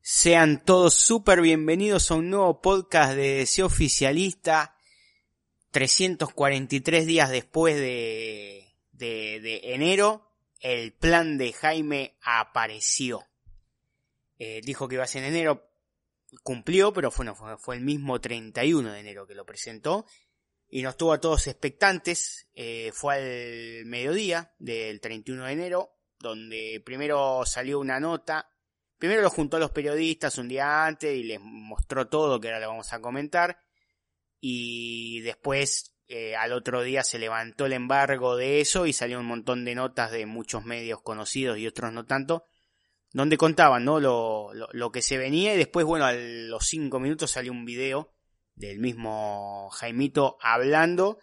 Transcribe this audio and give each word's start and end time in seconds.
Sean 0.00 0.64
todos 0.64 0.94
súper 0.94 1.40
bienvenidos 1.40 2.10
a 2.10 2.14
un 2.14 2.30
nuevo 2.30 2.60
podcast 2.60 3.14
de 3.14 3.38
Deseo 3.38 3.66
Oficialista. 3.66 4.76
343 5.70 7.06
días 7.06 7.30
después 7.30 7.76
de, 7.76 8.74
de, 8.92 9.40
de 9.40 9.60
enero, 9.74 10.30
el 10.60 10.92
plan 10.92 11.38
de 11.38 11.52
Jaime 11.52 12.16
apareció. 12.22 13.26
Eh, 14.38 14.60
dijo 14.62 14.88
que 14.88 14.96
iba 14.96 15.04
a 15.04 15.08
ser 15.08 15.24
en 15.24 15.30
enero, 15.30 15.70
cumplió, 16.42 16.92
pero 16.92 17.10
fue, 17.10 17.24
no, 17.24 17.34
fue, 17.34 17.56
fue 17.56 17.76
el 17.76 17.80
mismo 17.82 18.20
31 18.20 18.92
de 18.92 19.00
enero 19.00 19.26
que 19.26 19.34
lo 19.34 19.46
presentó. 19.46 20.04
Y 20.72 20.82
nos 20.82 20.96
tuvo 20.96 21.12
a 21.12 21.20
todos 21.20 21.46
expectantes. 21.46 22.48
Eh, 22.54 22.90
fue 22.92 23.14
al 23.14 23.86
mediodía 23.86 24.52
del 24.58 25.00
31 25.00 25.44
de 25.44 25.52
enero, 25.52 25.98
donde 26.18 26.82
primero 26.84 27.44
salió 27.46 27.78
una 27.78 28.00
nota 28.00 28.48
Primero 29.02 29.22
lo 29.22 29.30
juntó 29.30 29.56
a 29.56 29.60
los 29.60 29.72
periodistas 29.72 30.38
un 30.38 30.46
día 30.46 30.86
antes 30.86 31.12
y 31.12 31.24
les 31.24 31.40
mostró 31.40 32.06
todo, 32.06 32.38
que 32.38 32.46
ahora 32.46 32.60
lo 32.60 32.68
vamos 32.68 32.92
a 32.92 33.00
comentar. 33.00 33.58
Y 34.40 35.22
después, 35.22 35.96
eh, 36.06 36.36
al 36.36 36.52
otro 36.52 36.84
día, 36.84 37.02
se 37.02 37.18
levantó 37.18 37.66
el 37.66 37.72
embargo 37.72 38.36
de 38.36 38.60
eso 38.60 38.86
y 38.86 38.92
salió 38.92 39.18
un 39.18 39.26
montón 39.26 39.64
de 39.64 39.74
notas 39.74 40.12
de 40.12 40.24
muchos 40.24 40.64
medios 40.64 41.02
conocidos 41.02 41.58
y 41.58 41.66
otros 41.66 41.92
no 41.92 42.06
tanto, 42.06 42.44
donde 43.12 43.36
contaban 43.36 43.84
¿no? 43.84 43.98
lo, 43.98 44.54
lo, 44.54 44.68
lo 44.70 44.92
que 44.92 45.02
se 45.02 45.18
venía. 45.18 45.52
Y 45.52 45.56
después, 45.56 45.84
bueno, 45.84 46.04
a 46.04 46.12
los 46.12 46.64
cinco 46.64 47.00
minutos 47.00 47.32
salió 47.32 47.50
un 47.50 47.64
video 47.64 48.14
del 48.54 48.78
mismo 48.78 49.70
Jaimito 49.70 50.38
hablando 50.40 51.18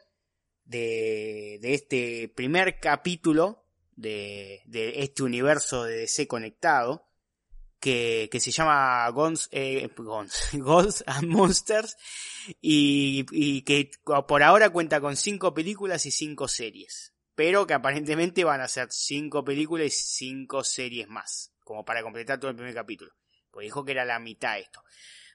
de, 0.66 1.60
este 1.64 2.30
primer 2.30 2.80
capítulo 2.80 3.66
de, 3.96 4.62
este 4.96 5.24
universo 5.24 5.84
de 5.84 5.98
DC 5.98 6.28
conectado 6.28 7.08
que, 7.80 8.30
se 8.40 8.52
llama 8.52 9.10
Guns, 9.10 9.50
eh, 9.52 9.90
and 11.06 11.28
Monsters 11.28 11.98
y, 12.62 13.26
y 13.32 13.62
que 13.64 13.92
por 14.28 14.44
ahora 14.44 14.70
cuenta 14.70 15.02
con 15.02 15.16
cinco 15.16 15.54
películas 15.54 16.06
y 16.06 16.12
cinco 16.12 16.48
series, 16.48 17.14
pero 17.36 17.66
que 17.66 17.74
aparentemente 17.74 18.44
van 18.44 18.62
a 18.62 18.68
ser 18.68 18.90
cinco 18.92 19.44
películas 19.44 19.88
y 19.88 19.92
cinco 19.92 20.64
series 20.64 21.08
más, 21.08 21.54
como 21.64 21.86
para 21.86 22.04
completar 22.04 22.40
todo 22.40 22.52
el 22.52 22.58
primer 22.58 22.76
capítulo, 22.76 23.12
pues 23.50 23.64
dijo 23.64 23.86
que 23.86 23.94
era 23.94 24.06
la 24.06 24.20
mitad 24.20 24.60
esto. 24.60 24.84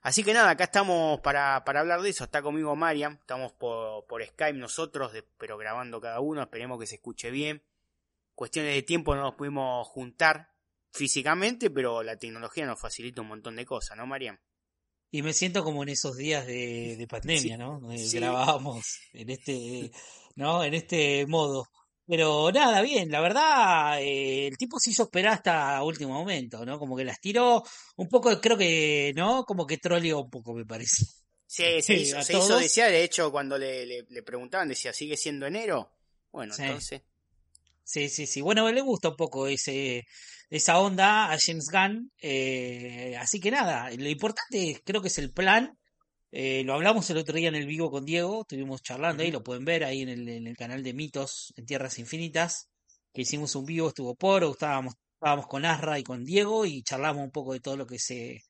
Así 0.05 0.23
que 0.23 0.35
nada, 0.35 0.51
acá 0.51 0.65
estamos 0.65 1.19
para, 1.21 1.65
para 1.65 1.81
hablar 1.81 2.03
de 2.03 2.11
eso, 2.11 2.25
está 2.25 2.43
conmigo 2.43 2.77
Mariam, 2.77 3.15
estamos 3.15 3.53
por, 3.53 4.07
por 4.07 4.23
Skype 4.23 4.53
nosotros, 4.59 5.15
de, 5.15 5.23
pero 5.39 5.57
grabando 5.57 5.99
cada 5.99 6.21
uno, 6.21 6.43
esperemos 6.43 6.79
que 6.79 6.87
se 6.87 6.97
escuche 6.97 7.31
bien. 7.31 7.63
Cuestiones 8.35 8.75
de 8.75 8.83
tiempo 8.83 9.15
no 9.15 9.23
nos 9.23 9.35
pudimos 9.35 9.89
juntar, 9.89 10.53
físicamente, 10.93 11.71
pero 11.71 12.03
la 12.03 12.19
tecnología 12.19 12.67
nos 12.67 12.79
facilita 12.79 13.23
un 13.23 13.29
montón 13.29 13.57
de 13.57 13.65
cosas, 13.65 13.97
¿no, 13.97 14.07
Mariam? 14.07 14.39
Y 15.11 15.23
me 15.23 15.33
siento 15.33 15.65
como 15.65 15.83
en 15.83 15.89
esos 15.89 16.17
días 16.19 16.47
de, 16.47 16.97
de 16.99 17.07
pandemia, 17.07 17.57
Sí, 17.57 17.57
¿no? 17.57 17.81
Sí. 17.97 18.19
grabábamos 18.19 18.99
en 19.15 19.31
este, 19.31 19.91
¿no? 20.37 20.63
En 20.65 20.75
este 20.75 21.25
modo. 21.27 21.67
Pero 22.07 22.53
nada, 22.53 22.83
bien, 22.83 23.11
la 23.11 23.21
verdad, 23.21 24.01
eh, 24.03 24.47
el 24.49 24.57
tipo 24.59 24.79
se 24.79 24.91
hizo 24.91 25.05
esperar 25.05 25.35
hasta 25.35 25.83
último 25.83 26.13
momento, 26.15 26.65
¿no? 26.67 26.79
Como 26.79 26.97
que 26.97 27.05
las 27.05 27.19
tiró 27.21 27.63
un 27.97 28.09
poco, 28.09 28.39
creo 28.41 28.59
que, 28.59 29.13
¿no? 29.17 29.45
Como 29.45 29.67
que 29.67 29.79
troleó 29.79 30.21
un 30.21 30.31
poco, 30.31 30.53
me 30.55 30.67
parece. 30.67 31.05
Sí, 31.47 31.63
se 31.81 31.83
Sí, 31.83 31.93
hizo, 31.95 32.23
se 32.23 32.37
hizo 32.37 32.57
desear, 32.59 32.91
de 32.91 33.05
hecho, 33.05 33.31
cuando 33.31 33.57
le, 33.57 33.87
le, 33.87 34.05
le 34.09 34.23
preguntaban, 34.23 34.69
decía, 34.69 34.93
¿sigue 34.93 35.17
siendo 35.17 35.47
enero? 35.47 35.91
Bueno, 36.33 36.53
Sí. 36.55 36.63
entonces, 36.63 37.03
Sí, 37.85 38.09
sí, 38.09 38.27
sí. 38.27 38.41
Bueno, 38.41 38.71
le 38.73 38.81
gusta 38.81 39.11
un 39.11 39.17
poco 39.17 39.47
ese, 39.47 40.05
esa 40.51 40.79
onda 40.79 41.31
a 41.33 41.39
James 41.39 41.67
Gunn. 41.71 42.11
eh, 42.21 43.15
así 43.19 43.41
que 43.41 43.51
nada, 43.51 43.91
lo 43.91 44.09
importante 44.09 44.81
creo 44.85 45.03
que 45.03 45.09
es 45.09 45.19
el 45.19 45.33
plan. 45.33 45.79
Eh, 46.37 46.65
lo 46.65 46.75
hablamos 46.75 47.09
el 47.11 47.19
otro 47.19 47.37
día 47.37 47.49
en 47.49 47.55
el 47.55 47.65
vivo 47.67 47.93
con 47.93 48.05
Diego, 48.05 48.41
estuvimos 48.41 48.83
charlando 48.83 49.23
ahí, 49.23 49.29
Ujú. 49.29 49.39
lo 49.39 49.45
pueden 49.45 49.65
ver 49.65 49.85
ahí 49.85 50.03
en 50.03 50.09
el, 50.09 50.29
en 50.29 50.47
el 50.49 50.57
canal 50.57 50.83
de 50.83 50.93
Mitos 50.93 51.53
en 51.57 51.65
Tierras 51.65 51.97
Infinitas, 52.01 52.69
que 53.13 53.23
hicimos 53.23 53.55
un 53.55 53.65
vivo, 53.65 53.87
estuvo 53.89 54.17
Poro, 54.17 54.51
estábamos, 54.51 54.95
estábamos 55.15 55.47
con 55.47 55.65
Asra 55.65 55.97
y 56.01 56.03
con 56.03 56.25
Diego 56.25 56.67
y 56.67 56.83
charlamos 56.83 57.23
un 57.23 57.31
poco 57.31 57.53
de 57.53 57.61
todo 57.61 57.77
lo 57.77 57.87
que 57.87 58.01
se, 58.01 58.43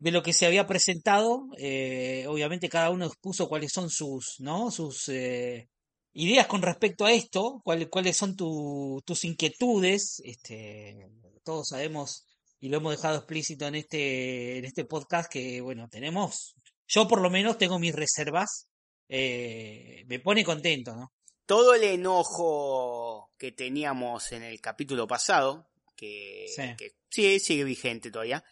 de 0.00 0.10
lo 0.10 0.22
que 0.24 0.32
se 0.32 0.46
había 0.46 0.66
presentado. 0.66 1.46
eh, 1.58 2.26
obviamente 2.28 2.68
cada 2.68 2.90
uno 2.90 3.06
expuso 3.06 3.48
cuáles 3.48 3.72
son 3.72 3.88
sus, 3.88 4.40
¿no? 4.40 4.72
Sus 4.72 5.08
eh, 5.08 5.68
ideas 6.14 6.48
con 6.48 6.60
respecto 6.62 7.04
a 7.04 7.12
esto, 7.12 7.60
cuáles, 7.64 7.88
cuáles 7.88 8.16
son 8.16 8.34
tu- 8.36 9.00
tus 9.06 9.24
inquietudes. 9.24 10.20
Este, 10.24 11.08
todos 11.44 11.68
sabemos 11.68 12.26
y 12.60 12.68
lo 12.68 12.78
hemos 12.78 12.96
dejado 12.96 13.18
explícito 13.18 13.66
en 13.68 13.76
este, 13.76 14.58
en 14.58 14.64
este 14.64 14.84
podcast 14.86 15.30
que, 15.30 15.60
bueno, 15.60 15.88
tenemos, 15.88 16.54
yo 16.86 17.08
por 17.08 17.20
lo 17.20 17.30
menos 17.30 17.58
tengo 17.58 17.78
mis 17.78 17.94
reservas. 17.94 18.68
eh, 19.14 20.04
me 20.06 20.18
pone 20.20 20.42
contento, 20.44 20.94
¿no? 20.96 21.12
todo 21.44 21.74
el 21.74 21.82
enojo 21.84 23.30
que 23.36 23.52
teníamos 23.52 24.32
en 24.32 24.42
el 24.42 24.60
capítulo 24.60 25.06
pasado, 25.06 25.68
que 25.96 26.46
Sí. 26.54 26.62
que 26.78 26.92
sí, 27.10 27.38
sigue 27.40 27.64
vigente 27.64 28.10
todavía, 28.10 28.42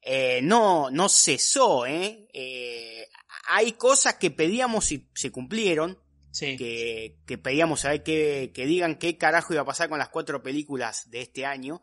eh, 0.00 0.40
no, 0.42 0.90
no 0.90 1.08
cesó, 1.10 1.84
¿eh? 1.86 2.26
Eh, 2.32 3.06
Hay 3.48 3.72
cosas 3.72 4.14
que 4.14 4.30
pedíamos 4.30 4.90
y 4.92 5.08
se 5.14 5.30
cumplieron, 5.30 5.98
Sí. 6.32 6.56
que, 6.56 7.18
que 7.26 7.36
pedíamos 7.36 7.80
saber 7.80 8.02
que, 8.04 8.52
que 8.54 8.64
digan 8.64 8.96
qué 8.98 9.18
carajo 9.18 9.52
iba 9.52 9.62
a 9.62 9.66
pasar 9.66 9.88
con 9.90 9.98
las 9.98 10.08
cuatro 10.10 10.42
películas 10.42 11.10
de 11.10 11.20
este 11.22 11.44
año. 11.44 11.82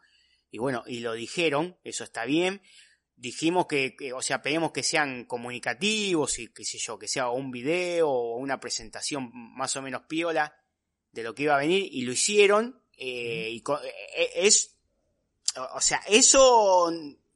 Y 0.50 0.58
bueno, 0.60 0.84
y 0.88 1.02
lo 1.02 1.14
dijeron, 1.14 1.78
eso 1.84 2.04
está 2.06 2.24
bien. 2.26 2.62
Dijimos 3.20 3.66
que, 3.66 3.96
que, 3.96 4.14
o 4.14 4.22
sea, 4.22 4.42
pedimos 4.44 4.72
que 4.72 4.84
sean 4.84 5.26
comunicativos 5.26 6.38
y 6.40 6.50
qué 6.50 6.64
sé 6.64 6.78
yo, 6.78 7.00
que 7.00 7.08
sea 7.08 7.30
un 7.30 7.50
video 7.52 8.08
o 8.10 8.38
una 8.38 8.60
presentación 8.60 9.32
más 9.34 9.76
o 9.76 9.82
menos 9.82 10.04
piola 10.08 10.56
de 11.12 11.24
lo 11.24 11.34
que 11.34 11.44
iba 11.44 11.56
a 11.56 11.60
venir 11.60 11.90
y 11.92 12.04
lo 12.04 12.12
hicieron. 12.12 12.80
eh, 12.96 13.50
y 13.52 13.62
co- 13.62 13.80
eh, 13.82 14.30
es, 14.36 14.76
o 15.56 15.78
o 15.78 15.82
sea, 15.82 16.02
eso 16.08 16.92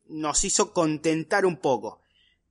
nos 0.06 0.44
hizo 0.46 0.72
contentar 0.72 1.46
un 1.48 1.58
poco. 1.58 2.02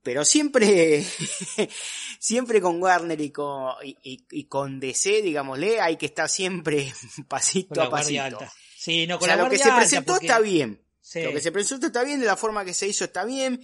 Pero 0.03 0.25
siempre, 0.25 1.03
siempre 2.19 2.59
con 2.61 2.81
Warner 2.81 3.19
y 3.21 3.29
con, 3.31 3.73
y, 3.83 3.97
y- 4.03 4.25
y 4.31 4.43
con 4.45 4.79
DC, 4.79 5.21
digámosle, 5.21 5.79
hay 5.79 5.95
que 5.97 6.07
estar 6.07 6.27
siempre 6.29 6.91
pasito 7.27 7.69
Con 7.69 7.77
la 7.77 7.85
a 7.85 7.89
pasito. 7.89 8.21
alta. 8.23 8.51
Sí, 8.77 9.05
no, 9.07 9.15
O 9.15 9.19
con 9.19 9.27
sea, 9.27 9.35
la 9.37 9.43
lo 9.43 9.49
que 9.49 9.57
se 9.57 9.71
presentó 9.71 10.13
porque- 10.13 10.25
está 10.27 10.39
bien. 10.39 10.81
Sí. 11.11 11.23
Lo 11.23 11.33
que 11.33 11.41
se 11.41 11.51
presentó 11.51 11.87
está 11.87 12.05
bien, 12.05 12.21
de 12.21 12.25
la 12.25 12.37
forma 12.37 12.63
que 12.63 12.73
se 12.73 12.87
hizo 12.87 13.03
está 13.03 13.25
bien. 13.25 13.61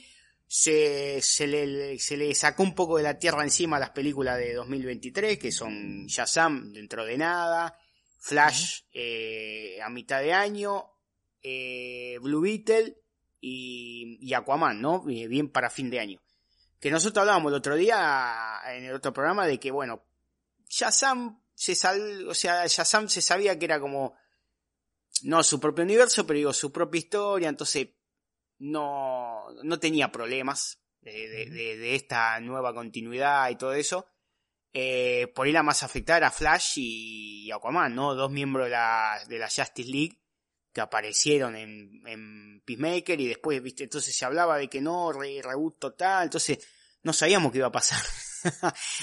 Se, 0.48 1.22
se, 1.22 1.48
le, 1.48 1.98
se 1.98 2.18
le 2.18 2.36
sacó 2.36 2.62
un 2.62 2.76
poco 2.76 2.98
de 2.98 3.04
la 3.04 3.18
tierra 3.18 3.42
encima 3.42 3.78
a 3.78 3.80
las 3.80 3.92
películas 3.92 4.38
de 4.38 4.54
2023, 4.54 5.40
que 5.40 5.54
son 5.54 6.08
Shazam 6.08 6.74
dentro 6.74 7.06
de 7.06 7.18
nada, 7.18 7.80
Flash 8.20 8.82
eh, 8.94 9.80
a 9.82 9.88
mitad 9.90 10.22
de 10.22 10.34
año, 10.34 10.92
eh, 11.42 12.18
Blue 12.22 12.42
Beetle 12.42 12.98
y, 13.40 14.18
y 14.20 14.34
Aquaman, 14.34 14.82
¿no? 14.82 15.06
Eh, 15.10 15.30
Bien 15.30 15.50
para 15.50 15.70
fin 15.70 15.90
de 15.90 16.02
año. 16.02 16.22
Que 16.82 16.92
nosotros 16.92 17.22
hablábamos 17.22 17.52
el 17.54 17.60
otro 17.60 17.78
día 17.78 18.60
en 18.74 18.84
el 18.84 18.94
otro 18.94 19.14
programa 19.14 19.48
de 19.48 19.58
que, 19.58 19.72
bueno, 19.72 20.04
Shazam 20.68 21.42
se 21.56 21.76
sal, 21.76 22.28
o 22.28 22.34
sea, 22.34 22.68
Shazam 22.68 23.08
se 23.08 23.22
sabía 23.22 23.58
que 23.58 23.64
era 23.64 23.80
como 23.80 24.16
no 25.24 25.44
su 25.44 25.60
propio 25.60 25.84
universo, 25.84 26.26
pero 26.26 26.38
digo 26.38 26.54
su 26.54 26.72
propia 26.72 27.00
historia, 27.00 27.50
entonces 27.50 27.88
no, 28.60 29.46
no 29.64 29.80
tenía 29.80 30.12
problemas 30.12 30.80
de, 31.02 31.28
de- 31.30 31.46
de- 31.50 31.78
de 31.78 31.96
esta 31.96 32.40
nueva 32.40 32.74
continuidad 32.74 33.50
y 33.50 33.56
todo 33.56 33.74
eso. 33.74 34.08
Eh, 34.74 35.32
por 35.34 35.48
ahí 35.48 35.54
la 35.54 35.64
más 35.64 35.84
afectada 35.84 36.18
era 36.18 36.32
Flash 36.32 36.74
y 36.78 37.50
Aquaman, 37.52 37.96
¿no? 37.96 38.14
Dos 38.16 38.32
miembros 38.32 38.66
de 38.66 38.72
la, 38.72 39.20
de 39.28 39.40
la 39.40 39.48
Justice 39.50 39.90
League 39.90 40.20
que 40.74 40.82
aparecieron 40.82 41.56
en, 41.56 42.04
en 42.06 42.62
Peacemaker 42.64 43.20
y 43.20 43.28
después, 43.28 43.62
viste, 43.64 43.86
entonces 43.86 44.16
se 44.16 44.26
hablaba 44.26 44.58
de 44.58 44.68
que 44.68 44.80
no, 44.82 45.12
re, 45.12 45.42
reboot 45.42 45.80
total, 45.80 46.26
entonces 46.26 46.60
no 47.02 47.14
sabíamos 47.14 47.52
qué 47.52 47.60
iba 47.60 47.68
a 47.68 47.72
pasar. 47.72 48.02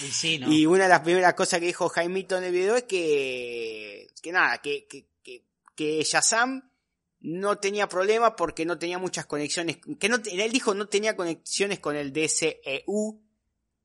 Y 0.03 0.07
sí, 0.11 0.39
¿no? 0.39 0.49
Y 0.53 0.67
una 0.67 0.85
de 0.85 0.91
las 0.91 1.01
primeras 1.01 1.35
cosas 1.35 1.59
que 1.59 1.67
dijo 1.67 1.89
Jaimito 1.89 2.37
en 2.39 2.45
el 2.45 2.53
video 2.53 2.77
es 2.77 2.85
que, 2.85 4.07
que 4.23 4.31
nada, 4.31 4.59
que, 4.59 4.87
que, 4.87 5.09
que, 5.75 6.03
Shazam 6.03 6.71
no 7.21 7.59
tenía 7.59 7.89
problema 7.89 8.37
porque 8.37 8.67
no 8.67 8.79
tenía 8.79 8.99
muchas 8.99 9.27
conexiones, 9.27 9.79
que 9.99 10.09
no, 10.09 10.19
él 10.31 10.53
dijo 10.53 10.75
no 10.75 10.89
tenía 10.89 11.17
conexiones 11.17 11.81
con 11.81 11.97
el 11.97 12.13
DCEU, 12.13 13.23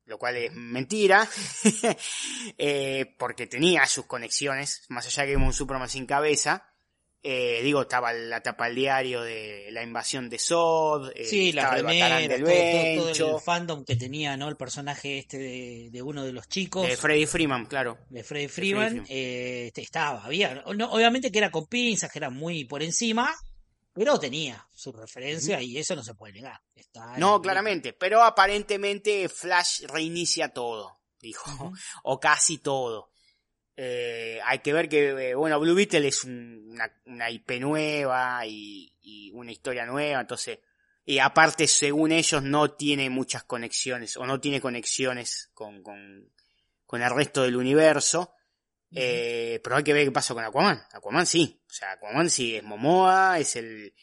lo 0.04 0.18
cual 0.18 0.36
es 0.36 0.52
mentira, 0.52 1.26
eh, 2.58 3.14
porque 3.18 3.46
tenía 3.46 3.86
sus 3.86 4.06
conexiones, 4.06 4.84
más 4.88 5.06
allá 5.06 5.24
que 5.24 5.36
un 5.36 5.52
Superman 5.52 5.88
sin 5.88 6.04
cabeza, 6.04 6.69
eh, 7.22 7.60
digo, 7.62 7.82
estaba 7.82 8.12
la 8.12 8.42
tapa 8.42 8.66
del 8.66 8.76
diario 8.76 9.20
de 9.22 9.68
la 9.72 9.82
invasión 9.82 10.30
de 10.30 10.38
Sod, 10.38 11.12
eh, 11.14 11.24
Sí, 11.26 11.52
la 11.52 11.70
remera, 11.70 12.16
del 12.18 12.42
todo, 12.42 12.50
todo- 12.50 12.94
todo 12.96 13.04
Bencho, 13.06 13.36
el 13.36 13.42
fandom 13.42 13.84
que 13.84 13.96
tenía, 13.96 14.36
¿no? 14.38 14.48
El 14.48 14.56
personaje 14.56 15.18
este 15.18 15.36
de, 15.38 15.88
de 15.90 16.02
uno 16.02 16.24
de 16.24 16.32
los 16.32 16.48
chicos. 16.48 16.86
de 16.86 16.96
Freddy 16.96 17.26
Freeman, 17.26 17.66
claro. 17.66 17.98
de 18.08 18.24
Freddy 18.24 18.48
Freeman, 18.48 18.88
Freeman. 18.88 19.06
eh, 19.10 19.64
este, 19.66 19.82
estaba, 19.82 20.24
había, 20.24 20.64
no, 20.74 20.90
obviamente 20.92 21.30
que 21.30 21.38
era 21.38 21.50
con 21.50 21.66
pinzas, 21.66 22.10
que 22.10 22.18
era 22.20 22.30
muy 22.30 22.64
por 22.64 22.82
encima, 22.82 23.34
pero 23.92 24.18
tenía 24.18 24.66
su 24.72 24.90
referencia 24.92 25.60
y 25.60 25.76
eso 25.76 25.94
no 25.96 26.02
se 26.02 26.14
puede 26.14 26.32
negar. 26.34 26.60
Está 26.74 27.18
No, 27.18 27.42
claramente, 27.42 27.92
pero 27.92 28.22
aparentemente 28.22 29.28
Flash 29.28 29.82
reinicia 29.88 30.48
todo, 30.54 31.00
dijo, 31.20 31.72
o 32.04 32.18
casi 32.18 32.58
todo. 32.58 33.09
Eh, 33.82 34.38
hay 34.44 34.58
que 34.58 34.74
ver 34.74 34.90
que, 34.90 35.30
eh, 35.30 35.34
bueno, 35.34 35.58
Blue 35.58 35.74
Beetle 35.74 36.06
es 36.06 36.24
un- 36.24 36.68
una, 36.72 36.92
una 37.06 37.30
IP 37.30 37.58
nueva 37.60 38.44
y, 38.46 38.92
y 39.00 39.30
una 39.32 39.52
historia 39.52 39.86
nueva, 39.86 40.20
entonces, 40.20 40.58
y 41.06 41.18
aparte, 41.18 41.66
según 41.66 42.12
ellos, 42.12 42.42
no 42.42 42.72
tiene 42.74 43.08
muchas 43.08 43.44
conexiones, 43.44 44.18
o 44.18 44.26
no 44.26 44.38
tiene 44.38 44.60
conexiones 44.60 45.50
con, 45.54 45.82
con, 45.82 46.30
con 46.84 47.00
el 47.00 47.10
resto 47.10 47.42
del 47.42 47.56
universo. 47.56 48.34
Eh, 48.92 49.60
pero 49.64 49.76
hay 49.76 49.84
que 49.84 49.92
ver 49.94 50.04
qué 50.04 50.10
pasa 50.12 50.34
con 50.34 50.44
Aquaman. 50.44 50.82
Aquaman 50.92 51.24
sí. 51.24 51.62
O 51.66 51.72
sea, 51.72 51.92
Aquaman 51.92 52.28
sí 52.28 52.56
es 52.56 52.62
Momoa, 52.64 53.38
es 53.38 53.56
el, 53.56 53.94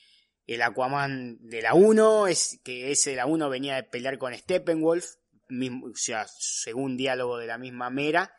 el 0.47 0.62
Aquaman 0.63 1.38
de 1.41 1.62
la 1.62 1.74
1, 1.75 2.27
es 2.27 2.59
que 2.63 2.91
ese 2.91 3.12
de 3.12 3.18
la 3.18 3.25
1 3.27 3.47
venía 3.50 3.75
de 3.75 3.83
pelear 3.83 4.18
con 4.18 4.33
Steppenwolf, 4.33 5.06
mismo, 5.50 5.88
o 5.88 5.95
sea, 5.95 6.25
según 6.39 6.97
diálogo 6.97 7.38
de 7.38 7.45
la 7.47 7.57
misma 7.59 7.89
Mera. 7.91 8.33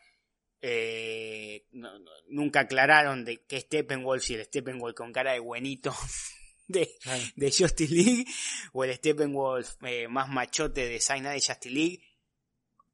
Eh, 0.60 1.66
no- 1.72 1.98
no- 1.98 2.10
nunca 2.28 2.60
aclararon 2.60 3.24
de 3.24 3.44
qué 3.44 3.60
Steppenwolf, 3.60 4.22
si 4.24 4.34
el 4.34 4.44
Steppenwolf 4.44 4.96
con 4.96 5.12
cara 5.12 5.32
de 5.32 5.38
buenito 5.38 5.94
de, 6.66 6.90
de 7.36 7.52
Justice 7.52 7.94
League 7.94 8.24
o 8.72 8.84
el 8.84 8.94
Steppenwolf 8.96 9.76
eh, 9.84 10.08
más 10.08 10.28
machote 10.28 10.88
de 10.88 11.00
Sign 11.00 11.22
de 11.24 11.34
Justice 11.34 11.70
League. 11.70 12.02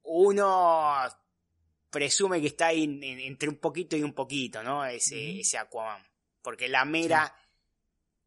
Uno 0.03 0.95
presume 1.91 2.41
que 2.41 2.49
está 2.49 2.67
ahí 2.69 2.85
en- 2.85 3.03
en- 3.03 3.21
entre 3.21 3.49
un 3.49 3.57
poquito 3.57 3.97
y 3.97 4.03
un 4.03 4.13
poquito, 4.13 4.63
¿no? 4.63 4.85
Ese, 4.85 5.41
ese 5.41 5.59
Aquaman. 5.59 6.03
Porque 6.43 6.69
la 6.69 6.85
Mera 6.85 7.35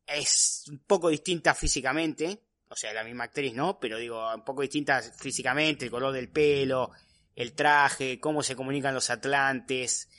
es 0.05 0.65
un 0.69 0.79
poco 0.79 1.09
distinta 1.09 1.53
físicamente, 1.53 2.41
o 2.69 2.75
sea, 2.75 2.93
la 2.93 3.03
misma 3.03 3.25
actriz, 3.25 3.53
¿no? 3.53 3.79
Pero 3.79 3.97
digo, 3.99 4.33
un 4.33 4.43
poco 4.43 4.61
distinta 4.61 5.01
físicamente, 5.01 5.85
el 5.85 5.91
color 5.91 6.13
del 6.13 6.29
pelo, 6.29 6.91
el 7.37 7.53
traje, 7.53 8.19
cómo 8.19 8.41
se 8.43 8.55
comunican 8.55 8.93
los 8.95 9.09
atlantes. 9.11 10.09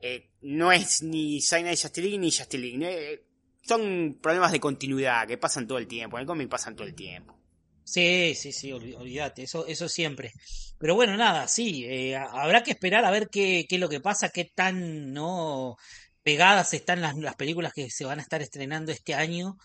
Eh, 0.00 0.30
no 0.42 0.72
es 0.72 1.02
ni 1.02 1.40
Sign 1.40 1.64
de 1.64 1.70
Justice 1.70 2.02
League 2.02 2.18
ni 2.18 2.30
Justice 2.30 2.58
League. 2.58 2.76
¿no? 2.76 2.86
Eh, 2.86 3.22
son 3.62 4.18
problemas 4.20 4.50
de 4.52 4.58
continuidad 4.60 5.26
que 5.28 5.38
pasan 5.38 5.66
todo 5.66 5.78
el 5.78 5.86
tiempo. 5.86 6.16
En 6.18 6.22
el 6.22 6.26
cómic 6.26 6.48
pasan 6.48 6.74
todo 6.74 6.86
el 6.88 6.94
tiempo. 6.94 7.38
Sí, 7.84 8.34
sí, 8.34 8.52
sí, 8.52 8.72
olvídate, 8.72 9.44
eso, 9.44 9.66
eso 9.66 9.88
siempre. 9.88 10.32
Pero 10.78 10.94
bueno, 10.96 11.16
nada, 11.16 11.48
sí, 11.48 11.84
eh, 11.86 12.16
ha- 12.16 12.42
habrá 12.42 12.62
que 12.62 12.70
esperar 12.72 13.04
a 13.04 13.10
ver 13.10 13.28
qué, 13.30 13.66
qué 13.68 13.76
es 13.76 13.80
lo 13.80 13.88
que 13.88 14.00
pasa, 14.00 14.28
qué 14.30 14.44
tan 14.44 15.12
no 15.12 15.76
pegadas 16.22 16.72
están 16.74 17.00
las, 17.00 17.16
las 17.16 17.34
películas 17.36 17.72
que 17.72 17.90
se 17.90 18.04
van 18.04 18.18
a 18.18 18.22
estar 18.22 18.42
estrenando 18.42 18.92
este 18.92 19.14
año. 19.14 19.56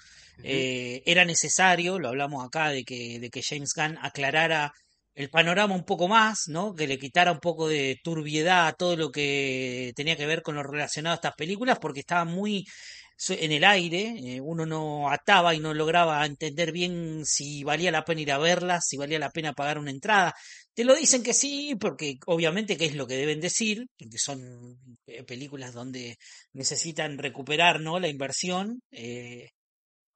Eh, 0.44 1.02
era 1.06 1.24
necesario, 1.24 1.98
lo 2.00 2.10
hablamos 2.10 2.46
acá, 2.46 2.70
de 2.70 2.84
que, 2.84 3.20
de 3.20 3.30
que 3.30 3.42
James 3.44 3.74
Gunn 3.76 3.98
aclarara 4.02 4.74
el 5.16 5.30
panorama 5.30 5.76
un 5.76 5.86
poco 5.86 6.08
más, 6.08 6.48
¿no? 6.48 6.76
Que 6.76 6.88
le 6.88 6.98
quitara 7.00 7.32
un 7.32 7.40
poco 7.40 7.68
de 7.68 8.00
turbiedad 8.04 8.68
a 8.68 8.74
todo 8.74 8.96
lo 8.98 9.12
que 9.12 9.94
tenía 9.96 10.16
que 10.18 10.26
ver 10.28 10.42
con 10.42 10.56
lo 10.56 10.64
relacionado 10.64 11.14
a 11.14 11.16
estas 11.16 11.36
películas, 11.36 11.80
porque 11.80 12.02
estaba 12.02 12.26
muy 12.26 12.66
en 13.30 13.52
el 13.54 13.64
aire, 13.64 14.14
eh, 14.36 14.42
uno 14.42 14.66
no 14.66 15.10
ataba 15.10 15.56
y 15.56 15.60
no 15.60 15.74
lograba 15.74 16.26
entender 16.26 16.72
bien 16.74 17.22
si 17.26 17.64
valía 17.64 17.92
la 17.92 18.04
pena 18.04 18.22
ir 18.22 18.32
a 18.32 18.38
verlas, 18.38 18.86
si 18.88 18.98
valía 18.98 19.20
la 19.20 19.30
pena 19.32 19.54
pagar 19.54 19.80
una 19.80 19.92
entrada. 19.92 20.34
Te 20.74 20.84
lo 20.84 20.94
dicen 20.96 21.24
que 21.24 21.34
sí, 21.34 21.76
porque 21.80 22.16
obviamente 22.26 22.76
que 22.78 22.86
es 22.86 22.96
lo 22.96 23.08
que 23.08 23.16
deben 23.16 23.40
decir, 23.40 23.86
porque 23.98 24.18
son 24.18 24.40
eh, 25.08 25.24
películas 25.24 25.74
donde 25.74 26.18
necesitan 26.54 27.18
recuperar, 27.18 27.80
¿no? 27.80 28.00
La 28.00 28.10
inversión. 28.10 28.82
eh, 28.92 29.50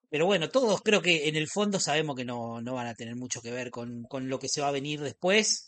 pero 0.09 0.25
bueno, 0.25 0.49
todos 0.49 0.81
creo 0.81 1.01
que 1.01 1.27
en 1.27 1.35
el 1.35 1.47
fondo 1.47 1.79
sabemos 1.79 2.15
que 2.15 2.25
no, 2.25 2.61
no 2.61 2.73
van 2.75 2.87
a 2.87 2.95
tener 2.95 3.15
mucho 3.15 3.41
que 3.41 3.51
ver 3.51 3.69
con, 3.71 4.03
con 4.03 4.27
lo 4.29 4.39
que 4.39 4.49
se 4.49 4.61
va 4.61 4.67
a 4.69 4.71
venir 4.71 4.99
después. 5.01 5.65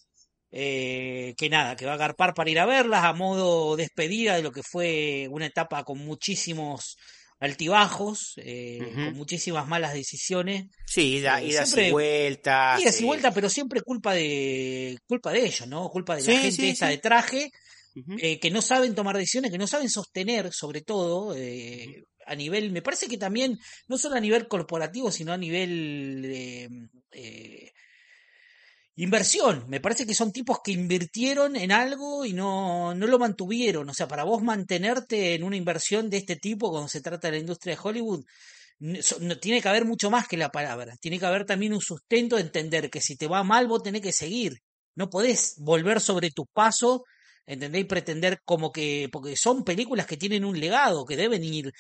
Eh, 0.54 1.34
que 1.38 1.50
nada, 1.50 1.78
que 1.78 1.86
va 1.86 1.94
a 1.94 1.96
agarpar 1.96 2.34
para 2.34 2.50
ir 2.50 2.60
a 2.60 2.66
verlas 2.66 3.06
a 3.06 3.14
modo 3.14 3.78
despedida 3.78 4.36
de 4.36 4.42
lo 4.44 4.52
que 4.52 4.64
fue 4.70 5.28
una 5.32 5.46
etapa 5.46 5.86
con 5.86 6.00
muchísimos 6.00 6.98
altibajos, 7.40 8.34
eh, 8.38 8.80
con 8.94 9.14
muchísimas 9.16 9.68
malas 9.68 9.94
decisiones. 9.94 10.66
Sí, 10.86 11.16
ida- 11.20 11.42
Eh, 11.42 11.48
idas 11.48 11.70
siempre- 11.70 11.88
y 11.88 11.92
vueltas. 11.92 12.82
Idas 12.82 13.00
y 13.00 13.04
eh, 13.04 13.08
vueltas, 13.08 13.34
pero 13.34 13.50
siempre 13.50 13.82
culpa 13.82 14.14
de 14.14 14.98
culpa 15.08 15.32
de 15.32 15.46
ellos, 15.46 15.68
¿no? 15.68 15.90
Culpa 15.90 16.16
de 16.16 16.22
la 16.24 16.26
Sí, 16.34 16.38
gente 16.38 16.52
sí, 16.52 16.70
esta 16.70 16.88
sí. 16.88 16.92
de 16.92 16.98
traje 16.98 17.50
eh, 18.20 18.40
que 18.40 18.52
no 18.52 18.62
saben 18.62 18.96
tomar 18.96 19.18
decisiones, 19.18 19.52
que 19.52 19.58
no 19.58 19.68
saben 19.68 19.90
sostener, 19.90 20.52
sobre 20.54 20.82
todo, 20.82 21.36
eh, 21.36 22.04
a 22.26 22.36
nivel, 22.36 22.72
me 22.72 22.82
parece 22.82 23.08
que 23.08 23.18
también, 23.18 23.60
no 23.88 23.98
solo 23.98 24.16
a 24.16 24.20
nivel 24.20 24.48
corporativo, 24.48 25.12
sino 25.12 25.34
a 25.34 25.38
nivel 25.38 26.70
eh, 27.12 27.72
inversión. 28.96 29.66
Me 29.68 29.80
parece 29.80 30.06
que 30.06 30.14
son 30.14 30.32
tipos 30.32 30.60
que 30.64 30.72
invirtieron 30.72 31.56
en 31.56 31.72
algo 31.72 32.26
y 32.26 32.34
no, 32.34 32.94
no 32.94 33.08
lo 33.08 33.20
mantuvieron. 33.20 33.90
O 33.90 33.94
sea, 33.94 34.08
para 34.08 34.24
vos 34.24 34.44
mantenerte 34.44 35.36
en 35.36 35.44
una 35.44 35.58
inversión 35.58 36.10
de 36.10 36.18
este 36.18 36.36
tipo 36.36 36.70
cuando 36.72 36.88
se 36.90 37.02
trata 37.02 37.28
de 37.28 37.34
la 37.34 37.40
industria 37.40 37.76
de 37.76 37.82
Hollywood, 37.82 38.24
tiene 39.40 39.62
que 39.62 39.70
haber 39.70 39.86
mucho 39.86 40.10
más 40.10 40.28
que 40.28 40.38
la 40.38 40.50
palabra. 40.50 40.96
Tiene 41.00 41.20
que 41.20 41.26
haber 41.26 41.46
también 41.46 41.74
un 41.74 41.82
sustento 41.82 42.36
de 42.36 42.44
entender 42.44 42.90
que 42.90 43.02
si 43.02 43.16
te 43.16 43.28
va 43.28 43.44
mal, 43.44 43.68
vos 43.68 43.84
tenés 43.84 44.02
que 44.02 44.12
seguir. 44.12 44.62
No 44.96 45.10
podés 45.10 45.56
volver 45.58 46.02
sobre 46.02 46.32
tu 46.32 46.46
paso, 46.48 47.04
¿entendés? 47.46 47.82
Y 47.82 47.86
pretender 47.86 48.40
como 48.44 48.72
que, 48.72 49.08
porque 49.12 49.36
son 49.36 49.64
películas 49.64 50.06
que 50.06 50.18
tienen 50.18 50.46
un 50.46 50.60
legado, 50.60 51.06
que 51.06 51.16
deben 51.16 51.44
ir. 51.44 51.72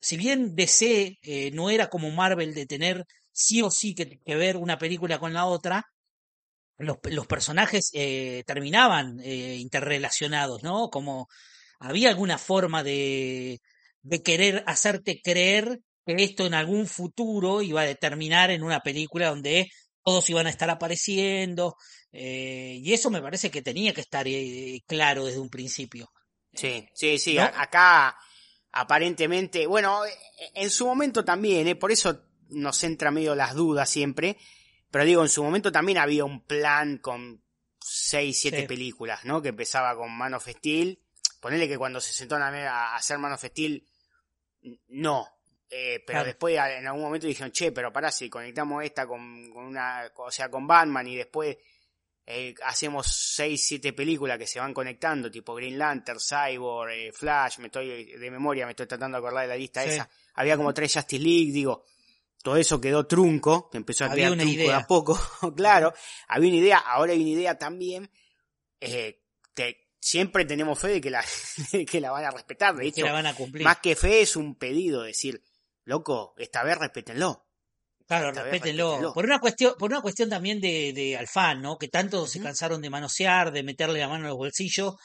Si 0.00 0.16
bien 0.16 0.54
DC 0.54 1.18
eh, 1.22 1.50
no 1.52 1.70
era 1.70 1.88
como 1.88 2.10
Marvel 2.10 2.54
de 2.54 2.66
tener 2.66 3.04
sí 3.32 3.62
o 3.62 3.70
sí 3.70 3.94
que, 3.94 4.18
que 4.18 4.34
ver 4.34 4.56
una 4.56 4.78
película 4.78 5.18
con 5.18 5.32
la 5.32 5.46
otra, 5.46 5.84
los, 6.78 6.96
los 7.04 7.26
personajes 7.26 7.90
eh, 7.92 8.42
terminaban 8.46 9.20
eh, 9.22 9.56
interrelacionados, 9.56 10.62
¿no? 10.62 10.88
Como 10.88 11.28
había 11.78 12.08
alguna 12.08 12.38
forma 12.38 12.82
de, 12.82 13.60
de 14.02 14.22
querer 14.22 14.64
hacerte 14.66 15.20
creer 15.22 15.80
que 16.06 16.14
esto 16.24 16.46
en 16.46 16.54
algún 16.54 16.86
futuro 16.86 17.62
iba 17.62 17.82
a 17.82 17.86
determinar 17.86 18.50
en 18.50 18.62
una 18.62 18.80
película 18.80 19.28
donde 19.28 19.70
todos 20.02 20.28
iban 20.30 20.46
a 20.46 20.50
estar 20.50 20.70
apareciendo, 20.70 21.76
eh, 22.10 22.78
y 22.82 22.92
eso 22.94 23.10
me 23.10 23.20
parece 23.20 23.50
que 23.50 23.60
tenía 23.62 23.92
que 23.92 24.00
estar 24.00 24.26
claro 24.86 25.26
desde 25.26 25.40
un 25.40 25.50
principio. 25.50 26.08
Sí, 26.52 26.88
sí, 26.94 27.18
sí. 27.18 27.38
Acá, 27.38 28.16
aparentemente, 28.72 29.66
bueno, 29.66 30.04
eh, 30.04 30.10
en 30.54 30.70
su 30.70 30.86
momento 30.86 31.24
también, 31.24 31.68
¿eh? 31.68 31.76
por 31.76 31.92
eso 31.92 32.24
nos 32.48 32.82
entra 32.84 33.10
medio 33.10 33.34
las 33.34 33.54
dudas 33.54 33.88
siempre. 33.88 34.36
Pero 34.90 35.04
digo, 35.04 35.22
en 35.22 35.28
su 35.28 35.42
momento 35.42 35.70
también 35.70 35.98
había 35.98 36.24
un 36.24 36.44
plan 36.44 36.98
con 36.98 37.42
seis, 37.80 38.40
siete 38.40 38.62
Sí. 38.62 38.66
películas, 38.66 39.24
¿no? 39.24 39.40
Que 39.40 39.50
empezaba 39.50 39.96
con 39.96 40.10
Man 40.16 40.34
of 40.34 40.48
Steel. 40.48 41.00
Ponele 41.40 41.68
que 41.68 41.78
cuando 41.78 42.00
se 42.00 42.12
sentó 42.12 42.36
a, 42.36 42.96
hacer 42.96 43.18
Man 43.18 43.32
of 43.32 43.44
Steel, 43.44 43.86
no. 44.88 45.26
Eh, 45.70 46.02
pero 46.04 46.16
Claro. 46.18 46.26
después 46.26 46.58
en 46.58 46.86
algún 46.88 47.02
momento 47.02 47.28
dijeron, 47.28 47.52
che, 47.52 47.70
pero 47.70 47.92
pará, 47.92 48.10
si 48.10 48.28
conectamos 48.28 48.82
esta 48.84 49.06
con, 49.06 49.50
con 49.52 49.64
una, 49.64 50.10
o 50.16 50.30
sea, 50.32 50.50
con 50.50 50.66
Batman 50.66 51.06
y 51.06 51.16
después 51.16 51.56
eh, 52.32 52.54
hacemos 52.64 53.06
seis, 53.08 53.64
siete 53.66 53.92
películas 53.92 54.38
que 54.38 54.46
se 54.46 54.60
van 54.60 54.72
conectando, 54.72 55.30
tipo 55.30 55.54
Green 55.54 55.76
Lantern, 55.78 56.18
Cyborg, 56.20 56.90
eh, 56.92 57.12
Flash, 57.12 57.58
me 57.58 57.66
estoy 57.66 58.04
de 58.16 58.30
memoria, 58.30 58.66
me 58.66 58.72
estoy 58.72 58.86
tratando 58.86 59.16
de 59.16 59.26
acordar 59.26 59.42
de 59.42 59.48
la 59.48 59.56
lista 59.56 59.82
Sí. 59.82 59.90
esa. 59.90 60.08
Había 60.34 60.56
como 60.56 60.72
tres 60.72 60.94
Justice 60.94 61.22
League, 61.22 61.52
digo, 61.52 61.84
todo 62.42 62.56
eso 62.56 62.80
quedó 62.80 63.06
trunco, 63.06 63.68
que 63.68 63.78
empezó 63.78 64.04
a 64.04 64.08
Había 64.08 64.26
quedar 64.26 64.32
una 64.32 64.42
trunco 64.42 64.58
de 64.58 64.64
idea. 64.64 64.76
a 64.78 64.86
poco, 64.86 65.18
claro, 65.56 65.92
había 66.28 66.48
una 66.48 66.58
idea, 66.58 66.78
ahora 66.78 67.12
hay 67.12 67.20
una 67.20 67.30
idea 67.30 67.58
también, 67.58 68.10
eh, 68.80 69.20
que 69.54 69.88
siempre 69.98 70.44
tenemos 70.44 70.78
fe 70.78 70.88
de 70.88 71.00
que 71.00 71.10
la, 71.10 71.24
que 71.90 72.00
la 72.00 72.10
van 72.12 72.24
a 72.24 72.30
respetar, 72.30 72.74
de 72.76 72.90
que 72.92 73.02
la 73.02 73.12
van 73.12 73.26
a 73.26 73.34
cumplir. 73.34 73.64
más 73.64 73.78
que 73.80 73.96
fe 73.96 74.22
es 74.22 74.36
un 74.36 74.54
pedido, 74.54 75.02
decir, 75.02 75.42
loco, 75.84 76.34
esta 76.38 76.62
vez 76.62 76.78
respétenlo. 76.78 77.46
Claro, 78.10 78.32
respétenlo. 78.32 78.90
respétenlo. 78.90 79.14
Por 79.14 79.24
una 79.24 79.38
cuestión, 79.38 79.74
por 79.78 79.92
una 79.92 80.00
cuestión 80.00 80.28
también 80.28 80.60
de, 80.60 80.92
de 80.92 81.16
al 81.16 81.28
fan, 81.28 81.62
¿no? 81.62 81.78
Que 81.78 81.86
tanto 81.86 82.26
se 82.26 82.40
cansaron 82.40 82.82
de 82.82 82.90
manosear, 82.90 83.52
de 83.52 83.62
meterle 83.62 84.00
la 84.00 84.08
mano 84.08 84.24
en 84.24 84.30
los 84.30 84.36
bolsillos. 84.36 84.96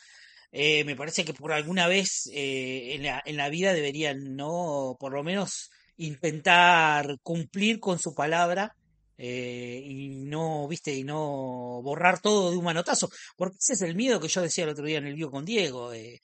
Eh, 0.51 0.83
me 0.85 0.95
parece 0.95 1.23
que 1.23 1.35
por 1.35 1.53
alguna 1.53 1.87
vez 1.87 2.27
eh, 2.33 2.95
en, 2.95 3.03
la, 3.03 3.21
en 3.23 3.37
la 3.37 3.49
vida 3.49 3.73
deberían, 3.73 4.35
¿no? 4.35 4.97
Por 4.99 5.13
lo 5.13 5.23
menos 5.23 5.69
intentar 5.97 7.17
cumplir 7.21 7.79
con 7.79 7.99
su 7.99 8.15
palabra 8.15 8.75
eh, 9.19 9.83
y 9.85 10.25
no, 10.25 10.67
viste, 10.67 10.91
y 10.95 11.03
no 11.03 11.81
borrar 11.83 12.19
todo 12.21 12.49
de 12.49 12.57
un 12.57 12.63
manotazo. 12.63 13.11
Porque 13.37 13.57
ese 13.59 13.73
es 13.73 13.81
el 13.83 13.95
miedo 13.95 14.19
que 14.19 14.29
yo 14.29 14.41
decía 14.41 14.63
el 14.63 14.71
otro 14.71 14.83
día 14.83 14.97
en 14.97 15.05
el 15.05 15.13
vivo 15.13 15.29
con 15.29 15.45
Diego. 15.45 15.93
Eh, 15.93 16.23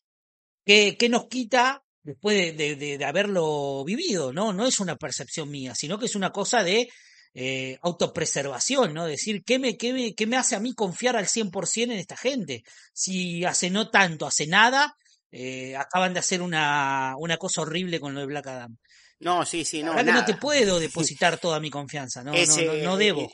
¿qué, 0.65 0.97
¿Qué 0.97 1.09
nos 1.09 1.27
quita 1.27 1.83
después 2.03 2.37
de, 2.37 2.51
de- 2.53 2.75
de- 2.75 2.97
de 2.97 3.05
haberlo 3.05 3.83
vivido? 3.85 4.31
¿no? 4.33 4.53
no 4.53 4.65
es 4.65 4.79
una 4.79 4.95
percepción 4.95 5.49
mía, 5.49 5.73
sino 5.75 5.97
que 5.99 6.05
es 6.05 6.15
una 6.15 6.31
cosa 6.31 6.63
de 6.63 6.87
eh, 7.33 7.77
autopreservación, 7.81 8.93
¿no? 8.93 9.05
Decir, 9.05 9.43
¿qué 9.45 9.57
me, 9.59 9.77
qué, 9.77 9.93
me, 9.93 10.13
¿qué 10.13 10.27
me 10.27 10.37
hace 10.37 10.55
a 10.55 10.59
mí 10.59 10.73
confiar 10.73 11.15
al 11.15 11.27
100% 11.27 11.83
en 11.85 11.91
esta 11.91 12.17
gente? 12.17 12.63
Si 12.93 13.45
hace 13.45 13.69
no 13.69 13.89
tanto, 13.89 14.25
hace 14.27 14.47
nada, 14.47 14.95
eh, 15.31 15.75
acaban 15.77 16.13
de 16.13 16.19
hacer 16.19 16.41
una, 16.41 17.15
una 17.17 17.37
cosa 17.37 17.61
horrible 17.61 17.99
con 17.99 18.13
lo 18.13 18.19
de 18.19 18.25
Black 18.25 18.47
Adam. 18.47 18.77
No, 19.19 19.45
sí, 19.45 19.63
sí, 19.63 19.81
no, 19.83 19.95
que 19.95 20.03
no 20.03 20.11
nada. 20.11 20.25
te 20.25 20.33
puedo 20.35 20.79
depositar 20.79 21.39
toda 21.39 21.59
mi 21.59 21.69
confianza, 21.69 22.23
no, 22.23 22.31
no, 22.33 22.37
no, 22.65 22.73
no 22.83 22.97
debo. 22.97 23.31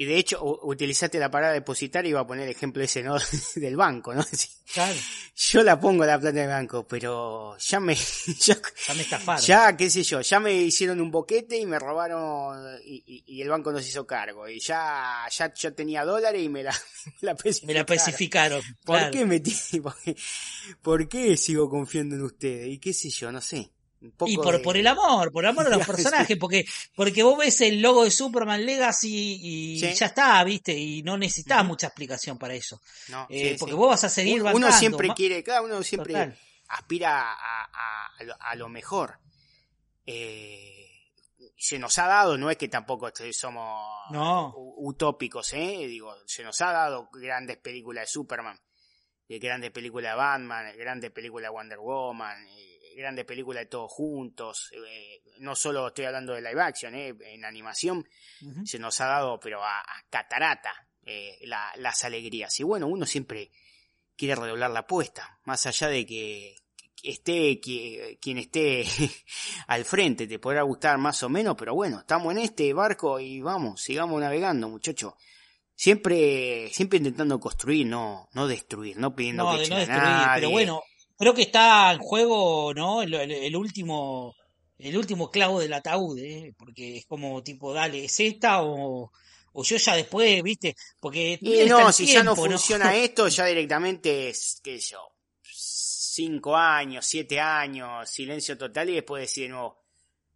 Y, 0.00 0.04
de 0.06 0.16
hecho, 0.16 0.38
utilizaste 0.62 1.18
la 1.18 1.28
palabra 1.28 1.52
depositar 1.54 2.06
y 2.06 2.10
iba 2.10 2.20
a 2.20 2.26
poner 2.26 2.44
el 2.44 2.50
ejemplo 2.54 2.80
ese, 2.84 3.02
¿no? 3.02 3.16
Del 3.56 3.74
banco, 3.76 4.14
¿no? 4.14 4.24
Claro, 4.72 4.94
Yo 5.34 5.62
la 5.64 5.80
pongo 5.80 6.04
la 6.06 6.20
plata 6.20 6.38
en 6.38 6.44
el 6.44 6.50
banco, 6.50 6.86
pero 6.86 7.58
ya 7.58 7.80
me, 7.80 7.94
ya, 8.38 8.56
ya 8.86 8.94
me 8.94 9.02
estafaron. 9.02 9.44
ya, 9.44 9.76
qué 9.76 9.90
sé 9.90 10.04
yo, 10.04 10.20
ya 10.20 10.38
me 10.38 10.52
hicieron 10.54 11.00
un 11.00 11.10
boquete 11.10 11.58
y 11.58 11.66
me 11.66 11.80
robaron 11.80 12.78
y, 12.84 13.02
y- 13.06 13.24
y 13.26 13.42
el 13.42 13.48
banco 13.48 13.72
no 13.72 13.80
se 13.80 13.88
hizo 13.88 14.06
cargo. 14.06 14.48
Y 14.48 14.60
ya, 14.60 15.26
ya 15.36 15.52
yo 15.52 15.74
tenía 15.74 16.04
dólares 16.04 16.42
y 16.42 16.48
me 16.48 16.62
la, 16.62 16.72
me 17.22 17.26
la 17.26 17.36
me 17.64 17.74
la 17.74 17.80
especificaron. 17.80 18.62
¿Por 18.84 18.98
claro. 18.98 19.10
qué 19.12 19.24
qué, 20.04 20.16
por 20.80 21.08
qué 21.08 21.36
sigo 21.36 21.68
confiando 21.68 22.14
en 22.14 22.22
ustedes? 22.22 22.68
Y 22.68 22.78
qué 22.78 22.92
sé 22.92 23.10
yo, 23.10 23.32
no 23.32 23.40
sé. 23.40 23.72
Y 24.00 24.36
por, 24.36 24.56
de- 24.56 24.60
por 24.60 24.76
el 24.76 24.86
amor, 24.86 25.32
por 25.32 25.44
el 25.44 25.50
amor 25.50 25.66
a 25.66 25.70
los 25.76 25.86
personajes, 25.86 26.36
porque, 26.38 26.64
porque 26.94 27.22
vos 27.22 27.36
ves 27.38 27.60
el 27.62 27.82
logo 27.82 28.04
de 28.04 28.10
Superman 28.12 28.64
Legacy 28.64 29.40
y 29.42 29.80
Sí. 29.80 29.92
ya 29.94 30.06
está, 30.06 30.42
viste, 30.44 30.72
y 30.72 31.02
no 31.02 31.16
necesitas 31.18 31.64
mucha 31.64 31.88
explicación 31.88 32.38
para 32.38 32.54
eso. 32.54 32.80
No, 33.08 33.26
Eh, 33.28 33.50
sí, 33.52 33.56
porque 33.58 33.72
sí. 33.72 33.76
vos 33.78 33.88
vas 33.88 34.04
a 34.04 34.08
seguir 34.08 34.42
uno, 34.42 34.52
uno 34.54 34.72
siempre 34.72 35.08
quiere, 35.16 35.42
claro, 35.42 35.64
uno 35.64 35.82
siempre 35.82 36.12
Total. 36.14 36.38
aspira 36.68 37.32
a, 37.32 37.64
a- 37.64 38.06
a 38.18 38.22
lo, 38.24 38.36
a 38.40 38.54
lo 38.54 38.68
mejor. 38.68 39.18
Eh, 40.06 40.86
se 41.56 41.78
nos 41.78 41.98
ha 41.98 42.06
dado, 42.06 42.38
no 42.38 42.50
es 42.50 42.56
que 42.56 42.68
tampoco 42.68 43.10
somos 43.32 43.84
No. 44.10 44.54
utópicos, 44.56 45.52
¿eh? 45.52 45.86
Digo, 45.86 46.14
se 46.26 46.42
nos 46.44 46.60
ha 46.62 46.72
dado 46.72 47.08
grandes 47.12 47.56
películas 47.58 48.04
de 48.04 48.06
Superman, 48.06 48.58
eh, 49.28 49.38
grandes 49.38 49.70
películas 49.72 50.12
de 50.12 50.16
Batman, 50.16 50.72
grandes 50.76 51.10
películas 51.10 51.50
de 51.50 51.54
Wonder 51.56 51.78
Woman, 51.78 52.46
eh, 52.48 52.67
grandes 52.98 53.24
películas 53.24 53.62
de 53.62 53.66
todos 53.66 53.90
juntos. 53.90 54.70
eh, 54.72 55.22
no 55.38 55.54
solo 55.54 55.86
estoy 55.88 56.04
hablando 56.06 56.34
de 56.34 56.42
live 56.42 56.60
action, 56.60 56.94
¿eh? 56.94 57.14
En 57.20 57.44
animación 57.44 58.06
se 58.64 58.78
nos 58.78 59.00
ha 59.00 59.06
dado, 59.06 59.38
pero 59.40 59.62
a, 59.64 59.78
a 59.80 60.04
catarata, 60.10 60.72
eh, 61.04 61.38
la- 61.42 61.72
las 61.76 62.02
alegrías. 62.04 62.58
Y 62.60 62.64
bueno, 62.64 62.86
uno 62.88 63.06
siempre 63.06 63.50
quiere 64.16 64.34
redoblar 64.34 64.70
la 64.70 64.80
apuesta, 64.80 65.38
más 65.44 65.64
allá 65.66 65.86
de 65.88 66.04
que 66.04 66.56
esté 67.02 67.60
qui- 67.60 68.18
quien 68.20 68.38
esté 68.38 68.84
al 69.68 69.84
frente, 69.84 70.26
te 70.26 70.40
podrá 70.40 70.62
gustar 70.62 70.98
más 70.98 71.22
o 71.22 71.28
menos, 71.28 71.54
pero 71.56 71.74
bueno, 71.74 72.00
estamos 72.00 72.32
en 72.32 72.38
este 72.38 72.72
barco 72.72 73.20
y 73.20 73.40
vamos, 73.40 73.80
sigamos 73.80 74.20
navegando, 74.20 74.68
muchachos. 74.68 75.14
Siempre, 75.76 76.68
siempre 76.72 76.96
intentando 76.98 77.38
construir, 77.38 77.86
no, 77.86 78.28
no 78.32 78.48
destruir, 78.48 78.96
no 78.98 79.14
pidiendo 79.14 79.44
No, 79.44 79.52
que 79.56 79.62
de 79.62 79.68
no 79.68 79.76
a 79.76 79.78
destruir, 79.78 80.02
nadie. 80.02 80.30
pero 80.34 80.50
bueno, 80.50 80.82
creo 81.18 81.34
que 81.34 81.42
está 81.42 81.92
en 81.92 81.98
juego, 81.98 82.72
¿no? 82.74 83.02
El, 83.02 83.14
el- 83.14 83.30
el 83.32 83.56
último, 83.56 84.34
el 84.78 84.96
último 84.96 85.30
clavo 85.30 85.60
del 85.60 85.72
ataúd, 85.72 86.18
¿eh? 86.18 86.54
Porque 86.56 86.98
es 86.98 87.06
como 87.06 87.42
tipo, 87.42 87.72
dale, 87.74 88.04
¿es 88.04 88.20
esta 88.20 88.62
o, 88.62 89.10
o 89.52 89.64
yo 89.64 89.76
ya 89.76 89.94
después, 89.96 90.42
viste? 90.42 90.76
Porque 91.00 91.38
Y 91.42 91.64
no, 91.68 91.92
si 91.92 92.06
ya 92.06 92.22
no 92.24 92.34
funciona 92.36 92.94
esto, 93.04 93.28
ya 93.28 93.44
directamente 93.46 94.28
es, 94.30 94.60
qué 94.62 94.80
sé 94.80 94.88
yo, 94.92 95.00
cinco 95.42 96.56
años, 96.56 97.04
siete 97.06 97.40
años, 97.40 98.08
silencio 98.08 98.56
total 98.56 98.90
y 98.90 98.94
después 98.94 99.22
decir 99.22 99.44
de 99.44 99.48
nuevo, 99.50 99.84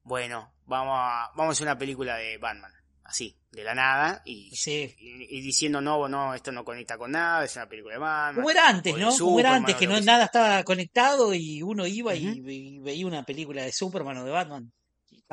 bueno, 0.04 0.54
vamos 0.66 0.94
a, 0.96 1.30
vamos 1.36 1.50
a 1.50 1.52
hacer 1.52 1.66
una 1.66 1.78
película 1.78 2.16
de 2.16 2.38
Batman, 2.38 2.72
así, 3.04 3.36
de 3.50 3.64
la 3.64 3.74
nada, 3.74 4.22
y, 4.24 4.54
Sí. 4.56 4.94
y, 4.98 5.38
y 5.38 5.40
diciendo 5.40 5.80
no, 5.80 6.08
no, 6.08 6.34
esto 6.34 6.52
no 6.52 6.64
conecta 6.64 6.96
con 6.96 7.12
nada, 7.12 7.44
es 7.44 7.54
una 7.56 7.68
película 7.68 7.94
de 7.94 8.00
Batman. 8.00 8.34
Como 8.36 8.50
era 8.50 8.68
antes, 8.68 8.96
¿no? 8.96 9.16
Como 9.18 9.40
era 9.40 9.54
antes, 9.54 9.76
que 9.76 9.86
no 9.86 9.94
que 9.96 10.02
nada 10.02 10.24
estaba 10.26 10.62
conectado 10.64 11.34
y 11.34 11.62
uno 11.62 11.86
iba 11.86 12.14
y, 12.14 12.78
veía 12.80 13.06
una 13.06 13.24
película 13.24 13.62
de 13.62 13.72
Superman 13.72 14.18
o 14.18 14.24
de 14.24 14.30
Batman. 14.30 14.72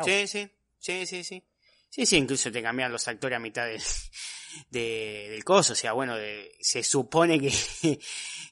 Sí, 0.03 0.27
sí, 0.27 0.49
sí, 0.77 1.05
sí, 1.05 1.23
sí. 1.23 1.43
Sí, 1.91 2.05
sí, 2.05 2.17
incluso 2.17 2.51
te 2.51 2.61
cambian 2.61 2.91
los 2.91 3.07
actores 3.07 3.35
a 3.37 3.39
mitad 3.39 3.65
del, 3.65 3.81
de- 4.69 5.27
del 5.31 5.43
coso. 5.43 5.73
O 5.73 5.75
sea, 5.75 5.93
bueno, 5.93 6.15
de- 6.15 6.51
se 6.61 6.83
supone 6.83 7.39
que, 7.39 7.51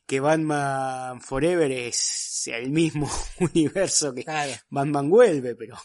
que 0.07 0.19
Batman 0.19 1.21
Forever 1.21 1.71
es 1.71 2.47
el 2.47 2.69
mismo 2.71 3.09
universo 3.39 4.13
que 4.13 4.23
Claro. 4.23 4.53
Batman 4.69 5.09
vuelve, 5.09 5.55
pero 5.55 5.77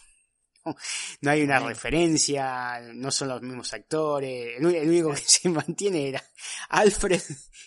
no, 1.20 1.30
hay 1.30 1.42
una 1.42 1.58
referencia, 1.60 2.80
no 2.94 3.10
son 3.10 3.28
los 3.28 3.42
mismos 3.42 3.72
actores. 3.72 4.58
El, 4.58 4.74
el 4.74 4.88
único 4.88 5.10
que 5.10 5.16
se 5.24 5.48
mantiene 5.48 6.08
era 6.08 6.24
Alfred 6.70 7.22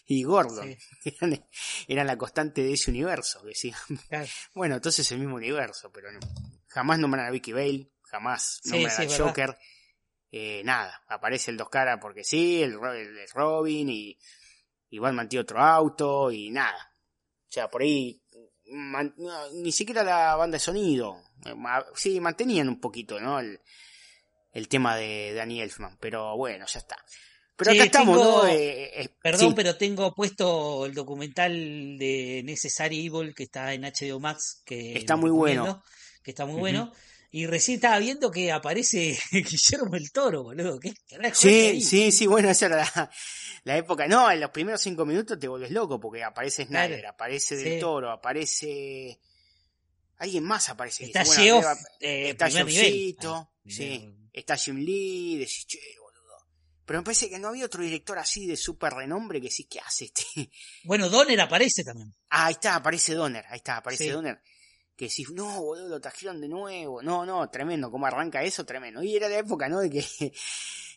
y 0.08 0.24
Gordon. 0.24 0.76
Sí. 1.04 1.16
Eran, 1.20 1.48
eran 1.88 2.08
la 2.08 2.18
constante 2.18 2.64
de 2.64 2.74
ese 2.74 2.92
universo. 2.92 3.44
Que 3.44 3.56
sí. 3.56 3.74
Bueno, 4.54 4.76
entonces 4.76 5.06
es 5.06 5.12
el 5.12 5.20
mismo 5.20 5.36
universo, 5.36 5.92
pero 5.92 6.12
no. 6.12 6.20
jamás 6.68 7.00
nombran 7.00 7.26
a 7.26 7.32
Vicky 7.32 7.54
Bale, 7.54 7.92
jamás 8.04 8.62
nombran 8.66 8.92
sí, 8.92 9.08
verdad. 9.08 9.26
Joker. 9.26 9.58
Eh, 10.32 10.64
nada, 10.66 11.02
aparece 11.08 11.52
el 11.52 11.58
dos 11.58 11.70
caras 11.70 11.98
porque 12.02 12.24
sí, 12.24 12.62
el, 12.62 12.74
el 12.74 13.16
de 13.16 13.26
Robin 13.34 13.90
y, 13.90 14.18
y 14.90 15.00
Batman 15.00 15.30
tiene 15.30 15.44
otro 15.44 15.60
auto 15.60 16.32
y 16.32 16.50
nada. 16.50 16.92
O 17.48 17.52
sea, 17.56 17.70
por 17.70 17.84
ahí 17.84 18.22
man- 18.72 19.14
no, 19.18 19.52
ni 19.52 19.72
siquiera 19.72 20.04
la 20.04 20.36
banda 20.36 20.56
de 20.56 20.60
sonido. 20.60 21.22
Sí, 21.96 22.20
mantenían 22.20 22.68
un 22.70 22.80
poquito, 22.80 23.20
¿no? 23.20 23.40
El, 23.40 23.60
el 24.54 24.68
tema 24.68 24.96
de 24.96 25.34
Danny 25.34 25.62
Elfman, 25.62 25.98
pero 26.00 26.36
bueno, 26.38 26.66
ya 26.68 26.80
está. 26.80 26.96
Pero 27.58 27.72
Sí, 27.72 27.78
acá 27.78 27.86
estamos, 27.86 28.18
tengo- 28.18 28.44
¿no? 28.44 28.48
Eh, 28.50 29.02
eh, 29.04 29.10
Perdón, 29.22 29.50
sí. 29.50 29.54
pero 29.56 29.78
tengo 29.78 30.14
puesto 30.14 30.86
el 30.86 30.94
documental 30.94 31.54
de 31.98 32.42
Necessary 32.44 33.06
Evil 33.06 33.34
que 33.34 33.44
está 33.44 33.74
en 33.74 33.84
HBO 33.86 34.20
Max, 34.20 34.62
que 34.66 34.98
Está 34.98 35.16
muy 35.16 35.30
bueno. 35.30 35.82
que 36.24 36.32
está 36.32 36.46
muy 36.46 36.60
bueno. 36.60 36.92
Y 37.38 37.48
recién 37.48 37.76
estaba 37.76 38.00
viendo 38.00 38.32
que 38.32 38.50
aparece 38.50 39.20
Guillermo 39.32 39.94
el 39.96 40.10
Toro, 40.14 40.44
boludo. 40.44 40.80
¿Qué 40.80 40.94
carajo 41.10 41.34
es 41.34 41.38
Sí, 41.38 41.82
sí, 41.82 42.12
sí, 42.14 42.28
bueno, 42.28 42.50
esa 42.50 42.68
era 42.68 42.78
la, 42.78 43.12
la 43.66 43.76
época. 43.78 44.08
No, 44.08 44.32
en 44.32 44.40
los 44.40 44.52
primeros 44.52 44.80
cinco 44.80 45.06
minutos 45.06 45.38
te 45.38 45.50
vuelves 45.50 45.72
loco 45.72 46.00
porque 46.00 46.24
aparece 46.24 46.64
Snyder, 46.66 47.00
Claro. 47.02 47.10
aparece 47.10 47.58
Del 47.58 47.74
Sí. 47.74 47.80
Toro, 47.82 48.10
aparece... 48.10 49.20
Alguien 50.18 50.46
más 50.46 50.70
aparece. 50.70 51.08
Está 51.08 51.26
Bueno, 51.26 51.44
Geoff, 51.44 51.66
eh, 52.00 52.30
está 52.30 52.48
nivel. 52.48 52.70
Geoffcito, 52.74 53.34
Ah, 53.36 53.50
sí, 53.68 54.10
está 54.32 54.56
Jim 54.56 54.78
Lee, 54.78 55.38
decís, 55.40 55.66
che, 55.68 55.80
boludo. 56.00 56.38
Pero 56.86 57.00
me 57.00 57.04
parece 57.04 57.30
que 57.30 57.38
no 57.38 57.50
había 57.50 57.66
otro 57.66 57.84
director 57.84 58.18
así 58.18 58.48
de 58.48 58.56
súper 58.56 58.94
renombre 58.94 59.42
que 59.42 59.52
sí, 59.52 59.66
¿qué 59.66 59.82
hace 59.82 60.06
este? 60.06 60.24
Bueno, 60.86 61.10
Donner 61.10 61.42
aparece 61.42 61.84
también. 61.84 62.16
Ah, 62.30 62.46
ahí 62.46 62.54
está, 62.54 62.76
aparece 62.76 63.14
Donner, 63.14 63.44
ahí 63.50 63.58
está, 63.58 63.76
aparece 63.76 64.06
Sí. 64.06 64.10
Donner. 64.12 64.40
Que 64.96 65.06
decís, 65.10 65.30
no, 65.32 65.62
boludo, 65.62 65.90
lo 65.90 66.00
trajeron 66.00 66.40
de 66.40 66.48
nuevo. 66.48 67.02
No, 67.02 67.26
no, 67.26 67.50
tremendo, 67.50 67.92
cómo 67.92 68.06
arranca 68.06 68.44
eso, 68.44 68.66
tremendo. 68.66 69.04
Y 69.04 69.16
era 69.16 69.28
la 69.28 69.38
época, 69.40 69.68
¿no? 69.68 69.80
De 69.82 69.90
que, 69.90 70.02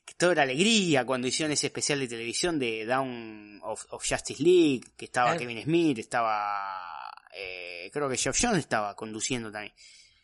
que 0.05 0.15
todo 0.17 0.33
era 0.33 0.43
alegría 0.43 1.05
cuando 1.05 1.27
hicieron 1.27 1.53
ese 1.53 1.67
especial 1.67 1.99
de 2.01 2.09
televisión 2.09 2.59
de 2.59 2.87
Down 2.87 3.61
of, 3.63 3.85
of 3.91 4.05
Justice 4.09 4.43
League, 4.43 4.83
que 4.97 5.07
estaba 5.07 5.31
Claro. 5.31 5.41
Kevin 5.41 5.63
Smith, 5.65 5.99
estaba, 5.99 7.11
eh, 7.35 7.91
creo 7.93 8.09
que 8.09 8.17
Jeff 8.17 8.39
Jones 8.41 8.61
estaba 8.61 8.95
conduciendo 8.95 9.51
también. 9.51 9.75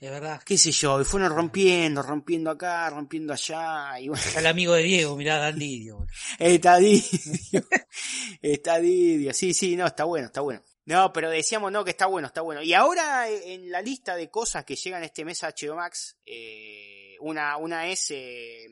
Es 0.00 0.11
verdad. 0.11 0.43
Qué 0.45 0.59
sé 0.59 0.71
yo, 0.71 1.00
y 1.00 1.04
fueron 1.04 1.33
rompiendo, 1.35 2.02
rompiendo 2.02 2.50
acá, 2.50 2.90
rompiendo 2.90 3.33
allá, 3.33 3.99
y 3.99 4.09
bueno, 4.09 4.23
Está 4.23 4.40
el 4.40 4.47
amigo 4.49 4.75
de 4.75 4.83
Diego, 4.83 5.16
mirá, 5.16 5.38
Dan 5.38 5.59
Didio. 5.59 5.97
boludo. 5.97 6.12
Está 6.38 6.76
Didio. 6.76 7.64
está 8.43 8.78
Didio. 8.81 9.33
Sí, 9.33 9.54
sí, 9.54 9.76
no, 9.76 9.87
está 9.87 10.04
bueno, 10.04 10.26
está 10.26 10.43
bueno. 10.43 10.61
No, 10.87 11.12
pero 11.12 11.31
decíamos 11.31 11.73
no 11.73 11.85
que 11.85 11.91
está 11.93 12.07
bueno, 12.07 12.26
está 12.29 12.43
bueno. 12.43 12.62
Y 12.62 12.75
ahora 12.75 13.29
eh, 13.31 13.55
en 13.55 13.71
la 13.71 13.81
lista 13.81 14.17
de 14.17 14.29
cosas 14.31 14.64
que 14.64 14.76
llegan 14.76 15.03
este 15.03 15.25
mes 15.25 15.43
a 15.43 15.49
HBO 15.49 15.76
Max, 15.76 16.17
eh, 16.26 17.17
una, 17.21 17.57
una 17.57 17.88
es 17.88 18.11
eh, 18.11 18.67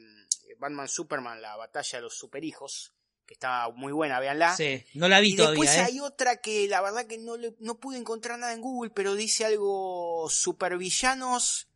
Batman 0.59 0.89
Superman, 0.89 1.41
la 1.41 1.57
batalla 1.57 1.99
de 1.99 2.03
los 2.03 2.15
superhijos, 2.17 2.93
que 3.27 3.35
está 3.35 3.69
muy 3.71 3.93
buena, 3.93 4.21
véanla. 4.21 4.55
Sí, 4.55 4.85
no 4.95 5.09
la 5.09 5.21
vi 5.21 5.33
Y 5.33 5.37
después 5.37 5.71
todavía, 5.71 5.83
¿eh? 5.89 5.93
hay 5.93 6.01
otra 6.01 6.37
que 6.41 6.69
la 6.69 6.83
verdad 6.83 7.07
que 7.07 7.17
no, 7.17 7.37
le, 7.39 7.55
no 7.61 7.81
pude 7.81 7.97
encontrar 7.97 8.39
nada 8.39 8.53
en 8.53 8.61
Google, 8.61 8.91
pero 8.95 9.15
dice 9.15 9.47
algo 9.47 10.29
supervillanos 10.29 11.69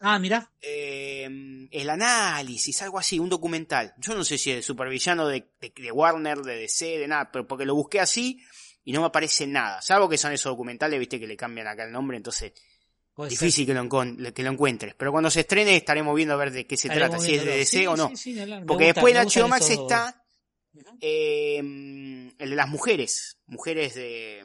Ah, 0.00 0.18
mirá. 0.20 0.52
eh, 0.60 1.24
el 1.72 1.90
análisis, 1.90 2.82
algo 2.82 2.98
así, 2.98 3.18
un 3.18 3.28
documental. 3.28 3.94
Yo 3.98 4.14
no 4.14 4.22
sé 4.22 4.38
si 4.38 4.50
es 4.50 4.56
de 4.56 4.62
supervillano 4.62 5.26
de, 5.26 5.48
de, 5.60 5.72
de 5.74 5.90
Warner, 5.92 6.38
de 6.38 6.56
DC, 6.56 6.98
de 6.98 7.08
nada, 7.08 7.32
pero 7.32 7.48
porque 7.48 7.64
lo 7.64 7.74
busqué 7.74 7.98
así 8.00 8.40
y 8.88 8.92
no 8.92 9.00
me 9.02 9.08
aparece 9.08 9.46
nada. 9.46 9.82
Salvo 9.82 10.08
que 10.08 10.16
son 10.16 10.32
esos 10.32 10.50
documentales, 10.50 10.98
viste, 10.98 11.20
que 11.20 11.26
le 11.26 11.36
cambian 11.36 11.66
acá 11.66 11.84
el 11.84 11.92
nombre, 11.92 12.16
entonces. 12.16 12.54
Difícil 13.28 13.66
que 13.66 13.74
lo, 13.74 13.86
que 14.32 14.42
lo 14.42 14.50
encuentres. 14.50 14.94
Pero 14.94 15.12
cuando 15.12 15.30
se 15.30 15.40
estrene 15.40 15.76
estaremos 15.76 16.16
viendo 16.16 16.32
a 16.32 16.38
ver 16.38 16.50
de 16.52 16.66
qué 16.66 16.74
se 16.78 16.88
Estaremos 16.88 17.18
trata, 17.18 17.22
si 17.26 17.34
es 17.34 17.44
de. 17.44 17.56
DC 17.58 17.78
Sí, 17.80 17.86
o 17.86 17.96
no. 17.98 18.08
sí, 18.08 18.16
sí, 18.16 18.34
Porque 18.66 18.86
gusta- 18.86 19.00
después 19.02 19.14
en 19.14 19.42
HBO 19.42 19.48
Max 19.48 19.68
está 19.68 20.24
eh, 21.02 21.58
el 21.58 22.34
de 22.50 22.56
las 22.56 22.68
mujeres. 22.68 23.36
Mujeres 23.46 23.94
de... 23.94 24.42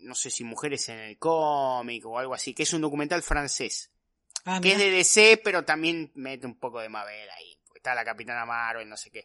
No 0.00 0.16
sé 0.16 0.30
si 0.30 0.42
mujeres 0.42 0.88
en 0.88 0.98
el 0.98 1.16
cómic 1.18 2.04
o 2.06 2.18
algo 2.18 2.34
así. 2.34 2.52
Que 2.52 2.64
es 2.64 2.72
un 2.72 2.80
documental 2.80 3.22
francés. 3.22 3.92
Ah, 4.44 4.58
que 4.60 4.72
es 4.72 4.78
de 4.78 4.90
DC, 4.90 5.40
pero 5.44 5.64
también 5.64 6.10
mete 6.16 6.48
un 6.48 6.58
poco 6.58 6.80
de 6.80 6.88
Mabel 6.88 7.30
ahí. 7.30 7.56
Está 7.76 7.94
la 7.94 8.04
Capitana 8.04 8.44
Marvel, 8.44 8.88
no 8.88 8.96
sé 8.96 9.10
qué. 9.12 9.24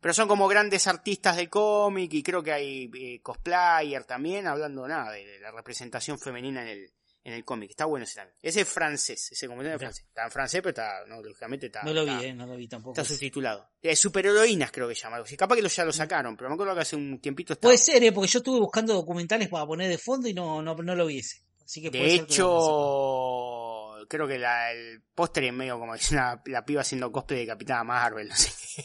Pero 0.00 0.14
son 0.14 0.26
como 0.28 0.48
grandes 0.48 0.86
artistas 0.86 1.36
del 1.36 1.50
cómic 1.50 2.12
y 2.14 2.22
creo 2.22 2.42
que 2.42 2.52
hay 2.52 2.90
eh, 2.94 3.20
cosplayer 3.22 4.04
también, 4.04 4.46
hablando 4.46 4.86
nada 4.88 5.12
de, 5.12 5.26
de 5.26 5.38
la 5.40 5.50
representación 5.50 6.18
femenina 6.18 6.62
en 6.62 6.68
el, 6.68 6.90
en 7.22 7.34
el 7.34 7.44
cómic. 7.44 7.70
Está 7.70 7.84
bueno 7.84 8.04
ese 8.04 8.14
también. 8.16 8.34
Ese 8.40 8.62
es 8.62 8.68
francés, 8.68 9.30
ese 9.30 9.46
documental 9.46 9.74
es 9.74 9.78
francés. 9.78 10.04
Está 10.08 10.24
en 10.24 10.30
francés, 10.30 10.60
pero 10.62 10.70
está, 10.70 11.04
no, 11.06 11.20
lógicamente 11.22 11.66
está, 11.66 11.82
No 11.82 11.92
lo 11.92 12.04
vi, 12.06 12.12
está, 12.12 12.24
eh, 12.24 12.32
no 12.32 12.46
lo 12.46 12.56
vi 12.56 12.66
tampoco. 12.66 12.98
está 12.98 13.04
subtitulado. 13.12 13.68
De 13.82 13.94
superheroínas 13.94 14.70
creo 14.72 14.88
que 14.88 14.94
llama 14.94 15.16
algo 15.16 15.26
así. 15.26 15.36
Capaz 15.36 15.56
que 15.56 15.62
lo, 15.62 15.68
ya 15.68 15.84
lo 15.84 15.92
sacaron, 15.92 16.34
pero 16.34 16.48
me 16.48 16.54
acuerdo 16.54 16.74
que 16.74 16.80
hace 16.80 16.96
un 16.96 17.20
tiempito 17.20 17.52
estaba. 17.52 17.68
Puede 17.68 17.78
ser, 17.78 18.02
eh, 18.02 18.10
porque 18.12 18.28
yo 18.30 18.38
estuve 18.38 18.58
buscando 18.58 18.94
documentales 18.94 19.48
para 19.50 19.66
poner 19.66 19.90
de 19.90 19.98
fondo 19.98 20.28
y 20.28 20.32
no, 20.32 20.62
no, 20.62 20.74
no 20.76 20.94
lo 20.94 21.04
vi 21.06 21.18
ese. 21.18 21.42
Así 21.62 21.82
que 21.82 21.90
puede 21.90 22.04
De 22.04 22.10
ser 22.10 22.26
que 22.26 22.38
lo 22.38 22.56
hayan 22.56 24.00
hecho, 24.00 24.06
creo 24.08 24.26
que 24.26 24.38
la- 24.38 24.72
el 24.72 25.02
póster 25.14 25.44
es 25.44 25.52
medio 25.52 25.78
como 25.78 25.92
una, 26.10 26.42
la 26.46 26.64
piba 26.64 26.80
haciendo 26.80 27.12
cosplay 27.12 27.40
de 27.40 27.46
Capitana 27.48 27.84
Marvel, 27.84 28.28
no 28.28 28.34
sé 28.34 28.50
qué. 28.74 28.84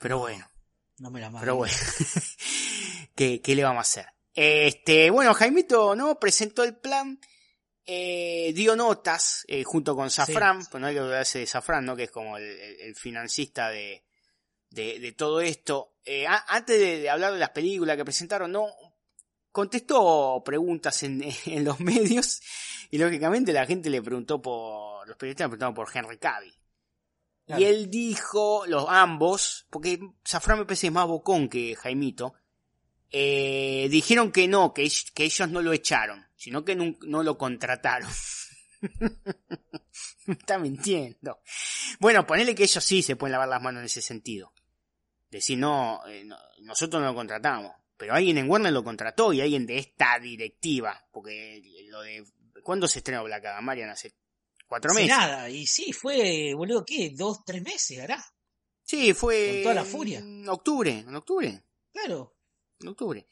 Pero 0.00 0.18
bueno. 0.18 0.50
No 0.98 1.10
me 1.10 1.20
la 1.20 1.26
mando. 1.30 1.40
pero 1.40 1.56
bueno. 1.56 1.74
¿Qué, 3.14 3.40
¿Qué 3.40 3.54
le 3.54 3.62
vamos 3.62 3.78
a 3.78 3.82
hacer? 3.82 4.06
Este, 4.34 5.10
bueno, 5.10 5.32
Jaimito, 5.34 5.94
¿no? 5.94 6.18
Presentó 6.18 6.62
el 6.64 6.76
plan, 6.76 7.20
eh, 7.84 8.52
dio 8.54 8.76
notas, 8.76 9.44
eh, 9.48 9.64
junto 9.64 9.94
con 9.96 10.10
Safran, 10.10 10.64
pues 10.66 10.80
no 10.80 10.86
hay 10.86 10.94
que 10.94 11.00
olvidarse 11.00 11.40
de 11.40 11.46
Safran, 11.46 11.84
¿no? 11.84 11.96
Que 11.96 12.04
es 12.04 12.10
como 12.10 12.36
el, 12.36 12.44
el- 12.44 12.80
el 12.80 12.94
financista 12.96 13.68
de, 13.70 14.04
de, 14.70 14.98
de 15.00 15.12
todo 15.12 15.40
esto. 15.40 15.96
Eh, 16.04 16.26
a- 16.26 16.44
antes 16.48 16.78
de, 16.78 17.00
de 17.00 17.10
hablar 17.10 17.32
de 17.32 17.38
las 17.38 17.50
películas 17.50 17.96
que 17.96 18.04
presentaron, 18.04 18.52
¿no? 18.52 18.66
Contestó 19.52 20.42
preguntas 20.44 21.02
en, 21.02 21.22
en 21.46 21.64
los 21.64 21.80
medios 21.80 22.40
y 22.90 22.98
lógicamente 22.98 23.52
la 23.52 23.66
gente 23.66 23.90
le 23.90 24.00
preguntó 24.02 24.40
por, 24.40 25.06
los 25.08 25.16
periodistas 25.16 25.46
le 25.46 25.48
preguntaron 25.56 25.74
por 25.74 25.88
Henry 25.94 26.18
Cavill. 26.18 26.54
Y 27.58 27.64
él 27.64 27.90
dijo, 27.90 28.64
los 28.66 28.86
ambos, 28.88 29.66
porque 29.70 29.98
Safran 30.24 30.60
me 30.60 30.64
parece 30.64 30.90
más 30.90 31.06
bocón 31.06 31.48
que 31.48 31.74
Jaimito, 31.76 32.34
eh, 33.10 33.88
dijeron 33.90 34.30
que 34.32 34.46
no, 34.48 34.72
que, 34.72 34.90
que 35.14 35.24
ellos 35.24 35.48
no 35.50 35.62
lo 35.62 35.72
echaron, 35.72 36.26
sino 36.36 36.64
que 36.64 36.76
nun- 36.76 36.98
no, 37.02 37.22
lo 37.22 37.36
contrataron. 37.38 38.08
Me 40.26 40.34
Está 40.34 40.58
mintiendo. 40.58 41.40
Bueno, 41.98 42.26
ponele 42.26 42.54
que 42.54 42.62
ellos 42.64 42.84
sí 42.84 43.02
se 43.02 43.16
pueden 43.16 43.32
lavar 43.32 43.48
las 43.48 43.62
manos 43.62 43.80
en 43.80 43.86
ese 43.86 44.02
sentido. 44.02 44.52
Decir, 45.30 45.58
no, 45.58 46.00
eh, 46.06 46.24
no, 46.24 46.36
nosotros 46.60 47.00
no 47.00 47.08
lo 47.08 47.14
contratamos. 47.14 47.72
Pero 47.96 48.14
alguien 48.14 48.38
en 48.38 48.48
Warner 48.48 48.72
lo 48.72 48.84
contrató 48.84 49.32
y 49.32 49.40
alguien 49.40 49.66
de 49.66 49.78
esta 49.78 50.18
directiva. 50.18 51.06
Porque 51.12 51.62
lo 51.88 52.00
de... 52.02 52.24
¿Cuándo 52.62 52.86
se 52.88 53.00
estrenó 53.00 53.24
Black 53.24 53.44
Adam, 53.44 53.64
Marian? 53.64 53.90
Hace 53.90 54.14
cuatro 54.70 54.94
meses. 54.94 55.10
nada, 55.10 55.50
y 55.50 55.66
sí, 55.66 55.92
fue, 55.92 56.54
boludo, 56.54 56.84
¿qué? 56.86 57.10
¿Dos, 57.14 57.44
tres 57.44 57.60
meses 57.62 57.98
hará? 58.00 58.24
Sí, 58.84 59.12
fue... 59.12 59.50
Con 59.56 59.62
toda 59.64 59.74
la 59.74 59.84
furia. 59.84 60.18
En 60.20 60.48
octubre, 60.48 60.90
en 61.00 61.14
octubre. 61.14 61.62
Claro. 61.92 62.34
en 62.80 62.88
octubre. 62.88 63.26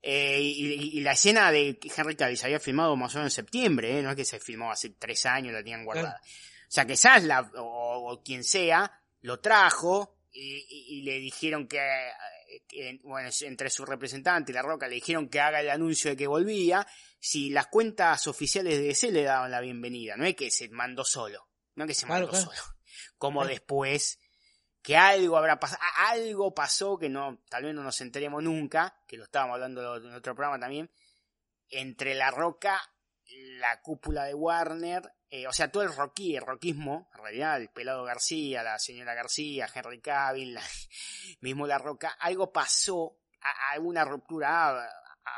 Eh, 0.00 0.40
y, 0.40 1.00
la 1.00 1.12
escena 1.12 1.50
de 1.50 1.78
Henry 1.96 2.14
Cavill 2.16 2.38
se 2.38 2.46
había 2.46 2.60
filmado 2.60 2.94
más 2.96 3.14
o 3.14 3.18
menos 3.18 3.32
en 3.32 3.36
septiembre, 3.44 3.98
¿eh? 3.98 4.02
no 4.02 4.10
es 4.10 4.16
que 4.16 4.24
se 4.24 4.38
filmó 4.38 4.70
hace 4.70 4.90
tres 4.90 5.26
años, 5.26 5.52
la 5.52 5.58
tenían 5.58 5.84
guardada. 5.84 6.20
O 6.22 6.70
sea 6.70 6.86
que 6.86 6.96
Zaslav 6.96 7.50
o, 7.56 8.12
o 8.12 8.22
quien 8.22 8.44
sea 8.44 8.90
lo 9.22 9.40
trajo 9.40 10.16
y, 10.32 10.64
y- 10.68 10.98
y 10.98 11.02
le 11.02 11.18
dijeron 11.18 11.66
que, 11.66 11.78
eh, 11.78 12.62
que, 12.68 13.00
bueno, 13.02 13.28
entre 13.40 13.70
su 13.70 13.84
representante 13.84 14.52
y 14.52 14.54
la 14.54 14.62
Roca 14.62 14.86
le 14.86 14.94
dijeron 14.94 15.28
que 15.28 15.40
haga 15.40 15.60
el 15.60 15.70
anuncio 15.70 16.10
de 16.12 16.16
que 16.16 16.26
volvía 16.28 16.86
si 17.18 17.50
las 17.50 17.66
cuentas 17.68 18.26
oficiales 18.26 18.78
de 18.78 18.84
DC 18.84 19.10
le 19.12 19.22
daban 19.24 19.50
la 19.50 19.60
bienvenida, 19.60 20.16
no 20.16 20.24
es 20.24 20.34
que 20.36 20.50
se 20.50 20.68
mandó 20.68 21.04
solo, 21.04 21.48
no 21.74 21.84
es 21.84 21.88
que 21.88 21.94
se 21.94 22.06
Claro, 22.06 22.26
mandó 22.26 22.30
claro. 22.30 22.44
solo, 22.52 22.76
como 23.18 23.40
Claro. 23.40 23.52
después 23.54 24.18
que 24.82 24.96
algo 24.96 25.36
habrá 25.36 25.58
pasado, 25.58 25.82
algo 26.06 26.54
pasó 26.54 26.96
que 26.98 27.08
no, 27.08 27.42
tal 27.50 27.64
vez 27.64 27.74
no 27.74 27.82
nos 27.82 28.00
enteremos 28.00 28.42
nunca, 28.42 29.02
que 29.06 29.16
lo 29.16 29.24
estábamos 29.24 29.54
hablando 29.54 29.96
en 29.96 30.14
otro 30.14 30.34
programa 30.34 30.58
también, 30.60 30.90
entre 31.68 32.14
la 32.14 32.30
roca, 32.30 32.80
la 33.58 33.80
cúpula 33.82 34.24
de 34.24 34.34
Warner, 34.34 35.02
eh, 35.28 35.46
o 35.46 35.52
sea, 35.52 35.70
todo 35.70 35.82
el 35.82 35.94
rocky, 35.94 36.36
el 36.36 36.42
rockismo, 36.46 37.10
en 37.14 37.20
realidad, 37.22 37.60
el 37.60 37.68
pelado 37.68 38.04
García, 38.04 38.62
la 38.62 38.78
señora 38.78 39.12
García, 39.14 39.68
Henry 39.74 40.00
Cavill, 40.00 40.54
la- 40.54 40.62
mismo 41.40 41.66
la 41.66 41.76
roca, 41.78 42.16
algo 42.20 42.50
pasó, 42.52 43.18
a- 43.42 43.72
alguna 43.72 44.04
ruptura 44.04 44.88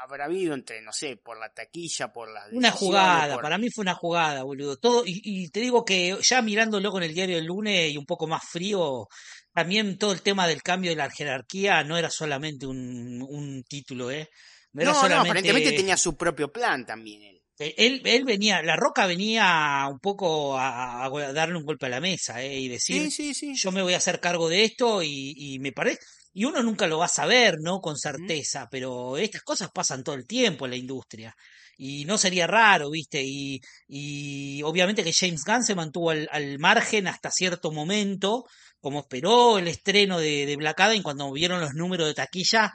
habrá 0.03 0.25
habido 0.27 0.55
entre, 0.55 0.81
no 0.83 0.93
sé, 0.93 1.17
por 1.17 1.39
la 1.39 1.53
taquilla, 1.53 2.13
por 2.13 2.31
las 2.31 2.51
Una 2.53 2.71
jugada, 2.71 3.35
por- 3.35 3.43
para 3.43 3.59
mí 3.59 3.69
fue 3.71 3.83
una 3.83 3.95
jugada, 3.95 4.43
boludo. 4.43 4.77
Todo, 4.77 5.05
y, 5.07 5.21
y 5.25 5.49
te 5.51 5.61
digo 5.61 5.85
que 5.85 6.17
ya 6.23 6.43
mirándolo 6.43 6.91
con 6.91 7.03
el 7.03 7.15
diario 7.15 7.37
del 7.37 7.47
lunes 7.47 7.93
y 7.93 7.97
un 7.97 8.07
poco 8.07 8.27
más 8.27 8.43
frío, 8.49 9.07
también 9.53 9.99
todo 9.99 10.13
el 10.13 10.23
tema 10.23 10.47
del 10.47 10.63
cambio 10.63 10.91
de 10.91 10.97
la 10.97 11.11
jerarquía 11.11 11.85
no 11.85 11.97
era 11.97 12.11
solamente 12.11 12.67
un, 12.67 13.23
un 13.29 13.63
título, 13.65 14.11
¿eh? 14.11 14.29
No 14.73 14.83
era 14.83 14.91
No, 14.91 14.97
no, 14.97 15.01
solamente... 15.01 15.29
aparentemente 15.31 15.73
tenía 15.73 15.97
su 15.97 16.17
propio 16.17 16.53
plan 16.53 16.85
también 16.87 17.23
él. 17.23 17.37
Eh, 17.59 17.75
Él, 17.77 18.01
él 18.07 18.25
venía, 18.25 18.63
La 18.63 18.75
Roca 18.77 19.05
venía 19.07 19.87
un 19.91 19.99
poco 20.01 20.57
a, 20.59 21.05
a 21.05 21.33
darle 21.35 21.57
un 21.59 21.65
golpe 21.65 21.87
a 21.87 21.89
la 21.91 22.01
mesa, 22.01 22.43
¿eh? 22.43 22.59
Y 22.59 22.69
decir, 22.69 23.03
Sí, 23.03 23.11
sí, 23.11 23.35
sí. 23.35 23.55
yo 23.55 23.71
me 23.71 23.83
voy 23.83 23.93
a 23.95 23.99
hacer 23.99 24.19
cargo 24.19 24.49
de 24.49 24.65
esto 24.65 25.03
y, 25.03 25.35
y 25.37 25.59
me 25.59 25.73
parece, 25.73 26.01
y 26.33 26.45
uno 26.45 26.63
nunca 26.63 26.87
lo 26.87 26.99
va 26.99 27.07
a 27.07 27.09
saber, 27.09 27.57
¿no? 27.61 27.81
Con 27.81 27.97
certeza, 27.97 28.69
pero 28.71 29.17
estas 29.17 29.43
cosas 29.43 29.71
pasan 29.73 30.05
todo 30.05 30.15
el 30.15 30.27
tiempo 30.27 30.65
en 30.65 30.71
la 30.73 30.77
industria. 30.77 31.35
Y 31.77 32.05
no 32.05 32.19
sería 32.19 32.47
raro, 32.47 32.91
¿viste? 32.91 33.23
Y, 33.25 33.61
y 33.89 34.63
obviamente 34.63 35.03
que 35.03 35.15
James 35.15 35.43
Gunn 35.45 35.65
se 35.65 35.75
mantuvo 35.75 36.11
al, 36.11 36.29
al 36.31 36.59
margen 36.59 37.09
hasta 37.09 37.31
cierto 37.31 37.73
momento, 37.73 38.45
como 38.81 39.01
esperó 39.01 39.59
el 39.59 39.67
estreno 39.67 40.19
de, 40.21 40.45
de 40.47 40.57
Black 40.57 40.79
Adam, 40.81 40.97
y 40.97 41.03
cuando 41.03 41.33
vieron 41.33 41.61
los 41.61 41.73
números 41.75 42.07
de 42.07 42.15
taquilla, 42.15 42.75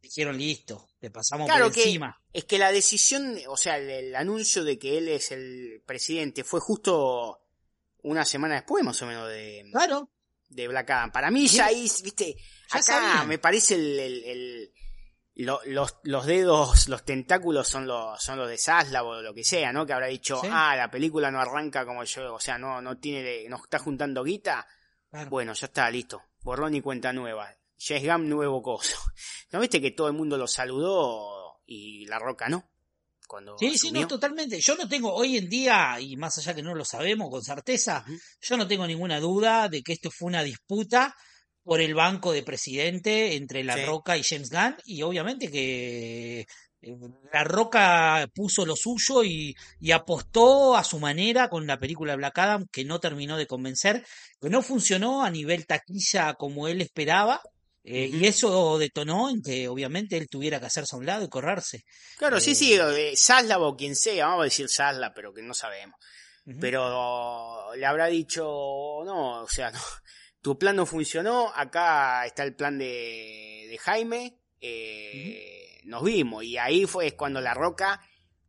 dijeron 0.00 0.38
listo, 0.38 0.88
le 1.00 1.10
pasamos 1.10 1.46
Claro 1.46 1.66
por 1.66 1.74
que 1.74 1.84
encima. 1.84 2.16
es 2.32 2.44
que 2.44 2.58
la 2.58 2.72
decisión, 2.72 3.36
o 3.48 3.56
sea, 3.56 3.76
el, 3.76 3.90
el 3.90 4.16
anuncio 4.16 4.64
de 4.64 4.78
que 4.78 4.96
él 4.96 5.08
es 5.08 5.30
el 5.30 5.82
presidente 5.84 6.42
fue 6.42 6.60
justo 6.60 7.38
una 8.02 8.24
semana 8.24 8.54
después, 8.54 8.82
más 8.82 9.00
o 9.02 9.06
menos, 9.06 9.28
de, 9.28 9.64
Claro, 9.70 10.10
de 10.48 10.68
Black 10.68 10.88
Adam. 10.90 11.12
Para 11.12 11.30
mí 11.30 11.46
ya 11.48 11.66
ahí, 11.66 11.82
viste, 12.02 12.34
Ya 12.72 12.78
acá 12.78 12.82
sabían. 12.82 13.28
me 13.28 13.38
parece 13.38 13.74
el, 13.76 13.98
el- 13.98 14.24
el- 14.24 14.72
lo- 15.36 15.60
los, 15.66 15.96
los 16.02 16.26
dedos, 16.26 16.88
los 16.88 17.04
tentáculos 17.04 17.68
son 17.68 17.86
los, 17.86 18.20
son 18.22 18.38
los 18.38 18.48
de 18.48 18.58
Zaslav 18.58 19.06
o 19.06 19.22
lo 19.22 19.32
que 19.34 19.44
sea, 19.44 19.72
¿no? 19.72 19.86
Que 19.86 19.92
habrá 19.92 20.06
dicho, 20.08 20.40
Sí. 20.40 20.48
ah, 20.50 20.74
la 20.76 20.90
película 20.90 21.30
no 21.30 21.40
arranca 21.40 21.86
como 21.86 22.02
yo, 22.04 22.34
o 22.34 22.40
sea, 22.40 22.58
no, 22.58 22.82
no 22.82 22.98
tiene, 22.98 23.48
no 23.48 23.56
está 23.56 23.78
juntando 23.78 24.24
guita. 24.24 24.66
claro. 25.10 25.30
Bueno, 25.30 25.52
ya 25.54 25.66
está, 25.66 25.88
listo. 25.90 26.22
Borrón 26.42 26.74
y 26.74 26.80
cuenta 26.80 27.12
nueva. 27.12 27.54
James 27.78 28.04
Gunn, 28.04 28.28
nuevo 28.28 28.60
coso. 28.62 28.96
¿No 29.52 29.60
viste 29.60 29.80
que 29.80 29.92
todo 29.92 30.08
el 30.08 30.14
mundo 30.14 30.36
lo 30.36 30.48
saludó 30.48 31.60
y 31.66 32.04
la 32.06 32.18
roca 32.18 32.48
no? 32.48 32.68
Cuando 33.28 33.56
Sí, 33.58 33.76
sí, 33.78 33.92
no, 33.92 34.06
totalmente. 34.08 34.58
Yo 34.60 34.74
no 34.74 34.88
tengo 34.88 35.12
hoy 35.14 35.36
en 35.36 35.48
día, 35.50 36.00
y 36.00 36.16
más 36.16 36.38
allá 36.38 36.54
que 36.54 36.62
no 36.62 36.74
lo 36.74 36.84
sabemos 36.84 37.28
con 37.30 37.44
certeza, 37.44 38.04
yo 38.40 38.56
no 38.56 38.66
tengo 38.66 38.86
ninguna 38.86 39.20
duda 39.20 39.68
de 39.68 39.82
que 39.82 39.92
esto 39.92 40.10
fue 40.10 40.28
una 40.28 40.42
disputa 40.42 41.14
por 41.68 41.82
el 41.82 41.94
banco 41.94 42.32
de 42.32 42.42
presidente 42.42 43.36
entre 43.36 43.62
La 43.62 43.74
Sí. 43.76 43.84
Roca 43.84 44.16
y 44.16 44.22
James 44.22 44.48
Gunn, 44.48 44.76
y 44.86 45.02
obviamente 45.02 45.50
que 45.50 46.46
eh, 46.80 46.96
La 47.32 47.44
Roca 47.44 48.26
puso 48.34 48.64
lo 48.64 48.74
suyo 48.74 49.22
y, 49.22 49.54
y 49.78 49.90
apostó 49.90 50.76
a 50.76 50.82
su 50.84 50.98
manera 50.98 51.48
con 51.50 51.66
la 51.66 51.78
película 51.78 52.16
Black 52.16 52.38
Adam, 52.38 52.66
que 52.72 52.86
no 52.86 53.00
terminó 53.00 53.36
de 53.36 53.46
convencer, 53.46 54.06
que 54.40 54.48
no 54.48 54.62
funcionó 54.62 55.22
a 55.22 55.30
nivel 55.30 55.66
taquilla 55.66 56.32
como 56.34 56.68
él 56.68 56.80
esperaba. 56.80 57.42
eh. 57.84 58.08
Y 58.12 58.26
eso 58.26 58.78
detonó 58.78 59.28
en 59.28 59.42
que 59.42 59.68
obviamente 59.68 60.16
él 60.16 60.28
tuviera 60.30 60.60
que 60.60 60.66
hacerse 60.66 60.96
a 60.96 60.98
un 60.98 61.04
lado 61.06 61.24
y 61.24 61.28
correrse. 61.28 61.82
Claro, 62.16 62.40
sí, 62.40 62.52
Eh, 62.52 62.54
sí, 62.54 62.72
eh, 62.74 63.12
Zaslav 63.16 63.62
o 63.62 63.76
quien 63.76 63.94
sea, 63.94 64.26
vamos 64.26 64.42
a 64.42 64.44
decir 64.44 64.68
Zaslav, 64.70 65.12
pero 65.14 65.34
que 65.34 65.42
no 65.42 65.52
sabemos. 65.52 65.96
Pero 66.60 67.74
le 67.74 67.84
habrá 67.84 68.06
dicho, 68.06 68.42
no, 69.04 69.42
o 69.42 69.48
sea, 69.48 69.70
no, 69.70 69.80
tu 70.42 70.58
plan 70.58 70.76
no 70.76 70.86
funcionó, 70.86 71.52
acá 71.54 72.24
está 72.26 72.44
el 72.44 72.54
plan 72.54 72.78
de, 72.78 73.66
de 73.70 73.78
Jaime, 73.78 74.38
eh, 74.60 75.80
nos 75.84 76.02
vimos. 76.04 76.44
Y 76.44 76.56
ahí 76.58 76.86
fue 76.86 77.12
cuando 77.12 77.40
la 77.40 77.54
roca 77.54 78.00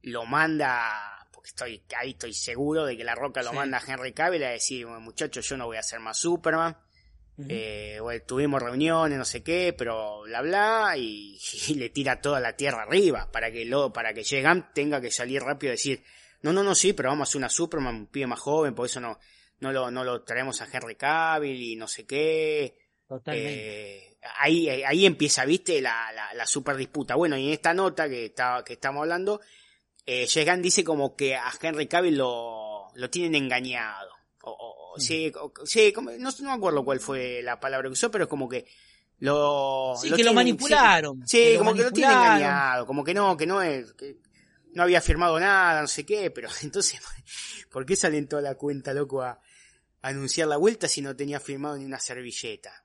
lo 0.03 0.25
manda, 0.25 1.27
porque 1.31 1.49
estoy, 1.49 1.83
ahí 1.97 2.11
estoy 2.11 2.33
seguro 2.33 2.85
de 2.85 2.95
que 2.97 3.03
la 3.03 3.15
roca 3.15 3.41
lo 3.41 3.49
Sí. 3.51 3.55
manda 3.55 3.77
a 3.79 3.83
Henry 3.85 4.13
Cavill 4.13 4.43
a 4.43 4.49
decir, 4.51 4.85
muchachos, 4.87 5.47
yo 5.47 5.57
no 5.57 5.65
voy 5.65 5.77
a 5.77 5.83
ser 5.83 5.99
más 5.99 6.17
Superman. 6.17 6.77
Eh, 7.47 7.99
bueno, 8.01 8.21
tuvimos 8.27 8.61
reuniones, 8.61 9.17
no 9.17 9.23
sé 9.23 9.41
qué, 9.43 9.73
pero 9.77 10.23
bla 10.23 10.41
bla, 10.41 10.95
y, 10.97 11.39
y 11.69 11.75
le 11.75 11.89
tira 11.89 12.19
toda 12.19 12.41
la 12.41 12.57
tierra 12.57 12.83
arriba, 12.83 13.31
para 13.31 13.49
que 13.49 13.63
lo, 13.63 13.93
para 13.93 14.13
que 14.13 14.23
Gunn 14.43 14.67
tenga 14.73 14.99
que 14.99 15.09
salir 15.09 15.41
rápido 15.41 15.71
y 15.71 15.77
decir, 15.77 16.03
no, 16.41 16.51
no, 16.51 16.63
no, 16.63 16.75
sí, 16.75 16.91
pero 16.91 17.07
vamos 17.09 17.27
a 17.27 17.29
hacer 17.29 17.39
una 17.39 17.47
Superman, 17.49 17.95
un 17.95 18.07
pibe 18.07 18.27
más 18.27 18.41
joven, 18.41 18.75
por 18.75 18.87
eso 18.87 18.99
no, 18.99 19.17
no 19.59 19.71
lo, 19.71 19.91
no 19.91 20.03
lo 20.03 20.23
traemos 20.23 20.61
a 20.61 20.67
Henry 20.71 20.95
Cavill 20.95 21.61
y 21.61 21.75
no 21.75 21.87
sé 21.87 22.05
qué. 22.05 22.77
Totalmente. 23.07 23.97
Eh, 24.13 24.17
ahí, 24.37 24.69
ahí 24.69 25.05
empieza, 25.05 25.45
viste, 25.45 25.81
la, 25.81 26.11
la, 26.13 26.33
la 26.33 26.45
super 26.45 26.75
disputa. 26.75 27.15
Bueno, 27.15 27.37
y 27.37 27.47
en 27.47 27.53
esta 27.53 27.73
nota 27.73 28.07
que, 28.07 28.25
está, 28.25 28.63
que 28.65 28.73
estamos 28.73 29.01
hablando, 29.01 29.41
eh, 30.05 30.27
dice 30.61 30.83
como 30.83 31.15
que 31.15 31.35
a 31.35 31.51
Henry 31.61 31.87
Cavill 31.87 32.17
lo, 32.17 32.87
lo 32.95 33.09
tienen 33.09 33.35
engañado. 33.43 34.09
O, 34.43 34.51
o- 34.51 34.79
Mm. 34.97 35.01
sí, 35.01 35.31
o- 35.39 35.53
sí, 35.65 35.93
como- 35.93 36.09
no, 36.11 36.29
no 36.31 36.49
me 36.49 36.51
acuerdo 36.51 36.83
cuál 36.83 36.99
fue 36.99 37.41
la 37.43 37.59
palabra 37.59 37.87
que 37.89 37.93
usó, 37.93 38.09
pero 38.09 38.23
es 38.23 38.29
como 38.29 38.49
que 38.49 38.65
lo... 39.19 39.93
Sí, 40.01 40.11
que 40.11 40.23
lo 40.23 40.33
manipularon. 40.33 41.27
Sí, 41.27 41.37
que 41.37 41.53
lo 41.53 41.59
como 41.59 41.73
que 41.75 41.83
lo 41.83 41.91
tienen 41.91 42.15
engañado, 42.17 42.85
como 42.87 43.03
que 43.03 43.13
no, 43.13 43.35
que 43.37 43.45
no 43.45 43.61
es, 43.61 43.93
que 43.93 44.17
no 44.73 44.83
había 44.83 45.01
firmado 45.01 45.39
nada, 45.39 45.81
no 45.81 45.87
sé 45.87 46.05
qué, 46.05 46.31
pero 46.31 46.49
entonces, 46.63 46.99
¿por 47.69 47.85
qué 47.85 47.95
salen 47.95 48.27
toda 48.27 48.41
la 48.41 48.55
cuenta, 48.55 48.93
loco, 48.93 49.21
a 49.21 49.39
anunciar 50.01 50.47
la 50.47 50.57
vuelta 50.57 50.87
si 50.87 51.01
no 51.01 51.15
tenía 51.15 51.39
firmado 51.39 51.77
ni 51.77 51.85
una 51.85 51.99
servilleta? 51.99 52.83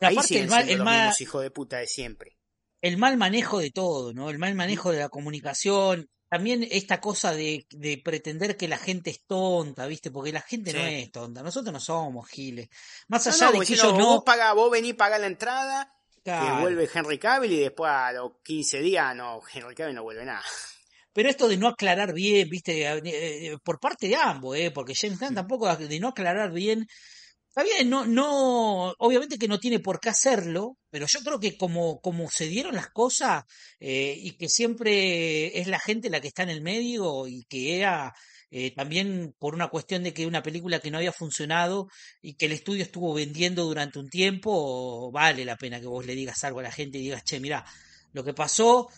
Ahí 0.00 0.16
siguen 0.22 0.44
el 0.44 0.50
mal, 0.50 0.68
el, 0.68 0.76
los 0.78 0.84
mal, 0.84 0.98
mismos 1.00 1.20
hijos 1.20 1.42
de 1.42 1.50
puta 1.50 1.78
de 1.78 1.86
siempre. 1.86 2.36
el 2.80 2.96
mal 2.96 3.16
manejo 3.16 3.58
de 3.60 3.70
todo, 3.70 4.12
¿no? 4.12 4.30
El 4.30 4.38
mal 4.38 4.54
manejo 4.54 4.90
de 4.90 4.98
la 4.98 5.08
comunicación. 5.08 6.08
También 6.28 6.66
esta 6.70 6.98
cosa 7.00 7.32
de, 7.32 7.66
de 7.70 7.98
pretender 7.98 8.56
que 8.56 8.66
la 8.66 8.78
gente 8.78 9.10
es 9.10 9.22
tonta, 9.26 9.86
¿viste? 9.86 10.10
Porque 10.10 10.32
la 10.32 10.40
gente 10.40 10.72
no 10.72 10.80
es 10.80 11.12
tonta. 11.12 11.42
Nosotros 11.42 11.72
no 11.72 11.78
somos 11.78 12.26
giles. 12.28 12.68
Más 13.08 13.26
No, 13.26 13.32
allá 13.32 13.50
no, 13.52 13.60
de 13.60 13.66
que 13.66 13.74
ellos 13.74 13.92
no, 13.98 14.06
vos, 14.06 14.22
paga, 14.24 14.52
vos 14.54 14.70
venís, 14.70 14.94
paga 14.94 15.18
la 15.18 15.26
entrada, 15.26 15.94
Claro. 16.24 16.56
que 16.56 16.62
vuelve 16.62 16.88
Henry 16.92 17.18
Cavill 17.18 17.52
y 17.52 17.60
después 17.60 17.90
a 17.92 18.12
los 18.12 18.32
15 18.42 18.78
días, 18.80 19.14
no, 19.14 19.40
Henry 19.52 19.74
Cavill 19.74 19.94
no 19.94 20.04
vuelve 20.04 20.24
nada. 20.24 20.42
Pero 21.12 21.28
esto 21.28 21.48
de 21.48 21.56
no 21.56 21.68
aclarar 21.68 22.12
bien, 22.14 22.48
viste, 22.48 22.86
Eh, 22.86 23.00
eh, 23.52 23.58
por 23.64 23.78
parte 23.80 24.08
de 24.08 24.16
ambos, 24.16 24.56
eh, 24.56 24.70
porque 24.70 24.94
James 24.94 25.18
Gunn 25.20 25.34
tampoco 25.34 25.74
de 25.76 26.00
no 26.00 26.08
aclarar 26.08 26.52
bien. 26.52 26.86
Está 27.48 27.64
bien, 27.64 27.90
no, 27.90 28.06
no, 28.06 28.94
obviamente 28.98 29.36
que 29.38 29.46
no 29.48 29.58
tiene 29.60 29.78
por 29.78 30.00
qué 30.00 30.08
hacerlo, 30.08 30.78
pero 30.90 31.06
yo 31.06 31.20
creo 31.20 31.38
que 31.38 31.58
como, 31.58 32.00
como 32.00 32.30
se 32.30 32.46
dieron 32.48 32.74
las 32.74 32.88
cosas, 32.90 33.44
eh, 33.78 34.16
y 34.18 34.38
que 34.38 34.48
siempre 34.48 35.58
es 35.60 35.66
la 35.68 35.78
gente 35.78 36.08
la 36.08 36.20
que 36.22 36.28
está 36.28 36.44
en 36.44 36.48
el 36.50 36.62
medio, 36.62 37.26
y 37.26 37.44
que 37.50 37.76
era 37.76 38.14
eh, 38.50 38.70
también 38.74 39.34
por 39.38 39.54
una 39.54 39.68
cuestión 39.68 40.02
de 40.02 40.14
que 40.14 40.26
una 40.26 40.42
película 40.42 40.80
que 40.80 40.90
no 40.90 40.96
había 40.98 41.12
funcionado 41.12 41.88
y 42.22 42.34
que 42.36 42.46
el 42.46 42.52
estudio 42.52 42.82
estuvo 42.84 43.12
vendiendo 43.14 43.64
durante 43.64 43.98
un 43.98 44.08
tiempo, 44.08 45.10
vale 45.12 45.44
la 45.44 45.56
pena 45.56 45.78
que 45.80 45.86
vos 45.86 46.06
le 46.06 46.14
digas 46.14 46.42
algo 46.44 46.60
a 46.60 46.64
la 46.64 46.72
gente 46.72 46.96
y 46.98 47.02
digas, 47.02 47.22
che, 47.24 47.38
mira, 47.40 47.64
lo 48.12 48.24
que 48.24 48.32
pasó 48.34 48.88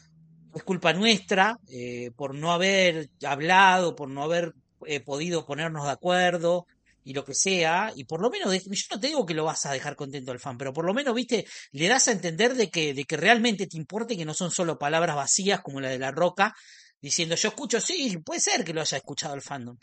es 0.54 0.62
culpa 0.64 0.92
nuestra 0.92 1.58
eh, 1.68 2.10
por 2.16 2.34
no 2.34 2.52
haber 2.52 3.10
hablado, 3.24 3.94
por 3.96 4.08
no 4.08 4.22
haber 4.22 4.52
eh, 4.86 5.00
podido 5.00 5.44
ponernos 5.46 5.84
de 5.84 5.90
acuerdo 5.92 6.66
y 7.06 7.12
lo 7.12 7.24
que 7.24 7.34
sea, 7.34 7.92
y 7.94 8.04
por 8.04 8.22
lo 8.22 8.30
menos, 8.30 8.50
de- 8.50 8.60
yo 8.60 8.86
no 8.90 8.98
te 9.00 9.08
digo 9.08 9.26
que 9.26 9.34
lo 9.34 9.44
vas 9.44 9.66
a 9.66 9.72
dejar 9.72 9.94
contento 9.94 10.32
al 10.32 10.40
fan, 10.40 10.56
pero 10.56 10.72
por 10.72 10.86
lo 10.86 10.94
menos, 10.94 11.14
viste, 11.14 11.44
le 11.72 11.86
das 11.88 12.08
a 12.08 12.12
entender 12.12 12.54
de 12.54 12.70
que, 12.70 12.94
de 12.94 13.04
que 13.04 13.16
realmente 13.18 13.66
te 13.66 13.76
importa 13.76 14.14
y 14.14 14.16
que 14.16 14.24
no 14.24 14.32
son 14.32 14.50
solo 14.50 14.78
palabras 14.78 15.14
vacías 15.16 15.60
como 15.60 15.80
la 15.82 15.90
de 15.90 15.98
la 15.98 16.10
roca, 16.12 16.54
diciendo 17.02 17.34
yo 17.36 17.48
escucho, 17.48 17.78
sí, 17.80 18.16
puede 18.24 18.40
ser 18.40 18.64
que 18.64 18.72
lo 18.72 18.80
haya 18.80 18.96
escuchado 18.96 19.34
el 19.34 19.42
fandom. 19.42 19.76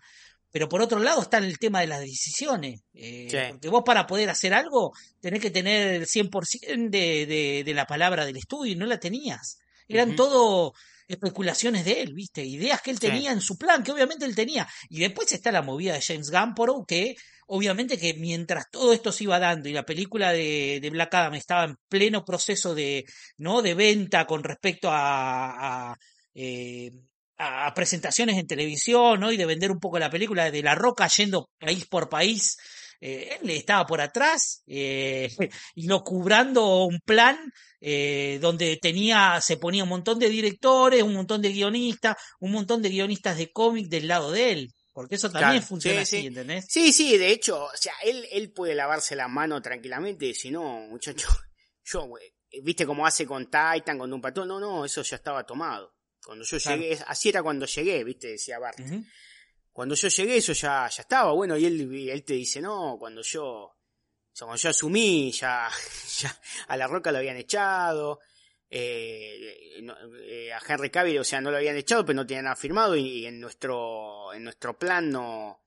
Pero 0.52 0.68
por 0.68 0.82
otro 0.82 1.00
lado 1.00 1.22
está 1.22 1.38
el 1.38 1.58
tema 1.60 1.80
de 1.82 1.88
las 1.88 2.00
decisiones. 2.02 2.82
eh, 2.94 3.28
Sí. 3.30 3.38
Porque 3.52 3.70
vos 3.70 3.84
para 3.86 4.06
poder 4.08 4.30
hacer 4.30 4.54
algo 4.54 4.92
tenés 5.22 5.42
que 5.42 5.52
tener 5.52 5.88
el 5.94 6.08
100% 6.08 6.90
de, 6.90 7.26
de, 7.28 7.64
de 7.64 7.74
la 7.74 7.86
palabra 7.86 8.26
del 8.26 8.38
estudio 8.38 8.74
y 8.74 8.76
no 8.76 8.86
la 8.86 9.00
tenías. 9.00 9.60
Eran 9.93 10.15
todo 10.15 10.73
especulaciones 11.08 11.84
de 11.86 12.01
él, 12.01 12.13
¿viste? 12.13 12.43
Ideas 12.45 12.82
que 12.82 12.91
él 12.91 12.99
Sí. 12.99 13.08
tenía 13.08 13.32
en 13.32 13.41
su 13.41 13.58
plan, 13.58 13.84
que 13.84 13.91
obviamente 13.91 14.25
él 14.25 14.36
tenía. 14.36 14.67
Y 14.89 14.99
después 14.99 15.32
está 15.32 15.51
la 15.51 15.62
movida 15.62 15.93
de 15.93 16.01
James 16.01 16.30
Gamporo, 16.30 16.86
que 16.88 17.15
obviamente 17.47 17.97
que 17.97 18.13
mientras 18.13 18.69
todo 18.71 18.93
esto 18.93 19.12
se 19.12 19.25
iba 19.25 19.38
dando 19.39 19.67
y 19.67 19.73
la 19.73 19.84
película 19.86 20.32
de, 20.32 20.80
de 20.82 20.89
Black 20.89 21.13
Adam 21.15 21.34
estaba 21.36 21.65
en 21.65 21.75
pleno 21.89 22.23
proceso 22.23 22.73
de, 22.73 23.06
¿no? 23.38 23.62
de 23.62 23.73
venta 23.73 24.25
con 24.25 24.41
respecto 24.43 24.89
a, 24.89 25.91
a, 25.91 25.97
eh, 26.34 26.91
a 27.38 27.73
presentaciones 27.73 28.38
en 28.38 28.47
televisión, 28.47 29.19
¿no? 29.19 29.32
Y 29.32 29.38
de 29.38 29.45
vender 29.45 29.71
un 29.71 29.80
poco 29.80 29.99
la 29.99 30.10
película 30.10 30.49
de 30.49 30.63
La 30.63 30.75
Roca 30.75 31.08
yendo 31.08 31.49
país 31.60 31.86
por 31.88 32.08
país. 32.08 32.56
eh, 33.01 33.38
él 33.41 33.49
estaba 33.49 33.86
por 33.86 33.99
atrás 33.99 34.63
eh, 34.67 35.30
y 35.75 35.88
no 35.88 36.04
cubrando 36.04 36.86
un 36.86 36.99
plan 37.04 37.38
eh, 37.82 38.38
donde 38.41 38.78
tenía, 38.78 39.41
se 39.41 39.58
ponía 39.58 39.84
un 39.84 39.89
montón 39.89 40.20
de 40.20 40.30
directores, 40.30 41.04
un 41.04 41.13
montón 41.15 41.41
de 41.41 41.50
guionistas, 41.52 42.15
un 42.39 42.52
montón 42.52 42.82
de 42.82 42.89
guionistas 42.89 43.38
de 43.38 43.52
cómic 43.52 43.88
del 43.88 44.08
lado 44.08 44.32
de 44.32 44.52
él. 44.52 44.74
Porque 44.94 45.15
eso 45.15 45.30
también 45.32 45.54
Claro, 45.62 45.67
funciona 45.67 46.06
sí, 46.06 46.17
así, 46.17 46.22
sí. 46.22 46.28
¿entendés? 46.28 46.65
Sí, 46.70 46.91
sí, 46.94 47.17
de 47.17 47.32
hecho, 47.32 47.63
o 47.65 47.76
sea, 47.78 47.94
él, 48.04 48.28
él 48.32 48.52
puede 48.52 48.76
lavarse 48.76 49.15
la 49.15 49.28
mano 49.28 49.62
tranquilamente, 49.62 50.34
si 50.34 50.52
no, 50.52 50.82
muchacho, 50.89 51.28
yo, 51.86 52.06
güey, 52.08 52.24
viste 52.62 52.86
cómo 52.86 53.06
hace 53.08 53.26
con 53.26 53.46
Titan, 53.46 53.98
con 53.98 54.12
un 54.13 54.22
patrón, 54.22 54.48
no, 54.50 54.60
no, 54.60 54.86
eso 54.86 55.02
ya 55.02 55.15
estaba 55.15 55.46
tomado. 55.46 55.96
Cuando 56.24 56.44
yo 56.46 56.58
Claro. 56.60 56.82
llegué, 56.82 57.00
así 57.08 57.30
era 57.30 57.41
cuando 57.41 57.65
llegué, 57.65 58.04
viste, 58.04 58.28
decía 58.28 58.60
Bart. 58.60 58.80
Cuando 59.72 59.96
yo 59.96 60.10
llegué, 60.10 60.36
eso 60.38 60.52
ya, 60.54 60.89
ya 60.89 61.02
estaba, 61.02 61.32
bueno, 61.32 61.58
y 61.58 61.65
él, 61.65 61.91
y 61.94 62.10
él 62.10 62.24
te 62.26 62.34
dice, 62.34 62.60
no, 62.62 62.98
cuando 63.00 63.22
yo, 63.24 63.72
o 64.34 64.36
sea, 64.36 64.48
cuando 64.48 64.62
yo 64.62 64.70
asumí, 64.70 65.32
ya, 65.32 65.70
ya 66.20 66.39
a 66.67 66.78
la 66.78 66.88
roca 66.88 67.12
lo 67.12 67.17
habían 67.17 67.38
echado, 67.38 68.20
eh, 68.70 69.80
no, 69.84 69.96
eh, 70.24 70.54
a 70.54 70.62
Henry 70.65 70.89
Cavill, 70.89 71.20
o 71.20 71.24
sea, 71.24 71.41
no 71.41 71.52
lo 71.52 71.58
habían 71.58 71.78
echado, 71.78 72.06
pero 72.06 72.15
no 72.15 72.26
tenían 72.26 72.46
nada 72.46 72.56
firmado, 72.56 72.96
y, 72.96 73.08
y 73.08 73.26
en 73.26 73.39
nuestro, 73.39 74.34
en 74.34 74.44
nuestro 74.44 74.78
plan 74.78 75.10
no, 75.10 75.62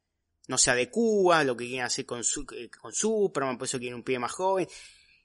no 0.47 0.59
se 0.59 0.71
adecua 0.71 1.45
lo 1.45 1.57
que 1.57 1.67
quieren 1.67 1.87
hacer 1.87 2.05
con, 2.05 2.23
su, 2.25 2.47
eh, 2.57 2.69
con 2.71 2.93
Superman, 2.93 3.59
por 3.59 3.67
eso 3.67 3.79
quieren 3.79 3.97
un 3.97 4.03
pibe 4.03 4.19
más 4.19 4.33
joven. 4.33 4.69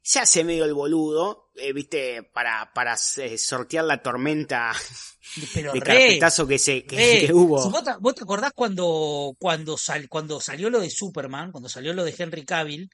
Se 0.01 0.19
hace 0.19 0.43
medio 0.43 0.63
el 0.65 0.73
boludo, 0.73 1.49
eh, 1.55 1.73
viste, 1.73 2.23
para, 2.23 2.71
para 2.73 2.95
sortear 2.97 3.83
la 3.83 4.01
tormenta 4.01 4.71
Pero 5.53 5.73
de 5.73 5.81
carpetazo 5.81 6.47
que 6.47 6.57
se, 6.57 6.83
que, 6.85 7.31
hubo. 7.33 7.61
Si 7.61 7.69
vos, 7.69 7.83
te, 7.83 7.91
vos 7.99 8.15
te 8.15 8.23
acordás 8.23 8.53
cuando, 8.55 9.35
cuando, 9.37 9.77
sal, 9.77 10.07
cuando 10.07 10.39
salió 10.39 10.69
lo 10.69 10.79
de 10.79 10.89
Superman, 10.89 11.51
cuando 11.51 11.69
salió 11.69 11.93
lo 11.93 12.03
de 12.03 12.15
Henry 12.17 12.45
Cavill, 12.45 12.89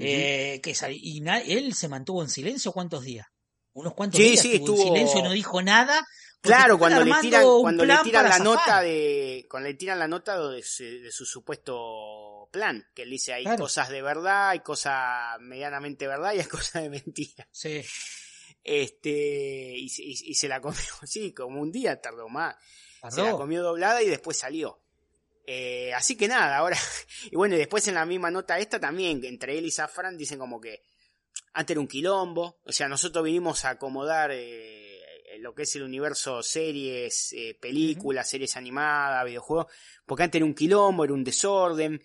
eh, 0.00 0.60
que 0.62 0.74
y 0.90 1.20
él 1.38 1.74
se 1.74 1.88
mantuvo 1.88 2.22
en 2.22 2.28
silencio 2.28 2.72
cuántos 2.72 3.04
días? 3.04 3.26
Unos 3.72 3.94
cuantos 3.94 4.18
Sí, 4.18 4.30
días 4.30 4.40
sí, 4.42 4.54
estuvo 4.56 4.80
en 4.80 4.88
silencio 4.88 5.20
y 5.20 5.22
no 5.22 5.32
dijo 5.32 5.62
nada. 5.62 6.04
Claro, 6.42 6.78
cuando 6.78 7.04
le 7.04 7.12
tiran, 7.20 7.44
cuando 7.60 7.84
le 7.84 7.96
tiran 8.02 8.24
la 8.24 8.30
zafar. 8.30 8.44
nota 8.44 8.80
de, 8.80 9.46
cuando 9.50 9.68
le 9.68 9.74
tiran 9.74 9.98
la 9.98 10.08
nota 10.08 10.40
de 10.48 10.62
su, 10.62 10.82
de 10.84 11.12
su 11.12 11.26
supuesto 11.26 12.48
plan, 12.50 12.82
que 12.94 13.02
él 13.02 13.10
dice 13.10 13.34
hay 13.34 13.44
Claro. 13.44 13.64
cosas 13.64 13.90
de 13.90 14.00
verdad, 14.02 14.48
hay 14.48 14.60
cosas 14.60 15.38
medianamente 15.40 16.06
verdad 16.08 16.32
y 16.34 16.38
hay 16.40 16.44
cosas 16.48 16.82
de 16.82 16.88
mentira. 16.90 17.46
Sí. 17.52 17.82
Este, 18.64 19.74
y, 19.76 19.88
se- 19.88 20.02
y- 20.02 20.30
y 20.30 20.34
se 20.34 20.48
la 20.48 20.60
comió, 20.60 20.78
sí, 21.04 21.32
como 21.32 21.60
un 21.60 21.70
día 21.70 22.00
tardó 22.00 22.28
más. 22.28 22.56
Se 23.10 23.22
la 23.22 23.32
comió 23.32 23.62
doblada 23.62 24.02
y 24.02 24.08
después 24.08 24.36
salió. 24.36 24.82
Eh, 25.46 25.92
así 25.94 26.16
que 26.16 26.28
nada, 26.28 26.56
ahora, 26.58 26.76
y 27.30 27.36
bueno, 27.36 27.54
y 27.56 27.58
después 27.58 27.86
en 27.88 27.94
la 27.94 28.04
misma 28.06 28.30
nota 28.30 28.58
esta 28.58 28.78
también, 28.78 29.20
entre 29.24 29.58
él 29.58 29.66
y 29.66 29.70
Safran 29.70 30.16
dicen 30.16 30.38
como 30.38 30.60
que 30.60 30.82
antes 31.54 31.74
era 31.74 31.80
un 31.80 31.88
quilombo, 31.88 32.60
o 32.64 32.72
sea, 32.72 32.88
nosotros 32.88 33.24
vinimos 33.24 33.64
a 33.64 33.70
acomodar 33.70 34.30
eh, 34.32 35.00
lo 35.38 35.54
que 35.54 35.62
es 35.62 35.74
el 35.76 35.82
universo 35.82 36.42
series, 36.42 37.32
eh, 37.32 37.56
películas, 37.60 38.28
series 38.28 38.56
animadas, 38.56 39.24
videojuegos, 39.24 39.66
porque 40.06 40.24
antes 40.24 40.38
era 40.38 40.44
un 40.44 40.54
quilombo, 40.54 41.04
era 41.04 41.14
un 41.14 41.24
desorden, 41.24 42.00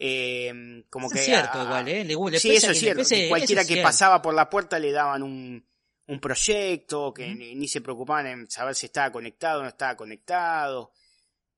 eh, 0.00 0.84
como 0.90 1.06
Eso 1.06 1.14
que... 1.14 1.20
es 1.20 1.26
cierto, 1.26 1.60
a- 1.60 1.64
igual, 1.64 1.88
¿eh? 1.88 2.04
Le, 2.04 2.14
le 2.30 2.38
sí, 2.38 2.54
eso 2.56 2.70
es 2.70 2.78
cierto. 2.78 3.00
pese, 3.02 3.28
cualquiera 3.28 3.62
es 3.62 3.68
que 3.68 3.74
cierto. 3.74 3.88
pasaba 3.88 4.22
por 4.22 4.34
la 4.34 4.48
puerta 4.48 4.78
le 4.78 4.92
daban 4.92 5.22
un, 5.22 5.64
un 6.06 6.20
proyecto, 6.20 7.12
que 7.12 7.34
ni, 7.34 7.54
ni 7.54 7.68
se 7.68 7.80
preocupaban 7.80 8.26
en 8.26 8.50
saber 8.50 8.74
si 8.74 8.86
estaba 8.86 9.10
conectado 9.12 9.60
o 9.60 9.62
no 9.62 9.68
estaba 9.68 9.96
conectado. 9.96 10.92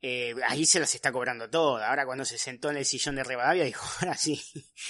Eh, 0.03 0.35
ahí 0.49 0.65
se 0.65 0.81
las 0.81 0.95
está 0.95 1.13
cobrando 1.13 1.51
todas. 1.51 1.87
Ahora 1.87 2.07
cuando 2.07 2.25
se 2.25 2.39
sentó 2.39 2.71
en 2.71 2.79
el 2.79 2.87
sillón 2.87 3.17
de 3.17 3.23
Rivadavia 3.25 3.65
dijo, 3.65 3.85
ahora 4.01 4.17
sí. 4.17 4.41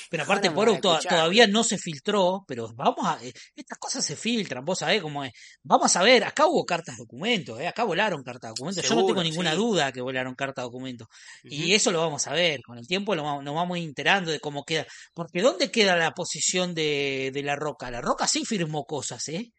Pero 0.09 0.23
aparte, 0.23 0.53
Poro 0.53 0.75
a 0.75 0.81
to- 0.81 1.01
todavía 1.01 1.49
no 1.49 1.65
se 1.65 1.79
filtró, 1.79 2.45
pero 2.47 2.69
vamos 2.75 3.05
a... 3.05 3.19
eh, 3.25 3.33
Estas 3.57 3.79
cosas 3.79 4.05
se 4.05 4.15
filtran, 4.15 4.65
vos 4.65 4.79
sabés 4.79 5.03
cómo 5.03 5.25
es. 5.25 5.33
Vamos 5.65 5.97
a 5.97 6.03
ver, 6.05 6.23
acá 6.23 6.47
hubo 6.47 6.65
cartas 6.65 6.97
documentos, 6.97 7.59
¿eh? 7.61 7.67
acá 7.67 7.83
volaron 7.83 8.23
cartas 8.23 8.51
documentos. 8.51 8.85
Yo 8.89 8.95
no 8.95 9.05
tengo 9.05 9.23
ninguna 9.25 9.51
sí. 9.51 9.57
duda 9.57 9.91
que 9.91 10.01
volaron 10.01 10.37
cartas 10.37 10.65
documentos. 10.65 11.09
Y 11.43 11.75
eso 11.75 11.91
lo 11.91 11.99
vamos 12.01 12.27
a 12.29 12.33
ver, 12.33 12.61
con 12.63 12.79
el 12.79 12.87
tiempo 12.87 13.17
lo 13.17 13.25
vamos- 13.25 13.43
nos 13.43 13.55
vamos 13.57 13.79
enterando 13.79 14.31
de 14.31 14.39
cómo 14.39 14.65
queda. 14.65 14.87
Porque 15.13 15.43
¿dónde 15.43 15.73
queda 15.73 15.97
la 15.97 16.13
posición 16.13 16.73
de, 16.73 17.31
de 17.35 17.43
La 17.43 17.57
Roca? 17.57 17.91
La 17.91 18.01
Roca 18.01 18.29
sí 18.29 18.45
firmó 18.45 18.85
cosas, 18.85 19.27
¿eh? 19.29 19.53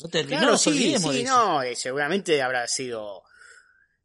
No, 0.00 0.08
te- 0.08 0.22
no 0.22 0.28
Claro, 0.30 0.46
nos 0.52 0.62
sí, 0.62 0.70
olvidemos 0.70 1.12
de 1.12 1.18
sí, 1.18 1.24
eso. 1.24 1.34
no, 1.36 1.62
eh, 1.62 1.76
seguramente 1.76 2.40
habrá 2.40 2.66
sido, 2.68 3.22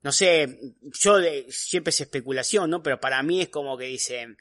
no 0.04 0.12
sé, 0.12 0.60
yo 1.02 1.18
de- 1.18 1.48
siempre 1.52 1.90
es 1.90 2.02
especulación, 2.02 2.70
¿no? 2.70 2.84
Pero 2.84 3.00
para 3.00 3.24
mí 3.24 3.42
es 3.42 3.50
como 3.50 3.78
que 3.78 3.86
dicen, 3.86 4.38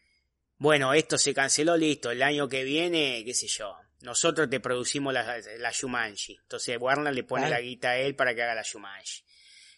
bueno, 0.58 0.92
esto 0.94 1.16
se 1.18 1.32
canceló, 1.34 1.76
listo, 1.76 2.10
el 2.10 2.22
año 2.22 2.48
que 2.48 2.62
viene, 2.64 3.22
qué 3.24 3.32
sé 3.34 3.46
yo, 3.48 3.74
nosotros 4.02 4.50
te 4.50 4.60
producimos 4.60 5.12
la, 5.14 5.38
la 5.58 5.70
Shumanji. 5.72 6.36
Entonces 6.42 6.76
Warner 6.80 7.14
le 7.14 7.24
pone 7.24 7.48
la 7.48 7.60
guita 7.60 7.90
a 7.90 7.96
él 7.98 8.14
para 8.14 8.34
que 8.34 8.42
haga 8.42 8.54
la 8.54 8.62
Shumanji. 8.62 9.22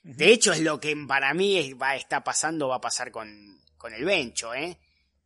De 0.03 0.29
hecho, 0.33 0.53
es 0.53 0.61
lo 0.61 0.79
que 0.81 0.95
para 1.09 1.33
mí 1.33 1.57
es- 1.59 1.75
va, 1.81 1.95
está 1.97 2.23
pasando, 2.25 2.69
va 2.69 2.77
a 2.77 2.81
pasar 2.81 3.11
con, 3.11 3.29
con 3.79 3.95
el 3.95 4.05
Bencho, 4.05 4.53
¿eh? 4.55 4.79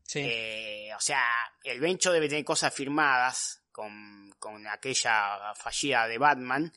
Sí. 0.04 0.20
Eh, 0.24 0.90
o 0.96 1.00
sea, 1.00 1.22
el 1.64 1.80
Bencho 1.80 2.12
debe 2.12 2.28
tener 2.28 2.44
cosas 2.44 2.72
firmadas 2.74 3.62
con, 3.72 4.30
con 4.38 4.66
aquella 4.66 5.54
fallida 5.54 6.06
de 6.08 6.18
Batman. 6.18 6.72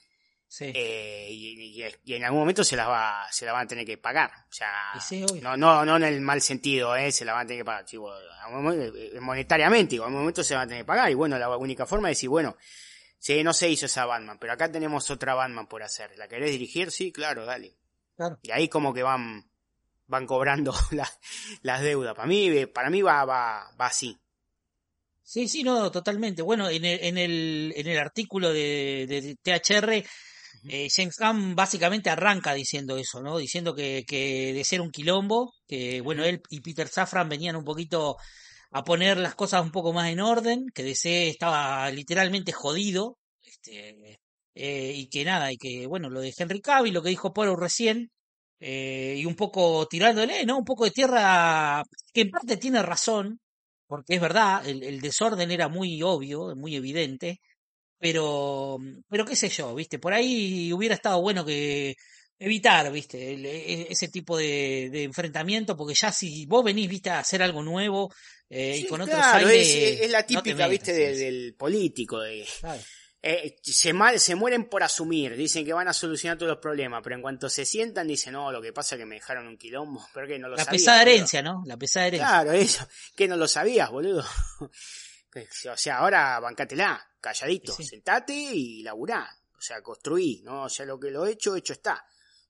Sí. 0.53 0.65
eh, 0.75 1.27
y, 1.31 1.81
y- 1.81 1.95
y 2.03 2.13
en 2.15 2.25
algún 2.25 2.41
momento 2.41 2.61
se 2.65 2.75
las 2.75 2.87
va 2.89 3.25
se 3.31 3.45
la 3.45 3.53
van 3.53 3.63
a 3.63 3.67
tener 3.67 3.85
que 3.85 3.97
pagar. 3.97 4.29
O 4.49 4.51
sea 4.53 4.69
sí, 4.99 5.25
no 5.41 5.55
no 5.55 5.85
no 5.85 5.95
en 5.95 6.03
el 6.03 6.19
mal 6.19 6.41
sentido 6.41 6.93
eh 6.97 7.09
se 7.13 7.23
la 7.23 7.31
van 7.33 7.45
a 7.45 7.47
tener 7.47 7.61
que 7.61 7.65
pagar. 7.65 7.85
Eh, 7.93 9.19
monetariamente 9.21 9.95
en 9.95 10.01
algún 10.01 10.19
momento 10.19 10.43
se 10.43 10.53
van 10.55 10.63
a 10.65 10.67
tener 10.67 10.83
que 10.83 10.87
pagar. 10.87 11.09
Y 11.09 11.13
bueno 11.13 11.39
la 11.39 11.55
única 11.57 11.85
forma 11.85 12.09
es 12.11 12.17
decir 12.17 12.29
bueno 12.29 12.57
sí 13.17 13.41
no 13.43 13.53
se 13.53 13.69
hizo 13.69 13.85
esa 13.85 14.05
Batman 14.05 14.37
pero 14.39 14.51
acá 14.53 14.69
tenemos 14.69 15.09
otra 15.09 15.33
Batman 15.35 15.67
por 15.67 15.83
hacer. 15.83 16.11
La 16.17 16.27
querés 16.27 16.51
dirigir 16.51 16.91
sí 16.91 17.11
claro 17.13 17.45
dale. 17.45 17.77
Claro. 18.17 18.37
y 18.43 18.51
ahí 18.51 18.67
como 18.67 18.93
que 18.93 19.03
van 19.03 19.49
van 20.07 20.27
cobrando 20.27 20.73
la- 20.91 21.09
las 21.61 21.81
deudas. 21.81 22.13
Para 22.13 22.27
mí 22.27 22.49
eh, 22.49 22.67
para 22.67 22.89
mí 22.89 23.01
va 23.01 23.23
va 23.23 23.71
va 23.79 23.85
así. 23.85 24.17
Sí, 25.23 25.47
sí, 25.47 25.63
no, 25.63 25.89
totalmente. 25.91 26.41
Bueno, 26.41 26.67
en 26.69 26.83
el, 26.83 26.99
en 27.03 27.17
el, 27.17 27.73
en 27.77 27.87
el 27.87 27.97
artículo 27.99 28.51
de, 28.51 29.05
de 29.07 29.37
THR, 29.41 30.03
eh, 30.69 30.87
James 30.95 31.15
Gunn 31.17 31.55
básicamente 31.55 32.09
arranca 32.09 32.53
diciendo 32.53 32.97
eso, 32.97 33.21
¿no? 33.21 33.37
Diciendo 33.37 33.73
que, 33.75 34.03
que 34.07 34.53
de 34.53 34.63
ser 34.63 34.81
un 34.81 34.91
quilombo, 34.91 35.53
que 35.67 36.01
bueno, 36.01 36.23
él 36.23 36.41
y 36.49 36.61
Peter 36.61 36.87
Safran 36.87 37.29
venían 37.29 37.55
un 37.55 37.63
poquito 37.63 38.17
a 38.71 38.83
poner 38.83 39.17
las 39.17 39.35
cosas 39.35 39.63
un 39.63 39.71
poco 39.71 39.93
más 39.93 40.09
en 40.09 40.19
orden, 40.21 40.65
que 40.73 40.83
DC 40.83 41.29
estaba 41.29 41.89
literalmente 41.91 42.51
jodido, 42.53 43.17
este, 43.41 44.19
eh, 44.55 44.93
y 44.95 45.09
que 45.09 45.25
nada, 45.25 45.51
y 45.51 45.57
que 45.57 45.87
bueno, 45.87 46.09
lo 46.09 46.21
de 46.21 46.33
Henry 46.37 46.61
Cavill, 46.61 46.93
lo 46.93 47.03
que 47.03 47.09
dijo 47.09 47.33
Poro 47.33 47.55
recién, 47.55 48.11
eh, 48.59 49.15
y 49.17 49.25
un 49.25 49.35
poco 49.35 49.87
tirándole, 49.87 50.45
¿no? 50.45 50.57
Un 50.59 50.65
poco 50.65 50.85
de 50.85 50.91
tierra, 50.91 51.83
que 52.13 52.21
en 52.21 52.29
parte 52.31 52.57
tiene 52.57 52.81
razón, 52.83 53.39
porque 53.87 54.15
es 54.15 54.21
verdad, 54.21 54.65
el, 54.67 54.83
el 54.83 55.01
desorden 55.01 55.51
era 55.51 55.67
muy 55.67 56.01
obvio, 56.03 56.55
muy 56.55 56.75
evidente, 56.75 57.39
pero, 58.01 58.77
pero 59.07 59.25
qué 59.25 59.35
sé 59.35 59.47
yo, 59.49 59.75
viste, 59.75 59.99
por 59.99 60.11
ahí 60.13 60.73
hubiera 60.73 60.95
estado 60.95 61.21
bueno 61.21 61.45
que 61.45 61.95
evitar, 62.39 62.91
viste, 62.91 63.33
el- 63.35 63.45
e- 63.45 63.87
ese 63.91 64.07
tipo 64.07 64.35
de, 64.35 64.89
de 64.91 65.03
enfrentamiento, 65.03 65.77
porque 65.77 65.93
ya 65.93 66.11
si 66.11 66.47
vos 66.47 66.63
venís, 66.65 66.89
viste, 66.89 67.11
a 67.11 67.19
hacer 67.19 67.43
algo 67.43 67.61
nuevo 67.61 68.11
eh, 68.49 68.77
y 68.79 68.87
con 68.87 69.01
otros 69.01 69.19
claro, 69.19 69.47
aires, 69.47 69.67
es, 69.67 70.01
es 70.01 70.09
la 70.11 70.21
no 70.21 70.25
típica 70.27 70.67
metas, 70.67 70.69
viste 70.71 70.93
del 71.15 71.53
político 71.55 72.19
de 72.19 72.45
Claro. 72.59 72.81
Eh, 73.23 73.57
se, 73.61 73.93
mal- 73.93 74.19
se 74.19 74.33
mueren 74.33 74.67
por 74.67 74.81
asumir, 74.81 75.35
dicen 75.37 75.63
que 75.63 75.73
van 75.73 75.87
a 75.87 75.93
solucionar 75.93 76.39
todos 76.39 76.53
los 76.53 76.59
problemas, 76.59 77.01
pero 77.03 77.15
en 77.15 77.21
cuanto 77.21 77.47
se 77.49 77.65
sientan 77.65 78.07
dicen, 78.07 78.33
no, 78.33 78.51
lo 78.51 78.59
que 78.63 78.73
pasa 78.73 78.95
es 78.95 78.99
que 78.99 79.05
me 79.05 79.13
dejaron 79.15 79.45
un 79.47 79.59
quilombo, 79.59 80.03
pero 80.15 80.25
que 80.25 80.39
no 80.39 80.49
lo 80.49 80.55
La 80.55 80.65
sabías, 80.65 80.81
pesada 80.81 80.97
boludo". 81.01 81.13
herencia, 81.15 81.41
¿no? 81.43 81.61
La 81.67 81.77
pesada 81.77 82.07
herencia. 82.07 82.27
Claro, 82.27 82.51
eso, 82.53 82.87
que 83.15 83.27
no 83.27 83.37
lo 83.37 83.47
sabías, 83.47 83.91
boludo. 83.91 84.25
o 85.71 85.77
sea, 85.77 85.97
ahora 85.97 86.39
bancátela, 86.39 87.07
calladito, 87.21 87.73
Sí, 87.73 87.85
sentate 87.85 88.33
y 88.33 88.83
laburá, 88.83 89.29
o 89.57 89.61
sea, 89.61 89.81
construí, 89.81 90.41
¿no? 90.43 90.63
O 90.63 90.69
sea, 90.69 90.85
lo 90.85 90.99
que 90.99 91.11
lo 91.11 91.25
he 91.25 91.31
hecho, 91.31 91.55
hecho 91.55 91.73
está. 91.73 92.05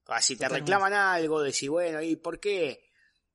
Ahora, 0.08 0.22
si 0.22 0.36
te 0.36 0.46
Totalmente. 0.46 0.72
reclaman 0.72 0.94
algo, 0.94 1.42
decís, 1.42 1.70
bueno, 1.70 2.02
¿y 2.02 2.16
por 2.16 2.40
qué? 2.40 2.90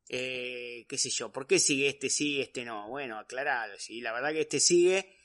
Eh, 0.08 0.86
qué 0.88 0.98
sé 0.98 1.10
yo, 1.10 1.32
¿por 1.32 1.46
qué 1.46 1.58
sigue 1.58 1.88
este 1.88 2.10
sí, 2.10 2.40
este 2.40 2.64
no? 2.64 2.88
Bueno, 2.88 3.18
aclaralo, 3.18 3.78
sí, 3.78 4.00
la 4.00 4.12
verdad 4.12 4.32
que 4.32 4.42
este 4.42 4.60
sigue 4.60 5.16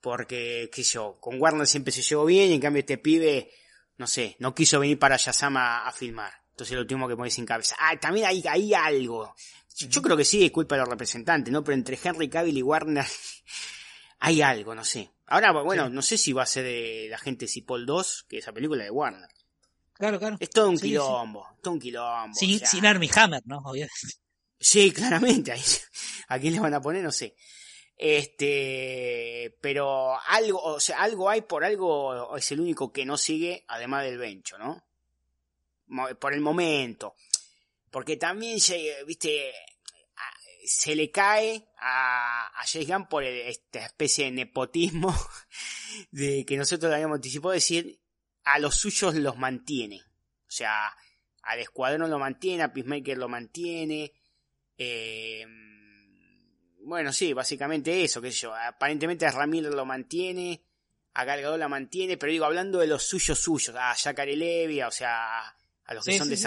porque, 0.00 0.70
qué 0.72 0.84
sé 0.84 0.94
yo, 0.94 1.18
con 1.20 1.40
Warner 1.40 1.66
siempre 1.66 1.92
se 1.92 2.02
llevó 2.02 2.24
bien 2.26 2.50
y 2.50 2.54
en 2.54 2.60
cambio 2.60 2.80
este 2.80 2.98
pibe, 2.98 3.50
no 3.96 4.06
sé, 4.06 4.36
no 4.38 4.54
quiso 4.54 4.78
venir 4.78 4.98
para 4.98 5.16
Yazama 5.16 5.86
a 5.86 5.92
filmar. 5.92 6.32
Entonces 6.50 6.76
lo 6.76 6.86
tuvimos 6.86 7.08
que 7.08 7.16
poner 7.16 7.32
sin 7.32 7.44
cabeza. 7.44 7.76
Ah, 7.78 7.98
también 7.98 8.26
hay, 8.26 8.42
hay 8.48 8.72
algo. 8.72 9.34
Yo, 9.76 9.88
yo 9.88 10.02
creo 10.02 10.16
que 10.16 10.24
sí, 10.24 10.44
es 10.44 10.52
culpa 10.52 10.76
de 10.76 10.82
los 10.82 10.88
representantes, 10.88 11.52
¿no? 11.52 11.64
Pero 11.64 11.74
entre 11.74 11.98
Henry 12.02 12.28
Cavill 12.28 12.56
y 12.56 12.62
Warner 12.62 13.04
hay 14.20 14.42
algo, 14.42 14.74
no 14.74 14.84
sé. 14.84 15.10
Ahora, 15.26 15.52
bueno, 15.52 15.86
Sí. 15.86 15.92
no 15.92 16.02
sé 16.02 16.18
si 16.18 16.32
va 16.32 16.42
a 16.44 16.46
ser 16.46 16.64
de 16.64 17.08
la 17.10 17.18
gente 17.18 17.48
Cipoll 17.48 17.84
2, 17.86 18.26
que 18.28 18.38
esa 18.38 18.52
película 18.52 18.84
de 18.84 18.90
Warner. 18.90 19.28
Claro, 19.94 20.18
claro. 20.18 20.36
Es 20.40 20.50
todo 20.50 20.68
un 20.68 20.76
Sí, 20.78 20.82
sí. 20.82 20.88
quilombo, 20.90 21.48
todo 21.62 21.74
un 21.74 21.80
quilombo. 21.80 22.34
Sin, 22.34 22.54
o 22.54 22.58
sea, 22.58 22.68
sin 22.68 22.86
Armie 22.86 23.10
Hammer, 23.14 23.42
¿no? 23.46 23.58
Obviamente. 23.64 23.94
Sí, 24.60 24.92
claramente. 24.92 25.52
¿A 26.28 26.38
quién 26.38 26.52
le 26.54 26.60
van 26.60 26.74
a 26.74 26.80
poner? 26.80 27.02
No 27.02 27.10
sé. 27.12 27.34
Este, 27.98 29.56
pero 29.60 30.18
algo, 30.28 30.62
o 30.62 30.80
sea, 30.80 31.00
algo 31.02 31.30
hay 31.30 31.42
por 31.42 31.64
algo, 31.64 32.36
es 32.36 32.52
el 32.52 32.60
único 32.60 32.92
que 32.92 33.04
no 33.06 33.16
sigue, 33.16 33.64
además 33.68 34.04
del 34.04 34.18
Bencho, 34.18 34.58
¿no? 34.58 34.84
Por 36.20 36.34
el 36.34 36.40
momento. 36.40 37.14
Porque 37.90 38.16
también, 38.16 38.58
viste, 39.06 39.52
se 40.66 40.94
le 40.96 41.10
cae 41.10 41.68
a, 41.78 42.46
a 42.48 42.66
James 42.66 42.88
Gunn 42.88 43.08
por 43.08 43.24
el- 43.24 43.46
esta 43.48 43.86
especie 43.86 44.24
de 44.26 44.32
nepotismo 44.32 45.14
de 46.10 46.44
que 46.44 46.56
nosotros 46.56 46.90
le 46.90 46.96
habíamos 46.96 47.16
anticipado 47.16 47.52
decir, 47.52 48.00
a 48.44 48.58
los 48.58 48.74
suyos 48.76 49.14
los 49.14 49.36
mantiene. 49.38 50.00
O 50.00 50.50
sea, 50.50 50.94
al 51.42 51.58
escuadrón 51.60 52.10
lo 52.10 52.18
mantiene, 52.18 52.62
a 52.64 52.72
Peacemaker 52.72 53.16
lo 53.18 53.28
mantiene. 53.28 54.12
Eh, 54.78 55.46
bueno, 56.80 57.12
sí, 57.12 57.32
básicamente 57.32 58.04
eso, 58.04 58.20
qué 58.20 58.30
sé 58.30 58.38
yo. 58.42 58.54
Aparentemente 58.54 59.26
a 59.26 59.30
Ramírez 59.32 59.72
lo 59.72 59.84
mantiene, 59.84 60.62
a 61.14 61.24
Gal 61.24 61.42
Gadot 61.42 61.58
la 61.58 61.68
mantiene, 61.68 62.16
pero 62.16 62.30
digo, 62.30 62.44
hablando 62.44 62.78
de 62.78 62.86
los 62.86 63.02
suyos 63.02 63.38
suyos, 63.38 63.74
a 63.76 63.94
Jacare 63.94 64.36
Levy, 64.36 64.82
o 64.82 64.90
sea, 64.90 65.40
a 65.84 65.94
los 65.94 66.04
que 66.04 66.12
Sí, 66.12 66.18
son 66.18 66.26
sí, 66.28 66.30
de 66.32 66.36
sí. 66.36 66.42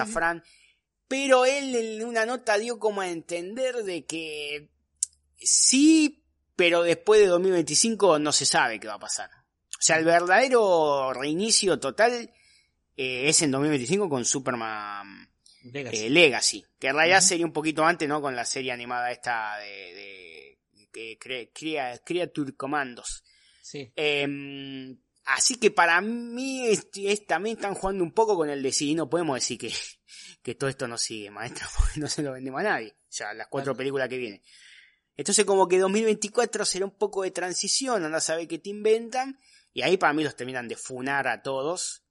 Pero 1.10 1.46
él 1.46 1.76
en 1.76 2.06
una 2.06 2.26
nota 2.26 2.58
dio 2.58 2.80
como 2.80 3.02
a 3.02 3.10
entender 3.10 3.76
de 3.84 4.06
que 4.06 4.70
sí, 5.38 6.24
pero 6.56 6.84
después 6.84 7.20
de 7.20 7.28
2025 7.28 8.20
no 8.20 8.32
se 8.32 8.46
sabe 8.46 8.80
qué 8.80 8.88
va 8.88 8.94
a 8.96 9.00
pasar. 9.00 9.30
O 9.32 9.82
sea, 9.82 9.98
el 9.98 10.06
verdadero 10.06 11.12
reinicio 11.14 11.80
total 11.80 12.32
eh, 12.98 13.30
es 13.30 13.42
en 13.42 13.52
2025 13.52 14.08
con 14.10 14.24
Superman 14.26 15.30
Legacy. 15.64 15.98
eh, 15.98 16.10
Legacy, 16.10 16.66
que 16.80 16.88
en 16.88 16.96
realidad 16.96 17.22
sería 17.22 17.46
un 17.46 17.54
poquito 17.54 17.84
antes, 17.86 18.08
¿no? 18.08 18.22
Con 18.22 18.36
la 18.36 18.46
serie 18.46 18.72
animada 18.72 19.12
esta 19.12 19.58
de, 19.58 20.58
de, 20.94 21.18
crea- 21.54 21.98
Creature 22.04 22.56
Commandos. 22.56 23.24
sí. 23.62 23.92
Eh, 23.96 24.96
así 25.26 25.56
que 25.56 25.72
para 25.72 26.02
mí 26.02 26.68
es, 26.68 26.88
es- 26.96 27.26
también 27.26 27.56
están 27.56 27.74
jugando 27.76 28.04
un 28.04 28.12
poco 28.12 28.36
con 28.36 28.50
el 28.50 28.62
de 28.62 28.72
sí, 28.72 28.94
no 28.96 29.10
podemos 29.10 29.36
decir 29.36 29.58
que, 29.58 29.72
que 30.42 30.56
todo 30.56 30.70
esto 30.70 30.88
no 30.88 30.98
sigue, 30.98 31.30
maestro, 31.32 31.68
porque 31.78 32.00
no 32.00 32.08
se 32.08 32.22
lo 32.24 32.32
vendemos 32.34 32.60
a 32.62 32.64
nadie, 32.64 32.96
ya 33.10 33.34
las 33.34 33.48
cuatro 33.48 33.74
Claro. 33.74 33.78
películas 33.78 34.10
que 34.10 34.18
vienen. 34.18 34.42
Entonces 35.18 35.44
como 35.46 35.68
que 35.68 35.78
2024 35.80 36.64
será 36.66 36.86
un 36.86 36.98
poco 36.98 37.24
de 37.24 37.32
transición, 37.32 38.06
anda 38.06 38.20
a 38.20 38.22
saber 38.22 38.48
qué 38.48 38.58
te 38.60 38.70
inventan, 38.70 39.40
y 39.74 39.82
ahí 39.82 39.98
para 39.98 40.14
mí 40.14 40.24
los 40.24 40.36
terminan 40.36 40.68
de 40.68 40.76
funar 40.78 41.28
a 41.28 41.42
todos, 41.42 42.04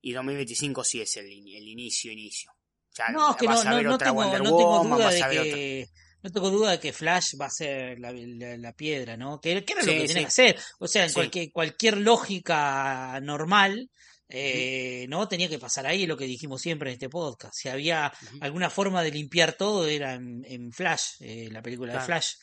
y 0.00 0.12
2025 0.12 0.84
sí 0.84 1.00
es 1.00 1.16
el, 1.16 1.26
el 1.26 1.68
inicio, 1.68 2.12
inicio. 2.12 2.52
Ya 2.96 3.08
No, 3.08 3.30
es 3.30 3.36
que 3.36 3.46
no, 3.46 3.52
vas 3.52 3.66
a 3.66 3.70
no, 3.70 3.76
ver 3.76 3.86
no 3.86 3.94
otra 3.94 4.08
tengo, 4.08 4.22
Wonder 4.22 4.42
no 4.42 4.56
tengo 4.56 4.84
duda 4.84 5.04
vas 5.06 5.14
de 5.14 5.22
a 5.22 5.28
ver 5.28 5.38
otra- 5.40 5.54
que 5.54 5.88
no 6.22 6.30
tengo 6.30 6.50
duda 6.50 6.70
de 6.72 6.78
que 6.80 6.92
Flash 6.92 7.34
va 7.40 7.46
a 7.46 7.50
ser 7.50 7.98
la, 7.98 8.12
la- 8.12 8.56
la 8.56 8.72
piedra, 8.74 9.16
¿no? 9.16 9.40
Que, 9.40 9.64
que 9.64 9.72
era 9.72 9.82
lo 9.82 9.90
Sí, 9.90 9.98
que 9.98 10.06
tenía 10.06 10.14
sí. 10.14 10.20
que 10.20 10.26
hacer. 10.26 10.60
O 10.78 10.86
sea, 10.86 11.02
en 11.04 11.08
Sí. 11.08 11.14
cualquier, 11.14 11.50
cualquier 11.52 11.96
lógica 11.96 13.18
normal, 13.22 13.90
eh, 14.34 15.04
¿no? 15.10 15.28
Tenía 15.28 15.46
que 15.46 15.58
pasar 15.58 15.86
ahí, 15.86 16.04
es 16.04 16.08
lo 16.08 16.16
que 16.16 16.24
dijimos 16.24 16.62
siempre 16.62 16.88
en 16.88 16.94
este 16.94 17.10
podcast. 17.10 17.54
Si 17.54 17.68
había 17.68 18.10
alguna 18.40 18.70
forma 18.70 19.02
de 19.02 19.10
limpiar 19.10 19.52
todo, 19.52 19.86
era 19.86 20.14
en, 20.14 20.42
en 20.48 20.72
Flash, 20.72 21.16
eh, 21.20 21.48
la 21.52 21.60
película 21.60 21.92
de. 21.92 22.00
Flash. 22.00 22.36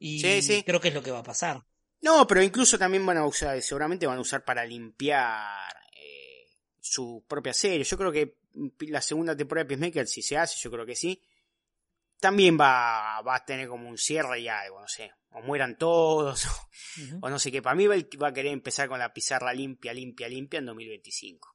Y 0.00 0.18
Sí, 0.20 0.42
sí. 0.42 0.62
creo 0.64 0.80
que 0.80 0.88
es 0.88 0.94
lo 0.94 1.02
que 1.02 1.12
va 1.12 1.20
a 1.20 1.22
pasar. 1.22 1.62
No, 2.00 2.26
pero 2.26 2.42
incluso 2.42 2.76
también 2.76 3.06
van 3.06 3.18
a 3.18 3.26
usar, 3.26 3.62
seguramente 3.62 4.06
van 4.06 4.18
a 4.18 4.22
usar 4.22 4.44
para 4.44 4.64
limpiar 4.64 5.72
eh, 5.96 6.48
su 6.80 7.24
propia 7.28 7.52
serie. 7.52 7.84
Yo 7.84 7.96
creo 7.96 8.10
que 8.10 8.38
la 8.80 9.00
segunda 9.00 9.36
temporada 9.36 9.64
de 9.64 9.68
Peacemaker, 9.68 10.08
si 10.08 10.22
se 10.22 10.36
hace, 10.36 10.58
yo 10.60 10.72
creo 10.72 10.84
que 10.84 10.96
sí, 10.96 11.22
también 12.18 12.58
va, 12.60 13.20
va 13.22 13.36
a 13.36 13.44
tener 13.44 13.68
como 13.68 13.88
un 13.88 13.96
cierre 13.96 14.40
y 14.40 14.48
algo, 14.48 14.80
no 14.80 14.88
sé. 14.88 15.12
O 15.30 15.42
mueran 15.42 15.76
todos, 15.76 16.46
o, 17.20 17.28
no 17.28 17.38
sé 17.38 17.52
qué. 17.52 17.60
Para 17.62 17.76
mí 17.76 17.86
va, 17.86 17.96
va 18.22 18.28
a 18.28 18.32
querer 18.32 18.52
empezar 18.52 18.88
con 18.88 18.98
la 18.98 19.12
pizarra 19.12 19.52
limpia, 19.52 19.92
limpia, 19.92 20.28
limpia 20.28 20.58
en 20.58 20.66
2025. 20.66 21.54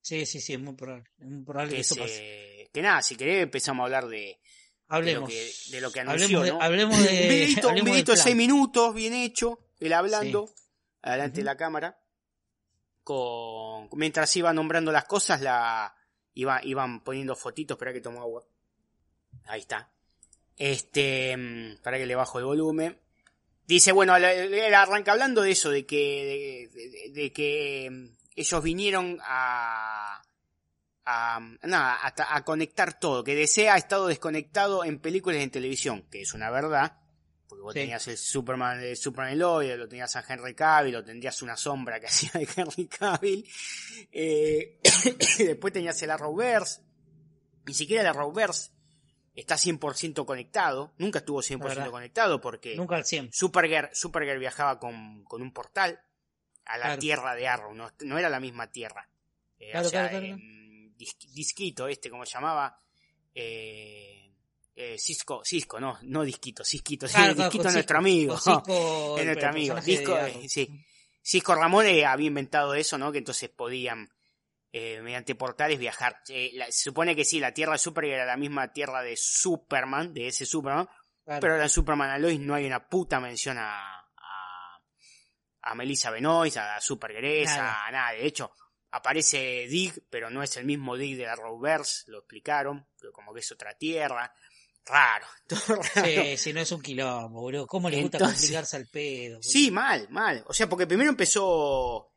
Sí, 0.00 0.24
sí, 0.26 0.40
sí, 0.40 0.54
es 0.54 0.60
muy 0.60 0.74
probable. 0.74 1.10
Es 1.18 1.26
muy 1.26 1.44
probable 1.44 1.70
que, 1.70 1.76
Que, 1.76 1.80
eso 1.82 1.94
se- 1.94 2.00
pase. 2.00 2.70
que 2.72 2.82
nada, 2.82 3.02
si 3.02 3.16
querés 3.16 3.42
empezamos 3.42 3.82
a 3.82 3.84
hablar 3.84 4.06
de, 4.06 4.16
de 4.16 4.38
lo 4.88 4.94
Hablemos. 4.96 5.28
que, 5.30 5.52
de 5.70 5.80
lo 5.80 5.90
que 5.92 6.00
anunció, 6.00 6.38
hablemos 6.40 6.44
de, 6.44 6.52
¿no? 6.52 6.62
hablemos 6.62 6.96
de, 7.02 7.10
un 7.10 7.28
videito, 7.28 7.68
hablemos 7.68 8.06
de 8.06 8.16
seis 8.16 8.36
minutos, 8.36 8.94
bien 8.94 9.12
hecho, 9.12 9.58
él 9.80 9.92
hablando, 9.92 10.48
adelante 11.02 11.40
de 11.40 11.44
la 11.44 11.56
cámara, 11.56 12.00
con 13.02 13.88
mientras 13.92 14.34
iba 14.36 14.52
nombrando 14.52 14.92
las 14.92 15.04
cosas, 15.04 15.40
la 15.40 15.94
iba, 16.34 16.60
iban 16.64 17.02
poniendo 17.02 17.34
fotitos, 17.36 17.74
espera 17.76 17.92
que 17.92 18.00
tomo 18.00 18.20
agua. 18.20 18.44
Ahí 19.44 19.60
está. 19.60 19.92
Este, 20.60 21.34
mm, 21.38 21.82
para 21.82 21.96
que 21.96 22.04
le 22.04 22.14
bajo 22.14 22.38
el 22.38 22.44
volumen. 22.44 23.00
Dice, 23.66 23.92
bueno, 23.92 24.14
él 24.14 24.74
arranca 24.74 25.12
hablando 25.12 25.40
de 25.40 25.52
eso, 25.52 25.70
de 25.70 25.86
que, 25.86 26.68
de, 26.74 26.80
de- 26.82 27.12
de 27.22 27.32
que 27.32 27.88
mm, 27.90 28.08
ellos 28.36 28.62
vinieron 28.62 29.18
a, 29.22 30.20
a, 31.06 31.40
nada, 31.62 31.98
a, 32.02 32.36
a 32.36 32.44
conectar 32.44 32.98
todo, 33.00 33.24
que 33.24 33.34
DC 33.34 33.70
ha 33.70 33.76
estado 33.78 34.06
desconectado 34.08 34.84
en 34.84 34.98
películas 34.98 35.40
y 35.40 35.44
en 35.44 35.50
televisión, 35.50 36.06
que 36.10 36.20
es 36.20 36.34
una 36.34 36.50
verdad, 36.50 36.98
porque 37.48 37.62
vos 37.62 37.72
Sí. 37.72 37.80
tenías 37.80 38.06
el 38.08 38.18
Superman 38.18 38.80
de 38.82 38.96
Superman 38.96 39.38
Lloyd, 39.38 39.76
lo 39.76 39.88
tenías 39.88 40.14
a 40.16 40.24
Henry 40.28 40.54
Cavill, 40.54 40.92
lo 40.92 41.02
tendrías 41.04 41.40
una 41.40 41.56
sombra 41.56 41.98
que 42.00 42.06
hacía 42.08 42.32
de 42.34 42.46
Henry 42.54 42.86
Cavill, 42.86 43.48
eh, 44.12 44.78
después 45.38 45.72
tenías 45.72 46.02
el 46.02 46.10
Arrowverse, 46.10 46.82
ni 47.64 47.72
siquiera 47.72 48.02
el 48.02 48.08
Arrowverse 48.08 48.72
está 49.40 49.56
100% 49.56 50.24
conectado, 50.24 50.92
nunca 50.98 51.18
estuvo 51.20 51.40
100% 51.42 51.58
verdad. 51.60 51.90
conectado 51.90 52.40
porque 52.40 52.76
Nunca 52.76 52.96
al 52.96 53.04
100. 53.04 53.30
Supergirl, 53.32 53.88
Supergirl 53.92 54.38
viajaba 54.38 54.78
con, 54.78 55.24
con 55.24 55.42
un 55.42 55.52
portal 55.52 56.00
a 56.64 56.78
la 56.78 56.84
Claro. 56.86 57.00
tierra 57.00 57.34
de 57.34 57.48
Arrow, 57.48 57.74
no, 57.74 57.90
no 58.00 58.18
era 58.18 58.28
la 58.28 58.38
misma 58.40 58.70
tierra. 58.70 59.08
Eh, 59.58 59.70
Claro, 59.72 59.90
claro, 59.90 60.16
em, 60.18 60.94
dis- 60.96 61.16
disquito 61.32 61.88
este, 61.88 62.08
como 62.10 62.24
se 62.24 62.34
llamaba, 62.34 62.78
eh, 63.34 64.32
eh, 64.76 64.96
Cisco, 64.98 65.42
Cisco, 65.44 65.78
no, 65.80 65.98
no 66.02 66.22
disquito, 66.22 66.64
Cisquito, 66.64 67.06
sí, 67.08 67.14
Claro, 67.14 67.34
claro, 67.34 67.50
disquito 67.50 67.68
es 67.68 67.74
nuestro 67.74 67.98
amigo. 67.98 68.36
Cisco, 68.38 69.18
es 69.18 69.24
nuestro 69.26 69.48
amigo. 69.48 69.80
Disco, 69.80 70.16
eh, 70.18 70.48
sí. 70.48 70.68
Cisco 71.22 71.54
Ramón 71.54 71.86
había 71.86 72.26
inventado 72.26 72.74
eso, 72.74 72.96
¿no? 72.98 73.12
Que 73.12 73.18
entonces 73.18 73.50
podían, 73.50 74.08
eh, 74.72 75.00
mediante 75.02 75.34
portales, 75.34 75.78
viajar. 75.78 76.20
Eh, 76.28 76.50
la- 76.54 76.66
se 76.66 76.84
supone 76.84 77.14
que 77.16 77.24
sí, 77.24 77.40
la 77.40 77.52
tierra 77.52 77.72
de 77.72 77.78
Supergirl 77.78 78.14
era 78.16 78.24
la 78.26 78.36
misma 78.36 78.72
tierra 78.72 79.02
de 79.02 79.16
Superman, 79.16 80.12
de 80.14 80.28
ese 80.28 80.46
Superman, 80.46 80.88
Claro. 81.24 81.40
pero 81.40 81.60
en 81.62 81.68
Superman 81.68 82.10
Aloys 82.10 82.40
no 82.40 82.54
hay 82.54 82.66
una 82.66 82.88
puta 82.88 83.20
mención 83.20 83.58
a, 83.58 83.98
a, 84.00 84.80
a 85.62 85.74
Melissa 85.74 86.10
Benoist, 86.10 86.56
a 86.56 86.80
Supergirl, 86.80 87.44
Nada. 87.44 87.86
a 87.86 87.90
nada. 87.90 88.12
De 88.12 88.26
hecho, 88.26 88.52
aparece 88.92 89.66
Dig, 89.68 89.92
pero 90.10 90.30
no 90.30 90.42
es 90.42 90.56
el 90.56 90.64
mismo 90.64 90.96
Dig 90.96 91.16
de 91.16 91.24
la 91.26 91.32
Arrowverse, 91.32 92.10
lo 92.10 92.18
explicaron, 92.18 92.88
pero 92.98 93.12
como 93.12 93.32
que 93.34 93.40
es 93.40 93.52
otra 93.52 93.74
tierra. 93.76 94.32
Raro, 94.86 95.26
todo 95.46 95.76
raro. 95.76 96.06
Sí, 96.06 96.36
si 96.38 96.52
no 96.52 96.60
es 96.60 96.72
un 96.72 96.80
quilombo, 96.80 97.40
boludo. 97.42 97.66
¿Cómo 97.66 97.90
le 97.90 98.00
gusta 98.02 98.18
complicarse 98.18 98.76
al 98.76 98.86
pedo? 98.88 99.36
boludo? 99.36 99.42
Sí, 99.50 99.70
mal, 99.70 100.08
mal. 100.10 100.42
O 100.48 100.52
sea, 100.54 100.68
porque 100.68 100.86
primero 100.86 101.10
empezó, 101.10 102.09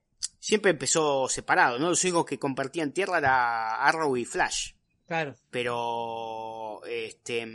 siempre 0.44 0.72
empezó 0.72 1.30
separado, 1.30 1.80
¿no? 1.80 1.88
Los 1.90 2.04
únicos 2.04 2.26
que 2.26 2.38
compartían 2.38 2.92
tierra 2.92 3.20
era 3.20 3.76
Arrow 3.78 4.18
y 4.18 4.26
Flash. 4.26 4.72
Claro. 5.08 5.36
Pero, 5.50 6.82
este, 6.86 7.48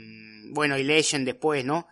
bueno, 0.51 0.79
y 0.79 0.85
Legend 0.85 1.27
después, 1.27 1.67
¿no? 1.67 1.87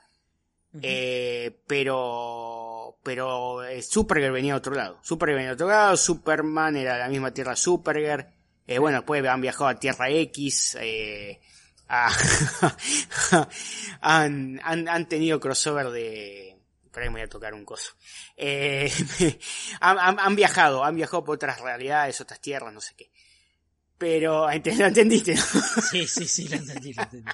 Eh, 0.80 1.54
pero, 1.66 2.96
pero 3.02 3.62
eh, 3.64 3.82
Supergirl 3.82 4.32
venía 4.32 4.54
a 4.54 4.56
otro 4.58 4.74
lado. 4.74 4.98
Supergirl 5.02 5.36
venía 5.36 5.50
a 5.50 5.54
otro 5.54 5.68
lado, 5.68 5.96
Superman 5.98 6.76
era 6.76 6.96
la 6.98 7.08
misma 7.08 7.30
tierra 7.30 7.56
Supergirl. 7.56 8.26
Eh, 8.66 8.78
bueno, 8.78 8.98
después 8.98 9.22
han 9.26 9.40
viajado 9.42 9.68
a 9.68 9.78
Tierra 9.78 10.08
X, 10.10 10.76
eh, 10.80 11.40
a- 11.88 12.10
han, 14.00 14.60
han, 14.64 14.88
han 14.88 15.08
tenido 15.08 15.38
crossover 15.40 15.90
de... 15.90 16.55
Por 16.96 17.02
ahí 17.02 17.10
me 17.10 17.16
voy 17.16 17.22
a 17.24 17.28
tocar 17.28 17.52
un 17.52 17.66
coso. 17.66 17.92
Eh, 18.38 18.90
han, 19.80 19.98
han- 19.98 20.18
han 20.18 20.34
viajado, 20.34 20.82
han 20.82 20.96
viajado 20.96 21.22
por 21.24 21.34
otras 21.34 21.60
realidades, 21.60 22.18
otras 22.22 22.40
tierras, 22.40 22.72
no 22.72 22.80
sé 22.80 22.94
qué. 22.96 23.10
Pero, 23.98 24.46
lo 24.78 24.86
entendiste, 24.86 25.34
¿no? 25.34 25.42
Sí, 25.90 26.06
sí, 26.06 26.26
sí, 26.26 26.48
lo 26.48 26.56
entendí, 26.56 26.94
lo 26.94 27.02
entendí. 27.02 27.30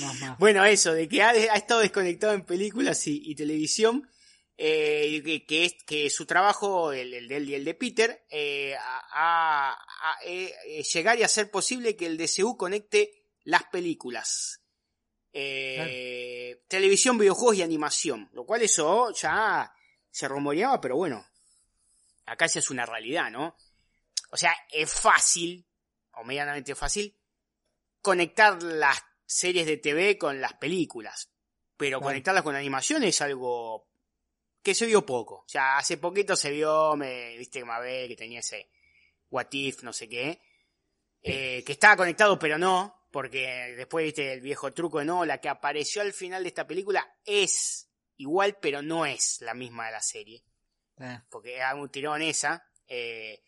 Más, 0.00 0.20
más. 0.20 0.38
Bueno, 0.38 0.64
eso, 0.64 0.94
de 0.94 1.06
que 1.06 1.22
ha, 1.22 1.28
ha 1.32 1.56
estado 1.56 1.80
desconectado 1.80 2.32
en 2.32 2.46
películas 2.46 3.06
y, 3.08 3.20
y 3.30 3.34
televisión, 3.34 4.08
eh, 4.56 5.20
que, 5.22 5.44
que 5.44 5.66
es 5.66 5.74
que 5.86 6.08
su 6.08 6.24
trabajo, 6.24 6.92
el, 6.94 7.12
el 7.12 7.28
de 7.28 7.36
él 7.36 7.50
y 7.50 7.54
el 7.54 7.64
de 7.66 7.74
Peter, 7.74 8.24
eh, 8.30 8.74
a, 8.74 9.02
a- 9.12 9.72
a- 9.74 10.18
llegar 10.94 11.18
y 11.18 11.24
hacer 11.24 11.50
posible 11.50 11.94
que 11.94 12.06
el 12.06 12.16
DCU 12.16 12.56
conecte 12.56 13.26
las 13.44 13.64
películas. 13.64 14.61
Eh, 15.32 16.62
Televisión, 16.68 17.18
videojuegos 17.18 17.56
y 17.56 17.62
animación. 17.62 18.28
Lo 18.32 18.44
cual 18.44 18.62
eso 18.62 19.12
ya 19.12 19.72
se 20.10 20.28
rumoreaba, 20.28 20.80
pero 20.80 20.96
bueno, 20.96 21.26
acá 22.26 22.46
ya 22.46 22.60
es 22.60 22.70
una 22.70 22.86
realidad, 22.86 23.30
¿no? 23.30 23.56
O 24.30 24.36
sea, 24.36 24.54
es 24.70 24.90
fácil, 24.92 25.66
o 26.14 26.24
medianamente 26.24 26.74
fácil, 26.74 27.16
conectar 28.00 28.62
las 28.62 29.02
series 29.24 29.66
de 29.66 29.76
TV 29.78 30.18
con 30.18 30.40
las 30.40 30.54
películas. 30.54 31.30
Pero 31.76 31.98
Claro. 31.98 32.10
conectarlas 32.10 32.42
con 32.42 32.54
animación 32.54 33.02
es 33.04 33.20
algo 33.22 33.88
que 34.62 34.74
se 34.74 34.86
vio 34.86 35.04
poco. 35.04 35.36
O 35.46 35.48
sea, 35.48 35.78
hace 35.78 35.96
poquito 35.96 36.36
se 36.36 36.50
vio, 36.50 36.94
me, 36.96 37.36
viste, 37.36 37.64
Mabel, 37.64 38.08
que 38.08 38.16
tenía 38.16 38.40
ese 38.40 38.70
What 39.30 39.48
If, 39.52 39.82
no 39.82 39.92
sé 39.92 40.08
qué. 40.08 40.40
eh, 41.24 41.62
que 41.64 41.72
estaba 41.72 41.96
conectado, 41.96 42.36
pero 42.38 42.58
no. 42.58 43.01
Porque 43.12 43.74
después, 43.76 44.04
viste, 44.06 44.32
el 44.32 44.40
viejo 44.40 44.72
truco 44.72 44.98
de 44.98 45.04
no, 45.04 45.24
la 45.24 45.38
que 45.38 45.48
apareció 45.48 46.02
al 46.02 46.12
final 46.12 46.42
de 46.42 46.48
esta 46.48 46.66
película 46.66 47.14
es 47.24 47.88
igual, 48.16 48.56
pero 48.60 48.82
no 48.82 49.06
es 49.06 49.38
la 49.42 49.54
misma 49.54 49.86
de 49.86 49.92
la 49.92 50.00
serie 50.02 50.42
Eh, 50.98 51.20
porque 51.30 51.62
hago 51.62 51.82
un 51.82 51.90
tirón 51.90 52.22
esa. 52.22 52.66
eh, 52.88 53.40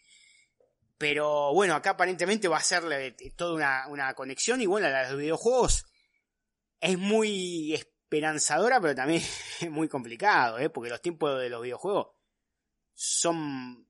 pero 0.96 1.52
bueno, 1.52 1.74
acá 1.74 1.90
aparentemente 1.90 2.46
va 2.46 2.58
a 2.58 2.62
ser 2.62 2.84
toda 3.36 3.54
una, 3.54 3.86
una 3.88 4.14
conexión. 4.14 4.60
Y 4.62 4.66
bueno, 4.66 4.88
la 4.88 5.02
de 5.04 5.10
los 5.10 5.18
videojuegos 5.20 5.84
es 6.80 6.96
muy 6.98 7.74
esperanzadora, 7.74 8.80
pero 8.80 8.94
también 8.94 9.22
es 9.60 9.70
muy 9.70 9.88
complicado, 9.88 10.58
¿eh? 10.58 10.70
porque 10.70 10.90
los 10.90 11.02
tiempos 11.02 11.40
de 11.40 11.48
los 11.50 11.62
videojuegos 11.62 12.08
son 12.94 13.88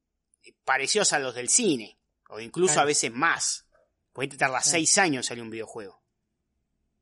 parecidos 0.65 1.13
a 1.13 1.19
los 1.19 1.35
del 1.35 1.49
cine, 1.49 1.99
o 2.29 2.41
incluso 2.41 2.75
Claro. 2.75 2.83
a 2.83 2.87
veces 2.87 3.13
más. 3.13 3.64
Porque 4.15 4.29
te 4.29 4.37
tarda 4.39 4.61
Claro. 4.61 4.71
seis 4.71 4.97
años 4.97 5.27
salir 5.27 5.43
un 5.43 5.51
videojuego. 5.51 6.01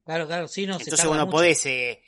Claro, 0.05 0.27
claro, 0.27 0.48
sí, 0.48 0.66
no, 0.66 0.75
se 0.79 0.85
Entonces 0.85 0.96
tarda 0.98 1.11
vos 1.11 1.18
no 1.18 1.27
mucho. 1.27 1.37
podés 1.37 1.64
eh, 1.66 2.03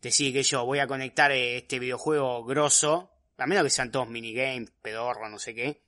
decir 0.00 0.32
que 0.32 0.42
yo 0.42 0.64
voy 0.64 0.80
a 0.80 0.88
conectar 0.88 1.30
eh, 1.30 1.58
este 1.58 1.78
videojuego 1.78 2.44
grosso, 2.44 3.12
a 3.36 3.46
menos 3.46 3.62
que 3.62 3.70
sean 3.70 3.92
todos 3.92 4.08
minigames, 4.08 4.72
pedorro, 4.82 5.28
no 5.28 5.38
sé 5.38 5.54
qué. 5.54 5.82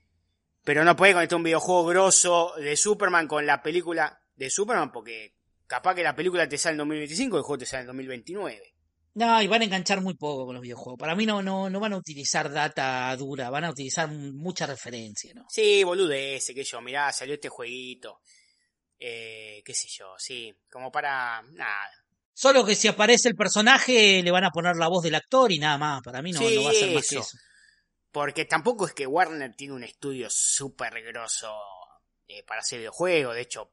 Pero 0.62 0.84
no 0.84 0.94
podés 0.94 1.14
conectar 1.14 1.36
un 1.36 1.42
videojuego 1.42 1.86
grosso 1.86 2.52
de 2.58 2.76
Superman 2.76 3.26
con 3.26 3.44
la 3.46 3.62
película 3.62 4.22
de 4.36 4.50
Superman 4.50 4.92
porque 4.92 5.34
capaz 5.66 5.94
que 5.94 6.02
la 6.02 6.14
película 6.14 6.48
te 6.48 6.58
sale 6.58 6.74
en 6.74 6.78
2025 6.78 7.36
y 7.36 7.38
el 7.38 7.42
juego 7.42 7.58
te 7.58 7.66
sale 7.66 7.80
en 7.80 7.86
2029. 7.88 8.74
No, 9.14 9.42
y 9.42 9.48
van 9.48 9.62
a 9.62 9.64
enganchar 9.64 10.00
muy 10.00 10.14
poco 10.14 10.46
con 10.46 10.54
los 10.54 10.62
videojuegos. 10.62 10.98
Para 10.98 11.16
mí 11.16 11.26
no, 11.26 11.42
no, 11.42 11.68
no 11.68 11.80
van 11.80 11.94
a 11.94 11.96
utilizar 11.96 12.52
data 12.52 13.14
dura, 13.16 13.50
van 13.50 13.64
a 13.64 13.70
utilizar 13.70 14.08
mucha 14.08 14.66
referencia, 14.66 15.34
¿no? 15.34 15.46
Sí, 15.48 15.82
ese 16.12 16.54
que 16.54 16.62
yo, 16.62 16.80
mirá, 16.80 17.10
salió 17.12 17.34
este 17.34 17.48
jueguito. 17.48 18.20
Eh, 19.02 19.62
qué 19.64 19.72
sé 19.74 19.88
yo, 19.88 20.14
sí, 20.18 20.54
como 20.70 20.92
para 20.92 21.42
nada. 21.52 21.90
Solo 22.34 22.64
que 22.64 22.74
si 22.74 22.86
aparece 22.88 23.28
el 23.28 23.34
personaje 23.34 24.22
le 24.22 24.30
van 24.30 24.44
a 24.44 24.50
poner 24.50 24.76
la 24.76 24.88
voz 24.88 25.02
del 25.02 25.14
actor 25.14 25.50
y 25.52 25.58
nada 25.58 25.78
más. 25.78 26.02
Para 26.02 26.20
mí 26.22 26.32
no, 26.32 26.38
Sí, 26.38 26.54
no 26.56 26.64
va 26.64 26.70
a 26.70 26.74
ser 26.74 26.94
más 26.94 27.08
que 27.08 27.18
eso. 27.18 27.38
Porque 28.12 28.44
tampoco 28.44 28.86
es 28.86 28.92
que 28.92 29.06
Warner 29.06 29.54
tiene 29.54 29.74
un 29.74 29.84
estudio 29.84 30.28
súper 30.30 31.02
grosso 31.02 31.54
eh, 32.28 32.42
para 32.44 32.60
hacer 32.60 32.78
videojuegos. 32.80 33.34
De 33.34 33.42
hecho, 33.42 33.72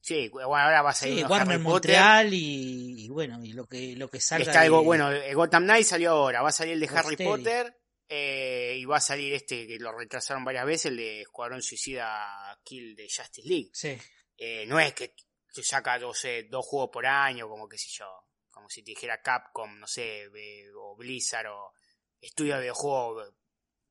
sí, 0.00 0.28
bueno, 0.28 0.54
ahora 0.54 0.80
va 0.82 0.90
a 0.90 0.94
salir 0.94 1.18
Sí, 1.18 1.22
Warner 1.24 1.54
Harry 1.56 1.62
Potter. 1.64 1.92
Montreal 1.98 2.34
y, 2.34 3.04
y 3.04 3.08
bueno, 3.08 3.42
y 3.44 3.52
lo 3.52 3.66
que, 3.66 3.96
lo 3.96 4.08
que 4.08 4.20
salga. 4.20 4.44
Está 4.46 4.60
algo, 4.62 4.78
de- 4.80 4.84
bueno, 4.84 5.10
eh, 5.12 5.34
Gotham 5.34 5.64
Knight 5.64 5.86
salió 5.86 6.10
ahora. 6.12 6.42
Va 6.42 6.48
a 6.50 6.52
salir 6.52 6.74
el 6.74 6.80
de 6.80 6.88
Harry. 6.88 7.16
Potter. 7.16 7.76
eh, 8.08 8.76
y 8.78 8.84
va 8.84 8.98
a 8.98 9.00
salir 9.00 9.32
este 9.34 9.66
que 9.66 9.78
lo 9.78 9.92
retrasaron 9.96 10.44
varias 10.44 10.66
veces, 10.66 10.86
el 10.86 10.96
de 10.98 11.22
Escuadrón 11.22 11.62
Suicida 11.62 12.58
Kill 12.62 12.94
de 12.94 13.04
Justice 13.04 13.48
League. 13.48 13.70
Sí, 13.72 13.96
Eh, 14.36 14.66
no 14.66 14.78
es 14.80 14.94
que 14.94 15.14
se 15.48 15.62
saca, 15.62 15.98
no 15.98 16.12
sé, 16.12 16.44
dos 16.44 16.66
juegos 16.66 16.90
por 16.92 17.06
año, 17.06 17.48
como 17.48 17.68
que 17.68 17.78
sé 17.78 17.88
yo. 17.90 18.06
Como 18.50 18.68
si 18.68 18.82
te 18.82 18.92
dijera 18.92 19.22
Capcom, 19.22 19.78
no 19.78 19.86
sé, 19.86 20.24
eh, 20.24 20.70
o 20.76 20.96
Blizzard, 20.96 21.46
o 21.48 21.72
estudios 22.20 22.56
de 22.56 22.62
videojuegos 22.62 23.34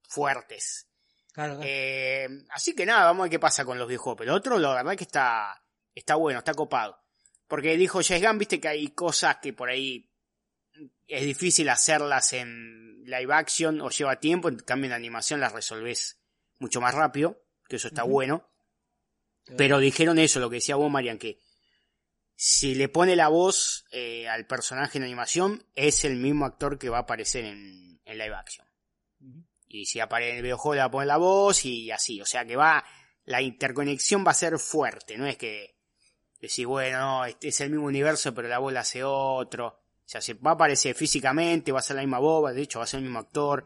fuertes. 0.08 0.88
claro, 1.34 1.56
claro. 1.56 1.70
Eh, 1.70 2.28
así 2.50 2.76
que 2.76 2.86
nada, 2.86 3.06
vamos 3.06 3.22
a 3.22 3.24
ver 3.24 3.32
qué 3.32 3.40
pasa 3.40 3.66
con 3.66 3.78
los 3.78 3.88
videojuegos. 3.88 4.20
Pero 4.20 4.36
otro, 4.36 4.60
la 4.60 4.74
verdad 4.74 4.98
que 4.98 5.04
está, 5.04 5.64
está 5.94 6.16
bueno, 6.16 6.40
está 6.40 6.54
copado. 6.54 7.02
Porque 7.48 7.78
dijo 7.78 8.02
James 8.04 8.24
Gunn, 8.24 8.38
viste 8.40 8.60
que 8.60 8.68
hay 8.68 8.88
cosas 8.90 9.38
que 9.42 9.54
por 9.54 9.70
ahí 9.70 10.10
es 11.08 11.24
difícil 11.24 11.70
hacerlas 11.70 12.34
en 12.34 13.04
live 13.06 13.34
action 13.34 13.82
o 13.82 13.90
lleva 13.90 14.20
tiempo, 14.20 14.50
en 14.50 14.58
cambio 14.58 14.88
en 14.88 14.94
animación 14.94 15.40
las 15.40 15.52
resolvés 15.52 16.20
mucho 16.60 16.82
más 16.82 16.96
rápido, 16.96 17.44
que 17.68 17.76
eso 17.76 17.90
está 17.90 18.04
bueno. 18.04 18.50
Pero 19.58 19.80
dijeron 19.80 20.20
eso, 20.20 20.40
lo 20.40 20.50
que 20.50 20.58
decía 20.58 20.76
vos, 20.76 20.90
Marian, 20.90 21.18
que 21.18 21.40
si 22.36 22.76
le 22.76 22.90
pone 22.90 23.16
la 23.16 23.28
voz 23.28 23.86
eh, 23.92 24.28
al 24.28 24.48
personaje 24.48 24.98
en 24.98 25.04
animación, 25.04 25.66
es 25.76 26.06
el 26.06 26.16
mismo 26.16 26.46
actor 26.46 26.80
que 26.80 26.90
va 26.90 26.98
a 26.98 27.02
aparecer 27.02 27.46
en, 27.46 28.02
en 28.06 28.18
live 28.18 28.36
action. 28.36 28.68
Y 29.68 29.86
si 29.86 30.00
aparece 30.00 30.32
en 30.32 30.38
el 30.38 30.44
videojuego 30.44 30.76
le 30.76 30.80
va 30.82 30.86
a 30.86 30.92
poner 30.92 31.08
la 31.08 31.18
voz 31.18 31.66
y 31.66 31.90
así. 31.92 32.22
O 32.22 32.26
sea 32.26 32.46
que 32.46 32.56
va, 32.56 32.84
la 33.26 33.42
interconexión 33.42 34.26
va 34.26 34.32
a 34.32 34.36
ser 34.36 34.60
fuerte. 34.60 35.18
No 35.18 35.26
es 35.26 35.38
que 35.38 35.76
decir, 36.40 36.68
bueno, 36.68 37.00
no, 37.00 37.26
este 37.26 37.48
es 37.48 37.62
el 37.62 37.70
mismo 37.70 37.86
universo 37.86 38.34
pero 38.34 38.48
la 38.48 38.60
voz 38.60 38.74
la 38.74 38.82
hace 38.82 39.04
otro. 39.04 39.68
O 39.68 40.08
sea, 40.14 40.22
se 40.22 40.34
va 40.34 40.52
a 40.52 40.54
aparecer 40.56 40.96
físicamente, 40.96 41.72
va 41.72 41.80
a 41.80 41.84
ser 41.84 41.96
la 41.96 42.02
misma 42.02 42.20
boba, 42.20 42.52
de 42.52 42.62
hecho 42.62 42.80
va 42.80 42.84
a 42.84 42.88
ser 42.88 43.00
el 43.00 43.06
mismo 43.06 43.20
actor. 43.20 43.66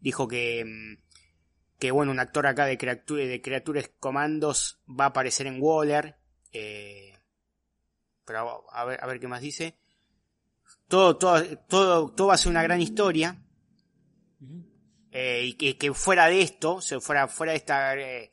Dijo 0.00 0.26
que, 0.26 0.64
mm, 0.64 1.04
que 1.84 1.90
bueno, 1.90 2.12
un 2.12 2.18
actor 2.18 2.46
acá 2.46 2.64
de, 2.64 2.78
criatura, 2.78 3.26
de 3.26 3.42
Criaturas 3.42 3.90
Comandos 4.00 4.80
va 4.88 5.04
a 5.04 5.08
aparecer 5.08 5.46
en 5.46 5.58
Waller. 5.60 6.16
Eh, 6.50 7.12
pero 8.24 8.64
a 8.72 8.84
ver, 8.86 9.04
a 9.04 9.06
ver 9.06 9.20
qué 9.20 9.28
más 9.28 9.42
dice. 9.42 9.78
Todo, 10.88 11.18
todo, 11.18 11.44
todo, 11.68 12.10
todo 12.10 12.28
va 12.28 12.34
a 12.34 12.38
ser 12.38 12.48
una 12.48 12.62
gran 12.62 12.80
historia. 12.80 13.36
Eh, 15.10 15.42
y 15.44 15.52
que, 15.58 15.76
que, 15.76 15.92
fuera 15.92 16.26
de 16.28 16.40
esto, 16.40 16.80
fuera, 17.02 17.28
fuera 17.28 17.52
de 17.52 17.58
esta, 17.58 17.94
eh, 17.96 18.32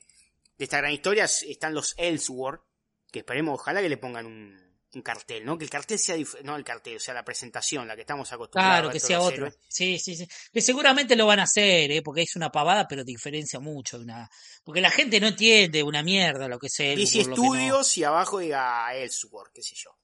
de 0.57 0.63
esta 0.63 0.77
gran 0.77 0.93
historia, 0.93 1.25
están 1.25 1.73
los 1.73 1.93
Ellsworth, 1.97 2.63
que 3.11 3.19
esperemos, 3.19 3.55
ojalá 3.55 3.81
que 3.81 3.89
le 3.89 3.97
pongan 3.97 4.27
un, 4.27 4.60
un 4.93 5.01
cartel, 5.01 5.45
¿no? 5.45 5.57
Que 5.57 5.63
el 5.63 5.69
cartel 5.69 5.97
sea, 5.97 6.17
no 6.43 6.55
el 6.55 6.63
cartel, 6.63 6.97
o 6.97 6.99
sea, 6.99 7.13
la 7.13 7.23
presentación, 7.23 7.87
la 7.87 7.95
que 7.95 8.01
estamos 8.01 8.31
acostumbrados 8.31 8.79
Claro, 8.79 8.91
que 8.91 8.99
sea 8.99 9.21
otro. 9.21 9.49
Sí, 9.67 9.97
sí, 9.99 10.15
sí. 10.15 10.27
Que 10.51 10.61
seguramente 10.61 11.15
lo 11.15 11.25
van 11.25 11.39
a 11.39 11.43
hacer, 11.43 11.91
¿eh? 11.91 12.01
Porque 12.01 12.23
es 12.23 12.35
una 12.35 12.51
pavada, 12.51 12.87
pero 12.87 13.03
diferencia 13.03 13.59
mucho. 13.59 13.97
Una... 13.99 14.29
Porque 14.63 14.81
la 14.81 14.91
gente 14.91 15.19
no 15.19 15.27
entiende 15.27 15.83
una 15.83 16.03
mierda 16.03 16.47
lo 16.47 16.59
que 16.59 16.67
es 16.67 16.79
el. 16.81 16.97
Dice 16.97 17.21
estudios 17.21 17.97
y 17.97 18.03
abajo 18.03 18.39
diga 18.39 18.93
Ellsworth, 18.93 19.53
qué 19.53 19.63
sé 19.63 19.75
yo. 19.75 19.97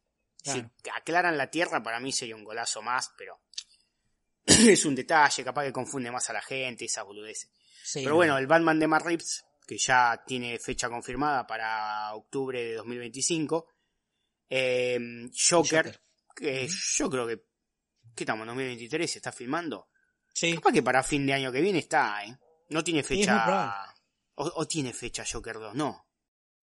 Claro. 0.43 0.71
Si 0.81 0.89
aclaran 0.89 1.37
la 1.37 1.49
tierra, 1.49 1.83
para 1.83 1.99
mí 1.99 2.11
sería 2.13 2.35
un 2.35 2.45
golazo 2.45 2.81
más, 2.81 3.11
pero 3.17 3.41
es 4.45 4.85
un 4.85 4.95
detalle, 4.95 5.43
capaz 5.43 5.65
que 5.65 5.73
confunde 5.73 6.11
más 6.11 6.29
a 6.29 6.33
la 6.33 6.41
gente, 6.41 6.85
esa 6.85 7.03
boludez. 7.03 7.49
Sí, 7.83 8.01
pero 8.03 8.15
bueno, 8.15 8.37
el 8.37 8.47
Batman 8.47 8.79
de 8.79 8.87
Matt 8.87 9.03
Reeves, 9.03 9.43
que 9.65 9.77
ya 9.77 10.23
tiene 10.25 10.57
fecha 10.59 10.87
confirmada 10.87 11.45
para 11.45 12.13
octubre 12.15 12.63
de 12.63 12.75
2025 12.75 13.67
eh, 14.49 15.29
Joker, 15.49 15.85
Joker. 15.85 16.01
Que 16.35 16.67
yo 16.67 17.09
creo 17.09 17.27
que. 17.27 17.37
¿Qué 18.15 18.23
estamos? 18.23 18.43
¿En 18.43 18.47
2023? 18.47 19.11
¿Se 19.11 19.19
está 19.19 19.31
filmando? 19.31 19.89
Sí. 20.33 20.53
Capaz 20.53 20.71
que 20.71 20.83
para 20.83 21.03
fin 21.03 21.25
de 21.25 21.33
año 21.33 21.51
que 21.51 21.61
viene 21.61 21.79
está, 21.79 22.23
¿eh? 22.23 22.37
No 22.69 22.83
tiene 22.83 23.03
fecha. 23.03 23.93
O, 24.35 24.51
o, 24.55 24.67
tiene 24.67 24.93
fecha 24.93 25.23
Joker 25.29 25.55
2, 25.55 25.75
no. 25.75 26.05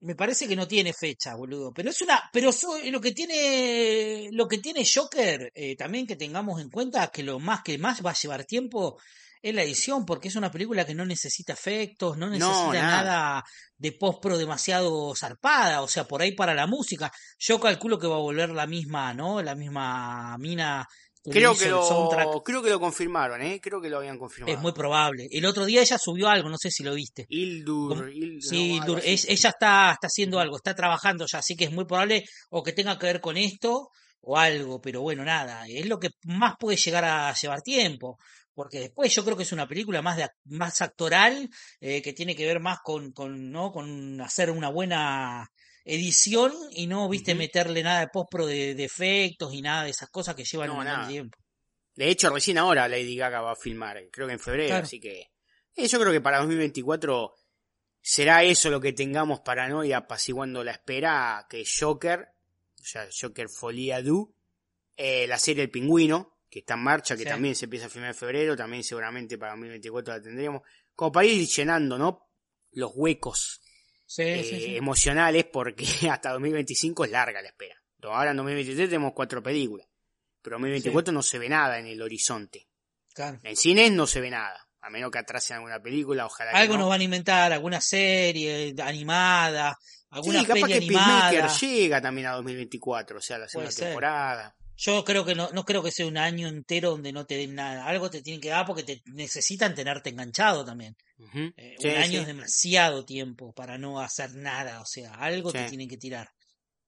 Me 0.01 0.15
parece 0.15 0.47
que 0.47 0.55
no 0.55 0.69
tiene 0.69 0.93
fecha, 0.93 1.35
boludo. 1.35 1.73
Pero 1.73 1.91
es 1.91 2.01
una. 2.03 2.31
Pero 2.33 2.53
so, 2.53 2.79
lo 2.85 3.01
que 3.01 3.13
tiene. 3.13 4.29
Lo 4.33 4.47
que 4.47 4.59
tiene 4.59 4.85
Joker, 4.85 5.51
eh, 5.55 5.77
también 5.77 6.07
que 6.07 6.17
tengamos 6.17 6.61
en 6.61 6.71
cuenta 6.71 7.09
que 7.09 7.23
lo 7.23 7.39
más 7.39 7.63
que 7.63 7.79
más 7.79 8.05
va 8.05 8.11
a 8.11 8.15
llevar 8.15 8.45
tiempo 8.45 8.99
es 9.45 9.55
la 9.55 9.63
edición, 9.63 10.07
porque 10.07 10.29
es 10.29 10.37
una 10.37 10.51
película 10.51 10.87
que 10.87 10.95
no 10.95 11.05
necesita 11.05 11.53
efectos, 11.53 12.17
no 12.17 12.31
necesita 12.31 12.65
no, 12.65 12.73
nada. 12.73 13.03
nada. 13.03 13.45
de 13.77 13.93
postpro 13.93 14.39
demasiado 14.39 15.15
zarpada, 15.15 15.83
o 15.83 15.89
sea, 15.89 16.05
por 16.05 16.23
ahí 16.23 16.33
para 16.33 16.55
la 16.55 16.67
música. 16.67 17.13
Yo 17.39 17.61
calculo 17.61 17.99
que 17.99 18.07
va 18.07 18.17
a 18.17 18.21
volver 18.21 18.49
la 18.51 18.67
misma, 18.67 19.13
¿no? 19.13 19.43
La 19.43 19.55
misma 19.55 20.39
mina. 20.39 20.89
Creo 21.31 21.55
que, 21.55 21.69
lo, 21.69 22.43
creo 22.43 22.63
que 22.63 22.71
lo 22.71 22.81
confirmaron, 22.81 23.43
¿eh? 23.43 23.61
Creo 23.63 23.83
que 23.83 23.91
lo 23.91 23.99
habían 23.99 24.19
confirmado. 24.19 24.57
Es 24.57 24.63
muy 24.63 24.73
probable. 24.73 25.27
El 25.31 25.45
otro 25.45 25.67
día 25.67 25.83
ella 25.83 25.99
subió 25.99 26.29
algo, 26.29 26.49
no 26.49 26.57
sé 26.59 26.71
si 26.71 26.83
lo 26.83 26.95
viste. 26.95 27.27
Ildur. 27.29 28.11
Ildur 28.11 28.43
sí, 28.43 28.77
Ildur. 28.77 29.01
Es, 29.05 29.27
ella 29.29 29.51
está, 29.51 29.93
está 29.93 30.07
haciendo 30.07 30.41
algo, 30.41 30.57
está 30.57 30.75
trabajando 30.75 31.27
ya, 31.31 31.41
así 31.41 31.55
que 31.55 31.65
es 31.65 31.73
muy 31.73 31.85
probable 31.85 32.25
o 32.49 32.63
que 32.63 32.73
tenga 32.73 32.99
que 32.99 33.07
ver 33.07 33.21
con 33.21 33.37
esto 33.37 33.91
o 34.23 34.39
algo, 34.39 34.81
pero 34.81 35.03
bueno, 35.03 35.23
nada, 35.23 35.65
es 35.69 35.85
lo 35.87 35.99
que 35.99 36.09
más 36.25 36.55
puede 36.59 36.79
llegar 36.79 37.05
a 37.05 37.35
llevar 37.35 37.61
tiempo 37.61 38.19
porque 38.55 38.81
después 38.81 39.15
yo 39.15 39.25
creo 39.25 39.37
que 39.37 39.43
es 39.43 39.53
una 39.53 39.69
película 39.69 40.01
más 40.01 40.17
de, 40.17 40.31
más 40.45 40.81
actoral 40.81 41.51
eh, 41.81 42.01
que 42.03 42.13
tiene 42.13 42.37
que 42.37 42.47
ver 42.47 42.61
más 42.61 42.81
con, 42.81 43.13
con 43.13 43.51
no 43.51 43.73
con 43.73 44.21
hacer 44.21 44.51
una 44.51 44.69
buena 44.69 45.51
edición 45.85 46.53
y 46.71 46.87
no 46.87 47.09
viste 47.09 47.33
uh 47.33 47.35
-huh. 47.35 47.39
meterle 47.39 47.83
nada 47.83 48.01
de 48.01 48.09
postpro 48.09 48.47
de, 48.47 48.75
de, 48.75 48.85
efectos 48.85 49.53
y 49.53 49.61
nada 49.61 49.85
de 49.85 49.91
esas 49.91 50.09
cosas 50.09 50.35
que 50.35 50.45
llevan 50.45 50.69
no, 50.69 50.79
un 50.79 50.85
de 50.85 51.09
tiempo 51.09 51.39
de 51.95 52.09
hecho 52.09 52.31
recién 52.31 52.59
ahora 52.59 52.89
Lady 52.89 53.17
Gaga 53.17 53.43
va 53.43 53.53
a 53.53 53.57
filmar 53.57 54.09
creo 54.11 54.27
que 54.27 54.33
en 54.33 54.41
febrero 54.41 54.69
claro. 54.69 54.85
así 54.85 55.01
que 55.01 55.31
eh, 55.77 55.89
yo 55.89 56.01
creo 56.01 56.13
que 56.13 56.21
para 56.21 56.39
2024 56.39 57.35
será 58.01 58.45
eso 58.45 58.71
lo 58.71 58.81
que 58.81 58.93
tengamos 58.93 59.41
para 59.41 59.69
no 59.69 59.85
ir 59.85 59.95
apaciguando 59.95 60.65
la 60.65 60.73
espera 60.73 61.47
que 61.51 61.65
Joker 61.65 62.29
o 62.81 62.85
sea 62.85 63.09
Joker 63.21 63.49
Folia 63.49 64.01
Du 64.03 64.35
eh, 64.97 65.27
la 65.27 65.39
serie 65.39 65.65
El 65.65 65.71
Pingüino 65.71 66.34
que 66.55 66.61
está 66.61 66.75
en 66.75 66.85
marcha, 66.85 67.17
que 67.17 67.25
sí. 67.25 67.29
también 67.29 67.57
se 67.57 67.65
empieza 67.65 67.87
a 67.87 67.89
filmar 67.89 68.11
en 68.11 68.15
febrero, 68.15 68.57
también 68.57 68.85
seguramente 68.85 69.37
para 69.37 69.55
2024 69.55 70.15
la 70.15 70.23
tendremos, 70.23 70.63
como 70.95 71.11
para 71.11 71.27
ir 71.27 71.49
llenando, 71.49 71.99
¿no? 71.99 72.29
Los 72.71 72.93
huecos 72.95 73.61
sí, 74.07 74.23
eh, 74.23 74.45
sí, 74.45 74.77
emocionales, 74.77 75.47
porque 75.47 75.85
hasta 76.09 76.31
2025 76.31 77.07
es 77.07 77.11
larga 77.11 77.43
la 77.43 77.49
espera. 77.49 77.75
Ahora 78.05 78.31
en 78.31 78.37
2023 78.37 78.89
tenemos 78.89 79.15
cuatro 79.17 79.43
películas, 79.43 79.89
pero 80.41 80.55
en 80.55 80.63
2024 80.63 81.13
no 81.13 81.23
se 81.23 81.41
ve 81.41 81.49
nada 81.49 81.77
en 81.81 81.89
el 81.89 82.01
horizonte. 82.01 82.69
Claro. 83.13 83.41
En 83.43 83.57
cines 83.57 83.91
no 83.91 84.07
se 84.07 84.21
ve 84.21 84.31
nada, 84.31 84.69
a 84.81 84.91
menos 84.91 85.11
que 85.11 85.19
atrasen 85.19 85.57
alguna 85.57 85.83
película, 85.83 86.25
ojalá 86.25 86.53
Algo 86.53 86.75
que 86.75 86.79
no. 86.79 86.85
nos 86.85 86.91
van 86.91 87.01
a 87.01 87.05
inventar, 87.05 87.53
alguna 87.53 87.81
serie 87.81 88.77
animada, 88.81 89.77
alguna 90.11 90.39
sí, 90.39 90.47
capaz 90.47 90.69
que 90.69 90.75
animada. 90.75 91.31
Peacemaker 91.31 91.69
llega 91.69 92.01
también 92.01 92.29
a 92.29 92.35
2024, 92.35 93.19
o 93.19 93.21
sea, 93.21 93.39
la 93.39 93.49
segunda 93.49 93.73
temporada. 93.73 94.55
Yo 94.77 95.05
creo 95.05 95.25
que 95.25 95.35
no, 95.35 95.51
no 95.53 95.65
creo 95.65 95.83
que 95.83 95.93
sea 95.93 96.07
un 96.07 96.17
año 96.19 96.49
entero 96.49 96.91
donde 96.91 97.13
no 97.13 97.27
te 97.27 97.37
den 97.37 97.55
nada. 97.55 97.87
Algo 97.87 98.11
te 98.11 98.23
tienen 98.23 98.41
que 98.41 98.49
dar 98.49 98.67
porque 98.67 98.83
te 98.83 99.03
necesitan 99.07 99.75
tenerte 99.75 100.11
enganchado 100.11 100.65
también. 100.65 100.97
Uh 101.19 101.25
-huh. 101.27 101.55
eh, 101.57 101.77
sí, 101.79 101.89
un 101.89 101.95
año 101.95 102.11
sí. 102.11 102.17
es 102.19 102.27
demasiado 102.27 103.05
tiempo 103.05 103.53
para 103.53 103.79
no 103.79 104.01
hacer 104.01 104.35
nada. 104.35 104.81
O 104.81 104.87
sea, 104.87 105.13
algo 105.15 105.51
Sí. 105.51 105.59
te 105.59 105.69
tienen 105.69 105.89
que 105.89 105.97
tirar. 105.97 106.29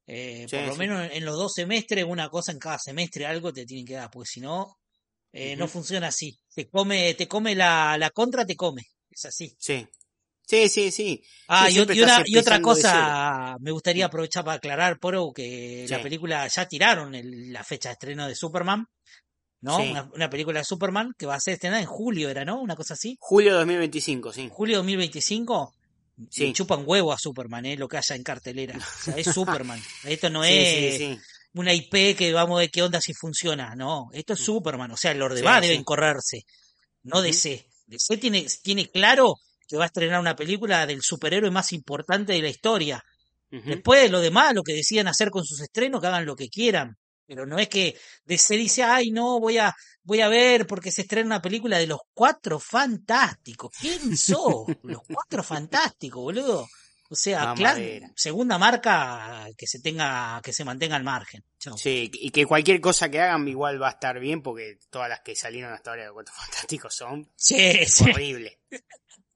Eh, 0.07 0.47
Sí, 0.49 0.57
por 0.57 0.67
lo 0.67 0.73
sí. 0.73 0.79
menos 0.79 1.09
en, 1.13 1.25
los 1.25 1.37
dos 1.37 1.53
semestres, 1.55 2.05
una 2.05 2.29
cosa 2.29 2.53
en 2.53 2.59
cada 2.59 2.79
semestre, 2.79 3.25
algo 3.27 3.53
te 3.53 3.65
tienen 3.67 3.87
que 3.87 3.95
dar. 3.95 4.11
Porque 4.11 4.29
si 4.31 4.41
no, 4.41 4.77
eh, 5.33 5.55
no 5.57 5.69
funciona 5.69 6.09
así. 6.09 6.39
Te 6.55 6.69
come, 6.69 7.15
te 7.15 7.29
come 7.29 7.55
la, 7.55 7.97
la 7.99 8.11
contra, 8.11 8.45
te 8.45 8.57
come. 8.57 8.83
Es 9.11 9.25
así. 9.27 9.55
Sí. 9.59 9.87
Sí, 10.49 10.69
sí, 10.69 10.91
sí. 10.93 11.23
Ah, 11.49 11.67
Sí, 11.69 11.77
y, 11.77 11.81
una, 11.81 12.23
y 12.25 12.37
otra 12.39 12.57
de 12.57 12.63
cosa, 12.63 13.57
me 13.61 13.73
gustaría 13.73 14.07
aprovechar 14.07 14.45
para 14.45 14.59
aclarar, 14.59 14.99
Poro, 15.01 15.33
que 15.35 15.87
la 15.89 16.01
película 16.01 16.47
ya 16.47 16.69
tiraron 16.69 17.15
el- 17.17 17.53
la 17.53 17.65
fecha 17.65 17.89
de 17.89 17.95
estreno 17.95 18.29
de 18.29 18.35
Superman, 18.37 18.87
¿no? 19.61 19.79
Sí. 19.79 19.91
Una, 19.91 20.09
una 20.15 20.31
película 20.31 20.61
de 20.61 20.65
Superman 20.65 21.13
que 21.19 21.27
va 21.27 21.35
a 21.35 21.41
ser 21.41 21.55
estrenada 21.55 21.81
en 21.83 21.89
julio, 21.89 22.29
¿era, 22.31 22.45
no? 22.45 22.61
Una 22.61 22.77
cosa 22.77 22.95
así. 22.95 23.17
Julio 23.21 23.53
de 23.53 23.59
2025, 23.59 24.33
sí. 24.33 24.49
Julio 24.53 24.77
2025. 24.79 25.75
Sí. 26.31 26.53
Chupan 26.53 26.85
huevo 26.87 27.13
a 27.13 27.19
Superman, 27.19 27.67
¿eh? 27.67 27.77
Lo 27.77 27.89
que 27.89 27.99
haya 27.99 28.15
en 28.15 28.23
cartelera. 28.23 28.79
O 29.01 29.03
sea, 29.05 29.17
es 29.17 29.27
Superman. 29.27 29.83
Esto 30.05 30.31
no 30.31 30.45
es 30.45 31.19
una 31.55 31.75
IP 31.75 32.17
que 32.17 32.33
vamos 32.33 32.57
a 32.57 32.61
ver 32.61 32.71
qué 32.71 32.83
onda 32.83 33.01
si 33.01 33.13
funciona. 33.15 33.75
No, 33.75 34.11
esto 34.13 34.35
es 34.35 34.41
Superman. 34.41 34.93
O 34.93 34.97
sea, 34.97 35.13
los 35.15 35.35
demás 35.35 35.61
deben 35.61 35.83
correrse. 35.85 36.43
No. 37.03 37.21
DC. 37.21 37.67
DC 37.87 38.17
tiene, 38.19 38.47
tiene 38.63 38.89
claro 38.91 39.35
que 39.67 39.77
va 39.77 39.85
a 39.85 39.87
estrenar 39.87 40.21
una 40.21 40.37
película 40.37 40.87
del 40.87 41.03
superhéroe 41.03 41.51
más 41.51 41.73
importante 41.73 42.33
de 42.33 42.43
la 42.43 42.49
historia. 42.49 43.03
Después, 43.51 44.11
lo 44.11 44.21
demás, 44.21 44.55
lo 44.55 44.63
que 44.63 44.75
decidan 44.75 45.09
hacer 45.09 45.31
con 45.31 45.45
sus 45.45 45.61
estrenos, 45.61 46.01
que 46.01 46.09
hagan 46.09 46.27
lo 46.27 46.37
que 46.37 46.49
quieran. 46.49 46.97
Pero 47.27 47.47
no 47.47 47.59
es 47.59 47.69
que 47.69 47.97
DC 48.25 48.57
dice, 48.57 48.83
ay, 48.83 49.11
no, 49.11 49.41
voy 49.41 49.59
a, 49.59 49.75
voy 50.03 50.21
a 50.21 50.29
ver 50.29 50.67
porque 50.67 50.93
se 50.93 51.03
estrena 51.03 51.27
una 51.27 51.43
película 51.43 51.79
de 51.79 51.87
los 51.87 52.01
cuatro 52.15 52.61
fantásticos. 52.61 53.73
¿Quién 53.81 54.17
sos? 54.17 54.67
los 54.83 55.01
cuatro 55.09 55.43
fantásticos, 55.43 56.23
boludo. 56.23 56.69
O 57.09 57.15
sea, 57.15 57.55
claro, 57.55 57.81
segunda 58.17 58.59
marca 58.59 59.49
que 59.57 59.67
se 59.69 59.81
tenga, 59.81 60.41
que 60.43 60.53
se 60.53 60.65
mantenga 60.65 60.97
al 60.97 61.05
margen. 61.05 61.45
Chau. 61.59 61.79
Sí, 61.79 62.11
y 62.13 62.31
que 62.31 62.47
cualquier 62.47 62.81
cosa 62.81 63.09
que 63.09 63.21
hagan 63.21 63.47
igual 63.47 63.81
va 63.81 63.89
a 63.89 63.93
estar 63.93 64.19
bien 64.19 64.43
porque 64.43 64.79
todas 64.91 65.09
las 65.09 65.21
que 65.21 65.37
salieron 65.37 65.73
hasta 65.73 65.91
ahora 65.91 66.05
de 66.07 66.13
Cuatro 66.13 66.35
Fantásticos 66.35 66.95
son 66.95 67.31
Sí, 67.37 67.87
sí. 67.87 68.13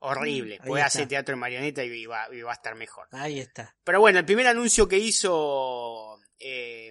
Horrible. 0.01 0.59
Ahí 0.61 0.67
Puede 0.67 0.83
está. 0.83 0.87
hacer 0.99 1.09
teatro 1.09 1.35
en 1.35 1.39
marioneta 1.41 1.85
y 1.85 2.07
va, 2.07 2.29
y 2.33 2.41
va 2.43 2.51
a 2.51 2.55
estar 2.55 2.75
mejor. 2.75 3.07
Ahí 3.13 3.39
está. 3.39 3.77
Pero 3.85 4.01
bueno, 4.01 4.19
el 4.19 4.25
primer 4.25 4.47
anuncio 4.47 4.89
que 4.89 4.99
hizo 4.99 6.19
eh, 6.39 6.91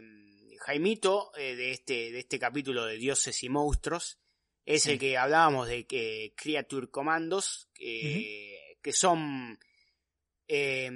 Jaimito 0.59 1.31
eh, 1.37 1.55
de, 1.55 1.71
este, 1.71 2.11
de 2.11 2.19
este 2.19 2.37
capítulo 2.39 2.85
de 2.85 2.97
Dioses 2.97 3.41
y 3.43 3.49
Monstruos 3.49 4.19
es 4.65 4.83
Sí. 4.83 4.91
el 4.91 4.99
que 4.99 5.17
hablábamos 5.17 5.67
de 5.67 5.87
que 5.87 6.33
Creature 6.37 6.89
Commandos, 6.91 7.69
eh, 7.79 8.77
que 8.83 8.93
son 8.93 9.57
eh, 10.47 10.91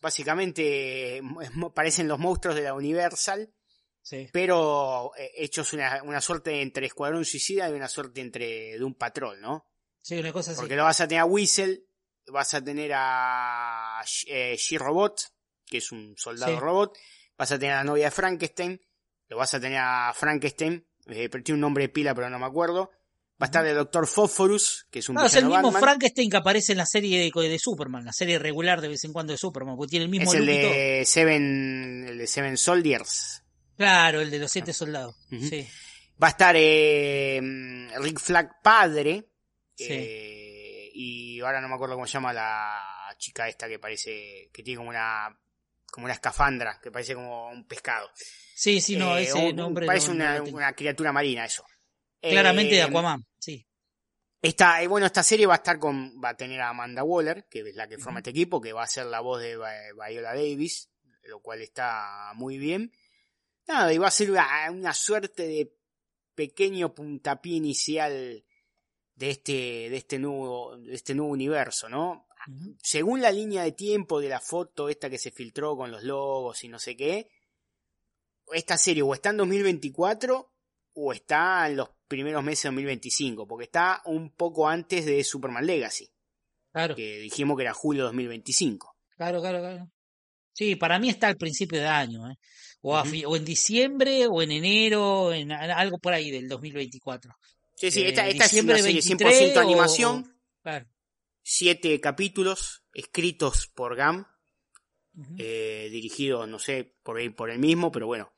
básicamente 0.00 1.22
parecen 1.74 2.08
los 2.08 2.18
monstruos 2.18 2.56
de 2.56 2.62
la 2.62 2.74
Universal, 2.74 3.52
Sí. 4.04 4.28
pero 4.32 5.12
eh, 5.16 5.30
hechos 5.36 5.72
una, 5.72 6.02
una 6.02 6.20
suerte 6.20 6.60
entre 6.60 6.86
Escuadrón 6.86 7.24
Suicida 7.24 7.68
y 7.68 7.72
una 7.72 7.86
suerte 7.88 8.20
entre 8.20 8.76
de 8.76 8.82
un 8.84 8.94
patrón, 8.94 9.40
¿no? 9.40 9.68
Sí, 10.02 10.18
una 10.18 10.32
cosa 10.32 10.50
así. 10.50 10.60
Porque 10.60 10.76
lo 10.76 10.82
vas 10.84 11.00
a 11.00 11.08
tener 11.08 11.22
a 11.22 11.24
Whistle, 11.24 11.84
vas 12.26 12.52
a 12.54 12.62
tener 12.62 12.90
a 12.94 14.02
eh, 14.26 14.56
She-Robot, 14.58 15.20
que 15.66 15.78
es 15.78 15.90
un 15.92 16.14
soldado 16.18 16.52
Sí. 16.54 16.60
robot, 16.60 16.98
vas 17.38 17.52
a 17.52 17.58
tener 17.58 17.74
a 17.74 17.78
la 17.78 17.84
novia 17.84 18.06
de 18.06 18.10
Frankenstein, 18.10 18.80
lo 19.28 19.36
vas 19.38 19.54
a 19.54 19.60
tener 19.60 19.78
a 19.80 20.12
Frankenstein, 20.14 20.86
eh, 21.06 21.28
tiene 21.28 21.54
un 21.54 21.60
nombre 21.60 21.84
de 21.84 21.88
pila 21.88 22.14
pero 22.14 22.28
no 22.30 22.38
me 22.38 22.46
acuerdo. 22.46 22.90
Va 23.40 23.46
a 23.46 23.48
estar 23.48 23.66
el 23.66 23.74
Doctor 23.74 24.06
Phosphorus, 24.06 24.86
que 24.90 25.00
es 25.00 25.08
un 25.08 25.16
No, 25.16 25.26
es 25.26 25.34
el 25.34 25.46
mismo 25.46 25.62
Batman. 25.62 25.82
Frankenstein 25.82 26.30
que 26.30 26.36
aparece 26.36 26.72
en 26.72 26.78
la 26.78 26.86
serie 26.86 27.18
de, 27.18 27.48
de 27.48 27.58
Superman, 27.58 28.04
la 28.04 28.12
serie 28.12 28.38
regular 28.38 28.80
de 28.80 28.86
vez 28.88 29.02
en 29.02 29.12
cuando 29.12 29.32
de 29.32 29.38
Superman, 29.38 29.76
porque 29.76 29.90
tiene 29.90 30.04
el 30.04 30.10
mismo 30.10 30.30
Es 30.30 30.38
el 30.38 30.46
de 30.46 31.02
Seven, 31.04 32.06
el 32.08 32.18
de 32.18 32.26
Seven 32.28 32.56
Soldiers. 32.56 33.42
Claro, 33.76 34.20
el 34.20 34.30
de 34.30 34.38
los 34.38 34.52
siete 34.52 34.72
soldados. 34.72 35.16
Ujú. 35.32 35.44
Sí. 35.48 35.66
Va 36.22 36.28
a 36.28 36.30
estar 36.30 36.54
eh, 36.56 37.40
Rick 37.98 38.20
Flag 38.20 38.60
padre. 38.62 39.31
Sí. 39.86 39.92
eh, 39.98 40.90
y 40.94 41.40
ahora 41.40 41.60
no 41.60 41.68
me 41.68 41.74
acuerdo 41.74 41.94
cómo 41.94 42.06
se 42.06 42.12
llama 42.14 42.32
la 42.32 43.14
chica 43.18 43.48
esta 43.48 43.68
que 43.68 43.78
parece 43.78 44.50
que 44.52 44.62
tiene 44.62 44.78
como 44.78 44.90
una 44.90 45.38
como 45.90 46.04
una 46.06 46.14
escafandra, 46.14 46.80
que 46.82 46.90
parece 46.90 47.14
como 47.14 47.50
un 47.50 47.66
pescado. 47.66 48.10
Sí, 48.54 48.80
sí, 48.80 48.96
no, 48.96 49.16
Eh, 49.18 49.24
ese 49.24 49.38
un- 49.38 49.56
nombre. 49.56 49.86
parece 49.86 50.08
no- 50.08 50.14
una, 50.14 50.42
una 50.42 50.72
criatura 50.72 51.12
marina 51.12 51.44
eso. 51.44 51.64
Claramente 52.20 52.74
de 52.76 52.80
Eh, 52.80 52.84
Aquaman, 52.84 53.26
sí. 53.38 53.66
Esta, 54.40 54.86
bueno, 54.88 55.06
esta 55.06 55.22
serie 55.22 55.46
va 55.46 55.54
a 55.54 55.56
estar 55.58 55.78
con, 55.78 56.18
va 56.22 56.30
a 56.30 56.36
tener 56.36 56.60
a 56.62 56.70
Amanda 56.70 57.04
Waller, 57.04 57.46
que 57.48 57.60
es 57.60 57.74
la 57.76 57.86
que 57.88 57.98
forma 57.98 58.20
este 58.20 58.30
equipo, 58.30 58.60
que 58.60 58.72
va 58.72 58.82
a 58.84 58.86
ser 58.88 59.06
la 59.06 59.20
voz 59.20 59.40
de 59.42 59.56
Vi- 59.56 59.92
Viola 60.12 60.34
Davis, 60.34 60.90
lo 61.24 61.40
cual 61.40 61.60
está 61.60 62.32
muy 62.34 62.58
bien. 62.58 62.90
Nada, 63.68 63.92
y 63.92 63.98
va 63.98 64.08
a 64.08 64.10
ser 64.10 64.30
una, 64.30 64.68
una 64.70 64.94
suerte 64.94 65.46
de 65.46 65.72
pequeño 66.34 66.94
puntapié 66.94 67.54
inicial 67.56 68.44
de 69.14 69.30
este, 69.30 69.52
de 69.52 69.96
este 69.96 70.18
nuevo, 70.18 70.76
de 70.78 70.94
este 70.94 71.14
nuevo 71.14 71.32
universo, 71.32 71.88
¿no? 71.88 72.26
Según 72.82 73.22
la 73.22 73.30
línea 73.30 73.62
de 73.62 73.72
tiempo 73.72 74.20
de 74.20 74.28
la 74.28 74.40
foto 74.40 74.88
esta 74.88 75.08
que 75.08 75.18
se 75.18 75.30
filtró 75.30 75.76
con 75.76 75.92
los 75.92 76.02
logos 76.02 76.64
y 76.64 76.68
no 76.68 76.78
sé 76.78 76.96
qué, 76.96 77.30
esta 78.52 78.76
serie 78.76 79.02
o 79.02 79.14
está 79.14 79.30
en 79.30 79.36
2024 79.36 80.52
o 80.94 81.12
está 81.12 81.68
en 81.68 81.76
los 81.76 81.90
primeros 82.08 82.42
meses 82.42 82.64
de 82.64 82.68
2025, 82.70 83.46
porque 83.46 83.64
está 83.64 84.02
un 84.06 84.30
poco 84.30 84.68
antes 84.68 85.06
de 85.06 85.22
Superman 85.24 85.66
Legacy, 85.66 86.10
Claro, 86.72 86.94
que 86.96 87.18
dijimos 87.18 87.56
que 87.56 87.62
era 87.62 87.74
julio 87.74 88.02
de 88.02 88.06
2025. 88.08 88.96
claro, 89.16 89.40
claro, 89.40 89.60
claro. 89.60 89.90
Sí, 90.54 90.76
para 90.76 90.98
mí 90.98 91.08
está 91.08 91.28
al 91.28 91.36
principio 91.36 91.80
de 91.80 91.86
año, 91.86 92.30
¿eh? 92.30 92.36
O, 92.82 92.96
a 92.96 93.04
en 93.06 93.44
diciembre, 93.44 94.26
o 94.26 94.42
en 94.42 94.50
enero, 94.50 95.32
en 95.32 95.52
algo 95.52 95.98
por 95.98 96.12
ahí 96.12 96.30
del 96.30 96.48
2024. 96.48 97.32
Sí, 97.82 97.90
sí, 97.90 98.02
Eh, 98.02 98.08
esta, 98.10 98.28
esta 98.28 98.44
es 98.44 98.52
una 98.62 98.78
serie 98.78 99.00
23 99.02 99.38
100% 99.40 99.56
o- 99.56 99.60
animación, 99.60 100.38
claro. 100.62 100.86
siete 101.42 102.00
capítulos 102.00 102.84
escritos 102.94 103.66
por 103.66 103.96
GAM, 103.96 104.24
Ujú. 105.16 105.34
eh, 105.36 105.88
dirigidos, 105.90 106.48
no 106.48 106.60
sé, 106.60 106.94
por 107.02 107.18
él, 107.20 107.34
por 107.34 107.50
él 107.50 107.58
mismo, 107.58 107.90
pero 107.90 108.06
bueno. 108.06 108.32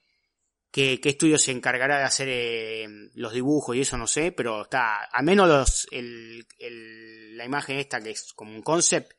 ¿Qué, 0.70 0.98
qué 0.98 1.10
estudio 1.10 1.38
se 1.38 1.50
encargará 1.52 1.98
de 1.98 2.04
hacer 2.04 2.28
eh, 2.30 2.86
los 3.14 3.34
dibujos 3.34 3.76
y 3.76 3.82
eso 3.82 3.98
no 3.98 4.06
sé, 4.06 4.32
pero 4.32 4.62
está, 4.62 5.04
al 5.04 5.24
menos 5.24 5.46
los, 5.46 5.86
el, 5.92 6.46
el- 6.58 7.36
la 7.36 7.44
imagen 7.44 7.78
esta 7.78 8.00
que 8.00 8.10
es 8.12 8.32
como 8.32 8.52
un 8.54 8.62
concept, 8.62 9.12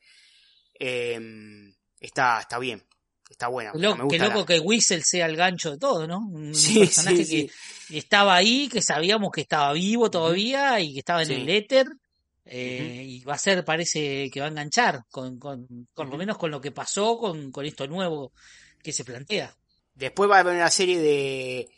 eh, 0.78 1.18
está, 2.00 2.40
está 2.40 2.58
bien, 2.58 2.84
está 3.30 3.48
buena. 3.48 3.72
Qué, 3.72 3.78
o 3.78 3.80
sea, 3.80 3.90
lo- 3.90 3.96
me 4.04 4.08
qué 4.08 4.18
loco 4.18 4.38
la- 4.40 4.46
que 4.46 4.58
Whistle 4.60 5.02
sea 5.02 5.26
el 5.26 5.36
gancho 5.36 5.72
de 5.72 5.78
todo, 5.78 6.06
¿no? 6.06 6.18
Un 6.18 6.54
Sí, 6.54 6.78
personaje 6.80 7.24
sí, 7.24 7.50
que 7.88 7.98
estaba 7.98 8.34
ahí, 8.36 8.68
que 8.68 8.82
sabíamos 8.82 9.30
que 9.32 9.40
estaba 9.42 9.72
vivo 9.72 10.10
todavía 10.10 10.80
y 10.80 10.92
que 10.94 10.98
estaba 11.00 11.22
en 11.22 11.30
el 11.32 11.48
éter. 11.48 11.86
eh, 12.48 13.02
Y 13.04 13.24
va 13.24 13.34
a 13.34 13.38
ser, 13.38 13.64
parece 13.64 14.30
que 14.30 14.38
va 14.40 14.46
a 14.46 14.50
enganchar, 14.50 15.00
con, 15.10 15.38
con, 15.38 15.66
con 15.92 16.10
lo 16.10 16.16
menos 16.16 16.38
con 16.38 16.50
lo 16.50 16.60
que 16.60 16.70
pasó, 16.70 17.18
con, 17.18 17.50
con 17.50 17.66
esto 17.66 17.86
nuevo 17.88 18.32
que 18.82 18.92
se 18.92 19.04
plantea. 19.04 19.52
Después 19.94 20.30
va 20.30 20.36
a 20.36 20.40
haber 20.40 20.54
una 20.54 20.70
serie 20.70 21.00
de. 21.00 21.68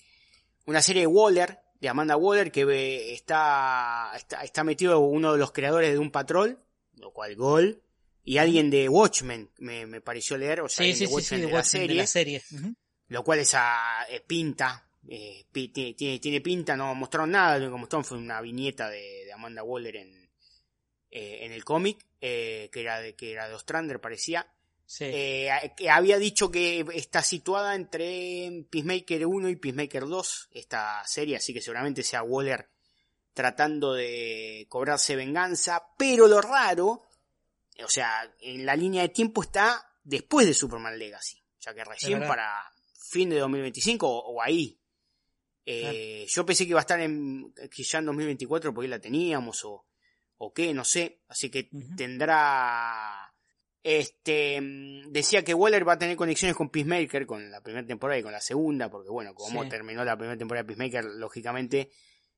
Una 0.67 0.83
serie 0.83 1.03
de 1.03 1.07
Waller, 1.07 1.59
de 1.81 1.89
Amanda 1.89 2.17
Waller, 2.19 2.53
que 2.53 2.67
ve- 2.67 3.15
está, 3.15 4.11
está, 4.15 4.43
está 4.43 4.63
metido 4.65 4.99
uno 5.01 5.33
de 5.33 5.39
los 5.39 5.53
creadores 5.53 5.91
de 5.93 5.99
un 5.99 6.11
patrol, 6.11 6.59
lo 6.97 7.13
cual 7.13 7.35
gol. 7.37 7.83
Y 8.29 8.39
alguien 8.39 8.69
de 8.71 8.89
Watchmen, 8.89 9.51
me, 9.59 9.87
me 9.87 10.01
pareció 10.01 10.37
leer, 10.37 10.61
o 10.61 10.69
sea, 10.69 10.85
Sí, 10.85 10.91
alguien 10.91 10.97
sí, 10.97 11.05
de 11.05 11.07
sí, 11.07 11.11
sí, 11.11 11.15
Watchmen 11.15 11.41
de 11.41 11.47
de 11.47 11.53
la 11.53 11.59
de 11.59 11.65
serie, 11.65 11.97
la 11.97 12.07
serie. 12.07 12.43
Ujú. 12.53 12.75
lo 13.09 13.25
cual 13.25 13.39
esa 13.39 14.07
eh, 14.11 14.21
pinta, 14.27 14.87
eh, 15.09 15.47
pi- 15.51 15.69
tiene, 15.69 15.95
tiene, 15.95 16.19
tiene 16.19 16.41
pinta, 16.43 16.77
no 16.77 16.95
mostraron 16.95 17.31
nada, 17.31 17.57
lo 17.57 17.65
único 17.65 17.77
que 17.77 17.81
mostraron 17.81 18.05
fue 18.05 18.19
una 18.19 18.41
viñeta 18.43 18.91
de, 18.91 19.25
de 19.25 19.33
Amanda 19.33 19.63
Waller 19.63 19.97
en, 19.97 20.31
eh, 21.11 21.39
en 21.47 21.53
el 21.53 21.65
cómic, 21.65 22.05
eh, 22.21 22.69
que 22.71 22.81
era 22.83 23.01
de, 23.01 23.15
que 23.15 23.33
era 23.33 23.49
de 23.49 23.55
Ostrander, 23.55 23.99
parecía. 24.01 24.47
Sí. 24.85 25.05
Eh, 25.07 25.51
que 25.77 25.89
había 25.89 26.19
dicho 26.19 26.51
que 26.51 26.85
está 26.95 27.23
situada 27.23 27.75
entre 27.75 28.67
Peacemaker 28.71 29.25
1 29.27 29.49
y 29.49 29.57
Peacemaker 29.57 30.07
2, 30.07 30.49
esta 30.53 31.03
serie, 31.07 31.37
así 31.37 31.55
que 31.55 31.63
seguramente 31.63 32.03
sea 32.03 32.23
Waller 32.23 32.69
tratando 33.33 33.95
de 33.95 34.67
cobrarse 34.69 35.15
venganza, 35.17 35.83
pero 35.97 36.27
lo 36.27 36.41
raro, 36.41 37.08
o 37.85 37.89
sea, 37.89 38.33
en 38.41 38.65
la 38.67 38.75
línea 38.77 39.03
de 39.03 39.09
tiempo 39.11 39.43
está 39.43 39.85
después 40.05 40.47
de 40.47 40.55
Superman 40.55 40.99
Legacy, 40.99 41.39
o 41.59 41.61
sea 41.63 41.75
que 41.75 41.85
recién 41.85 42.21
para 42.21 42.53
fin 43.11 43.31
de 43.31 43.39
2025 43.39 44.07
o, 44.09 44.35
o 44.35 44.43
ahí. 44.43 44.79
Eh, 45.71 46.27
Yo 46.29 46.47
pensé 46.47 46.65
que 46.65 46.71
iba 46.71 46.81
a 46.81 46.83
estar 46.83 46.99
en, 47.01 47.53
que 47.71 47.83
ya 47.83 47.99
en 47.99 48.07
2024 48.07 48.73
porque 48.73 48.89
la 48.89 48.99
teníamos 49.01 49.65
o, 49.67 49.87
o 50.39 50.53
qué, 50.53 50.73
no 50.73 50.85
sé, 50.85 51.21
así 51.29 51.51
que 51.51 51.69
tendrá 51.97 53.33
este 53.83 54.59
decía 55.09 55.45
que 55.45 55.55
Waller 55.55 55.87
va 55.87 55.95
a 55.95 55.99
tener 55.99 56.17
conexiones 56.17 56.57
con 56.57 56.69
Peacemaker 56.71 57.27
con 57.27 57.51
la 57.51 57.63
primera 57.63 57.87
temporada 57.87 58.19
y 58.19 58.23
con 58.23 58.33
la 58.33 58.41
segunda, 58.41 58.91
porque 58.91 59.09
bueno, 59.11 59.35
como 59.35 59.63
Sí. 59.63 59.69
terminó 59.69 60.05
la 60.05 60.17
primera 60.17 60.37
temporada 60.37 60.63
de 60.63 60.67
Peacemaker, 60.75 61.05
lógicamente 61.05 61.91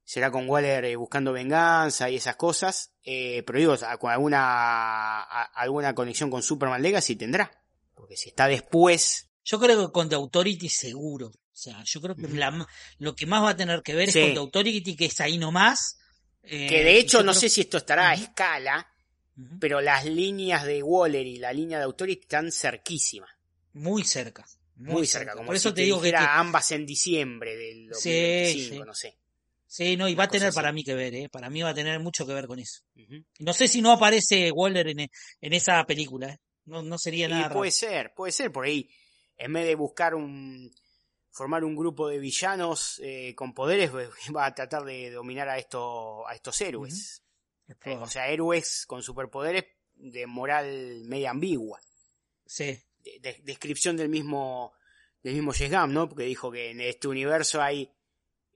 será 0.05 0.31
con 0.31 0.49
Waller 0.49 0.85
eh, 0.85 0.97
buscando 0.97 1.33
venganza 1.33 2.11
y 2.11 2.17
esas 2.17 2.37
cosas, 2.37 2.93
eh, 3.05 3.43
pero 3.47 3.59
digo, 3.59 3.77
alguna 4.09 4.41
a- 5.23 5.51
alguna 5.55 5.95
conexión 5.95 6.31
con 6.31 6.43
Superman 6.43 6.83
Legacy 6.83 7.17
tendrá, 7.17 7.51
porque 7.95 8.17
si 8.17 8.29
está 8.31 8.47
después, 8.49 9.27
Yo 9.45 9.59
creo 9.59 9.87
que 9.87 9.93
con 9.93 10.09
The 10.09 10.17
Authority 10.17 10.69
seguro. 10.69 11.29
O 11.29 11.33
sea, 11.63 11.83
yo 11.85 12.01
creo 12.01 12.15
que 12.15 12.29
la- 12.29 12.67
lo 12.99 13.17
que 13.17 13.27
más 13.27 13.43
va 13.43 13.51
a 13.51 13.57
tener 13.57 13.83
que 13.83 13.95
ver 13.95 14.11
Sí. 14.13 14.19
es 14.19 14.25
con 14.27 14.35
The 14.35 14.41
Authority, 14.41 14.97
que 14.97 15.07
es 15.07 15.21
ahí 15.21 15.39
nomás. 15.39 15.97
eh, 16.43 16.67
que 16.69 16.83
de 16.85 16.93
y 16.95 16.97
hecho 16.97 17.19
no 17.23 17.33
creo- 17.33 17.41
sé 17.41 17.49
si 17.51 17.61
esto 17.63 17.77
estará 17.79 18.11
a 18.11 18.15
escala, 18.15 18.87
pero 19.61 19.81
las 19.83 20.05
líneas 20.07 20.65
de 20.65 20.83
Waller 20.83 21.27
y 21.27 21.37
la 21.39 21.53
línea 21.53 21.79
de 21.79 21.85
Authority 21.85 22.23
están 22.23 22.51
cerquísimas. 22.51 23.31
Muy 23.75 24.05
cerca. 24.05 24.45
Muy, 24.77 24.93
Muy 24.95 25.07
cerca, 25.07 25.33
como 25.35 25.47
Por 25.47 25.57
eso 25.57 25.69
si 25.71 25.75
te 25.75 25.83
digo 25.83 26.01
que, 26.01 26.15
ambas 26.17 26.71
en 26.73 26.87
diciembre 26.87 27.57
del 27.57 27.91
Sí, 27.95 28.11
2025, 28.11 28.75
sí. 28.75 28.83
no 28.87 28.95
sé. 28.95 29.19
Sí, 29.73 29.97
no, 29.97 30.09
y 30.09 30.17
va 30.17 30.25
a 30.25 30.29
tener 30.29 30.49
así. 30.49 30.57
para 30.57 30.73
mí 30.73 30.83
que 30.83 30.95
ver, 30.95 31.15
¿eh? 31.15 31.29
Para 31.29 31.49
mí 31.49 31.63
va 31.63 31.69
a 31.69 31.75
tener 31.75 32.01
mucho 32.01 32.27
que 32.27 32.35
ver 32.35 32.49
con 32.49 32.59
eso. 32.59 32.81
No 33.39 33.53
sé 33.53 33.69
si 33.69 33.81
no 33.81 33.93
aparece 33.93 34.51
Waller 34.51 34.89
en, 34.89 34.99
e- 35.01 35.11
en 35.41 35.53
esa 35.53 35.85
película, 35.87 36.31
¿eh? 36.31 36.39
No, 36.65 36.83
no 36.83 36.99
sería 36.99 37.27
Y 37.27 37.31
nada 37.31 37.43
raro. 37.45 37.55
puede 37.61 37.71
ser, 37.71 38.13
puede 38.17 38.33
ser 38.33 38.51
por 38.51 38.65
ahí. 38.65 38.91
En 39.37 39.53
vez 39.53 39.67
de 39.67 39.77
buscar 39.77 40.17
un 40.17 40.71
formar 41.31 41.63
un 41.63 41.77
grupo 41.77 42.09
de 42.09 42.19
villanos 42.19 43.01
eh, 43.05 43.33
con 43.37 43.55
poderes, 43.55 43.93
va 44.37 44.47
a 44.47 44.55
tratar 44.57 44.83
de 44.85 45.13
dominar 45.13 45.49
a 45.49 45.57
estos 45.59 46.25
a 46.27 46.35
estos 46.35 46.61
héroes. 46.61 47.23
Eh, 47.85 47.97
o 47.97 48.09
sea, 48.09 48.29
héroes 48.29 48.85
con 48.87 49.05
superpoderes 49.05 49.65
de 49.95 50.27
moral 50.27 51.03
media 51.05 51.31
ambigua. 51.31 51.79
sí, 52.45 52.77
De- 53.05 53.21
de- 53.21 53.41
descripción 53.45 53.97
del 53.97 54.09
mismo 54.09 54.73
del 55.23 55.35
mismo 55.35 55.53
James 55.53 55.71
Gunn, 55.81 55.93
¿no? 55.95 56.09
Porque 56.09 56.25
dijo 56.25 56.51
que 56.51 56.71
en 56.73 56.81
este 56.81 57.07
universo 57.07 57.63
hay 57.63 57.89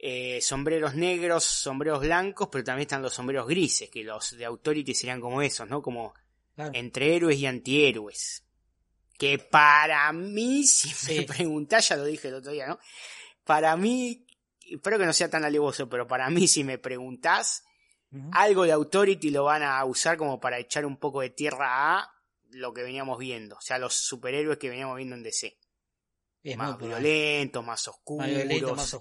eh, 0.06 0.42
sombreros 0.42 0.94
negros, 0.94 1.44
sombreros 1.44 2.00
blancos, 2.00 2.50
pero 2.52 2.62
también 2.62 2.82
están 2.82 3.00
los 3.00 3.14
sombreros 3.14 3.48
grises, 3.48 3.88
que 3.88 4.04
los 4.04 4.36
de 4.36 4.44
Authority 4.44 4.92
serían 4.92 5.18
como 5.18 5.40
esos, 5.40 5.66
¿no? 5.66 5.80
Como 5.80 6.12
claro. 6.54 6.72
entre 6.74 7.16
héroes 7.16 7.38
y 7.38 7.46
antihéroes. 7.46 8.44
Que 9.16 9.38
para 9.38 10.12
mí, 10.12 10.62
si 10.66 11.14
me 11.14 11.22
preguntás, 11.22 11.88
ya 11.88 11.96
lo 11.96 12.04
dije 12.04 12.28
el 12.28 12.34
otro 12.34 12.52
día, 12.52 12.66
¿no? 12.66 12.78
Para 13.44 13.78
mí, 13.78 14.26
espero 14.60 14.98
que 14.98 15.06
no 15.06 15.14
sea 15.14 15.30
tan 15.30 15.42
alevoso, 15.42 15.88
pero 15.88 16.06
para 16.06 16.28
mí, 16.28 16.48
si 16.48 16.64
me 16.64 16.76
preguntás, 16.76 17.64
algo 18.32 18.64
de 18.64 18.72
Authority 18.72 19.30
lo 19.30 19.44
van 19.44 19.62
a 19.62 19.82
usar 19.86 20.18
como 20.18 20.38
para 20.38 20.58
echar 20.58 20.84
un 20.84 20.98
poco 20.98 21.22
de 21.22 21.30
tierra 21.30 21.96
a 21.96 22.14
lo 22.50 22.74
que 22.74 22.82
veníamos 22.82 23.18
viendo. 23.18 23.56
O 23.56 23.60
sea, 23.62 23.78
los 23.78 23.94
superhéroes 23.94 24.58
que 24.58 24.68
veníamos 24.68 24.98
viendo 24.98 25.16
en 25.16 25.22
DC. 25.22 25.56
Es 26.42 26.58
más 26.58 26.76
violentos, 26.76 27.64
más 27.64 27.88
oscuros. 27.88 28.76
Más 28.76 28.92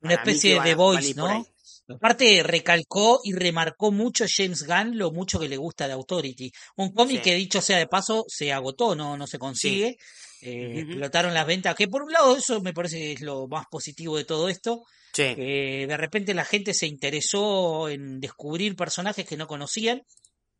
Una 0.00 0.14
especie 0.14 0.60
de 0.60 0.74
Voice, 0.74 1.14
¿no? 1.14 1.46
Aparte, 1.90 2.42
recalcó 2.42 3.20
y 3.24 3.32
remarcó 3.32 3.90
mucho 3.90 4.26
James 4.28 4.66
Gunn 4.66 4.98
lo 4.98 5.10
mucho 5.10 5.38
que 5.40 5.48
le 5.48 5.56
gusta 5.56 5.86
de 5.86 5.94
Authority. 5.94 6.52
Un 6.76 6.92
cómic 6.92 7.16
Sí. 7.16 7.22
que, 7.22 7.34
dicho 7.34 7.62
sea 7.62 7.78
de 7.78 7.86
paso, 7.86 8.24
se 8.28 8.52
agotó, 8.52 8.94
no, 8.94 9.16
no 9.16 9.26
se 9.26 9.38
consigue. 9.38 9.96
Eh. 10.42 10.80
Explotaron 10.80 11.32
las 11.32 11.46
ventas, 11.46 11.74
que 11.74 11.88
por 11.88 12.02
un 12.02 12.12
lado 12.12 12.36
eso 12.36 12.60
me 12.60 12.74
parece 12.74 12.98
que 12.98 13.12
es 13.14 13.20
lo 13.22 13.48
más 13.48 13.66
positivo 13.70 14.16
de 14.18 14.24
todo 14.24 14.48
esto. 14.48 14.84
Sí. 15.10 15.34
que 15.34 15.86
de 15.88 15.96
repente 15.96 16.34
la 16.34 16.44
gente 16.44 16.74
se 16.74 16.86
interesó 16.86 17.88
en 17.88 18.20
descubrir 18.20 18.76
personajes 18.76 19.26
que 19.26 19.38
no 19.38 19.46
conocían. 19.48 20.02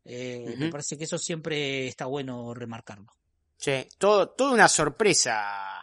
Eh, 0.03 0.55
Me 0.57 0.69
parece 0.69 0.97
que 0.97 1.03
eso 1.03 1.17
siempre 1.19 1.87
está 1.87 2.07
bueno 2.07 2.53
remarcarlo. 2.55 3.13
Sí, 3.57 3.85
todo, 3.99 4.29
toda 4.31 4.53
una 4.53 4.67
sorpresa 4.67 5.78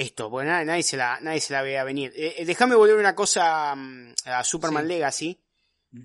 esto, 0.00 0.30
porque 0.30 0.46
nadie, 0.48 0.64
nadie 0.64 0.82
se 0.82 0.96
la, 0.96 1.18
nadie 1.20 1.40
se 1.40 1.52
la 1.52 1.62
veía 1.62 1.84
venir. 1.84 2.12
Eh, 2.16 2.34
eh, 2.38 2.44
déjame 2.44 2.74
volver 2.74 2.96
una 2.96 3.14
cosa 3.14 3.74
mm, 3.74 4.14
a 4.26 4.44
Superman 4.44 4.84
Sí. 4.84 4.88
Legacy, 4.88 5.40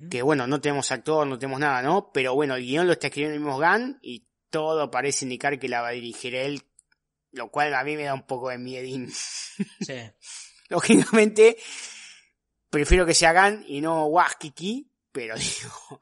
que 0.09 0.21
bueno, 0.21 0.47
no 0.47 0.61
tenemos 0.61 0.91
actor, 0.91 1.27
no 1.27 1.37
tenemos 1.37 1.59
nada, 1.59 1.81
¿no? 1.81 2.11
Pero 2.13 2.33
bueno, 2.35 2.55
el 2.55 2.63
guion 2.65 2.87
lo 2.87 2.93
está 2.93 3.07
escribiendo 3.07 3.35
el 3.35 3.41
mismo 3.41 3.57
Gunn 3.57 3.99
y 4.01 4.25
todo 4.49 4.89
parece 4.89 5.25
indicar 5.25 5.59
que 5.59 5.67
la 5.67 5.81
va 5.81 5.89
a 5.89 5.91
dirigir 5.91 6.35
él, 6.35 6.61
lo 7.31 7.49
cual 7.51 7.73
a 7.73 7.83
mí 7.83 7.95
me 7.97 8.03
da 8.03 8.13
un 8.13 8.25
poco 8.25 8.49
de 8.49 8.57
miedín. 8.57 9.11
Sí. 9.81 9.99
Lógicamente, 10.69 11.57
prefiero 12.69 13.05
que 13.05 13.13
sea 13.13 13.33
Gunn 13.33 13.63
y 13.67 13.81
no 13.81 14.05
Waskiki, 14.07 14.89
pero 15.11 15.35
digo, 15.37 16.01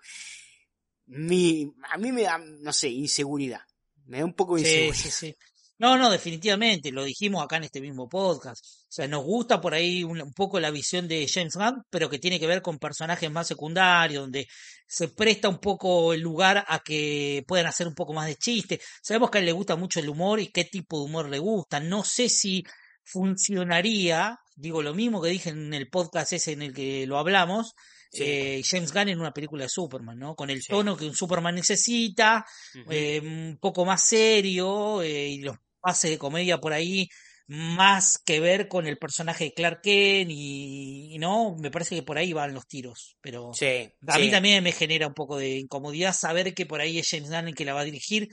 mi, 1.08 1.74
a 1.90 1.98
mí 1.98 2.12
me 2.12 2.22
da, 2.24 2.38
no 2.38 2.72
sé, 2.72 2.88
inseguridad. 2.90 3.62
Me 4.06 4.20
da 4.20 4.26
un 4.26 4.34
poco 4.34 4.56
de 4.56 4.64
Sí, 4.64 4.68
inseguridad. 4.70 4.96
sí, 5.04 5.12
sí. 5.12 5.38
No, 5.82 5.98
no, 5.98 6.12
definitivamente, 6.12 6.92
lo 6.92 7.04
dijimos 7.04 7.44
acá 7.44 7.58
en 7.58 7.64
este 7.64 7.82
mismo 7.82 8.08
podcast. 8.08 8.64
O 8.64 8.86
sea, 8.88 9.08
nos 9.08 9.24
gusta 9.24 9.60
por 9.60 9.74
ahí 9.74 10.04
un, 10.04 10.22
un 10.22 10.32
poco 10.32 10.60
la 10.60 10.70
visión 10.70 11.08
de 11.08 11.28
James 11.28 11.56
Gunn, 11.56 11.82
pero 11.90 12.08
que 12.08 12.20
tiene 12.20 12.40
que 12.40 12.46
ver 12.46 12.62
con 12.62 12.78
personajes 12.78 13.32
más 13.32 13.48
secundarios, 13.48 14.22
donde 14.22 14.48
se 14.88 15.08
presta 15.08 15.50
un 15.50 15.58
poco 15.58 16.14
el 16.14 16.22
lugar 16.22 16.64
a 16.68 16.84
que 16.84 17.44
puedan 17.48 17.66
hacer 17.66 17.88
un 17.88 17.96
poco 17.96 18.14
más 18.14 18.28
de 18.28 18.36
chiste. 18.36 18.80
Sabemos 19.02 19.32
que 19.32 19.40
a 19.40 19.42
él 19.42 19.46
le 19.48 19.54
gusta 19.54 19.76
mucho 19.76 20.00
el 20.00 20.08
humor 20.10 20.40
y 20.40 20.52
qué 20.52 20.66
tipo 20.66 21.00
de 21.00 21.06
humor 21.06 21.30
le 21.30 21.40
gusta. 21.40 21.80
No 21.80 22.04
sé 22.04 22.30
si 22.30 22.64
funcionaría, 23.04 24.38
digo 24.56 24.84
lo 24.84 24.94
mismo 24.94 25.20
que 25.20 25.30
dije 25.30 25.50
en 25.50 25.74
el 25.74 25.90
podcast 25.90 26.32
ese 26.34 26.52
en 26.52 26.62
el 26.62 26.74
que 26.76 27.08
lo 27.08 27.18
hablamos, 27.18 27.74
Sí. 28.14 28.24
eh, 28.26 28.62
James 28.64 28.92
Gunn 28.94 29.08
en 29.10 29.20
una 29.22 29.32
película 29.34 29.64
de 29.64 29.70
Superman, 29.70 30.20
¿no? 30.20 30.36
Con 30.36 30.50
el 30.50 30.62
Sí. 30.62 30.68
tono 30.70 30.96
que 30.98 31.06
un 31.06 31.16
Superman 31.16 31.56
necesita, 31.56 32.46
eh, 32.90 33.20
un 33.24 33.58
poco 33.60 33.86
más 33.86 34.04
serio 34.06 35.02
eh, 35.02 35.30
y 35.30 35.40
los 35.42 35.56
pases 35.82 36.12
de 36.12 36.18
comedia 36.18 36.60
por 36.60 36.74
ahí 36.74 37.10
más 37.48 38.18
que 38.18 38.40
ver 38.40 38.70
con 38.70 38.88
el 38.88 38.98
personaje 38.98 39.46
de 39.46 39.54
Clark 39.54 39.82
Kent 39.82 40.32
y, 40.32 41.14
y 41.14 41.20
no, 41.20 41.58
me 41.58 41.70
parece 41.70 41.96
que 41.96 42.04
por 42.04 42.18
ahí 42.18 42.32
van 42.32 42.54
los 42.54 42.66
tiros, 42.66 43.18
pero 43.20 43.52
sí, 43.54 43.92
a 44.08 44.20
mí 44.20 44.32
también 44.32 44.64
me 44.64 44.72
genera 44.72 45.08
un 45.08 45.14
poco 45.14 45.38
de 45.38 45.58
incomodidad 45.58 46.14
saber 46.14 46.54
que 46.54 46.66
por 46.66 46.80
ahí 46.80 46.98
es 46.98 47.10
James 47.10 47.30
Gunn 47.30 47.50
el 47.50 47.56
que 47.56 47.66
la 47.66 47.74
va 47.74 47.82
a 47.82 47.86
dirigir. 47.86 48.30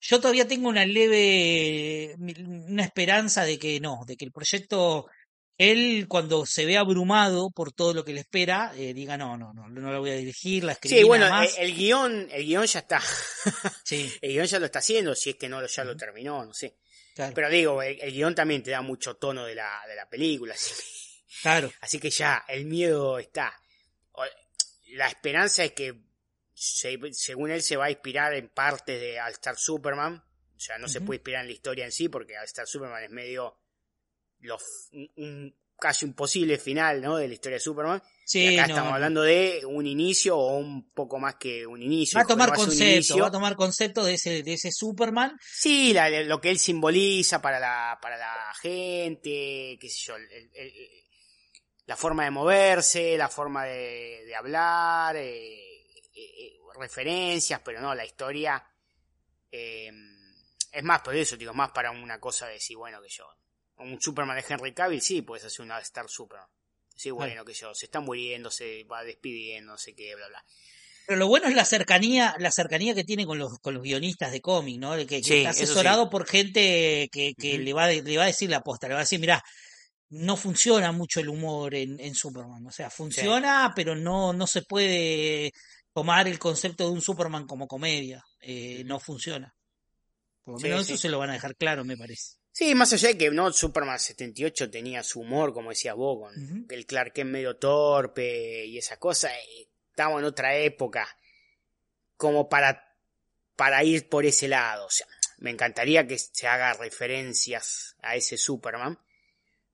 Yo 0.00 0.18
todavía 0.18 0.48
tengo 0.48 0.68
una 0.68 0.84
leve, 0.84 2.16
una 2.18 2.82
esperanza 2.82 3.44
de 3.44 3.56
que 3.56 3.78
no, 3.78 4.00
de 4.04 4.16
que 4.16 4.24
el 4.24 4.32
proyecto, 4.32 5.06
él 5.62 6.06
cuando 6.08 6.46
se 6.46 6.64
ve 6.64 6.76
abrumado 6.78 7.50
por 7.50 7.72
todo 7.72 7.92
lo 7.92 8.04
que 8.04 8.12
le 8.14 8.20
espera, 8.20 8.72
eh, 8.76 8.94
diga 8.94 9.16
no, 9.16 9.36
no, 9.36 9.52
no, 9.52 9.68
no 9.68 9.92
la 9.92 9.98
voy 9.98 10.10
a 10.10 10.14
dirigir, 10.14 10.64
la 10.64 10.72
escribí 10.72 10.96
Sí, 10.98 11.04
bueno, 11.04 11.26
nada 11.28 11.42
más. 11.42 11.58
el, 11.58 11.64
el 11.70 11.74
guion, 11.76 12.28
el 12.32 12.44
guion 12.46 12.66
ya 12.66 12.78
está. 12.80 13.00
Sí, 13.84 14.10
el 14.22 14.32
guion 14.32 14.46
ya 14.46 14.58
lo 14.58 14.66
está 14.66 14.78
haciendo, 14.78 15.14
si 15.14 15.30
es 15.30 15.36
que 15.36 15.48
no 15.48 15.64
ya 15.66 15.84
lo 15.84 15.96
terminó, 15.96 16.44
no 16.44 16.54
sé. 16.54 16.76
claro, 17.14 17.32
Pero 17.34 17.50
digo, 17.50 17.82
el, 17.82 18.00
el 18.00 18.12
guion 18.12 18.34
también 18.34 18.62
te 18.62 18.70
da 18.70 18.80
mucho 18.82 19.16
tono 19.16 19.44
de 19.44 19.54
la, 19.54 19.82
de 19.88 19.94
la 19.96 20.08
película, 20.08 20.54
así 20.54 20.72
que, 20.74 21.40
claro. 21.42 21.72
así 21.80 21.98
que 21.98 22.10
ya, 22.10 22.44
el 22.48 22.64
miedo 22.64 23.18
está. 23.18 23.52
La 24.92 25.06
esperanza 25.08 25.62
es 25.64 25.72
que, 25.72 25.94
se- 26.54 26.98
según 27.12 27.50
él, 27.50 27.62
se 27.62 27.76
va 27.76 27.86
a 27.86 27.90
inspirar 27.90 28.34
en 28.34 28.48
parte 28.48 28.98
de 28.98 29.20
All 29.20 29.32
Star 29.32 29.56
Superman. 29.56 30.24
O 30.56 30.58
sea, 30.62 30.78
no 30.78 30.88
se 30.88 31.00
puede 31.00 31.18
inspirar 31.18 31.42
en 31.42 31.46
la 31.46 31.52
historia 31.54 31.84
en 31.84 31.92
sí, 31.92 32.08
porque 32.08 32.36
All 32.36 32.44
Star 32.44 32.66
Superman 32.66 33.04
es 33.04 33.10
medio 33.10 33.59
los, 34.40 34.62
un, 35.16 35.54
casi 35.78 36.04
un 36.04 36.14
posible 36.14 36.58
final, 36.58 37.00
¿no? 37.00 37.16
De 37.16 37.26
la 37.28 37.34
historia 37.34 37.56
de 37.56 37.60
Superman. 37.60 38.02
Sí, 38.26 38.44
y 38.44 38.58
acá 38.58 38.68
no, 38.68 38.74
estamos 38.74 38.92
hablando 38.92 39.22
de 39.22 39.62
un 39.66 39.86
inicio 39.86 40.36
o 40.36 40.56
un 40.58 40.90
poco 40.92 41.18
más 41.18 41.36
que 41.36 41.66
un 41.66 41.82
inicio. 41.82 42.16
Va 42.18 42.22
a 42.24 42.26
tomar 42.26 42.52
concepto, 42.54 43.18
va 43.18 43.26
a 43.28 43.30
tomar 43.32 43.56
concepto 43.56 44.04
de 44.04 44.14
ese, 44.14 44.42
de 44.42 44.52
ese 44.52 44.70
Superman. 44.70 45.36
Sí, 45.42 45.92
la- 45.92 46.08
lo 46.22 46.40
que 46.40 46.50
él 46.50 46.58
simboliza 46.58 47.40
para 47.42 47.58
la, 47.58 47.98
para 48.00 48.16
la 48.18 48.52
gente, 48.60 49.78
qué 49.80 49.88
sé 49.88 49.98
yo, 50.06 50.16
el- 50.16 50.30
el- 50.30 50.50
el- 50.54 50.88
la 51.86 51.96
forma 51.96 52.22
de 52.24 52.30
moverse, 52.30 53.16
la 53.16 53.28
forma 53.28 53.64
de, 53.64 54.22
de 54.26 54.36
hablar, 54.36 55.16
eh, 55.16 55.54
eh, 55.58 56.12
eh, 56.14 56.52
referencias, 56.78 57.60
pero 57.64 57.80
no, 57.80 57.94
la 57.96 58.04
historia 58.04 58.62
eh, 59.50 59.90
es 60.70 60.84
más 60.84 61.00
por 61.00 61.16
eso, 61.16 61.36
digo, 61.36 61.52
más 61.52 61.72
para 61.72 61.90
una 61.90 62.20
cosa 62.20 62.46
de 62.46 62.54
decir, 62.54 62.76
bueno, 62.76 63.02
que 63.02 63.08
yo, 63.08 63.24
un 63.80 64.00
Superman 64.00 64.36
de 64.36 64.44
Henry 64.48 64.72
Cavill, 64.72 65.00
sí, 65.00 65.22
puedes 65.22 65.44
hacer 65.44 65.64
una 65.64 65.78
Star 65.80 66.08
Superman. 66.08 66.48
Sí, 66.94 67.10
bueno, 67.10 67.44
que 67.44 67.54
yo, 67.54 67.74
se 67.74 67.86
está 67.86 68.00
muriendo, 68.00 68.50
se 68.50 68.84
va 68.84 69.02
despidiendo, 69.02 69.72
no 69.72 69.78
sé 69.78 69.94
qué, 69.94 70.14
bla, 70.14 70.28
bla. 70.28 70.44
Pero 71.06 71.18
lo 71.18 71.28
bueno 71.28 71.48
es 71.48 71.54
la 71.54 71.64
cercanía, 71.64 72.36
la 72.38 72.50
cercanía 72.50 72.94
que 72.94 73.04
tiene 73.04 73.26
con 73.26 73.38
los, 73.38 73.58
con 73.58 73.74
los 73.74 73.82
guionistas 73.82 74.32
de 74.32 74.40
cómic, 74.40 74.78
¿no? 74.78 74.94
De 74.94 75.06
que, 75.06 75.22
que 75.22 75.24
Sí, 75.24 75.38
está 75.38 75.52
sí. 75.54 75.64
asesorado 75.64 76.10
por 76.10 76.26
gente 76.26 77.08
que, 77.10 77.34
que 77.34 77.58
le, 77.58 77.72
va, 77.72 77.88
le 77.88 78.16
va 78.16 78.24
a 78.24 78.26
decir 78.26 78.50
la 78.50 78.60
posta, 78.60 78.86
le 78.86 78.94
va 78.94 79.00
a 79.00 79.04
decir, 79.04 79.18
mira, 79.18 79.42
no 80.10 80.36
funciona 80.36 80.92
mucho 80.92 81.20
el 81.20 81.28
humor 81.28 81.74
en, 81.74 81.98
en 81.98 82.14
Superman. 82.14 82.66
O 82.66 82.70
sea, 82.70 82.90
funciona, 82.90 83.72
pero 83.74 83.96
no, 83.96 84.32
no 84.32 84.46
se 84.46 84.62
puede 84.62 85.52
tomar 85.92 86.28
el 86.28 86.38
concepto 86.38 86.84
de 86.84 86.90
un 86.90 87.00
Superman 87.00 87.46
como 87.46 87.66
comedia. 87.66 88.22
Eh, 88.40 88.82
no 88.84 89.00
funciona. 89.00 89.54
Por 90.44 90.54
lo 90.54 90.60
menos 90.60 90.88
eso 90.88 90.96
se 90.96 91.08
lo 91.08 91.18
van 91.18 91.30
a 91.30 91.34
dejar 91.34 91.56
claro, 91.56 91.84
me 91.84 91.96
parece. 91.96 92.39
Sí, 92.60 92.74
más 92.74 92.92
allá 92.92 93.08
de 93.08 93.16
que 93.16 93.30
no 93.30 93.50
Superman 93.54 93.98
78 93.98 94.70
tenía 94.70 95.02
su 95.02 95.20
humor, 95.20 95.54
como 95.54 95.70
decías 95.70 95.96
vos, 95.96 96.18
con 96.18 96.66
el 96.68 96.84
Clark 96.84 97.14
Kent 97.14 97.30
medio 97.30 97.56
torpe 97.56 98.66
y 98.66 98.76
esa 98.76 98.98
cosa, 98.98 99.34
eh, 99.34 99.70
estamos 99.88 100.20
en 100.20 100.26
otra 100.26 100.54
época 100.54 101.08
como 102.18 102.50
para, 102.50 102.94
para 103.56 103.82
ir 103.82 104.10
por 104.10 104.26
ese 104.26 104.46
lado. 104.46 104.84
O 104.84 104.90
sea, 104.90 105.06
me 105.38 105.48
encantaría 105.48 106.06
que 106.06 106.18
se 106.18 106.48
haga 106.48 106.74
referencias 106.74 107.96
a 108.02 108.14
ese 108.14 108.36
Superman, 108.36 108.98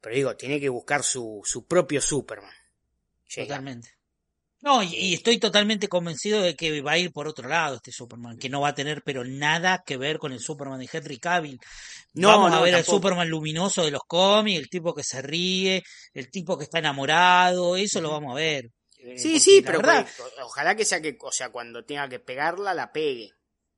pero 0.00 0.14
digo, 0.14 0.36
tiene 0.36 0.60
que 0.60 0.68
buscar 0.68 1.02
su, 1.02 1.42
su 1.44 1.66
propio 1.66 2.00
Superman. 2.00 2.54
Llega. 3.34 3.48
Totalmente. 3.48 3.95
No, 4.62 4.82
y, 4.82 4.94
y 4.94 5.14
estoy 5.14 5.38
totalmente 5.38 5.86
convencido 5.88 6.40
de 6.40 6.56
que 6.56 6.80
va 6.80 6.92
a 6.92 6.98
ir 6.98 7.12
por 7.12 7.28
otro 7.28 7.48
lado 7.48 7.76
este 7.76 7.92
Superman, 7.92 8.38
que 8.38 8.48
no 8.48 8.62
va 8.62 8.68
a 8.70 8.74
tener 8.74 9.02
pero 9.04 9.22
nada 9.24 9.82
que 9.86 9.96
ver 9.96 10.18
con 10.18 10.32
el 10.32 10.40
Superman 10.40 10.80
de 10.80 10.88
Henry 10.90 11.18
Cavill. 11.18 11.60
No, 12.14 12.28
Vamos 12.28 12.52
a 12.52 12.60
ver 12.60 12.70
el 12.74 12.80
tampoco. 12.80 12.96
Superman 12.96 13.28
luminoso 13.28 13.84
de 13.84 13.90
los 13.90 14.02
cómics, 14.06 14.58
el 14.58 14.68
tipo 14.70 14.94
que 14.94 15.04
se 15.04 15.20
ríe, 15.22 15.82
el 16.14 16.30
tipo 16.30 16.56
que 16.56 16.64
está 16.64 16.78
enamorado, 16.78 17.76
eso 17.76 18.00
lo 18.00 18.10
vamos 18.10 18.32
a 18.32 18.36
ver. 18.36 18.70
Eh, 18.98 19.18
Sí, 19.18 19.28
porque 19.34 19.40
sí, 19.40 19.62
pero 19.64 19.78
verdad, 19.78 20.08
pues, 20.16 20.32
o- 20.38 20.46
ojalá 20.46 20.74
que 20.74 20.84
sea 20.86 21.00
que, 21.02 21.16
o 21.20 21.30
sea, 21.30 21.50
cuando 21.50 21.84
tenga 21.84 22.08
que 22.08 22.18
pegarla, 22.18 22.72
la 22.74 22.90
pegue. 22.92 23.30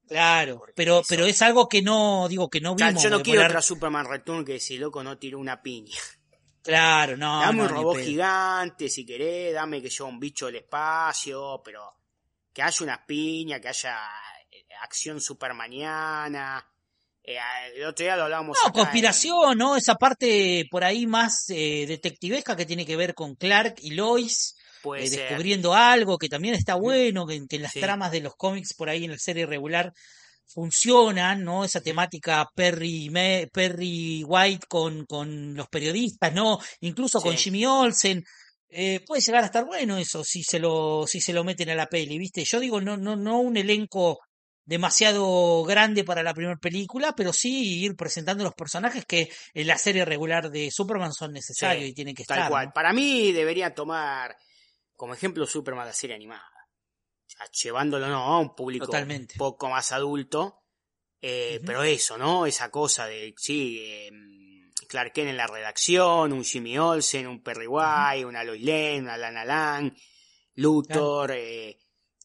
claro, 0.07 0.59
porque 0.59 0.73
pero, 0.75 1.01
eso- 1.01 1.07
pero 1.09 1.27
es 1.27 1.43
algo 1.43 1.69
que 1.69 1.83
no, 1.83 2.29
digo, 2.29 2.49
que 2.49 2.61
no 2.63 2.73
O 2.73 2.79
sea, 2.79 2.87
vimos. 2.89 3.03
yo 3.03 3.11
no 3.11 3.21
quiero 3.23 3.41
poner- 3.41 3.51
otra 3.51 3.63
Superman 3.63 4.07
Return 4.09 4.45
que 4.45 4.59
si 4.61 4.79
loco 4.79 5.03
no 5.03 5.19
tiró 5.19 5.39
una 5.41 5.61
piña. 5.61 5.99
Claro, 6.69 7.17
no. 7.17 7.41
dame 7.41 7.59
no, 7.59 7.63
un 7.65 7.69
robot 7.71 7.99
gigante 7.99 8.89
si 8.91 9.07
querés, 9.07 9.55
dame 9.55 9.81
que 9.81 9.89
yo 9.89 10.05
un 10.07 10.21
bicho 10.21 10.47
del 10.47 10.57
espacio, 10.57 11.63
pero 11.65 11.95
que 12.53 12.61
haya 12.63 12.85
unas 12.85 12.99
piñas, 13.07 13.61
que 13.61 13.69
haya 13.69 13.97
eh, 14.51 14.67
acción 14.83 15.21
supermaniana. 15.21 16.67
Eh, 17.23 17.39
el 17.77 17.85
otro 17.85 18.05
día 18.05 18.17
lo 18.17 18.25
hablábamos. 18.25 18.59
No, 18.63 18.69
acá 18.69 18.79
en- 18.81 18.85
conspiración, 18.85 19.57
¿no? 19.59 19.77
Esa 19.77 19.95
parte 19.95 20.67
por 20.71 20.85
ahí 20.85 21.07
más 21.07 21.47
eh, 21.51 21.85
detectivesca 21.87 22.57
que 22.57 22.67
tiene 22.67 22.85
que 22.87 22.97
ver 22.97 23.15
con 23.15 23.35
Clark 23.35 23.77
y 23.81 23.93
Lois. 23.93 24.55
Eh, 24.97 25.11
descubriendo 25.11 25.75
algo 25.75 26.17
que 26.19 26.29
también 26.29 26.55
está 26.55 26.75
bueno, 26.77 27.27
que, 27.27 27.47
que 27.49 27.57
en 27.57 27.63
las 27.63 27.73
Sí. 27.73 27.81
tramas 27.81 28.11
de 28.13 28.21
los 28.21 28.37
cómics 28.37 28.75
por 28.75 28.89
ahí 28.89 29.05
en 29.05 29.11
la 29.11 29.19
serie 29.19 29.45
regular 29.45 29.93
funcionan, 30.49 31.45
¿no? 31.45 31.65
Esa 31.65 31.81
temática 31.81 32.49
Perry, 32.55 33.11
Me- 33.11 33.49
Perry 33.53 34.25
White 34.27 34.67
con, 34.69 35.05
con 35.07 35.55
los 35.55 35.69
periodistas, 35.69 36.33
¿no? 36.35 36.59
Incluso 36.81 37.21
con 37.21 37.37
Sí. 37.37 37.45
Jimmy 37.45 37.67
Olsen. 37.67 38.25
Eh, 38.71 39.01
puede 39.07 39.23
llegar 39.23 39.43
a 39.45 39.47
estar 39.47 39.65
bueno 39.65 39.97
eso 39.97 40.23
si 40.25 40.43
se 40.43 40.59
lo, 40.59 41.07
si 41.07 41.21
se 41.23 41.33
lo 41.33 41.43
meten 41.43 41.71
a 41.71 41.75
la 41.75 41.87
peli, 41.87 42.19
¿viste? 42.19 42.45
Yo 42.45 42.61
digo, 42.61 42.81
no, 42.83 42.97
no, 42.99 43.17
no 43.17 43.41
un 43.41 43.57
elenco 43.57 44.19
demasiado 44.67 45.65
grande 45.65 46.05
para 46.05 46.23
la 46.23 46.35
primera 46.35 46.59
película, 46.59 47.15
pero 47.17 47.33
sí 47.33 47.81
ir 47.83 47.97
presentando 47.97 48.45
los 48.45 48.53
personajes 48.53 49.07
que 49.07 49.31
en 49.55 49.67
la 49.67 49.79
serie 49.79 50.05
regular 50.05 50.51
de 50.51 50.71
Superman 50.71 51.15
son 51.15 51.33
necesarios 51.33 51.85
Sí, 51.85 51.91
y 51.91 51.95
tienen 51.95 52.15
que 52.15 52.25
Tal 52.25 52.37
estar. 52.39 52.51
cual. 52.51 52.67
¿no? 52.67 52.73
Para 52.75 52.93
mí 52.93 53.33
debería 53.33 53.75
tomar 53.75 54.37
como 54.95 55.15
ejemplo 55.15 55.47
Superman 55.47 55.87
la 55.87 55.95
serie 55.95 56.17
animada. 56.17 56.45
Llevándolo 57.63 58.09
¿no? 58.09 58.17
a 58.17 58.39
un 58.39 58.55
público 58.55 58.87
Totalmente. 58.87 59.35
un 59.35 59.39
poco 59.39 59.69
más 59.69 59.93
adulto. 59.93 60.63
Eh. 61.21 61.61
Pero 61.65 61.83
eso, 61.83 62.17
¿no? 62.17 62.47
Esa 62.47 62.71
cosa 62.71 63.07
de, 63.07 63.35
sí, 63.37 63.81
eh, 63.81 64.11
Clark 64.89 65.13
Kent 65.13 65.31
en 65.31 65.37
la 65.37 65.47
redacción, 65.47 66.33
un 66.33 66.45
Jimmy 66.45 66.79
Olsen, 66.79 67.27
un 67.27 67.43
Perry 67.43 67.67
White, 67.67 68.25
una 68.25 68.45
Lois 68.45 68.63
Lane, 68.63 69.01
una 69.01 69.17
Lana 69.17 69.45
Lang, 69.45 69.95
Luthor, 70.55 71.33
eh, 71.33 71.79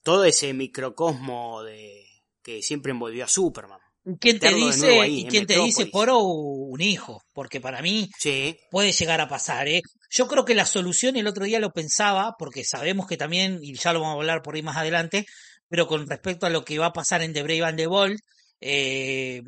todo 0.03 0.23
ese 0.25 0.53
microcosmo 0.53 1.63
de 1.63 2.05
que 2.41 2.61
siempre 2.61 2.91
envolvió 2.91 3.25
a 3.25 3.27
Superman. 3.27 3.79
¿Y 4.05 4.17
¿Quién 4.17 4.39
te 4.39 4.53
dice, 4.53 4.99
ahí, 4.99 5.25
quién 5.29 5.45
te 5.45 5.57
dice. 5.59 5.85
Poro, 5.85 6.19
un 6.19 6.81
hijo? 6.81 7.21
Porque 7.33 7.61
para 7.61 7.81
mí 7.81 8.09
Sí, 8.19 8.57
puede 8.69 8.91
llegar 8.91 9.21
a 9.21 9.29
pasar, 9.29 9.67
¿eh? 9.67 9.81
Yo 10.09 10.27
creo 10.27 10.45
que 10.45 10.55
la 10.55 10.65
solución, 10.65 11.15
el 11.15 11.27
otro 11.27 11.45
día 11.45 11.59
lo 11.59 11.71
pensaba, 11.71 12.35
porque 12.37 12.63
sabemos 12.63 13.07
que 13.07 13.17
también, 13.17 13.59
y 13.61 13.75
ya 13.75 13.93
lo 13.93 14.01
vamos 14.01 14.15
a 14.15 14.19
hablar 14.19 14.41
por 14.41 14.55
ahí 14.55 14.61
más 14.61 14.77
adelante, 14.77 15.25
pero 15.69 15.87
con 15.87 16.07
respecto 16.07 16.45
a 16.45 16.49
lo 16.49 16.63
que 16.65 16.77
va 16.79 16.87
a 16.87 16.93
pasar 16.93 17.21
en 17.21 17.33
The 17.33 17.43
Brave 17.43 17.63
and 17.65 17.77
the 17.77 17.87
Bold, 17.87 18.19
eh, 18.59 19.41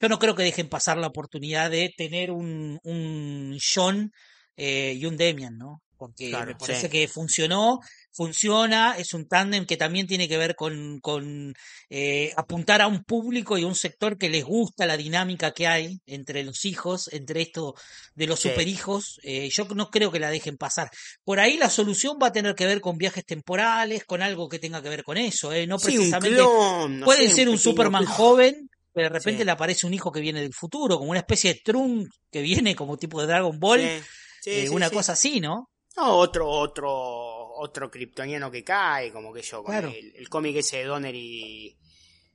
yo 0.00 0.08
no 0.08 0.18
creo 0.18 0.34
que 0.34 0.42
dejen 0.42 0.68
pasar 0.68 0.98
la 0.98 1.06
oportunidad 1.08 1.70
de 1.70 1.90
tener 1.96 2.30
un, 2.30 2.78
un 2.82 3.58
John 3.62 4.10
eh, 4.56 4.94
y 4.96 5.06
un 5.06 5.16
Demian, 5.16 5.56
¿no? 5.56 5.82
Porque 6.00 6.30
Claro, 6.30 6.46
me 6.46 6.54
parece 6.56 6.86
sí. 6.86 6.88
que 6.88 7.06
funcionó, 7.08 7.78
funciona, 8.10 8.94
es 8.98 9.12
un 9.12 9.28
tándem 9.28 9.66
que 9.66 9.76
también 9.76 10.06
tiene 10.06 10.26
que 10.28 10.38
ver 10.38 10.56
con, 10.56 10.98
con 11.00 11.54
eh, 11.90 12.32
apuntar 12.38 12.80
a 12.80 12.86
un 12.86 13.04
público 13.04 13.58
y 13.58 13.64
a 13.64 13.66
un 13.66 13.74
sector 13.74 14.16
que 14.16 14.30
les 14.30 14.42
gusta 14.44 14.86
la 14.86 14.96
dinámica 14.96 15.52
que 15.52 15.66
hay 15.66 16.00
entre 16.06 16.42
los 16.42 16.64
hijos, 16.64 17.08
entre 17.12 17.42
esto 17.42 17.74
de 18.14 18.26
los 18.26 18.40
Sí. 18.40 18.48
superhijos. 18.48 19.20
Eh, 19.22 19.50
yo 19.50 19.66
no 19.74 19.90
creo 19.90 20.10
que 20.10 20.18
la 20.18 20.30
dejen 20.30 20.56
pasar. 20.56 20.90
Por 21.22 21.38
ahí 21.38 21.58
la 21.58 21.68
solución 21.68 22.18
va 22.20 22.28
a 22.28 22.32
tener 22.32 22.54
que 22.54 22.64
ver 22.66 22.80
con 22.80 22.96
viajes 22.96 23.24
temporales, 23.26 24.04
con 24.06 24.22
algo 24.22 24.48
que 24.48 24.58
tenga 24.58 24.82
que 24.82 24.88
ver 24.88 25.04
con 25.04 25.18
eso, 25.18 25.52
¿eh? 25.52 25.66
no 25.66 25.78
Sí, 25.78 25.96
precisamente 25.96 26.36
clon. 26.38 27.00
no 27.00 27.04
Puede 27.04 27.28
sé, 27.28 27.34
ser 27.34 27.48
un 27.50 27.58
Superman 27.58 28.04
clon. 28.04 28.16
joven, 28.16 28.70
pero 28.92 29.04
de 29.08 29.18
repente 29.18 29.40
Sí. 29.40 29.44
le 29.44 29.50
aparece 29.52 29.86
un 29.86 29.94
hijo 29.94 30.10
que 30.10 30.20
viene 30.20 30.40
del 30.40 30.52
futuro, 30.54 30.98
como 30.98 31.10
una 31.10 31.20
especie 31.20 31.54
de 31.54 31.60
Trunks 31.64 32.10
que 32.32 32.40
viene 32.42 32.74
como 32.74 32.96
tipo 32.96 33.20
de 33.20 33.26
Dragon 33.28 33.58
Ball, 33.60 33.80
Sí, 33.80 34.00
sí, 34.42 34.50
eh, 34.50 34.66
sí, 34.66 34.74
una 34.74 34.88
sí. 34.88 34.94
cosa 34.94 35.12
así, 35.12 35.40
¿no? 35.40 35.69
No, 35.96 36.16
otro, 36.16 36.48
otro, 36.48 36.90
otro 36.90 37.90
kryptoniano 37.90 38.50
que 38.50 38.62
cae, 38.64 39.12
como 39.12 39.32
que 39.32 39.42
yo, 39.42 39.62
Claro. 39.64 39.88
el, 39.88 40.14
el 40.16 40.28
cómic 40.28 40.56
ese 40.56 40.78
de 40.78 40.84
Donner 40.84 41.14
y, 41.14 41.76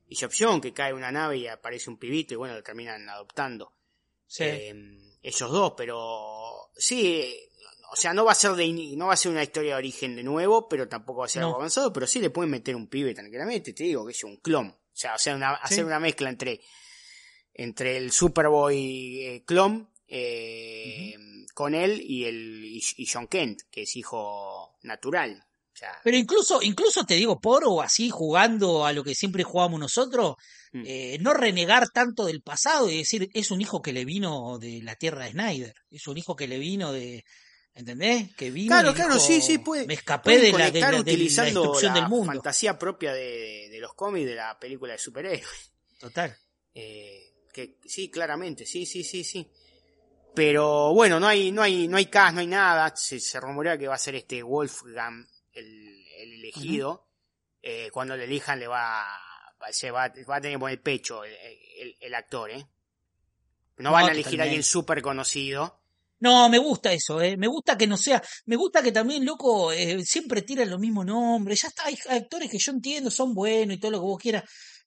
y 0.07 0.15
Job 0.15 0.31
John, 0.37 0.59
que 0.61 0.73
cae 0.73 0.93
una 0.93 1.11
nave 1.11 1.37
y 1.37 1.47
aparece 1.47 1.89
un 1.89 1.97
pibito 1.97 2.33
y 2.33 2.37
bueno, 2.37 2.53
lo 2.55 2.63
terminan 2.63 3.07
adoptando. 3.09 3.71
Sí. 4.27 4.43
Eh, 4.43 4.75
ellos 5.21 5.51
dos, 5.51 5.73
pero 5.77 6.69
sí, 6.75 7.23
o 7.91 7.95
sea, 7.95 8.13
no 8.13 8.25
va 8.25 8.33
a 8.33 8.35
ser 8.35 8.51
de 8.53 8.67
no 8.95 9.07
va 9.07 9.13
a 9.13 9.17
ser 9.17 9.31
una 9.31 9.41
historia 9.43 9.71
de 9.71 9.77
origen 9.77 10.15
de 10.15 10.23
nuevo, 10.23 10.67
pero 10.67 10.87
tampoco 10.87 11.21
va 11.21 11.25
a 11.25 11.29
ser 11.29 11.41
No. 11.41 11.47
algo 11.47 11.59
avanzado, 11.59 11.91
pero 11.93 12.05
sí 12.05 12.19
le 12.19 12.29
pueden 12.29 12.51
meter 12.51 12.75
un 12.75 12.87
pibe 12.87 13.13
tranquilamente, 13.15 13.73
te 13.73 13.85
digo 13.85 14.05
que 14.05 14.11
es 14.11 14.23
un 14.23 14.37
clon. 14.37 14.67
O 14.67 14.97
sea, 14.97 15.15
o 15.15 15.17
sea 15.17 15.35
una- 15.35 15.55
Sí. 15.55 15.61
hacer 15.63 15.85
una 15.85 15.99
mezcla 15.99 16.29
entre, 16.29 16.61
entre 17.53 17.97
el 17.97 18.11
Superboy 18.11 19.21
eh, 19.23 19.43
clon 19.45 19.89
eh, 20.07 21.15
con 21.55 21.73
él 21.73 21.99
y 22.05 22.25
el 22.25 22.63
y, 22.65 22.83
y 22.97 23.07
John 23.07 23.27
Kent, 23.27 23.61
que 23.71 23.81
es 23.81 23.95
hijo 23.95 24.75
natural. 24.83 25.43
O 25.73 25.77
sea, 25.77 25.91
Pero 26.03 26.15
incluso, 26.15 26.61
incluso 26.61 27.03
te 27.05 27.15
digo, 27.15 27.41
por 27.41 27.63
o 27.65 27.81
así, 27.81 28.09
jugando 28.11 28.85
a 28.85 28.93
lo 28.93 29.03
que 29.03 29.15
siempre 29.15 29.43
jugamos 29.43 29.79
nosotros, 29.79 30.35
Mm. 30.71 30.83
eh, 30.85 31.17
no 31.21 31.33
renegar 31.33 31.89
tanto 31.89 32.25
del 32.25 32.41
pasado 32.41 32.89
y 32.89 32.97
decir, 32.97 33.29
es 33.33 33.49
un 33.49 33.61
hijo 33.61 33.81
que 33.81 33.93
le 33.93 34.03
vino 34.03 34.59
de 34.59 34.81
la 34.83 34.95
tierra 34.95 35.23
de 35.25 35.31
Snyder, 35.31 35.73
es 35.89 36.05
un 36.07 36.17
hijo 36.17 36.35
que 36.35 36.47
le 36.49 36.59
vino 36.59 36.91
de, 36.91 37.23
¿entendés? 37.73 38.33
Que 38.35 38.51
vino 38.51 38.67
Claro, 38.67 38.93
claro, 38.93 39.13
dijo, 39.15 39.25
sí, 39.25 39.41
sí, 39.41 39.57
puede- 39.59 39.85
me 39.87 39.93
escapé 39.93 40.37
de 40.37 40.51
la, 40.51 40.71
de 40.71 40.79
la- 40.81 40.87
de 40.87 40.93
la 40.95 40.99
utilizando 40.99 41.61
destrucción 41.61 41.93
la 41.93 41.99
del 42.01 42.09
mundo. 42.09 42.25
fantasía 42.33 42.77
propia 42.77 43.13
de, 43.13 43.69
de 43.71 43.79
los 43.79 43.93
cómics 43.93 44.27
de 44.27 44.35
la 44.35 44.59
película 44.59 44.91
de 44.93 44.99
superhéroes. 44.99 45.71
Total. 45.99 46.35
Eh, 46.73 47.21
que 47.53 47.77
sí, 47.85 48.09
claramente, 48.09 48.65
sí, 48.65 48.85
sí, 48.85 49.03
sí, 49.05 49.23
sí. 49.23 49.49
Pero 50.35 50.93
bueno, 50.93 51.19
no 51.19 51.27
hay, 51.27 51.51
no 51.51 51.61
hay, 51.61 51.87
no 51.87 51.97
hay 51.97 52.07
cast, 52.07 52.33
no 52.35 52.41
hay 52.41 52.47
nada. 52.47 52.93
Se, 52.95 53.19
se 53.19 53.39
rumorea 53.39 53.77
que 53.77 53.87
va 53.87 53.95
a 53.95 53.99
ser 53.99 54.15
este 54.15 54.43
Wolfgang 54.43 55.25
el, 55.53 56.05
el 56.19 56.33
elegido. 56.33 57.07
Eh, 57.61 57.89
cuando 57.91 58.15
le 58.15 58.25
elijan 58.25 58.59
le 58.59 58.67
va, 58.67 59.05
se 59.71 59.89
va, 59.91 60.11
va 60.29 60.35
a 60.35 60.41
tener 60.41 60.57
que 60.57 60.59
poner 60.59 60.81
pecho 60.81 61.23
el, 61.23 61.33
el- 61.33 61.95
el 61.99 62.13
actor, 62.15 62.51
¿eh? 62.51 62.67
No, 63.77 63.85
No, 63.85 63.91
van 63.91 64.09
a 64.09 64.11
elegir 64.11 64.39
a 64.39 64.43
alguien 64.43 64.63
súper 64.63 65.01
conocido. 65.01 65.81
No, 66.19 66.47
me 66.49 66.57
gusta 66.59 66.93
eso, 66.93 67.21
eh. 67.21 67.35
Me 67.37 67.47
gusta 67.47 67.77
que 67.77 67.87
no 67.87 67.97
sea, 67.97 68.21
me 68.45 68.55
gusta 68.55 68.81
que 68.81 68.91
también, 68.91 69.25
loco, 69.25 69.71
eh, 69.71 70.03
siempre 70.05 70.43
tiran 70.43 70.69
los 70.69 70.79
mismos 70.79 71.05
nombres. 71.05 71.61
Ya 71.61 71.67
está, 71.67 71.85
hay 71.85 71.97
actores 72.09 72.49
que 72.49 72.57
yo 72.57 72.71
entiendo, 72.71 73.11
son 73.11 73.33
buenos 73.33 73.75
y 73.75 73.79
todo 73.79 73.91
lo 73.91 73.97
que 73.99 74.05
vos 74.05 74.21
quieras. 74.21 74.43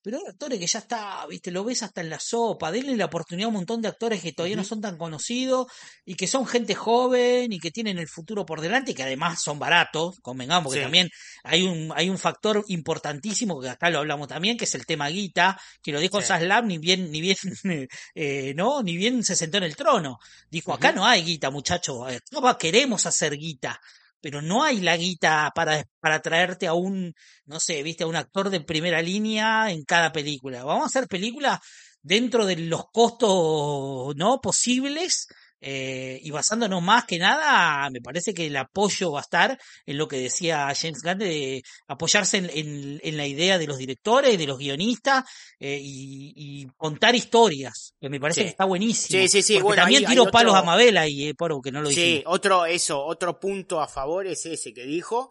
Pero 0.09 0.21
hay 0.21 0.31
actores 0.31 0.59
que 0.59 0.67
ya 0.67 0.79
está, 0.79 1.27
viste, 1.27 1.51
lo 1.51 1.65
ves 1.65 1.83
hasta 1.83 2.01
en 2.01 2.09
la 2.09 2.19
sopa. 2.19 2.73
Denle 2.73 2.97
la 2.97 3.05
oportunidad 3.05 3.45
a 3.45 3.49
un 3.49 3.57
montón 3.57 3.83
de 3.83 3.89
actores 3.89 4.23
que 4.23 4.33
todavía 4.33 4.57
no 4.57 4.65
son 4.65 4.81
tan 4.81 4.97
conocidos 4.97 5.67
y 6.07 6.15
que 6.15 6.27
son 6.27 6.47
gente 6.47 6.75
joven 6.75 7.53
y 7.53 7.59
que 7.59 7.71
tienen 7.71 7.99
el 7.99 8.09
futuro 8.09 8.47
por 8.47 8.63
delante 8.63 8.93
y 8.93 8.95
que 8.95 9.03
además 9.03 9.43
son 9.43 9.59
baratos, 9.59 10.19
convengamos, 10.23 10.65
porque 10.65 10.79
Sí. 10.79 10.83
también 10.85 11.11
hay 11.45 11.61
un, 11.65 11.93
hay 11.95 12.09
un 12.09 12.17
factor 12.17 12.65
importantísimo 12.69 13.61
que 13.61 13.69
acá 13.69 13.91
lo 13.91 13.99
hablamos 13.99 14.29
también, 14.29 14.57
que 14.57 14.65
es 14.65 14.75
el 14.75 14.87
tema 14.87 15.09
guita, 15.09 15.61
que 15.83 15.93
lo 15.93 16.01
dijo 16.01 16.23
Sí. 16.23 16.29
Saslam 16.29 16.67
ni 16.69 16.79
bien, 16.79 17.13
ni 17.13 17.21
bien, 17.21 17.37
eh, 18.15 18.55
no, 18.57 18.83
ni 18.83 18.97
bien 18.97 19.23
se 19.23 19.37
sentó 19.37 19.59
en 19.59 19.65
el 19.65 19.77
trono. 19.77 20.21
Dijo, 20.51 20.73
acá 20.73 20.91
no 20.91 21.05
hay 21.05 21.23
guita, 21.23 21.51
muchacho. 21.51 22.07
Acá 22.07 22.57
queremos 22.57 23.05
hacer 23.05 23.37
guita. 23.37 23.79
Pero 24.21 24.43
no 24.43 24.65
hay 24.65 24.81
la 24.81 24.97
guita 24.97 25.53
para, 25.55 25.85
para 26.01 26.21
traerte 26.21 26.67
a 26.67 26.75
un, 26.75 27.15
no 27.47 27.61
sé, 27.61 27.83
viste, 27.83 28.05
a 28.05 28.07
un 28.09 28.17
actor 28.17 28.51
de 28.51 28.61
primera 28.61 29.01
línea 29.03 29.71
en 29.71 29.85
cada 29.85 30.13
película. 30.13 30.65
Vamos 30.65 30.85
a 30.85 30.87
hacer 30.87 31.09
películas 31.09 31.61
dentro 32.03 32.47
de 32.47 32.57
los 32.57 32.87
costos, 32.93 34.15
¿no? 34.17 34.41
Posibles. 34.41 35.29
Eh, 35.61 36.21
y 36.23 36.31
basándonos 36.31 36.83
más 36.83 37.05
que 37.05 37.19
nada, 37.19 37.89
me 37.91 38.01
parece 38.01 38.33
que 38.33 38.47
el 38.47 38.57
apoyo 38.57 39.13
va 39.13 39.21
a 39.21 39.23
estar 39.23 39.59
en 39.87 39.99
lo 39.99 40.07
que 40.07 40.19
decía 40.19 40.73
James 40.75 41.03
Gunn 41.03 41.19
de 41.19 41.63
apoyarse 41.87 42.37
en, 42.39 42.51
en- 42.55 43.01
en 43.03 43.17
la 43.17 43.27
idea 43.27 43.59
de 43.59 43.67
los 43.67 43.79
directores, 43.79 44.39
de 44.39 44.47
los 44.47 44.59
guionistas 44.59 45.25
eh, 45.59 45.79
y, 45.81 46.33
y 46.37 46.67
contar 46.77 47.15
historias, 47.15 47.95
que 48.01 48.09
me 48.09 48.21
parece 48.21 48.41
Sí. 48.41 48.45
que 48.45 48.51
está 48.51 48.65
buenísimo. 48.67 49.21
Sí, 49.21 49.29
sí, 49.29 49.43
sí, 49.43 49.55
Porque 49.55 49.65
bueno, 49.65 49.83
también 49.83 50.05
hay 50.07 50.13
tiro 50.15 50.31
palos 50.31 50.53
otro- 50.55 50.63
a 50.63 50.67
Mabel 50.67 50.97
ahí, 50.97 51.29
eh, 51.29 51.35
Poro, 51.35 51.61
que 51.61 51.73
no 51.73 51.83
lo 51.83 51.91
Sí, 51.91 52.23
otro, 52.27 52.65
eso, 52.67 53.05
otro 53.05 53.41
punto 53.41 53.81
a 53.81 53.89
favor 53.89 54.27
es 54.27 54.47
ese 54.47 54.73
que 54.73 54.85
dijo. 54.85 55.31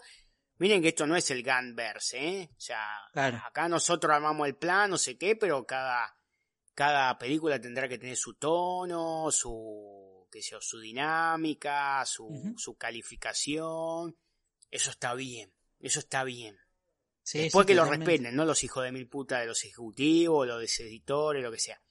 Miren 0.60 0.82
que 0.82 0.88
esto 0.88 1.06
no 1.06 1.16
es 1.16 1.30
el 1.30 1.44
Gunverse, 1.44 2.18
¿eh? 2.18 2.50
O 2.52 2.60
sea, 2.60 2.84
Claro. 3.14 3.40
acá 3.46 3.70
nosotros 3.70 4.12
armamos 4.12 4.48
el 4.48 4.56
plan, 4.56 4.90
no 4.90 4.98
sé 4.98 5.16
qué, 5.16 5.36
pero 5.36 5.64
cada, 5.68 6.16
cada 6.74 7.16
película 7.20 7.62
tendrá 7.62 7.88
que 7.88 8.00
tener 8.00 8.18
su 8.18 8.34
tono, 8.34 9.30
su, 9.32 10.17
qué 10.38 10.44
sé 10.44 10.52
yo, 10.52 10.62
su 10.62 10.80
dinámica, 10.80 12.06
su, 12.06 12.54
su 12.58 12.76
calificación. 12.76 14.16
Eso 14.70 14.92
está 14.92 15.16
bien, 15.16 15.52
eso 15.80 16.00
está 16.00 16.24
bien. 16.24 16.58
Sí, 17.24 17.40
Después 17.40 17.66
sí, 17.66 17.68
que 17.70 17.76
lo 17.76 17.86
respeten, 17.86 18.36
no 18.36 18.46
los 18.46 18.64
hijos 18.64 18.84
de 18.84 18.92
mil 18.92 19.08
puta 19.08 19.40
de 19.40 19.48
los 19.48 19.64
ejecutivos, 19.66 20.48
los 20.48 20.80
editores, 20.80 21.44
lo 21.44 21.52
que 21.52 21.60
sea. 21.60 21.82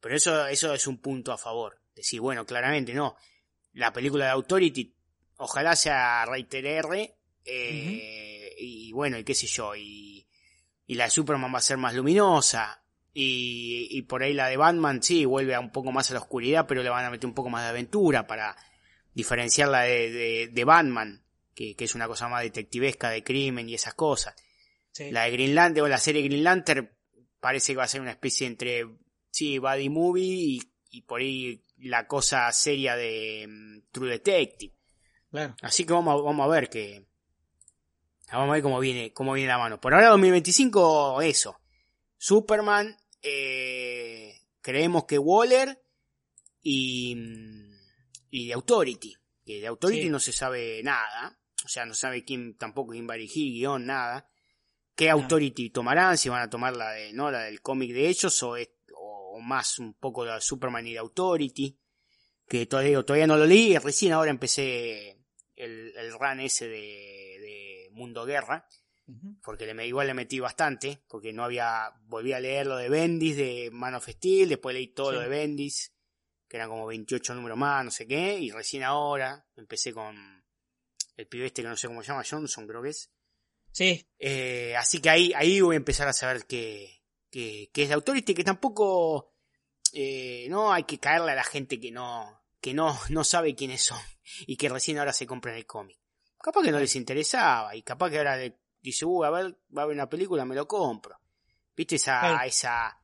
Pero 0.00 0.16
eso, 0.16 0.46
eso 0.46 0.72
es 0.72 0.86
un 0.86 0.98
punto 0.98 1.30
a 1.32 1.38
favor. 1.38 1.80
Decir, 1.94 2.20
bueno, 2.20 2.46
claramente 2.46 2.94
no. 2.94 3.16
La 3.74 3.92
película 3.92 4.24
de 4.24 4.30
Authority, 4.32 4.94
ojalá 5.36 5.76
sea 5.76 6.24
Rated 6.24 6.64
R, 6.64 7.16
eh, 7.44 8.54
y 8.58 8.92
bueno, 8.92 9.18
y 9.18 9.24
qué 9.24 9.34
sé 9.34 9.46
yo, 9.46 9.76
y, 9.76 10.26
y 10.86 10.94
la 10.94 11.04
de 11.04 11.10
Superman 11.10 11.52
va 11.54 11.58
a 11.58 11.62
ser 11.62 11.76
más 11.76 11.94
luminosa. 11.94 12.82
Y, 13.16 13.86
y 13.90 14.02
por 14.02 14.24
ahí 14.24 14.34
la 14.34 14.48
de 14.48 14.56
Batman, 14.56 15.02
sí, 15.02 15.24
vuelve 15.24 15.54
a 15.54 15.60
un 15.60 15.70
poco 15.70 15.92
más 15.92 16.10
a 16.10 16.14
la 16.14 16.20
oscuridad, 16.20 16.66
pero 16.66 16.82
le 16.82 16.90
van 16.90 17.04
a 17.04 17.10
meter 17.10 17.26
un 17.26 17.34
poco 17.34 17.48
más 17.48 17.62
de 17.62 17.68
aventura 17.68 18.26
para 18.26 18.56
diferenciarla 19.14 19.82
de, 19.82 20.10
de, 20.10 20.48
de 20.48 20.64
Batman, 20.64 21.24
que, 21.54 21.76
que 21.76 21.84
es 21.84 21.94
una 21.94 22.08
cosa 22.08 22.28
más 22.28 22.42
detectivesca 22.42 23.10
de 23.10 23.22
crimen 23.22 23.68
y 23.68 23.74
esas 23.74 23.94
cosas. 23.94 24.34
Sí. 24.90 25.12
La 25.12 25.24
de 25.24 25.30
Green 25.30 25.54
Lantern 25.54 25.86
o 25.86 25.88
la 25.88 25.98
serie 25.98 26.22
Green 26.22 26.42
Lantern 26.42 26.90
parece 27.38 27.72
que 27.72 27.76
va 27.78 27.84
a 27.84 27.88
ser 27.88 28.00
una 28.00 28.10
especie 28.10 28.46
entre, 28.48 28.84
sí, 29.30 29.58
Buddy 29.58 29.88
Movie 29.88 30.24
y, 30.24 30.62
y 30.90 31.02
por 31.02 31.20
ahí 31.20 31.64
la 31.78 32.06
cosa 32.06 32.50
seria 32.52 32.96
de 32.96 33.46
mm, 33.48 33.92
True 33.92 34.10
Detective. 34.10 34.74
Claro. 35.30 35.54
Así 35.62 35.84
que 35.84 35.92
vamos 35.92 36.20
a, 36.20 36.22
vamos 36.22 36.44
a 36.44 36.48
ver 36.48 36.68
que... 36.68 37.06
Vamos 38.32 38.48
a 38.48 38.52
ver 38.54 38.62
cómo 38.62 38.80
viene, 38.80 39.12
cómo 39.12 39.34
viene 39.34 39.48
la 39.48 39.58
mano. 39.58 39.80
Por 39.80 39.94
ahora 39.94 40.08
2025, 40.08 41.20
eso. 41.22 41.60
Superman, 42.16 42.96
eh, 43.24 44.34
creemos 44.60 45.04
que 45.06 45.18
Waller 45.18 45.82
y, 46.62 47.16
y 48.30 48.52
Authority. 48.52 49.14
Que 49.44 49.60
de 49.60 49.66
Authority 49.66 50.02
Sí. 50.04 50.08
no 50.10 50.18
se 50.20 50.32
sabe 50.32 50.82
nada. 50.82 51.38
O 51.64 51.68
sea, 51.68 51.84
no 51.86 51.94
sabe 51.94 52.24
quién, 52.24 52.56
tampoco 52.56 52.92
quién 52.92 53.08
va 53.08 53.14
a 53.14 53.16
dirigir, 53.16 53.52
guion, 53.52 53.86
nada. 53.86 54.28
¿Qué 54.94 55.10
Authority 55.10 55.70
tomarán? 55.70 56.16
Si 56.16 56.28
van 56.28 56.42
a 56.42 56.50
tomar 56.50 56.76
la 56.76 56.90
de, 56.92 57.12
¿no? 57.12 57.30
La 57.30 57.40
del 57.44 57.60
cómic 57.60 57.92
de 57.92 58.08
ellos 58.08 58.42
o, 58.42 58.56
es- 58.56 58.70
o 58.96 59.40
más 59.40 59.78
un 59.78 59.94
poco 59.94 60.24
la 60.24 60.36
de 60.36 60.40
Superman 60.40 60.86
y 60.86 60.92
de 60.92 60.98
Authority. 60.98 61.78
Que 62.46 62.66
todavía, 62.66 63.02
todavía 63.02 63.26
no 63.26 63.36
lo 63.38 63.46
leí, 63.46 63.76
recién 63.78 64.12
ahora 64.12 64.30
empecé 64.30 65.18
el, 65.56 65.92
el 65.96 66.12
run 66.12 66.40
ese 66.40 66.68
de, 66.68 66.76
de 66.76 67.88
Mundo 67.92 68.24
Guerra. 68.26 68.68
Porque 69.42 69.66
le, 69.72 69.86
igual 69.86 70.06
le 70.06 70.14
metí 70.14 70.40
bastante, 70.40 71.02
porque 71.08 71.32
no 71.32 71.44
había, 71.44 71.92
volví 72.06 72.32
a 72.32 72.40
leer 72.40 72.66
lo 72.66 72.76
de 72.76 72.88
Bendis 72.88 73.36
de 73.36 73.68
Man 73.72 73.94
of 73.94 74.08
Steel, 74.08 74.48
después 74.48 74.74
leí 74.74 74.88
todo 74.88 75.10
Sí. 75.10 75.16
lo 75.16 75.20
de 75.20 75.28
Bendis, 75.28 75.92
que 76.48 76.56
eran 76.56 76.70
como 76.70 76.86
28 76.86 77.34
números 77.34 77.58
más, 77.58 77.84
no 77.84 77.90
sé 77.90 78.06
qué, 78.06 78.38
y 78.38 78.50
recién 78.50 78.82
ahora 78.82 79.46
empecé 79.56 79.92
con 79.92 80.16
el 81.16 81.26
pibe 81.28 81.46
este 81.46 81.62
que 81.62 81.68
no 81.68 81.76
sé 81.76 81.86
cómo 81.86 82.02
se 82.02 82.08
llama, 82.08 82.24
Johnson 82.28 82.66
creo 82.66 82.82
que 82.82 82.88
es. 82.90 83.10
Sí, 83.72 84.08
Eh, 84.18 84.74
así 84.76 85.00
que 85.00 85.10
ahí, 85.10 85.32
ahí 85.34 85.60
voy 85.60 85.74
a 85.74 85.78
empezar 85.78 86.08
a 86.08 86.12
saber 86.12 86.46
qué, 86.46 87.02
qué, 87.30 87.70
qué 87.72 87.82
es 87.82 87.88
de 87.88 87.94
Authority, 87.94 88.32
que 88.34 88.44
tampoco 88.44 89.34
eh, 89.92 90.46
no 90.48 90.72
hay 90.72 90.84
que 90.84 90.98
caerle 90.98 91.32
a 91.32 91.36
la 91.36 91.44
gente 91.44 91.78
que 91.78 91.90
no, 91.90 92.42
que 92.60 92.72
no, 92.72 92.98
no 93.10 93.22
sabe 93.24 93.54
quiénes 93.54 93.82
son 93.84 94.00
y 94.46 94.56
que 94.56 94.68
recién 94.70 94.98
ahora 94.98 95.12
se 95.12 95.26
compran 95.26 95.56
el 95.56 95.66
cómic. 95.66 95.98
Capaz 96.40 96.62
que 96.62 96.72
no 96.72 96.78
les 96.78 96.94
interesaba 96.96 97.74
y 97.76 97.82
capaz 97.82 98.10
que 98.10 98.18
ahora 98.18 98.36
le 98.36 98.58
dice, 98.90 99.04
uh, 99.04 99.24
a 99.24 99.30
ver, 99.30 99.56
va 99.76 99.82
a 99.82 99.84
haber 99.84 99.94
una 99.96 100.08
película, 100.08 100.44
me 100.44 100.54
lo 100.54 100.68
compro. 100.68 101.18
¿Viste 101.76 101.96
esa, 101.96 102.36
esa, 102.46 103.00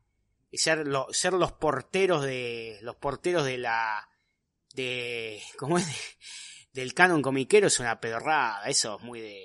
ser, 0.53 0.87
lo- 0.87 1.12
ser 1.12 1.33
los 1.33 1.53
porteros 1.53 2.22
de, 2.22 2.78
los 2.83 2.95
porteros 2.97 3.45
de 3.45 3.59
la, 3.59 4.09
de, 4.74 5.43
¿cómo 5.59 5.78
es? 5.78 5.87
del 6.72 6.95
canon 6.95 7.20
comiquero 7.22 7.66
es 7.66 7.81
una 7.81 7.99
pedorrada, 8.01 8.64
eso 8.68 8.97
es 8.99 9.03
muy 9.03 9.20
de, 9.20 9.43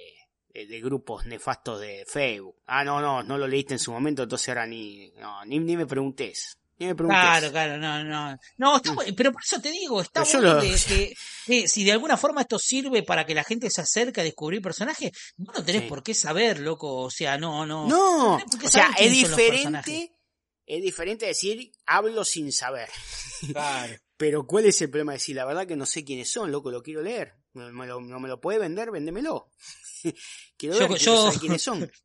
de, 0.53 0.67
de 0.67 0.81
grupos 0.81 1.25
nefastos 1.25 1.79
de 1.81 2.05
Facebook. 2.07 2.57
Ah, 2.67 2.83
no, 2.83 3.01
no, 3.01 3.23
no 3.23 3.37
lo 3.39 3.47
leíste 3.47 3.73
en 3.73 3.79
su 3.79 3.91
momento, 3.91 4.23
entonces 4.23 4.49
ahora 4.49 4.67
ni, 4.67 5.09
no, 5.17 5.43
ni, 5.45 5.57
ni 5.59 5.75
me 5.75 5.87
preguntes. 5.87 6.59
Me. 6.77 6.93
Claro, 6.95 7.51
claro, 7.51 7.77
no, 7.77 8.03
no. 8.03 8.37
No, 8.57 8.75
está 8.77 8.93
pero 9.15 9.31
por 9.31 9.41
eso 9.43 9.61
te 9.61 9.71
digo, 9.71 10.01
está 10.01 10.23
Pero 10.23 10.39
bueno 10.41 10.53
lo- 10.55 10.61
de 10.61 10.75
que, 10.87 11.13
que 11.45 11.67
si 11.67 11.83
de 11.83 11.93
alguna 11.93 12.17
forma 12.17 12.41
esto 12.41 12.59
sirve 12.59 13.03
para 13.03 13.25
que 13.25 13.33
la 13.33 13.43
gente 13.45 13.69
se 13.69 13.81
acerque 13.81 14.21
a 14.21 14.23
descubrir 14.25 14.61
personajes, 14.61 15.11
vos 15.37 15.55
no 15.55 15.63
tenés 15.63 15.83
Sí. 15.83 15.87
por 15.87 16.03
qué 16.03 16.13
saber, 16.13 16.59
loco. 16.59 16.95
O 17.03 17.09
sea, 17.09 17.37
no, 17.37 17.65
no. 17.65 17.87
No, 17.87 18.35
o 18.35 18.67
sea, 18.69 18.89
es 18.99 19.11
diferente, 19.11 20.11
es 20.65 20.81
diferente 20.83 21.25
decir 21.27 21.71
hablo 21.85 22.25
sin 22.25 22.51
saber. 22.51 22.89
Claro. 23.51 23.95
Pero 24.17 24.45
¿cuál 24.47 24.65
es 24.65 24.81
el 24.81 24.89
problema 24.89 25.11
de 25.11 25.17
decir 25.17 25.35
la 25.35 25.45
verdad 25.45 25.67
que 25.67 25.75
no 25.75 25.85
sé 25.85 26.03
quiénes 26.05 26.31
son, 26.31 26.49
loco, 26.51 26.71
lo 26.71 26.81
quiero 26.81 27.01
leer? 27.01 27.33
¿No 27.55 27.71
me 27.71 27.87
lo, 27.87 27.99
no 28.01 28.19
me 28.19 28.27
lo 28.29 28.39
puede 28.39 28.59
vender? 28.59 28.91
Véndemelo. 28.91 29.49
quiero 30.57 30.75
Yo- 30.75 30.87
ver, 30.87 30.97
quiero 30.97 31.13
yo- 31.15 31.23
saber 31.25 31.39
quiénes 31.39 31.61
son. 31.61 31.91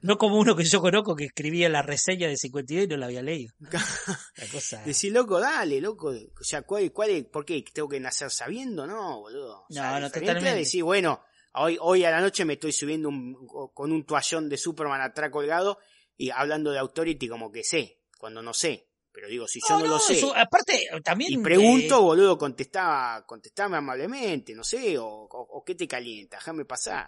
No 0.00 0.16
como 0.16 0.38
uno 0.38 0.56
que 0.56 0.64
yo 0.64 0.80
conozco 0.80 1.14
que 1.14 1.24
escribía 1.26 1.68
la 1.68 1.82
reseña 1.82 2.26
de 2.26 2.38
52 2.38 2.84
y 2.84 2.88
no 2.88 2.96
la 2.96 3.04
había 3.04 3.20
leído. 3.20 3.52
La 4.36 4.46
cosa. 4.50 4.82
Decir, 4.82 5.12
loco, 5.12 5.38
dale, 5.38 5.78
loco. 5.78 6.08
O 6.08 6.42
sea, 6.44 6.62
¿cuál, 6.62 6.90
cuál 6.90 7.10
es, 7.10 7.24
¿por 7.26 7.44
qué? 7.44 7.62
¿Tengo 7.70 7.86
que 7.90 8.00
nacer 8.00 8.30
sabiendo? 8.30 8.86
No, 8.86 9.20
boludo. 9.20 9.66
O 9.68 9.72
sea, 9.72 9.90
No, 9.92 10.00
no, 10.00 10.10
totalmente. 10.10 10.54
decir, 10.54 10.82
bueno, 10.84 11.20
hoy, 11.52 11.76
hoy 11.82 12.02
a 12.04 12.10
la 12.10 12.22
noche 12.22 12.46
me 12.46 12.54
estoy 12.54 12.72
subiendo 12.72 13.10
un- 13.10 13.36
con 13.74 13.92
un 13.92 14.06
toallón 14.06 14.48
de 14.48 14.56
Superman 14.56 15.02
atrás 15.02 15.28
colgado 15.30 15.78
y 16.16 16.30
hablando 16.30 16.70
de 16.70 16.78
Authority 16.78 17.28
como 17.28 17.52
que 17.52 17.62
sé, 17.62 18.00
cuando 18.18 18.40
no 18.40 18.54
sé. 18.54 18.88
Pero 19.14 19.28
digo, 19.28 19.46
si 19.46 19.60
yo 19.68 19.78
no, 19.78 19.86
lo 19.86 19.98
sé 20.00 20.20
aparte, 20.34 20.88
también. 21.04 21.32
y 21.34 21.36
pregunto, 21.38 21.98
eh, 21.98 22.00
boludo, 22.00 22.36
contestaba, 22.36 23.24
contestame 23.24 23.76
amablemente, 23.76 24.54
no 24.56 24.64
sé, 24.64 24.98
o, 24.98 25.06
o, 25.06 25.28
o 25.30 25.64
qué 25.64 25.76
te 25.76 25.86
calienta, 25.86 26.38
déjame 26.38 26.64
pasar. 26.64 27.06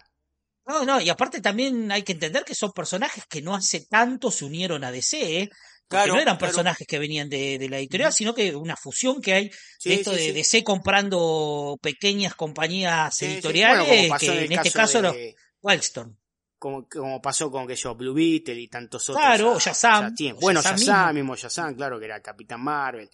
No, 0.66 0.84
no, 0.84 1.00
y 1.00 1.08
aparte 1.08 1.40
también 1.40 1.90
hay 1.90 2.02
que 2.02 2.12
entender 2.12 2.44
que 2.44 2.54
son 2.54 2.70
personajes 2.72 3.24
que 3.28 3.42
no 3.42 3.56
hace 3.56 3.86
tanto 3.86 4.30
se 4.30 4.44
unieron 4.44 4.84
a 4.84 4.92
DC, 4.92 5.40
¿eh? 5.42 5.48
Porque 5.48 5.62
Claro, 5.88 6.14
no 6.14 6.20
eran 6.20 6.36
claro. 6.36 6.50
personajes 6.52 6.86
que 6.86 6.98
venían 6.98 7.28
de, 7.28 7.58
de 7.58 7.68
la 7.68 7.78
editorial, 7.78 8.12
sino 8.12 8.34
que 8.34 8.54
una 8.56 8.76
fusión 8.76 9.20
que 9.20 9.32
hay 9.32 9.50
Sí, 9.78 9.88
de 9.90 9.94
esto 9.96 10.10
sí, 10.12 10.16
de 10.18 10.24
sí. 10.26 10.32
DC 10.32 10.64
comprando 10.64 11.76
pequeñas 11.80 12.34
compañías 12.34 13.20
editoriales, 13.22 13.86
Bueno, 13.86 14.16
que 14.18 14.26
en, 14.44 14.52
este 14.52 14.70
caso 14.70 14.72
caso 14.72 15.02
los 15.02 15.12
de- 15.14 15.36
Wildstorm. 15.62 16.16
Como, 16.58 16.88
como 16.88 17.20
pasó 17.20 17.50
con 17.50 17.66
que 17.66 17.76
yo, 17.76 17.94
Blue 17.94 18.14
Beetle 18.14 18.60
y 18.60 18.68
tantos 18.68 19.08
otros. 19.10 19.24
Claro, 19.24 19.58
Shazam, 19.58 20.14
Bueno, 20.40 20.60
Shazam 20.60 20.78
Shazam 20.78 21.14
mismo. 21.14 21.36
Shazam, 21.36 21.74
claro, 21.74 21.98
que 21.98 22.06
era 22.06 22.20
Capitán 22.22 22.60
Marvel. 22.62 23.10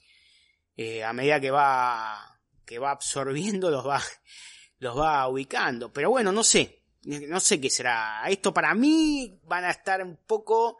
Eh, 0.77 1.05
a 1.05 1.13
medida 1.13 1.41
que 1.41 1.51
va, 1.51 2.41
que 2.65 2.79
va 2.79 2.93
absorbiendo, 2.93 3.71
los 3.71 3.87
va, 3.87 4.03
los 4.79 4.97
va 4.99 5.29
ubicando. 5.29 5.93
Pero 5.93 6.11
bueno, 6.11 6.33
no 6.33 6.45
sé. 6.45 6.81
No 7.05 7.41
sé 7.41 7.61
qué 7.61 7.69
será. 7.69 8.23
Esto 8.29 8.55
para 8.55 8.75
mí 8.75 9.41
van 9.45 9.65
a 9.65 9.71
estar 9.71 10.03
un 10.05 10.19
poco 10.25 10.79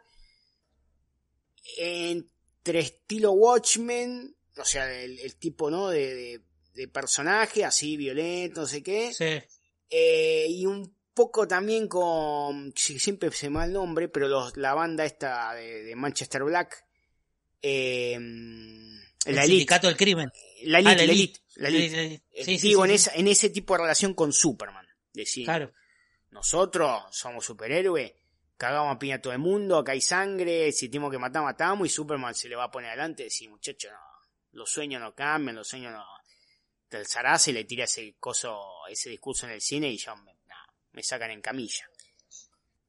entre 1.77 2.79
estilo 2.79 3.31
Watchmen, 3.33 4.33
o 4.57 4.63
sea, 4.63 4.89
el, 4.89 5.19
el 5.19 5.35
tipo, 5.35 5.69
¿no? 5.69 5.89
De, 5.89 6.15
de, 6.15 6.41
de 6.75 6.87
personaje 6.87 7.65
así 7.65 7.97
violento, 7.97 8.61
no 8.61 8.67
sé 8.67 8.81
qué. 8.81 9.13
Sí. 9.13 9.43
Eh, 9.89 10.47
y 10.49 10.65
un 10.65 10.95
poco 11.13 11.47
también 11.47 11.87
con, 11.87 12.73
sí, 12.75 12.99
siempre 12.99 13.31
se 13.31 13.49
me 13.49 13.57
va 13.59 13.65
el 13.65 13.73
nombre, 13.73 14.07
pero 14.09 14.27
los, 14.27 14.57
la 14.57 14.73
banda 14.73 15.05
esta 15.05 15.53
de, 15.53 15.83
de 15.83 15.95
Manchester 15.95 16.43
Black, 16.43 16.85
eh, 17.61 18.13
El 18.15 19.01
la 19.25 19.43
Elite, 19.43 19.47
sindicato 19.47 19.87
del 19.87 19.97
crimen. 19.97 20.31
la 20.63 20.79
Elite, 20.79 20.91
Ah, 20.91 20.95
la 20.95 21.03
la 21.05 21.11
Elite. 21.11 21.11
Elite, 21.13 21.39
la 21.55 21.67
Elite. 21.69 22.23
Sí, 22.43 22.43
sí, 22.43 22.67
Eh, 22.67 22.69
digo, 22.69 22.83
sí, 22.83 22.89
en, 22.89 22.95
esa, 22.95 23.11
en 23.15 23.27
ese 23.27 23.49
tipo 23.49 23.73
de 23.75 23.81
relación 23.83 24.13
con 24.13 24.33
Superman. 24.33 24.85
Decir, 25.13 25.45
Claro. 25.45 25.71
nosotros 26.31 27.03
somos 27.11 27.45
superhéroes, 27.45 28.13
cagamos 28.57 28.95
a 28.95 28.99
piña 28.99 29.15
a 29.15 29.21
todo 29.21 29.33
el 29.33 29.39
mundo, 29.39 29.77
acá 29.77 29.91
hay 29.91 30.01
sangre, 30.01 30.71
si 30.71 30.89
tenemos 30.89 31.11
que 31.11 31.19
matar, 31.19 31.43
matamos, 31.43 31.85
y 31.87 31.89
Superman 31.89 32.33
se 32.33 32.49
le 32.49 32.55
va 32.55 32.65
a 32.65 32.71
poner 32.71 32.89
adelante 32.89 33.23
y 33.23 33.25
decir, 33.25 33.49
muchacho, 33.49 33.89
no, 33.91 33.97
los 34.53 34.69
sueños 34.71 35.01
no 35.01 35.13
cambian, 35.13 35.55
los 35.55 35.67
sueños 35.67 35.91
no... 35.93 36.03
Del 36.89 37.07
zarazo 37.07 37.49
y 37.49 37.53
le 37.53 37.63
tira 37.63 37.85
ese 37.85 38.15
coso, 38.19 38.55
ese 38.87 39.09
discurso 39.09 39.47
en 39.47 39.53
el 39.53 39.61
cine 39.61 39.89
y 39.89 39.97
ya 39.97 40.13
me, 40.15 40.31
me 40.93 41.03
sacan 41.03 41.31
en 41.31 41.41
camilla. 41.41 41.87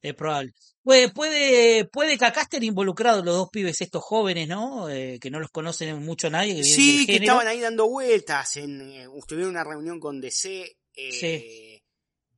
Es 0.00 0.14
probable. 0.14 0.52
Puede, 0.82 1.08
puede, 1.08 1.86
puede 1.86 2.18
que 2.18 2.26
acá 2.26 2.42
estén 2.42 2.62
involucrados 2.62 3.24
los 3.24 3.34
dos 3.34 3.48
pibes 3.50 3.80
estos 3.80 4.02
jóvenes, 4.04 4.46
¿no? 4.46 4.90
Eh, 4.90 5.18
que 5.18 5.30
no 5.30 5.40
los 5.40 5.50
conocen 5.50 6.04
mucho 6.04 6.28
nadie, 6.28 6.56
que 6.56 6.64
Sí, 6.64 7.06
que 7.06 7.16
estaban 7.16 7.46
ahí 7.46 7.58
dando 7.60 7.88
vueltas, 7.88 8.56
en, 8.58 8.80
eh, 8.92 9.06
tuvieron 9.26 9.50
una 9.52 9.64
reunión 9.64 9.98
con 9.98 10.20
DC, 10.20 10.76
eh, 10.94 11.10
Sí. 11.12 11.82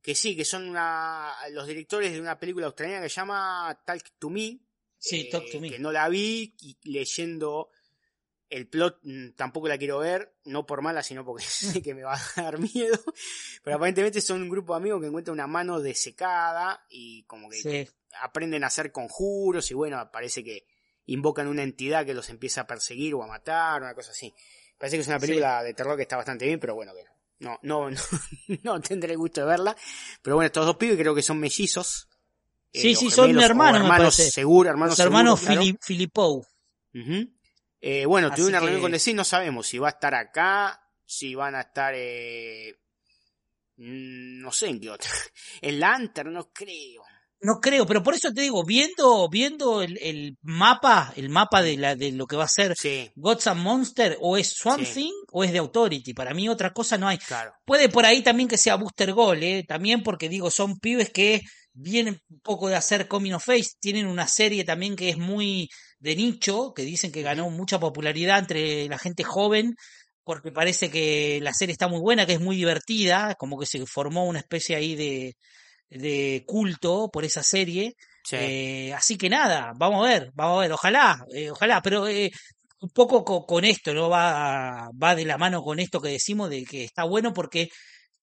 que 0.01 0.15
sí, 0.15 0.33
que 0.37 0.45
son 0.45 0.69
una, 0.69 1.33
los 1.51 1.67
directores 1.67 2.13
de 2.13 2.21
una 2.21 2.39
película 2.39 2.67
australiana 2.67 3.03
que 3.03 3.09
se 3.09 3.15
llama 3.17 3.77
Talk 3.85 4.11
to 4.17 4.29
Me, 4.29 4.59
Sí, 4.97 5.19
eh, 5.21 5.29
Talk 5.29 5.51
to 5.51 5.59
Me. 5.59 5.69
que 5.69 5.77
no 5.79 5.91
la 5.91 6.07
vi 6.07 6.55
y 6.61 6.77
leyendo 6.89 7.69
el 8.49 8.67
plot 8.67 8.99
mm, 9.03 9.31
tampoco 9.35 9.67
la 9.67 9.77
quiero 9.77 9.97
ver, 9.99 10.33
no 10.45 10.65
por 10.65 10.81
mala, 10.81 11.03
sino 11.03 11.25
porque 11.25 11.43
sé 11.47 11.81
que 11.81 11.93
me 11.93 12.03
va 12.03 12.15
a 12.15 12.41
dar 12.41 12.59
miedo, 12.59 12.97
pero 13.63 13.75
aparentemente 13.75 14.21
son 14.21 14.41
un 14.43 14.49
grupo 14.49 14.73
de 14.73 14.77
amigos 14.77 15.01
que 15.01 15.07
encuentran 15.07 15.33
una 15.33 15.47
mano 15.47 15.79
desecada 15.81 16.85
y 16.89 17.23
como 17.23 17.49
que 17.49 17.57
Sí. 17.57 17.89
aprenden 18.21 18.63
a 18.63 18.67
hacer 18.67 18.91
conjuros 18.91 19.69
y 19.71 19.73
bueno, 19.73 20.09
parece 20.11 20.43
que 20.43 20.65
invocan 21.05 21.47
una 21.47 21.63
entidad 21.63 22.05
que 22.05 22.13
los 22.13 22.29
empieza 22.29 22.61
a 22.61 22.67
perseguir 22.67 23.15
o 23.15 23.23
a 23.23 23.27
matar, 23.27 23.81
una 23.81 23.93
cosa 23.93 24.11
así. 24.11 24.33
Parece 24.77 24.97
que 24.97 25.01
es 25.01 25.07
una 25.07 25.19
película 25.19 25.63
de 25.63 25.73
terror 25.73 25.95
que 25.95 26.03
está 26.03 26.17
bastante 26.17 26.45
bien, 26.45 26.59
pero 26.59 26.75
bueno, 26.75 26.93
que 26.93 27.03
no, 27.39 27.57
no, 27.63 27.89
no, 27.89 27.97
no 28.63 28.81
tendré 28.81 29.13
el 29.13 29.17
gusto 29.17 29.41
de 29.41 29.47
verla. 29.47 29.75
Pero 30.21 30.35
bueno, 30.35 30.47
estos 30.47 30.65
dos 30.65 30.77
pibes 30.77 30.97
creo 30.97 31.15
que 31.15 31.21
son 31.21 31.39
mellizos. 31.39 32.07
Sí, 32.73 32.93
o 32.93 32.99
sí, 32.99 33.09
son 33.09 33.27
gemelos, 33.27 33.49
hermanos, 33.49 33.81
hermanos 33.81 34.15
seguro, 34.15 34.69
hermanos 34.69 34.91
Los 34.97 35.05
hermanos 35.05 35.39
seguro, 35.39 35.61
claro. 35.61 35.77
Filipou. 35.81 36.45
Eh, 37.79 38.05
bueno, 38.05 38.31
tuve 38.33 38.47
una 38.47 38.59
reunión 38.59 38.81
con 38.81 38.91
DC, 38.91 39.13
no 39.13 39.23
sabemos 39.23 39.67
si 39.67 39.77
va 39.77 39.87
a 39.87 39.91
estar 39.91 40.15
acá, 40.15 40.81
si 41.05 41.35
van 41.35 41.55
a 41.55 41.61
estar, 41.61 41.93
eh, 41.95 42.75
mm, 43.77 44.41
no 44.41 44.51
sé 44.51 44.67
en 44.69 44.79
qué 44.79 44.89
otra. 44.89 45.09
En 45.61 45.79
Lantern, 45.79 46.33
no 46.33 46.51
creo. 46.51 47.03
No 47.39 47.59
creo, 47.61 47.85
pero 47.85 48.01
por 48.01 48.15
eso 48.15 48.33
te 48.33 48.41
digo, 48.41 48.63
viendo, 48.65 49.29
viendo 49.29 49.83
el, 49.83 49.99
el 50.01 50.37
mapa, 50.41 51.13
el 51.15 51.29
mapa 51.29 51.61
de 51.61 51.77
la, 51.77 51.95
de 51.95 52.11
lo 52.11 52.25
que 52.25 52.35
va 52.35 52.45
a 52.45 52.49
ser 52.49 52.73
Sí, 52.75 53.11
Gods 53.15 53.45
and 53.45 53.61
Monster, 53.61 54.17
o 54.21 54.37
es 54.37 54.55
Swamp 54.55 54.83
Sí. 54.83 54.93
Thing 54.93 55.13
o 55.31 55.43
es 55.43 55.51
de 55.51 55.59
Authority. 55.59 56.15
Para 56.15 56.33
mí 56.33 56.49
otra 56.49 56.73
cosa 56.73 56.97
no 56.97 57.07
hay. 57.07 57.19
claro. 57.19 57.53
Puede 57.63 57.89
por 57.89 58.05
ahí 58.05 58.23
también 58.23 58.49
que 58.49 58.57
sea 58.57 58.75
Booster 58.75 59.13
Gold, 59.13 59.43
¿eh? 59.43 59.65
también 59.67 60.01
porque 60.01 60.29
digo, 60.29 60.49
son 60.49 60.79
pibes 60.79 61.11
que 61.11 61.41
vienen 61.73 62.19
un 62.27 62.39
poco 62.39 62.69
de 62.69 62.75
hacer 62.75 63.07
Coming 63.07 63.33
of 63.33 63.45
Face, 63.45 63.73
tienen 63.79 64.07
una 64.07 64.27
serie 64.27 64.63
también 64.63 64.95
que 64.95 65.09
es 65.09 65.17
muy 65.17 65.69
de 65.99 66.15
nicho, 66.15 66.73
que 66.75 66.83
dicen 66.83 67.11
que 67.11 67.21
ganó 67.23 67.49
mucha 67.49 67.79
popularidad 67.79 68.39
entre 68.39 68.87
la 68.87 68.97
gente 68.99 69.23
joven, 69.23 69.75
porque 70.23 70.51
parece 70.51 70.89
que 70.91 71.39
la 71.41 71.53
serie 71.53 71.71
está 71.73 71.87
muy 71.87 71.99
buena, 72.01 72.25
que 72.25 72.33
es 72.33 72.41
muy 72.41 72.55
divertida, 72.57 73.35
como 73.35 73.57
que 73.59 73.65
se 73.65 73.85
formó 73.85 74.25
una 74.25 74.39
especie 74.39 74.75
ahí 74.75 74.95
de, 74.95 75.35
de 75.89 76.43
culto 76.47 77.09
por 77.11 77.25
esa 77.25 77.43
serie. 77.43 77.95
Sí. 78.23 78.35
Eh, 78.39 78.93
así 78.93 79.17
que 79.17 79.29
nada, 79.29 79.73
vamos 79.77 80.05
a 80.05 80.09
ver, 80.09 80.31
vamos 80.35 80.57
a 80.59 80.61
ver, 80.61 80.71
ojalá, 80.73 81.25
eh, 81.33 81.49
ojalá, 81.51 81.81
pero 81.81 82.07
eh, 82.07 82.29
un 82.81 82.89
poco 82.89 83.23
co- 83.23 83.45
con, 83.45 83.63
esto, 83.65 83.93
¿no? 83.93 84.09
Va, 84.09 84.89
va 85.01 85.15
de 85.15 85.25
la 85.25 85.37
mano 85.37 85.61
con 85.63 85.79
esto 85.79 86.01
que 86.01 86.09
decimos 86.09 86.49
de 86.49 86.63
que 86.65 86.83
está 86.83 87.03
bueno 87.05 87.33
porque 87.33 87.69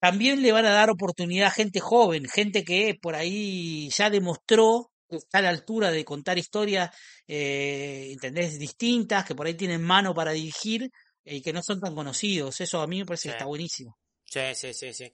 también 0.01 0.43
le 0.43 0.53
van 0.53 0.67
a 0.67 0.71
dar 0.73 0.91
oportunidad 0.91 1.49
a 1.49 1.51
gente 1.51 1.81
joven, 1.81 2.27
gente 2.29 2.65
que 2.65 2.95
por 3.01 3.15
ahí 3.15 3.89
ya 3.97 4.11
demostró 4.11 4.91
está 5.19 5.39
a 5.39 5.43
la 5.43 5.49
altura 5.51 5.91
de 5.91 6.05
contar 6.05 6.39
historias, 6.39 6.95
eh, 7.27 8.11
¿entendés? 8.13 8.59
Distintas, 8.59 9.25
que 9.25 9.35
por 9.35 9.47
ahí 9.47 9.55
tienen 9.55 9.83
mano 9.83 10.15
para 10.15 10.33
dirigir 10.33 10.91
eh, 11.25 11.37
y 11.37 11.43
que 11.43 11.53
no 11.53 11.63
son 11.63 11.81
tan 11.81 11.95
conocidos. 11.95 12.61
Eso 12.61 12.81
a 12.81 12.87
mí 12.87 12.99
me 12.99 13.07
parece 13.07 13.23
Sí. 13.23 13.29
que 13.29 13.33
está 13.33 13.45
buenísimo. 13.47 13.99
Sí, 14.25 14.41
sí, 14.55 14.75
sí, 14.75 14.93
sí. 14.93 15.13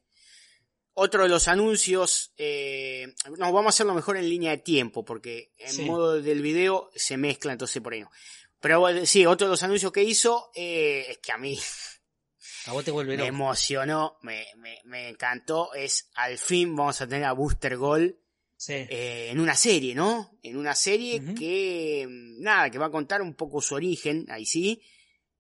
Otro 0.95 1.23
de 1.23 1.29
los 1.29 1.49
anuncios, 1.49 2.33
eh, 2.37 3.07
no, 3.39 3.53
vamos 3.53 3.67
a 3.67 3.69
hacerlo 3.71 3.95
mejor 3.95 4.17
en 4.17 4.29
línea 4.29 4.51
de 4.51 4.59
tiempo, 4.59 5.05
porque 5.05 5.53
en 5.59 5.73
Sí. 5.73 5.83
modo 5.83 6.21
del 6.21 6.43
video 6.43 6.91
se 6.95 7.17
mezcla, 7.17 7.53
entonces 7.53 7.81
por 7.83 7.93
ahí 7.93 8.01
no. 8.01 8.11
Pero 8.61 9.07
sí, 9.07 9.25
otro 9.25 9.47
de 9.47 9.53
los 9.53 9.63
anuncios 9.63 9.93
que 9.93 10.03
hizo, 10.03 10.51
eh, 10.55 11.07
es 11.09 11.19
que 11.19 11.33
a 11.33 11.39
mí 11.39 11.59
A 12.67 12.73
vos 12.73 12.85
te 12.85 12.91
vuelve 12.91 13.17
me 13.17 13.27
emocionó, 13.27 14.19
me, 14.21 14.45
me, 14.57 14.81
me 14.85 15.09
encantó, 15.09 15.73
es 15.73 16.11
al 16.15 16.37
fin 16.37 16.77
vamos 16.77 17.01
a 17.01 17.07
tener 17.09 17.25
a 17.25 17.33
Booster 17.33 17.77
Gold 17.79 18.15
Sí. 18.61 18.75
eh, 18.75 19.29
en 19.31 19.41
una 19.41 19.57
serie, 19.57 19.95
¿no? 19.95 20.39
En 20.43 20.59
una 20.59 20.75
serie 20.75 21.23
que, 21.35 22.07
mm, 22.07 22.43
nada, 22.43 22.69
que 22.69 22.77
va 22.77 22.87
a 22.87 22.91
contar 22.91 23.23
un 23.23 23.33
poco 23.33 23.63
su 23.63 23.75
origen, 23.75 24.27
ahí 24.29 24.45
sí, 24.45 24.83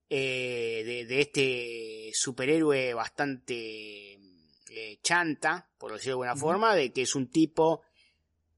eh, 0.08 0.82
de, 0.86 1.04
de 1.04 1.20
este 1.20 2.10
superhéroe 2.14 2.94
bastante 2.94 4.14
eh, 4.70 4.98
chanta, 5.02 5.68
por 5.76 5.92
decirlo 5.92 6.12
de 6.22 6.28
alguna 6.28 6.32
Ujú. 6.32 6.40
forma, 6.40 6.74
de 6.74 6.94
que 6.94 7.02
es 7.02 7.14
un 7.14 7.30
tipo 7.30 7.82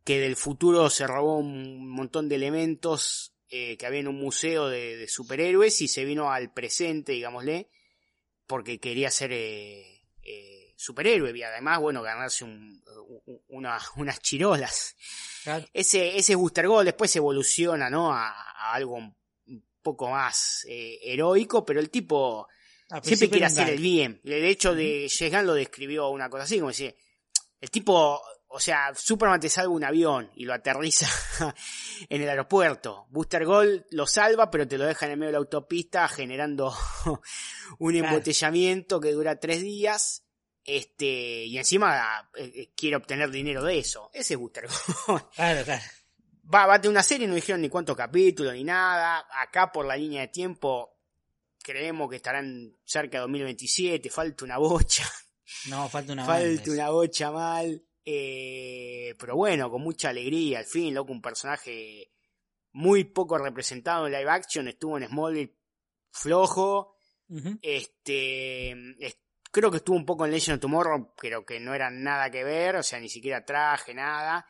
que 0.04 0.20
del 0.20 0.36
futuro 0.36 0.88
se 0.90 1.08
robó 1.08 1.38
un 1.38 1.88
montón 1.88 2.28
de 2.28 2.36
elementos 2.36 3.34
que 3.48 3.84
había 3.84 4.00
en 4.00 4.08
un 4.08 4.16
museo 4.20 4.68
de, 4.68 4.96
de 4.96 5.08
superhéroes 5.08 5.82
y 5.82 5.88
se 5.88 6.04
vino 6.04 6.30
al 6.30 6.52
presente, 6.52 7.12
digámosle, 7.12 7.68
porque 8.46 8.78
quería 8.78 9.10
ser 9.10 9.32
eh, 9.32 10.02
superhéroe 10.82 11.36
y 11.36 11.42
además, 11.42 11.80
bueno, 11.80 12.02
ganarse 12.02 12.44
un, 12.44 12.82
una- 13.48 13.80
unas 13.96 14.20
chirolas. 14.20 14.96
Claro. 15.44 15.64
Ese, 15.72 16.16
ese 16.16 16.34
Booster 16.34 16.66
Gold 16.66 16.86
después 16.86 17.14
evoluciona, 17.16 17.88
¿no? 17.90 18.12
A, 18.12 18.28
a 18.30 18.74
algo 18.74 18.94
un 18.94 19.14
poco 19.82 20.08
más 20.10 20.64
eh, 20.68 20.98
heroico, 21.02 21.64
pero 21.64 21.80
el 21.80 21.90
tipo 21.90 22.46
siempre 23.02 23.28
quiere 23.30 23.46
hacer 23.46 23.68
el 23.70 23.80
bien. 23.80 24.20
De 24.22 24.48
hecho, 24.48 24.74
de 24.74 25.10
Gunn 25.30 25.46
lo 25.46 25.54
describió 25.54 26.08
una 26.10 26.28
cosa 26.30 26.44
así, 26.44 26.58
como 26.58 26.68
dice, 26.70 26.94
el 27.60 27.70
tipo, 27.70 28.20
o 28.48 28.60
sea, 28.60 28.92
Superman 28.94 29.40
te 29.40 29.48
salva 29.48 29.72
un 29.74 29.82
avión 29.82 30.30
y 30.36 30.44
lo 30.44 30.52
aterriza 30.54 31.08
en 32.08 32.22
el 32.22 32.28
aeropuerto. 32.28 33.06
Booster 33.10 33.44
Gold 33.44 33.86
lo 33.90 34.06
salva, 34.06 34.50
pero 34.50 34.68
te 34.68 34.78
lo 34.78 34.84
deja 34.84 35.06
en 35.06 35.12
el 35.12 35.18
medio 35.18 35.28
de 35.28 35.32
la 35.32 35.38
autopista 35.38 36.06
generando 36.06 36.72
un 37.78 37.96
embotellamiento 37.96 39.00
que 39.00 39.12
dura 39.12 39.40
tres 39.40 39.62
días. 39.62 40.21
Este, 40.64 41.44
y 41.44 41.58
encima 41.58 42.30
eh, 42.36 42.72
quiere 42.76 42.96
obtener 42.96 43.30
dinero 43.30 43.62
de 43.64 43.78
eso. 43.78 44.10
Ese 44.12 44.34
es 44.34 44.40
Booster 44.40 44.66
Gold. 45.06 45.22
Claro, 45.34 45.64
claro. 45.64 45.82
Va, 46.54 46.66
va 46.66 46.80
tener 46.80 46.90
una 46.90 47.02
serie, 47.02 47.26
no 47.26 47.34
dijeron 47.34 47.60
ni 47.62 47.68
cuántos 47.68 47.96
capítulos 47.96 48.52
ni 48.54 48.64
nada. 48.64 49.26
Acá 49.40 49.70
por 49.72 49.86
la 49.86 49.96
línea 49.96 50.22
de 50.22 50.28
tiempo 50.28 50.98
creemos 51.62 52.10
que 52.10 52.16
estarán 52.16 52.76
cerca 52.84 53.18
de 53.18 53.22
2027. 53.22 54.10
Falta 54.10 54.44
una 54.44 54.58
bocha. 54.58 55.04
No, 55.68 55.86
falta 55.88 56.14
una 56.14 56.24
falta 56.24 56.70
una 56.70 56.88
bocha 56.90 57.30
mal. 57.30 57.84
Eh, 58.04 59.14
pero 59.18 59.36
bueno, 59.36 59.70
con 59.70 59.82
mucha 59.82 60.08
alegría. 60.08 60.60
Al 60.60 60.64
fin, 60.64 60.94
loco, 60.94 61.12
un 61.12 61.20
personaje 61.20 62.10
muy 62.72 63.04
poco 63.04 63.36
representado 63.36 64.06
en 64.06 64.12
live 64.14 64.30
action. 64.30 64.66
Estuvo 64.68 64.96
en 64.96 65.06
Smallville 65.08 65.54
flojo. 66.10 66.96
Este, 67.60 68.70
es- 69.04 69.18
creo 69.52 69.70
que 69.70 69.76
estuvo 69.76 69.96
un 69.96 70.04
poco 70.04 70.24
en 70.24 70.32
Legend 70.32 70.56
of 70.56 70.60
Tomorrow, 70.62 71.14
pero 71.20 71.44
que 71.44 71.60
no 71.60 71.74
era 71.74 71.90
nada 71.90 72.28
que 72.30 72.42
ver, 72.42 72.74
o 72.76 72.82
sea, 72.82 72.98
ni 72.98 73.08
siquiera 73.08 73.44
traje, 73.44 73.94
nada. 73.94 74.44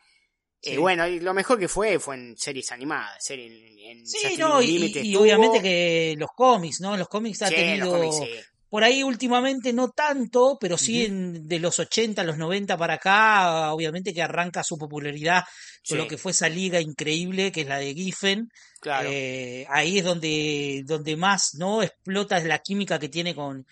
Eh, 0.61 0.71
Sí. 0.71 0.77
bueno, 0.77 1.05
y 1.07 1.19
lo 1.19 1.33
mejor 1.33 1.59
que 1.59 1.67
fue 1.67 1.99
fue 1.99 2.15
en 2.15 2.37
series 2.37 2.71
animadas, 2.71 3.17
serie 3.23 3.47
en, 3.91 4.07
Sí, 4.07 4.37
no, 4.37 4.61
y, 4.61 4.91
y 5.03 5.15
obviamente 5.15 5.61
que 5.61 6.15
los 6.17 6.29
cómics, 6.35 6.79
¿no? 6.81 6.95
Los 6.97 7.07
cómics 7.09 7.41
ha 7.43 7.49
Sí, 7.49 7.55
tenido... 7.55 7.91
cómics, 7.91 8.15
sí. 8.17 8.29
Por 8.69 8.83
ahí 8.83 9.03
últimamente 9.03 9.71
no 9.71 9.89
tanto, 9.91 10.57
pero 10.59 10.79
sí 10.79 11.05
en- 11.05 11.47
de 11.47 11.59
los 11.59 11.77
80 11.77 12.23
a 12.23 12.25
los 12.25 12.37
90 12.39 12.75
para 12.75 12.95
acá, 12.95 13.71
obviamente 13.71 14.13
que 14.15 14.21
arranca 14.23 14.63
su 14.63 14.79
popularidad 14.79 15.43
con 15.87 15.99
lo 15.99 16.07
que 16.07 16.17
fue 16.17 16.31
esa 16.31 16.49
liga 16.49 16.81
increíble 16.81 17.51
que 17.51 17.61
es 17.61 17.67
la 17.67 17.77
de 17.77 17.93
Giffen. 17.93 18.49
claro. 18.79 19.09
Eh, 19.11 19.67
ahí 19.69 19.99
es 19.99 20.05
donde, 20.05 20.81
donde 20.87 21.15
más 21.17 21.51
no 21.55 21.83
explota 21.83 22.39
la 22.39 22.57
química 22.59 22.97
que 22.97 23.09
tiene 23.09 23.35
con, 23.35 23.67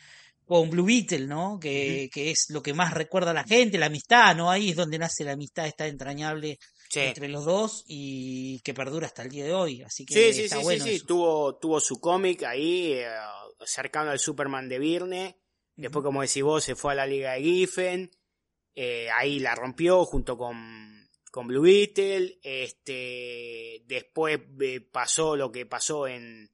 con 0.52 0.70
Blue 0.70 0.84
Beetle, 0.84 1.28
¿no? 1.28 1.58
Que, 1.62 2.10
que 2.14 2.30
es 2.30 2.50
lo 2.50 2.62
que 2.62 2.74
más 2.74 2.94
recuerda 2.94 3.32
a 3.32 3.34
la 3.34 3.46
gente, 3.46 3.78
la 3.78 3.86
amistad, 3.86 4.36
¿no? 4.36 4.52
Ahí 4.52 4.72
es 4.72 4.76
donde 4.76 5.00
nace 5.00 5.24
la 5.24 5.32
amistad 5.32 5.66
esta 5.66 5.88
entrañable 5.88 6.60
sí. 6.90 7.00
entre 7.00 7.30
los 7.30 7.46
dos 7.46 7.86
y 7.88 8.60
que 8.60 8.74
perdura 8.74 9.08
hasta 9.08 9.24
el 9.24 9.30
día 9.30 9.46
de 9.46 9.54
hoy. 9.54 9.82
Así 9.82 10.06
que 10.06 10.14
Sí, 10.14 10.34
sí, 10.34 10.44
está 10.44 10.58
sí, 10.58 10.64
bueno 10.64 10.84
sí, 10.84 11.00
sí. 11.00 11.06
Tuvo, 11.06 11.56
tuvo 11.56 11.80
su 11.80 12.02
cómic 12.02 12.44
ahí, 12.44 12.92
eh, 12.92 13.08
cercano 13.64 14.12
al 14.12 14.20
Superman 14.20 14.68
de 14.68 14.80
Virne. 14.80 15.38
Después, 15.78 16.04
como 16.04 16.22
decís 16.22 16.44
vos, 16.44 16.62
se 16.62 16.76
fue 16.76 16.92
a 16.92 16.96
la 16.96 17.08
Liga 17.08 17.32
de 17.32 17.44
Giffen. 17.44 18.12
Eh, 18.76 19.08
ahí 19.10 19.40
la 19.40 19.56
rompió 19.56 20.04
junto 20.04 20.38
con, 20.38 21.10
con 21.32 21.48
Blue 21.48 21.62
Beetle. 21.62 22.40
Este, 22.44 23.84
después 23.86 24.38
eh, 24.60 24.82
pasó 24.82 25.38
lo 25.38 25.50
que 25.50 25.66
pasó 25.66 26.10
en, 26.10 26.52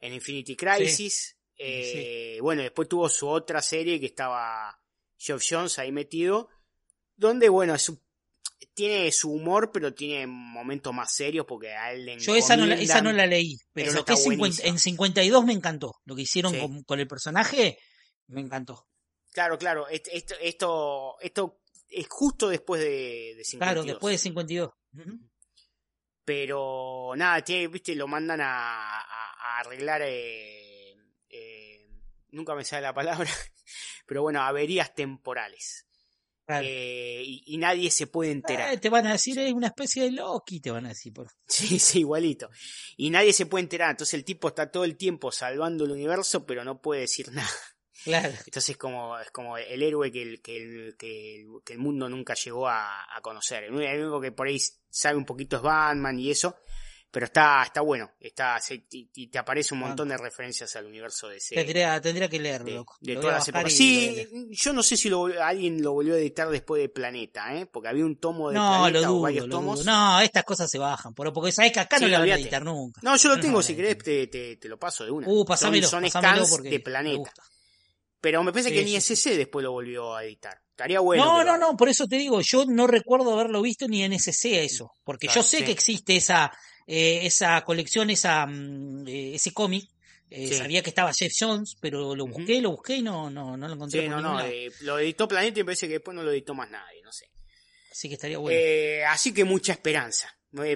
en 0.00 0.14
Infinity 0.14 0.56
Crisis. 0.56 1.33
Eh, 1.56 2.38
Bueno, 2.40 2.62
después 2.62 2.88
tuvo 2.88 3.08
su 3.08 3.28
otra 3.28 3.62
serie 3.62 3.98
que 4.00 4.06
estaba 4.06 4.78
Geoff 5.16 5.42
Jones 5.48 5.78
ahí 5.78 5.92
metido. 5.92 6.48
Donde, 7.16 7.48
bueno, 7.48 7.74
tiene 8.74 9.12
su 9.12 9.30
humor, 9.32 9.70
pero 9.72 9.94
tiene 9.94 10.26
momentos 10.26 10.92
más 10.92 11.14
serios 11.14 11.46
porque 11.46 11.70
a 11.72 11.92
él 11.92 12.04
le 12.04 12.18
Yo 12.18 12.34
esa 12.34 12.56
no, 12.56 12.66
la, 12.66 12.74
esa 12.74 13.00
no 13.00 13.12
la 13.12 13.24
leí, 13.26 13.56
pero 13.72 13.92
lo 13.92 14.04
que 14.04 14.12
es 14.14 14.18
está 14.18 14.30
50 14.30 14.38
buenísima. 14.40 14.68
en 14.68 14.78
52 14.78 15.44
me 15.44 15.52
encantó. 15.52 15.94
Lo 16.04 16.16
que 16.16 16.22
hicieron 16.22 16.52
Sí. 16.52 16.58
con, 16.60 16.82
con 16.82 16.98
el 17.00 17.06
personaje 17.06 17.78
me 18.26 18.40
encantó. 18.40 18.88
Claro, 19.32 19.58
claro. 19.58 19.88
est- 19.88 20.08
Esto, 20.12 20.34
esto, 20.40 21.16
esto 21.20 21.60
es 21.88 22.06
justo 22.08 22.48
después 22.48 22.80
de, 22.80 23.34
de 23.36 23.44
52. 23.44 23.58
Claro, 23.58 23.84
después 23.84 24.12
de 24.14 24.18
52. 24.18 24.70
Ujú. 24.98 25.20
Pero 26.24 27.12
nada, 27.16 27.42
tiene, 27.42 27.68
viste, 27.68 27.94
lo 27.94 28.06
mandan 28.08 28.40
a, 28.40 28.98
a- 29.00 29.02
a 29.02 29.58
arreglar. 29.60 30.02
eh, 30.04 30.63
nunca 32.34 32.54
me 32.54 32.64
sale 32.64 32.82
la 32.82 32.94
palabra. 32.94 33.30
Pero 34.06 34.22
bueno, 34.22 34.42
averías 34.42 34.94
temporales. 34.94 35.86
Claro. 36.46 36.66
Eh, 36.68 37.22
y, 37.24 37.42
y 37.46 37.56
nadie 37.56 37.90
se 37.90 38.06
puede 38.06 38.30
enterar. 38.30 38.74
Eh, 38.74 38.76
te 38.76 38.90
van 38.90 39.06
a 39.06 39.12
decir, 39.12 39.38
es 39.38 39.52
una 39.52 39.68
especie 39.68 40.02
de 40.02 40.10
Loki, 40.10 40.60
te 40.60 40.70
van 40.70 40.84
a 40.86 40.90
decir. 40.90 41.12
Por... 41.12 41.28
Sí, 41.46 41.78
sí, 41.78 42.00
igualito. 42.00 42.50
Y 42.96 43.08
nadie 43.10 43.32
se 43.32 43.46
puede 43.46 43.62
enterar. 43.62 43.90
Entonces 43.90 44.14
el 44.14 44.24
tipo 44.24 44.48
está 44.48 44.70
todo 44.70 44.84
el 44.84 44.96
tiempo 44.96 45.32
salvando 45.32 45.84
el 45.84 45.92
universo, 45.92 46.44
pero 46.44 46.64
no 46.64 46.80
puede 46.82 47.02
decir 47.02 47.32
nada. 47.32 47.48
Claro. 48.04 48.28
Entonces 48.28 48.70
es 48.70 48.76
como, 48.76 49.18
es 49.18 49.30
como 49.30 49.56
el 49.56 49.82
héroe 49.82 50.12
que 50.12 50.20
el, 50.20 50.42
que 50.42 50.56
el, 50.56 50.96
que 50.98 51.36
el, 51.36 51.46
que 51.64 51.72
el 51.72 51.78
mundo 51.78 52.08
nunca 52.10 52.34
llegó 52.34 52.68
a, 52.68 53.16
a 53.16 53.20
conocer. 53.22 53.64
El 53.64 53.72
único 53.72 54.20
que 54.20 54.32
por 54.32 54.46
ahí 54.46 54.58
sabe 54.90 55.16
un 55.16 55.24
poquito 55.24 55.56
es 55.56 55.62
Batman 55.62 56.18
y 56.18 56.30
eso. 56.30 56.56
Pero 57.14 57.26
está, 57.26 57.62
está 57.62 57.80
bueno. 57.80 58.10
Está, 58.18 58.58
se- 58.60 58.86
y, 58.90 59.28
te 59.28 59.38
aparece 59.38 59.72
un 59.72 59.78
montón 59.78 60.08
de 60.08 60.16
referencias 60.16 60.74
al 60.74 60.86
universo 60.86 61.28
de 61.28 61.36
ese. 61.36 61.54
Tendría, 61.54 62.00
tendría 62.00 62.28
que 62.28 62.40
leerlo, 62.40 62.84
de, 63.00 63.14
Lo 63.14 63.20
todas 63.20 63.36
las 63.36 63.48
épocas. 63.48 63.62
lo. 63.62 63.70
Sí, 63.70 64.48
yo 64.50 64.72
no 64.72 64.82
sé 64.82 64.96
si 64.96 65.08
lo, 65.08 65.26
alguien 65.40 65.80
lo 65.80 65.92
volvió 65.92 66.14
a 66.14 66.18
editar 66.18 66.48
después 66.48 66.82
de 66.82 66.88
Planeta, 66.88 67.54
¿eh? 67.54 67.66
Porque 67.66 67.88
había 67.88 68.04
un 68.04 68.16
tomo 68.16 68.48
de 68.48 68.56
No, 68.56 68.68
Planeta 68.68 68.98
lo 69.00 69.06
o 69.06 69.12
dudo, 69.12 69.22
varios 69.22 69.46
lo 69.46 69.56
tomos. 69.56 69.78
dudo. 69.84 69.92
No, 69.92 70.20
estas 70.22 70.42
cosas 70.42 70.68
se 70.68 70.78
bajan. 70.78 71.14
por- 71.14 71.32
Porque 71.32 71.52
sabes 71.52 71.70
que 71.70 71.78
acá 71.78 71.98
Sí, 71.98 72.04
no 72.04 72.10
la 72.10 72.18
van 72.18 72.30
a 72.30 72.34
editar 72.34 72.64
nunca. 72.64 73.00
No, 73.04 73.16
yo 73.16 73.28
lo 73.28 73.36
No, 73.36 73.40
tengo, 73.42 73.58
no, 73.58 73.62
si 73.62 73.76
querés 73.76 73.96
te, 73.98 74.26
te, 74.26 74.56
te 74.56 74.68
lo 74.68 74.76
paso 74.76 75.04
de 75.04 75.12
una. 75.12 75.28
Uh, 75.28 75.44
pásamelo, 75.44 75.86
son, 75.86 76.10
scans 76.10 76.50
porque 76.50 76.68
de 76.68 76.80
Planeta. 76.80 77.32
Pero 78.20 78.42
me 78.42 78.50
parece 78.52 78.70
Sí, 78.70 78.74
que 78.74 78.84
ni 78.84 79.00
sí, 79.00 79.14
SC 79.14 79.36
después 79.36 79.62
lo 79.62 79.70
volvió 79.70 80.16
a 80.16 80.24
editar. 80.24 80.58
Estaría 80.70 80.98
bueno. 80.98 81.24
no, 81.24 81.44
lo 81.44 81.52
no, 81.52 81.58
no, 81.58 81.76
por 81.76 81.88
eso 81.88 82.08
te 82.08 82.16
digo, 82.16 82.40
yo 82.40 82.64
no 82.66 82.88
recuerdo 82.88 83.32
haberlo 83.34 83.62
visto 83.62 83.86
ni 83.86 84.02
en 84.02 84.12
SC 84.14 84.64
eso, 84.64 84.90
porque 85.04 85.28
Claro, 85.28 85.42
yo 85.42 85.46
sé 85.46 85.64
que 85.64 85.70
existe 85.70 86.16
esa 86.16 86.50
eh, 86.86 87.20
esa 87.26 87.62
colección, 87.64 88.10
esa 88.10 88.46
mm, 88.46 89.06
eh, 89.08 89.34
ese 89.34 89.52
cómic, 89.52 89.88
eh, 90.30 90.48
Sí. 90.48 90.54
sabía 90.54 90.82
que 90.82 90.90
estaba 90.90 91.12
Jeff 91.12 91.32
Jones, 91.38 91.76
pero 91.80 92.14
lo 92.16 92.26
busqué, 92.26 92.60
lo 92.60 92.70
busqué 92.72 92.96
y 92.96 93.02
no, 93.02 93.30
no, 93.30 93.56
no 93.56 93.68
lo 93.68 93.74
encontré 93.74 94.02
Sí, 94.02 94.08
por 94.08 94.20
no, 94.20 94.34
no. 94.34 94.40
eh, 94.40 94.70
lo 94.80 94.98
editó 94.98 95.28
Planeta 95.28 95.60
y 95.60 95.62
me 95.62 95.66
parece 95.66 95.86
que 95.86 95.94
después 95.94 96.14
no 96.14 96.22
lo 96.22 96.30
editó 96.32 96.54
más 96.54 96.70
nadie, 96.70 97.02
no 97.02 97.12
sé. 97.12 97.30
Así 97.90 98.08
que 98.08 98.14
estaría 98.14 98.38
bueno. 98.38 98.58
Así 99.08 99.32
que 99.32 99.44
mucha 99.44 99.72
esperanza. 99.72 100.28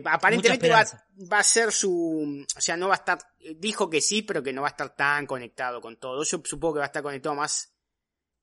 Aparentemente 0.04 0.68
va, 0.68 0.82
esperanza. 0.82 1.06
va 1.32 1.38
a 1.40 1.44
ser 1.44 1.72
su. 1.72 2.44
O 2.56 2.60
sea, 2.60 2.76
no 2.76 2.88
va 2.88 2.94
a 2.94 2.98
estar. 2.98 3.18
Dijo 3.56 3.88
que 3.90 4.00
sí, 4.00 4.22
pero 4.22 4.42
que 4.42 4.52
no 4.52 4.62
va 4.62 4.68
a 4.68 4.70
estar 4.70 4.94
tan 4.94 5.26
conectado 5.26 5.80
con 5.80 5.96
todo. 5.98 6.22
Yo 6.24 6.40
supongo 6.44 6.74
que 6.74 6.78
va 6.78 6.84
a 6.84 6.88
estar 6.88 7.02
conectado 7.02 7.34
más 7.34 7.72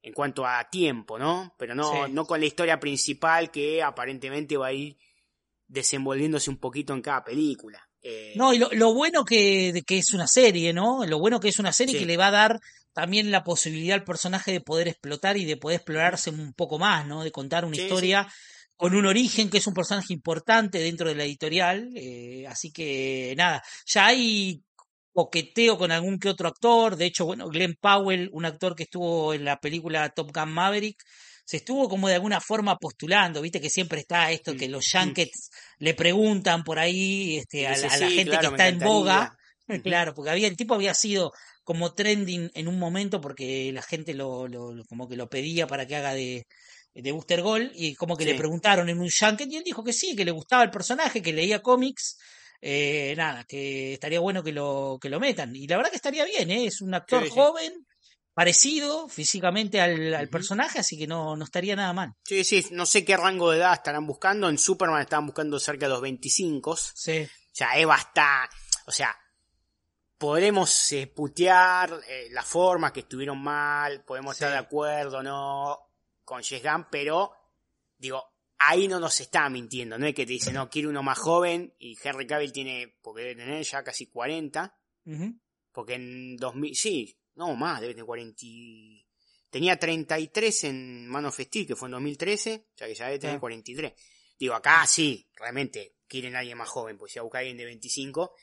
en 0.01 0.13
cuanto 0.13 0.45
a 0.45 0.69
tiempo, 0.69 1.17
¿no? 1.19 1.55
Pero 1.57 1.73
no, 1.75 2.05
Sí. 2.05 2.11
no 2.11 2.25
con 2.25 2.39
la 2.39 2.45
historia 2.45 2.79
principal 2.79 3.49
que 3.51 3.81
aparentemente 3.81 4.55
va 4.57 4.67
a 4.67 4.73
ir 4.73 4.97
desenvolviéndose 5.67 6.49
un 6.49 6.57
poquito 6.57 6.93
en 6.93 7.01
cada 7.01 7.23
película. 7.23 7.81
Eh, 8.01 8.33
No, 8.35 8.53
y 8.53 8.59
lo, 8.59 8.69
lo 8.71 8.93
bueno 8.93 9.25
que, 9.25 9.83
que 9.85 9.97
es 9.97 10.13
una 10.13 10.27
serie, 10.27 10.73
¿no? 10.73 11.05
Lo 11.05 11.19
bueno 11.19 11.39
que 11.39 11.49
es 11.49 11.59
una 11.59 11.73
serie 11.73 11.93
Sí. 11.95 11.99
que 12.01 12.05
le 12.05 12.17
va 12.17 12.27
a 12.27 12.31
dar 12.31 12.59
también 12.93 13.31
la 13.31 13.43
posibilidad 13.43 13.95
al 13.95 14.03
personaje 14.03 14.51
de 14.51 14.61
poder 14.61 14.87
explotar 14.87 15.37
y 15.37 15.45
de 15.45 15.57
poder 15.57 15.77
explorarse 15.77 16.29
un 16.29 16.53
poco 16.53 16.77
más, 16.79 17.05
¿no? 17.07 17.23
De 17.23 17.31
contar 17.31 17.65
una 17.65 17.75
Sí, 17.75 17.81
sí. 17.81 17.85
historia 17.87 18.27
con 18.77 18.93
un 18.95 19.05
origen 19.05 19.49
que 19.49 19.57
es 19.57 19.67
un 19.67 19.73
personaje 19.73 20.13
importante 20.13 20.79
dentro 20.79 21.07
de 21.09 21.15
la 21.15 21.23
editorial. 21.23 21.89
eh, 21.95 22.45
así 22.47 22.71
que 22.71 23.33
nada, 23.37 23.63
ya 23.85 24.07
hay 24.07 24.61
coqueteo 25.13 25.77
con 25.77 25.91
algún 25.91 26.19
que 26.19 26.29
otro 26.29 26.47
actor. 26.49 26.95
De 26.97 27.05
hecho, 27.05 27.25
bueno, 27.25 27.47
Glenn 27.47 27.75
Powell, 27.79 28.29
un 28.33 28.45
actor 28.45 28.75
que 28.75 28.83
estuvo 28.83 29.33
en 29.33 29.45
la 29.45 29.59
película 29.59 30.09
Top 30.09 30.31
Gun 30.33 30.51
Maverick, 30.51 31.01
se 31.45 31.57
estuvo 31.57 31.87
como 31.89 32.07
de 32.07 32.15
alguna 32.15 32.41
forma 32.41 32.77
postulando, 32.77 33.41
viste 33.41 33.61
que 33.61 33.69
siempre 33.69 33.99
está 34.01 34.31
esto 34.31 34.53
Mm, 34.53 34.55
que 34.55 34.67
los 34.69 34.85
mm. 34.99 35.15
yankees 35.15 35.49
le 35.79 35.93
preguntan 35.93 36.63
por 36.63 36.79
ahí 36.79 37.37
este, 37.37 37.67
a, 37.67 37.73
a 37.73 37.97
la 37.97 38.09
"Sí, 38.09 38.09
gente 38.09 38.37
claro, 38.37 38.39
que 38.39 38.47
está 38.47 38.67
en 38.67 38.81
boga. 38.81 39.29
encantaría". 39.29 39.31
Ujú. 39.67 39.81
Claro, 39.83 40.13
porque 40.13 40.31
había, 40.31 40.47
el 40.47 40.55
tipo 40.57 40.75
había 40.75 40.93
sido 40.93 41.31
como 41.63 41.93
trending 41.93 42.49
en 42.53 42.67
un 42.67 42.77
momento 42.79 43.19
porque 43.21 43.71
la 43.73 43.81
gente 43.81 44.13
lo, 44.13 44.47
lo- 44.47 44.73
lo- 44.73 44.83
como 44.85 45.07
que 45.07 45.15
lo 45.17 45.27
pedía 45.29 45.65
para 45.67 45.85
que 45.87 45.95
haga 45.95 46.13
de, 46.13 46.45
de 46.93 47.11
Booster 47.11 47.41
Gold 47.41 47.71
y 47.75 47.95
como 47.95 48.15
que 48.17 48.25
le 48.25 48.35
preguntaron 48.35 48.89
en 48.89 48.99
un 48.99 49.09
junket 49.09 49.51
y 49.51 49.57
él 49.57 49.63
dijo 49.63 49.83
que 49.83 49.93
sí, 49.93 50.15
que 50.15 50.25
le 50.25 50.31
gustaba 50.31 50.63
el 50.63 50.71
personaje, 50.71 51.21
que 51.21 51.33
leía 51.33 51.61
cómics, 51.61 52.17
eh, 52.61 53.13
nada, 53.17 53.43
que 53.47 53.93
estaría 53.93 54.19
bueno 54.19 54.43
que 54.43 54.51
lo, 54.51 54.97
que 55.01 55.09
lo 55.09 55.19
metan. 55.19 55.55
Y 55.55 55.67
la 55.67 55.77
verdad 55.77 55.89
que 55.91 55.97
estaría 55.97 56.25
bien, 56.25 56.49
¿eh? 56.51 56.65
es 56.67 56.81
un 56.81 56.93
actor 56.93 57.23
Sí, 57.23 57.31
sí. 57.31 57.45
joven, 57.45 57.73
parecido 58.35 59.07
físicamente 59.09 59.81
al, 59.81 60.29
personaje, 60.29 60.77
así 60.79 60.97
que 60.97 61.07
no, 61.07 61.35
no 61.35 61.45
estaría 61.45 61.75
nada 61.75 61.93
mal. 61.93 62.13
Sí, 62.23 62.43
sí, 62.43 62.63
no 62.71 62.85
sé 62.85 63.03
qué 63.03 63.17
rango 63.17 63.49
de 63.49 63.57
edad 63.59 63.73
estarán 63.73 64.05
buscando. 64.05 64.47
En 64.49 64.57
Superman 64.59 65.01
estaban 65.01 65.25
buscando 65.25 65.57
cerca 65.59 65.87
de 65.87 65.93
los 65.93 66.01
25. 66.01 66.71
O 66.71 66.75
Sí. 66.75 67.27
sea, 67.51 67.77
Eva 67.79 67.95
está. 67.95 68.47
O 68.85 68.91
sea, 68.91 69.17
podremos 70.17 70.91
eh, 70.91 71.07
putear 71.07 71.99
eh, 72.07 72.27
las 72.31 72.45
formas 72.45 72.91
que 72.91 73.01
estuvieron 73.01 73.41
mal, 73.41 74.03
podemos 74.03 74.33
estar 74.35 74.51
de 74.51 74.57
acuerdo, 74.57 75.21
no. 75.23 75.79
con 76.23 76.41
James 76.43 76.63
Gunn, 76.63 76.87
pero 76.91 77.31
digo, 77.97 78.23
ahí 78.57 78.87
no 78.87 78.99
nos 78.99 79.19
está 79.21 79.47
mintiendo, 79.49 79.97
no 79.97 80.07
es 80.07 80.15
que 80.15 80.25
te 80.25 80.33
dice, 80.33 80.51
no, 80.51 80.69
quiero 80.69 80.89
uno 80.89 81.03
más 81.03 81.19
joven 81.19 81.73
y 81.79 81.97
Henry 82.03 82.25
Cavill 82.27 82.51
tiene, 82.51 82.97
porque 83.01 83.21
debe 83.23 83.35
tener 83.35 83.63
ya 83.63 83.83
casi 83.83 84.07
40, 84.07 84.75
Ujú. 85.05 85.39
porque 85.71 85.93
en 85.95 86.35
2000, 86.37 86.75
sí, 86.75 87.17
no 87.35 87.55
más, 87.55 87.81
debe 87.81 87.93
tener 87.93 88.05
40, 88.05 88.35
y- 88.41 89.05
tenía 89.49 89.77
33 89.77 90.63
en 90.65 91.07
Man 91.07 91.25
of 91.25 91.39
Steel, 91.39 91.67
que 91.67 91.75
fue 91.75 91.87
en 91.87 91.93
2013, 91.93 92.67
o 92.73 92.77
sea 92.77 92.87
que 92.87 92.95
ya 92.95 93.05
debe 93.05 93.19
tener 93.19 93.33
Claro. 93.33 93.41
43. 93.41 93.93
Digo, 94.37 94.53
acá 94.53 94.85
sí, 94.85 95.27
realmente 95.35 95.95
quieren 96.07 96.35
a 96.35 96.39
alguien 96.39 96.57
más 96.57 96.69
joven, 96.69 96.97
pues 96.97 97.13
si 97.13 97.19
va 97.19 97.21
a 97.21 97.23
buscar 97.23 97.39
a 97.39 97.41
alguien 97.41 97.57
de 97.57 97.65
25, 97.65 98.33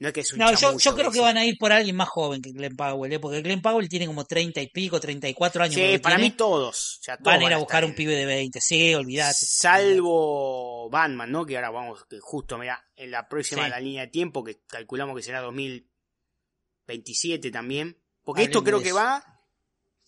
no 0.00 0.06
es 0.08 0.14
que 0.14 0.20
es 0.20 0.32
un 0.32 0.38
No, 0.38 0.52
yo, 0.54 0.76
creo 0.94 1.10
que 1.10 1.18
van 1.20 1.38
a 1.38 1.44
ir 1.44 1.56
por 1.58 1.72
alguien 1.72 1.96
más 1.96 2.08
joven 2.08 2.40
que 2.40 2.52
Glenn 2.52 2.76
Powell, 2.76 3.12
¿eh? 3.12 3.18
porque 3.18 3.40
Glenn 3.42 3.60
Powell 3.62 3.88
tiene 3.88 4.06
como 4.06 4.24
30 4.26 4.60
y 4.60 4.68
pico, 4.68 5.00
34 5.00 5.62
años. 5.64 5.74
Sí, 5.74 5.98
para 5.98 6.14
tiene. 6.16 6.30
mí 6.30 6.36
todos, 6.36 6.98
o 7.00 7.02
sea, 7.02 7.16
todos 7.16 7.32
van 7.34 7.42
a 7.42 7.46
ir 7.46 7.52
a 7.54 7.58
buscar 7.58 7.82
un 7.84 7.90
en- 7.90 7.96
pibe 7.96 8.14
de 8.14 8.26
20, 8.26 8.60
sí, 8.60 8.94
olvídate. 8.94 9.38
Salvo 9.40 10.88
Batman, 10.90 11.32
¿no? 11.32 11.44
Que 11.46 11.56
ahora 11.56 11.70
vamos, 11.70 12.04
que 12.04 12.20
justo, 12.20 12.58
mira, 12.58 12.86
en 12.94 13.10
la 13.10 13.26
próxima 13.28 13.64
Sí. 13.64 13.70
la 13.70 13.80
línea 13.80 14.02
de 14.02 14.08
tiempo, 14.08 14.44
que 14.44 14.60
calculamos 14.68 15.16
que 15.16 15.22
será 15.22 15.40
2027 15.40 17.50
también. 17.50 17.96
Porque 18.28 18.42
esto 18.42 18.62
creo 18.62 18.82
que 18.82 18.92
va 18.92 19.24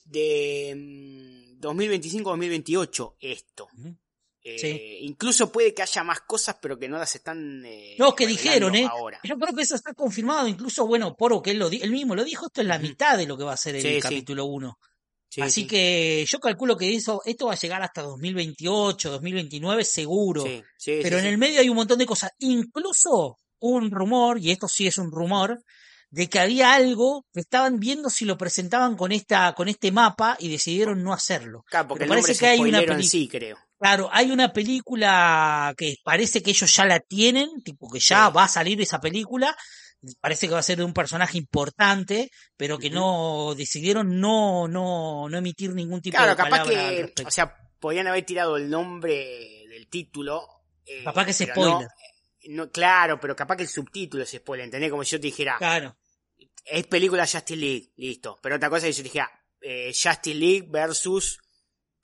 de 0.05 0.75
mm, 0.77 1.59
2025-2028, 1.59 3.14
esto. 3.18 3.68
Ujú. 3.79 3.97
Eh, 4.43 4.59
Sí. 4.59 4.99
Incluso 5.07 5.51
puede 5.51 5.73
que 5.73 5.81
haya 5.81 6.05
más 6.05 6.21
cosas, 6.21 6.57
pero 6.61 6.79
que 6.79 6.87
no 6.87 6.99
las 6.99 7.14
están. 7.14 7.64
eh, 7.64 7.97
No, 7.99 8.14
que 8.14 8.27
dijeron, 8.27 8.75
¿eh? 8.75 8.87
Ahora. 8.91 9.21
Yo 9.25 9.39
creo 9.39 9.55
que 9.55 9.62
eso 9.62 9.75
está 9.75 9.95
confirmado, 9.95 10.47
incluso, 10.49 10.87
bueno, 10.87 11.14
Poro, 11.16 11.41
que 11.41 11.53
él, 11.53 11.59
lo 11.59 11.68
él 11.71 11.91
mismo 11.91 12.14
lo 12.14 12.23
dijo, 12.23 12.47
esto 12.47 12.61
es 12.61 12.66
la 12.66 12.79
mitad 12.79 13.16
de 13.16 13.27
lo 13.27 13.39
que 13.39 13.45
va 13.45 13.55
a 13.55 13.57
ser 13.57 13.77
el 13.77 13.83
Sí, 13.83 13.99
capítulo 14.01 14.45
1. 14.45 14.79
Sí, 15.31 15.41
Así 15.41 15.62
sí. 15.62 15.66
que 15.66 16.27
yo 16.29 16.41
calculo 16.41 16.77
que 16.77 16.95
eso, 16.95 17.23
esto 17.25 17.47
va 17.47 17.53
a 17.55 17.57
llegar 17.59 17.81
hasta 17.83 18.03
2028, 18.03 19.11
2029 19.12 19.83
seguro. 19.85 20.45
Sí, 20.77 21.01
Pero 21.03 21.18
en 21.18 21.25
el 21.25 21.39
medio 21.39 21.61
hay 21.61 21.71
un 21.71 21.77
montón 21.77 21.99
de 21.99 22.05
cosas. 22.07 22.33
Incluso 22.41 23.39
un 23.61 23.91
rumor, 23.91 24.39
y 24.39 24.51
esto 24.51 24.68
sí 24.68 24.87
es 24.87 24.99
un 24.99 25.11
rumor, 25.11 25.62
de 26.11 26.28
que 26.28 26.38
había 26.40 26.74
algo 26.74 27.24
que 27.32 27.40
estaban 27.40 27.78
viendo 27.78 28.11
si 28.11 28.24
lo 28.24 28.36
presentaban 28.36 28.96
con 28.96 29.12
esta, 29.12 29.52
con 29.54 29.68
este 29.68 29.92
mapa 29.92 30.36
y 30.40 30.50
decidieron 30.50 31.02
no 31.02 31.12
hacerlo. 31.12 31.64
Claro, 31.68 31.88
porque 31.88 32.04
Pero 32.06 32.20
parece 32.20 32.38
que 32.38 32.46
hay 32.46 32.61
una 32.61 32.80
peli- 32.82 33.06
sí, 33.06 33.28
creo. 33.28 33.56
Claro, 33.78 34.08
hay 34.12 34.30
una 34.30 34.52
película 34.52 35.72
que 35.76 35.96
parece 36.02 36.42
que 36.42 36.50
ellos 36.50 36.74
ya 36.74 36.84
la 36.84 37.00
tienen, 37.00 37.62
tipo 37.62 37.88
que 37.90 38.00
ya 38.00 38.26
Sí. 38.28 38.32
va 38.36 38.44
a 38.44 38.48
salir 38.48 38.80
esa 38.80 39.00
película. 39.00 39.56
Parece 40.20 40.46
que 40.48 40.54
va 40.54 40.61
a 40.61 40.62
ser 40.62 40.78
de 40.78 40.84
un 40.84 40.92
personaje 40.94 41.38
importante, 41.38 42.30
pero 42.56 42.78
que 42.78 42.90
no 42.90 43.54
decidieron 43.54 44.18
no, 44.20 44.66
no, 44.68 45.28
no 45.28 45.38
emitir 45.38 45.74
ningún 45.74 46.00
tipo 46.00 46.16
Claro, 46.16 46.30
de 46.30 46.36
capaz 46.36 46.50
palabra 46.50 46.88
al 46.88 46.94
que, 46.96 47.02
respecto. 47.02 47.28
o 47.28 47.30
sea, 47.30 47.54
podían 47.78 48.06
haber 48.06 48.24
tirado 48.24 48.56
el 48.56 48.68
nombre 48.70 49.64
del 49.68 49.88
título. 49.88 50.42
eh, 50.86 51.04
Capaz 51.04 51.24
que 51.26 51.30
es 51.32 51.36
spoiler. 51.38 51.86
No, 51.86 51.88
no, 52.48 52.70
claro, 52.70 53.20
pero 53.20 53.36
capaz 53.36 53.56
que 53.56 53.62
el 53.64 53.68
subtítulo 53.68 54.22
es 54.24 54.30
spoiler, 54.30 54.64
¿entendés? 54.64 54.90
Como 54.90 55.04
si 55.04 55.11
yo 55.12 55.20
te 55.20 55.26
dijera, 55.26 55.56
Claro, 55.58 55.96
es 56.64 56.86
película 56.86 57.26
Justice 57.26 57.56
League, 57.56 57.92
listo. 57.96 58.38
Pero 58.42 58.56
otra 58.56 58.70
cosa 58.70 58.86
es 58.86 58.96
que 58.96 58.98
yo 58.98 59.02
te 59.04 59.08
dijera, 59.08 59.30
eh, 59.62 59.92
Justice 59.92 60.34
League 60.34 60.66
versus, 60.68 61.38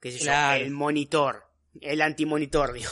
qué 0.00 0.12
sé 0.12 0.18
yo, 0.18 0.24
Claro. 0.24 0.64
el 0.64 0.70
monitor, 0.70 1.44
el 1.80 2.00
antimonitor, 2.02 2.72
digo. 2.74 2.90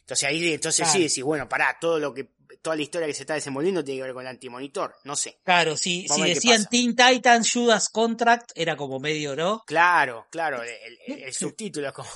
Entonces 0.00 0.28
ahí, 0.28 0.52
entonces 0.52 0.84
Claro. 0.84 0.92
sí 0.92 1.02
decís, 1.04 1.22
bueno, 1.24 1.48
pará, 1.48 1.78
todo 1.80 1.98
lo 1.98 2.12
que, 2.12 2.30
toda 2.62 2.74
la 2.76 2.82
historia 2.82 3.06
que 3.06 3.14
se 3.14 3.22
está 3.22 3.34
desenvolviendo 3.34 3.84
tiene 3.84 4.00
que 4.00 4.04
ver 4.04 4.12
con 4.12 4.22
el 4.22 4.28
antimonitor, 4.28 4.94
no 5.04 5.14
sé. 5.16 5.40
claro, 5.44 5.76
si, 5.76 6.06
si 6.08 6.22
decían. 6.22 6.66
Teen 6.68 6.96
Titans 6.96 7.50
Judas 7.52 7.88
Contract, 7.88 8.50
era 8.54 8.76
como 8.76 8.98
medio, 8.98 9.36
¿no? 9.36 9.62
Claro, 9.66 10.26
claro, 10.30 10.62
el, 10.62 10.98
el- 11.06 11.22
el 11.22 11.32
subtítulo 11.34 11.86
es 11.88 11.92
como... 11.94 12.10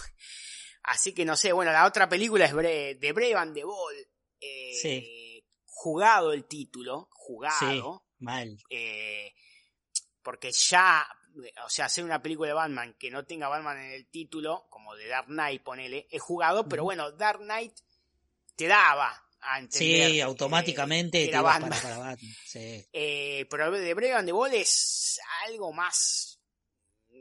Así 0.83 1.15
que 1.15 1.25
no 1.25 1.35
sé, 1.37 1.53
bueno, 1.53 1.73
la 1.73 1.87
otra 1.87 2.09
película 2.09 2.45
es 2.45 2.53
Bre- 2.53 2.99
de 2.99 3.13
Brave 3.13 3.35
and 3.37 3.55
the 3.55 3.65
Ball. 3.65 3.95
eh, 4.41 4.73
Sí. 4.83 5.45
Jugado 5.67 6.33
el 6.33 6.45
título, 6.45 7.09
Sí, 7.11 7.17
jugado. 7.17 8.05
Mal. 8.25 8.59
eh, 8.71 9.33
porque 10.23 10.51
ya, 10.53 11.07
o 11.65 11.69
sea, 11.69 11.85
hacer 11.85 12.03
una 12.03 12.23
película 12.23 12.49
de 12.49 12.55
Batman 12.55 12.97
que 12.99 13.11
no 13.11 13.25
tenga 13.27 13.49
Batman 13.49 13.79
en 13.79 13.93
el 13.93 14.07
título, 14.07 14.67
como 14.71 14.97
de 14.97 15.07
Dark 15.07 15.27
Knight, 15.27 15.63
ponele, 15.63 16.09
es 16.11 16.23
jugado, 16.23 16.67
pero 16.67 16.83
bueno, 16.83 17.13
Dark 17.13 17.41
Knight 17.41 17.75
te 18.57 18.67
daba 18.67 19.23
a 19.41 19.59
entender. 19.59 20.11
Sí, 20.11 20.19
eh, 20.19 20.23
automáticamente 20.23 21.25
te 21.25 21.31
ibas 21.31 21.43
Batman. 21.43 21.71
para, 21.71 21.83
para 21.83 21.99
Batman. 21.99 22.35
Sí. 22.47 22.87
Eh, 22.93 23.47
pero 23.51 23.71
de 23.71 23.95
Brave 23.95 24.15
and 24.15 24.27
the 24.27 24.33
Ball 24.33 24.55
es 24.55 25.21
algo 25.47 25.73
más, 25.75 26.41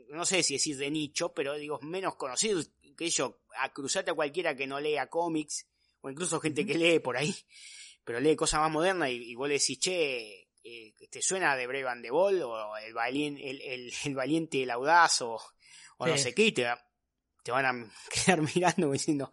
no 0.08 0.24
sé 0.24 0.42
si 0.42 0.54
decir 0.54 0.78
de 0.78 0.90
nicho, 0.90 1.34
pero 1.34 1.54
digo, 1.56 1.78
menos 1.82 2.16
conocido 2.16 2.62
que 2.96 3.10
yo, 3.10 3.42
a 3.58 3.70
cruzarte 3.72 4.12
a 4.12 4.14
cualquiera 4.14 4.56
que 4.56 4.66
no 4.66 4.80
lea 4.80 5.10
cómics, 5.10 5.66
o 6.00 6.08
incluso 6.08 6.40
gente 6.40 6.64
que 6.64 6.78
lee 6.78 7.00
por 7.00 7.18
ahí, 7.18 7.34
pero 8.04 8.20
lee 8.20 8.36
cosas 8.36 8.60
más 8.60 8.70
modernas 8.70 9.10
y, 9.10 9.32
y 9.32 9.34
vos 9.34 9.48
le 9.48 9.58
decís, 9.58 9.78
che, 9.78 10.43
eh, 10.64 10.92
¿te 11.10 11.22
suena 11.22 11.54
de 11.56 11.66
Brave 11.66 11.88
and 11.88 12.02
the 12.02 12.10
Ball? 12.10 12.42
O 12.42 12.76
el, 12.78 12.92
valiente, 12.94 13.48
el, 13.50 13.60
el, 13.62 13.92
el 14.04 14.14
valiente 14.14 14.56
y 14.58 14.62
el 14.62 14.70
audaz, 14.70 15.22
o, 15.22 15.38
o 15.98 16.06
no 16.06 16.16
sé 16.18 16.34
qué, 16.34 16.50
te, 16.52 16.66
te 17.42 17.52
van 17.52 17.66
a 17.66 17.92
quedar 18.26 18.40
mirando 18.54 18.90
diciendo, 18.90 19.30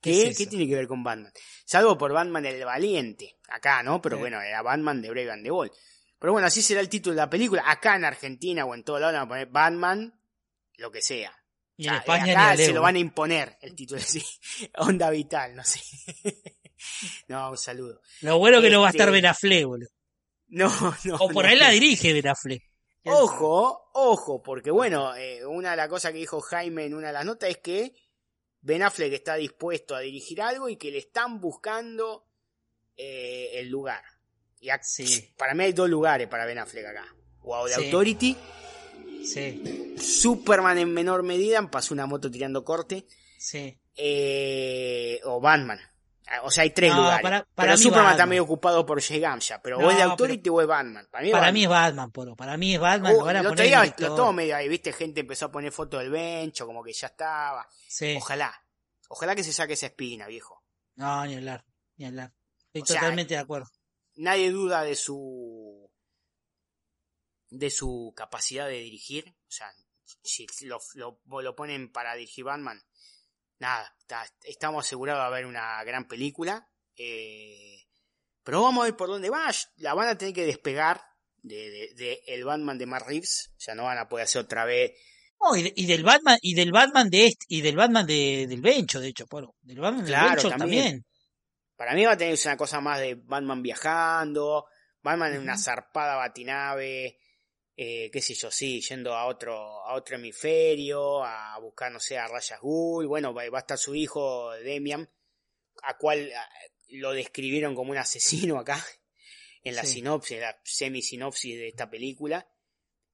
¿Qué 0.00 0.10
¿qué, 0.12 0.28
es 0.28 0.36
¿qué 0.38 0.42
eso? 0.44 0.50
tiene 0.50 0.66
que 0.66 0.74
ver 0.76 0.88
con 0.88 1.04
Batman? 1.04 1.32
Salvo 1.64 1.96
por 1.98 2.12
Batman 2.12 2.44
el 2.46 2.64
Valiente, 2.64 3.36
acá, 3.48 3.82
¿no? 3.82 4.00
Pero 4.00 4.16
Sí. 4.16 4.20
bueno, 4.20 4.40
era 4.40 4.62
Batman 4.62 5.02
de 5.02 5.10
Brave 5.10 5.30
and 5.32 5.44
the 5.44 5.50
Ball. 5.50 5.70
Pero 6.18 6.32
bueno, 6.32 6.48
así 6.48 6.60
será 6.62 6.80
el 6.80 6.88
título 6.88 7.14
de 7.14 7.20
la 7.22 7.30
película. 7.30 7.62
Acá 7.66 7.96
en 7.96 8.04
Argentina 8.04 8.64
o 8.64 8.74
en 8.74 8.82
todo 8.84 8.98
lado 8.98 9.12
van 9.12 9.22
a 9.22 9.28
poner 9.28 9.46
Batman, 9.48 10.20
lo 10.76 10.90
que 10.90 11.00
sea. 11.02 11.32
Y 11.76 11.84
O 11.86 11.88
en 11.88 11.92
sea, 11.94 11.98
España 12.00 12.32
acá 12.32 12.56
se 12.58 12.72
lo 12.72 12.82
van 12.82 12.96
a 12.96 12.98
imponer 12.98 13.56
el 13.62 13.74
título 13.74 14.00
así. 14.02 14.22
Onda 14.76 15.08
vital, 15.10 15.54
no 15.56 15.64
sé. 15.64 15.80
no, 17.28 17.50
un 17.50 17.56
saludo. 17.58 18.00
Lo 18.20 18.38
bueno 18.38 18.60
que 18.60 18.68
no 18.70 18.80
va 18.82 18.88
a 18.88 18.90
estar 18.90 19.08
Este- 19.08 19.12
Ben 19.12 19.26
Affleck, 19.26 19.64
boludo. 19.66 19.88
No, 20.68 20.68
no. 21.04 21.14
O 21.16 21.28
por 21.28 21.44
no. 21.44 21.50
ahí 21.50 21.56
la 21.56 21.70
dirige 21.70 22.12
Ben 22.12 22.26
Affleck. 22.28 22.62
Ojo, 23.04 23.90
ojo, 23.94 24.42
porque 24.42 24.70
bueno, 24.70 25.14
eh, 25.16 25.46
una 25.46 25.70
de 25.70 25.76
las 25.76 25.88
cosas 25.88 26.12
que 26.12 26.18
dijo 26.18 26.40
Jaime 26.40 26.84
en 26.84 26.94
una 26.94 27.06
de 27.08 27.12
las 27.14 27.24
notas 27.24 27.48
es 27.50 27.58
que 27.58 27.94
Ben 28.60 28.82
Affleck 28.82 29.12
está 29.12 29.36
dispuesto 29.36 29.94
a 29.94 30.00
dirigir 30.00 30.42
algo 30.42 30.68
y 30.68 30.76
que 30.76 30.90
le 30.90 30.98
están 30.98 31.40
buscando 31.40 32.26
eh, 32.96 33.52
el 33.54 33.68
lugar. 33.70 34.02
Y 34.60 34.68
Sí. 34.82 35.32
para 35.38 35.54
mí 35.54 35.64
hay 35.64 35.72
dos 35.72 35.88
lugares 35.88 36.28
para 36.28 36.44
Ben 36.44 36.58
Affleck 36.58 36.84
acá. 36.84 37.06
O 37.42 37.66
The 37.66 37.74
Sí. 37.74 37.84
Authority, 37.86 38.36
Sí, 39.24 39.94
Superman 39.98 40.78
en 40.78 40.92
menor 40.92 41.22
medida, 41.22 41.62
pasó 41.70 41.94
una 41.94 42.06
moto 42.06 42.30
tirando 42.30 42.64
corte, 42.64 43.06
sí. 43.38 43.78
eh, 43.96 45.20
o 45.24 45.40
Batman. 45.40 45.78
Ah, 46.32 46.42
O 46.44 46.50
sea, 46.50 46.62
hay 46.62 46.70
tres 46.70 46.92
No, 46.92 46.98
lugares. 47.02 47.22
para- 47.22 47.44
para 47.54 47.72
pero 47.72 47.76
Superman 47.78 48.12
está 48.12 48.24
medio 48.26 48.44
ocupado 48.44 48.86
por 48.86 49.02
Jay 49.02 49.18
Gamsha. 49.18 49.60
Pero 49.62 49.78
No, 49.80 49.88
o 49.88 49.90
es 49.90 49.96
pero- 49.96 50.10
Authority 50.12 50.48
o 50.48 50.60
es 50.60 50.66
Batman. 50.68 51.08
Para 51.10 51.24
mí, 51.24 51.30
Para 51.32 51.40
Batman. 51.40 51.54
mí 51.54 51.62
es 51.64 51.68
Batman, 51.68 52.10
Poro. 52.12 52.36
Para 52.36 52.56
mí 52.56 52.74
es 52.74 52.80
Batman. 52.80 53.12
Uh, 53.16 53.24
lo 53.26 53.42
lo 53.98 54.16
todo 54.16 54.32
medio 54.32 54.54
ahí, 54.56 54.68
viste, 54.68 54.92
gente 54.92 55.20
empezó 55.20 55.46
a 55.46 55.50
poner 55.52 55.72
fotos 55.72 56.00
del 56.00 56.10
bencho, 56.10 56.66
como 56.66 56.84
que 56.84 56.92
ya 56.92 57.08
estaba. 57.08 57.68
Sí. 57.88 58.14
Ojalá, 58.16 58.64
ojalá 59.08 59.34
que 59.34 59.42
se 59.42 59.52
saque 59.52 59.72
esa 59.72 59.86
espina, 59.86 60.28
viejo. 60.28 60.62
No, 60.94 61.26
ni 61.26 61.34
hablar. 61.34 61.64
Ni 61.96 62.06
hablar. 62.06 62.32
Estoy 62.72 62.82
O 62.82 62.86
sea, 62.86 63.00
totalmente 63.00 63.34
de 63.34 63.40
acuerdo. 63.40 63.68
Nadie 64.16 64.50
duda 64.52 64.82
de 64.84 64.94
su 64.94 65.90
de 67.48 67.70
su 67.70 68.12
capacidad 68.16 68.66
de 68.68 68.78
dirigir. 68.78 69.34
O 69.48 69.50
sea, 69.50 69.72
si 70.22 70.46
lo, 70.62 70.78
lo, 70.94 71.20
lo 71.42 71.56
ponen 71.56 71.90
para 71.90 72.14
dirigir 72.14 72.44
Batman, 72.44 72.80
nada, 73.60 73.94
está- 74.00 74.26
estamos 74.42 74.84
asegurados 74.84 75.24
de 75.30 75.36
ver 75.36 75.46
una 75.46 75.82
gran 75.84 76.06
película. 76.08 76.66
eh, 76.96 77.76
pero 78.42 78.62
vamos 78.62 78.82
a 78.82 78.84
ver 78.86 78.96
por 78.96 79.08
dónde 79.08 79.30
va. 79.30 79.50
La 79.76 79.94
van 79.94 80.08
a 80.08 80.18
tener 80.18 80.34
que 80.34 80.44
despegar 80.44 81.00
de, 81.42 81.70
de- 81.70 81.94
de 81.94 82.22
el 82.26 82.44
Batman 82.44 82.76
de 82.78 82.86
Matt 82.86 83.06
Reeves. 83.06 83.52
O 83.56 83.60
sea, 83.60 83.74
no 83.74 83.84
van 83.84 83.96
a 83.98 84.08
poder 84.08 84.24
hacer 84.24 84.42
otra 84.42 84.64
vez 84.66 84.92
No, 85.40 85.56
y, 85.56 85.62
de- 85.62 85.72
y 85.76 85.86
del 85.86 86.02
Batman, 86.02 86.36
y 86.42 86.54
del 86.54 86.72
Batman 86.72 87.08
de 87.08 87.26
este, 87.28 87.46
y 87.48 87.60
del 87.62 87.76
Batman 87.76 88.06
de, 88.06 88.46
del 88.48 88.60
Bencho, 88.60 89.00
de 89.00 89.08
hecho. 89.08 89.24
Del 89.62 89.80
Batman 89.80 90.04
Claro, 90.04 90.26
del 90.26 90.34
Bencho 90.36 90.48
también. 90.50 90.82
también. 90.84 91.06
Para 91.76 91.94
mí 91.94 92.04
va 92.04 92.12
a 92.12 92.16
tener 92.18 92.38
una 92.44 92.56
cosa 92.58 92.80
más 92.82 93.00
de 93.00 93.14
Batman 93.14 93.62
viajando, 93.62 94.66
Batman 95.02 95.34
en 95.34 95.40
una 95.40 95.56
zarpada 95.56 96.16
batinave, 96.16 97.18
eh, 97.82 98.10
qué 98.12 98.20
sé 98.20 98.34
yo, 98.34 98.50
sí, 98.50 98.82
yendo 98.82 99.14
a 99.14 99.24
otro, 99.26 99.54
a 99.86 99.94
otro 99.94 100.16
hemisferio, 100.16 101.24
a 101.24 101.58
buscar, 101.60 101.90
no 101.90 101.98
sé, 101.98 102.18
a 102.18 102.28
Rayas 102.28 102.60
Ghul, 102.60 103.06
bueno, 103.06 103.32
va, 103.32 103.48
va 103.48 103.56
a 103.58 103.60
estar 103.62 103.78
su 103.78 103.94
hijo 103.94 104.50
Demian, 104.50 105.08
a 105.84 105.96
cual 105.96 106.30
a- 106.30 106.48
lo 106.88 107.12
describieron 107.12 107.74
como 107.74 107.92
un 107.92 107.96
asesino 107.96 108.58
acá, 108.58 108.74
en 109.62 109.74
la 109.76 109.84
Sí. 109.84 109.94
sinopsis, 109.94 110.40
la 110.40 110.60
semi-sinopsis 110.62 111.56
de 111.56 111.68
esta 111.68 111.88
película, 111.88 112.46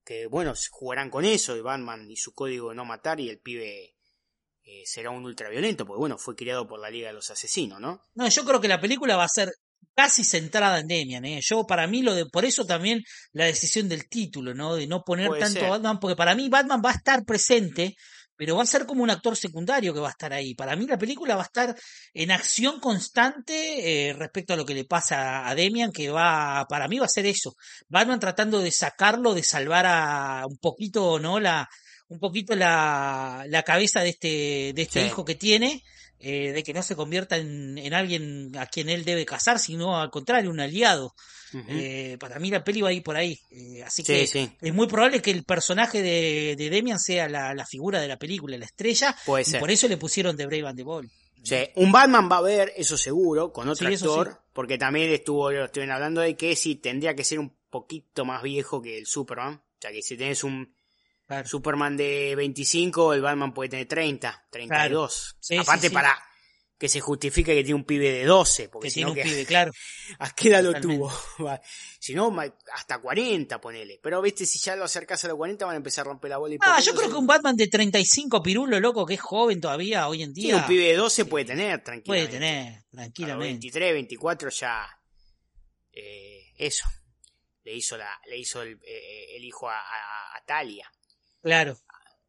que 0.05 0.27
bueno, 0.27 0.53
jugarán 0.73 1.11
con 1.11 1.25
eso, 1.25 1.55
de 1.55 1.63
Batman 1.63 2.11
y 2.11 2.17
su 2.17 2.35
código 2.35 2.71
de 2.71 2.75
no 2.75 2.85
matar, 2.85 3.21
y 3.21 3.29
el 3.29 3.39
pibe 3.39 3.95
eh, 4.65 4.83
será 4.85 5.11
un 5.11 5.25
ultraviolento, 5.25 5.87
porque 5.87 6.01
bueno, 6.01 6.19
fue 6.19 6.35
criado 6.35 6.67
por 6.67 6.81
la 6.81 6.91
Liga 6.91 7.07
de 7.07 7.15
los 7.15 7.31
Asesinos, 7.31 7.79
¿no? 7.79 8.03
No, 8.15 8.29
yo 8.29 8.45
creo 8.45 8.61
que 8.61 8.67
la 8.67 8.81
película 8.81 9.17
va 9.17 9.23
a 9.23 9.29
ser 9.29 9.49
casi 9.95 10.25
centrada 10.25 10.81
en 10.81 10.89
Demian, 10.89 11.25
¿eh? 11.25 11.41
Yo, 11.43 11.65
para 11.67 11.87
mí, 11.87 12.03
lo 12.03 12.15
de, 12.15 12.27
por 12.27 12.45
eso 12.45 12.65
también 12.67 13.03
la 13.33 13.45
decisión 13.47 13.89
del 13.89 14.09
título, 14.09 14.55
¿no? 14.55 14.75
De 14.75 14.87
no 14.87 15.03
poner 15.05 15.29
Puede 15.29 15.41
tanto 15.43 15.61
ser. 15.61 15.71
Batman, 15.71 15.99
porque 16.01 16.17
para 16.17 16.35
mí 16.35 16.49
Batman 16.49 16.83
va 16.85 16.91
a 16.91 16.95
estar 16.95 17.25
presente, 17.25 17.95
pero 18.39 18.57
va 18.57 18.63
a 18.63 18.67
ser 18.67 18.85
como 18.85 19.03
un 19.03 19.09
actor 19.11 19.35
secundario 19.37 19.95
que 19.95 20.01
va 20.01 20.09
a 20.09 20.11
estar 20.11 20.33
ahí. 20.35 20.55
Para 20.55 20.77
mí 20.77 20.87
la 20.87 20.99
película 20.99 21.37
va 21.37 21.43
a 21.43 21.47
estar 21.47 21.75
en 22.13 22.31
acción 22.31 22.81
constante 22.81 24.09
eh, 24.11 24.13
respecto 24.13 24.53
a 24.53 24.57
lo 24.57 24.67
que 24.67 24.75
le 24.75 24.85
pasa 24.85 25.49
a 25.49 25.55
Demian, 25.55 25.91
que 25.93 26.11
va, 26.11 26.67
para 26.69 26.87
mí 26.89 26.99
va 26.99 27.07
a 27.07 27.09
ser 27.09 27.25
eso. 27.25 27.55
Batman 27.89 28.21
tratando 28.21 28.61
de 28.61 28.71
sacarlo, 28.73 29.33
de 29.33 29.43
salvar 29.43 29.87
a 29.87 30.45
un 30.47 30.59
poquito, 30.59 31.19
¿no? 31.19 31.41
La, 31.41 31.67
un 32.09 32.19
poquito 32.21 32.55
la, 32.55 33.45
la 33.49 33.63
cabeza 33.63 34.01
de 34.03 34.11
este, 34.11 34.73
de 34.75 34.83
este 34.83 35.01
Sí. 35.01 35.07
hijo 35.07 35.25
que 35.25 35.35
tiene, 35.35 35.83
eh, 36.19 36.53
de 36.53 36.63
que 36.63 36.73
no 36.75 36.83
se 36.83 36.97
convierta 36.97 37.37
en, 37.37 37.77
en 37.79 37.95
alguien 37.95 38.53
a 38.57 38.67
quien 38.67 38.89
él 38.89 39.05
debe 39.05 39.25
casar, 39.27 39.59
sino 39.59 40.01
al 40.01 40.11
contrario, 40.11 40.51
un 40.51 40.61
aliado. 40.61 41.15
Eh, 41.69 42.17
para 42.21 42.39
mí 42.39 42.51
la 42.51 42.63
peli 42.65 42.83
va 42.83 42.91
a 42.91 42.93
ir 42.93 43.03
por 43.03 43.17
ahí. 43.17 43.39
Eh, 43.51 43.83
así 43.83 44.03
Sí, 44.03 44.13
que 44.13 44.27
sí. 44.27 44.51
es 44.61 44.75
muy 44.75 44.87
probable 44.89 45.23
que 45.23 45.31
el 45.31 45.45
personaje 45.45 46.03
de, 46.03 46.55
de 46.57 46.71
Demian 46.71 46.99
sea 46.99 47.29
la, 47.29 47.55
la 47.55 47.65
figura 47.65 48.01
de 48.01 48.09
la 48.09 48.19
película, 48.19 48.59
la 48.59 48.67
estrella, 48.67 49.17
Puede 49.25 49.43
y 49.43 49.45
ser. 49.47 49.61
por 49.61 49.71
eso 49.71 49.89
le 49.89 49.97
pusieron 49.97 50.37
The 50.37 50.47
Brave 50.47 50.69
and 50.69 50.77
the 50.77 50.83
Bold. 50.85 51.11
Sí, 51.43 51.57
un 51.77 51.93
Batman 51.93 52.29
va 52.31 52.37
a 52.37 52.39
haber, 52.41 52.73
eso 52.77 52.99
seguro, 52.99 53.53
con 53.53 53.69
otro 53.69 53.87
actor, 53.89 54.43
porque 54.53 54.79
también 54.79 55.13
estuvo, 55.13 55.51
estuvieron 55.51 55.95
hablando 55.95 56.21
de 56.21 56.37
que 56.37 56.57
sí 56.57 56.75
tendría 56.75 57.15
que 57.15 57.23
ser 57.25 57.39
un 57.39 57.57
poquito 57.71 58.25
más 58.25 58.43
viejo 58.43 58.83
que 58.83 58.99
el 58.99 59.07
Superman. 59.07 59.55
O 59.55 59.79
sea 59.81 59.93
que 59.93 60.03
si 60.03 60.17
tenés 60.17 60.43
un 60.43 60.75
Claro. 61.27 61.49
Superman 61.49 61.97
de 61.97 62.35
25, 62.37 63.13
el 63.15 63.21
Batman 63.23 63.53
puede 63.53 63.69
tener 63.71 63.87
30, 63.89 64.47
32. 64.51 65.37
Sí, 65.41 65.55
sí, 65.55 65.61
Aparte 65.61 65.89
sí. 65.89 65.95
para 65.95 66.17
que 66.79 66.89
se 66.91 67.01
justifique 67.01 67.55
que 67.55 67.65
tiene 67.65 67.75
un 67.75 67.85
pibe 67.85 68.13
de 68.13 68.25
12, 68.27 68.69
porque 68.69 68.87
que 68.87 68.91
si 68.91 68.95
tiene 68.97 69.07
no, 69.07 69.11
un 69.13 69.17
que- 69.17 69.23
pibe, 69.25 69.47
claro. 69.47 69.73
¿a 70.21 70.31
qué 70.35 70.49
edad 70.51 70.63
lo 70.63 70.79
tuvo? 70.81 71.11
Si 71.99 72.15
no, 72.15 72.33
hasta 72.73 73.01
40 73.01 73.61
ponele. 73.61 73.99
Pero 74.01 74.23
viste, 74.23 74.47
si 74.47 74.61
ya 74.61 74.77
lo 74.77 74.85
acercás 74.85 75.25
a 75.25 75.29
los 75.29 75.37
40 75.39 75.65
van 75.67 75.75
a 75.75 75.77
empezar 75.79 76.03
a 76.07 76.11
romper 76.11 76.31
la 76.31 76.37
bola 76.37 76.55
y 76.55 76.59
Ah, 76.61 76.79
yo 76.81 76.95
creo 76.95 77.09
que 77.11 77.17
un 77.17 77.27
Batman 77.27 77.57
de 77.57 77.67
35 77.67 78.41
pirulo, 78.43 78.79
loco, 78.79 79.05
que 79.05 79.15
es 79.15 79.21
joven 79.21 79.61
todavía 79.61 80.07
hoy 80.07 80.23
en 80.23 80.33
día, 80.33 80.57
un 80.59 80.67
pibe 80.67 80.85
de 80.89 80.95
12 80.95 81.25
puede 81.25 81.47
tener, 81.47 81.83
tranquilamente. 81.83 82.29
puede 82.29 82.39
tener, 82.39 82.69
A 82.69 82.77
los 82.77 82.91
tranquilamente. 82.93 83.53
23, 83.55 83.93
24 83.95 84.51
ya 84.51 84.87
eh, 85.93 86.53
eso. 86.59 86.87
Le 87.65 87.75
hizo 87.75 87.97
la 87.97 88.11
le 88.29 88.39
hizo 88.39 88.63
el, 88.63 88.79
eh, 88.87 89.37
el 89.37 89.45
hijo 89.45 89.69
a, 89.69 89.77
a- 89.81 90.37
a 90.37 90.45
Talia. 90.47 90.89
Claro. 91.45 91.77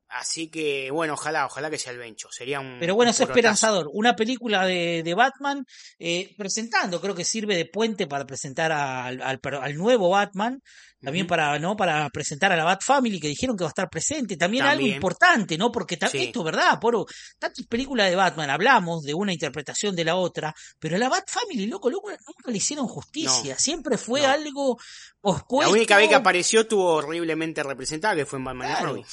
Así 0.09 0.49
que 0.49 0.89
bueno, 0.91 1.15
ojalá, 1.15 1.45
ojalá 1.45 1.69
que 1.69 1.77
sea 1.77 1.91
el 1.91 1.97
Bencho. 1.99 2.29
Sería 2.31 2.59
un 2.61 2.77
Pero 2.79 2.95
bueno, 2.95 3.09
un 3.11 3.13
es 3.15 3.19
esperanzador. 3.19 3.89
Una 3.91 4.15
película 4.15 4.65
de, 4.65 5.03
de 5.03 5.13
Batman 5.13 5.65
eh, 5.99 6.33
presentando, 6.37 7.01
creo 7.01 7.13
que 7.13 7.25
sirve 7.25 7.55
de 7.57 7.65
puente 7.65 8.07
para 8.07 8.25
presentar 8.25 8.71
al, 8.71 9.21
al, 9.21 9.39
al 9.61 9.75
nuevo 9.75 10.09
Batman, 10.09 10.61
también 11.01 11.27
para 11.27 11.59
no 11.59 11.75
para 11.75 12.09
presentar 12.09 12.51
a 12.51 12.55
la 12.55 12.63
Bat 12.63 12.81
Family 12.83 13.19
que 13.19 13.27
dijeron 13.27 13.55
que 13.57 13.63
va 13.65 13.67
a 13.67 13.75
estar 13.75 13.89
presente. 13.89 14.37
También, 14.37 14.63
algo 14.65 14.87
importante, 14.87 15.57
¿no? 15.57 15.71
Porque 15.73 15.97
Sí. 16.09 16.23
esto 16.23 16.39
es 16.39 16.45
verdad, 16.45 16.79
Poro. 16.79 17.05
Tantas 17.37 17.65
películas 17.67 18.09
de 18.09 18.15
Batman 18.15 18.49
hablamos 18.49 19.03
de 19.03 19.13
una 19.13 19.33
interpretación 19.33 19.93
de 19.95 20.05
la 20.05 20.15
otra, 20.15 20.55
pero 20.79 20.97
la 20.97 21.09
Bat 21.09 21.29
Family, 21.29 21.67
loco, 21.67 21.89
loco, 21.89 22.09
nunca 22.09 22.49
le 22.49 22.57
hicieron 22.57 22.87
justicia. 22.87 23.53
No. 23.55 23.59
Siempre 23.59 23.97
fue 23.97 24.21
No. 24.21 24.29
algo 24.29 24.77
pospuesto. 25.19 25.69
La 25.71 25.77
única 25.77 25.97
vez 25.97 26.07
que 26.09 26.15
apareció 26.15 26.61
estuvo 26.61 26.85
horriblemente 26.93 27.61
representada, 27.61 28.15
que 28.15 28.25
fue 28.25 28.39
en 28.39 28.45
Batman 28.45 28.67
y 28.67 28.71
Claro. 28.71 28.87
Robin. 28.87 29.05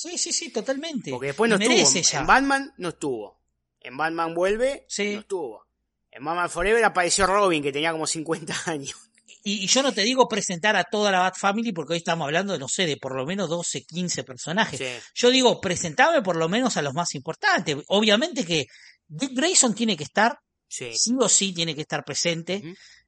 Sí, 0.00 0.16
sí, 0.16 0.32
sí, 0.32 0.50
totalmente. 0.52 1.10
Porque 1.10 1.28
después 1.28 1.50
no 1.50 1.56
estuvo. 1.56 2.00
ya. 2.02 2.20
en 2.20 2.26
Batman 2.26 2.72
no 2.78 2.90
estuvo. 2.90 3.40
En 3.80 3.96
Batman 3.96 4.32
vuelve, 4.34 4.84
Sí. 4.88 5.14
no 5.14 5.20
estuvo. 5.20 5.66
En 6.12 6.24
Batman 6.24 6.48
Forever 6.48 6.84
apareció 6.84 7.26
Robin, 7.26 7.62
que 7.62 7.72
tenía 7.72 7.90
como 7.90 8.06
50 8.06 8.54
años. 8.66 8.94
Y, 9.42 9.64
y 9.64 9.66
yo 9.66 9.82
no 9.82 9.92
te 9.92 10.02
digo 10.02 10.28
presentar 10.28 10.76
a 10.76 10.84
toda 10.84 11.10
la 11.10 11.18
Bat 11.20 11.36
Family 11.36 11.72
porque 11.72 11.94
hoy 11.94 11.98
estamos 11.98 12.24
hablando 12.26 12.52
de, 12.52 12.58
no 12.60 12.68
sé, 12.68 12.86
de 12.86 12.96
por 12.96 13.16
lo 13.16 13.26
menos 13.26 13.48
12, 13.48 13.82
15 13.84 14.22
personajes. 14.24 14.78
Sí. 14.78 14.86
Yo 15.14 15.30
digo, 15.30 15.60
presentame 15.60 16.22
por 16.22 16.36
lo 16.36 16.48
menos 16.48 16.76
a 16.76 16.82
los 16.82 16.94
más 16.94 17.14
importantes. 17.16 17.76
Obviamente 17.88 18.44
que 18.44 18.66
Dick 19.08 19.32
Grayson 19.34 19.74
tiene 19.74 19.96
que 19.96 20.04
estar, 20.04 20.38
Sí. 20.68 20.92
sí 20.94 21.12
o 21.18 21.28
sí 21.28 21.52
tiene 21.52 21.74
que 21.74 21.80
estar 21.82 22.04
presente. 22.04 22.62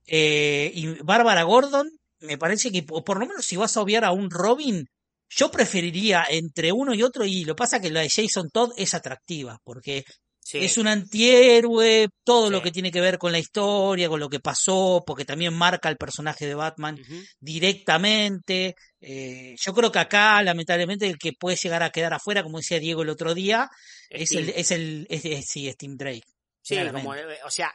Eh, 0.07 0.71
y 0.75 0.87
Bárbara 1.03 1.43
Gordon, 1.45 1.89
me 2.21 2.37
parece 2.39 2.73
que 2.73 2.83
po- 2.83 3.05
por 3.05 3.19
lo 3.21 3.27
menos 3.27 3.45
si 3.47 3.57
vas 3.57 3.77
a 3.77 3.81
obviar 3.81 4.05
a 4.05 4.13
un 4.13 4.31
Robin, 4.31 4.87
yo 5.31 5.51
preferiría 5.51 6.27
entre 6.29 6.73
uno 6.73 6.93
y 6.93 7.03
otro, 7.03 7.25
y 7.25 7.45
lo 7.45 7.57
pasa 7.57 7.81
que 7.81 7.91
la 7.91 8.01
de 8.01 8.11
Jason 8.11 8.51
Todd 8.51 8.73
es 8.77 8.93
atractiva, 8.95 9.59
porque 9.65 10.05
Sí. 10.43 10.59
es 10.59 10.79
un 10.79 10.89
antihéroe, 10.89 12.09
todo 12.25 12.51
lo 12.51 12.61
que 12.61 12.73
tiene 12.73 12.91
que 12.91 13.01
ver 13.01 13.19
con 13.19 13.31
la 13.31 13.39
historia, 13.39 14.09
con 14.09 14.19
lo 14.19 14.29
que 14.29 14.41
pasó, 14.41 15.05
porque 15.07 15.25
también 15.25 15.55
marca 15.55 15.89
el 15.89 15.97
personaje 15.97 16.47
de 16.47 16.55
Batman 16.55 16.99
directamente. 17.39 18.75
Eh, 19.01 19.55
yo 19.61 19.73
creo 19.75 19.93
que 19.93 19.99
acá, 19.99 20.43
lamentablemente, 20.43 21.07
el 21.07 21.19
que 21.19 21.33
puede 21.39 21.57
llegar 21.57 21.83
a 21.83 21.91
quedar 21.91 22.15
afuera, 22.15 22.43
como 22.43 22.59
decía 22.59 22.81
Diego 22.81 23.03
el 23.03 23.11
otro 23.11 23.35
día, 23.35 23.69
es 24.09 24.33
el, 24.33 24.49
es 24.51 24.71
el, 24.73 25.07
es, 25.11 25.25
es- 25.25 25.47
sí, 25.47 25.69
es 25.69 25.77
Tim 25.77 25.97
Drake. 25.97 26.25
Sí, 26.63 26.77
como, 26.93 27.15
o 27.45 27.51
sea, 27.51 27.73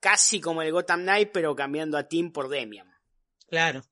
casi 0.00 0.40
como 0.40 0.62
el 0.62 0.72
Gotham 0.72 1.02
Knight, 1.02 1.30
pero 1.32 1.54
cambiando 1.54 1.98
a 1.98 2.08
Tim 2.08 2.32
por 2.32 2.48
Demian. 2.48 2.88
Claro, 3.48 3.82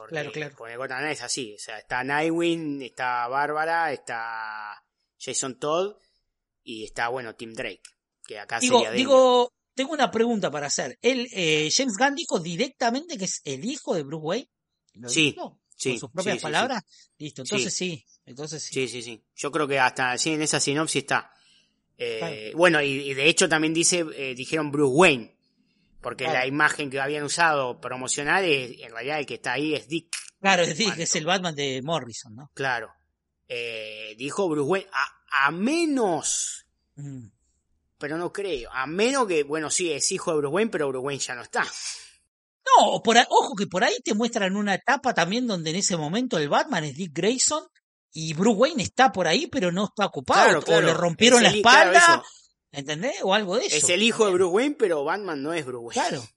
Porque, 0.00 0.14
Claro, 0.14 0.32
claro. 0.32 0.54
porque 0.56 0.72
el 0.72 0.78
Gotham 0.78 1.04
es 1.06 1.22
así, 1.22 1.54
o 1.54 1.58
sea, 1.58 1.78
está 1.78 2.02
Nightwing, 2.04 2.82
está 2.82 3.28
Bárbara, 3.28 3.92
está 3.92 4.82
Jason 5.18 5.58
Todd 5.58 5.96
y 6.62 6.84
está, 6.84 7.08
bueno, 7.08 7.34
Tim 7.34 7.52
Drake, 7.52 7.82
que 8.26 8.38
acá 8.38 8.58
digo, 8.60 8.78
sería 8.78 8.90
Demian. 8.90 9.06
digo, 9.08 9.52
tengo 9.74 9.92
una 9.92 10.10
pregunta 10.10 10.50
para 10.50 10.66
hacer. 10.68 10.98
Él, 11.02 11.28
eh, 11.32 11.68
James 11.74 11.96
Gunn 11.98 12.14
dijo 12.14 12.38
directamente 12.38 13.18
que 13.18 13.24
es 13.26 13.40
el 13.44 13.64
hijo 13.64 13.94
de 13.94 14.02
Bruce 14.02 14.24
Wayne. 14.24 14.50
¿Lo 14.94 15.08
Sí, 15.08 15.32
dijo? 15.32 15.60
sí, 15.76 15.90
Con 15.90 15.98
sus 16.00 16.10
propias 16.10 16.34
sí, 16.34 16.38
sí, 16.38 16.38
sí. 16.38 16.42
palabras. 16.42 16.82
Listo, 17.18 17.42
entonces 17.42 17.74
sí. 17.74 18.06
Entonces 18.26 18.62
sí. 18.62 18.74
Sí, 18.74 18.88
sí, 18.88 19.02
sí. 19.02 19.24
Yo 19.36 19.50
creo 19.52 19.66
que 19.68 19.78
hasta 19.78 20.14
en 20.24 20.42
esa 20.42 20.60
sinopsis 20.60 21.02
está. 21.02 21.32
Eh, 21.96 22.18
Claro. 22.18 22.56
Bueno, 22.58 22.82
y, 22.82 23.10
y 23.10 23.14
de 23.14 23.26
hecho 23.28 23.48
también 23.48 23.74
dice, 23.74 24.04
eh, 24.16 24.34
dijeron 24.34 24.70
Bruce 24.70 24.94
Wayne, 24.94 25.36
porque 26.00 26.24
Claro. 26.24 26.38
la 26.40 26.46
imagen 26.46 26.90
que 26.90 27.00
habían 27.00 27.24
usado 27.24 27.80
promocional 27.80 28.44
es, 28.44 28.80
en 28.80 28.90
realidad 28.92 29.18
el 29.20 29.26
que 29.26 29.34
está 29.34 29.52
ahí 29.54 29.74
es 29.74 29.86
Dick. 29.88 30.14
Claro, 30.40 30.62
es, 30.62 30.74
Cuánto. 30.82 31.02
es 31.02 31.14
el 31.16 31.26
Batman 31.26 31.54
de 31.54 31.80
Morrison, 31.82 32.34
¿no? 32.34 32.50
Claro. 32.54 32.92
Eh, 33.48 34.14
dijo 34.16 34.48
Bruce 34.48 34.68
Wayne, 34.68 34.88
a, 34.92 35.46
a 35.46 35.50
menos, 35.50 36.66
Mm. 36.96 37.28
pero 37.98 38.16
no 38.18 38.32
creo, 38.32 38.70
a 38.72 38.86
menos 38.86 39.26
que, 39.26 39.42
bueno, 39.42 39.70
sí, 39.70 39.90
es 39.92 40.10
hijo 40.12 40.32
de 40.32 40.38
Bruce 40.38 40.54
Wayne, 40.54 40.70
pero 40.70 40.88
Bruce 40.88 41.04
Wayne 41.06 41.20
ya 41.22 41.34
no 41.34 41.42
está. 41.42 41.64
No, 42.78 43.02
por 43.02 43.16
ojo 43.28 43.54
que 43.56 43.66
por 43.66 43.82
ahí 43.84 43.96
te 44.04 44.14
muestran 44.14 44.54
una 44.56 44.74
etapa 44.74 45.12
también 45.14 45.46
donde 45.46 45.70
en 45.70 45.76
ese 45.76 45.96
momento 45.96 46.38
el 46.38 46.48
Batman 46.48 46.84
es 46.84 46.94
Dick 46.96 47.12
Grayson 47.12 47.64
y 48.12 48.32
Bruce 48.34 48.56
Wayne 48.58 48.82
está 48.82 49.10
por 49.12 49.26
ahí 49.26 49.46
pero 49.48 49.72
no 49.72 49.84
está 49.86 50.06
ocupado 50.06 50.44
Claro, 50.44 50.58
o 50.60 50.62
claro. 50.62 50.86
le 50.86 50.94
rompieron 50.94 51.42
la 51.42 51.50
claro, 51.52 51.92
espalda, 51.92 51.98
eso. 51.98 52.24
¿Entendés? 52.72 53.16
O 53.22 53.34
algo 53.34 53.56
de 53.56 53.66
eso. 53.66 53.76
Es 53.76 53.88
el 53.88 54.02
hijo 54.02 54.26
de. 54.26 54.32
Bruce 54.32 54.52
Wayne, 54.52 54.76
pero 54.78 55.04
Batman 55.04 55.42
no 55.42 55.52
es 55.52 55.64
Bruce 55.64 55.98
Wayne. 55.98 56.08
Claro. 56.08 56.28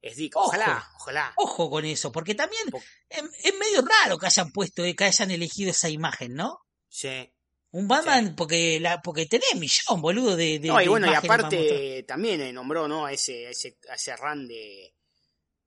Es 0.00 0.16
Dick. 0.16 0.36
Ojo. 0.36 0.48
Ojalá, 0.48 0.90
ojalá. 0.96 1.32
Ojo 1.36 1.70
con 1.70 1.84
eso, 1.84 2.10
porque 2.10 2.34
también 2.34 2.68
Po- 2.70 2.82
es, 3.08 3.22
es 3.44 3.54
medio 3.58 3.82
raro 3.82 4.18
que 4.18 4.26
hayan 4.26 4.50
puesto, 4.50 4.82
que 4.96 5.04
hayan 5.04 5.30
elegido 5.30 5.70
esa 5.70 5.88
imagen, 5.88 6.34
¿no? 6.34 6.58
Sí. 6.88 7.32
Un 7.70 7.88
Batman, 7.88 8.34
porque 8.36 8.80
la, 8.80 9.00
porque 9.00 9.26
tenés 9.26 9.54
millón, 9.54 10.02
boludo, 10.02 10.36
de, 10.36 10.58
de 10.58 10.68
No, 10.68 10.78
y 10.80 10.84
de 10.84 10.90
bueno, 10.90 11.10
y 11.10 11.14
aparte 11.14 12.02
también 12.06 12.40
eh, 12.42 12.52
nombró, 12.52 12.86
¿no? 12.88 13.06
A 13.06 13.12
ese, 13.12 13.46
a 13.46 13.50
ese, 13.50 13.78
a 13.88 13.94
ese 13.94 14.14
run 14.16 14.46
de, 14.46 14.92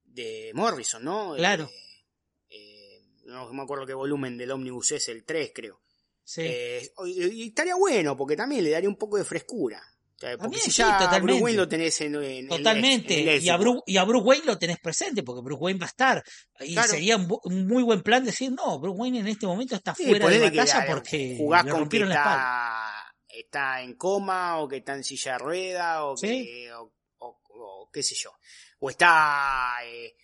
de 0.03 0.51
Morrison, 0.53 1.03
¿no? 1.03 1.33
Claro. 1.35 1.63
Eh, 1.71 2.03
eh, 2.49 3.01
no 3.25 3.51
me 3.53 3.63
acuerdo 3.63 3.87
qué 3.87 3.93
volumen 3.95 4.37
del 4.37 4.51
ómnibus 4.51 4.91
es, 4.91 5.07
el 5.09 5.23
3 5.23 5.51
creo. 5.55 5.81
Sí. 6.25 6.41
Eh, 6.43 6.91
y, 7.05 7.23
y 7.43 7.47
estaría 7.49 7.75
bueno, 7.75 8.17
porque 8.17 8.35
también 8.35 8.63
le 8.63 8.71
daría 8.71 8.89
un 8.89 8.97
poco 8.97 9.15
de 9.17 9.23
frescura. 9.23 9.79
O 9.79 10.17
sea, 10.17 10.29
porque 10.31 10.41
También, 10.43 10.61
si 10.63 10.71
sí, 10.71 10.77
ya 10.77 10.87
a 10.87 10.91
Bruce 10.97 11.05
totalmente. 11.07 11.43
Wayne 11.43 11.57
lo 11.57 11.67
tenés 11.67 12.01
en, 12.01 12.15
en- 12.15 12.23
en- 12.23 12.47
Totalmente. 12.47 13.21
en 13.21 13.27
el 13.29 13.43
y, 13.43 13.49
a. 13.49 13.57
Bruce, 13.57 13.81
y 13.85 13.97
a 13.97 14.03
Bruce 14.05 14.25
Wayne 14.25 14.45
lo 14.45 14.57
tenés 14.57 14.79
presente, 14.79 15.23
porque 15.23 15.41
Bruce 15.43 15.61
Wayne 15.61 15.79
va 15.79 15.85
a 15.85 15.89
estar. 15.89 16.23
Y 16.61 16.73
Claro. 16.73 16.87
sería 16.89 17.17
un, 17.17 17.67
muy 17.67 17.83
buen 17.83 18.01
plan 18.01 18.23
decir, 18.25 18.51
no, 18.51 18.79
Bruce 18.79 18.97
Wayne 18.99 19.19
en 19.19 19.27
este 19.27 19.45
momento 19.45 19.75
está 19.75 19.93
Sí, 19.93 20.05
fuera 20.05 20.27
de 20.29 20.39
que 20.51 20.57
batalla 20.57 20.79
la- 20.79 20.85
porque 20.87 21.35
jugás 21.37 21.63
le 21.65 21.71
con 21.71 21.77
que 21.77 21.81
rompieron 21.83 22.09
la 22.09 22.15
espalda. 22.15 23.13
está, 23.27 23.39
está 23.39 23.81
en 23.81 23.93
coma 23.95 24.59
o 24.59 24.67
que 24.67 24.77
está 24.77 24.95
en 24.95 25.03
silla 25.03 25.33
de 25.33 25.37
rueda 25.37 26.05
o, 26.05 26.15
que, 26.15 26.71
o, 26.73 26.91
o- 27.19 27.41
o 27.49 27.89
qué 27.91 28.01
sé 28.01 28.15
yo. 28.15 28.31
O 28.79 28.89
está 28.89 29.75
eh, 29.85 30.15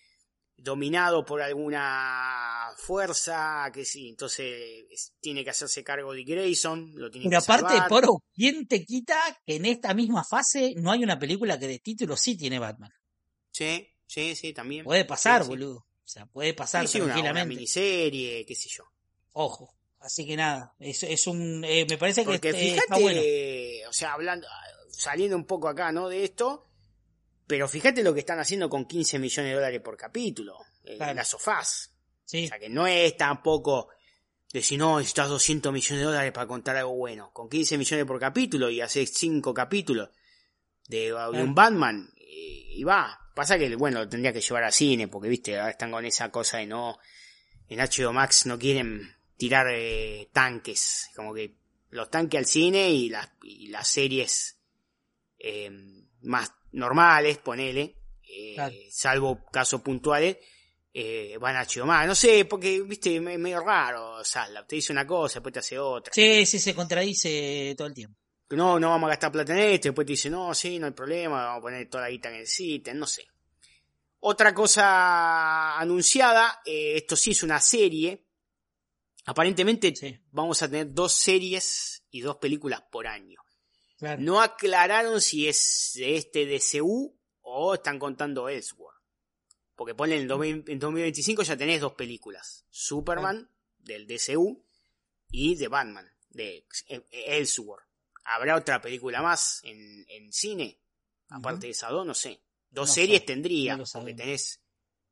dominado 0.62 1.24
por 1.24 1.42
alguna 1.42 2.70
fuerza, 2.76 3.70
que 3.72 3.84
sí, 3.84 4.08
entonces 4.08 4.84
es- 4.90 5.12
tiene 5.20 5.44
que 5.44 5.50
hacerse 5.50 5.82
cargo 5.84 6.12
de 6.12 6.24
Grayson, 6.24 6.92
lo 6.94 7.10
tiene 7.10 7.28
Pero 7.28 7.40
que 7.40 7.44
aparte, 7.44 7.68
salvar. 7.74 7.88
Poro, 7.88 8.22
¿quién 8.34 8.66
te 8.66 8.84
quita 8.84 9.18
que 9.44 9.56
en 9.56 9.66
esta 9.66 9.92
misma 9.94 10.24
fase 10.24 10.74
no 10.76 10.90
hay 10.92 11.02
una 11.02 11.18
película 11.18 11.58
que 11.58 11.66
de 11.68 11.78
título 11.80 12.16
sí 12.16 12.36
tiene 12.36 12.58
Batman? 12.58 12.92
Sí, 13.50 13.88
sí, 14.06 14.34
sí, 14.34 14.52
también. 14.52 14.84
Puede 14.84 15.04
pasar, 15.04 15.42
Sí, 15.42 15.48
boludo. 15.48 15.78
O 15.78 16.08
sea, 16.12 16.26
puede 16.26 16.54
pasar 16.54 16.86
Sí, 16.86 16.92
sí, 16.94 16.98
una, 17.00 17.06
una 17.06 17.14
tranquilamente. 17.14 17.54
miniserie, 17.54 18.44
qué 18.46 18.54
sé 18.54 18.68
yo. 18.68 18.84
Ojo. 19.32 19.74
Así 20.00 20.26
que 20.26 20.36
nada, 20.36 20.74
es, 20.80 21.04
es 21.04 21.26
un. 21.28 21.64
eh, 21.64 21.86
me 21.88 21.96
parece 21.96 22.22
que 22.22 22.26
Porque 22.32 22.48
este, 22.48 22.60
fíjate, 22.60 22.78
está 22.80 22.98
bueno. 22.98 23.20
o 23.88 23.92
sea, 23.92 24.14
hablando, 24.14 24.48
saliendo 24.90 25.36
un 25.36 25.44
poco 25.46 25.68
acá, 25.68 25.92
¿no? 25.92 26.08
De 26.08 26.24
esto, 26.24 26.66
pero 27.46 27.68
fíjate 27.68 28.02
lo 28.02 28.14
que 28.14 28.20
están 28.20 28.38
haciendo 28.38 28.68
con 28.68 28.86
15 28.86 29.18
millones 29.18 29.50
de 29.50 29.54
dólares 29.54 29.80
por 29.80 29.96
capítulo, 29.96 30.58
en 30.84 30.96
Claro. 30.96 31.14
las 31.14 31.28
sofás. 31.28 31.92
Sí. 32.24 32.44
O 32.44 32.48
sea, 32.48 32.58
que 32.58 32.68
no 32.68 32.86
es 32.86 33.16
tampoco 33.16 33.88
Decís, 34.52 34.76
no, 34.78 34.98
necesitas 34.98 35.30
200 35.30 35.72
millones 35.72 35.98
de 36.00 36.04
dólares 36.04 36.32
para 36.32 36.46
contar 36.46 36.76
algo 36.76 36.94
bueno. 36.94 37.30
Con 37.32 37.48
15 37.48 37.78
millones 37.78 38.04
por 38.04 38.20
capítulo 38.20 38.68
y 38.68 38.82
haces 38.82 39.10
5 39.14 39.54
capítulos 39.54 40.10
de, 40.88 41.06
de 41.06 41.42
un 41.42 41.54
Batman 41.54 42.12
y, 42.18 42.74
y 42.76 42.84
va. 42.84 43.18
Pasa 43.34 43.56
que, 43.56 43.74
bueno, 43.76 44.00
lo 44.00 44.08
tendría 44.10 44.32
que 44.32 44.42
llevar 44.42 44.64
a 44.64 44.70
cine 44.70 45.08
porque, 45.08 45.30
viste, 45.30 45.58
ahora 45.58 45.70
están 45.70 45.90
con 45.90 46.04
esa 46.04 46.30
cosa 46.30 46.58
de 46.58 46.66
no... 46.66 46.98
En 47.68 47.78
HBO 47.78 48.12
Max 48.12 48.44
no 48.44 48.58
quieren 48.58 49.16
tirar 49.38 49.68
eh, 49.70 50.28
tanques. 50.34 51.08
Como 51.16 51.32
que 51.32 51.56
los 51.88 52.10
tanques 52.10 52.36
al 52.38 52.44
cine 52.44 52.90
y 52.90 53.08
las, 53.08 53.30
y 53.42 53.68
las 53.68 53.88
series 53.88 54.58
eh, 55.38 55.70
más 56.20 56.52
normales, 56.72 57.38
ponele, 57.38 57.96
eh, 58.22 58.54
Claro. 58.54 58.74
salvo 58.90 59.44
casos 59.50 59.80
puntuales, 59.82 60.38
eh, 60.94 61.36
van 61.40 61.56
a 61.56 61.66
Max. 61.84 62.06
No 62.06 62.14
sé, 62.14 62.44
porque, 62.44 62.82
viste, 62.82 63.16
es 63.16 63.22
medio 63.22 63.60
raro, 63.60 64.22
Sala. 64.24 64.66
Te 64.66 64.76
dice 64.76 64.92
una 64.92 65.06
cosa, 65.06 65.34
después 65.34 65.52
te 65.52 65.58
hace 65.60 65.78
otra. 65.78 66.12
Sí, 66.12 66.44
sí, 66.46 66.58
se 66.58 66.74
contradice 66.74 67.74
todo 67.76 67.88
el 67.88 67.94
tiempo. 67.94 68.18
No, 68.50 68.78
no 68.78 68.90
vamos 68.90 69.06
a 69.08 69.10
gastar 69.12 69.32
plata 69.32 69.52
en 69.54 69.60
esto, 69.74 69.88
después 69.88 70.06
te 70.06 70.12
dice, 70.12 70.28
no, 70.28 70.54
sí, 70.54 70.78
no 70.78 70.86
hay 70.86 70.92
problema, 70.92 71.44
vamos 71.46 71.58
a 71.58 71.62
poner 71.62 71.88
toda 71.88 72.04
la 72.04 72.10
guita 72.10 72.30
que 72.30 72.38
necesiten, 72.40 72.98
no 72.98 73.06
sé. 73.06 73.26
Otra 74.20 74.52
cosa 74.54 75.78
anunciada, 75.78 76.60
eh, 76.66 76.96
esto 76.96 77.16
sí 77.16 77.30
es 77.30 77.42
una 77.42 77.58
serie. 77.60 78.26
Aparentemente 79.24 79.94
Sí. 79.96 80.18
vamos 80.30 80.62
a 80.62 80.68
tener 80.68 80.92
dos 80.92 81.12
series 81.14 82.04
y 82.10 82.20
dos 82.20 82.36
películas 82.36 82.82
por 82.90 83.06
año. 83.06 83.41
Claro. 84.02 84.20
No 84.20 84.40
aclararon 84.40 85.20
si 85.20 85.46
es 85.46 85.92
de 85.94 86.16
este 86.16 86.44
DCU 86.44 87.16
o 87.42 87.74
están 87.74 88.00
contando 88.00 88.48
Elseworld. 88.48 89.00
Porque 89.76 89.94
ponen 89.94 90.22
en, 90.22 90.26
2000 90.26 90.64
en 90.66 90.78
2025 90.80 91.44
ya 91.44 91.56
tenés 91.56 91.80
dos 91.80 91.92
películas. 91.92 92.66
Superman 92.68 93.48
del 93.78 94.08
DCU 94.08 94.60
y 95.30 95.54
de 95.54 95.68
Batman 95.68 96.12
de 96.30 96.66
Elseworld. 97.12 97.86
¿Habrá 98.24 98.56
otra 98.56 98.80
película 98.82 99.22
más 99.22 99.60
en, 99.62 100.04
en 100.08 100.32
cine? 100.32 100.80
Aparte 101.28 101.66
de 101.66 101.70
esas 101.70 101.92
dos, 101.92 102.04
no 102.04 102.14
sé. 102.14 102.42
Dos 102.70 102.88
No 102.88 102.94
series 102.94 103.20
sé, 103.20 103.26
tendría. 103.26 103.76
no 103.76 103.84
porque 103.92 104.14
tenés 104.14 104.60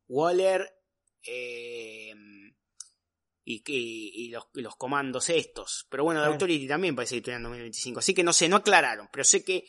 Waller 0.08 0.68
eh, 1.22 2.12
y, 3.56 3.62
y- 3.66 4.26
y 4.26 4.28
los, 4.30 4.44
y 4.54 4.60
los 4.60 4.76
comandos 4.76 5.28
estos. 5.30 5.86
Pero 5.90 6.04
bueno, 6.04 6.20
de 6.20 6.24
Claro. 6.24 6.32
Authority 6.34 6.68
también 6.68 6.94
parece 6.96 7.14
que 7.14 7.18
estuviera 7.18 7.38
en 7.38 7.42
2025. 7.44 7.98
Así 8.00 8.14
que 8.14 8.22
no 8.22 8.32
sé, 8.32 8.48
no 8.48 8.56
aclararon. 8.56 9.08
Pero 9.12 9.24
sé 9.24 9.44
que. 9.44 9.64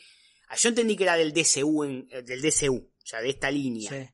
ah, 0.48 0.56
Yo 0.56 0.68
entendí 0.70 0.96
que 0.96 1.04
era 1.04 1.16
del 1.16 1.32
DCU, 1.32 1.84
en- 1.84 2.08
eh, 2.10 2.22
del 2.22 2.40
DCU, 2.42 2.76
o 2.76 3.06
sea, 3.06 3.20
de 3.20 3.30
esta 3.30 3.50
línea. 3.50 3.90
Sí. 3.90 4.08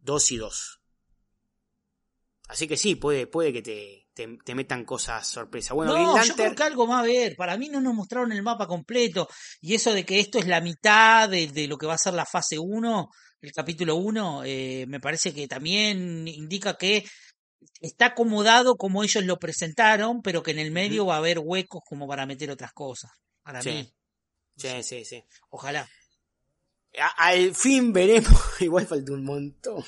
Dos 0.00 0.30
y 0.32 0.36
dos. 0.36 0.80
Así 2.48 2.68
que 2.68 2.76
sí, 2.76 2.94
puede, 2.94 3.26
puede 3.26 3.52
que 3.52 3.60
te, 3.62 4.06
te, 4.14 4.38
te 4.44 4.54
metan 4.54 4.84
cosas 4.84 5.26
sorpresas. 5.28 5.72
Bueno, 5.74 5.92
Green 5.94 6.06
no, 6.06 6.12
yo 6.12 6.18
Lantern. 6.18 6.36
creo 6.36 6.54
que 6.54 6.62
algo 6.62 6.86
va 6.86 6.98
a 6.98 7.00
haber. 7.00 7.34
Para 7.34 7.56
mí 7.56 7.68
no 7.68 7.80
nos 7.80 7.92
mostraron 7.92 8.30
el 8.30 8.42
mapa 8.44 8.68
completo. 8.68 9.28
Y 9.60 9.74
eso 9.74 9.92
de 9.92 10.04
que 10.04 10.20
esto 10.20 10.38
es 10.38 10.46
la 10.46 10.60
mitad 10.60 11.28
de, 11.28 11.48
de 11.48 11.66
lo 11.66 11.76
que 11.76 11.86
va 11.86 11.94
a 11.94 11.98
ser 11.98 12.14
la 12.14 12.24
fase 12.24 12.56
1, 12.56 13.10
el 13.40 13.52
capítulo 13.52 13.96
1, 13.96 14.44
eh, 14.44 14.84
me 14.86 15.00
parece 15.00 15.34
que 15.34 15.48
también 15.48 16.28
indica 16.28 16.76
que 16.76 17.04
está 17.80 18.06
acomodado 18.06 18.76
como 18.76 19.02
ellos 19.04 19.24
lo 19.24 19.38
presentaron, 19.38 20.22
pero 20.22 20.42
que 20.42 20.50
en 20.52 20.58
el 20.58 20.70
medio 20.70 21.06
va 21.06 21.14
a 21.14 21.18
haber 21.18 21.38
huecos 21.38 21.82
como 21.86 22.06
para 22.08 22.26
meter 22.26 22.50
otras 22.50 22.72
cosas. 22.72 23.10
Para 23.42 23.62
Sí. 23.62 23.70
mí, 23.70 23.94
Sí, 24.56 24.82
sí, 24.82 25.04
sí. 25.04 25.24
ojalá. 25.50 25.88
A- 26.98 27.26
al 27.28 27.54
fin 27.54 27.92
veremos, 27.92 28.32
igual 28.60 28.86
falta 28.86 29.12
un 29.12 29.24
montón. 29.24 29.84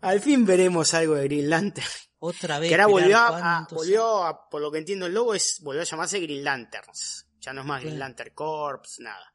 Al 0.00 0.20
fin 0.20 0.44
veremos 0.44 0.92
algo 0.94 1.14
de 1.14 1.24
Green 1.24 1.48
Lantern. 1.48 1.86
Otra 2.18 2.58
vez. 2.58 2.68
Que 2.68 2.74
ahora 2.74 2.86
volvió 2.86 3.18
a, 3.18 3.66
volvió 3.70 4.24
a- 4.24 4.48
por 4.48 4.60
lo 4.60 4.70
que 4.72 4.78
entiendo 4.78 5.06
el 5.06 5.14
logo 5.14 5.34
es, 5.34 5.60
volvió 5.60 5.82
a 5.82 5.84
llamarse 5.84 6.18
Green 6.20 6.42
Lanterns. 6.44 7.26
Ya 7.40 7.52
no 7.52 7.60
es 7.62 7.66
más 7.66 7.82
Green. 7.82 7.98
Lantern 7.98 8.34
Corps, 8.34 8.98
nada. 9.00 9.34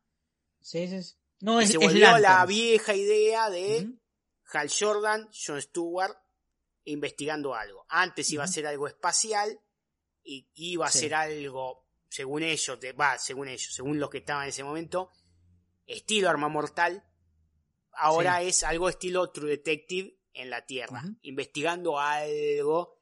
Sí, 0.62 0.88
sí, 0.88 1.02
sí. 1.04 1.16
No, 1.40 1.62
Y 1.62 1.66
es, 1.66 1.72
se 1.72 1.78
es 1.78 1.84
volvió 1.84 2.10
a 2.10 2.20
la 2.20 2.46
vieja 2.46 2.94
idea 2.96 3.50
de. 3.50 3.90
Hal 4.54 4.70
Jordan, 4.70 5.30
John 5.34 5.62
Stewart 5.62 6.16
investigando 6.92 7.54
algo. 7.56 7.86
Antes 7.90 8.30
iba 8.32 8.44
a 8.44 8.48
ser 8.48 8.66
algo 8.68 8.88
espacial 8.88 9.60
y 10.24 10.48
iba 10.56 10.88
a 10.88 10.92
Sí. 10.92 11.00
ser 11.00 11.16
algo, 11.16 11.86
según 12.10 12.44
ellos, 12.44 12.80
de- 12.80 12.96
según 13.20 13.48
ellos, 13.50 13.74
según 13.74 14.00
los 14.00 14.10
que 14.10 14.20
estaban 14.20 14.44
en 14.44 14.50
ese 14.50 14.64
momento, 14.64 15.12
estilo 15.86 16.30
Arma 16.30 16.50
Mortal. 16.50 17.04
Ahora 17.94 18.42
es 18.42 18.64
algo 18.64 18.90
estilo 18.90 19.32
True 19.32 19.50
Detective 19.50 20.18
en 20.34 20.50
la 20.50 20.66
Tierra, 20.66 21.04
investigando 21.22 22.00
algo 22.00 23.00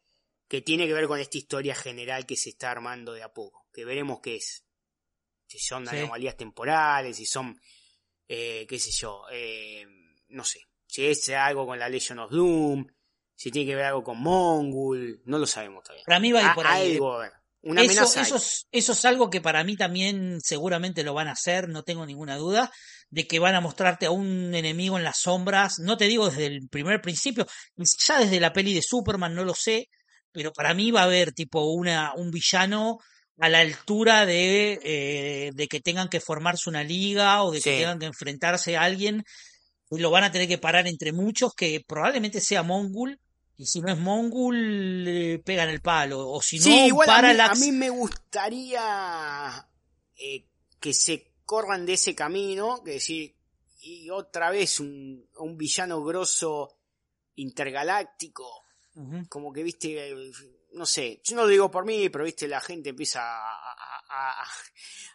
que 0.47 0.61
tiene 0.61 0.87
que 0.87 0.93
ver 0.93 1.07
con 1.07 1.19
esta 1.19 1.37
historia 1.37 1.75
general 1.75 2.25
que 2.25 2.37
se 2.37 2.49
está 2.49 2.71
armando 2.71 3.11
de 3.13 3.23
a 3.23 3.33
poco, 3.33 3.67
que 3.73 3.83
veremos 3.83 4.19
qué 4.21 4.35
es. 4.37 4.65
Si 5.47 5.59
son 5.59 5.85
Sí. 5.87 5.95
anomalías 5.97 6.37
temporales, 6.37 7.17
si 7.17 7.25
son, 7.25 7.59
eh, 8.27 8.65
qué 8.69 8.79
sé 8.79 8.91
yo, 8.91 9.23
eh, 9.31 9.85
no 10.29 10.43
sé, 10.43 10.61
si 10.87 11.05
es 11.07 11.27
algo 11.29 11.65
con 11.65 11.77
la 11.77 11.89
Legion 11.89 12.19
of 12.19 12.31
Doom, 12.31 12.87
si 13.35 13.51
tiene 13.51 13.69
que 13.69 13.75
ver 13.75 13.85
algo 13.85 14.03
con 14.03 14.19
Mongul, 14.21 15.21
no 15.25 15.37
lo 15.37 15.45
sabemos 15.47 15.83
todavía. 15.83 16.03
Para 16.05 16.19
mí 16.19 16.31
va 16.31 16.39
a 16.39 16.43
ir 16.43 16.49
A- 16.49 16.55
por 16.55 16.67
ahí. 16.67 16.93
algo 16.93 17.13
a 17.13 17.19
ver, 17.19 17.31
una 17.63 17.81
Eso, 17.81 17.91
amenaza. 17.91 18.21
eso, 18.21 18.35
es, 18.37 18.67
eso 18.71 18.91
es 18.93 19.05
algo 19.05 19.29
que 19.29 19.41
para 19.41 19.63
mí 19.63 19.75
también 19.75 20.39
seguramente 20.41 21.03
lo 21.03 21.13
van 21.13 21.27
a 21.27 21.31
hacer, 21.33 21.67
no 21.67 21.83
tengo 21.83 22.05
ninguna 22.05 22.37
duda, 22.37 22.71
de 23.09 23.27
que 23.27 23.39
van 23.39 23.55
a 23.55 23.61
mostrarte 23.61 24.05
a 24.05 24.11
un 24.11 24.53
enemigo 24.53 24.97
en 24.97 25.03
las 25.03 25.19
sombras, 25.19 25.79
no 25.79 25.97
te 25.97 26.05
digo 26.05 26.29
desde 26.29 26.45
el 26.47 26.67
primer 26.69 27.01
principio, 27.01 27.45
ya 27.77 28.19
desde 28.19 28.39
la 28.39 28.53
peli 28.53 28.73
de 28.73 28.81
Superman 28.81 29.33
no 29.35 29.43
lo 29.45 29.53
sé, 29.55 29.87
pero 30.31 30.51
para 30.53 30.73
mí 30.73 30.91
va 30.91 31.01
a 31.01 31.05
haber 31.05 31.31
tipo 31.31 31.65
una, 31.71 32.13
un 32.15 32.29
villano 32.31 32.99
a 33.39 33.49
la 33.49 33.59
altura 33.59 34.25
de, 34.25 34.79
eh, 34.83 35.51
de 35.53 35.67
que 35.67 35.81
tengan 35.81 36.07
que 36.07 36.19
formarse 36.21 36.69
una 36.69 36.83
liga 36.83 37.43
o 37.43 37.51
de 37.51 37.61
que 37.61 37.77
tengan 37.77 37.99
que 37.99 38.05
enfrentarse 38.05 38.77
a 38.77 38.83
alguien, 38.83 39.23
y 39.89 39.99
lo 39.99 40.09
van 40.11 40.23
a 40.23 40.31
tener 40.31 40.47
que 40.47 40.57
parar 40.57 40.87
entre 40.87 41.13
muchos, 41.13 41.53
que 41.55 41.81
probablemente 41.87 42.41
sea 42.41 42.63
Mongul, 42.63 43.19
y 43.57 43.65
si 43.65 43.81
no 43.81 43.91
es 43.91 43.97
Mongul, 43.97 45.05
eh, 45.07 45.39
pegan 45.43 45.69
el 45.69 45.81
palo, 45.81 46.29
o 46.29 46.41
si 46.41 46.57
no, 46.57 46.63
Sí, 46.63 46.85
igual 46.87 47.09
a 47.09 47.13
mí, 47.13 47.21
Parallax. 47.21 47.57
a 47.61 47.65
mí 47.65 47.71
me 47.71 47.89
gustaría 47.89 49.67
eh, 50.17 50.45
que 50.79 50.93
se 50.93 51.31
corran 51.45 51.85
de 51.85 51.93
ese 51.93 52.13
camino, 52.15 52.83
que 52.83 52.91
decir, 52.91 53.35
y 53.81 54.09
otra 54.09 54.49
vez 54.49 54.79
un, 54.79 55.27
un 55.37 55.57
villano 55.57 56.03
grosso 56.03 56.77
intergaláctico, 57.35 58.63
como 59.29 59.51
que 59.51 59.61
viste, 59.61 60.13
no 60.73 60.85
sé, 60.85 61.21
yo 61.23 61.35
no 61.35 61.43
lo 61.43 61.49
digo 61.49 61.69
por 61.69 61.85
mí, 61.85 62.09
pero 62.09 62.23
viste, 62.23 62.47
la 62.47 62.61
gente 62.61 62.89
empieza 62.89 63.21
a, 63.21 64.43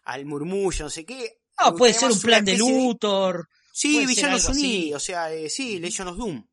al 0.05 0.27
murmullo, 0.27 0.85
no 0.85 0.91
sé 0.91 1.05
qué. 1.05 1.41
No, 1.59 1.73
Me 1.73 1.79
puede 1.79 1.95
ser 1.95 2.11
un 2.11 2.21
plan 2.21 2.45
de 2.45 2.57
Luthor, 2.59 3.49
Sí, 3.73 4.05
Villanos. 4.05 4.49
Unidos, 4.49 5.03
o 5.03 5.05
sea, 5.05 5.33
eh, 5.33 5.49
sí, 5.49 5.79
Legion 5.79 6.09
of 6.09 6.17
Doom. 6.19 6.47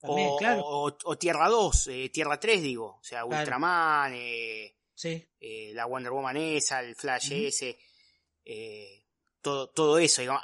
También, 0.00 0.28
o, 0.30 0.36
claro. 0.36 0.60
o- 0.64 0.96
o 1.04 1.18
Tierra 1.18 1.48
2, 1.48 1.88
eh, 1.88 2.08
Tierra 2.10 2.38
3 2.38 2.62
digo, 2.62 2.96
o 3.00 3.04
sea, 3.04 3.22
Claro. 3.24 3.40
Ultraman, 3.40 4.12
eh, 4.14 4.74
Sí, 4.94 5.24
eh, 5.40 5.70
la 5.74 5.86
Wonder 5.86 6.10
Woman 6.12 6.36
esa, 6.36 6.80
el 6.80 6.96
Flash 6.96 7.32
ese, 7.32 7.78
eh, 8.44 9.04
todo, 9.40 9.68
todo 9.70 9.98
eso. 9.98 10.20
digamos. 10.22 10.42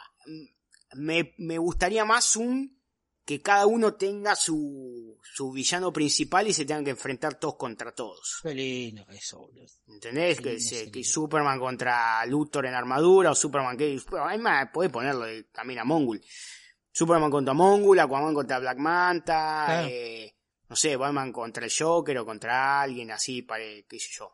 Me, 0.96 1.34
me 1.38 1.58
gustaría 1.58 2.04
más 2.04 2.36
un 2.36 2.80
que 3.24 3.40
cada 3.42 3.66
uno 3.66 3.94
tenga 3.94 4.36
su, 4.36 5.18
su 5.22 5.50
villano 5.50 5.92
principal 5.92 6.46
y 6.46 6.52
se 6.52 6.64
tengan 6.66 6.84
que 6.84 6.90
enfrentar 6.90 7.38
todos 7.40 7.56
contra 7.56 7.92
todos. 7.94 8.38
qué 8.42 8.54
lindo 8.54 9.04
eso, 9.10 9.38
boludo. 9.40 9.66
¿Entendés? 9.88 10.40
Que, 10.40 10.60
se- 10.60 10.90
que 10.92 11.02
Superman 11.02 11.58
contra 11.58 12.24
Luthor 12.26 12.66
en 12.66 12.74
armadura 12.74 13.30
o 13.32 13.34
Superman 13.34 13.76
que... 13.78 13.98
Además, 14.20 14.68
podés 14.72 14.92
ponerlo 14.92 15.24
también 15.52 15.80
a 15.80 15.84
Mongul. 15.84 16.22
Superman 16.96 17.30
contra 17.30 17.54
Mongul, 17.54 17.98
Aquaman 17.98 18.32
contra 18.32 18.60
Black 18.60 18.78
Manta, 18.78 19.64
Claro. 19.66 19.88
eh, 19.90 20.32
no 20.68 20.76
sé, 20.76 20.96
Batman 20.96 21.32
contra 21.32 21.64
el 21.64 21.72
Joker 21.76 22.18
o 22.18 22.24
contra 22.24 22.80
alguien 22.82 23.10
así, 23.10 23.42
para, 23.42 23.64
qué 23.64 23.98
sé 23.98 24.10
yo. 24.16 24.32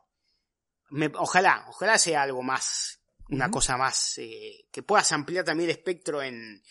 Me- 0.91 1.11
ojalá, 1.15 1.65
ojalá 1.69 1.97
sea 1.97 2.21
algo 2.21 2.43
más, 2.43 3.01
una 3.29 3.49
cosa 3.49 3.77
más, 3.77 4.17
eh, 4.19 4.67
que 4.71 4.83
puedas 4.83 5.11
ampliar 5.11 5.43
también 5.43 5.69
el 5.71 5.75
espectro 5.77 6.21
en, 6.21 6.61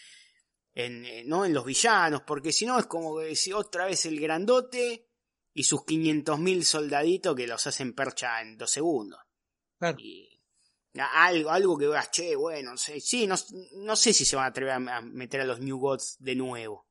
en, 0.75 1.05
eh, 1.07 1.25
¿no? 1.27 1.45
en 1.45 1.53
los 1.55 1.65
villanos, 1.65 2.23
porque 2.23 2.53
si 2.53 2.67
no 2.67 2.79
es 2.79 2.87
como 2.87 3.19
que 3.19 3.35
si 3.35 3.53
otra 3.53 3.87
vez 3.87 4.07
el 4.07 4.21
grandote 4.21 5.09
y 5.53 5.65
sus 5.65 5.81
500.000 5.85 6.63
soldaditos 6.63 7.35
que 7.35 7.47
los 7.49 7.67
hacen 7.67 7.95
percha 7.95 8.41
en 8.41 8.57
dos 8.57 8.71
segundos. 8.71 9.19
Claro. 9.79 9.99
Y 9.99 10.30
algo, 10.99 11.51
algo 11.51 11.79
que 11.79 11.87
veas, 11.87 12.11
che, 12.11 12.35
bueno, 12.37 12.73
no 12.73 12.77
sé, 12.77 13.01
sí, 13.01 13.27
no, 13.27 13.37
no 13.77 13.97
sé 13.97 14.13
si 14.13 14.25
se 14.25 14.37
van 14.37 14.47
a 14.47 14.49
atrever 14.49 14.73
a, 14.73 15.01
meter 15.01 15.41
a 15.41 15.45
los 15.45 15.61
New 15.61 15.79
Gods 15.79 16.17
de 16.19 16.35
nuevo. 16.35 16.87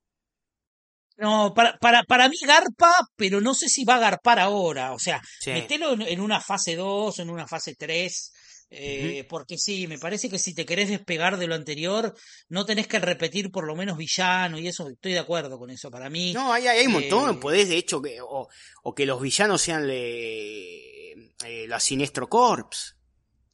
No, 1.17 1.53
para, 1.53 1.77
para, 1.79 2.03
para 2.03 2.29
mí 2.29 2.37
garpa, 2.47 2.93
pero 3.17 3.41
no 3.41 3.53
sé 3.53 3.67
si 3.67 3.83
va 3.83 3.95
a 3.95 3.99
garpar 3.99 4.39
ahora. 4.39 4.93
O 4.93 4.99
sea, 4.99 5.21
Sí. 5.41 5.51
metelo 5.51 5.91
en, 5.93 6.03
en 6.03 6.21
una 6.21 6.39
fase 6.39 6.77
2, 6.77 7.19
en 7.19 7.29
una 7.29 7.45
fase 7.47 7.75
3, 7.75 8.31
Eh, 8.71 9.25
Porque 9.27 9.57
sí, 9.57 9.87
me 9.87 9.97
parece 9.97 10.29
que 10.29 10.37
si 10.39 10.53
te 10.53 10.63
querés 10.65 10.89
despegar 10.89 11.37
de 11.37 11.47
lo 11.47 11.55
anterior, 11.55 12.13
no 12.49 12.65
tenés 12.67 12.87
que 12.87 12.99
repetir 12.99 13.49
por 13.51 13.65
lo 13.65 13.75
menos 13.75 13.97
villano 13.97 14.59
y 14.59 14.67
eso, 14.67 14.87
estoy 14.87 15.13
de 15.13 15.19
acuerdo 15.19 15.57
con 15.57 15.71
eso. 15.71 15.89
Para 15.91 16.07
mí. 16.09 16.31
No, 16.33 16.53
hay, 16.53 16.67
hay 16.67 16.85
un 16.85 16.93
montón. 16.93 17.35
eh, 17.35 17.39
Podés, 17.41 17.67
de 17.67 17.77
hecho, 17.77 17.99
que, 18.01 18.21
o, 18.21 18.47
o 18.83 18.93
que 18.95 19.05
los 19.07 19.19
villanos 19.19 19.59
sean 19.61 19.87
le, 19.87 21.11
eh, 21.45 21.67
la 21.67 21.79
Sinestro 21.79 22.29
Corps, 22.29 22.95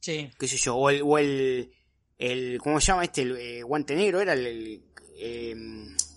Sí, 0.06 0.30
qué 0.38 0.46
sé 0.46 0.56
yo, 0.56 0.76
o 0.76 0.88
el, 0.88 1.02
o 1.02 1.18
el, 1.18 1.68
el 2.16 2.60
¿cómo 2.62 2.80
se 2.80 2.86
llama 2.86 3.02
este? 3.02 3.22
El, 3.22 3.36
eh, 3.38 3.62
guante 3.64 3.96
negro, 3.96 4.20
era 4.20 4.34
el, 4.34 4.46
el, 4.46 4.84
eh, 5.18 5.56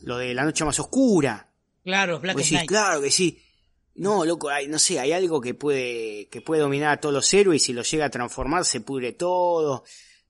lo 0.03 0.19
de 0.19 0.31
la 0.35 0.43
noche 0.43 0.63
más 0.63 0.79
oscura. 0.79 1.51
claro, 1.83 2.19
Black 2.19 2.37
decís, 2.37 2.61
claro 2.67 3.01
que 3.01 3.09
sí. 3.09 3.41
No, 3.95 4.25
loco, 4.25 4.49
hay, 4.49 4.67
no 4.67 4.77
sé, 4.77 4.99
hay 4.99 5.11
algo 5.11 5.41
que 5.41 5.55
puede, 5.55 6.27
que 6.27 6.39
puede 6.41 6.61
dominar 6.61 6.91
a 6.91 6.99
todos 6.99 7.15
los 7.15 7.33
héroes 7.33 7.63
y 7.63 7.65
si 7.65 7.73
lo 7.73 7.81
llega 7.81 8.05
a 8.05 8.11
transformar 8.11 8.63
se 8.63 8.81
pudre 8.81 9.13
todo. 9.13 9.83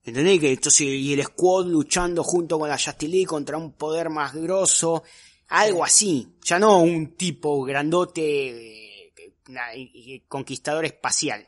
¿Entendés? 0.04 0.40
Que 0.40 0.52
entonces, 0.52 0.86
y 0.86 1.12
el 1.12 1.22
squad 1.22 1.66
luchando 1.66 2.24
junto 2.24 2.58
con 2.58 2.70
la 2.70 2.78
Justice 2.78 3.26
contra 3.26 3.58
un 3.58 3.74
poder 3.74 4.08
más 4.08 4.32
grosso. 4.32 5.04
Algo 5.48 5.84
así. 5.84 6.26
Ya 6.46 6.58
no 6.58 6.78
un 6.78 7.14
tipo 7.14 7.62
grandote, 7.62 9.10
eh, 9.10 10.22
conquistador 10.28 10.86
espacial. 10.86 11.46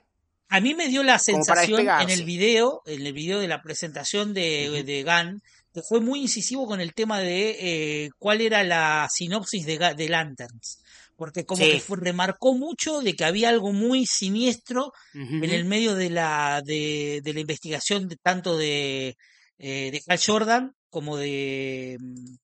A 0.55 0.61
mí 0.61 0.75
me 0.75 0.89
dio 0.89 1.03
la 1.03 1.19
sensación 1.19 1.81
en 2.03 2.11
el 2.11 2.25
video, 2.25 2.83
en 2.87 3.07
el 3.07 3.13
video 3.13 3.39
de 3.41 3.49
la 3.49 3.63
presentación 3.63 4.35
de, 4.35 4.83
de 4.85 5.03
Gunn, 5.03 5.41
que 5.73 5.81
fue 5.83 6.01
muy 6.01 6.21
incisivo 6.21 6.67
con 6.67 6.81
el 6.81 6.93
tema 6.93 7.21
de 7.21 7.57
eh, 8.05 8.11
cuál 8.19 8.41
era 8.43 8.63
la 8.63 9.09
sinopsis 9.11 9.65
de, 9.65 9.79
de 9.97 10.09
Lanterns. 10.09 10.79
Porque 11.17 11.45
como 11.47 11.65
Sí. 11.65 11.71
que 11.73 11.81
fue- 11.81 11.99
remarcó 12.01 12.55
mucho 12.55 13.01
de 13.01 13.15
que 13.15 13.25
había 13.25 13.49
algo 13.49 13.73
muy 13.73 14.05
siniestro 14.07 14.93
en 15.15 15.45
el 15.45 15.65
medio 15.65 15.95
de 15.95 16.11
la, 16.11 16.63
de, 16.65 17.21
de 17.23 17.33
la 17.33 17.41
investigación 17.41 18.09
de, 18.09 18.17
tanto 18.17 18.57
de, 18.59 19.17
eh, 19.59 19.91
de 19.93 20.03
Hal 20.09 20.19
Jordan 20.25 20.73
como 20.91 21.17
de, 21.17 21.97
mm, 22.01 22.35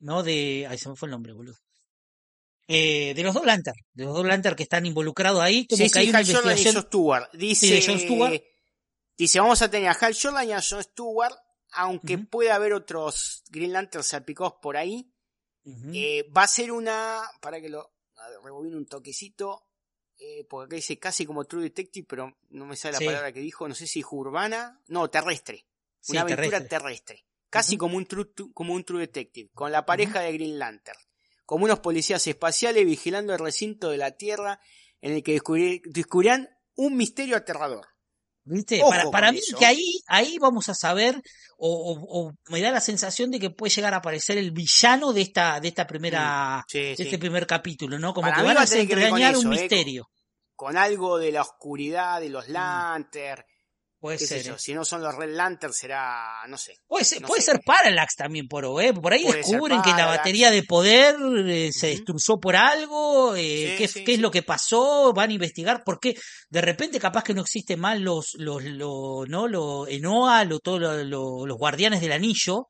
no 0.00 0.22
de, 0.22 0.66
ay 0.68 0.76
se 0.78 0.88
me 0.90 0.96
fue 0.96 1.06
el 1.08 1.12
nombre, 1.12 1.32
boludo. 1.32 1.56
Eh, 2.66 3.12
de 3.14 3.22
los 3.22 3.34
dos 3.34 3.44
Lantern, 3.44 3.76
de 3.92 4.04
los 4.04 4.14
dos 4.14 4.24
Lantern 4.26 4.56
que 4.56 4.62
están 4.62 4.86
involucrados 4.86 5.42
ahí, 5.42 5.66
como 5.66 5.84
Sí, 5.84 5.90
que 5.90 5.98
hay 5.98 6.08
una 6.08 6.18
Hal 6.20 6.26
y 6.26 6.30
investigación. 6.30 6.74
Jon 6.74 6.82
Stewart. 6.84 7.30
Dice, 7.34 7.66
Sí, 7.66 7.72
de 7.74 7.86
Jon 7.86 7.98
Stewart. 8.00 8.42
dice, 9.18 9.40
vamos 9.40 9.60
a 9.62 9.70
tener 9.70 9.88
a 9.88 9.92
Hal 9.92 10.16
Jordan 10.20 10.48
y 10.48 10.52
a 10.52 10.62
Jon 10.62 10.82
Stewart, 10.82 11.34
aunque 11.72 12.14
Ujú. 12.16 12.26
puede 12.26 12.50
haber 12.50 12.72
otros 12.72 13.42
Green 13.50 13.72
Lanterns 13.72 14.06
salpicados 14.06 14.54
por 14.62 14.76
ahí. 14.76 15.10
Eh, 15.94 16.30
va 16.36 16.42
a 16.42 16.46
ser 16.48 16.72
una, 16.72 17.22
para 17.40 17.60
que 17.60 17.68
lo 17.70 17.94
rebobine 18.42 18.76
un 18.76 18.86
toquecito, 18.86 19.66
eh, 20.18 20.44
porque 20.48 20.66
acá 20.66 20.76
dice 20.76 20.98
casi 20.98 21.24
como 21.26 21.44
True 21.46 21.62
Detective, 21.64 22.06
pero 22.08 22.36
no 22.50 22.66
me 22.66 22.76
sale 22.76 22.92
la 22.92 22.98
Sí. 22.98 23.06
palabra 23.06 23.32
que 23.32 23.40
dijo, 23.40 23.66
no 23.66 23.74
sé 23.74 23.86
si 23.86 24.02
urbana, 24.10 24.82
no, 24.88 25.08
terrestre, 25.10 25.66
una 26.08 26.20
aventura 26.20 26.58
terrestre. 26.60 26.68
terrestre, 26.78 27.26
casi 27.50 27.76
como 27.78 27.96
un 27.96 28.06
True, 28.06 28.30
como 28.52 28.74
un 28.74 28.84
True 28.84 29.00
Detective, 29.00 29.50
con 29.54 29.72
la 29.72 29.84
pareja 29.86 30.20
de 30.20 30.32
Green 30.34 30.58
Lantern, 30.58 30.98
como 31.44 31.64
unos 31.64 31.80
policías 31.80 32.26
espaciales 32.26 32.84
vigilando 32.86 33.32
el 33.32 33.38
recinto 33.38 33.90
de 33.90 33.98
la 33.98 34.12
Tierra 34.12 34.60
en 35.00 35.12
el 35.12 35.22
que 35.22 35.34
descubrir- 35.40 35.82
descubrirán 35.84 36.48
un 36.76 36.96
misterio 36.96 37.36
aterrador. 37.36 37.86
¿Viste? 38.46 38.82
Ojo 38.82 38.90
para 38.90 39.10
para 39.10 39.32
mí 39.32 39.38
eso. 39.38 39.56
que 39.56 39.64
ahí, 39.64 40.00
ahí 40.06 40.36
vamos 40.38 40.68
a 40.68 40.74
saber, 40.74 41.22
o, 41.56 41.68
o- 41.70 42.26
o 42.26 42.32
me 42.50 42.60
da 42.60 42.70
la 42.70 42.80
sensación 42.82 43.30
de 43.30 43.40
que 43.40 43.48
puede 43.48 43.72
llegar 43.74 43.94
a 43.94 43.98
aparecer 43.98 44.36
el 44.36 44.50
villano 44.50 45.14
de 45.14 45.22
esta, 45.22 45.60
de 45.60 45.68
esta 45.68 45.86
primera, 45.86 46.62
Sí, 46.68 46.78
de 46.78 46.96
sí. 46.96 47.02
este 47.04 47.18
primer 47.18 47.46
capítulo, 47.46 47.98
¿no? 47.98 48.12
Como 48.12 48.26
Para 48.28 48.36
que 48.36 48.42
van 48.42 48.56
va 48.56 48.62
a 48.62 48.66
que 48.66 48.70
con 48.70 48.80
desentrañar 48.86 49.36
un 49.38 49.46
¿eh? 49.46 49.48
misterio. 49.60 50.10
Con 50.54 50.76
algo 50.76 51.16
de 51.18 51.32
la 51.32 51.40
oscuridad 51.40 52.20
de 52.20 52.28
Mm. 52.28 52.32
los 52.32 52.48
Lantern, 52.48 53.44
Puede 54.04 54.18
qué 54.18 54.26
sé 54.26 54.36
ser. 54.42 54.46
yo, 54.48 54.54
¿eh? 54.56 54.58
si 54.58 54.74
no 54.74 54.84
son 54.84 55.00
los 55.02 55.14
Red 55.14 55.34
Lantern 55.34 55.72
será, 55.72 56.42
no 56.46 56.58
sé. 56.58 56.76
Puede 56.86 57.06
ser, 57.06 57.22
no 57.22 57.26
puede 57.26 57.40
sé. 57.40 57.52
ser 57.52 57.60
Parallax 57.64 58.16
también, 58.16 58.46
por, 58.48 58.66
¿eh? 58.82 58.92
por 58.92 59.14
ahí 59.14 59.22
Puede 59.24 59.38
descubren 59.38 59.80
que 59.80 59.88
la 59.92 60.04
batería 60.04 60.50
de 60.50 60.62
poder 60.62 61.16
eh, 61.46 61.72
se 61.72 61.86
destruyó 61.86 62.38
por 62.38 62.54
algo, 62.54 63.34
eh, 63.34 63.70
Sí, 63.70 63.74
qué, 63.78 63.88
sí, 63.88 64.04
qué 64.04 64.12
es 64.12 64.20
lo 64.20 64.30
que 64.30 64.42
pasó, 64.42 65.14
van 65.14 65.30
a 65.30 65.32
investigar, 65.32 65.82
porque 65.86 66.14
de 66.50 66.60
repente 66.60 67.00
capaz 67.00 67.24
que 67.24 67.32
no 67.32 67.40
existen 67.40 67.80
más 67.80 67.98
los, 67.98 68.34
los, 68.34 68.62
lo, 68.62 69.24
¿no? 69.26 69.48
Lo, 69.48 69.88
Enoa, 69.88 70.44
lo, 70.44 70.58
todo 70.60 70.78
lo- 70.78 71.02
lo- 71.02 71.46
los 71.46 71.56
guardianes 71.56 72.02
del 72.02 72.12
anillo, 72.12 72.66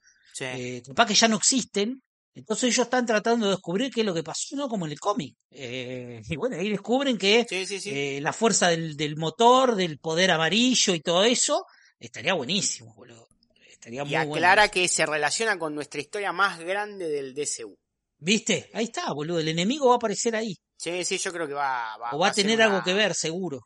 capaz 0.87 1.07
que 1.07 1.15
ya 1.15 1.27
no 1.27 1.37
existen. 1.37 2.01
Entonces 2.37 2.65
ellos 2.73 2.87
están 2.87 3.07
tratando 3.07 3.47
de 3.47 3.53
descubrir 3.53 3.93
qué 3.93 4.01
es 4.01 4.07
lo 4.07 4.13
que 4.15 4.25
pasó, 4.25 4.57
¿no? 4.57 4.69
Como 4.69 4.87
en 4.87 4.93
el 4.93 4.99
cómic. 5.01 5.37
Eh, 5.51 6.21
y 6.29 6.37
bueno, 6.37 6.57
ahí 6.57 6.69
descubren 6.69 7.17
que 7.17 7.47
sí, 7.49 7.65
sí, 7.65 7.79
sí. 7.81 7.91
eh, 7.93 8.21
la 8.21 8.33
fuerza 8.33 8.69
del, 8.71 8.97
del 8.97 9.17
motor, 9.17 9.77
del 9.77 9.99
poder 10.01 10.33
amarillo 10.33 10.95
y 10.95 11.01
todo 11.01 11.23
eso, 11.25 11.65
estaría 11.99 12.35
buenísimo, 12.35 12.93
boludo. 12.95 13.29
Estaría 13.71 14.03
y 14.03 14.05
muy 14.05 14.15
bueno. 14.15 14.35
aclara 14.35 14.69
que 14.69 14.89
se 14.89 15.07
relaciona 15.07 15.59
con 15.59 15.75
nuestra 15.75 16.01
historia 16.01 16.33
más 16.33 16.59
grande 16.59 17.09
del 17.09 17.35
DCU. 17.35 17.79
¿Viste? 18.19 18.71
Ahí 18.73 18.85
está, 18.87 19.13
boludo. 19.13 19.39
El 19.39 19.49
enemigo 19.49 19.87
va 19.89 19.95
a 19.95 19.97
aparecer 19.97 20.35
ahí. 20.35 20.57
Sí, 20.77 21.05
sí, 21.05 21.19
yo 21.19 21.33
creo 21.33 21.47
que 21.47 21.55
va, 21.55 21.97
va, 21.99 22.11
o 22.13 22.19
va 22.19 22.29
a 22.29 22.33
tener 22.33 22.57
una- 22.57 22.65
algo 22.67 22.83
que 22.83 22.95
ver, 22.95 23.15
seguro. 23.15 23.61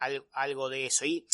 al- 0.00 0.26
algo 0.32 0.68
de 0.68 0.86
eso. 0.86 1.04
Y 1.06 1.24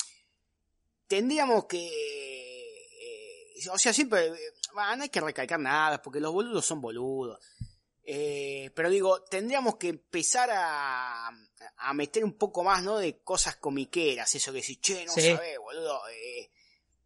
tendríamos 1.08 1.64
que... 1.66 1.84
eh, 1.86 3.68
o 3.72 3.78
sea, 3.78 3.92
siempre... 3.92 4.30
bah, 4.76 4.94
no 4.94 5.02
hay 5.02 5.08
que 5.08 5.20
recalcar 5.20 5.58
nada, 5.58 6.00
porque 6.00 6.20
los 6.20 6.32
boludos 6.32 6.64
son 6.64 6.80
boludos. 6.80 7.40
Eh, 8.04 8.70
pero 8.76 8.88
digo, 8.88 9.22
tendríamos 9.24 9.76
que 9.76 9.88
empezar 9.88 10.48
a, 10.52 11.28
a 11.78 11.92
meter 11.94 12.22
un 12.22 12.34
poco 12.34 12.62
más, 12.62 12.82
¿no? 12.84 12.98
De 12.98 13.18
cosas 13.24 13.56
comiqueras, 13.56 14.32
eso 14.36 14.52
que 14.52 14.62
si, 14.62 14.76
che, 14.76 15.04
no 15.04 15.12
Sí. 15.12 15.32
sabés, 15.34 15.58
boludo. 15.58 16.00
eh, 16.10 16.50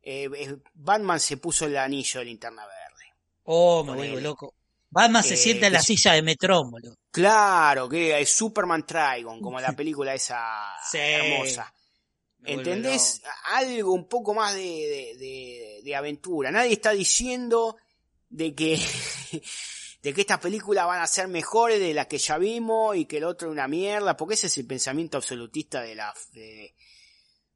eh, 0.03 0.57
Batman 0.75 1.19
se 1.21 1.39
puso 1.39 1.65
el 1.65 1.77
anillo 1.79 2.21
de 2.21 2.27
linterna 2.27 2.67
verde. 2.67 3.15
Oh, 3.45 3.83
me 3.85 3.95
vuelvo 3.95 4.21
loco. 4.21 4.55
Batman 4.91 5.23
se 5.23 5.37
sienta 5.37 5.69
en 5.69 5.73
la 5.75 5.81
si- 5.81 5.97
silla 5.97 6.15
de 6.15 6.23
Metrón, 6.23 6.71
boludo. 6.71 6.97
Claro, 7.11 7.89
que 7.89 8.21
es 8.21 8.33
Superman 8.33 8.85
Trigon, 8.87 9.41
como 9.41 9.59
la 9.61 9.73
película 9.77 10.13
esa 10.15 10.67
Sí. 10.91 10.99
hermosa. 10.99 11.73
¿Entendés? 12.45 13.23
Algo 13.45 13.93
un 13.93 14.09
poco 14.09 14.33
más 14.35 14.55
de, 14.55 14.61
de, 14.61 15.17
de- 15.19 15.81
de 15.85 15.97
aventura. 15.97 16.51
Nadie 16.51 16.73
está 16.73 16.93
diciendo 16.93 17.77
de 18.29 18.55
que, 18.55 18.79
de 20.03 20.15
que 20.15 20.21
estas 20.23 20.39
películas 20.41 20.87
van 20.87 21.03
a 21.03 21.07
ser 21.07 21.29
mejores 21.29 21.79
de 21.81 21.95
las 21.95 22.07
que 22.07 22.19
ya 22.19 22.39
vimos 22.39 22.97
y 22.97 23.05
que 23.05 23.19
el 23.19 23.25
otro 23.25 23.49
es 23.49 23.53
una 23.53 23.69
mierda, 23.69 24.17
porque 24.17 24.35
ese 24.35 24.47
es 24.47 24.57
el 24.59 24.67
pensamiento 24.67 25.17
absolutista 25.19 25.83
de 25.83 25.95
la, 25.95 26.15
de, 26.33 26.75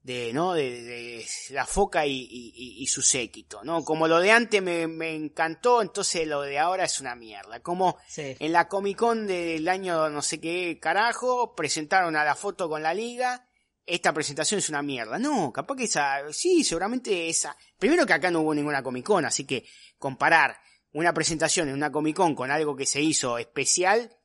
de, 0.02 0.32
¿no? 0.35 0.52
de, 0.52 1.24
la 1.51 1.65
foca 1.65 2.06
y, 2.06 2.12
y- 2.12 2.52
y- 2.55 2.82
y 2.82 2.86
su 2.86 3.01
séquito, 3.01 3.65
¿no? 3.65 3.82
Como 3.85 4.06
lo 4.06 4.20
de 4.20 4.32
antes 4.32 4.61
me, 4.62 4.86
me 4.86 5.15
encantó, 5.15 5.81
entonces 5.81 6.27
lo 6.27 6.43
de 6.43 6.59
ahora 6.59 6.85
es 6.85 7.01
una 7.01 7.15
mierda. 7.15 7.61
Como 7.61 7.97
Sí. 8.06 8.36
en 8.39 8.52
la 8.52 8.69
Comic 8.69 8.98
Con 8.98 9.27
del 9.27 9.66
año 9.66 10.11
no 10.11 10.20
sé 10.20 10.40
qué 10.40 10.78
carajo, 10.78 11.55
presentaron 11.55 12.16
a 12.16 12.24
la 12.24 12.35
foto 12.35 12.69
con 12.69 12.82
la 12.82 12.93
liga, 12.93 13.47
esta 13.86 14.12
presentación 14.12 14.59
es 14.59 14.69
una 14.69 14.82
mierda. 14.82 15.19
No, 15.19 15.52
capaz 15.52 15.77
que 15.77 15.85
esa, 15.85 16.32
sí, 16.32 16.65
seguramente 16.65 17.28
esa. 17.28 17.56
Primero 17.78 18.06
que 18.06 18.12
acá 18.12 18.31
no 18.31 18.40
hubo 18.40 18.55
ninguna 18.55 18.82
Comic 18.82 19.05
Con, 19.05 19.24
así 19.24 19.44
que 19.44 19.66
comparar 19.98 20.56
una 20.93 21.12
presentación 21.12 21.69
en 21.69 21.74
una 21.74 21.93
Comic 21.93 22.16
Con 22.16 22.35
con 22.35 22.51
algo 22.51 22.77
que 22.77 22.86
se 22.86 23.02
hizo 23.02 23.39
especial 23.39 24.16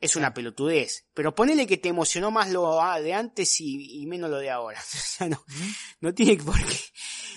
es 0.00 0.16
una 0.16 0.34
pelotudez. 0.34 1.06
Pero 1.14 1.34
ponele 1.34 1.66
que 1.66 1.78
te 1.78 1.88
emocionó 1.88 2.30
más 2.30 2.50
lo 2.50 2.80
de 3.00 3.14
antes 3.14 3.60
y, 3.60 4.02
y 4.02 4.06
menos 4.06 4.30
lo 4.30 4.38
de 4.38 4.50
ahora. 4.50 4.80
O 4.94 5.16
sea, 5.16 5.28
no, 5.28 5.44
no 6.00 6.12
tiene 6.12 6.42
por 6.42 6.56
qué, 6.56 6.76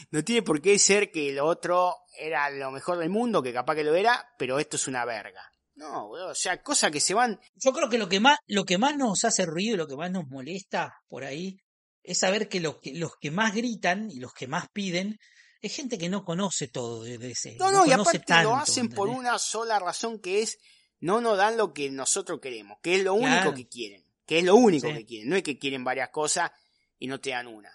no 0.10 0.24
tiene 0.24 0.42
por 0.42 0.62
qué 0.62 0.80
ser 0.80 1.12
que 1.12 1.32
lo 1.32 1.46
otro 1.46 1.96
era 2.18 2.50
lo 2.50 2.72
mejor 2.72 2.98
del 2.98 3.10
mundo, 3.10 3.44
que 3.44 3.54
capaz 3.54 3.76
que 3.76 3.84
lo 3.84 3.94
era, 3.94 4.34
pero 4.40 4.58
esto 4.58 4.78
es 4.78 4.88
una 4.88 5.06
verga. 5.06 5.42
No, 5.76 6.08
boludo, 6.08 6.30
o 6.30 6.36
sea, 6.36 6.64
cosas 6.64 6.90
que 6.90 7.00
se 7.00 7.14
van 7.14 7.40
Yo 7.54 7.72
creo 7.72 7.88
que 7.88 8.00
lo 8.00 8.10
que 8.10 8.20
más, 8.20 8.40
lo 8.48 8.66
que 8.66 8.80
más 8.80 8.98
nos 8.98 9.24
hace 9.26 9.46
ruido 9.46 9.76
y 9.76 9.78
lo 9.78 9.88
que 9.88 9.96
más 9.96 10.10
nos 10.10 10.28
molesta 10.28 11.04
por 11.08 11.24
ahí 11.24 11.62
es 12.08 12.18
saber 12.20 12.50
que, 12.50 12.60
lo 12.60 12.80
que 12.82 12.94
los 12.94 13.18
que 13.18 13.30
más 13.32 13.54
gritan 13.54 14.10
y 14.10 14.20
los 14.20 14.34
que 14.34 14.48
más 14.48 14.68
piden 14.70 15.20
es 15.62 15.76
gente 15.76 15.98
que 15.98 16.10
no 16.10 16.24
conoce 16.24 16.68
todo 16.68 17.04
de 17.04 17.18
DC. 17.18 17.56
No, 17.60 17.72
no, 17.72 17.86
y 17.86 17.90
conoce 17.92 18.10
aparte 18.18 18.20
tanto, 18.20 18.50
lo 18.52 18.56
hacen 18.56 18.90
por 18.90 19.10
una 19.10 19.38
sola 19.40 19.78
razón 19.80 20.20
que 20.20 20.42
es 20.42 20.58
no 21.00 21.22
nos 21.22 21.38
dan 21.38 21.58
lo 21.58 21.74
que 21.74 21.90
nosotros 21.92 22.40
queremos, 22.42 22.78
que 22.82 22.96
es 22.96 23.04
lo 23.04 23.14
único 23.14 23.54
que 23.54 23.68
quieren, 23.68 24.04
que 24.26 24.40
es 24.40 24.44
lo 24.46 24.56
único 24.56 24.88
Sí. 24.88 24.94
que 24.96 25.06
quieren, 25.06 25.30
no 25.30 25.36
es 25.36 25.44
que 25.44 25.60
quieren 25.60 25.84
varias 25.84 26.10
cosas 26.10 26.50
y 26.98 27.08
no 27.08 27.20
te 27.20 27.30
dan 27.32 27.48
una. 27.48 27.72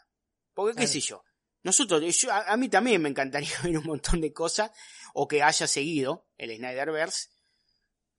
Porque 0.55 0.73
qué 0.73 0.77
Claro. 0.87 0.93
sé 0.93 1.01
yo, 1.01 1.25
nosotros, 1.63 2.17
yo- 2.21 2.33
a, 2.33 2.53
a 2.53 2.57
mí 2.57 2.69
también 2.69 3.01
me 3.03 3.09
encantaría 3.09 3.51
ver 3.63 3.79
un 3.79 3.85
montón 3.85 4.21
de 4.21 4.33
cosas 4.33 4.71
o 5.15 5.29
que 5.29 5.43
haya 5.43 5.67
seguido 5.67 6.27
el 6.39 6.57
Snyderverse, 6.57 7.29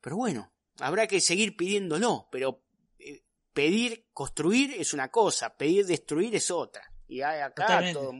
pero 0.02 0.16
bueno, 0.18 0.54
habrá 0.80 1.08
que 1.08 1.20
seguir 1.22 1.56
pidiéndolo, 1.58 2.28
pero 2.32 2.50
eh, 2.60 2.63
pedir 3.54 4.08
construir 4.14 4.74
es 4.74 4.94
una 4.94 5.10
cosa, 5.10 5.56
pedir 5.56 5.86
destruir 5.86 6.36
es 6.36 6.50
otra. 6.52 6.84
Y 7.08 7.22
hay 7.22 7.42
acá 7.42 7.82
todo, 7.94 8.12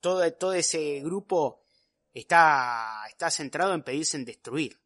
todo, 0.00 0.32
todo 0.34 0.52
ese 0.54 1.00
grupo 1.00 1.64
está, 2.12 3.04
está 3.08 3.30
centrado 3.30 3.74
en 3.74 3.82
pedirse 3.82 4.16
en 4.16 4.24
destruir. 4.24 4.78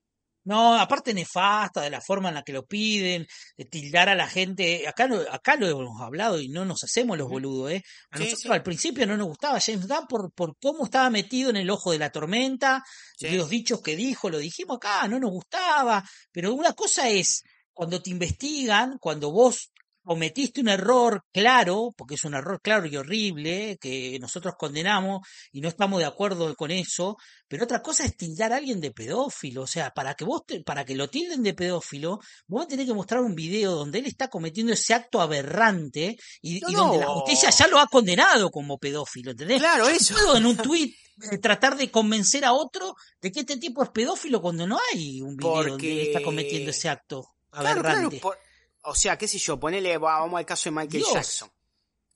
No, 0.42 0.74
aparte 0.80 1.12
nefasta 1.12 1.82
de 1.82 1.90
la 1.90 2.00
forma 2.00 2.30
en 2.30 2.34
la 2.36 2.42
que 2.42 2.54
lo 2.54 2.66
piden, 2.66 3.26
de 3.58 3.64
tildar 3.66 4.08
a 4.08 4.14
la 4.14 4.26
gente. 4.26 4.88
Acá, 4.88 5.06
no- 5.06 5.20
acá 5.30 5.54
lo 5.56 5.66
hemos 5.68 6.00
hablado 6.00 6.40
y 6.40 6.48
no 6.48 6.64
nos 6.64 6.82
hacemos 6.82 7.18
los 7.18 7.28
boludos, 7.28 7.72
¿eh? 7.72 7.82
A 8.10 8.16
Sí, 8.16 8.24
nosotros 8.24 8.42
sí. 8.44 8.48
al 8.52 8.62
principio 8.62 9.06
no 9.06 9.18
nos 9.18 9.28
gustaba 9.28 9.60
James 9.60 9.86
Gunn 9.86 10.06
por, 10.08 10.32
por 10.32 10.56
cómo 10.58 10.84
estaba 10.86 11.10
metido 11.10 11.50
en 11.50 11.56
el 11.56 11.68
ojo 11.68 11.92
de 11.92 11.98
la 11.98 12.10
tormenta, 12.10 12.82
Sí. 13.18 13.28
de 13.28 13.36
los 13.36 13.50
dichos 13.50 13.82
que 13.82 13.94
dijo, 13.96 14.30
lo 14.30 14.38
dijimos 14.38 14.78
acá, 14.78 15.06
no 15.08 15.20
nos 15.20 15.30
gustaba. 15.30 16.02
Pero 16.32 16.54
una 16.54 16.72
cosa 16.72 17.08
es 17.10 17.44
cuando 17.72 18.00
te 18.02 18.10
investigan, 18.10 18.98
cuando 18.98 19.30
vos 19.30 19.70
cometiste 20.02 20.62
un 20.62 20.68
error 20.68 21.22
claro, 21.30 21.90
porque 21.96 22.14
es 22.14 22.24
un 22.24 22.34
error 22.34 22.60
claro 22.62 22.86
y 22.86 22.96
horrible, 22.96 23.76
que 23.80 24.18
nosotros 24.18 24.54
condenamos 24.58 25.20
y 25.52 25.60
no 25.60 25.68
estamos 25.68 26.00
de 26.00 26.06
acuerdo 26.06 26.56
con 26.56 26.70
eso, 26.70 27.16
pero 27.46 27.64
otra 27.64 27.82
cosa 27.82 28.04
es 28.06 28.16
tildar 28.16 28.52
a 28.52 28.56
alguien 28.56 28.80
de 28.80 28.90
pedófilo. 28.92 29.62
O 29.62 29.66
sea, 29.66 29.90
para 29.90 30.14
que 30.14 30.24
vos, 30.24 30.42
te- 30.46 30.62
para 30.64 30.84
que 30.84 30.94
lo 30.96 31.08
tilden 31.08 31.42
de 31.42 31.54
pedófilo, 31.54 32.18
vos 32.46 32.66
tenés 32.66 32.86
que 32.86 32.94
mostrar 32.94 33.20
un 33.20 33.34
video 33.34 33.72
donde 33.72 33.98
él 33.98 34.06
está 34.06 34.28
cometiendo 34.28 34.72
ese 34.72 34.94
acto 34.94 35.20
aberrante 35.20 36.16
y, 36.40 36.60
No, 36.60 36.70
y 36.70 36.74
donde 36.74 36.98
la 36.98 37.06
justicia 37.06 37.50
ya 37.50 37.66
lo 37.68 37.78
ha 37.78 37.86
condenado 37.86 38.50
como 38.50 38.78
pedófilo, 38.78 39.32
¿entendés? 39.32 39.58
Claro, 39.60 39.86
eso. 39.88 40.14
puedo 40.14 40.36
en 40.36 40.46
un 40.46 40.56
tuit 40.74 40.94
eh, 41.30 41.38
tratar 41.38 41.76
de 41.76 41.90
convencer 41.90 42.44
a 42.46 42.54
otro 42.54 42.94
de 43.20 43.30
que 43.30 43.40
este 43.40 43.58
tipo 43.58 43.82
es 43.84 43.90
pedófilo 43.90 44.40
cuando 44.40 44.66
no 44.66 44.78
hay 44.92 45.20
un 45.20 45.36
video 45.36 45.52
donde 45.68 45.92
él 45.92 46.06
está 46.08 46.22
cometiendo 46.22 46.70
ese 46.70 46.88
acto 46.88 47.28
Claro, 47.50 47.82
claro. 47.82 48.10
por- 48.22 48.38
o 48.82 48.94
sea, 48.94 49.18
qué 49.18 49.28
sé 49.28 49.38
yo, 49.38 49.58
ponele, 49.60 49.98
va- 49.98 50.20
vamos 50.20 50.38
al 50.38 50.46
caso 50.46 50.70
de 50.70 50.76
Michael 50.76 50.90
Dios. 51.02 51.12
Jackson. 51.12 51.50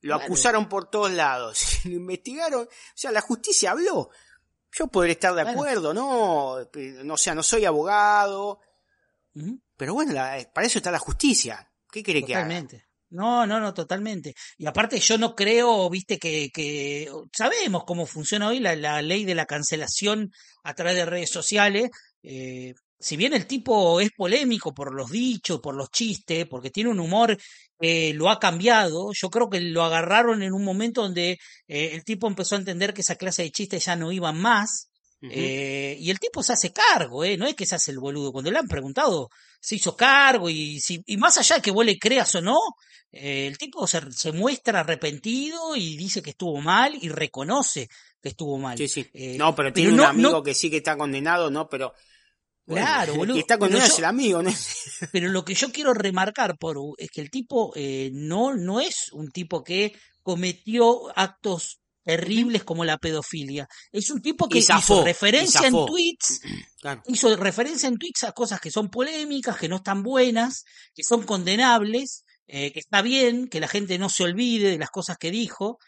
Lo 0.03 0.15
Claro. 0.17 0.25
acusaron 0.25 0.69
por 0.69 0.89
todos 0.91 1.11
lados. 1.11 1.59
Lo 1.85 1.93
investigaron. 1.95 2.63
O 2.65 2.69
sea, 2.95 3.11
la 3.11 3.21
justicia 3.21 3.71
habló. 3.73 4.11
Yo 4.73 4.87
podré 4.89 5.13
estar 5.13 5.35
de 5.35 5.43
acuerdo, 5.43 5.95
¿no? 5.95 6.59
Eh, 6.61 7.01
No, 7.05 7.15
o 7.15 7.17
sea, 7.19 7.35
no 7.35 7.43
soy 7.43 7.65
abogado. 7.65 8.61
Pero 9.77 9.95
bueno, 9.95 10.13
la- 10.13 10.49
para 10.55 10.67
eso 10.67 10.79
está 10.79 10.91
la 10.91 10.99
justicia. 10.99 11.71
¿Qué 11.91 12.03
quiere 12.03 12.25
que 12.25 12.35
haga? 12.35 12.45
Totalmente. 12.45 12.87
No, 13.11 13.47
no, 13.47 13.61
no, 13.61 13.73
totalmente. 13.73 14.35
Y 14.59 14.67
aparte 14.67 14.99
yo 14.99 15.17
no 15.19 15.37
creo, 15.37 15.89
viste, 15.91 16.19
que, 16.19 16.51
que 16.53 17.09
sabemos 17.33 17.85
cómo 17.85 18.07
funciona 18.07 18.49
hoy 18.49 18.59
la, 18.59 18.75
la 18.75 19.01
ley 19.03 19.25
de 19.25 19.35
la 19.37 19.47
cancelación 19.47 20.33
a 20.65 20.75
través 20.75 20.97
de 20.97 21.07
redes 21.07 21.31
sociales. 21.31 21.91
Eh, 22.23 22.75
si 23.05 23.17
bien 23.17 23.35
el 23.35 23.47
tipo 23.47 24.01
es 24.01 24.11
polémico 24.17 24.73
por 24.73 24.95
los 24.95 25.11
dichos, 25.11 25.61
por 25.61 25.75
los 25.75 25.91
chistes, 25.91 26.47
porque 26.47 26.71
tiene 26.71 26.91
un 26.91 27.01
humor 27.01 27.37
que 27.79 28.15
lo 28.15 28.31
ha 28.31 28.39
cambiado, 28.39 29.11
yo 29.13 29.29
creo 29.29 29.51
que 29.51 29.61
lo 29.61 29.83
agarraron 29.83 30.43
en 30.43 30.53
un 30.55 30.65
momento 30.65 31.03
donde 31.03 31.33
eh, 31.69 31.91
el 31.93 32.03
tipo 32.05 32.27
empezó 32.29 32.55
a 32.55 32.59
entender 32.59 32.95
que 32.95 33.03
esa 33.03 33.17
clase 33.17 33.43
de 33.43 33.51
chistes 33.51 33.85
ya 33.85 33.97
no 33.97 34.11
iban 34.11 34.41
más. 34.41 34.89
Eh, 35.27 35.97
y 36.01 36.11
el 36.11 36.19
tipo 36.21 36.43
se 36.43 36.53
hace 36.53 36.71
cargo, 36.71 37.25
¿eh? 37.25 37.39
No 37.39 37.47
es 37.47 37.55
que 37.55 37.65
se 37.65 37.75
hace 37.75 37.91
el 37.91 37.99
boludo. 37.99 38.31
Cuando 38.31 38.51
le 38.51 38.59
han 38.59 38.69
preguntado, 38.69 39.31
se 39.59 39.77
hizo 39.77 39.97
cargo 39.97 40.51
y, 40.51 40.81
si, 40.81 41.03
y 41.07 41.17
más 41.17 41.39
allá 41.39 41.57
de 41.57 41.63
que 41.63 41.71
vos 41.71 41.85
le 41.87 41.99
creas 41.99 42.35
o 42.35 42.43
no, 42.43 42.59
eh, 43.11 43.47
el 43.47 43.57
tipo 43.57 43.87
se, 43.87 44.01
se 44.13 44.33
muestra 44.33 44.81
arrepentido 44.81 45.77
y 45.77 45.97
dice 45.97 46.21
que 46.23 46.31
estuvo 46.31 46.61
mal 46.61 46.95
y 47.01 47.09
reconoce 47.09 47.89
que 48.23 48.29
estuvo 48.31 48.59
mal. 48.59 48.77
Sí, 48.77 48.87
sí. 48.89 49.07
Eh, 49.15 49.37
no, 49.39 49.55
pero 49.55 49.69
pero 49.69 49.75
tiene 49.75 49.91
un 49.93 49.97
no- 49.99 50.07
amigo 50.07 50.31
no- 50.31 50.43
que 50.43 50.53
sí 50.55 50.71
que 50.71 50.79
está 50.79 50.97
condenado, 50.97 51.51
¿no? 51.51 51.69
Pero. 51.69 51.93
Bueno, 52.67 52.87
Claro, 52.87 53.15
boludo, 53.15 53.39
está 53.39 53.59
yo- 53.59 53.67
es 53.79 53.99
el 53.99 54.05
amigo, 54.05 54.43
¿no? 54.43 54.51
Pero 55.13 55.29
lo 55.29 55.45
que 55.45 55.55
yo 55.55 55.71
quiero 55.71 55.93
remarcar, 55.93 56.57
por 56.59 56.79
es 56.99 57.11
que 57.11 57.21
el 57.21 57.31
tipo 57.31 57.73
eh, 57.77 58.11
no, 58.13 58.55
no 58.55 58.81
es 58.81 59.13
un 59.13 59.31
tipo 59.31 59.63
que 59.63 59.95
cometió 60.23 61.17
actos 61.17 61.81
terribles 62.05 62.65
como 62.65 62.85
la 62.85 62.99
pedofilia. 62.99 63.67
Es 63.91 64.11
un 64.11 64.21
tipo 64.21 64.49
que 64.49 64.61
zafó, 64.63 64.97
hizo 64.97 65.05
referencia 65.05 65.67
en 65.67 65.87
tweets 65.87 66.41
Claro. 66.81 67.03
hizo 67.07 67.35
referencia 67.37 67.89
en 67.89 67.97
tweets 67.97 68.25
a 68.25 68.33
cosas 68.33 68.61
que 68.61 68.71
son 68.71 68.91
polémicas, 68.91 69.57
que 69.57 69.69
no 69.69 69.77
están 69.77 70.03
buenas, 70.03 70.65
que 70.95 71.03
son 71.03 71.23
condenables, 71.23 72.25
eh, 72.47 72.73
que 72.73 72.81
está 72.81 73.01
bien 73.01 73.49
que 73.49 73.61
la 73.61 73.69
gente 73.69 73.99
no 73.99 74.11
se 74.11 74.25
olvide 74.25 74.71
de 74.71 74.79
las 74.79 74.91
cosas 74.91 75.17
que 75.17 75.31
dijo, 75.31 75.79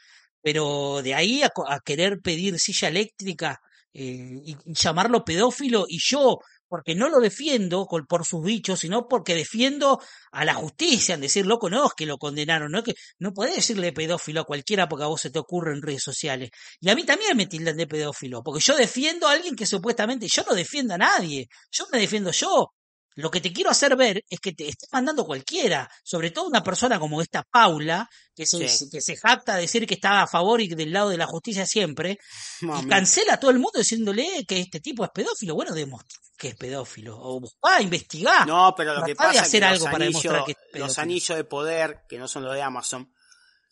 pero 0.40 1.02
de 1.02 1.14
ahí 1.14 1.42
a, 1.42 1.50
querer 1.84 2.20
pedir 2.20 2.58
silla 2.58 2.88
eléctrica 2.88 3.60
eh, 3.92 4.40
y, 4.42 4.56
y 4.64 4.74
llamarlo 4.74 5.24
pedófilo 5.24 5.84
y 5.86 5.98
yo, 6.00 6.38
porque 6.68 6.94
no 6.94 7.08
lo 7.08 7.20
defiendo 7.20 7.86
por 7.86 8.24
sus 8.24 8.44
dichos, 8.44 8.80
sino 8.80 9.08
porque 9.08 9.34
defiendo 9.34 10.00
a 10.32 10.44
la 10.44 10.54
justicia 10.54 11.14
en 11.14 11.20
decir, 11.20 11.46
loco, 11.46 11.70
no 11.70 11.86
es 11.86 11.92
que 11.96 12.06
lo 12.06 12.18
condenaron, 12.18 12.72
no 12.72 12.78
es 12.78 12.84
que 12.84 12.94
no 13.18 13.32
podés 13.32 13.56
decirle 13.56 13.92
pedófilo 13.92 14.42
a 14.42 14.44
cualquiera 14.44 14.88
porque 14.88 15.04
a 15.04 15.08
vos 15.08 15.20
se 15.20 15.30
te 15.30 15.38
ocurre 15.38 15.72
en 15.72 15.82
redes 15.82 16.02
sociales. 16.02 16.50
Y 16.80 16.90
a 16.90 16.94
mí 16.94 17.04
también 17.04 17.36
me 17.36 17.46
tildan 17.46 17.76
de 17.76 17.86
pedófilo, 17.86 18.42
porque 18.42 18.60
yo 18.60 18.76
defiendo 18.76 19.28
a 19.28 19.32
alguien 19.32 19.56
que 19.56 19.66
supuestamente 19.66 20.28
yo 20.28 20.42
no 20.48 20.54
defiendo 20.54 20.94
a 20.94 20.98
nadie, 20.98 21.48
yo 21.70 21.86
me 21.92 21.98
defiendo 21.98 22.30
yo. 22.32 22.72
Lo 23.16 23.30
que 23.30 23.40
te 23.40 23.50
quiero 23.52 23.70
hacer 23.70 23.96
ver 23.96 24.22
es 24.28 24.40
que 24.40 24.52
te 24.52 24.68
esté 24.68 24.86
mandando 24.92 25.24
cualquiera, 25.24 25.90
sobre 26.04 26.30
todo 26.30 26.46
una 26.48 26.62
persona 26.62 26.98
como 27.00 27.20
esta 27.22 27.42
Paula, 27.42 28.08
que 28.34 28.44
se, 28.46 28.68
Sí. 28.68 28.90
que 28.90 29.00
se 29.00 29.16
jacta 29.16 29.54
de 29.56 29.62
decir 29.62 29.86
que 29.86 29.94
está 29.94 30.22
a 30.22 30.26
favor 30.26 30.60
y 30.60 30.68
del 30.68 30.92
lado 30.92 31.08
de 31.08 31.16
la 31.16 31.26
justicia 31.26 31.64
siempre, 31.66 32.18
y 32.60 32.86
cancela 32.88 33.34
a 33.34 33.40
todo 33.40 33.50
el 33.50 33.58
mundo 33.58 33.78
diciéndole 33.78 34.44
que 34.46 34.60
este 34.60 34.80
tipo 34.80 35.02
es 35.04 35.10
pedófilo. 35.14 35.54
Bueno, 35.54 35.72
demostrá 35.72 36.18
que 36.36 36.48
es 36.48 36.56
pedófilo, 36.56 37.18
o 37.18 37.40
buscá, 37.40 37.80
investigá. 37.80 38.44
No, 38.44 38.74
pero 38.76 38.92
lo 38.92 39.02
que 39.02 39.14
Tratá 39.14 39.28
de 39.30 39.34
pasa 39.34 39.40
es 39.40 39.48
hacer 39.48 39.60
que 39.60 39.66
algo 39.66 39.84
los, 39.86 39.92
para 39.92 40.04
anillos, 40.04 40.22
demostrar 40.22 40.44
que 40.44 40.52
es 40.74 40.80
los 40.80 40.98
anillos 40.98 41.36
de 41.38 41.44
poder, 41.44 42.00
que 42.08 42.18
no 42.18 42.28
son 42.28 42.44
los 42.44 42.52
de 42.54 42.60
Amazon, 42.60 43.10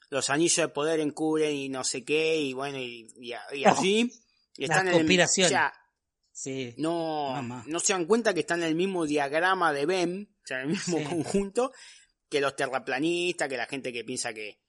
los 0.08 0.30
anillos 0.30 0.56
de 0.56 0.68
poder 0.68 1.00
encubren 1.00 1.54
y 1.54 1.68
no 1.68 1.84
sé 1.84 2.02
qué, 2.02 2.38
y 2.38 2.54
bueno, 2.54 2.78
y, 2.78 3.06
y, 3.20 3.34
y 3.58 3.64
así. 3.66 4.10
y 4.56 4.64
están 4.64 4.82
en 4.82 4.88
el- 4.88 4.92
conspiraciones. 4.94 5.58
Sí. 6.36 6.74
no, 6.78 7.30
Mamá. 7.30 7.62
no 7.68 7.78
se 7.78 7.92
dan 7.92 8.06
cuenta 8.06 8.34
que 8.34 8.40
están 8.40 8.60
en 8.62 8.68
el 8.68 8.74
mismo 8.74 9.06
diagrama 9.06 9.72
de 9.72 9.86
BEM, 9.86 10.26
o 10.42 10.46
sea, 10.46 10.58
en 10.58 10.62
el 10.64 10.68
mismo 10.70 10.98
Sí. 10.98 11.04
conjunto, 11.04 11.72
que 12.28 12.40
los 12.40 12.56
terraplanistas, 12.56 13.48
que 13.48 13.56
la 13.56 13.66
gente 13.66 13.92
que 13.92 14.02
piensa 14.04 14.34
que, 14.34 14.60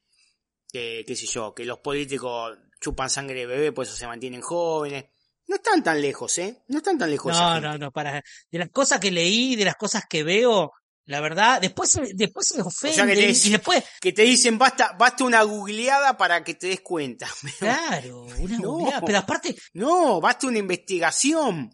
que, 0.72 1.04
qué 1.08 1.16
sé 1.16 1.26
yo, 1.26 1.56
que 1.56 1.66
los 1.66 1.80
políticos 1.80 2.56
chupan 2.80 3.10
sangre 3.10 3.40
de 3.40 3.46
bebé, 3.48 3.72
por 3.72 3.86
eso 3.86 3.96
se 3.96 4.06
mantienen 4.06 4.42
jóvenes. 4.42 5.06
No 5.48 5.56
están 5.56 5.84
tan 5.84 6.00
lejos, 6.02 6.38
¿eh? 6.38 6.64
No 6.68 6.78
están 6.78 6.98
tan 7.00 7.10
lejos. 7.10 7.32
No, 7.36 7.60
no, 7.60 7.78
no, 7.78 7.92
para. 7.92 8.24
De 8.52 8.60
las 8.60 8.70
cosas 8.70 9.00
que 9.00 9.12
leí, 9.12 9.56
de 9.56 9.66
las 9.66 9.76
cosas 9.76 10.04
que 10.10 10.24
veo, 10.24 10.72
la 11.06 11.22
verdad, 11.22 11.61
después, 11.61 11.90
se- 11.91 12.11
después 12.15 12.48
se 12.48 12.61
ofenden 12.61 13.07
te 13.15 13.30
y 13.30 13.49
después, 13.52 13.84
Que 14.02 14.11
te 14.11 14.23
dicen, 14.23 14.57
basta, 14.57 14.95
basta 14.98 15.23
una 15.23 15.44
googleada 15.44 16.18
para 16.18 16.44
que 16.44 16.56
te 16.56 16.68
des 16.68 16.82
cuenta. 16.82 17.27
claro, 17.60 18.23
una 18.40 18.57
No. 18.57 18.72
googleada, 18.72 19.02
pero 19.06 19.18
aparte, 19.19 19.56
No, 19.73 20.19
basta 20.19 20.48
una 20.48 20.57
investigación. 20.60 21.69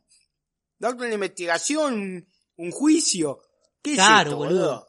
Basta 0.80 1.04
una 1.06 1.14
investigación, 1.14 2.28
un 2.58 2.72
juicio. 2.72 3.42
¿Qué 3.82 3.94
Claro, 3.94 4.20
es 4.22 4.26
esto, 4.28 4.38
boludo. 4.38 4.88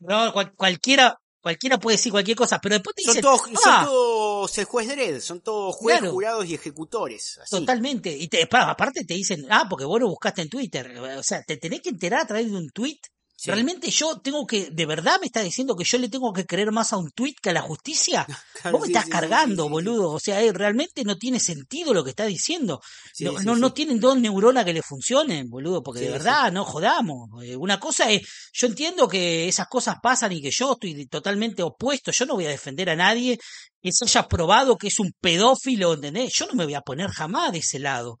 no, 0.00 0.32
cual- 0.32 0.54
cualquiera, 0.54 1.16
cualquiera 1.40 1.78
puede 1.78 1.96
decir 1.96 2.12
cualquier 2.12 2.36
cosa, 2.36 2.58
pero 2.60 2.74
después 2.74 2.94
te 2.96 3.02
Son 3.02 3.12
dicen, 3.14 3.22
todos, 3.22 3.40
son 3.42 3.56
"Ah, 3.64 3.82
todos 3.86 4.58
el 4.58 4.64
juez 4.66 4.88
Dredd, 4.88 5.20
son 5.20 5.40
todos 5.40 5.74
jueces, 5.76 6.00
Claro. 6.00 6.12
jurados 6.12 6.46
y 6.46 6.54
ejecutores. 6.54 7.38
Así. 7.42 7.50
Totalmente. 7.56 8.10
Y 8.16 8.28
te, 8.28 8.46
pa- 8.46 8.70
aparte 8.70 9.04
te 9.04 9.14
dicen, 9.14 9.46
ah, 9.50 9.66
porque 9.68 9.84
vos 9.84 9.98
lo 10.00 10.08
buscaste 10.08 10.42
en 10.42 10.48
Twitter. 10.50 10.96
O 10.98 11.22
sea, 11.22 11.42
te 11.42 11.56
tenés 11.56 11.80
que 11.80 11.88
enterar 11.90 12.20
a 12.22 12.26
través 12.26 12.50
de 12.50 12.56
un 12.56 12.68
tweet. 12.70 12.98
Sí. 13.40 13.52
¿Realmente 13.52 13.88
yo 13.88 14.18
tengo 14.18 14.44
que, 14.48 14.68
de 14.72 14.84
verdad 14.84 15.20
me 15.20 15.26
está 15.26 15.42
diciendo 15.42 15.76
que 15.76 15.84
yo 15.84 15.96
le 15.98 16.08
tengo 16.08 16.32
que 16.32 16.44
creer 16.44 16.72
más 16.72 16.92
a 16.92 16.96
un 16.96 17.12
tweet 17.12 17.36
que 17.40 17.50
a 17.50 17.52
la 17.52 17.62
justicia? 17.62 18.26
Vos 18.72 18.80
me 18.80 18.86
estás 18.88 19.04
sí, 19.04 19.10
cargando, 19.10 19.66
sí, 19.66 19.70
boludo. 19.70 20.10
O 20.10 20.18
sea, 20.18 20.42
eh, 20.42 20.52
realmente 20.52 21.04
no 21.04 21.16
tiene 21.16 21.38
sentido 21.38 21.94
lo 21.94 22.02
que 22.02 22.10
está 22.10 22.24
diciendo. 22.24 22.80
No, 23.20 23.40
no, 23.42 23.54
no 23.54 23.72
tienen 23.72 24.00
dos 24.00 24.18
neuronas 24.18 24.64
que 24.64 24.72
le 24.72 24.82
funcionen, 24.82 25.48
boludo, 25.48 25.84
porque 25.84 26.00
de 26.00 26.10
verdad, 26.10 26.50
no 26.50 26.64
jodamos. 26.64 27.28
Eh, 27.44 27.54
Una 27.54 27.78
cosa 27.78 28.10
es, 28.10 28.22
yo 28.52 28.66
entiendo 28.66 29.06
que 29.06 29.46
esas 29.46 29.68
cosas 29.68 29.98
pasan 30.02 30.32
y 30.32 30.42
que 30.42 30.50
yo 30.50 30.72
estoy 30.72 31.06
totalmente 31.06 31.62
opuesto. 31.62 32.10
Yo 32.10 32.26
no 32.26 32.34
voy 32.34 32.46
a 32.46 32.50
defender 32.50 32.90
a 32.90 32.96
nadie 32.96 33.38
que 33.80 33.92
se 33.92 34.04
haya 34.04 34.26
probado 34.26 34.76
que 34.76 34.88
es 34.88 34.98
un 34.98 35.12
pedófilo, 35.20 35.94
¿entendés? 35.94 36.32
Yo 36.34 36.46
no 36.46 36.54
me 36.54 36.64
voy 36.64 36.74
a 36.74 36.80
poner 36.80 37.08
jamás 37.10 37.52
de 37.52 37.58
ese 37.58 37.78
lado. 37.78 38.18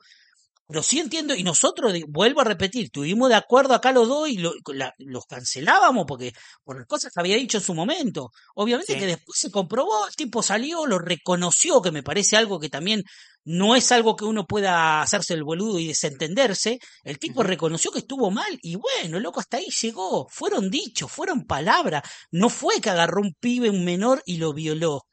Pero 0.68 0.82
sí 0.82 0.98
entiendo, 1.00 1.34
y 1.34 1.42
nosotros, 1.44 1.94
vuelvo 2.08 2.42
a 2.42 2.44
repetir, 2.44 2.84
estuvimos 2.84 3.30
de 3.30 3.36
acuerdo 3.36 3.72
acá 3.72 3.90
los 3.90 4.06
dos 4.06 4.28
y 4.28 4.36
lo- 4.36 4.52
la- 4.74 4.92
los 4.98 5.24
cancelábamos 5.24 6.04
porque 6.06 6.34
por 6.62 6.76
las 6.76 6.86
cosas 6.86 7.10
que 7.10 7.20
había 7.20 7.36
dicho 7.36 7.56
en 7.56 7.64
su 7.64 7.72
momento. 7.72 8.30
Obviamente 8.54 8.92
Sí. 8.92 8.98
que 8.98 9.06
después 9.06 9.38
se 9.40 9.50
comprobó, 9.50 10.06
el 10.06 10.14
tipo 10.14 10.42
salió, 10.42 10.84
lo 10.84 10.98
reconoció, 10.98 11.80
que 11.80 11.90
me 11.90 12.02
parece 12.02 12.36
algo 12.36 12.60
que 12.60 12.68
también 12.68 13.02
no 13.44 13.76
es 13.76 13.90
algo 13.92 14.14
que 14.14 14.26
uno 14.26 14.44
pueda 14.46 15.00
hacerse 15.00 15.32
el 15.32 15.42
boludo 15.42 15.78
y 15.78 15.86
desentenderse. 15.86 16.78
El 17.02 17.18
tipo 17.18 17.42
reconoció 17.42 17.90
que 17.90 18.00
estuvo 18.00 18.30
mal 18.30 18.58
y 18.60 18.76
bueno, 18.76 19.20
loco, 19.20 19.40
hasta 19.40 19.56
ahí 19.56 19.68
llegó. 19.80 20.28
Fueron 20.28 20.68
dichos, 20.70 21.10
fueron 21.10 21.46
palabras. 21.46 22.02
No 22.30 22.50
fue 22.50 22.78
que 22.82 22.90
agarró 22.90 23.22
un 23.22 23.32
pibe, 23.40 23.70
un 23.70 23.86
menor 23.86 24.22
y 24.26 24.36
lo 24.36 24.52
violó. 24.52 25.06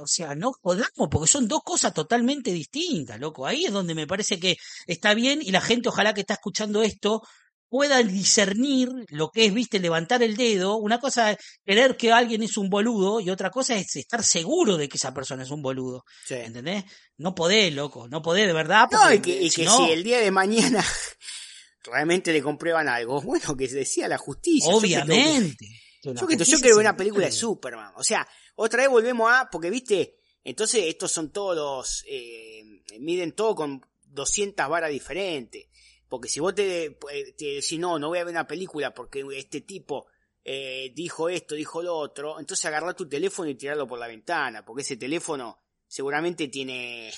O 0.00 0.06
sea, 0.06 0.34
no 0.34 0.52
jodamos, 0.62 1.08
porque 1.10 1.28
son 1.30 1.46
dos 1.48 1.62
cosas 1.64 1.92
totalmente 1.94 2.52
distintas, 2.52 3.18
loco. 3.20 3.46
Ahí 3.46 3.64
es 3.64 3.72
donde 3.72 3.94
me 3.94 4.06
parece 4.06 4.38
que 4.38 4.56
está 4.86 5.14
bien 5.14 5.40
y 5.42 5.50
la 5.50 5.60
gente, 5.60 5.88
ojalá 5.88 6.14
que 6.14 6.20
está 6.22 6.34
escuchando 6.34 6.82
esto, 6.82 7.22
pueda 7.68 8.02
discernir 8.04 8.88
lo 9.08 9.30
que 9.30 9.46
es, 9.46 9.54
viste, 9.54 9.80
levantar 9.80 10.22
el 10.22 10.36
dedo. 10.36 10.76
Una 10.76 11.00
cosa 11.00 11.32
es 11.32 11.38
querer 11.64 11.96
que 11.96 12.12
alguien 12.12 12.42
es 12.44 12.56
un 12.56 12.70
boludo 12.70 13.18
y 13.20 13.30
otra 13.30 13.50
cosa 13.50 13.74
es 13.74 13.96
estar 13.96 14.22
seguro 14.22 14.76
de 14.76 14.88
que 14.88 14.96
esa 14.96 15.12
persona 15.12 15.42
es 15.42 15.50
un 15.50 15.60
boludo. 15.62 16.04
Sí. 16.24 16.34
¿Entendés? 16.34 16.84
No 17.16 17.34
podés, 17.34 17.74
loco, 17.74 18.06
no 18.08 18.22
podés 18.22 18.46
de 18.46 18.52
verdad. 18.52 18.86
No, 18.92 19.12
y 19.12 19.20
que, 19.20 19.42
y 19.42 19.50
si 19.50 19.62
que 19.62 19.64
no- 19.64 19.76
si 19.86 19.90
el 19.92 20.04
día 20.04 20.20
de 20.20 20.30
mañana 20.30 20.84
realmente 21.84 22.32
le 22.32 22.42
comprueban 22.42 22.88
algo, 22.88 23.20
bueno, 23.20 23.56
que 23.56 23.68
decía 23.68 24.08
la 24.08 24.18
justicia. 24.18 24.70
Yo 24.72 24.80
que 24.80 24.88
que- 24.88 24.96
Obviamente. 25.00 25.66
Yo, 26.02 26.26
que, 26.26 26.36
yo 26.36 26.58
quiero 26.60 26.76
ver 26.76 26.84
una 26.86 26.96
película 26.96 27.24
de 27.26 27.32
Superman. 27.32 27.92
O 27.96 28.04
sea, 28.04 28.28
otra 28.56 28.82
vez 28.82 28.90
volvemos 28.90 29.30
a, 29.32 29.48
porque 29.50 29.70
viste, 29.70 30.16
entonces 30.44 30.84
estos 30.86 31.10
son 31.12 31.30
todos 31.30 31.56
los, 31.56 32.04
eh, 32.06 32.62
miden 33.00 33.32
todo 33.32 33.54
con 33.54 33.80
200 34.06 34.68
varas 34.68 34.90
diferentes. 34.90 35.66
Porque 36.08 36.28
si 36.28 36.38
vos 36.40 36.54
te, 36.54 36.90
te 37.36 37.44
decís, 37.46 37.78
no, 37.78 37.98
no 37.98 38.08
voy 38.08 38.18
a 38.18 38.24
ver 38.24 38.32
una 38.34 38.46
película 38.46 38.94
porque 38.94 39.24
este 39.34 39.62
tipo 39.62 40.06
eh, 40.44 40.92
dijo 40.94 41.28
esto, 41.28 41.54
dijo 41.54 41.82
lo 41.82 41.96
otro, 41.96 42.38
entonces 42.38 42.64
agarrá 42.66 42.92
tu 42.94 43.08
teléfono 43.08 43.48
y 43.50 43.54
tirarlo 43.56 43.86
por 43.88 43.98
la 43.98 44.06
ventana, 44.06 44.64
porque 44.64 44.82
ese 44.82 44.96
teléfono 44.96 45.58
seguramente 45.88 46.48
tiene... 46.48 47.10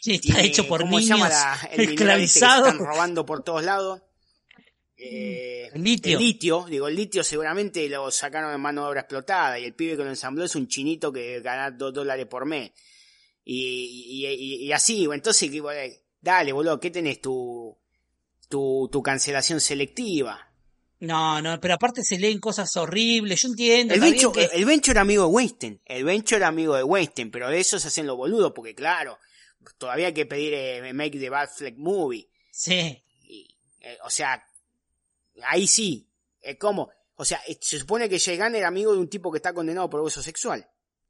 Sí, 0.00 0.14
está 0.14 0.20
tiene- 0.34 0.44
hecho 0.46 0.66
por 0.66 0.80
¿cómo 0.80 0.98
se 0.98 1.04
niños 1.04 1.18
llama 1.18 1.28
la- 1.28 1.68
el 1.72 1.88
mineral 1.90 2.20
ese 2.22 2.34
que 2.34 2.40
se 2.40 2.46
están 2.46 2.78
robando 2.78 3.24
por 3.26 3.44
todos 3.44 3.62
lados. 3.62 4.02
Eh, 4.96 5.70
El 5.72 5.82
litio. 5.82 6.18
el 6.18 6.24
litio, 6.24 6.66
digo, 6.68 6.86
el 6.88 6.94
litio 6.94 7.24
seguramente 7.24 7.88
lo 7.88 8.10
sacaron 8.10 8.54
en 8.54 8.60
mano 8.60 8.82
de 8.84 8.88
obra 8.90 9.00
explotada 9.00 9.58
y 9.58 9.64
el 9.64 9.74
pibe 9.74 9.96
que 9.96 10.04
lo 10.04 10.10
ensambló 10.10 10.44
es 10.44 10.54
un 10.54 10.68
chinito 10.68 11.12
que 11.12 11.40
gana 11.40 11.70
dos 11.70 11.92
dólares 11.92 12.26
por 12.26 12.46
mes. 12.46 12.70
Y, 13.44 14.24
y, 14.24 14.26
y- 14.26 14.64
y 14.66 14.72
así, 14.72 15.06
entonces, 15.12 15.50
bueno, 15.60 15.94
dale, 16.20 16.52
boludo, 16.52 16.78
¿qué 16.80 16.90
tenés? 16.90 17.20
Tu, 17.20 17.76
tu, 18.48 18.88
tu 18.90 19.02
cancelación 19.02 19.60
selectiva. 19.60 20.50
No, 21.00 21.42
no, 21.42 21.60
pero 21.60 21.74
aparte 21.74 22.02
se 22.02 22.18
leen 22.18 22.38
cosas 22.38 22.74
horribles. 22.76 23.42
Yo 23.42 23.48
entiendo. 23.48 23.92
El 23.94 24.00
bien 24.00 24.14
que- 24.32 24.48
el 24.52 24.90
era 24.90 25.00
amigo 25.02 25.24
de 25.26 25.30
Weinstein. 25.32 25.80
El 25.84 26.04
Bencho 26.04 26.36
era 26.36 26.48
amigo 26.48 26.74
de 26.76 26.84
Weinstein, 26.84 27.30
pero 27.30 27.50
de 27.50 27.58
eso 27.60 27.78
se 27.78 27.88
hacen 27.88 28.06
los 28.06 28.16
boludos, 28.16 28.52
porque 28.54 28.74
claro, 28.74 29.18
todavía 29.76 30.06
hay 30.06 30.14
que 30.14 30.24
pedir 30.24 30.54
eh, 30.54 30.92
Make 30.94 31.18
the 31.18 31.28
Bad 31.28 31.48
Flag 31.54 31.74
Movie. 31.76 32.28
Sí. 32.50 33.02
Y, 33.24 33.48
eh, 33.80 33.98
o 34.04 34.08
sea, 34.08 34.42
ahí 35.42 35.66
sí. 35.66 36.08
Es 36.40 36.58
como, 36.58 36.90
o 37.16 37.24
sea, 37.24 37.40
eh, 37.46 37.56
se 37.60 37.78
supone 37.78 38.08
que 38.08 38.18
Gunn 38.36 38.54
era 38.54 38.68
amigo 38.68 38.92
de 38.92 38.98
un 38.98 39.08
tipo 39.08 39.30
que 39.30 39.38
está 39.38 39.52
condenado 39.52 39.88
por 39.88 40.00
abuso 40.00 40.22
sexual. 40.22 40.68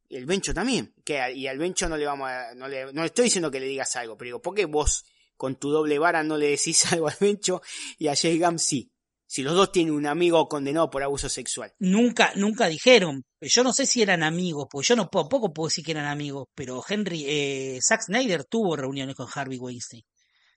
Y 0.09 0.16
el 0.16 0.26
Bencho 0.26 0.52
también. 0.52 0.94
Que, 1.05 1.32
y 1.32 1.46
al 1.46 1.59
Bencho 1.59 1.88
no 1.88 1.96
le 1.96 2.06
vamos 2.06 2.28
a, 2.28 2.55
no 2.55 2.68
le, 2.68 2.92
no 2.92 3.05
estoy 3.05 3.24
diciendo 3.24 3.51
que 3.51 3.60
le 3.60 3.66
digas 3.66 3.96
algo, 3.96 4.16
pero 4.16 4.26
digo, 4.26 4.42
¿por 4.42 4.55
qué 4.55 4.66
vos 4.66 5.05
con 5.36 5.56
tu 5.56 5.70
doble 5.70 5.98
vara 5.98 6.22
no 6.22 6.36
le 6.36 6.51
decís 6.51 6.84
algo 6.92 7.09
al 7.09 7.16
Bencho 7.18 7.62
y 7.98 8.09
a 8.09 8.14
Gunn 8.14 8.59
sí? 8.59 8.90
Si 9.26 9.42
los 9.42 9.55
dos 9.55 9.72
tienen 9.72 9.94
un 9.94 10.06
amigo 10.06 10.46
condenado 10.48 10.90
por 10.90 11.02
abuso 11.02 11.28
sexual. 11.28 11.72
Nunca, 11.78 12.32
nunca 12.36 12.68
dijeron. 12.68 13.24
Yo 13.40 13.64
no 13.64 13.72
sé 13.72 13.86
si 13.86 14.02
eran 14.02 14.22
amigos, 14.22 14.68
porque 14.70 14.86
yo 14.88 14.96
no 14.96 15.10
puedo, 15.10 15.28
poco 15.28 15.52
puedo 15.52 15.68
decir 15.68 15.84
que 15.84 15.92
eran 15.92 16.06
amigos, 16.06 16.46
pero 16.55 16.84
Henry, 16.86 17.24
eh, 17.26 17.78
Zack 17.82 18.02
Snyder 18.02 18.44
tuvo 18.44 18.76
reuniones 18.76 19.16
con 19.16 19.26
Harvey 19.34 19.59
Weinstein. 19.59 20.05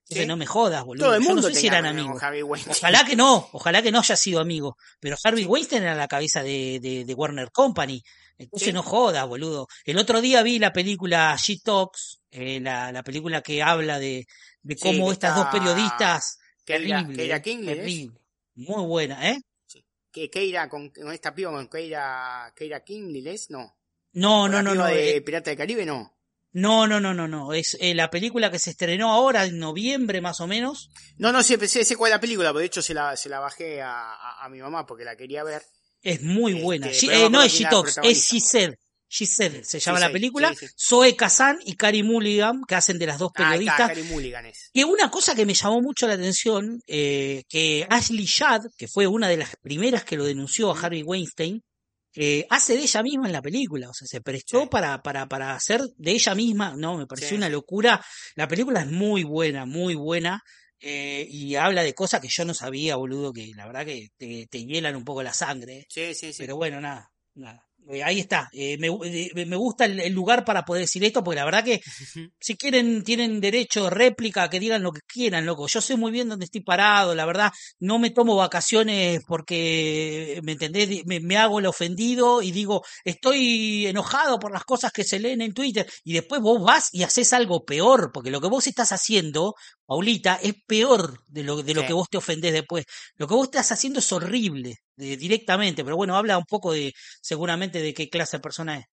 Entonces 0.09 0.23
Sí. 0.23 0.27
no 0.27 0.37
me 0.37 0.45
jodas, 0.45 0.85
boludo. 0.85 1.05
Todo 1.07 1.15
el 1.15 1.21
yo 1.23 1.27
mundo 1.29 1.49
no 1.49 1.53
sé 1.53 1.59
si 1.59 1.67
eran 1.67 1.85
amigos. 1.85 2.21
Ojalá 2.69 3.03
que 3.05 3.15
no, 3.17 3.49
ojalá 3.51 3.81
que 3.81 3.91
no 3.91 3.99
haya 3.99 4.15
sido 4.15 4.39
amigo. 4.39 4.77
Pero 5.01 5.17
Harvey 5.21 5.43
Weinstein 5.45 5.83
era 5.83 5.95
la 5.95 6.07
cabeza 6.07 6.41
de, 6.43 6.79
de, 6.81 7.03
de 7.03 7.13
Warner 7.13 7.51
Company. 7.51 8.01
Entonces 8.37 8.67
Sí. 8.67 8.73
no 8.73 8.83
jodas, 8.83 9.27
boludo. 9.27 9.67
El 9.83 9.97
otro 9.97 10.21
día 10.21 10.43
vi 10.43 10.59
la 10.59 10.71
película 10.71 11.35
She 11.37 11.59
Talks, 11.61 12.21
eh, 12.31 12.59
la, 12.61 12.91
la 12.93 13.03
película 13.03 13.41
que 13.41 13.61
habla 13.61 13.99
de, 13.99 14.25
de 14.61 14.75
cómo 14.77 15.11
estas 15.11 15.31
está 15.37 15.43
dos 15.43 15.53
periodistas. 15.53 16.37
Keira- 16.65 16.99
terrible, 17.01 17.15
Keira 17.17 17.41
Kingley, 17.41 17.75
terrible. 17.75 18.19
Muy 18.55 18.85
buena, 18.85 19.29
¿eh? 19.29 19.41
que 20.11 20.29
Keira 20.31 20.67
con, 20.69 20.89
con 20.89 21.11
esta 21.11 21.35
piba 21.35 21.51
con 21.51 21.67
Keira, 21.67 22.51
Keira 22.55 22.83
Kingley, 22.83 23.27
¿es? 23.27 23.49
No. 23.51 23.77
No, 24.13 24.47
no, 24.47 24.63
no, 24.63 24.71
piba 24.71 24.87
no. 24.87 24.93
de 24.95 25.17
eh, 25.17 25.21
Pirata 25.21 25.49
del 25.51 25.57
Caribe, 25.57 25.85
no. 25.85 26.16
No, 26.53 26.87
no, 26.87 26.99
no, 26.99 27.13
no, 27.13 27.27
no. 27.27 27.53
Es 27.53 27.77
eh, 27.79 27.93
la 27.93 28.09
película 28.09 28.49
que 28.49 28.57
se 28.59 28.71
estrenó 28.71 29.11
ahora 29.11 29.45
en 29.45 29.59
noviembre 29.59 30.21
más 30.21 30.39
o 30.41 30.47
menos. 30.47 30.89
No, 31.17 31.31
no 31.31 31.43
sé, 31.43 31.65
sé, 31.67 31.83
sé 31.83 31.95
cuál 31.95 32.11
es 32.11 32.15
la 32.15 32.21
película, 32.21 32.49
pero 32.49 32.59
de 32.59 32.65
hecho 32.65 32.81
se 32.81 32.93
la, 32.93 33.15
se 33.17 33.29
la 33.29 33.39
bajé 33.39 33.81
a, 33.81 34.11
a, 34.13 34.45
a 34.45 34.49
mi 34.49 34.59
mamá 34.59 34.85
porque 34.85 35.03
la 35.03 35.15
quería 35.15 35.43
ver. 35.43 35.61
Es 36.01 36.21
muy 36.21 36.53
Este, 36.53 36.63
buena. 36.63 36.87
Eh, 36.87 37.29
no 37.29 37.41
es 37.43 37.51
acuerdo 37.51 37.51
She 37.51 37.57
quién 37.57 37.67
era 37.67 37.69
la 37.69 37.69
Talks, 37.69 37.97
es. 38.03 38.23
She 38.31 38.39
Said. 38.39 38.73
She 39.09 39.25
Said 39.25 39.63
se 39.63 39.79
llama 39.79 39.99
la 40.01 40.11
película. 40.11 40.53
sí, 40.53 40.67
sí. 40.67 40.73
Zoe 40.77 41.15
Kazan 41.15 41.59
y 41.65 41.75
Carey 41.75 42.03
Mulligan, 42.03 42.63
que 42.67 42.75
hacen 42.75 42.99
de 42.99 43.05
las 43.07 43.19
dos 43.19 43.31
Ah, 43.35 43.37
periodistas. 43.51 43.87
Carey 43.87 44.03
Mulligan 44.03 44.45
es. 44.47 44.69
Que 44.73 44.83
una 44.83 45.09
cosa 45.09 45.33
que 45.33 45.45
me 45.45 45.53
llamó 45.53 45.81
mucho 45.81 46.07
la 46.07 46.13
atención, 46.15 46.81
eh, 46.87 47.43
que 47.47 47.87
Ashley 47.89 48.27
Judd, 48.27 48.67
que 48.77 48.87
fue 48.87 49.07
una 49.07 49.27
de 49.29 49.37
las 49.37 49.55
primeras 49.61 50.03
que 50.03 50.17
lo 50.17 50.25
denunció 50.25 50.71
a 50.71 50.79
Harvey 50.79 51.03
Weinstein, 51.03 51.63
eh, 52.17 52.45
hace 52.49 52.75
de 52.75 52.81
ella 52.81 53.03
misma 53.03 53.27
en 53.27 53.33
la 53.33 53.41
película, 53.41 53.89
o 53.89 53.93
sea, 53.93 54.07
se 54.07 54.21
prestó 54.21 54.61
Sí. 54.63 54.67
para, 54.71 55.01
para, 55.03 55.27
para 55.27 55.53
hacer 55.53 55.81
de 55.97 56.11
ella 56.11 56.33
misma, 56.35 56.73
no, 56.75 56.97
me 56.97 57.05
pareció 57.07 57.29
Sí, 57.29 57.35
una 57.35 57.47
locura. 57.49 58.03
La 58.35 58.47
película 58.47 58.81
es 58.81 58.87
muy 58.91 59.23
buena, 59.23 59.65
muy 59.65 59.95
buena, 59.95 60.41
eh, 60.79 61.25
y 61.29 61.55
habla 61.55 61.83
de 61.83 61.93
cosas 61.93 62.19
que 62.21 62.27
yo 62.29 62.43
no 62.45 62.53
sabía, 62.53 62.95
boludo, 62.95 63.31
que 63.33 63.51
la 63.55 63.65
verdad 63.67 63.85
que 63.85 64.09
te, 64.17 64.47
te 64.49 64.65
hielan 64.65 64.95
un 64.95 65.05
poco 65.05 65.21
la 65.23 65.33
sangre. 65.33 65.85
Sí, 65.89 66.13
sí, 66.13 66.33
sí. 66.33 66.37
Pero 66.43 66.55
bueno, 66.55 66.81
nada, 66.81 67.11
nada. 67.35 67.66
Eh, 67.89 68.03
ahí 68.03 68.19
está. 68.19 68.49
Eh, 68.51 68.77
me, 68.79 68.87
eh, 68.87 69.45
me 69.45 69.55
gusta 69.55 69.85
el, 69.85 69.99
el 69.99 70.13
lugar 70.13 70.43
para 70.43 70.65
poder 70.65 70.81
decir 70.81 71.03
esto, 71.05 71.23
porque 71.23 71.37
la 71.37 71.45
verdad 71.45 71.63
que 71.63 71.79
si 72.39 72.57
quieren, 72.57 73.03
tienen 73.03 73.39
derecho 73.39 73.85
de 73.85 73.89
réplica, 73.89 74.49
que 74.49 74.59
digan 74.59 74.83
lo 74.83 74.91
que 74.91 75.01
quieran, 75.07 75.45
loco. 75.45 75.67
Yo 75.67 75.79
sé 75.81 75.95
muy 75.95 76.11
bien 76.11 76.27
dónde 76.27 76.45
estoy 76.45 76.61
parado, 76.61 77.15
la 77.15 77.25
verdad. 77.25 77.51
No 77.79 77.97
me 77.99 78.09
tomo 78.09 78.35
vacaciones 78.35 79.21
porque, 79.27 80.39
¿me 80.43 80.53
entendés? 80.53 81.05
Me 81.05 81.37
hago 81.37 81.59
el 81.59 81.65
ofendido 81.65 82.41
y 82.41 82.51
digo, 82.51 82.83
estoy 83.05 83.87
enojado 83.87 84.39
por 84.39 84.51
las 84.51 84.65
cosas 84.65 84.91
que 84.91 85.03
se 85.03 85.19
leen 85.19 85.41
en 85.41 85.53
Twitter. 85.53 85.87
Y 86.03 86.13
después 86.13 86.41
vos 86.41 86.61
vas 86.61 86.89
y 86.91 87.03
haces 87.03 87.31
algo 87.33 87.63
peor, 87.63 88.11
porque 88.13 88.31
lo 88.31 88.41
que 88.41 88.47
vos 88.47 88.67
estás 88.67 88.91
haciendo, 88.91 89.55
Paulita, 89.87 90.35
es 90.43 90.53
peor 90.67 91.23
de 91.27 91.43
lo, 91.43 91.63
de 91.63 91.73
lo 91.73 91.81
Sí. 91.81 91.87
que 91.87 91.93
vos 91.93 92.09
te 92.09 92.17
ofendés 92.17 92.51
después. 92.53 92.85
Lo 93.15 93.27
que 93.27 93.33
vos 93.33 93.45
estás 93.47 93.71
haciendo 93.71 93.99
es 93.99 94.11
horrible, 94.11 94.75
de- 94.97 95.15
directamente. 95.17 95.83
Pero 95.83 95.95
bueno, 95.95 96.15
habla 96.17 96.37
un 96.37 96.45
poco 96.45 96.73
de, 96.73 96.93
seguramente, 97.21 97.81
de 97.81 97.93
qué 97.93 98.09
clase 98.09 98.37
de 98.37 98.41
persona 98.41 98.77
es. 98.77 98.85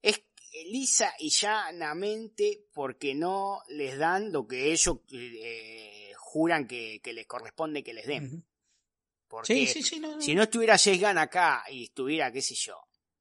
Es 0.00 0.22
lisa 0.70 1.12
y 1.18 1.30
llanamente 1.30 2.64
porque 2.72 3.14
no 3.14 3.60
les 3.68 3.98
dan 3.98 4.32
lo 4.32 4.46
que 4.46 4.72
ellos 4.72 4.98
eh, 5.12 6.12
juran 6.16 6.66
que, 6.66 7.00
que 7.02 7.12
les 7.12 7.26
corresponde 7.26 7.82
que 7.82 7.92
les 7.92 8.06
den. 8.06 8.26
Ujú. 8.26 8.42
Porque 9.28 9.54
Sí, 9.54 9.66
sí, 9.66 9.82
sí. 9.82 10.00
No, 10.00 10.14
no. 10.16 10.22
si 10.22 10.34
no 10.34 10.44
estuviera 10.44 10.76
Gunn 10.76 11.18
acá 11.18 11.64
y 11.70 11.84
estuviera, 11.84 12.30
qué 12.32 12.40
sé 12.40 12.54
yo, 12.54 12.78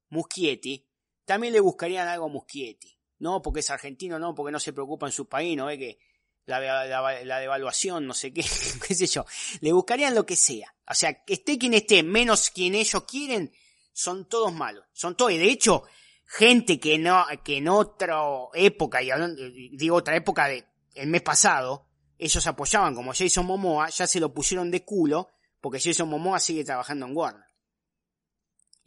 Muschietti, 0.10 0.86
también 1.26 1.54
le 1.54 1.60
buscarían 1.60 2.08
algo 2.08 2.26
a 2.26 2.30
Muschietti. 2.30 2.96
No, 3.18 3.42
porque 3.42 3.62
es 3.62 3.70
argentino, 3.72 4.20
no, 4.20 4.36
porque 4.36 4.52
no 4.52 4.60
se 4.60 4.74
preocupa 4.74 5.08
en 5.08 5.12
su 5.12 5.28
país, 5.28 5.58
no 5.58 5.66
ve 5.66 5.80
que 5.80 5.98
la, 6.46 6.60
la- 6.60 7.24
la 7.24 7.40
devaluación, 7.40 8.06
no 8.08 8.14
sé 8.14 8.34
qué, 8.34 8.44
qué 8.88 8.96
sé 8.96 9.08
yo. 9.08 9.26
Le 9.62 9.72
buscarían 9.74 10.16
lo 10.16 10.26
que 10.26 10.36
sea. 10.36 10.74
O 10.88 10.94
sea, 10.94 11.24
esté 11.28 11.58
quien 11.58 11.74
esté, 11.74 12.04
menos 12.04 12.50
quien 12.52 12.76
ellos 12.76 13.04
quieren, 13.06 13.52
son 13.94 14.28
todos 14.28 14.54
malos. 14.54 14.86
Son 14.94 15.16
todos, 15.16 15.32
y 15.32 15.38
de 15.38 15.46
hecho, 15.50 15.84
gente 16.26 16.80
que 16.80 16.98
no, 17.00 17.26
que 17.44 17.58
en 17.58 17.68
otra 17.70 18.22
época, 18.54 19.02
y 19.02 19.10
hablando- 19.12 19.42
digo 19.74 19.96
otra 19.98 20.16
época 20.16 20.48
de 20.48 20.66
el 20.96 21.08
mes 21.08 21.22
pasado, 21.22 21.88
ellos 22.18 22.46
apoyaban 22.48 22.96
como 22.96 23.14
Jason 23.14 23.46
Momoa, 23.46 23.90
ya 23.90 24.08
se 24.08 24.20
lo 24.20 24.34
pusieron 24.34 24.72
de 24.72 24.84
culo, 24.86 25.30
porque 25.60 25.80
Jason 25.80 26.08
Momoa 26.08 26.40
sigue 26.40 26.64
trabajando 26.64 27.06
en 27.08 27.16
Warner. 27.18 27.45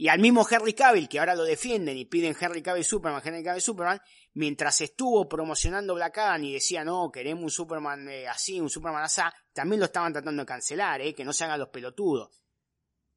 Y 0.01 0.07
al 0.07 0.21
mismo 0.21 0.47
Henry 0.49 0.75
Cavill, 0.75 1.09
que 1.09 1.19
ahora 1.19 1.35
lo 1.35 1.43
defienden 1.43 1.99
y 1.99 2.05
piden 2.05 2.37
Henry 2.41 2.63
Cavill 2.63 2.85
Superman, 2.85 3.21
Henry 3.25 3.43
Cavill 3.43 3.61
Superman, 3.61 4.01
mientras 4.35 4.81
estuvo 4.81 5.29
promocionando 5.29 5.97
Black 5.97 6.19
Adam 6.19 6.45
y 6.45 6.53
decía, 6.53 6.85
no, 6.85 7.11
queremos 7.11 7.43
un 7.43 7.51
Superman 7.51 8.09
eh, 8.09 8.29
así, 8.29 8.61
un 8.61 8.71
Superman 8.71 9.03
así, 9.03 9.23
también 9.53 9.81
lo 9.81 9.87
estaban 9.87 10.13
tratando 10.13 10.43
de 10.43 10.47
cancelar, 10.47 11.01
eh, 11.01 11.15
que 11.17 11.25
no 11.25 11.33
se 11.33 11.43
hagan 11.43 11.59
los 11.59 11.71
pelotudos. 11.71 12.41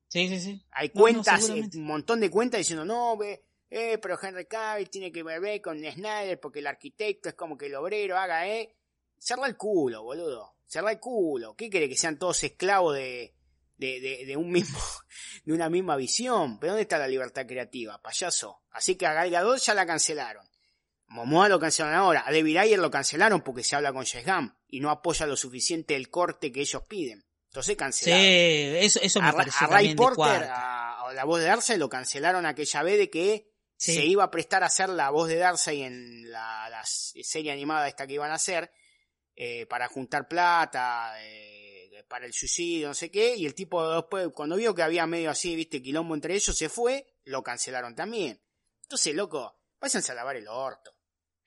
Sí, 0.07 0.27
sí, 0.27 0.39
sí. 0.39 0.65
Hay 0.71 0.87
No, 0.87 0.93
no, 0.95 1.01
cuentas, 1.01 1.49
eh, 1.49 1.69
un 1.75 1.85
montón 1.85 2.19
de 2.19 2.31
cuentas 2.31 2.57
diciendo, 2.57 2.83
no, 2.83 3.15
ve, 3.15 3.45
eh, 3.69 3.99
pero 3.99 4.17
Henry 4.19 4.47
Cavill 4.47 4.89
tiene 4.89 5.11
que 5.11 5.21
ver 5.21 5.61
con 5.61 5.77
Snyder 5.77 6.39
porque 6.39 6.59
el 6.59 6.67
arquitecto 6.67 7.29
es 7.29 7.35
como 7.35 7.55
que 7.55 7.67
el 7.67 7.75
obrero 7.75 8.17
haga, 8.17 8.47
eh. 8.47 8.75
Cerra 9.19 9.45
el 9.45 9.55
culo, 9.55 10.01
boludo. 10.01 10.55
Cerra 10.65 10.91
el 10.93 10.99
culo. 10.99 11.55
¿Qué 11.55 11.69
quiere 11.69 11.87
que 11.87 11.95
sean 11.95 12.17
todos 12.17 12.43
esclavos 12.43 12.95
de, 12.95 13.35
de, 13.81 13.99
de, 13.99 14.25
de 14.25 14.37
un 14.37 14.49
mismo, 14.51 14.79
de 15.45 15.53
una 15.53 15.69
misma 15.69 15.95
visión? 15.95 16.59
¿Pero 16.59 16.73
dónde 16.73 16.83
está 16.83 16.97
la 16.97 17.07
libertad 17.07 17.45
creativa, 17.47 18.01
payaso? 18.01 18.61
Así 18.71 18.95
que 18.95 19.05
a 19.07 19.13
Gal 19.13 19.29
Gadot 19.31 19.59
ya 19.59 19.73
la 19.73 19.85
cancelaron. 19.85 20.45
Momoa 21.07 21.49
lo 21.49 21.59
cancelaron 21.59 21.97
ahora. 21.97 22.23
A 22.25 22.31
David 22.31 22.57
Ayer 22.57 22.79
lo 22.79 22.89
cancelaron 22.89 23.41
porque 23.41 23.63
se 23.63 23.75
habla 23.75 23.91
con 23.91 24.05
Gunn 24.25 24.55
y 24.67 24.79
no 24.79 24.89
apoya 24.89 25.25
lo 25.25 25.35
suficiente 25.35 25.95
el 25.95 26.09
corte 26.09 26.51
que 26.51 26.61
ellos 26.61 26.83
piden. 26.87 27.25
Entonces 27.47 27.73
Sí, 27.73 27.75
cancelaron. 27.75 28.23
eso, 28.25 28.99
eso 29.01 29.21
me 29.21 29.27
a, 29.27 29.33
pareció 29.33 29.67
a 29.67 29.69
Ray 29.71 29.93
Porter, 29.95 30.43
a, 30.43 31.01
a 31.09 31.13
la 31.13 31.25
voz 31.25 31.41
de 31.41 31.47
Darcy, 31.47 31.75
lo 31.75 31.89
cancelaron 31.89 32.45
aquella 32.45 32.83
vez 32.83 32.97
de 32.97 33.09
que 33.09 33.47
Sí. 33.75 33.95
se 33.95 34.05
iba 34.05 34.23
a 34.23 34.29
prestar 34.31 34.61
a 34.61 34.67
hacer 34.67 34.89
la 34.89 35.09
voz 35.09 35.27
de 35.27 35.37
Darcy 35.37 35.81
en 35.81 36.29
la, 36.31 36.69
la 36.69 36.83
serie 36.85 37.51
animada 37.51 37.87
esta 37.87 38.05
que 38.05 38.13
iban 38.13 38.29
a 38.29 38.35
hacer 38.35 38.71
eh, 39.35 39.65
para 39.65 39.87
juntar 39.87 40.27
plata, 40.27 41.13
eh, 41.19 41.60
para 42.11 42.25
el 42.25 42.33
suicidio, 42.33 42.89
no 42.89 42.93
sé 42.93 43.09
qué, 43.09 43.35
y 43.37 43.45
el 43.45 43.55
tipo 43.55 43.89
después, 43.89 44.27
cuando 44.35 44.57
vio 44.57 44.75
que 44.75 44.83
había 44.83 45.07
medio 45.07 45.31
así, 45.31 45.55
viste, 45.55 45.81
quilombo 45.81 46.13
entre 46.13 46.35
ellos, 46.35 46.55
se 46.55 46.67
fue, 46.67 47.07
lo 47.23 47.41
cancelaron 47.41 47.95
también. 47.95 48.39
Entonces, 48.83 49.15
loco, 49.15 49.57
váyanse 49.79 50.11
a 50.11 50.15
lavar 50.15 50.35
el 50.35 50.47
orto. 50.49 50.91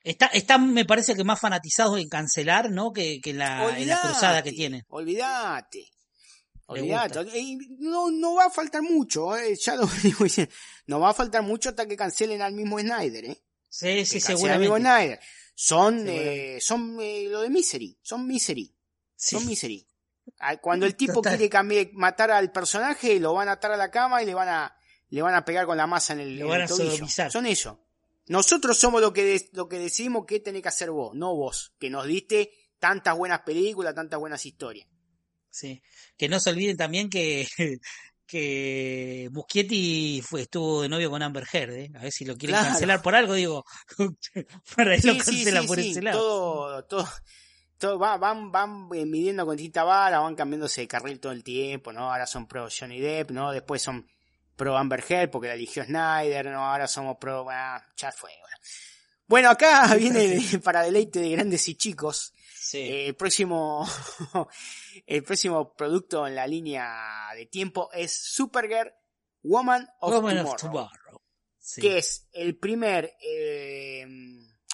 Está, 0.02 0.26
están, 0.28 0.72
me 0.72 0.86
parece 0.86 1.14
que 1.14 1.22
más 1.22 1.38
fanatizados 1.38 2.00
en 2.00 2.08
cancelar, 2.08 2.70
¿no? 2.70 2.92
Que, 2.92 3.20
que 3.20 3.30
en, 3.30 3.38
la, 3.38 3.78
en 3.78 3.88
la 3.88 4.00
cruzada 4.00 4.42
que 4.42 4.52
tienen. 4.52 4.82
Olvídate. 4.88 5.90
Eh, 7.34 7.56
No, 7.80 8.10
no 8.10 8.34
va 8.36 8.46
a 8.46 8.50
faltar 8.50 8.80
mucho, 8.82 9.36
eh, 9.36 9.54
ya 9.60 9.76
lo 9.76 9.86
digo 10.02 10.24
diciendo. 10.24 10.52
No 10.86 11.00
va 11.00 11.10
a 11.10 11.14
faltar 11.14 11.42
mucho 11.42 11.68
hasta 11.68 11.86
que 11.86 11.96
cancelen 11.96 12.40
al 12.40 12.54
mismo 12.54 12.78
Snyder, 12.80 13.26
eh. 13.26 13.42
Sí, 13.68 14.06
sí, 14.06 14.16
al 14.16 14.22
mismo 14.34 14.36
seguramente. 14.38 14.80
Snyder. 14.80 15.20
Son, 15.54 16.04
eh, 16.08 16.58
son 16.60 16.98
eh, 17.00 17.26
lo 17.28 17.42
de 17.42 17.50
Misery, 17.50 17.98
son 18.02 18.26
Misery, 18.26 18.74
Sí. 19.14 19.36
son 19.36 19.46
Misery. 19.46 19.86
Cuando 20.60 20.86
el 20.86 20.96
tipo 20.96 21.14
Total. 21.14 21.36
quiere 21.36 21.50
cambiar, 21.50 21.88
matar 21.92 22.30
al 22.30 22.50
personaje, 22.52 23.18
lo 23.20 23.34
van 23.34 23.48
a 23.48 23.52
atar 23.52 23.72
a 23.72 23.76
la 23.76 23.90
cama 23.90 24.22
y 24.22 24.26
le 24.26 24.34
van 24.34 24.48
a, 24.48 24.76
le 25.10 25.22
van 25.22 25.34
a 25.34 25.44
pegar 25.44 25.66
con 25.66 25.76
la 25.76 25.86
masa 25.86 26.12
en 26.14 26.20
el, 26.20 26.40
en 26.40 26.48
van 26.48 26.60
el 26.60 26.64
a 26.64 26.68
tobillo. 26.68 27.06
Son 27.30 27.46
ellos. 27.46 27.74
Nosotros 28.26 28.78
somos 28.78 29.00
lo 29.02 29.12
que, 29.12 29.22
de- 29.24 29.50
lo 29.52 29.68
que 29.68 29.78
decidimos 29.78 30.24
que 30.26 30.40
tenés 30.40 30.62
que 30.62 30.68
hacer 30.68 30.90
vos, 30.90 31.14
no 31.14 31.34
vos, 31.36 31.74
que 31.78 31.90
nos 31.90 32.06
diste 32.06 32.50
tantas 32.78 33.16
buenas 33.16 33.40
películas, 33.40 33.94
tantas 33.94 34.18
buenas 34.18 34.44
historias. 34.46 34.88
Sí. 35.50 35.82
Que 36.16 36.28
no 36.28 36.40
se 36.40 36.50
olviden 36.50 36.76
también 36.76 37.10
que, 37.10 37.46
que 38.26 39.28
Muschietti 39.32 40.22
fue, 40.26 40.42
estuvo 40.42 40.82
de 40.82 40.88
novio 40.88 41.10
con 41.10 41.22
Amber 41.22 41.44
Heard, 41.52 41.72
¿eh? 41.74 41.90
A 41.94 42.02
ver 42.02 42.12
si 42.12 42.24
lo 42.24 42.36
quieren 42.36 42.56
Claro. 42.56 42.70
cancelar 42.70 43.02
por 43.02 43.14
algo, 43.14 43.34
digo. 43.34 43.64
para 44.76 44.94
él 44.94 45.00
lo 45.04 45.12
Sí, 45.14 45.20
sí, 45.20 45.24
cancelan 45.26 45.62
sí, 45.62 45.68
por 45.68 45.78
sí, 45.80 45.90
ese 45.90 46.02
lado. 46.02 46.18
Todo, 46.18 46.84
todo, 46.86 47.08
todo 47.84 47.98
va- 47.98 48.16
van, 48.16 48.50
van 48.50 48.88
eh, 48.94 49.04
midiendo 49.04 49.44
con 49.44 49.56
distinta 49.56 49.84
vara, 49.84 50.20
van 50.20 50.34
cambiándose 50.34 50.80
de 50.82 50.88
carril 50.88 51.20
todo 51.20 51.32
el 51.32 51.44
tiempo, 51.44 51.92
¿no? 51.92 52.10
Ahora 52.10 52.26
son 52.26 52.46
pro 52.46 52.68
Johnny 52.70 52.98
Depp, 53.00 53.30
¿no? 53.30 53.52
Después 53.52 53.82
son 53.82 54.08
pro 54.56 54.76
Amber 54.76 55.04
Heard 55.06 55.30
porque 55.30 55.48
la 55.48 55.54
eligió 55.54 55.84
Snyder, 55.84 56.46
¿no? 56.46 56.64
Ahora 56.64 56.86
somos 56.88 57.18
pro, 57.18 57.46
ah, 57.50 57.84
ya 57.96 58.10
fue, 58.12 58.30
bueno. 58.40 58.56
Bueno, 59.26 59.50
acá 59.50 59.94
viene 59.98 60.40
para 60.64 60.82
deleite 60.82 61.20
de 61.20 61.30
grandes 61.30 61.68
y 61.68 61.74
chicos. 61.74 62.32
Sí. 62.54 62.78
Eh, 62.78 63.06
el 63.08 63.14
próximo, 63.16 63.86
el 65.06 65.22
próximo 65.22 65.74
producto 65.74 66.26
en 66.26 66.34
la 66.36 66.46
línea 66.46 67.28
de 67.34 67.46
tiempo 67.46 67.90
es 67.92 68.16
Supergirl 68.16 68.92
Woman 69.42 69.86
of 70.00 70.14
Woman 70.14 70.36
Tomorrow 70.38 70.54
of 70.54 70.60
Tomorrow. 70.60 71.20
Sí. 71.58 71.80
que 71.82 71.98
es 71.98 72.28
el 72.32 72.56
primer, 72.58 73.14
eh, 73.20 74.06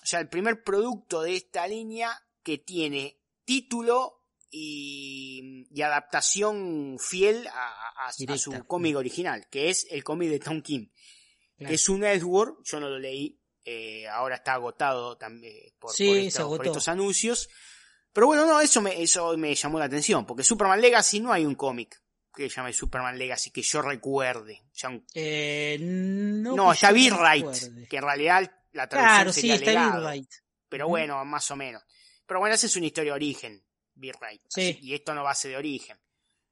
o 0.03 0.07
sea, 0.07 0.20
el 0.20 0.28
primer 0.28 0.62
producto 0.62 1.23
de 1.23 1.37
esta 1.37 1.66
línea 1.66 2.11
que 2.43 2.59
tiene 2.59 3.19
título 3.45 4.17
y, 4.51 5.67
y 5.71 5.83
adaptación 5.83 6.97
fiel 6.99 7.47
a, 7.49 7.53
a- 7.53 8.09
a 8.09 8.12
Directa. 8.19 8.39
su 8.43 8.65
cómic 8.67 8.97
original, 8.97 9.47
que 9.51 9.69
es 9.71 9.87
el 9.91 10.03
cómic 10.05 10.31
de 10.31 10.39
Tom 10.41 10.62
King, 10.62 10.89
Claro. 11.59 11.75
es 11.75 11.89
un 11.91 12.05
Edward, 12.05 12.55
yo 12.65 12.81
no 12.81 12.89
lo 12.89 12.99
leí, 12.99 13.39
eh, 13.65 14.09
ahora 14.09 14.37
está 14.37 14.55
agotado 14.55 15.19
también 15.19 15.55
por, 15.79 15.93
Sí, 15.93 16.07
por 16.07 16.15
se 16.17 16.27
estos, 16.29 16.57
por 16.57 16.67
estos 16.67 16.89
anuncios, 16.89 17.49
pero 18.15 18.27
bueno, 18.29 18.47
no, 18.47 18.61
eso 18.62 18.81
me, 18.81 19.01
eso 19.03 19.37
me 19.37 19.55
llamó 19.55 19.79
la 19.79 19.85
atención, 19.85 20.25
porque 20.27 20.43
Superman 20.43 20.81
Legacy 20.81 21.21
no 21.21 21.33
hay 21.33 21.45
un 21.45 21.55
cómic 21.55 22.03
que 22.35 22.49
se 22.49 22.57
llame 22.57 22.73
Superman 22.73 23.19
Legacy 23.19 23.51
que 23.51 23.61
yo 23.62 23.83
recuerde, 23.83 24.62
o 24.65 24.75
sea, 24.75 24.89
un 24.89 25.05
Eh, 25.15 25.77
no, 25.81 26.57
no, 26.57 26.73
está 26.73 26.91
recuerde. 26.93 27.87
que 27.89 27.97
en 27.99 28.03
realidad 28.03 28.51
la 28.73 28.89
traducción 28.89 29.17
Claro, 29.17 29.33
sí, 29.33 29.41
sería 29.43 29.55
está 29.57 29.71
legado, 29.73 30.07
B-Right. 30.07 30.31
pero 30.69 30.89
bueno, 30.89 31.23
más 31.27 31.51
o 31.51 31.57
menos. 31.57 31.83
Pero 32.31 32.39
bueno, 32.39 32.55
esa 32.55 32.66
es 32.66 32.77
una 32.77 32.86
historia 32.86 33.11
de 33.11 33.16
origen, 33.16 33.61
B-Right. 33.97 34.40
Sí. 34.47 34.78
Y 34.82 34.94
esto 34.94 35.12
no 35.16 35.24
va 35.24 35.32
a 35.32 35.35
ser 35.35 35.51
de 35.51 35.57
origen. 35.57 35.98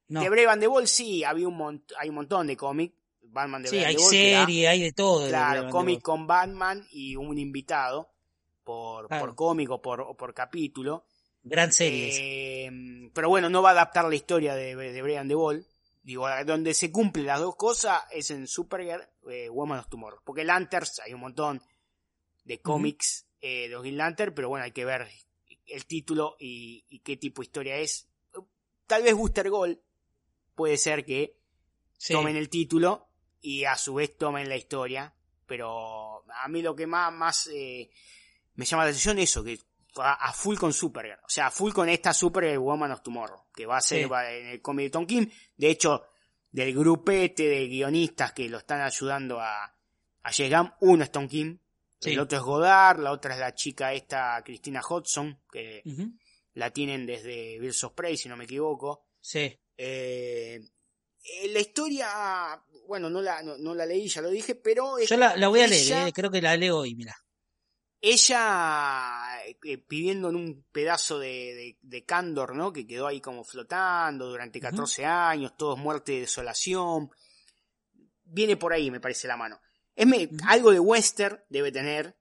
No. 0.09 0.21
De 0.21 0.29
Brave 0.29 0.49
and 0.49 0.61
the 0.61 0.67
Ball 0.67 0.89
sí, 0.89 1.23
había 1.23 1.47
un 1.47 1.85
hay 1.97 2.09
un 2.09 2.17
montón 2.17 2.49
de 2.49 2.57
cómic. 2.57 2.95
Batman 3.23 3.63
de 3.63 3.69
Sí, 3.69 3.77
Brave 3.77 3.89
hay 3.91 3.99
serie, 3.99 4.67
hay 4.69 4.81
de 4.83 4.93
todo. 4.93 5.21
de 5.23 5.29
claro, 5.29 5.71
cómic 5.71 6.03
con 6.03 6.27
Batman 6.27 6.85
y 6.91 7.15
un 7.15 7.39
invitado 7.39 8.11
por, 8.65 9.07
Claro. 9.07 9.25
por 9.27 9.35
cómic 9.37 9.71
o 9.71 9.81
por, 9.81 10.17
por 10.17 10.35
capítulo. 10.35 11.05
Gran 11.45 11.73
serie. 11.73 12.11
Eh, 12.67 13.11
pero 13.15 13.29
bueno, 13.29 13.49
no 13.49 13.63
va 13.63 13.69
a 13.69 13.73
adaptar 13.75 14.07
la 14.07 14.17
historia 14.17 14.57
de, 14.57 14.75
de 14.75 15.01
Brave 15.01 15.19
and 15.19 15.31
the 15.31 15.37
Ball. 15.37 15.65
Digo, 16.03 16.27
donde 16.45 16.75
se 16.75 16.91
cumplen 16.91 17.27
las 17.27 17.39
dos 17.39 17.55
cosas 17.55 18.03
es 18.11 18.33
en 18.33 18.49
Supergirl, 18.49 19.07
eh, 19.31 19.49
Woman 19.49 19.79
of 19.79 19.89
Tomorrow. 19.89 20.19
Porque 20.25 20.43
Lanterns 20.43 20.99
hay 21.07 21.15
un 21.15 21.21
montón 21.21 21.63
de 22.43 22.61
cómics 22.61 23.27
eh, 23.41 23.69
de 23.69 23.69
los 23.69 23.83
Green 23.83 23.97
Lantern, 23.99 24.35
pero 24.35 24.49
bueno, 24.49 24.65
hay 24.65 24.73
que 24.73 24.85
ver 24.85 25.07
el 25.69 25.87
título 25.87 26.37
y, 26.39 26.85
y 26.89 27.01
qué 27.01 27.17
tipo 27.17 27.43
de 27.43 27.47
historia 27.47 27.77
es. 27.77 28.09
Tal 28.87 29.03
vez 29.03 29.15
Booster 29.15 29.51
Gold 29.51 29.79
puede 30.55 30.77
ser 30.77 31.05
que 31.05 31.37
Sí. 31.97 32.13
tomen 32.13 32.37
el 32.37 32.49
título 32.49 33.09
y 33.41 33.65
a 33.65 33.77
su 33.77 33.95
vez 33.95 34.17
tomen 34.17 34.49
la 34.49 34.57
historia. 34.57 35.15
Pero 35.47 36.25
a 36.43 36.47
mí 36.49 36.63
lo 36.63 36.77
que 36.77 36.87
más, 36.87 37.13
más 37.13 37.49
eh, 37.53 37.91
me 38.55 38.65
llama 38.65 38.85
la 38.85 38.91
atención 38.91 39.19
es 39.19 39.31
eso, 39.31 39.43
que 39.43 39.59
a, 39.97 40.13
a 40.29 40.33
full 40.33 40.57
con 40.57 40.73
Supergirl. 40.73 41.19
O 41.25 41.29
sea, 41.29 41.47
a 41.49 41.51
full 41.51 41.73
con 41.73 41.89
esta 41.89 42.13
Supergirl 42.13 42.59
Woman 42.59 42.93
of 42.93 43.03
Tomorrow, 43.03 43.47
que 43.55 43.67
va 43.67 43.79
a 43.79 43.81
ser 43.81 44.03
Sí. 44.05 44.09
va 44.09 44.31
en 44.31 44.47
el 44.47 44.63
cómic 44.63 44.85
de 44.87 44.91
Tom 44.91 45.07
Kim. 45.07 45.29
De 45.57 45.71
hecho, 45.71 46.05
del 46.53 46.75
grupete 46.75 47.49
de 47.49 47.67
guionistas 47.67 48.33
que 48.33 48.49
lo 48.49 48.59
están 48.59 48.81
ayudando 48.83 49.41
a, 49.41 49.75
a 50.23 50.31
llegar, 50.31 50.77
uno 50.81 51.03
es 51.03 51.11
Tom 51.11 51.27
Kim, 51.29 51.59
Sí. 52.01 52.11
el 52.13 52.21
otro 52.21 52.39
es 52.39 52.45
Godard, 52.45 53.01
la 53.01 53.13
otra 53.13 53.35
es 53.35 53.41
la 53.41 53.55
chica 53.55 53.93
esta, 53.93 54.41
Cristina 54.45 54.81
Hodgson, 54.81 55.43
que 55.51 55.83
la 56.55 56.71
tienen 56.71 57.07
desde 57.07 57.59
Birds 57.59 57.83
of 57.85 57.93
Prey, 57.95 58.17
si 58.17 58.29
no 58.29 58.37
me 58.37 58.45
equivoco. 58.45 59.07
Sí. 59.21 59.59
Eh, 59.77 60.61
eh, 61.25 61.49
la 61.49 61.61
historia, 61.61 62.63
bueno, 62.87 63.11
no 63.11 63.21
la, 63.21 63.43
no, 63.43 63.59
no 63.59 63.75
la 63.75 63.85
leí, 63.87 64.09
ya 64.09 64.23
lo 64.23 64.31
dije, 64.31 64.55
pero 64.55 64.99
es- 64.99 65.09
Yo 65.09 65.17
la, 65.17 65.37
la 65.37 65.49
voy 65.49 65.61
a 65.61 65.67
leer, 65.67 66.09
eh, 66.09 66.13
creo 66.13 66.31
que 66.31 66.41
la 66.43 66.57
leo 66.57 66.79
hoy, 66.79 66.95
mira. 66.95 67.17
ella 68.01 69.45
eh, 69.47 69.85
viviendo 69.89 70.29
en 70.31 70.37
un 70.37 70.65
pedazo 70.73 71.19
de, 71.19 71.29
de, 71.29 71.79
de 71.83 72.05
Candor, 72.05 72.55
¿no? 72.55 72.73
Que 72.73 72.87
quedó 72.87 73.07
ahí 73.07 73.21
como 73.21 73.45
flotando 73.45 74.29
durante 74.29 74.61
14 74.61 75.05
años, 75.05 75.57
todos 75.57 75.79
muerte 75.79 76.15
y 76.15 76.21
desolación. 76.21 77.11
Viene 78.25 78.57
por 78.57 78.73
ahí, 78.73 78.91
me 78.91 79.01
parece 79.01 79.27
la 79.29 79.37
mano. 79.37 79.61
Es 79.99 80.07
me- 80.07 80.29
algo 80.47 80.71
de 80.71 80.79
western 80.79 81.41
debe 81.49 81.73
tener, 81.73 82.17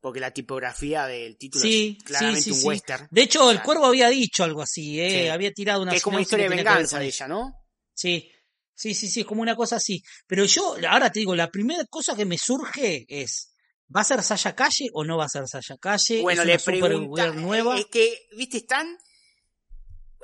porque 0.00 0.18
la 0.18 0.32
tipografía 0.32 1.06
del 1.06 1.38
título 1.38 1.62
Sí, 1.64 1.96
es 1.98 2.04
claramente 2.04 2.42
sí, 2.42 2.50
sí, 2.50 2.56
un 2.56 2.60
sí. 2.60 2.66
western. 2.66 3.08
De 3.10 3.22
hecho, 3.22 3.50
el 3.50 3.56
Claro. 3.58 3.64
cuervo 3.66 3.86
había 3.86 4.08
dicho 4.08 4.42
algo 4.42 4.62
así, 4.62 5.00
eh, 5.00 5.30
había 5.30 5.52
tirado 5.52 5.80
una 5.82 5.92
Que 5.92 5.98
es 5.98 6.02
como 6.02 6.16
una 6.16 6.22
historia 6.22 6.48
de 6.48 6.56
venganza 6.56 6.98
de 6.98 7.06
ella, 7.06 7.28
¿no? 7.28 7.52
Sí, 7.94 8.28
sí, 8.74 8.94
sí, 8.94 9.08
sí, 9.08 9.20
es 9.20 9.26
como 9.26 9.42
una 9.42 9.54
cosa 9.54 9.76
así. 9.76 10.02
Pero 10.26 10.44
yo, 10.44 10.74
ahora 10.88 11.12
te 11.12 11.20
digo, 11.20 11.36
la 11.36 11.50
primera 11.52 11.84
cosa 11.84 12.16
que 12.16 12.24
me 12.24 12.36
surge 12.36 13.06
es, 13.08 13.54
¿va 13.94 14.00
a 14.00 14.04
ser 14.04 14.20
Sasha 14.24 14.56
Calle 14.56 14.88
o 14.92 15.04
no 15.04 15.16
va 15.16 15.26
a 15.26 15.28
ser 15.28 15.46
Sasha 15.46 15.76
Calle? 15.78 16.20
Bueno, 16.20 16.42
¿Es 16.42 16.48
le 16.48 16.58
pregunta, 16.80 17.28
nueva? 17.28 17.78
es 17.78 17.86
que, 17.86 18.26
viste, 18.36 18.56
están 18.56 18.98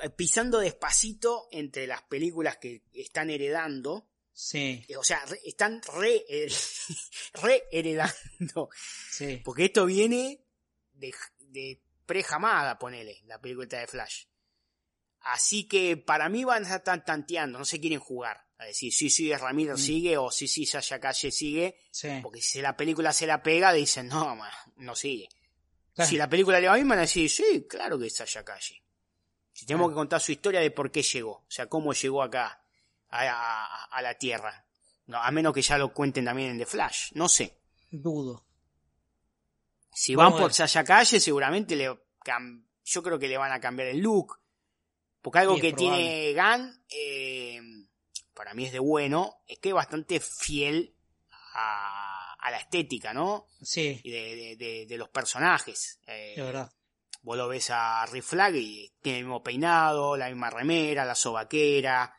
eh, 0.01 0.09
pisando 0.09 0.59
despacito 0.59 1.47
entre 1.51 1.87
las 1.87 2.01
películas 2.03 2.57
que 2.57 2.83
están 2.93 3.29
heredando, 3.29 4.10
Sí, 4.33 4.83
eh, 4.87 4.95
o 4.97 5.03
sea, 5.03 5.23
re- 5.25 5.41
están 5.45 5.81
re, 5.93 6.23
eh, 6.27 6.47
re 7.41 7.63
heredando, 7.71 8.69
sí. 9.11 9.41
porque 9.43 9.65
esto 9.65 9.85
viene 9.85 10.43
de, 10.93 11.13
de 11.39 11.81
pre-jamada, 12.05 12.77
ponele, 12.79 13.21
la 13.25 13.39
película 13.39 13.67
de 13.79 13.87
Flash. 13.87 14.25
Así 15.21 15.67
que 15.67 15.97
para 15.97 16.29
mí 16.29 16.43
van 16.43 16.65
a 16.65 16.75
estar 16.77 17.03
tanteando, 17.03 17.59
no 17.59 17.65
se 17.65 17.79
quieren 17.79 17.99
jugar. 17.99 18.43
A 18.57 18.65
decir, 18.65 18.91
sí, 18.93 19.09
sí, 19.09 19.33
Ramiro 19.33 19.73
Mm. 19.73 19.77
sigue 19.77 20.17
o 20.17 20.31
sí, 20.31 20.47
sí, 20.47 20.65
Sasha 20.65 20.99
Calle 20.99 21.31
sigue. 21.31 21.77
sí. 21.91 22.09
Porque 22.21 22.41
si 22.41 22.61
la 22.61 22.75
película 22.77 23.11
se 23.13 23.25
la 23.27 23.41
pega, 23.43 23.73
dicen, 23.73 24.07
no, 24.07 24.37
no 24.77 24.95
sigue. 24.95 25.29
Claro. 25.93 26.09
Si 26.09 26.15
la 26.17 26.29
película 26.29 26.59
le 26.59 26.67
va 26.67 26.75
bien, 26.75 26.87
van 26.87 26.99
a 26.99 27.01
decir, 27.01 27.29
sí, 27.29 27.65
claro 27.69 27.99
que 27.99 28.07
es 28.07 28.15
Sasha 28.15 28.43
Calle. 28.43 28.81
Si 29.53 29.65
tenemos 29.65 29.85
Claro. 29.87 29.95
que 29.95 29.99
contar 29.99 30.21
su 30.21 30.31
historia 30.31 30.59
de 30.61 30.71
por 30.71 30.91
qué 30.91 31.01
llegó, 31.03 31.31
o 31.37 31.45
sea, 31.49 31.67
cómo 31.67 31.93
llegó 31.93 32.23
acá, 32.23 32.60
a, 33.11 33.29
a- 33.29 33.83
a 33.85 34.01
la 34.01 34.15
Tierra. 34.17 34.65
No, 35.07 35.17
a 35.21 35.29
menos 35.31 35.53
que 35.53 35.61
ya 35.61 35.77
lo 35.77 35.93
cuenten 35.93 36.25
también 36.25 36.51
en 36.51 36.57
The 36.57 36.65
Flash, 36.65 37.11
no 37.13 37.27
sé. 37.29 37.57
Dudo. 37.91 38.45
Si 39.93 40.15
Vamos 40.15 40.33
van 40.33 40.41
por. 40.43 40.53
Sasha 40.53 40.83
Calle, 40.83 41.19
seguramente 41.19 41.75
le 41.75 41.85
yo 42.83 43.03
creo 43.03 43.19
que 43.19 43.27
le 43.27 43.37
van 43.37 43.51
a 43.51 43.59
cambiar 43.59 43.89
el 43.89 43.99
look. 43.99 44.39
Porque 45.21 45.39
algo 45.39 45.55
Sí, 45.55 45.61
que 45.61 45.73
probable. 45.73 45.97
tiene 46.03 46.33
Gunn, 46.41 46.85
eh, 46.89 47.61
para 48.33 48.53
mí 48.53 48.65
es 48.65 48.71
de 48.71 48.79
bueno, 48.79 49.41
es 49.47 49.59
que 49.59 49.69
es 49.69 49.75
bastante 49.75 50.19
fiel 50.19 50.95
a, 51.53 52.33
a 52.39 52.51
la 52.51 52.57
estética, 52.57 53.13
¿no? 53.13 53.47
Sí, 53.61 53.99
y 54.03 54.09
de, 54.11 54.35
de- 54.35 54.55
de- 54.55 54.85
de 54.87 54.97
los 54.97 55.09
personajes. 55.09 55.99
Eh, 56.07 56.35
verdad. 56.37 56.71
Vos 57.23 57.37
lo 57.37 57.47
ves 57.47 57.69
a 57.71 58.03
Rick 58.07 58.23
Flag 58.23 58.55
y 58.55 58.91
tiene 59.01 59.19
el 59.19 59.25
mismo 59.25 59.43
peinado, 59.43 60.17
la 60.17 60.27
misma 60.27 60.49
remera, 60.49 61.05
la 61.05 61.13
sobaquera. 61.15 62.15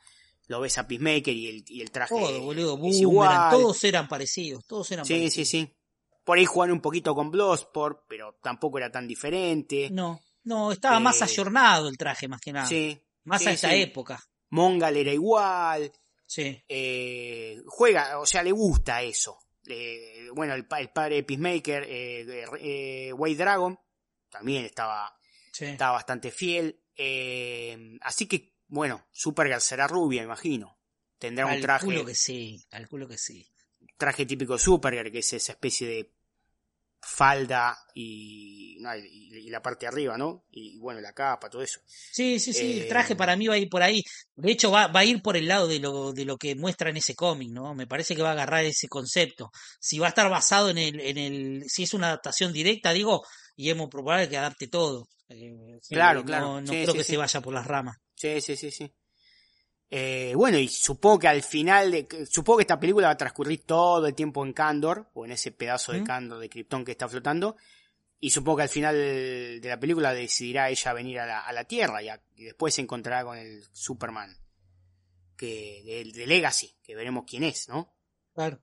Lo 0.48 0.60
ves 0.60 0.76
a 0.78 0.86
Peacemaker 0.86 1.34
y 1.34 1.48
el, 1.48 1.64
y 1.68 1.80
el 1.80 1.90
traje 1.90 2.14
Todo, 2.14 2.40
boludo, 2.42 2.78
es 2.88 2.96
igual. 3.00 3.50
todos 3.50 3.82
eran 3.84 4.08
parecidos, 4.08 4.64
todos 4.66 4.90
eran 4.90 5.04
Sí, 5.04 5.14
parecidos. 5.14 5.34
sí, 5.34 5.44
sí. 5.66 5.76
Por 6.24 6.38
ahí 6.38 6.44
jugaron 6.44 6.74
un 6.76 6.80
poquito 6.82 7.14
con 7.14 7.30
Bloodsport, 7.30 8.04
pero 8.08 8.38
tampoco 8.42 8.78
era 8.78 8.90
tan 8.90 9.06
diferente. 9.08 9.88
No, 9.90 10.20
no, 10.44 10.72
estaba 10.72 11.00
más 11.00 11.20
Eh, 11.20 11.24
ayornado 11.24 11.88
el 11.88 11.96
traje, 11.96 12.28
más 12.28 12.40
que 12.40 12.52
nada. 12.52 12.66
Sí. 12.66 13.00
Más 13.24 13.42
sí, 13.42 13.48
a 13.48 13.52
esa 13.52 13.70
sí. 13.70 13.82
época. 13.82 14.22
Mongal 14.50 14.96
era 14.96 15.12
igual. 15.12 15.90
Sí, 16.26 16.62
eh, 16.68 17.60
juega, 17.66 18.18
o 18.18 18.26
sea, 18.26 18.42
le 18.42 18.52
gusta 18.52 19.02
eso. 19.02 19.38
Eh, 19.66 20.28
bueno, 20.34 20.54
el, 20.54 20.66
pa- 20.66 20.80
el 20.80 20.90
padre 20.90 21.16
de 21.16 21.22
Peacemaker, 21.24 21.84
eh, 21.88 22.44
eh, 22.60 23.12
White 23.12 23.42
Dragon, 23.42 23.78
también 24.30 24.64
estaba 24.64 25.14
sí. 25.52 25.66
está 25.66 25.90
bastante 25.92 26.30
fiel. 26.30 26.80
así 28.00 28.26
que 28.26 28.51
bueno, 28.72 29.06
Supergirl 29.12 29.60
será 29.60 29.86
rubia, 29.86 30.22
imagino. 30.22 30.78
Tendrá 31.18 31.46
un 31.46 31.60
traje, 31.60 31.84
Calculo 31.86 32.04
que 32.06 32.14
sí, 32.14 32.64
calculo 32.70 33.06
que 33.06 33.18
sí. 33.18 33.46
traje 33.98 34.26
típico 34.26 34.56
Supergirl, 34.58 35.12
que 35.12 35.18
es 35.20 35.32
esa 35.34 35.52
especie 35.52 35.86
de 35.86 36.10
falda 37.00 37.76
y, 37.94 38.76
no, 38.80 38.96
y- 38.96 39.46
y 39.46 39.50
la 39.50 39.60
parte 39.60 39.86
de 39.86 39.88
arriba, 39.88 40.16
¿no? 40.16 40.44
Y 40.50 40.78
bueno, 40.78 41.00
la 41.00 41.12
capa, 41.12 41.50
todo 41.50 41.62
eso. 41.62 41.80
Sí, 41.86 42.38
sí, 42.38 42.52
sí, 42.52 42.72
el 42.78 42.86
traje 42.86 43.14
Eh, 43.14 43.16
para 43.16 43.36
mí 43.36 43.46
va 43.48 43.54
a 43.54 43.58
ir 43.58 43.68
por 43.68 43.82
ahí. 43.82 44.02
De 44.36 44.52
hecho, 44.52 44.70
va, 44.70 44.86
va 44.86 45.00
a 45.00 45.04
ir 45.04 45.20
por 45.22 45.36
el 45.36 45.48
lado 45.48 45.66
de 45.68 45.78
lo, 45.80 46.12
de 46.12 46.24
lo 46.24 46.36
que 46.36 46.54
muestra 46.54 46.90
en 46.90 46.96
ese 46.98 47.14
cómic, 47.14 47.50
¿no? 47.50 47.74
Me 47.74 47.86
parece 47.86 48.14
que 48.14 48.22
va 48.22 48.30
a 48.30 48.32
agarrar 48.32 48.64
ese 48.64 48.88
concepto. 48.88 49.50
Si 49.80 49.98
va 49.98 50.06
a 50.06 50.08
estar 50.10 50.30
basado 50.30 50.70
en 50.70 50.78
el, 50.78 51.00
en 51.00 51.18
el, 51.18 51.64
si 51.68 51.82
es 51.84 51.94
una 51.94 52.08
adaptación 52.08 52.52
directa, 52.52 52.92
digo, 52.92 53.22
y 53.56 53.70
es 53.70 53.76
muy 53.76 53.88
probable 53.88 54.28
que 54.28 54.36
adapte 54.38 54.68
todo. 54.68 55.08
Eh, 55.34 55.80
Claro, 55.88 56.20
no- 56.20 56.26
claro. 56.26 56.60
No, 56.60 56.66
Sí, 56.66 56.82
creo 56.82 56.92
sí, 56.92 56.98
que 56.98 57.04
sí. 57.04 57.12
se 57.12 57.16
vaya 57.18 57.40
por 57.40 57.54
las 57.54 57.66
ramas. 57.66 57.98
Sí, 58.14 58.40
sí, 58.40 58.56
sí, 58.56 58.70
sí. 58.70 58.92
Eh, 59.90 60.32
bueno, 60.36 60.58
y 60.58 60.68
supongo 60.68 61.18
que 61.18 61.28
al 61.28 61.42
final, 61.42 61.90
de, 61.90 62.06
que- 62.06 62.24
supongo 62.26 62.58
que 62.58 62.62
esta 62.62 62.80
película 62.80 63.08
va 63.08 63.12
a 63.12 63.16
transcurrir 63.18 63.64
todo 63.66 64.06
el 64.06 64.14
tiempo 64.14 64.44
en 64.44 64.52
Candor, 64.54 65.10
o 65.14 65.24
en 65.26 65.32
ese 65.32 65.52
pedazo 65.52 65.92
de 65.92 66.00
¿Mm? 66.00 66.04
Candor 66.04 66.38
de 66.38 66.48
Krypton 66.48 66.84
que 66.84 66.92
está 66.92 67.08
flotando, 67.08 67.56
y 68.18 68.30
supongo 68.30 68.58
que 68.58 68.62
al 68.62 68.68
final 68.70 68.94
de 68.94 69.60
la 69.64 69.78
película 69.78 70.14
decidirá 70.14 70.70
ella 70.70 70.92
venir 70.94 71.18
a 71.20 71.26
la, 71.26 71.40
a 71.40 71.52
la 71.52 71.64
Tierra 71.64 72.02
y, 72.02 72.08
a- 72.08 72.22
y 72.36 72.44
después 72.44 72.74
se 72.74 72.80
encontrará 72.80 73.24
con 73.24 73.36
el 73.36 73.64
Superman 73.72 74.34
que 75.36 75.82
de, 75.84 76.12
de 76.18 76.26
Legacy, 76.26 76.76
que 76.82 76.94
veremos 76.94 77.24
quién 77.26 77.42
es, 77.42 77.68
¿no? 77.68 77.94
Claro. 78.32 78.62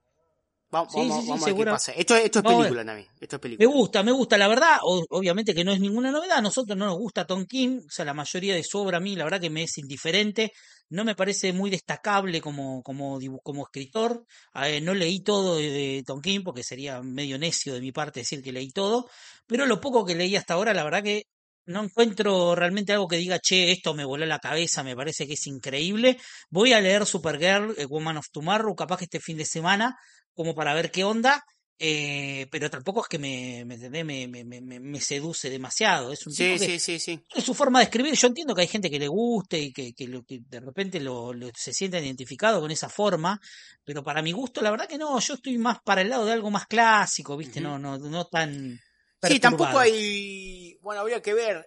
Vamos, 0.72 0.94
Sí, 0.94 1.00
vamos, 1.00 1.16
sí, 1.16 1.22
sí, 1.22 1.28
vamos 1.30 1.44
a 1.44 1.46
ver 1.48 1.56
qué 1.56 1.56
seguro. 1.56 1.72
pasa. 1.72 1.92
Esto, 1.94 2.16
esto 2.16 2.40
es 2.40 2.46
Vamos 2.46 2.58
película 2.58 2.86
también, 2.86 3.08
esto 3.20 3.36
es 3.38 3.40
Me 3.40 3.42
película. 3.42 3.68
gusta, 3.68 4.04
me 4.04 4.12
gusta, 4.12 4.38
la 4.38 4.48
verdad, 4.48 4.78
o- 4.84 5.06
obviamente 5.10 5.54
que 5.56 5.64
no 5.64 5.72
es 5.74 5.80
ninguna 5.80 6.12
novedad, 6.12 6.38
a 6.38 6.42
nosotros 6.42 6.78
no 6.78 6.86
nos 6.86 6.98
gusta 6.98 7.26
Tom 7.28 7.46
King, 7.46 7.80
o 7.88 7.90
sea, 7.92 8.06
la 8.06 8.14
mayoría 8.14 8.56
de 8.56 8.64
su 8.64 8.80
obra 8.80 8.98
a 8.98 9.02
mí, 9.02 9.16
la 9.16 9.24
verdad 9.26 9.42
que 9.42 9.50
me 9.50 9.64
es 9.64 9.78
indiferente, 9.80 10.52
no 10.90 11.04
me 11.06 11.16
parece 11.16 11.54
muy 11.54 11.70
destacable 11.72 12.42
como, 12.42 12.82
como, 12.84 13.20
como 13.44 13.64
escritor, 13.64 14.26
Eh, 14.56 14.82
no 14.82 14.94
leí 14.94 15.22
todo 15.24 15.58
de, 15.58 15.70
de 15.72 16.04
Tom 16.06 16.22
King 16.22 16.42
porque 16.44 16.64
sería 16.64 17.02
medio 17.02 17.38
necio 17.40 17.74
de 17.74 17.82
mi 17.82 17.92
parte 17.92 18.22
decir 18.22 18.42
que 18.44 18.52
leí 18.52 18.72
todo, 18.72 19.10
pero 19.48 19.66
lo 19.66 19.82
poco 19.82 20.06
que 20.06 20.16
leí 20.16 20.36
hasta 20.36 20.54
ahora, 20.56 20.74
la 20.74 20.84
verdad 20.84 21.04
que 21.04 21.24
no 21.66 21.84
encuentro 21.84 22.56
realmente 22.56 22.94
algo 22.94 23.08
que 23.08 23.18
diga, 23.18 23.40
che, 23.40 23.72
esto 23.72 23.94
me 23.94 24.04
voló 24.06 24.26
la 24.26 24.40
cabeza, 24.40 24.84
me 24.84 24.96
parece 24.96 25.28
que 25.28 25.34
es 25.34 25.46
increíble. 25.48 26.18
Voy 26.50 26.74
a 26.74 26.82
leer 26.82 27.06
Supergirl, 27.06 27.76
eh, 27.78 27.86
Woman 27.86 28.18
of 28.18 28.26
Tomorrow, 28.32 28.76
capaz 28.76 28.98
que 28.98 29.04
este 29.06 29.20
fin 29.20 29.38
de 29.38 29.46
semana, 29.46 29.96
como 30.40 30.56
para 30.56 30.74
ver 30.74 30.90
qué 30.90 31.04
onda. 31.04 31.44
eh, 31.82 32.48
pero 32.50 32.70
tampoco 32.70 33.02
es 33.02 33.10
que 33.10 33.20
me, 33.20 33.66
me, 33.66 33.78
me, 33.78 34.28
me, 34.28 34.80
me, 34.80 35.02
seduce 35.02 35.50
demasiado. 35.50 36.14
Es 36.14 36.26
un 36.26 36.34
Sí, 36.34 36.46
tipo 36.46 36.60
que 36.60 36.66
sí, 36.68 36.80
sí, 36.80 36.98
sí. 37.00 37.26
es 37.36 37.44
su 37.44 37.54
forma 37.54 37.80
de 37.80 37.86
escribir. 37.86 38.14
Yo 38.16 38.28
entiendo 38.28 38.56
que 38.56 38.62
hay 38.62 38.68
gente 38.70 38.90
que 38.90 39.00
le 39.00 39.10
guste 39.10 39.60
y 39.60 39.74
que, 39.74 39.94
que, 39.94 40.08
lo- 40.08 40.24
que 40.24 40.40
de 40.48 40.62
repente 40.62 41.02
lo, 41.02 41.34
lo- 41.34 41.52
se 41.54 41.74
sienta 41.74 42.00
identificado 42.00 42.62
con 42.62 42.72
esa 42.72 42.88
forma, 42.88 43.38
pero 43.84 44.02
para 44.02 44.22
mi 44.22 44.32
gusto, 44.32 44.62
la 44.62 44.72
verdad 44.72 44.88
que 44.88 44.98
no. 44.98 45.20
Yo 45.20 45.34
estoy 45.34 45.58
más 45.58 45.80
para 45.84 46.00
el 46.02 46.10
lado 46.10 46.26
de 46.26 46.32
algo 46.32 46.50
más 46.50 46.68
clásico, 46.68 47.36
¿viste? 47.36 47.60
No, 47.60 47.78
no, 47.78 47.98
no 47.98 48.26
tan. 48.28 48.80
Sí, 49.22 49.42
tampoco 49.42 49.78
hay. 49.78 50.78
Bueno, 50.82 51.02
habría 51.02 51.22
que 51.22 51.34
ver. 51.34 51.66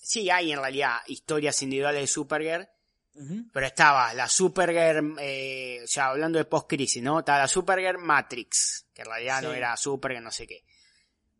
Sí, 0.00 0.30
hay 0.30 0.52
en 0.52 0.60
realidad 0.60 0.96
historias 1.08 1.62
individuales 1.62 2.00
de 2.00 2.06
Supergirl. 2.06 2.66
Pero 3.52 3.66
estaba 3.66 4.14
la 4.14 4.28
Supergirl, 4.28 5.16
eh, 5.18 5.82
ya 5.86 6.06
hablando 6.08 6.38
de 6.38 6.44
post-crisis, 6.44 7.02
¿no? 7.02 7.18
Estaba 7.20 7.38
la 7.40 7.48
Supergirl 7.48 7.98
Matrix, 7.98 8.86
que 8.94 9.02
en 9.02 9.08
realidad 9.08 9.42
no 9.42 9.52
era 9.52 9.76
Supergirl, 9.76 10.22
no 10.24 10.30
sé 10.30 10.46
qué. 10.46 10.64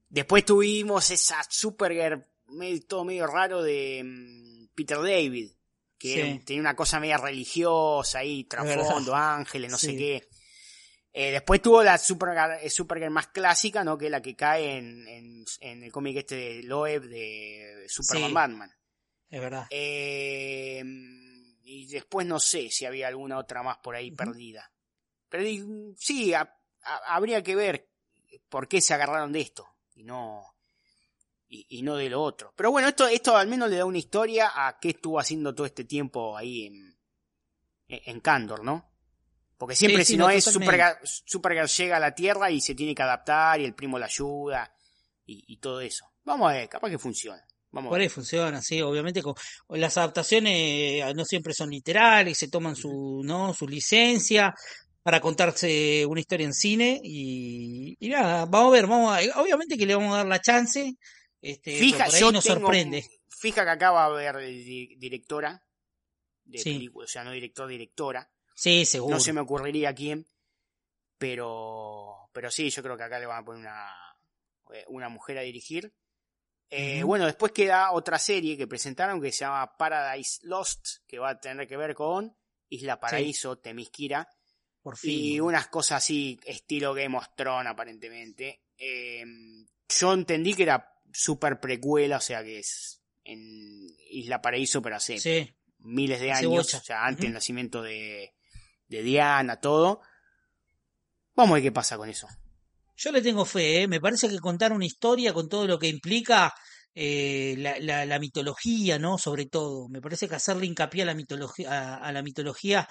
Después 0.09 0.45
tuvimos 0.45 1.11
esa 1.11 1.41
Supergirl, 1.49 2.25
medio, 2.49 2.81
todo 2.87 3.05
medio 3.05 3.27
raro 3.27 3.63
de 3.63 4.03
mm, 4.05 4.69
Peter 4.75 4.97
David, 4.99 5.53
que 5.99 6.15
Sí. 6.15 6.21
era- 6.21 6.45
tenía 6.45 6.61
una 6.63 6.75
cosa 6.77 6.99
media 6.99 7.17
religiosa 7.19 8.21
ahí, 8.21 8.45
trasfondo, 8.45 9.15
ángeles, 9.15 9.71
no 9.71 9.79
sé 9.79 9.97
qué. 9.97 10.29
Eh, 11.13 11.31
después 11.33 11.61
tuvo 11.63 11.83
la 11.83 11.97
Supergirl, 11.99 12.59
eh, 12.63 12.71
Supergirl 12.71 13.11
más 13.11 13.29
clásica, 13.29 13.83
¿no? 13.85 13.97
Que 13.99 14.07
es 14.07 14.11
la 14.11 14.23
que 14.23 14.35
cae 14.37 14.77
en, 14.79 15.07
en, 15.09 15.45
en 15.61 15.83
el 15.83 15.93
cómic 15.93 16.17
este 16.19 16.35
de 16.37 16.63
Loeb 16.65 17.03
de 17.09 17.85
Superman. 17.89 18.35
Batman. 18.35 18.71
Es 19.31 19.41
verdad. 19.41 19.67
Eh, 19.71 20.83
y 21.69 21.86
después 21.86 22.27
no 22.27 22.40
sé 22.40 22.70
si 22.70 22.86
había 22.86 23.09
alguna 23.09 23.39
otra 23.39 23.62
más 23.62 23.78
por 23.78 23.95
ahí 23.95 24.11
perdida. 24.11 24.73
Pero 25.28 25.45
sí, 25.99 26.32
ha- 26.32 26.57
ha- 26.82 27.15
habría 27.15 27.43
que 27.43 27.55
ver 27.55 27.90
por 28.49 28.66
qué 28.69 28.81
se 28.81 28.95
agarraron 28.95 29.32
de 29.32 29.40
esto 29.43 29.66
y 29.95 30.05
no 30.05 30.55
y, 31.49 31.66
y 31.78 31.82
no 31.82 31.97
de 31.97 32.09
lo 32.11 32.23
otro. 32.23 32.53
Pero 32.57 32.70
bueno, 32.70 32.89
esto 32.89 33.07
esto 33.07 33.36
al 33.36 33.49
menos 33.49 33.69
le 33.70 33.77
da 33.77 33.85
una 33.85 33.99
historia 33.99 34.51
a 34.55 34.78
qué 34.81 34.90
estuvo 34.90 35.19
haciendo 35.20 35.55
todo 35.55 35.66
este 35.66 35.85
tiempo 35.85 36.36
ahí 36.36 36.66
en, 36.66 36.99
en, 37.89 38.20
Candor, 38.20 38.65
¿no? 38.65 38.90
Porque 39.57 39.74
siempre 39.74 40.05
Sí, 40.05 40.12
si 40.12 40.19
no, 40.19 40.24
no 40.24 40.31
es. 40.31 40.45
Supergirl, 40.45 40.99
Supergirl 41.05 41.66
llega 41.69 41.97
a 41.97 42.01
la 42.01 42.15
Tierra 42.15 42.51
y 42.51 42.61
se 42.61 42.74
tiene 42.74 42.95
que 42.95 43.03
adaptar 43.03 43.61
y 43.61 43.65
el 43.65 43.74
primo 43.74 43.99
la 43.99 44.07
ayuda 44.07 44.74
y, 45.27 45.45
y 45.53 45.57
todo 45.59 45.81
eso. 45.81 46.11
Vamos 46.24 46.51
a 46.51 46.55
ver, 46.55 46.69
capaz 46.69 46.90
que 46.90 46.99
funciona. 46.99 47.45
Vamos 47.79 47.91
Por 47.91 47.99
ver. 47.99 48.03
ahí 48.07 48.09
funciona, 48.09 48.61
sí, 48.63 48.81
obviamente 48.83 49.23
con, 49.23 49.35
las 49.71 49.97
adaptaciones 49.97 50.53
eh, 50.55 51.13
no 51.15 51.25
siempre 51.25 51.53
son 51.55 51.71
literales, 51.71 52.37
se 52.39 52.49
toman 52.49 52.75
su, 52.77 53.23
¿no? 53.25 53.55
su 53.55 53.67
licencia 53.69 54.55
para 55.03 55.21
contarse 55.21 56.05
una 56.07 56.21
historia 56.21 56.45
en 56.47 56.53
cine 56.55 57.01
y, 57.03 57.97
y 57.99 58.09
nada, 58.11 58.45
vamos 58.47 58.69
a 58.69 58.73
ver, 58.73 58.87
vamos 58.87 59.17
a, 59.17 59.41
obviamente 59.41 59.77
que 59.79 59.87
le 59.87 59.95
vamos 59.95 60.13
a 60.13 60.19
dar 60.19 60.27
la 60.27 60.41
chance, 60.41 60.95
este, 61.41 61.77
Fija, 61.79 62.05
por 62.07 62.15
ahí 62.15 62.21
yo 62.21 62.33
nos 62.33 62.45
tengo- 62.45 62.61
sorprende. 62.61 63.05
Fija 63.29 63.65
que 63.65 63.71
acá 63.71 63.91
va 63.93 64.03
a 64.03 64.07
haber 64.07 64.37
di- 64.39 64.97
directora 64.97 65.63
de 66.45 66.59
Sí. 66.59 66.73
película, 66.75 67.05
o 67.05 67.09
sea, 67.09 67.23
no 67.25 67.31
director, 67.31 67.69
directora. 67.69 68.29
Sí, 68.55 68.85
seguro. 68.85 69.15
No 69.15 69.21
se 69.21 69.33
me 69.33 69.41
ocurriría 69.41 69.95
quién, 69.95 70.27
pero 71.17 72.29
pero 72.33 72.51
sí, 72.51 72.71
yo 72.71 72.83
creo 72.83 72.97
que 72.97 73.03
acá 73.03 73.19
le 73.19 73.27
van 73.27 73.43
a 73.43 73.45
poner 73.45 73.61
una, 73.63 73.91
eh, 74.75 74.85
una 74.89 75.09
mujer 75.09 75.39
a 75.39 75.43
dirigir. 75.43 75.93
Eh. 76.70 77.03
Bueno, 77.03 77.24
después 77.27 77.53
queda 77.53 77.93
otra 77.93 78.19
serie 78.19 78.57
que 78.57 78.66
presentaron 78.66 79.20
que 79.20 79.32
se 79.32 79.40
llama 79.40 79.77
Paradise 79.77 80.40
Lost, 80.43 80.86
que 81.07 81.19
va 81.19 81.31
a 81.31 81.40
tener 81.40 81.66
que 81.66 81.77
ver 81.77 81.95
con 81.95 82.36
Isla 82.69 83.01
Paraíso, 83.01 83.57
Temisquira, 83.59 84.28
por 84.82 84.97
fin. 84.99 85.11
y 85.12 85.40
unas 85.40 85.69
cosas 85.69 85.99
así, 86.05 86.39
estilo 86.45 86.93
Game 86.95 87.16
of 87.16 87.27
Thrones 87.36 87.70
aparentemente. 87.70 88.62
Eh, 88.77 89.24
yo 89.89 90.12
entendí 90.12 90.53
que 90.55 90.65
era 90.65 90.93
super 91.12 91.59
precuela, 91.59 92.19
o 92.19 92.20
sea 92.20 92.45
que 92.45 92.59
es 92.59 93.03
en 93.24 93.86
Isla 94.11 94.43
Paraíso, 94.43 94.82
pero 94.82 94.97
hace 94.97 95.19
Sí, 95.19 95.51
miles 95.78 96.20
de 96.20 96.32
hace 96.32 96.40
años, 96.47 96.53
bocha. 96.66 96.78
o 96.78 96.82
sea, 96.82 97.07
antes 97.07 97.23
del 97.24 97.32
nacimiento 97.32 97.82
de, 97.82 98.35
de 98.89 99.03
Diana, 99.03 99.59
todo. 99.61 100.03
Vamos 101.35 101.53
a 101.53 101.55
ver 101.55 101.62
qué 101.62 101.73
pasa 101.73 101.97
con 101.97 102.09
eso. 102.11 102.28
Yo 103.01 103.12
le 103.12 103.23
tengo 103.23 103.45
fe, 103.45 103.83
¿eh? 103.83 103.89
me 103.89 104.01
parece 104.01 104.29
que 104.29 104.39
contar 104.41 104.73
una 104.73 104.85
historia 104.85 105.33
con 105.33 105.49
todo 105.49 105.66
lo 105.69 105.79
que 105.79 105.89
implica 105.89 106.53
eh, 106.95 107.55
la, 107.59 107.79
la, 107.79 108.05
la 108.05 108.19
mitología, 108.19 108.99
¿no? 108.99 109.19
Sobre 109.19 109.47
todo, 109.47 109.89
me 109.89 110.01
parece 110.01 110.29
que 110.29 110.35
hacerle 110.35 110.66
hincapié 110.66 111.03
a 111.03 111.07
la 111.07 111.15
mitología, 111.15 111.70
a, 111.70 111.97
a 112.09 112.12
la 112.12 112.23
mitología 112.23 112.89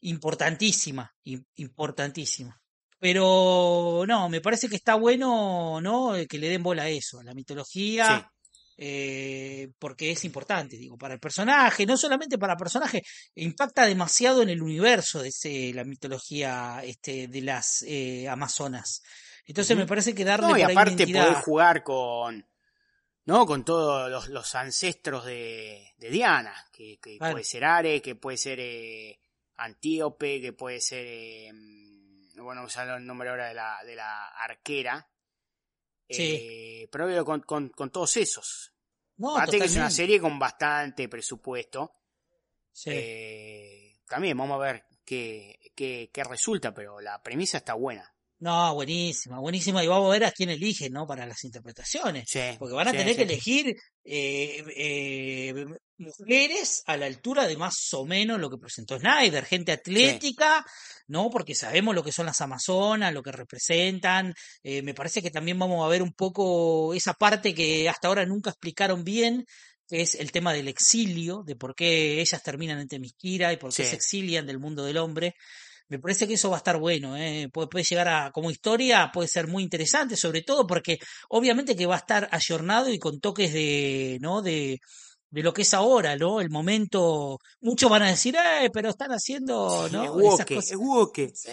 importantísima, 0.00 1.10
im- 1.24 1.44
importantísima. 1.56 2.58
Pero 2.98 4.04
no, 4.06 4.28
me 4.28 4.40
parece 4.40 4.68
que 4.68 4.76
está 4.76 4.94
bueno, 4.94 5.80
¿no? 5.82 6.16
Eh, 6.16 6.26
Que 6.26 6.38
le 6.38 6.48
den 6.48 6.62
bola 6.62 6.84
a 6.84 6.88
eso, 6.88 7.20
a 7.20 7.24
la 7.24 7.34
mitología, 7.34 8.26
eh, 8.76 9.68
porque 9.78 10.12
es 10.12 10.24
importante, 10.24 10.76
digo, 10.78 10.96
para 10.96 11.14
el 11.14 11.20
personaje, 11.20 11.84
no 11.84 11.96
solamente 11.96 12.38
para 12.38 12.54
el 12.54 12.58
personaje, 12.58 13.02
impacta 13.34 13.84
demasiado 13.86 14.42
en 14.42 14.48
el 14.50 14.62
universo 14.62 15.20
de 15.22 15.28
ese, 15.28 15.72
la 15.74 15.84
mitología 15.84 16.80
este, 16.84 17.28
de 17.28 17.40
las 17.42 17.82
eh, 17.86 18.28
Amazonas. 18.28 19.02
Entonces 19.46 19.76
me 19.76 19.86
parece 19.86 20.14
que 20.14 20.24
darle 20.24 20.48
No, 20.48 20.56
y 20.56 20.62
aparte 20.62 21.06
poder 21.06 21.34
jugar 21.34 21.82
con, 21.82 22.46
¿no? 23.24 23.46
Con 23.46 23.64
todos 23.64 24.10
los, 24.10 24.28
los 24.28 24.54
ancestros 24.54 25.24
de, 25.24 25.94
de 25.98 26.10
Diana, 26.10 26.54
que, 26.72 26.98
puede 27.18 27.44
ser 27.44 27.64
Ares, 27.64 28.02
que 28.02 28.14
puede 28.14 28.36
ser 28.36 28.58
eh, 28.60 29.18
Antíope, 29.56 30.40
que 30.40 30.52
puede 30.52 30.80
ser, 30.80 31.06
eh, 31.06 31.52
bueno, 32.36 32.64
usar 32.64 32.88
el 32.88 33.06
nombre 33.06 33.30
ahora 33.30 33.48
de 33.48 33.54
la, 33.54 33.78
de 33.84 33.96
la 33.96 34.28
arquera. 34.28 35.08
Sí. 36.08 36.36
Eh, 36.40 36.88
pero 36.90 37.06
veo 37.06 37.24
con, 37.24 37.40
con, 37.40 37.70
con 37.70 37.90
todos 37.90 38.16
esos. 38.16 38.72
No, 39.16 39.36
que 39.48 39.56
es 39.58 39.76
una 39.76 39.90
serie 39.90 40.20
con 40.20 40.38
bastante 40.38 41.08
presupuesto. 41.08 41.92
Sí. 42.72 42.90
Eh, 42.92 44.00
también 44.08 44.36
vamos 44.36 44.56
a 44.56 44.64
ver 44.64 44.84
qué, 45.04 45.58
qué, 45.74 46.10
qué 46.12 46.24
resulta, 46.24 46.74
pero 46.74 47.00
la 47.00 47.22
premisa 47.22 47.58
está 47.58 47.74
buena. 47.74 48.12
No, 48.42 48.74
buenísima, 48.74 49.38
buenísima. 49.38 49.84
Y 49.84 49.86
vamos 49.86 50.08
a 50.08 50.12
ver 50.14 50.24
a 50.24 50.32
quién 50.32 50.50
eligen, 50.50 50.92
¿no? 50.92 51.06
Para 51.06 51.24
las 51.26 51.44
interpretaciones. 51.44 52.24
Sí, 52.26 52.40
Porque 52.58 52.74
van 52.74 52.88
a 52.88 52.90
sí, 52.90 52.96
tener 52.96 53.14
que 53.14 53.22
elegir 53.22 53.76
eh, 54.04 54.64
eh, 54.76 55.64
mujeres 55.96 56.82
a 56.86 56.96
la 56.96 57.06
altura 57.06 57.46
de 57.46 57.56
más 57.56 57.76
o 57.92 58.04
menos 58.04 58.40
lo 58.40 58.50
que 58.50 58.58
presentó 58.58 58.98
Snyder, 58.98 59.44
gente 59.44 59.70
atlética, 59.70 60.66
¿no? 61.06 61.30
Porque 61.30 61.54
sabemos 61.54 61.94
lo 61.94 62.02
que 62.02 62.10
son 62.10 62.26
las 62.26 62.40
Amazonas, 62.40 63.14
lo 63.14 63.22
que 63.22 63.30
representan. 63.30 64.34
Eh, 64.64 64.82
me 64.82 64.92
parece 64.92 65.22
que 65.22 65.30
también 65.30 65.60
vamos 65.60 65.84
a 65.84 65.88
ver 65.88 66.02
un 66.02 66.12
poco 66.12 66.94
esa 66.94 67.14
parte 67.14 67.54
que 67.54 67.88
hasta 67.88 68.08
ahora 68.08 68.26
nunca 68.26 68.50
explicaron 68.50 69.04
bien, 69.04 69.46
que 69.86 70.00
es 70.02 70.16
el 70.16 70.32
tema 70.32 70.52
del 70.52 70.66
exilio, 70.66 71.44
de 71.46 71.54
por 71.54 71.76
qué 71.76 72.20
ellas 72.20 72.42
terminan 72.42 72.80
en 72.80 72.88
Temisquira 72.88 73.52
y 73.52 73.56
por 73.56 73.72
qué 73.72 73.84
Sí. 73.84 73.90
se 73.90 73.94
exilian 73.94 74.48
del 74.48 74.58
mundo 74.58 74.84
del 74.84 74.96
hombre. 74.98 75.36
Me 75.88 75.98
parece 75.98 76.26
que 76.26 76.34
eso 76.34 76.50
va 76.50 76.56
a 76.56 76.58
estar 76.58 76.78
bueno, 76.78 77.16
¿eh? 77.16 77.48
puede, 77.52 77.68
puede 77.68 77.84
llegar 77.84 78.08
a, 78.08 78.30
como 78.32 78.50
historia, 78.50 79.10
puede 79.12 79.28
ser 79.28 79.46
muy 79.48 79.62
interesante, 79.62 80.16
sobre 80.16 80.42
todo 80.42 80.66
porque 80.66 80.98
obviamente 81.28 81.76
que 81.76 81.86
va 81.86 81.96
a 81.96 81.98
estar 81.98 82.28
ayornado 82.32 82.88
y 82.90 82.98
con 82.98 83.20
toques 83.20 83.52
de, 83.52 84.18
¿no? 84.20 84.40
De, 84.42 84.80
de 85.30 85.42
lo 85.42 85.52
que 85.54 85.62
es 85.62 85.72
ahora, 85.72 86.14
¿no? 86.16 86.40
El 86.42 86.50
momento, 86.50 87.38
muchos 87.60 87.88
van 87.90 88.02
a 88.02 88.08
decir, 88.10 88.36
eh, 88.36 88.68
pero 88.72 88.90
están 88.90 89.10
haciendo, 89.12 89.86
Sí, 89.88 89.92
¿no? 89.94 90.04
es 90.04 90.10
woke, 90.10 90.50
es 90.50 90.74
woke. 90.76 91.30
Sí. 91.34 91.50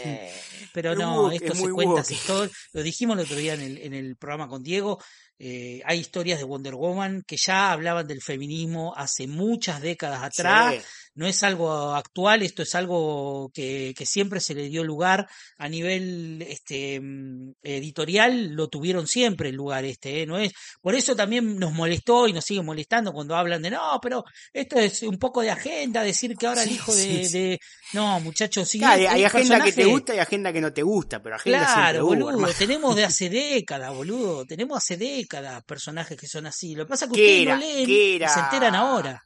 Pero 0.73 0.91
es 0.93 0.97
no, 0.99 1.21
woke, 1.23 1.33
esto 1.35 1.53
es 1.53 1.59
se 1.59 1.69
cuenta, 1.71 2.03
todo- 2.27 2.49
lo 2.73 2.83
dijimos 2.83 3.17
el 3.17 3.23
otro 3.25 3.37
día 3.37 3.53
en 3.53 3.61
el, 3.61 3.77
en 3.77 3.93
el 3.93 4.15
programa 4.17 4.47
con 4.49 4.63
Diego, 4.63 4.99
eh, 5.41 5.81
hay 5.85 5.99
historias 5.99 6.39
de 6.39 6.43
Wonder 6.45 6.75
Woman 6.75 7.23
que 7.25 7.37
ya 7.37 7.71
hablaban 7.71 8.05
del 8.05 8.21
feminismo 8.21 8.93
hace 8.97 9.25
muchas 9.27 9.81
décadas 9.81 10.21
atrás, 10.23 10.75
Sí. 10.75 10.81
No 11.19 11.27
es 11.27 11.43
algo 11.43 11.93
actual, 11.93 12.43
esto 12.43 12.61
es 12.63 12.73
algo 12.75 13.51
que, 13.53 13.93
que 13.97 14.05
siempre 14.05 14.39
se 14.39 14.53
le 14.55 14.69
dio 14.69 14.85
lugar 14.85 15.27
a 15.57 15.67
nivel 15.67 16.41
este 16.47 16.97
mm, 17.01 17.55
editorial, 17.61 18.51
lo 18.55 18.69
tuvieron 18.69 19.05
siempre 19.05 19.49
el 19.49 19.55
lugar 19.55 19.83
este, 19.83 20.21
¿eh? 20.21 20.25
no 20.25 20.37
es, 20.39 20.53
por 20.81 20.95
eso 20.95 21.17
también 21.17 21.57
nos 21.59 21.73
molestó 21.73 22.25
y 22.29 22.31
nos 22.31 22.45
sigue 22.45 22.61
molestando 22.61 23.11
cuando 23.11 23.35
hablan 23.35 23.61
de 23.61 23.69
no, 23.71 23.99
pero 24.01 24.23
esto 24.53 24.79
es 24.79 25.03
un 25.03 25.17
poco 25.19 25.41
de 25.41 25.49
agenda, 25.51 26.03
decir 26.03 26.37
que 26.37 26.47
ahora 26.47 26.63
el 26.63 26.69
Sí, 26.69 26.75
hijo 26.75 26.91
sí, 26.93 27.07
de, 27.17 27.23
sí. 27.25 27.37
de- 27.39 27.59
no 27.91 28.19
muchachos, 28.21 28.69
si 28.69 28.79
Claro, 28.79 29.09
hay 29.09 29.23
agenda 29.25 29.59
que 29.61 29.73
te 29.73 29.83
gusta 29.85 30.15
y 30.15 30.19
agenda 30.19 30.53
que 30.53 30.61
no 30.61 30.71
te 30.71 30.83
gusta, 30.83 31.21
pero 31.21 31.35
agenda 31.35 31.59
Claro, 31.65 31.99
hubo, 32.05 32.07
boludo, 32.11 32.29
hermano. 32.29 32.53
tenemos 32.57 32.95
de 32.95 33.03
hace 33.03 33.29
décadas, 33.29 33.93
boludo, 33.93 34.45
tenemos 34.45 34.77
hace 34.77 34.95
décadas 34.95 35.63
personajes 35.65 36.17
que 36.17 36.27
son 36.27 36.45
así. 36.45 36.75
Lo 36.75 36.85
que 36.85 36.89
pasa 36.91 37.05
es 37.05 37.11
que 37.11 37.17
¿Qué 37.17 37.23
ustedes 37.23 37.41
era? 37.41 37.55
no 37.55 37.59
leen 37.61 37.85
¿Qué 37.85 38.15
y 38.15 38.19
se 38.29 38.39
enteran 38.39 38.73
ahora. 38.75 39.21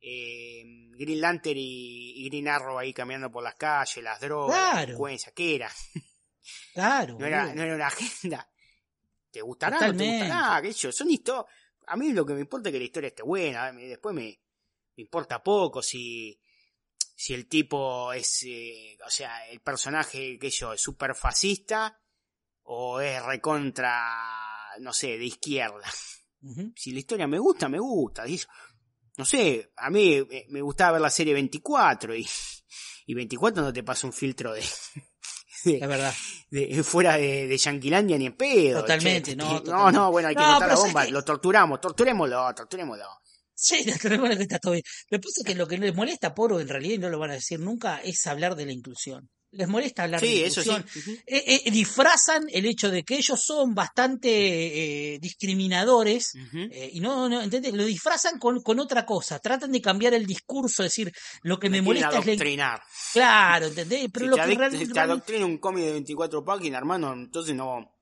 Eh, 0.00 0.81
Green 1.04 1.20
Lantern 1.20 1.58
y, 1.58 2.24
y 2.24 2.28
Green 2.28 2.48
Arrow 2.48 2.78
ahí 2.78 2.92
caminando 2.92 3.30
por 3.30 3.42
las 3.44 3.54
calles, 3.54 4.02
las 4.02 4.20
drogas, 4.20 4.74
la 4.74 4.80
delincuencia, 4.80 5.32
¿qué 5.34 5.56
era? 5.56 5.70
Claro, 6.74 7.16
No 7.18 7.26
era, 7.26 7.54
no 7.54 7.62
era 7.62 7.74
una 7.74 7.86
agenda. 7.86 8.48
¿Te 9.30 9.40
gustará? 9.42 9.76
No 9.76 9.80
te 9.80 9.86
Totalmente. 9.92 10.26
gustará, 10.28 10.62
qué 10.62 10.72
sé 10.72 10.78
yo, 10.80 10.92
son 10.92 11.10
historias. 11.10 11.46
A 11.86 11.96
mí 11.96 12.12
lo 12.12 12.24
que 12.26 12.34
me 12.34 12.40
importa 12.40 12.68
es 12.68 12.72
que 12.72 12.78
la 12.78 12.84
historia 12.84 13.08
esté 13.08 13.22
buena. 13.22 13.72
Después 13.72 14.14
me, 14.14 14.22
me 14.96 15.02
importa 15.02 15.42
poco 15.42 15.82
si, 15.82 16.38
si 17.14 17.32
el 17.34 17.46
tipo 17.48 18.12
es, 18.12 18.42
eh, 18.46 18.96
o 19.06 19.10
sea, 19.10 19.48
el 19.48 19.60
personaje, 19.60 20.38
qué 20.38 20.50
sé 20.50 20.58
yo, 20.58 20.72
es 20.72 20.80
súper 20.80 21.14
fascista 21.14 21.98
o 22.64 23.00
es 23.00 23.22
recontra, 23.24 24.12
no 24.80 24.92
sé, 24.92 25.18
de 25.18 25.24
izquierda. 25.24 25.88
Si 26.74 26.90
la 26.92 26.98
historia 26.98 27.26
me 27.28 27.38
gusta, 27.38 27.68
me 27.68 27.78
gusta. 27.78 28.24
No 29.16 29.24
sé, 29.24 29.72
a 29.76 29.90
mí 29.90 30.26
me 30.48 30.62
gustaba 30.62 30.92
ver 30.92 31.00
la 31.02 31.10
serie 31.10 31.34
24 31.34 32.14
y, 32.16 32.26
y 33.06 33.14
24 33.14 33.62
no 33.62 33.72
te 33.72 33.82
pasa 33.82 34.06
un 34.06 34.12
filtro 34.12 34.52
de, 34.54 34.62
de- 35.64 35.78
La 35.78 35.86
verdad. 35.86 36.14
de- 36.50 36.82
fuera 36.82 37.16
de, 37.16 37.46
de 37.46 37.58
Yanquilandia 37.58 38.16
ni 38.18 38.26
en 38.26 38.36
pedo. 38.36 38.80
Totalmente, 38.80 39.32
che. 39.32 39.36
no, 39.36 39.44
No, 39.54 39.62
totalmente. 39.62 39.92
no, 39.98 40.10
bueno, 40.10 40.28
hay 40.28 40.34
que 40.34 40.40
No, 40.42 40.52
la 40.52 40.58
¿sabes 40.60 40.78
bomba. 40.78 41.04
qué? 41.04 41.10
Lo 41.12 41.22
torturamos, 41.24 41.80
torturémoslo, 41.80 42.54
torturémoslo. 42.54 43.04
Sí, 43.54 43.84
no, 43.86 44.18
bueno 44.18 44.36
que 44.36 44.42
está 44.42 44.58
todo 44.58 44.72
bien. 44.72 44.82
Lo 45.10 45.18
que 45.18 45.22
pasa 45.22 45.34
es 45.40 45.44
que 45.46 45.54
lo 45.54 45.68
que 45.68 45.78
les 45.78 45.94
molesta 45.94 46.28
a 46.28 46.34
Poro, 46.34 46.58
en 46.58 46.68
realidad, 46.68 46.94
y 46.94 46.98
no 46.98 47.10
lo 47.10 47.18
van 47.18 47.30
a 47.30 47.34
decir 47.34 47.60
nunca, 47.60 48.00
es 48.02 48.26
hablar 48.26 48.56
de 48.56 48.66
la 48.66 48.72
inclusión. 48.72 49.30
Les 49.52 49.68
molesta 49.68 50.04
hablar 50.04 50.20
de 50.20 50.26
Sí, 50.26 50.40
la 50.40 50.46
eso 50.46 50.62
sí. 50.62 50.70
inclusión. 50.70 51.02
Ujú. 51.14 51.22
Eh, 51.26 51.62
eh, 51.66 51.70
disfrazan 51.70 52.46
el 52.50 52.64
hecho 52.64 52.90
de 52.90 53.04
que 53.04 53.16
ellos 53.16 53.38
son 53.44 53.74
bastante 53.74 54.30
eh, 55.14 55.18
discriminadores 55.20 56.32
Ujú. 56.34 56.58
eh, 56.70 56.90
y 56.94 57.00
no, 57.00 57.28
no, 57.28 57.42
¿entendés? 57.42 57.74
Lo 57.74 57.84
disfrazan 57.84 58.38
con, 58.38 58.62
con 58.62 58.80
otra 58.80 59.04
cosa, 59.04 59.38
tratan 59.38 59.70
de 59.72 59.80
cambiar 59.82 60.14
el 60.14 60.24
discurso, 60.26 60.82
decir, 60.82 61.12
lo 61.42 61.58
que 61.58 61.68
me, 61.68 61.78
Me 61.78 61.82
molesta 61.82 62.18
es 62.18 62.26
la... 62.56 62.82
Claro, 63.12 63.66
¿entendés? 63.66 64.08
Pero 64.10 64.24
si 64.24 64.30
lo 64.30 64.36
te, 64.36 64.42
que 64.42 64.54
realmente... 64.56 64.86
si 64.86 64.92
te 64.92 65.00
adoctrina 65.00 65.44
un 65.44 65.58
cómic 65.58 65.84
de 65.84 65.92
24 65.92 66.44
páginas, 66.44 66.78
hermano, 66.78 67.12
entonces 67.12 67.54
no, 67.54 67.94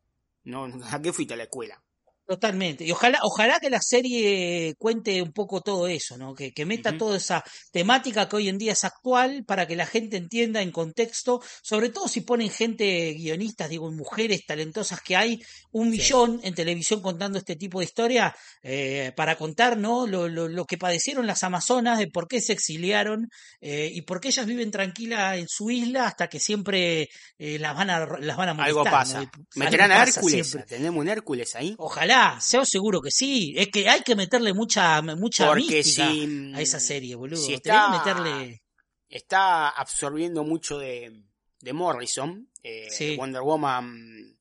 no, 0.44 0.68
¿a 0.90 1.02
qué 1.02 1.12
fuiste 1.12 1.34
a 1.34 1.36
la 1.36 1.42
escuela? 1.44 1.82
Totalmente. 2.30 2.84
Y 2.84 2.92
ojalá, 2.92 3.18
ojalá 3.24 3.58
que 3.58 3.70
la 3.70 3.80
serie 3.80 4.76
cuente 4.78 5.20
un 5.20 5.32
poco 5.32 5.62
todo 5.62 5.88
eso, 5.88 6.16
¿no? 6.16 6.32
Que, 6.32 6.52
que 6.52 6.64
meta 6.64 6.96
toda 6.96 7.16
esa 7.16 7.42
temática 7.72 8.28
que 8.28 8.36
hoy 8.36 8.48
en 8.48 8.56
día 8.56 8.70
es 8.74 8.84
actual 8.84 9.42
para 9.44 9.66
que 9.66 9.74
la 9.74 9.84
gente 9.84 10.16
entienda 10.16 10.62
en 10.62 10.70
contexto, 10.70 11.42
sobre 11.60 11.88
todo 11.88 12.06
si 12.06 12.20
ponen 12.20 12.48
gente 12.48 13.14
guionistas, 13.14 13.68
digo, 13.68 13.90
mujeres 13.90 14.46
talentosas 14.46 15.00
que 15.00 15.16
hay 15.16 15.42
un 15.72 15.86
Sí. 15.90 15.98
millón 15.98 16.40
en 16.44 16.54
televisión 16.54 17.02
contando 17.02 17.36
este 17.36 17.56
tipo 17.56 17.80
de 17.80 17.86
historia, 17.86 18.32
eh, 18.62 19.12
para 19.16 19.34
contar, 19.36 19.76
¿no? 19.76 20.06
Lo, 20.06 20.28
lo, 20.28 20.46
lo 20.46 20.64
que 20.66 20.78
padecieron 20.78 21.26
las 21.26 21.42
amazonas, 21.42 21.98
de 21.98 22.06
por 22.06 22.28
qué 22.28 22.40
se 22.40 22.52
exiliaron 22.52 23.28
eh, 23.60 23.90
y 23.92 24.02
por 24.02 24.20
qué 24.20 24.28
ellas 24.28 24.46
viven 24.46 24.70
tranquilas 24.70 25.36
en 25.36 25.48
su 25.48 25.68
isla 25.72 26.06
hasta 26.06 26.28
que 26.28 26.38
siempre 26.38 27.08
eh, 27.38 27.58
las 27.58 27.74
van 27.74 27.90
a, 27.90 28.06
las 28.20 28.36
van 28.36 28.50
a 28.50 28.54
molestar. 28.54 28.68
Algo 28.68 28.84
pasa. 28.84 29.30
¿Meterán 29.56 29.90
a 29.90 30.04
Hércules? 30.04 30.46
siempre. 30.48 30.76
¿Tenemos 30.76 31.00
un 31.00 31.08
Hércules 31.08 31.56
ahí? 31.56 31.74
Ojalá, 31.76 32.19
sea 32.40 32.64
seguro 32.64 33.00
que 33.00 33.10
sí. 33.10 33.54
Es 33.56 33.68
que 33.68 33.88
hay 33.88 34.02
que 34.02 34.14
meterle 34.16 34.52
mucha, 34.54 35.00
mucha 35.02 35.46
Porque 35.48 35.62
mística 35.78 36.10
si, 36.10 36.52
a 36.54 36.60
esa 36.60 36.80
serie, 36.80 37.14
boludo. 37.14 37.40
si 37.40 37.54
está- 37.54 37.86
que 37.90 37.98
meterle. 37.98 38.62
está 39.08 39.68
absorbiendo 39.70 40.44
mucho 40.44 40.78
de, 40.78 41.22
de 41.60 41.72
Morrison, 41.72 42.48
eh, 42.62 42.88
Sí. 42.90 43.16
Wonder 43.16 43.42
Woman 43.42 44.38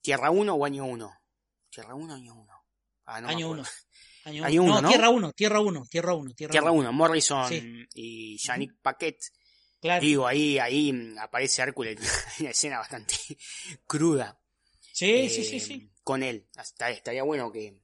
Tierra 0.00 0.30
1 0.30 0.54
o 0.54 0.64
Año 0.64 0.84
1. 0.84 1.10
Tierra 1.70 1.94
1 1.94 2.14
Año 2.14 2.34
1. 2.34 2.52
Ah, 3.06 3.20
no 3.20 3.28
año 3.28 3.46
acuerdo. 3.46 3.62
uno. 3.62 3.70
Año, 4.26 4.44
Año 4.44 4.62
uno. 4.62 4.72
uno, 4.72 4.80
no, 4.80 4.82
¿no? 4.82 4.88
Tierra 4.88 5.08
1, 5.10 5.32
Tierra 5.32 5.60
1, 5.60 5.84
Tierra 5.90 6.14
1, 6.14 6.32
Tierra, 6.34 6.52
Tierra 6.52 6.70
uno. 6.70 6.80
1, 6.88 6.92
Morrison 6.92 7.48
Sí. 7.48 7.86
y 7.94 8.38
Yannick 8.38 8.72
Paquet. 8.80 9.18
Claro. 9.80 10.00
Digo, 10.00 10.26
ahí, 10.26 10.58
ahí 10.58 10.92
mm, 10.92 11.18
aparece 11.18 11.60
Hércules 11.62 11.98
en 12.00 12.04
una 12.40 12.50
escena 12.50 12.78
bastante 12.78 13.14
cruda. 13.86 14.38
Sí, 14.80 15.28
sí, 15.28 15.40
eh, 15.42 15.44
sí, 15.44 15.60
sí. 15.60 15.90
Con 16.04 16.22
él. 16.22 16.46
Hasta, 16.56 16.90
estaría 16.90 17.24
bueno 17.24 17.50
que, 17.50 17.80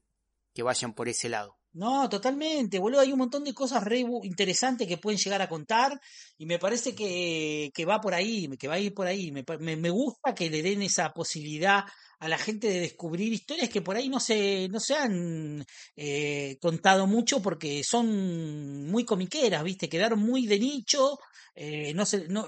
que 0.55 0.63
vayan 0.63 0.95
por 0.95 1.09
ese 1.09 1.29
lado. 1.29 1.61
No, 1.73 2.09
totalmente, 2.09 2.81
boludo. 2.81 3.01
Hay 3.01 3.13
un 3.13 3.19
montón 3.21 3.45
de 3.45 3.55
cosas 3.55 3.85
re 3.85 4.01
interesantes 4.25 4.89
que 4.89 4.99
pueden 4.99 5.19
llegar 5.21 5.41
a 5.41 5.49
contar 5.49 6.01
y 6.37 6.45
me 6.45 6.59
parece 6.59 6.95
que, 6.97 7.71
que 7.73 7.85
va 7.85 8.01
por 8.01 8.13
ahí, 8.13 8.49
que 8.59 8.67
va 8.67 8.75
a 8.75 8.81
ir 8.81 8.93
por 8.93 9.07
ahí. 9.07 9.31
Me, 9.31 9.45
me, 9.77 9.91
gusta 9.91 10.35
que 10.35 10.51
le 10.51 10.63
den 10.63 10.83
esa 10.83 11.13
posibilidad 11.13 11.85
a 12.19 12.29
la 12.29 12.39
gente 12.39 12.67
de 12.69 12.81
descubrir 12.81 13.33
historias 13.33 13.69
que 13.71 13.83
por 13.83 13.97
ahí 13.97 14.09
no 14.09 14.19
se, 14.19 14.69
no 14.69 14.81
se 14.81 14.97
han 14.97 15.65
eh, 15.97 16.59
contado 16.61 17.07
mucho 17.07 17.41
porque 17.41 17.85
son 17.85 18.91
muy 18.91 19.05
comiqueras, 19.05 19.63
¿viste? 19.63 19.89
Quedaron 19.89 20.19
muy 20.21 20.47
de 20.47 20.59
nicho. 20.59 21.19
eh, 21.55 21.95
no 21.95 22.05
sé, 22.05 22.27
no, 22.29 22.47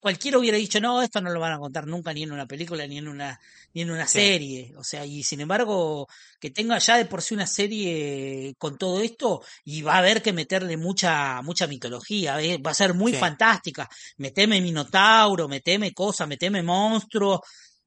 cualquiera 0.00 0.38
hubiera 0.38 0.56
dicho, 0.56 0.80
no, 0.80 1.02
esto 1.02 1.20
no 1.20 1.30
lo 1.30 1.38
van 1.38 1.52
a 1.52 1.58
contar 1.58 1.86
nunca 1.86 2.12
ni 2.12 2.22
en 2.22 2.32
una 2.32 2.46
película 2.46 2.86
ni 2.86 2.98
en 2.98 3.06
una, 3.06 3.38
ni 3.74 3.82
en 3.82 3.90
una 3.90 4.06
Sí. 4.06 4.18
serie. 4.18 4.72
O 4.76 4.82
sea, 4.82 5.04
y 5.06 5.22
sin 5.22 5.40
embargo, 5.42 6.08
que 6.40 6.50
tenga 6.50 6.78
ya 6.78 6.96
de 6.96 7.04
por 7.04 7.20
sí 7.22 7.34
una 7.34 7.46
serie 7.46 8.54
con 8.58 8.78
todo 8.78 9.00
esto 9.00 9.42
y 9.64 9.82
va 9.82 9.94
a 9.94 9.98
haber 9.98 10.22
que 10.22 10.32
meterle 10.32 10.76
mucha 10.76 11.42
mucha 11.42 11.66
mitología, 11.66 12.40
¿eh? 12.42 12.58
va 12.58 12.70
a 12.70 12.74
ser 12.74 12.94
muy 12.94 13.12
Sí. 13.12 13.18
fantástica. 13.18 13.88
Meteme 14.16 14.60
minotauro, 14.60 15.46
meteme 15.48 15.92
cosas, 15.92 16.26
meteme 16.26 16.62
monstruos, 16.62 17.40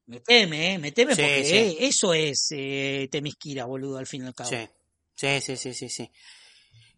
meteme, 0.05 0.75
eh, 0.75 0.77
meteme 0.77 1.15
Sí, 1.15 1.21
porque 1.21 1.41
eh, 1.41 1.77
eso 1.81 2.13
es 2.13 2.47
eh, 2.51 3.07
Temisquira, 3.11 3.65
boludo, 3.65 3.97
al 3.97 4.07
fin 4.07 4.23
y 4.23 4.27
al 4.27 4.35
cabo. 4.35 4.49
Sí, 4.49 4.67
sí, 5.15 5.41
sí, 5.41 5.57
sí, 5.57 5.73
sí, 5.73 5.89
sí. 5.89 6.11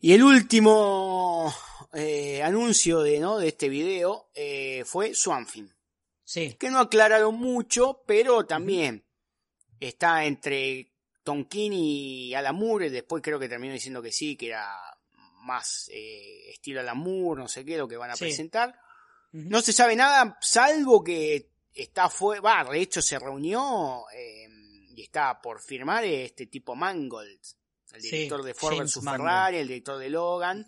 Y 0.05 0.13
el 0.13 0.21
último 0.23 1.51
eh, 1.91 2.43
anuncio 2.43 3.01
de, 3.01 3.19
¿no? 3.19 3.39
de 3.39 3.47
este 3.47 3.69
video 3.69 4.29
eh, 4.35 4.83
fue 4.85 5.15
Swamp 5.15 5.49
Thing, 5.51 5.67
Sí, 6.23 6.53
que 6.59 6.69
no 6.69 6.77
aclararon 6.77 7.33
mucho, 7.33 8.03
pero 8.05 8.45
también 8.45 9.03
está 9.79 10.25
entre 10.25 10.93
Tonkin 11.23 11.73
y 11.73 12.35
Alan 12.35 12.55
Moore, 12.55 12.91
después 12.91 13.23
creo 13.23 13.39
que 13.39 13.49
terminó 13.49 13.73
diciendo 13.73 13.99
que 14.03 14.11
sí, 14.11 14.35
que 14.35 14.49
era 14.49 14.71
más 15.41 15.89
eh, 15.91 16.51
estilo 16.51 16.81
Alan 16.81 16.99
Moore, 16.99 17.41
no 17.41 17.47
sé 17.47 17.65
qué, 17.65 17.75
lo 17.75 17.87
que 17.87 17.97
van 17.97 18.11
a 18.11 18.15
Sí. 18.15 18.25
presentar. 18.25 18.79
No 19.31 19.59
se 19.59 19.73
sabe 19.73 19.95
nada, 19.95 20.37
salvo 20.39 21.03
que 21.03 21.49
está 21.73 22.11
fue, 22.11 22.41
va, 22.41 22.63
de 22.63 22.79
hecho 22.79 23.01
se 23.01 23.17
reunió 23.17 24.03
y 24.13 25.01
está 25.01 25.41
por 25.41 25.59
firmar 25.59 26.05
este 26.05 26.45
tipo 26.45 26.75
Mangold, 26.75 27.39
el 27.95 28.01
Sí, 28.01 28.09
director 28.11 28.43
de 28.43 28.53
Ford 28.53 28.77
vs. 28.79 28.99
Ferrari, 29.03 29.57
el 29.57 29.67
director 29.67 29.97
de 29.97 30.09
Logan 30.09 30.67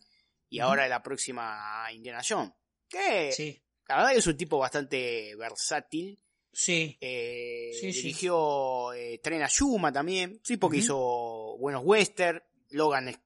y 0.49 0.59
ahora 0.59 0.87
la 0.87 1.03
próxima 1.03 1.85
Indiana 1.93 2.21
Jones. 2.27 2.51
Que 2.89 3.31
sí, 3.31 3.61
la 3.87 3.97
verdad 3.97 4.11
que 4.13 4.17
es 4.19 4.27
un 4.27 4.37
tipo 4.37 4.57
bastante 4.57 5.35
versátil. 5.35 6.19
sí, 6.51 6.97
eh, 7.01 7.71
Sí, 7.79 7.91
sí. 7.93 8.01
dirigió 8.01 8.93
eh, 8.93 9.19
Tren 9.21 9.43
a 9.43 9.47
Yuma 9.49 9.91
también, 9.91 10.39
sí, 10.43 10.57
porque 10.57 10.77
hizo 10.77 11.57
buenos 11.59 11.83
western. 11.85 12.41
Logan 12.71 13.09
es 13.09 13.19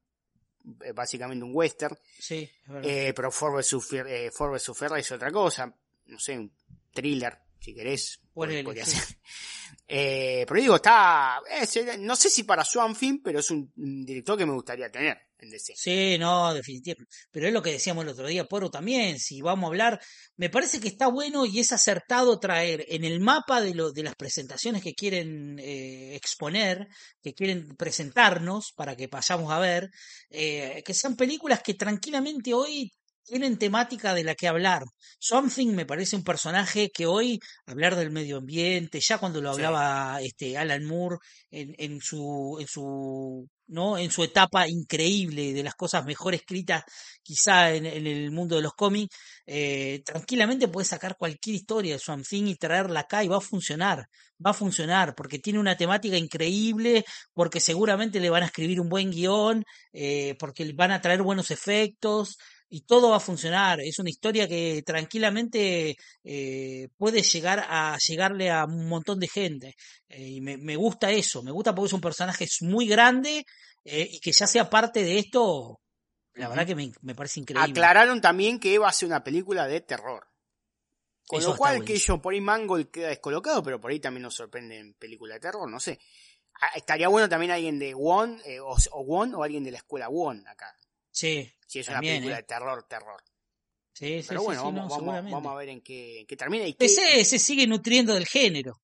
eh, 0.84 0.92
básicamente 0.94 1.44
un 1.46 1.52
western. 1.56 1.98
sí, 2.20 2.50
es 2.64 2.68
verdad. 2.68 2.90
Eh, 2.90 3.14
pero 3.16 3.32
Ford 3.32 3.56
vs. 3.56 3.94
Eh. 4.08 4.32
Ferrari 4.76 5.02
es 5.02 5.12
otra 5.12 5.32
cosa. 5.32 5.74
No 6.06 6.20
sé, 6.20 6.38
un 6.38 6.52
thriller, 6.92 7.38
si 7.60 7.74
querés. 7.74 8.20
Podría 8.34 8.86
sí. 8.86 8.92
ser. 8.98 9.18
Eh, 9.94 10.46
pero 10.48 10.62
digo, 10.62 10.76
está. 10.78 11.42
es- 11.50 12.00
no 12.00 12.16
sé 12.16 12.30
si 12.30 12.44
para 12.44 12.64
Swamp 12.64 12.98
Thing, 12.98 13.20
pero 13.22 13.40
es 13.40 13.52
un, 13.52 13.70
director 13.76 14.38
que 14.38 14.46
me 14.46 14.54
gustaría 14.54 14.90
tener 14.90 15.18
en 15.38 15.50
DC. 15.50 15.74
Sí, 15.76 16.18
no, 16.18 16.54
definitivamente. 16.54 17.14
Pero 17.30 17.48
es 17.48 17.54
lo 17.54 17.62
que 17.62 17.74
decíamos 17.74 18.06
el 18.06 18.12
otro 18.12 18.26
día, 18.26 18.46
Poro 18.46 18.72
también, 18.72 19.20
si 19.20 19.42
vamos 19.42 19.66
a 19.66 19.68
hablar, 19.68 20.00
me 20.38 20.50
parece 20.50 20.80
que 20.80 20.88
está 20.88 21.08
bueno 21.08 21.46
y 21.46 21.60
es 21.60 21.74
acertado 21.74 22.40
traer 22.40 22.86
en 22.88 23.04
el 23.04 23.20
mapa 23.20 23.60
de, 23.60 23.74
lo, 23.74 23.92
de 23.92 24.04
las 24.04 24.16
presentaciones 24.16 24.82
que 24.82 24.94
quieren 24.94 25.60
eh, 25.60 26.16
exponer, 26.16 26.88
que 27.22 27.34
quieren 27.34 27.76
presentarnos 27.76 28.72
para 28.74 28.96
que 28.96 29.10
pasamos 29.10 29.52
a 29.52 29.60
ver, 29.60 29.90
eh, 30.30 30.84
que 30.86 30.94
sean 30.94 31.18
películas 31.18 31.62
que 31.64 31.74
tranquilamente 31.74 32.54
hoy 32.54 32.94
tienen 33.24 33.58
temática 33.58 34.14
de 34.14 34.24
la 34.24 34.36
que 34.36 34.48
hablar. 34.48 34.84
Something 35.20 35.70
me 35.76 35.86
parece 35.86 36.16
un 36.16 36.24
personaje 36.24 36.90
que 36.92 37.06
hoy 37.06 37.40
hablar 37.66 37.96
del 37.96 38.12
medio 38.12 38.38
ambiente, 38.38 39.00
ya 39.02 39.18
cuando 39.20 39.42
lo 39.42 39.50
Sí. 39.52 39.56
hablaba 39.56 40.20
este 40.22 40.58
Alan 40.58 40.86
Moore 40.86 41.18
en, 41.52 41.76
en 41.78 42.02
su 42.02 42.58
en 42.60 42.68
su 42.68 43.48
¿no? 43.68 43.98
en 43.98 44.12
su 44.12 44.24
etapa 44.24 44.68
increíble 44.68 45.54
de 45.54 45.64
las 45.64 45.76
cosas 45.76 46.04
mejor 46.06 46.34
escritas 46.36 46.84
quizá 47.24 47.74
en, 47.74 47.86
en 47.86 48.06
el 48.08 48.32
mundo 48.32 48.56
de 48.58 48.62
los 48.62 48.74
cómics, 48.74 49.16
eh, 49.46 50.02
tranquilamente 50.06 50.68
puede 50.68 50.86
sacar 50.86 51.16
cualquier 51.18 51.56
historia 51.56 51.94
de 51.94 52.00
Swamp 52.00 52.26
Thing 52.28 52.48
y 52.48 52.56
traerla 52.56 53.02
acá 53.02 53.24
y 53.24 53.28
va 53.28 53.38
a 53.38 53.42
funcionar, 53.42 54.08
va 54.46 54.52
a 54.52 54.54
funcionar 54.54 55.16
porque 55.16 55.40
tiene 55.40 55.60
una 55.60 55.78
temática 55.78 56.18
increíble, 56.18 57.06
porque 57.34 57.60
seguramente 57.60 58.20
le 58.20 58.30
van 58.30 58.44
a 58.44 58.48
escribir 58.48 58.80
un 58.82 58.90
buen 58.90 59.12
guion, 59.12 59.64
eh, 59.94 60.36
porque 60.40 60.66
le 60.66 60.74
van 60.74 60.92
a 60.92 61.02
traer 61.02 61.22
buenos 61.22 61.52
efectos, 61.52 62.38
y 62.74 62.82
todo 62.82 63.10
va 63.10 63.18
a 63.18 63.20
funcionar. 63.20 63.82
Es 63.82 64.00
una 64.00 64.10
historia 64.10 64.48
que 64.48 64.82
tranquilamente 64.86 65.98
eh, 66.24 66.88
puede 66.98 67.22
llegar 67.22 67.66
a 67.68 67.98
llegarle 67.98 68.50
a 68.50 68.64
un 68.64 68.88
montón 68.88 69.20
de 69.20 69.28
gente. 69.28 69.76
Eh, 70.08 70.30
y 70.30 70.42
me, 70.42 70.58
me 70.58 70.78
gusta 70.78 71.12
eso, 71.12 71.44
me 71.44 71.52
gusta 71.52 71.76
porque 71.76 71.88
es 71.88 71.94
un 71.94 72.02
personaje 72.02 72.48
muy 72.62 72.88
grande 72.88 73.46
eh, 73.84 74.08
y 74.10 74.20
que 74.22 74.32
ya 74.32 74.48
sea 74.48 74.70
parte 74.70 75.04
de 75.04 75.20
esto, 75.20 75.82
la 76.36 76.48
verdad 76.48 76.66
que 76.66 76.76
me, 76.76 76.90
me 77.02 77.14
parece 77.14 77.42
increíble. 77.42 77.70
Aclararon 77.70 78.22
también 78.22 78.58
que 78.58 78.80
va 78.80 78.88
a 78.88 78.94
ser 78.94 79.08
una 79.08 79.22
película 79.22 79.68
de 79.68 79.82
terror. 79.82 80.26
Con 81.28 81.40
Eso 81.42 81.50
lo 81.50 81.58
cual, 81.58 81.84
que 81.84 81.98
yo 81.98 82.22
por 82.22 82.34
ahí 82.34 82.40
Mangold 82.40 82.90
queda 82.90 83.10
descolocado, 83.10 83.62
pero 83.62 83.82
por 83.82 83.92
ahí 83.92 84.00
también 84.00 84.24
nos 84.24 84.36
sorprende 84.36 84.80
en 84.80 84.94
película 84.94 85.34
de 85.34 85.42
terror, 85.42 85.70
no 85.70 85.80
sé. 85.82 86.00
Ah, 86.62 86.72
Estaría 86.76 87.10
bueno 87.10 87.28
también 87.28 87.52
alguien 87.52 87.78
de 87.80 87.94
Won, 87.94 88.42
eh, 88.46 88.62
o, 88.62 88.78
o 88.92 89.04
Won, 89.04 89.36
o 89.36 89.44
alguien 89.44 89.64
de 89.66 89.72
la 89.72 89.78
escuela 89.80 90.08
Won 90.08 90.48
acá. 90.48 90.74
Sí, 91.12 91.52
Si 91.72 91.80
es 91.80 91.86
También, 91.86 92.16
una 92.16 92.20
película 92.20 92.36
¿eh? 92.36 92.42
de 92.42 92.44
terror, 92.44 92.84
terror. 92.84 93.24
sí, 93.94 94.22
sí, 94.22 94.28
Pero 94.28 94.44
bueno, 94.44 94.60
sí, 94.60 94.66
vamos, 94.66 94.76
no, 94.76 94.82
vamos, 94.82 94.98
seguramente. 94.98 95.32
vamos 95.32 95.54
a 95.54 95.56
ver 95.56 95.70
en 95.70 95.82
qué, 95.82 96.20
en 96.20 96.28
qué 96.28 96.36
termina 96.36 96.68
y 96.68 96.74
qué, 96.74 96.90
se 96.90 97.40
sigue 97.40 97.66
nutriendo 97.66 98.14
del 98.14 98.28
género. 98.28 98.82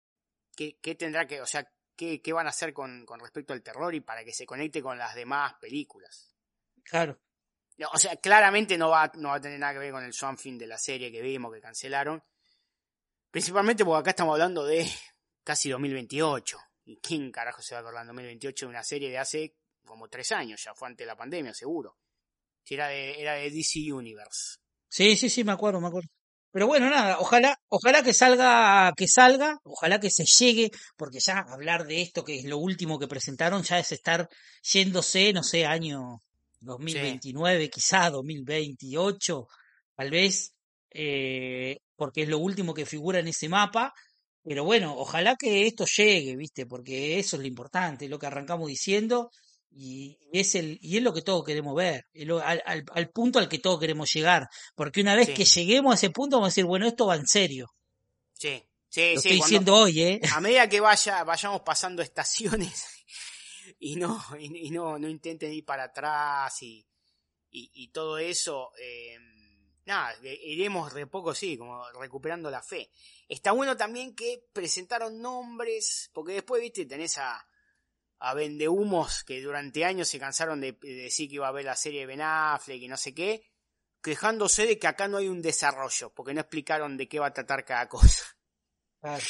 qué, 0.55 0.77
qué 0.81 0.95
tendrá 0.95 1.27
que, 1.27 1.41
o 1.41 1.45
sea, 1.45 1.69
qué, 1.97 2.21
qué 2.21 2.31
van 2.31 2.47
a 2.47 2.51
hacer 2.51 2.71
con, 2.71 3.05
con 3.05 3.19
respecto 3.19 3.51
al 3.51 3.61
terror 3.61 3.93
y 3.93 3.99
para 3.99 4.23
que 4.23 4.31
se 4.31 4.45
conecte 4.45 4.81
con 4.81 4.97
las 4.97 5.15
demás 5.15 5.55
películas. 5.59 6.33
Claro. 6.85 7.19
No, 7.75 7.89
O 7.93 7.97
sea, 7.97 8.15
claramente 8.15 8.77
no 8.77 8.87
va, 8.87 9.11
no 9.15 9.29
va 9.29 9.35
a 9.35 9.41
tener 9.41 9.59
nada 9.59 9.73
que 9.73 9.79
ver 9.79 9.91
con 9.91 10.05
el 10.05 10.13
Swamp 10.13 10.39
Thing 10.39 10.57
de 10.57 10.67
la 10.67 10.77
serie 10.77 11.11
que 11.11 11.21
vimos, 11.21 11.53
que 11.53 11.59
cancelaron. 11.59 12.23
Principalmente 13.29 13.83
porque 13.83 13.99
acá 13.99 14.09
estamos 14.11 14.31
hablando 14.31 14.63
de 14.65 14.89
casi 15.43 15.69
2028. 15.69 16.57
¿Y 16.85 17.01
quién 17.01 17.33
carajo 17.33 17.61
se 17.61 17.75
va 17.75 17.79
a 17.79 17.81
acordar 17.81 18.03
en 18.03 18.07
2028 18.07 18.65
de 18.65 18.69
una 18.69 18.83
serie 18.83 19.09
de 19.09 19.17
hace 19.17 19.57
como 19.83 20.07
tres 20.07 20.31
años? 20.31 20.63
Ya 20.63 20.73
fue 20.73 20.87
antes 20.87 21.05
de 21.05 21.07
la 21.07 21.17
pandemia, 21.17 21.53
seguro. 21.53 21.97
Era 22.69 22.89
de, 22.89 23.21
era 23.21 23.33
de 23.35 23.49
DC 23.49 23.91
Universe. 23.91 24.57
Sí, 24.89 25.15
sí, 25.15 25.29
sí, 25.29 25.43
me 25.43 25.51
acuerdo, 25.51 25.81
me 25.81 25.87
acuerdo. 25.87 26.09
Pero 26.51 26.67
bueno, 26.67 26.89
nada, 26.89 27.19
ojalá, 27.19 27.59
ojalá 27.69 28.03
que 28.03 28.13
salga, 28.13 28.91
que 28.95 29.07
salga, 29.07 29.59
ojalá 29.63 29.99
que 29.99 30.09
se 30.09 30.25
llegue, 30.25 30.71
porque 30.95 31.19
ya 31.19 31.39
hablar 31.39 31.85
de 31.85 32.01
esto, 32.01 32.23
que 32.23 32.39
es 32.39 32.45
lo 32.45 32.57
último 32.57 32.97
que 32.97 33.07
presentaron, 33.07 33.63
ya 33.63 33.79
es 33.79 33.91
estar 33.91 34.27
yéndose, 34.63 35.33
no 35.33 35.43
sé, 35.43 35.65
año 35.65 36.21
2029, 36.61 37.69
quizá 37.69 38.09
2028, 38.09 39.47
tal 39.95 40.09
vez, 40.09 40.53
eh, 40.91 41.77
porque 41.95 42.23
es 42.23 42.29
lo 42.29 42.39
último 42.39 42.73
que 42.73 42.85
figura 42.85 43.19
en 43.19 43.27
ese 43.27 43.49
mapa. 43.49 43.93
Pero 44.43 44.63
bueno, 44.63 44.95
ojalá 44.97 45.35
que 45.35 45.67
esto 45.67 45.85
llegue, 45.85 46.35
¿viste? 46.37 46.65
Porque 46.65 47.19
eso 47.19 47.35
es 47.35 47.41
lo 47.41 47.47
importante, 47.47 48.07
lo 48.07 48.17
que 48.17 48.27
arrancamos 48.27 48.69
diciendo, 48.69 49.29
y 49.71 50.17
y 50.31 50.39
es 50.39 50.55
el, 50.55 50.77
y 50.81 50.97
es 50.97 51.03
lo 51.03 51.13
que 51.13 51.21
todos 51.21 51.43
queremos 51.45 51.75
ver, 51.75 52.05
lo- 52.13 52.39
al, 52.39 52.61
al- 52.65 52.85
al 52.91 53.09
punto 53.11 53.39
al 53.39 53.47
que 53.49 53.59
todos 53.59 53.79
queremos 53.79 54.11
llegar. 54.13 54.47
Porque 54.75 55.01
una 55.01 55.15
vez 55.15 55.27
Sí. 55.27 55.33
que 55.33 55.45
lleguemos 55.45 55.93
a 55.93 55.95
ese 55.95 56.09
punto, 56.09 56.37
vamos 56.37 56.47
a 56.47 56.51
decir, 56.51 56.65
bueno, 56.65 56.87
esto 56.87 57.05
va 57.07 57.15
en 57.15 57.27
serio. 57.27 57.67
Sí, 58.33 58.63
sí, 58.89 59.13
Lo 59.15 59.21
sí. 59.21 59.27
estoy 59.29 59.31
diciendo 59.33 59.75
hoy, 59.75 60.01
¿eh? 60.01 60.21
a 60.33 60.41
medida 60.41 60.67
que 60.69 60.79
vaya, 60.79 61.23
vayamos 61.23 61.61
pasando 61.61 62.01
estaciones 62.01 62.85
y 63.79 63.95
no, 63.95 64.23
y, 64.39 64.67
y 64.67 64.69
no, 64.71 64.97
no 64.99 65.07
intenten 65.09 65.53
ir 65.53 65.65
para 65.65 65.85
atrás 65.85 66.61
y, 66.61 66.85
y, 67.49 67.71
y 67.73 67.87
todo 67.89 68.17
eso, 68.17 68.71
eh, 68.79 69.17
nada, 69.85 70.15
de- 70.17 70.35
iremos 70.43 70.93
de 70.93 71.07
poco, 71.07 71.33
sí, 71.33 71.57
como 71.57 71.89
recuperando 71.99 72.49
la 72.51 72.61
fe. 72.61 72.91
Está 73.27 73.51
bueno 73.53 73.75
también 73.77 74.15
que 74.15 74.43
presentaron 74.53 75.21
nombres, 75.21 76.09
porque 76.13 76.33
después, 76.33 76.61
viste, 76.61 76.85
tenés 76.85 77.17
a, 77.17 77.45
a 78.19 78.33
vendehumos 78.33 79.23
que 79.23 79.41
durante 79.41 79.85
años 79.85 80.07
se 80.07 80.19
cansaron 80.19 80.61
de, 80.61 80.73
de 80.73 80.93
decir 80.95 81.29
que 81.29 81.35
iba 81.35 81.47
a 81.47 81.51
ver 81.51 81.65
la 81.65 81.75
serie 81.75 82.01
de 82.01 82.05
Ben 82.07 82.21
Affleck 82.21 82.81
y 82.81 82.87
no 82.87 82.97
sé 82.97 83.13
qué, 83.13 83.43
quejándose 84.01 84.65
de 84.65 84.79
que 84.79 84.87
acá 84.87 85.07
no 85.07 85.17
hay 85.17 85.27
un 85.27 85.41
desarrollo, 85.41 86.11
porque 86.13 86.33
no 86.33 86.41
explicaron 86.41 86.97
de 86.97 87.07
qué 87.07 87.19
va 87.19 87.27
a 87.27 87.33
tratar 87.33 87.65
cada 87.65 87.87
cosa. 87.87 88.23
Claro. 88.99 89.23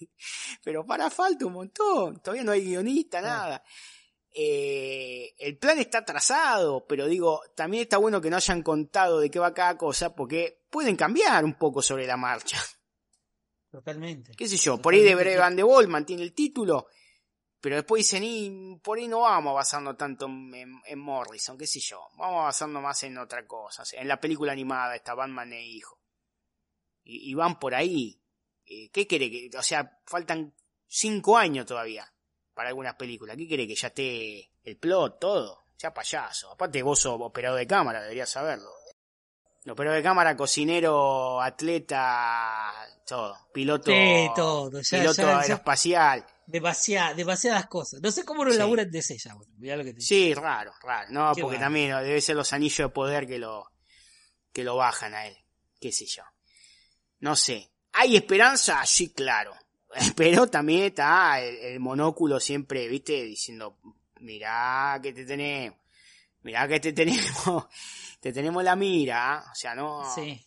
Pero 0.64 0.86
para 0.86 1.10
falta 1.10 1.46
un 1.46 1.52
montón, 1.54 2.20
todavía 2.20 2.44
no 2.44 2.52
hay 2.52 2.64
guionista, 2.64 3.20
nada. 3.20 3.62
Eh, 4.36 5.34
el 5.38 5.58
plan 5.58 5.78
está 5.78 6.04
trazado, 6.04 6.84
pero 6.88 7.06
digo, 7.06 7.40
también 7.54 7.84
está 7.84 7.98
bueno 7.98 8.20
que 8.20 8.30
no 8.30 8.36
hayan 8.36 8.62
contado 8.62 9.20
de 9.20 9.30
qué 9.30 9.38
va 9.38 9.54
cada 9.54 9.78
cosa, 9.78 10.12
porque 10.12 10.64
pueden 10.70 10.96
cambiar 10.96 11.44
un 11.44 11.54
poco 11.54 11.80
sobre 11.80 12.04
la 12.04 12.16
marcha. 12.16 12.60
Totalmente. 13.70 14.32
¿Qué 14.36 14.48
sé 14.48 14.56
yo? 14.56 14.78
Por 14.78 14.92
ahí 14.92 15.02
de 15.02 15.14
the 15.14 15.62
Ball 15.62 15.86
mantiene 15.86 16.24
el 16.24 16.34
título, 16.34 16.88
pero 17.64 17.76
después 17.76 18.00
dicen, 18.00 18.22
y 18.24 18.76
por 18.82 18.98
ahí 18.98 19.08
no 19.08 19.20
vamos 19.20 19.52
a 19.52 19.54
basarnos 19.54 19.96
tanto 19.96 20.26
en, 20.26 20.98
Morrison, 20.98 21.56
qué 21.56 21.66
sé 21.66 21.80
yo. 21.80 21.98
Vamos 22.18 22.40
a 22.42 22.44
basarnos 22.44 22.82
más 22.82 23.02
en 23.04 23.16
otra 23.16 23.46
cosa, 23.46 23.84
en 23.92 24.06
la 24.06 24.20
película 24.20 24.52
animada, 24.52 24.94
esta 24.94 25.14
Batman 25.14 25.50
e 25.54 25.62
Hijo. 25.64 25.98
Y, 27.04 27.30
y 27.30 27.32
van 27.32 27.58
por 27.58 27.74
ahí. 27.74 28.20
Eh, 28.66 28.90
¿Qué 28.90 29.06
quiere 29.06 29.30
que.? 29.30 29.50
O 29.56 29.62
sea, 29.62 29.98
faltan 30.04 30.54
cinco 30.86 31.38
años 31.38 31.64
todavía 31.64 32.06
para 32.52 32.68
algunas 32.68 32.96
películas. 32.96 33.34
¿Qué 33.38 33.48
quiere 33.48 33.66
que 33.66 33.74
ya 33.74 33.88
esté 33.88 34.50
el 34.62 34.76
plot, 34.76 35.18
todo? 35.18 35.64
Ya 35.78 35.94
payaso. 35.94 36.52
Aparte, 36.52 36.82
vos 36.82 37.00
sos 37.00 37.16
operador 37.18 37.58
de 37.60 37.66
cámara, 37.66 38.02
deberías 38.02 38.28
saberlo. 38.28 38.68
Operador 39.66 39.96
de 39.96 40.02
cámara, 40.02 40.36
cocinero, 40.36 41.40
atleta, 41.40 42.74
todo. 43.06 43.38
Piloto. 43.54 43.90
Sí, 43.90 44.28
todo. 44.36 44.70
Ya, 44.82 44.98
piloto 44.98 45.22
ya- 45.22 45.28
ya- 45.28 45.40
aeroespacial. 45.40 46.26
Demasiadas, 46.46 47.16
demasiadas 47.16 47.66
cosas. 47.66 48.00
No 48.02 48.10
sé 48.10 48.24
cómo 48.24 48.44
lo 48.44 48.52
Sí. 48.52 48.58
laburan 48.58 48.90
de 48.90 49.00
ya, 49.00 49.34
bueno, 49.34 49.52
mirá 49.58 49.76
lo 49.76 49.84
que 49.84 49.90
te 49.92 49.98
digo. 50.00 50.06
Sí, 50.06 50.34
raro, 50.34 50.72
raro. 50.82 51.10
No, 51.10 51.34
Qué 51.34 51.42
porque 51.42 51.56
raro. 51.56 51.66
también 51.66 51.90
debe 52.02 52.20
ser 52.20 52.36
los 52.36 52.52
anillos 52.52 52.78
de 52.78 52.88
poder 52.88 53.26
que 53.26 53.38
lo, 53.38 53.70
que 54.52 54.64
lo 54.64 54.76
bajan 54.76 55.14
a 55.14 55.26
él. 55.26 55.36
Qué 55.80 55.92
sé 55.92 56.06
yo. 56.06 56.22
No 57.20 57.36
sé. 57.36 57.70
¿Hay 57.92 58.16
esperanza? 58.16 58.84
Sí, 58.86 59.12
claro. 59.12 59.54
Pero 60.16 60.48
también 60.48 60.84
está 60.84 61.40
el, 61.40 61.56
el 61.56 61.80
monóculo 61.80 62.40
siempre, 62.40 62.88
viste, 62.88 63.22
diciendo, 63.22 63.78
mirá 64.20 64.98
que 65.02 65.12
te 65.12 65.24
tenemos. 65.24 65.78
Mirá 66.42 66.68
que 66.68 66.80
te 66.80 66.92
tenemos. 66.92 67.66
Te 68.20 68.32
tenemos 68.32 68.64
la 68.64 68.74
mira. 68.74 69.34
¿ah? 69.34 69.50
O 69.52 69.54
sea, 69.54 69.74
no. 69.74 70.02
Sí. 70.14 70.42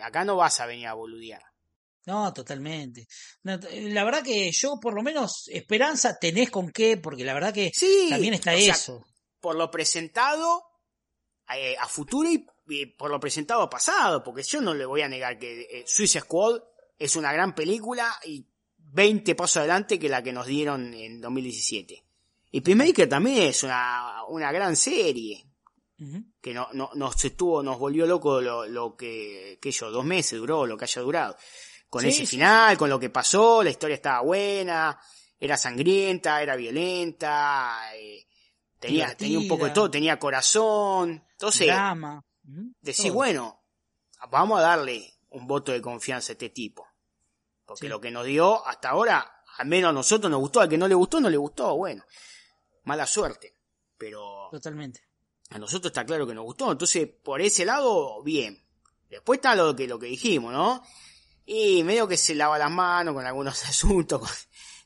Acá 0.00 0.24
no 0.26 0.36
vas 0.36 0.60
a 0.60 0.66
venir 0.66 0.86
a 0.88 0.92
boludear. 0.92 1.42
No, 2.06 2.32
totalmente. 2.32 3.06
No, 3.44 3.58
t- 3.58 3.88
la 3.90 4.04
verdad 4.04 4.22
que 4.22 4.50
yo, 4.52 4.78
por 4.80 4.94
lo 4.94 5.02
menos, 5.02 5.48
esperanza 5.48 6.18
tenés 6.18 6.50
con 6.50 6.70
qué, 6.70 6.96
porque 6.98 7.24
la 7.24 7.34
verdad 7.34 7.52
que 7.54 7.70
Sí. 7.74 8.06
también 8.10 8.34
está 8.34 8.54
o 8.54 8.58
sea, 8.58 8.74
eso. 8.74 9.04
por 9.40 9.56
lo 9.56 9.70
presentado 9.70 10.62
eh, 11.56 11.76
a 11.78 11.86
futuro 11.88 12.30
y, 12.30 12.46
y 12.68 12.86
por 12.86 13.10
lo 13.10 13.20
presentado 13.20 13.62
a 13.62 13.70
pasado, 13.70 14.22
porque 14.22 14.42
yo 14.42 14.60
no 14.60 14.74
le 14.74 14.84
voy 14.86 15.02
a 15.02 15.08
negar 15.08 15.38
que 15.38 15.62
eh, 15.62 15.84
Suicide 15.86 16.22
Squad 16.24 16.60
es 16.98 17.16
una 17.16 17.32
gran 17.32 17.54
película 17.54 18.14
y 18.24 18.46
20 18.76 19.34
pasos 19.34 19.58
adelante 19.58 19.98
que 19.98 20.08
la 20.08 20.22
que 20.22 20.32
nos 20.32 20.46
dieron 20.46 20.92
en 20.94 21.20
2017. 21.20 22.02
Y 22.52 22.60
Peacemaker 22.60 23.08
también 23.08 23.42
es 23.44 23.62
una, 23.62 24.24
una 24.28 24.52
gran 24.52 24.76
serie 24.76 25.44
que 26.42 26.52
no, 26.52 26.68
no, 26.74 26.90
nos 26.94 27.24
estuvo, 27.24 27.62
nos 27.62 27.78
volvió 27.78 28.04
loco 28.06 28.40
lo, 28.40 28.66
lo 28.66 28.94
que, 28.94 29.58
que 29.60 29.70
yo, 29.70 29.90
dos 29.90 30.04
meses 30.04 30.38
duró, 30.38 30.66
lo 30.66 30.76
que 30.76 30.84
haya 30.84 31.00
durado. 31.02 31.36
Con 31.94 32.02
Sí, 32.02 32.08
ese 32.08 32.26
sí, 32.26 32.26
final, 32.26 32.76
con 32.76 32.90
lo 32.90 32.98
que 32.98 33.08
pasó, 33.08 33.62
la 33.62 33.70
historia 33.70 33.94
estaba 33.94 34.20
buena, 34.22 35.00
era 35.38 35.56
sangrienta, 35.56 36.42
era 36.42 36.56
violenta, 36.56 37.82
eh, 37.94 38.26
tenía, 38.80 39.16
tenía 39.16 39.38
un 39.38 39.46
poco 39.46 39.66
de 39.66 39.70
todo, 39.70 39.88
tenía 39.88 40.18
corazón. 40.18 41.24
Entonces, 41.30 41.68
Drama. 41.68 42.20
Ujú, 42.48 42.72
decís, 42.80 43.04
todo. 43.04 43.14
bueno, 43.14 43.62
vamos 44.28 44.58
a 44.58 44.62
darle 44.62 45.08
un 45.30 45.46
voto 45.46 45.70
de 45.70 45.80
confianza 45.80 46.32
a 46.32 46.34
este 46.34 46.50
tipo. 46.50 46.84
Porque 47.64 47.88
lo 47.88 48.00
que 48.00 48.10
nos 48.10 48.26
dio 48.26 48.66
hasta 48.66 48.88
ahora, 48.88 49.44
al 49.58 49.68
menos 49.68 49.90
a 49.90 49.92
nosotros 49.92 50.28
nos 50.28 50.40
gustó, 50.40 50.62
al 50.62 50.68
que 50.68 50.76
no 50.76 50.88
le 50.88 50.96
gustó, 50.96 51.20
no 51.20 51.30
le 51.30 51.36
gustó, 51.36 51.76
bueno, 51.76 52.04
mala 52.82 53.06
suerte. 53.06 53.54
Pero 53.96 54.48
Totalmente. 54.50 55.00
A 55.50 55.60
nosotros 55.60 55.90
está 55.92 56.04
claro 56.04 56.26
que 56.26 56.34
nos 56.34 56.42
gustó. 56.42 56.72
Entonces, 56.72 57.08
por 57.22 57.40
ese 57.40 57.64
lado, 57.64 58.20
bien. 58.24 58.60
Después 59.08 59.38
está 59.38 59.54
lo 59.54 59.76
que, 59.76 59.86
lo 59.86 59.96
que 60.00 60.06
dijimos, 60.06 60.52
¿no? 60.52 60.82
Y 61.46 61.82
medio 61.82 62.08
que 62.08 62.16
se 62.16 62.34
lava 62.34 62.58
las 62.58 62.70
manos 62.70 63.14
con 63.14 63.26
algunos 63.26 63.62
asuntos, 63.68 64.20
con- 64.20 64.30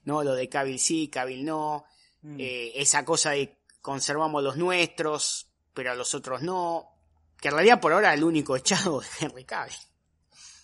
¿no? 0.04 0.22
Lo 0.24 0.34
de 0.34 0.48
Cavill 0.48 0.78
sí, 0.80 1.08
Cavill 1.08 1.44
no. 1.44 1.84
Mm. 2.22 2.36
Eh, 2.40 2.72
esa 2.76 3.04
cosa 3.04 3.30
de 3.30 3.58
conservamos 3.80 4.42
los 4.42 4.56
nuestros, 4.56 5.48
pero 5.72 5.92
a 5.92 5.94
los 5.94 6.14
otros 6.14 6.42
no. 6.42 6.94
Que 7.40 7.48
en 7.48 7.54
realidad 7.54 7.80
por 7.80 7.92
ahora 7.92 8.12
el 8.14 8.24
único 8.24 8.56
echado 8.56 9.00
es 9.02 9.08
Henry 9.22 9.44
Cavill. 9.44 9.76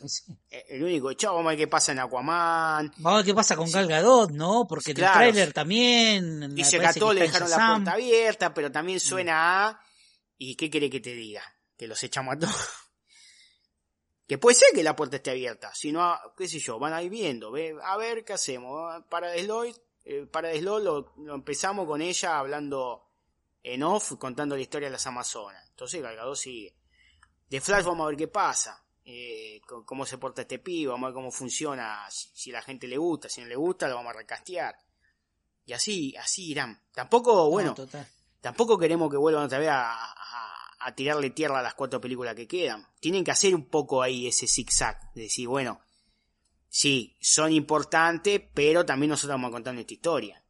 Sí. 0.06 0.24
Eh, 0.50 0.64
El 0.70 0.82
único 0.82 1.10
echado, 1.10 1.34
vamos 1.36 1.48
a 1.48 1.50
ver 1.52 1.58
qué 1.60 1.68
pasa 1.68 1.92
en 1.92 2.00
Aquaman. 2.00 2.92
Vamos 2.98 3.12
a 3.12 3.16
ver 3.18 3.24
qué 3.24 3.32
pasa 3.34 3.56
con 3.56 3.70
Gal 3.70 3.86
Gadot, 3.86 4.32
¿no? 4.32 4.66
Porque 4.66 4.90
en 4.90 4.96
Claro. 4.96 5.12
el 5.24 5.32
tráiler 5.32 5.52
también. 5.54 6.54
Dice 6.54 6.78
que 6.78 6.86
a 6.86 6.92
todos 6.92 7.14
le 7.14 7.22
dejaron 7.22 7.48
la 7.48 7.56
puerta 7.74 7.92
abierta, 7.92 8.52
pero 8.52 8.70
también 8.70 9.00
suena 9.00 9.68
a... 9.68 9.80
¿Y 10.36 10.56
qué 10.56 10.68
quiere 10.68 10.90
que 10.90 11.00
te 11.00 11.14
diga? 11.14 11.42
Que 11.78 11.86
los 11.86 12.02
echamos 12.02 12.34
a 12.34 12.38
todos. 12.40 12.54
Que 14.26 14.38
puede 14.38 14.54
ser 14.56 14.68
que 14.74 14.82
la 14.82 14.96
puerta 14.96 15.16
esté 15.16 15.30
abierta, 15.32 15.74
si 15.74 15.92
no, 15.92 16.02
a- 16.02 16.32
qué 16.36 16.48
sé 16.48 16.58
yo, 16.58 16.78
van 16.78 16.92
a 16.94 17.02
ir 17.02 17.10
viendo, 17.10 17.50
ve, 17.50 17.76
a 17.82 17.96
ver 17.96 18.24
qué 18.24 18.32
hacemos. 18.32 19.02
Para 19.10 19.28
Desloy, 19.30 19.74
eh, 20.04 20.26
para 20.30 20.48
Desloy 20.48 20.82
lo, 20.82 21.12
lo 21.18 21.34
empezamos 21.34 21.86
con 21.86 22.00
ella 22.00 22.38
hablando 22.38 23.10
en 23.62 23.82
off, 23.82 24.12
contando 24.18 24.56
la 24.56 24.62
historia 24.62 24.88
de 24.88 24.92
las 24.92 25.06
Amazonas. 25.06 25.62
Entonces 25.68 26.02
Galgado 26.02 26.34
sigue. 26.36 26.74
De 27.48 27.60
Flash 27.60 27.84
vamos 27.84 28.04
a 28.04 28.08
ver 28.08 28.16
qué 28.16 28.28
pasa, 28.28 28.82
eh, 29.04 29.60
cómo 29.84 30.06
se 30.06 30.16
porta 30.16 30.40
este 30.42 30.58
pibe, 30.58 30.90
vamos 30.92 31.06
a 31.06 31.10
ver 31.10 31.14
cómo 31.14 31.30
funciona, 31.30 32.06
si, 32.10 32.30
si 32.34 32.50
la 32.50 32.62
gente 32.62 32.86
le 32.88 32.96
gusta, 32.96 33.28
si 33.28 33.42
no 33.42 33.46
le 33.46 33.56
gusta 33.56 33.88
lo 33.88 33.96
vamos 33.96 34.14
a 34.14 34.18
recastear. 34.18 34.74
Y 35.66 35.72
así, 35.74 36.14
así 36.16 36.50
irán. 36.50 36.82
Tampoco, 36.92 37.50
bueno, 37.50 37.70
No, 37.70 37.74
total. 37.74 38.06
tampoco 38.40 38.78
queremos 38.78 39.10
que 39.10 39.16
vuelvan 39.18 39.44
otra 39.44 39.58
vez 39.58 39.68
a, 39.68 39.92
a- 39.92 40.14
a 40.84 40.94
tirarle 40.94 41.30
tierra 41.30 41.60
a 41.60 41.62
las 41.62 41.74
cuatro 41.74 42.00
películas 42.00 42.34
que 42.34 42.46
quedan. 42.46 42.86
Tienen 43.00 43.24
que 43.24 43.30
hacer 43.30 43.54
un 43.54 43.68
poco 43.68 44.02
ahí 44.02 44.26
ese 44.26 44.46
zigzag, 44.46 45.12
de 45.14 45.22
decir, 45.22 45.48
bueno, 45.48 45.80
sí, 46.68 47.16
son 47.20 47.52
importantes, 47.52 48.40
pero 48.52 48.84
también 48.84 49.10
nosotros 49.10 49.34
vamos 49.34 49.48
a 49.48 49.52
contar 49.52 49.74
nuestra 49.74 49.94
historia. 49.94 50.40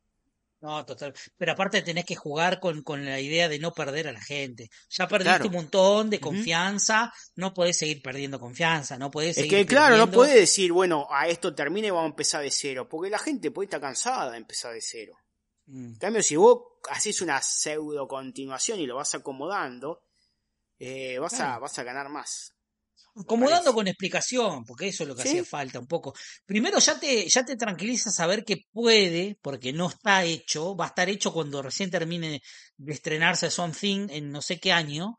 No, 0.61 0.82
total. 0.86 1.12
Pero 1.36 1.52
aparte 1.52 1.82
tenés 1.82 2.06
que 2.06 2.16
jugar 2.16 2.59
con, 2.59 2.82
con 2.82 3.05
la 3.05 3.20
idea 3.20 3.51
de 3.51 3.59
no 3.59 3.73
perder 3.74 4.09
a 4.09 4.12
la 4.12 4.20
gente. 4.23 4.70
Ya 4.89 5.06
perdiste 5.06 5.35
Claro. 5.36 5.47
un 5.48 5.52
montón 5.52 6.09
de 6.09 6.19
confianza, 6.20 7.12
no 7.36 7.52
podés 7.52 7.77
seguir 7.77 8.01
perdiendo 8.01 8.40
confianza, 8.40 8.97
no 8.97 9.11
podés 9.11 9.36
Es 9.36 9.43
seguir 9.44 9.59
que, 9.59 9.66
claro, 9.66 9.98
no 9.98 10.11
puede 10.11 10.40
decir, 10.40 10.73
bueno, 10.73 11.06
a 11.11 11.28
esto 11.28 11.55
termine 11.55 11.89
y 11.89 11.90
vamos 11.90 12.06
a 12.06 12.11
empezar 12.12 12.43
de 12.43 12.51
cero, 12.51 12.89
porque 12.89 13.11
la 13.11 13.19
gente 13.19 13.51
puede 13.51 13.66
estar 13.66 13.81
cansada 13.81 14.31
de 14.31 14.39
empezar 14.39 14.73
de 14.73 14.81
cero. 14.81 15.19
Mm. 15.66 15.86
En 15.93 15.98
cambio, 15.98 16.23
si 16.23 16.36
vos 16.36 16.62
haces 16.89 17.20
una 17.20 17.43
pseudo 17.43 18.09
continuación 18.09 18.81
y 18.81 18.86
lo 18.86 18.97
vas 18.97 19.15
acomodando, 19.15 20.01
eh, 20.78 21.18
vas, 21.18 21.38
a, 21.40 21.59
vas 21.59 21.78
a 21.78 21.82
ganar 21.84 22.09
más. 22.09 22.52
Acomodando 23.16 23.72
con 23.72 23.86
explicación, 23.86 24.64
porque 24.64 24.88
eso 24.88 25.05
es 25.05 25.09
lo 25.09 25.14
que 25.14 25.22
Sí. 25.22 25.28
hacía 25.28 25.44
falta 25.44 25.78
un 25.78 25.86
poco. 25.86 26.14
Primero 26.44 26.78
ya 26.80 26.98
te, 26.98 27.28
ya 27.28 27.44
te 27.44 27.56
tranquiliza 27.56 28.10
saber 28.10 28.44
que 28.44 28.56
puede, 28.72 29.38
porque 29.40 29.72
no 29.72 29.88
está 29.88 30.24
hecho, 30.24 30.74
va 30.76 30.86
a 30.86 30.88
estar 30.88 31.09
hecho 31.09 31.32
cuando 31.32 31.62
recién 31.62 31.90
termine 31.90 32.42
de 32.76 32.92
estrenarse 32.92 33.51
Something 33.51 34.09
en 34.10 34.32
no 34.32 34.42
sé 34.42 34.59
qué 34.59 34.72
año, 34.72 35.16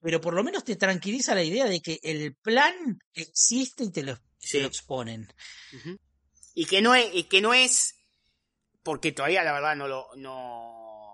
pero 0.00 0.20
por 0.20 0.34
lo 0.34 0.42
menos 0.42 0.64
te 0.64 0.74
tranquiliza 0.74 1.36
la 1.36 1.44
idea 1.44 1.66
de 1.66 1.80
que 1.80 2.00
el 2.02 2.34
plan 2.34 2.98
existe 3.14 3.84
y 3.84 3.92
te 3.92 4.02
lo, 4.02 4.16
te 4.16 4.22
Sí. 4.40 4.60
lo 4.60 4.66
exponen. 4.66 5.32
Y 6.54 6.66
que 6.66 6.82
no 6.82 6.96
es, 6.96 7.14
y 7.14 7.24
que 7.24 7.40
no 7.40 7.54
es, 7.54 7.94
porque 8.82 9.12
todavía 9.12 9.44
la 9.44 9.52
verdad 9.52 9.76
no 9.76 9.86
lo, 9.86 10.08
no, 10.16 11.05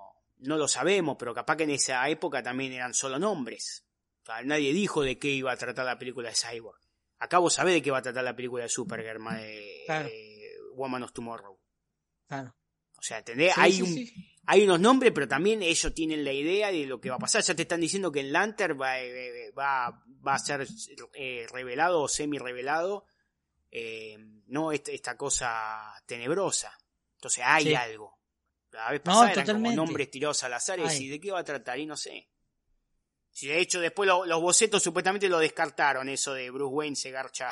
no 0.42 0.56
lo 0.56 0.68
sabemos, 0.68 1.16
pero 1.18 1.34
capaz 1.34 1.56
que 1.56 1.64
en 1.64 1.70
esa 1.70 2.08
época 2.08 2.42
también 2.42 2.72
eran 2.72 2.94
solo 2.94 3.18
nombres. 3.18 3.86
O 4.22 4.26
sea, 4.26 4.42
nadie 4.42 4.72
dijo 4.72 5.02
de 5.02 5.18
qué 5.18 5.28
iba 5.28 5.52
a 5.52 5.56
tratar 5.56 5.84
la 5.84 5.98
película 5.98 6.28
de 6.28 6.34
Cyborg. 6.36 6.78
Acá 7.18 7.38
vos 7.38 7.54
sabés 7.54 7.74
de 7.74 7.82
qué 7.82 7.90
va 7.90 7.98
a 7.98 8.02
tratar 8.02 8.24
la 8.24 8.34
película 8.36 8.64
de 8.64 8.68
Supergirl, 8.68 9.22
de, 9.36 9.82
Claro. 9.86 10.08
de 10.08 10.50
Woman 10.74 11.02
of 11.04 11.12
Tomorrow. 11.12 11.58
Claro. 12.26 12.56
O 12.98 13.02
sea, 13.02 13.18
¿entendés? 13.18 13.54
Sí, 13.54 13.60
hay, 13.60 13.72
sí, 13.72 13.82
un, 13.82 13.88
sí. 13.88 14.38
hay 14.46 14.64
unos 14.64 14.80
nombres, 14.80 15.12
pero 15.12 15.26
también 15.26 15.62
ellos 15.62 15.92
tienen 15.94 16.24
la 16.24 16.32
idea 16.32 16.70
de 16.70 16.86
lo 16.86 17.00
que 17.00 17.10
va 17.10 17.16
a 17.16 17.20
pasar. 17.20 17.42
Ya 17.42 17.54
te 17.54 17.62
están 17.62 17.80
diciendo 17.80 18.12
que 18.12 18.20
en 18.20 18.32
Lantern 18.32 18.80
va, 18.80 19.00
eh, 19.00 19.52
va, 19.58 20.02
va 20.26 20.34
a 20.34 20.38
ser 20.38 20.66
eh, 21.14 21.46
revelado 21.52 22.02
o 22.02 22.08
semi-revelado, 22.08 23.06
eh, 23.70 24.16
no 24.46 24.70
esta, 24.72 24.92
esta 24.92 25.16
cosa 25.16 25.94
tenebrosa. 26.06 26.76
Entonces 27.16 27.44
hay 27.46 27.74
algo. 27.74 28.21
La 28.72 28.90
vez 28.90 29.02
No, 29.04 29.24
eran 29.26 29.46
como 29.46 29.72
nombres 29.72 30.10
tirados 30.10 30.42
al 30.44 30.54
azar 30.54 30.78
y 30.78 30.82
decís, 30.82 31.10
¿de 31.10 31.20
qué 31.20 31.30
va 31.30 31.40
a 31.40 31.44
tratar? 31.44 31.78
Y 31.78 31.86
no 31.86 31.96
sé. 31.96 32.28
Si 33.30 33.46
de 33.46 33.58
hecho 33.60 33.80
después 33.80 34.06
lo- 34.06 34.26
los 34.26 34.40
bocetos 34.40 34.82
supuestamente 34.82 35.28
lo 35.28 35.38
descartaron, 35.38 36.08
eso 36.08 36.34
de 36.34 36.50
Bruce 36.50 36.74
Wayne 36.74 36.96
se 36.96 37.10
garcha 37.10 37.50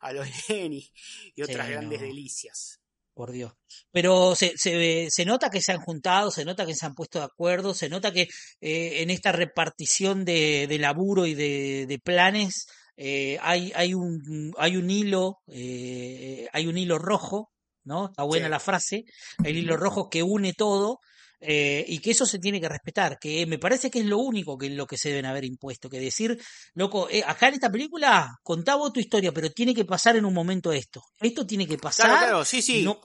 a 0.00 0.12
los 0.12 0.26
Lenny 0.48 0.90
y 1.34 1.42
otras 1.42 1.66
Sí, 1.66 1.72
grandes 1.72 2.00
no. 2.00 2.06
delicias. 2.06 2.80
Por 3.14 3.30
Dios. 3.30 3.52
Pero 3.92 4.34
se, 4.34 4.54
se, 4.56 5.06
se 5.08 5.24
nota 5.24 5.48
que 5.48 5.60
se 5.62 5.70
han 5.72 5.80
juntado, 5.80 6.30
se 6.32 6.44
nota 6.44 6.66
que 6.66 6.74
se 6.74 6.84
han 6.84 6.94
puesto 6.94 7.20
de 7.20 7.26
acuerdo, 7.26 7.72
se 7.72 7.88
nota 7.88 8.12
que 8.12 8.22
eh, 8.60 9.02
en 9.02 9.10
esta 9.10 9.30
repartición 9.30 10.24
de, 10.24 10.66
de 10.66 10.78
laburo 10.78 11.24
y 11.24 11.34
de, 11.34 11.86
de 11.86 11.98
planes 12.00 12.66
eh, 12.96 13.38
hay, 13.40 13.72
hay, 13.76 13.94
un, 13.94 14.52
hay 14.58 14.76
un 14.76 14.90
hilo, 14.90 15.38
eh, 15.46 16.48
hay 16.52 16.66
un 16.66 16.76
hilo 16.76 16.98
rojo, 16.98 17.52
¿no? 17.84 18.06
Está 18.06 18.22
buena 18.24 18.46
Sí. 18.46 18.50
la 18.50 18.60
frase, 18.60 19.04
el 19.44 19.56
hilo 19.56 19.76
rojo 19.76 20.08
que 20.08 20.22
une 20.22 20.52
todo 20.52 21.00
eh, 21.40 21.84
y 21.88 21.98
que 21.98 22.12
eso 22.12 22.24
se 22.24 22.38
tiene 22.38 22.58
que 22.60 22.68
respetar, 22.68 23.18
que 23.18 23.44
me 23.46 23.58
parece 23.58 23.90
que 23.90 23.98
es 24.00 24.06
lo 24.06 24.18
único 24.18 24.56
que 24.56 24.70
lo 24.70 24.86
que 24.86 24.96
se 24.96 25.10
deben 25.10 25.26
haber 25.26 25.44
impuesto, 25.44 25.90
que 25.90 26.00
decir, 26.00 26.40
loco, 26.72 27.08
eh, 27.10 27.22
acá 27.26 27.48
en 27.48 27.54
esta 27.54 27.70
película 27.70 28.34
contá 28.42 28.76
vos 28.76 28.92
tu 28.92 29.00
historia, 29.00 29.30
pero 29.32 29.50
tiene 29.50 29.74
que 29.74 29.84
pasar 29.84 30.16
en 30.16 30.24
un 30.24 30.32
momento 30.32 30.72
esto, 30.72 31.02
esto 31.20 31.46
tiene 31.46 31.66
que 31.66 31.76
pasar. 31.76 32.06
Claro, 32.06 32.26
claro, 32.26 32.44
sí, 32.46 32.62
sí. 32.62 32.82
No, 32.82 32.98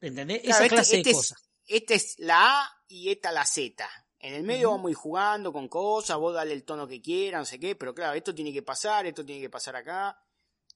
¿Entendés? 0.00 0.42
Claro, 0.42 0.54
Esa 0.54 0.64
este- 0.64 0.74
clase 0.76 0.96
este 0.98 1.08
de 1.08 1.10
es- 1.10 1.16
cosas. 1.16 1.38
Esta 1.66 1.94
es 1.94 2.14
la 2.18 2.60
A 2.62 2.70
y 2.86 3.10
esta 3.10 3.32
la 3.32 3.44
Z. 3.44 3.88
En 4.20 4.34
el 4.34 4.42
medio 4.44 4.70
vamos 4.70 4.88
a 4.88 4.90
ir 4.90 4.96
jugando 4.96 5.52
con 5.52 5.68
cosas, 5.68 6.16
vos 6.16 6.34
dale 6.34 6.52
el 6.52 6.64
tono 6.64 6.86
que 6.86 7.00
quieras, 7.02 7.40
no 7.40 7.44
sé 7.44 7.58
qué, 7.58 7.74
pero 7.76 7.94
claro, 7.94 8.14
esto 8.14 8.34
tiene 8.34 8.52
que 8.52 8.62
pasar, 8.62 9.06
esto 9.06 9.24
tiene 9.24 9.40
que 9.40 9.50
pasar 9.50 9.74
acá, 9.76 10.16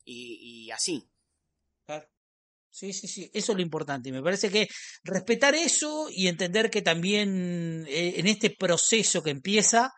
y, 0.04 0.64
y 0.66 0.70
así. 0.72 1.08
Claro. 1.86 2.06
Sí, 2.72 2.94
sí, 2.94 3.06
sí, 3.06 3.30
eso 3.34 3.52
es 3.52 3.56
lo 3.56 3.62
importante. 3.62 4.10
Me 4.10 4.22
parece 4.22 4.50
que 4.50 4.66
respetar 5.04 5.54
eso 5.54 6.08
y 6.10 6.28
entender 6.28 6.70
que 6.70 6.80
también 6.80 7.84
eh, 7.86 8.14
en 8.16 8.26
este 8.26 8.48
proceso 8.48 9.22
que 9.22 9.28
empieza 9.30 9.92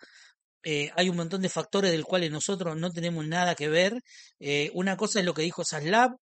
eh, 0.65 0.91
hay 0.97 1.09
un 1.09 1.17
montón 1.17 1.43
de 1.43 1.49
factores 1.49 1.93
del 1.93 2.05
cuales 2.05 2.33
nosotros 2.33 2.77
no 2.77 2.91
tenemos 2.91 3.25
nada 3.27 3.55
que 3.55 3.69
ver. 3.69 4.03
Eh, 4.41 4.71
una 4.75 4.97
cosa 4.97 5.21
es 5.21 5.25
lo 5.25 5.35
que 5.35 5.43
dijo 5.43 5.65
Saslab, 5.65 6.17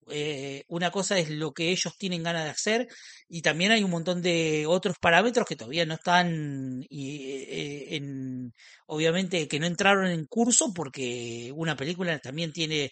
una 0.69 0.91
cosa 0.91 1.19
es 1.19 1.31
lo 1.31 1.53
que 1.53 1.71
ellos 1.71 1.97
tienen 1.99 2.23
ganas 2.23 2.45
de 2.45 2.51
hacer 2.51 2.89
y 3.29 3.41
también 3.41 3.73
hay 3.73 3.83
un 3.83 3.91
montón 3.91 4.21
de 4.21 4.67
otros 4.67 4.97
parámetros 5.01 5.47
que 5.47 5.57
todavía 5.57 5.87
no 5.87 5.95
están 5.95 6.85
y, 6.91 7.97
en, 7.97 8.53
obviamente 8.87 9.49
que 9.49 9.59
no 9.59 9.67
entraron 9.67 10.09
en 10.09 10.27
curso 10.27 10.73
porque 10.75 11.51
una 11.55 11.77
película 11.77 12.19
también 12.19 12.53
tiene 12.53 12.91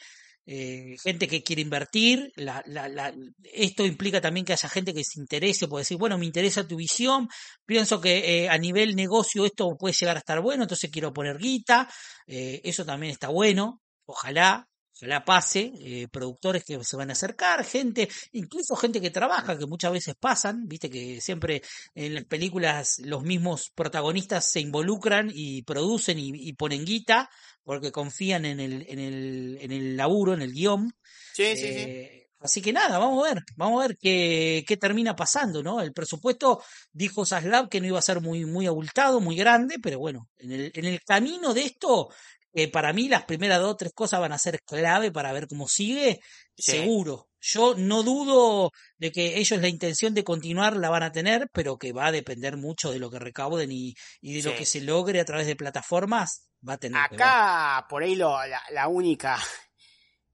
eh, 0.53 0.97
gente 1.01 1.29
que 1.29 1.45
quiere 1.45 1.63
invertir, 1.63 2.33
la, 2.35 2.61
la, 2.67 2.89
la, 2.89 3.15
esto 3.45 3.87
implica 3.87 4.21
también 4.21 4.45
que 4.45 4.53
haya 4.53 4.69
gente 4.69 4.93
que 4.93 5.05
se 5.05 5.21
interese, 5.21 5.69
puede 5.69 5.83
decir, 5.83 5.97
bueno, 5.97 6.19
me 6.19 6.27
interesa 6.27 6.67
tu 6.67 6.75
visión, 6.75 7.29
pienso 7.65 8.01
que 8.01 8.43
eh, 8.43 8.49
a 8.49 8.59
nivel 8.59 8.97
negocio 8.97 9.47
esto 9.47 9.77
puede 9.79 9.95
llegar 9.95 10.17
a 10.17 10.19
estar 10.19 10.41
bueno, 10.41 10.65
entonces 10.65 10.91
quiero 10.91 11.13
poner 11.13 11.39
guita, 11.39 11.89
eh, 12.27 12.61
eso 12.65 12.85
también 12.85 13.13
está 13.13 13.29
bueno, 13.29 13.81
ojalá, 14.07 14.67
ojalá 15.01 15.25
pase, 15.25 15.73
eh, 15.81 16.09
productores 16.09 16.65
que 16.65 16.83
se 16.85 16.97
van 16.97 17.11
a 17.11 17.13
acercar, 17.15 17.65
gente, 17.65 18.09
incluso 18.33 18.77
gente 18.77 19.01
que 19.01 19.11
trabaja, 19.11 19.59
que 19.59 19.67
muchas 19.67 19.93
veces 19.93 20.15
pasan, 20.19 20.69
viste 20.69 20.91
que 20.91 21.21
siempre 21.21 21.63
en 21.95 22.15
las 22.15 22.25
películas 22.25 22.99
los 23.05 23.23
mismos 23.23 23.71
protagonistas 23.75 24.45
se 24.45 24.61
involucran 24.61 25.31
y 25.33 25.63
producen 25.63 26.19
y, 26.19 26.33
y 26.35 26.53
ponen 26.53 26.85
guita, 26.85 27.31
porque 27.63 27.93
confían 27.93 28.45
en 28.45 28.61
el, 28.61 28.87
en 28.89 28.99
el, 28.99 29.59
en 29.61 29.73
el 29.73 29.97
laburo, 29.97 30.35
en 30.35 30.43
el 30.43 30.53
guion. 30.53 30.93
Sí, 31.35 31.57
sí, 31.57 31.57
sí. 31.57 31.67
Eh, 31.67 32.17
Así 32.43 32.63
que 32.63 32.73
nada, 32.73 32.99
vamos 32.99 33.23
a 33.23 33.35
ver, 33.35 33.43
vamos 33.55 33.85
a 33.85 33.89
ver 33.89 33.99
qué, 33.99 34.65
qué 34.67 34.79
termina 34.79 35.15
pasando, 35.15 35.63
¿no? 35.63 35.83
El 35.83 35.93
presupuesto, 35.93 36.63
dijo 36.91 37.27
Saslav, 37.27 37.69
que 37.69 37.83
no 37.83 37.87
iba 37.89 37.99
a 37.99 38.03
ser 38.03 38.23
muy, 38.23 38.47
muy 38.47 38.67
abultado, 38.67 39.21
muy 39.21 39.37
grande, 39.37 39.77
pero 39.79 39.99
bueno, 39.99 40.27
en 40.39 40.53
el, 40.53 40.73
en 40.75 40.87
el 40.87 41.03
camino 41.03 41.53
de 41.53 41.65
esto, 41.65 42.09
eh, 42.53 42.71
para 42.71 42.93
mí 42.93 43.09
las 43.09 43.25
primeras 43.25 43.61
dos 43.61 43.73
o 43.73 43.77
tres 43.77 43.93
cosas 43.95 44.21
van 44.21 44.33
a 44.33 44.39
ser 44.39 44.61
clave 44.63 45.11
para 45.13 45.33
ver 45.33 45.47
cómo 45.49 45.69
sigue, 45.69 46.21
Sí. 46.57 46.73
seguro. 46.73 47.29
Yo 47.43 47.75
no 47.77 48.03
dudo 48.03 48.71
de 48.99 49.11
que 49.13 49.39
ellos 49.39 49.61
la 49.61 49.69
intención 49.69 50.13
de 50.13 50.25
continuar 50.25 50.77
la 50.77 50.91
van 50.91 51.03
a 51.03 51.13
tener, 51.13 51.49
pero 51.53 51.79
que 51.79 51.93
va 51.93 52.07
a 52.09 52.13
depender 52.13 52.57
mucho 52.59 52.91
de 52.93 52.99
lo 52.99 53.11
que 53.11 53.19
recauden 53.19 53.73
y, 53.73 53.95
y 54.21 54.35
de 54.43 54.51
lo 54.51 54.55
que 54.57 54.67
se 54.67 54.83
logre 54.83 55.21
a 55.21 55.25
través 55.25 55.47
de 55.47 55.57
plataformas, 55.57 56.51
va 56.69 56.75
a 56.75 56.79
tener 56.79 57.01
que. 57.09 57.15
Acá, 57.15 57.87
por 57.89 58.03
ahí 58.03 58.15
lo, 58.15 58.33
la, 58.47 58.61
la 58.73 58.89
única 58.89 59.39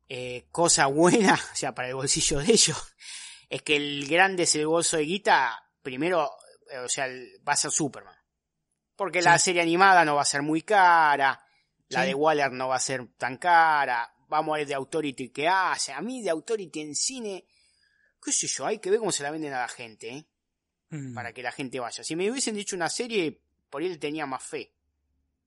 eh, 0.09 0.47
cosa 0.51 0.87
buena, 0.87 1.35
o 1.53 1.57
sea, 1.57 1.75
para 1.75 1.89
el 1.89 1.95
bolsillo 1.95 2.41
de 2.41 2.53
ellos, 2.53 2.77
es 3.49 3.63
que 3.63 3.77
el 3.77 4.07
grande 4.09 4.43
es 4.45 4.55
el 4.57 4.67
bolso 4.67 4.97
de 4.97 5.05
guita, 5.05 5.57
primero, 5.83 6.31
eh, 6.73 6.79
o 6.79 6.89
sea, 6.89 7.07
el- 7.07 7.29
va 7.47 7.53
a 7.53 7.57
ser 7.57 7.71
Superman. 7.71 8.15
Porque 8.97 9.21
Sí. 9.21 9.27
la 9.29 9.39
serie 9.39 9.63
animada 9.63 10.05
no 10.05 10.17
va 10.17 10.23
a 10.23 10.27
ser 10.27 10.43
muy 10.43 10.63
cara, 10.63 11.41
la 11.89 12.03
de 12.03 12.15
Waller 12.15 12.53
no 12.53 12.69
va 12.69 12.77
a 12.77 12.81
ser 12.81 13.07
tan 13.17 13.37
cara, 13.39 14.13
vamos 14.29 14.55
a 14.55 14.59
ver 14.59 14.67
de 14.67 14.75
Authority 14.75 15.29
que 15.31 15.49
hace. 15.49 15.93
A 15.93 16.01
mí 16.01 16.23
de 16.23 16.31
Authority 16.31 16.81
en 16.81 16.95
cine, 16.95 17.45
qué 18.23 18.33
sé 18.33 18.47
yo, 18.47 18.67
hay 18.67 18.79
que 18.79 18.91
ver 18.91 18.99
cómo 18.99 19.13
se 19.13 19.23
la 19.23 19.31
venden 19.31 19.53
a 19.53 19.61
la 19.61 19.69
gente, 19.69 20.09
¿eh? 20.11 20.27
Mm, 20.91 21.15
para 21.15 21.33
que 21.33 21.43
la 21.43 21.53
gente 21.53 21.81
vaya. 21.81 22.03
Si 22.05 22.15
me 22.17 22.31
hubiesen 22.31 22.55
dicho 22.55 22.77
una 22.77 22.89
serie, 22.89 23.41
por 23.71 23.83
ahí 23.83 23.97
tenía 23.99 24.27
más 24.27 24.43
fe. 24.43 24.73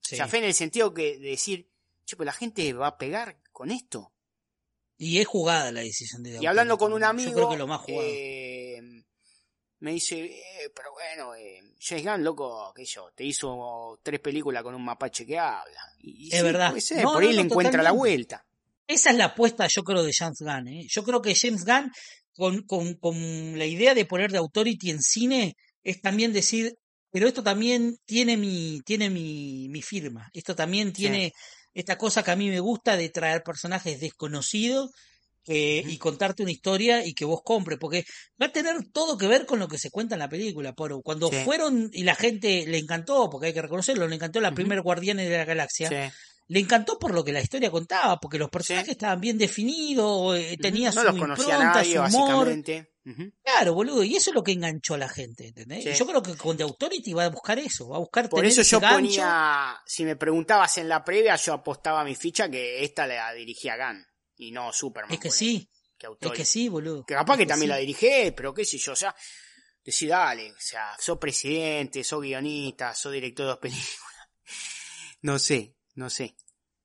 sí. 0.02 0.16
O 0.16 0.18
sea, 0.18 0.28
fe 0.28 0.38
en 0.40 0.46
el 0.46 0.54
sentido 0.54 0.94
que 0.94 1.18
de 1.18 1.30
decir, 1.30 1.70
che, 2.06 2.16
pues 2.16 2.26
la 2.26 2.34
gente 2.34 2.72
va 2.74 2.88
a 2.88 2.98
pegar 2.98 3.38
con 3.52 3.72
esto. 3.72 4.12
Y 4.98 5.20
es 5.20 5.28
jugada 5.28 5.72
la 5.72 5.80
decisión 5.82 6.24
de 6.24 6.40
Y 6.42 6.46
hablando 6.46 6.78
con 6.78 6.92
un 6.92 7.00
Yo 7.02 7.08
amigo, 7.08 7.34
creo 7.34 7.50
que 7.50 7.58
lo 7.58 7.68
más 7.68 7.82
jugado. 7.82 8.04
eh, 8.06 8.82
me 9.82 9.92
dice, 9.92 10.26
eh, 10.26 10.72
pero 10.76 10.92
bueno, 10.94 11.36
eh, 11.36 11.62
James 11.80 12.06
Gunn, 12.06 12.24
loco, 12.24 12.74
que 12.76 12.86
yo, 12.86 13.12
te 13.16 13.24
hizo 13.24 14.00
tres 14.04 14.20
películas 14.20 14.64
con 14.64 14.76
un 14.76 14.84
mapache 14.84 15.26
que 15.26 15.38
habla. 15.38 15.82
Y, 16.00 16.34
Es 16.34 16.44
verdad. 16.44 16.70
puede 16.70 16.82
ser, 16.82 17.04
No, 17.04 17.14
por 17.14 17.24
no, 17.24 17.30
ahí 17.30 17.36
le 17.36 17.42
encuentra 17.42 17.82
la 17.82 17.92
vuelta. 17.92 18.46
Esa 18.88 19.12
es 19.12 19.18
la 19.18 19.26
apuesta, 19.26 19.68
yo 19.68 19.84
creo, 19.84 20.04
de 20.04 20.12
James 20.14 20.40
Gunn. 20.40 20.68
¿eh? 20.68 20.88
Yo 20.90 21.04
creo 21.04 21.22
que 21.22 21.36
James 21.36 21.64
Gunn, 21.64 21.92
con, 22.34 22.64
con, 22.64 22.96
con 22.96 23.58
la 23.58 23.66
idea 23.66 23.94
de 23.94 24.06
poner 24.06 24.32
de 24.32 24.40
Authority 24.40 24.90
en 24.90 25.02
cine, 25.02 25.56
es 25.84 26.02
también 26.02 26.34
decir, 26.34 26.78
pero 27.12 27.28
esto 27.28 27.44
también 27.44 27.98
tiene 28.06 28.36
mi, 28.36 28.82
tiene 28.86 29.10
mi, 29.10 29.70
mi 29.70 29.82
firma. 29.82 30.30
Esto 30.34 30.56
también 30.56 30.92
tiene 30.92 31.34
esta 31.74 31.98
cosa 31.98 32.24
que 32.24 32.32
a 32.32 32.36
mí 32.36 32.50
me 32.50 32.60
gusta 32.60 32.98
de 32.98 33.10
traer 33.10 33.44
personajes 33.44 34.00
desconocidos 34.00 34.92
eh, 35.48 35.84
y 35.88 35.98
contarte 35.98 36.44
una 36.44 36.52
historia 36.52 37.06
y 37.06 37.14
que 37.14 37.26
vos 37.26 37.42
compres, 37.44 37.80
porque 37.80 38.04
va 38.42 38.48
a 38.48 38.52
tener 38.52 38.76
todo 38.92 39.18
que 39.18 39.28
ver 39.28 39.46
con 39.46 39.60
lo 39.60 39.68
que 39.68 39.78
se 39.80 39.90
cuenta 39.90 40.16
en 40.16 40.20
la 40.20 40.30
película. 40.30 40.74
Poro. 40.74 41.02
Cuando 41.02 41.30
Sí. 41.30 41.38
fueron 41.44 41.90
y 41.94 42.04
la 42.04 42.16
gente 42.16 42.66
le 42.68 42.78
encantó, 42.78 43.30
porque 43.30 43.48
hay 43.48 43.54
que 43.54 43.62
reconocerlo, 43.62 44.08
le 44.08 44.16
encantó 44.16 44.40
la 44.42 44.50
Ujú. 44.50 44.56
primer 44.56 44.82
Guardianes 44.82 45.28
de 45.30 45.38
la 45.38 45.46
Galaxia 45.46 45.90
Sí. 45.90 46.16
le 46.52 46.60
encantó 46.60 46.98
por 46.98 47.14
lo 47.14 47.24
que 47.24 47.32
la 47.32 47.42
historia 47.42 47.70
contaba, 47.70 48.18
porque 48.20 48.38
los 48.40 48.50
personajes 48.50 48.88
Sí. 48.88 48.92
estaban 48.94 49.20
bien 49.22 49.38
definidos, 49.38 50.36
eh, 50.38 50.58
tenía 50.60 50.90
no 50.92 51.02
su 51.02 51.08
impronta, 51.16 51.58
nadie, 51.60 51.94
su 52.10 52.18
humor. 52.18 52.56
Claro, 53.44 53.74
boludo, 53.74 54.04
y 54.04 54.16
eso 54.16 54.30
es 54.32 54.36
lo 54.36 54.44
que 54.44 54.52
enganchó 54.52 54.94
a 54.94 54.98
la 54.98 55.10
gente, 55.10 55.48
¿entendés? 55.48 55.98
Yo 55.98 56.06
creo 56.06 56.22
que 56.22 56.36
con 56.36 56.58
The 56.58 56.64
Authority 56.64 57.14
va 57.14 57.26
a 57.26 57.30
buscar 57.30 57.58
eso, 57.60 57.90
va 57.90 57.98
a 57.98 58.00
buscar 58.00 58.30
Por 58.30 58.42
tener 58.42 58.52
eso 58.52 58.62
yo 58.62 58.80
gancho. 58.80 58.96
ponía, 58.98 59.78
si 59.86 60.04
me 60.06 60.16
preguntabas 60.16 60.78
en 60.78 60.90
la 60.90 61.04
previa, 61.04 61.36
yo 61.36 61.54
apostaba 61.54 62.04
mi 62.04 62.16
ficha 62.16 62.50
que 62.50 62.84
esta 62.84 63.08
la 63.08 63.34
dirigía 63.34 63.76
Gunn 63.78 64.06
y 64.40 64.52
no 64.52 64.72
Superman. 64.74 65.14
Es 65.14 65.20
que 65.20 65.30
sí, 65.30 65.70
que 65.98 66.08
es 66.22 66.32
que 66.32 66.46
sí, 66.46 66.70
boludo. 66.70 67.06
Que 67.06 67.14
capaz 67.14 67.34
es 67.34 67.40
que 67.40 67.46
también 67.46 67.68
sí. 67.68 67.74
la 67.74 67.78
dirigé, 67.78 68.34
pero 68.36 68.54
qué 68.54 68.66
sé 68.66 68.78
yo, 68.78 68.94
o 68.94 68.96
sea, 68.96 69.14
decir, 69.84 70.10
dale, 70.10 70.52
o 70.52 70.60
sea, 70.60 70.96
sos 70.98 71.18
presidente, 71.18 72.04
sos 72.04 72.22
guionista, 72.22 72.96
sos 72.96 73.12
director 73.12 73.46
de 73.46 73.50
dos 73.50 73.60
películas. 73.62 74.30
No 75.22 75.38
sé, 75.38 75.76
no 75.96 76.10
sé. 76.10 76.36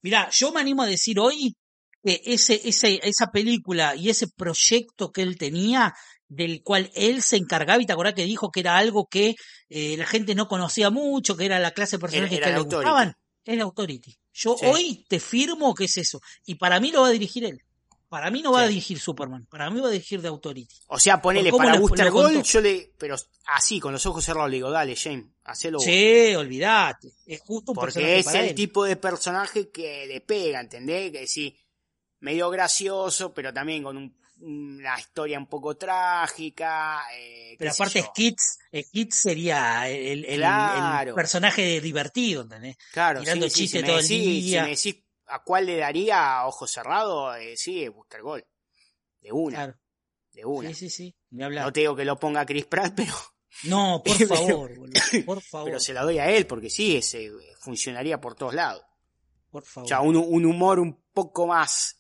Mirá, 0.03 0.29
yo 0.31 0.53
me 0.53 0.61
animo 0.61 0.83
a 0.83 0.87
decir 0.87 1.19
hoy 1.19 1.55
que 2.03 2.21
ese, 2.25 2.61
ese, 2.65 3.01
esa 3.03 3.31
película 3.31 3.95
y 3.95 4.11
ese 4.11 4.27
proyecto 4.29 5.13
que 5.13 5.23
él 5.23 5.39
tenía, 5.39 5.95
del 6.27 6.63
cual 6.63 6.91
él 6.95 7.23
se 7.23 7.37
encargaba, 7.37 7.81
y 7.81 7.87
te 7.87 7.93
acordás 7.93 8.15
que 8.15 8.25
dijo 8.25 8.51
que 8.51 8.61
era 8.61 8.77
algo 8.77 9.07
que 9.07 9.37
eh, 9.69 9.97
la 9.97 10.07
gente 10.07 10.35
no 10.35 10.49
conocía 10.49 10.91
mucho, 10.91 11.37
que 11.37 11.47
era 11.47 11.61
la 11.61 11.71
clase 11.71 11.97
de 11.97 12.01
personajes 12.01 12.39
era 12.39 12.49
que 12.49 12.53
le 12.53 12.61
gustaban, 12.61 13.15
es 13.45 13.57
la 13.59 13.65
Authority. 13.65 14.17
Yo 14.33 14.57
Sí. 14.59 14.67
hoy 14.67 15.07
te 15.09 15.21
firmo 15.21 15.75
que 15.75 15.85
es 15.85 15.97
eso. 15.99 16.21
Y 16.47 16.55
para 16.57 16.81
mí 16.81 16.91
lo 16.91 17.03
va 17.03 17.09
a 17.09 17.13
dirigir 17.13 17.45
él. 17.45 17.61
Para 18.09 18.31
mí 18.31 18.43
no 18.43 18.53
va 18.53 18.61
a 18.63 18.69
dirigir 18.69 19.01
Superman, 19.01 19.45
para 19.47 19.69
mí 19.71 19.81
va 19.81 19.89
a 19.89 19.91
dirigir 19.91 20.21
The 20.23 20.29
Authority. 20.29 20.73
O 20.87 21.01
sea, 21.01 21.21
ponele 21.21 21.51
para 21.51 21.79
Booster 21.81 22.11
Gold, 22.13 22.45
yo 22.45 22.61
le, 22.61 22.93
pero 22.97 23.17
así, 23.47 23.81
con 23.81 23.93
los 23.93 24.07
ojos 24.07 24.25
cerrados, 24.25 24.51
le 24.51 24.57
digo, 24.59 24.71
dale, 24.71 24.95
James, 24.95 25.27
hacelo 25.43 25.79
vos. 25.79 25.85
Sí, 25.85 26.33
olvídate. 26.37 27.13
Es 27.27 27.41
justo 27.41 27.73
un 27.73 27.77
Porque 27.77 28.19
es 28.21 28.25
para 28.27 28.41
el 28.43 28.49
él. 28.51 28.55
tipo 28.55 28.85
de 28.85 28.95
personaje 28.97 29.69
que 29.71 30.07
le 30.07 30.21
pega, 30.21 30.61
¿entendés? 30.61 31.11
Que 31.11 31.27
sí, 31.27 31.59
medio 32.21 32.51
gracioso, 32.51 33.35
pero 33.35 33.53
también 33.53 33.83
con 33.83 33.97
un- 33.97 34.17
una 34.45 34.99
historia 34.99 35.39
un 35.39 35.47
poco 35.47 35.77
trágica. 35.77 37.03
eh, 37.17 37.57
Pero 37.59 37.71
aparte. 37.73 38.03
Skits, 38.03 38.59
Skits 38.89 39.17
sería 39.17 39.89
el, 39.89 40.07
el- 40.07 40.25
el- 40.27 40.37
Claro. 40.41 41.11
el 41.11 41.15
personaje 41.15 41.81
divertido, 41.81 42.43
¿entendés? 42.43 42.77
Claro, 42.93 43.21
sí, 43.25 43.27
sí, 43.27 43.51
chistes 43.51 43.71
si 43.71 43.79
me 43.79 43.89
todo 43.89 43.99
el 43.99 44.05
decís- 44.05 44.43
día. 44.43 44.61
Si 44.61 44.65
me 44.65 44.77
decís 44.77 45.05
a 45.27 45.43
cuál 45.43 45.67
le 45.67 45.77
daría 45.79 46.39
a 46.41 46.47
ojos 46.47 46.71
cerrados, 46.71 47.37
eh, 47.39 47.57
sí, 47.57 47.89
Booster 47.89 48.23
Gold. 48.23 48.45
De 49.21 49.33
una, 49.33 49.57
Claro. 49.57 49.75
de 50.33 50.45
una. 50.45 50.69
Sí, 50.71 50.75
sí, 50.75 50.91
sí. 50.91 51.17
No 51.31 51.73
te 51.73 51.81
digo 51.81 51.97
que 51.97 52.05
lo 52.05 52.19
ponga 52.19 52.45
Chris 52.45 52.67
Pratt, 52.67 52.93
pero, 52.97 53.15
No, 53.65 54.03
por 54.05 54.15
favor, 54.69 54.77
boludo. 54.77 55.01
Por 55.25 55.41
favor. 55.51 55.67
pero 55.69 55.81
se 55.81 55.95
la 55.95 56.03
doy 56.03 56.19
a 56.19 56.29
él, 56.31 56.47
porque 56.47 56.69
sí, 56.69 56.97
ese 56.97 57.31
funcionaría 57.61 58.21
por 58.21 58.35
todos 58.35 58.53
lados. 58.55 58.83
Por 59.51 59.65
favor. 59.65 59.87
O 59.87 59.89
sea, 59.89 60.01
un, 60.01 60.17
un 60.17 60.45
humor 60.45 60.81
un 60.81 61.03
poco 61.15 61.47
más 61.47 61.97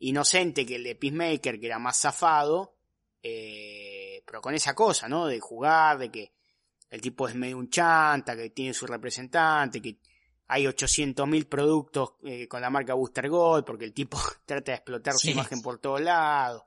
inocente 0.00 0.64
que 0.66 0.76
el 0.76 0.84
de 0.84 0.94
Peacemaker, 0.96 1.58
que 1.58 1.66
era 1.66 1.78
más 1.78 1.98
zafado, 2.00 2.76
eh, 3.22 4.22
pero 4.26 4.40
con 4.40 4.54
esa 4.54 4.74
cosa, 4.74 5.08
¿no? 5.08 5.26
De 5.26 5.40
jugar, 5.40 5.98
de 5.98 6.10
que 6.10 6.32
el 6.90 7.00
tipo 7.00 7.28
es 7.28 7.34
medio 7.34 7.58
un 7.58 7.68
chanta, 7.68 8.36
que 8.36 8.50
tiene 8.50 8.72
su 8.74 8.86
representante, 8.86 9.82
que 9.82 9.98
hay 10.46 10.64
800.000 10.64 11.46
productos 11.48 12.12
eh, 12.24 12.48
con 12.48 12.60
la 12.62 12.70
marca 12.70 12.94
Booster 12.94 13.28
Gold, 13.28 13.64
porque 13.64 13.84
el 13.84 13.92
tipo 13.92 14.18
trata 14.46 14.72
de 14.72 14.76
explotar 14.76 15.14
Sí. 15.14 15.28
su 15.28 15.30
imagen 15.32 15.60
por 15.60 15.78
todos 15.78 16.00
lados. 16.00 16.62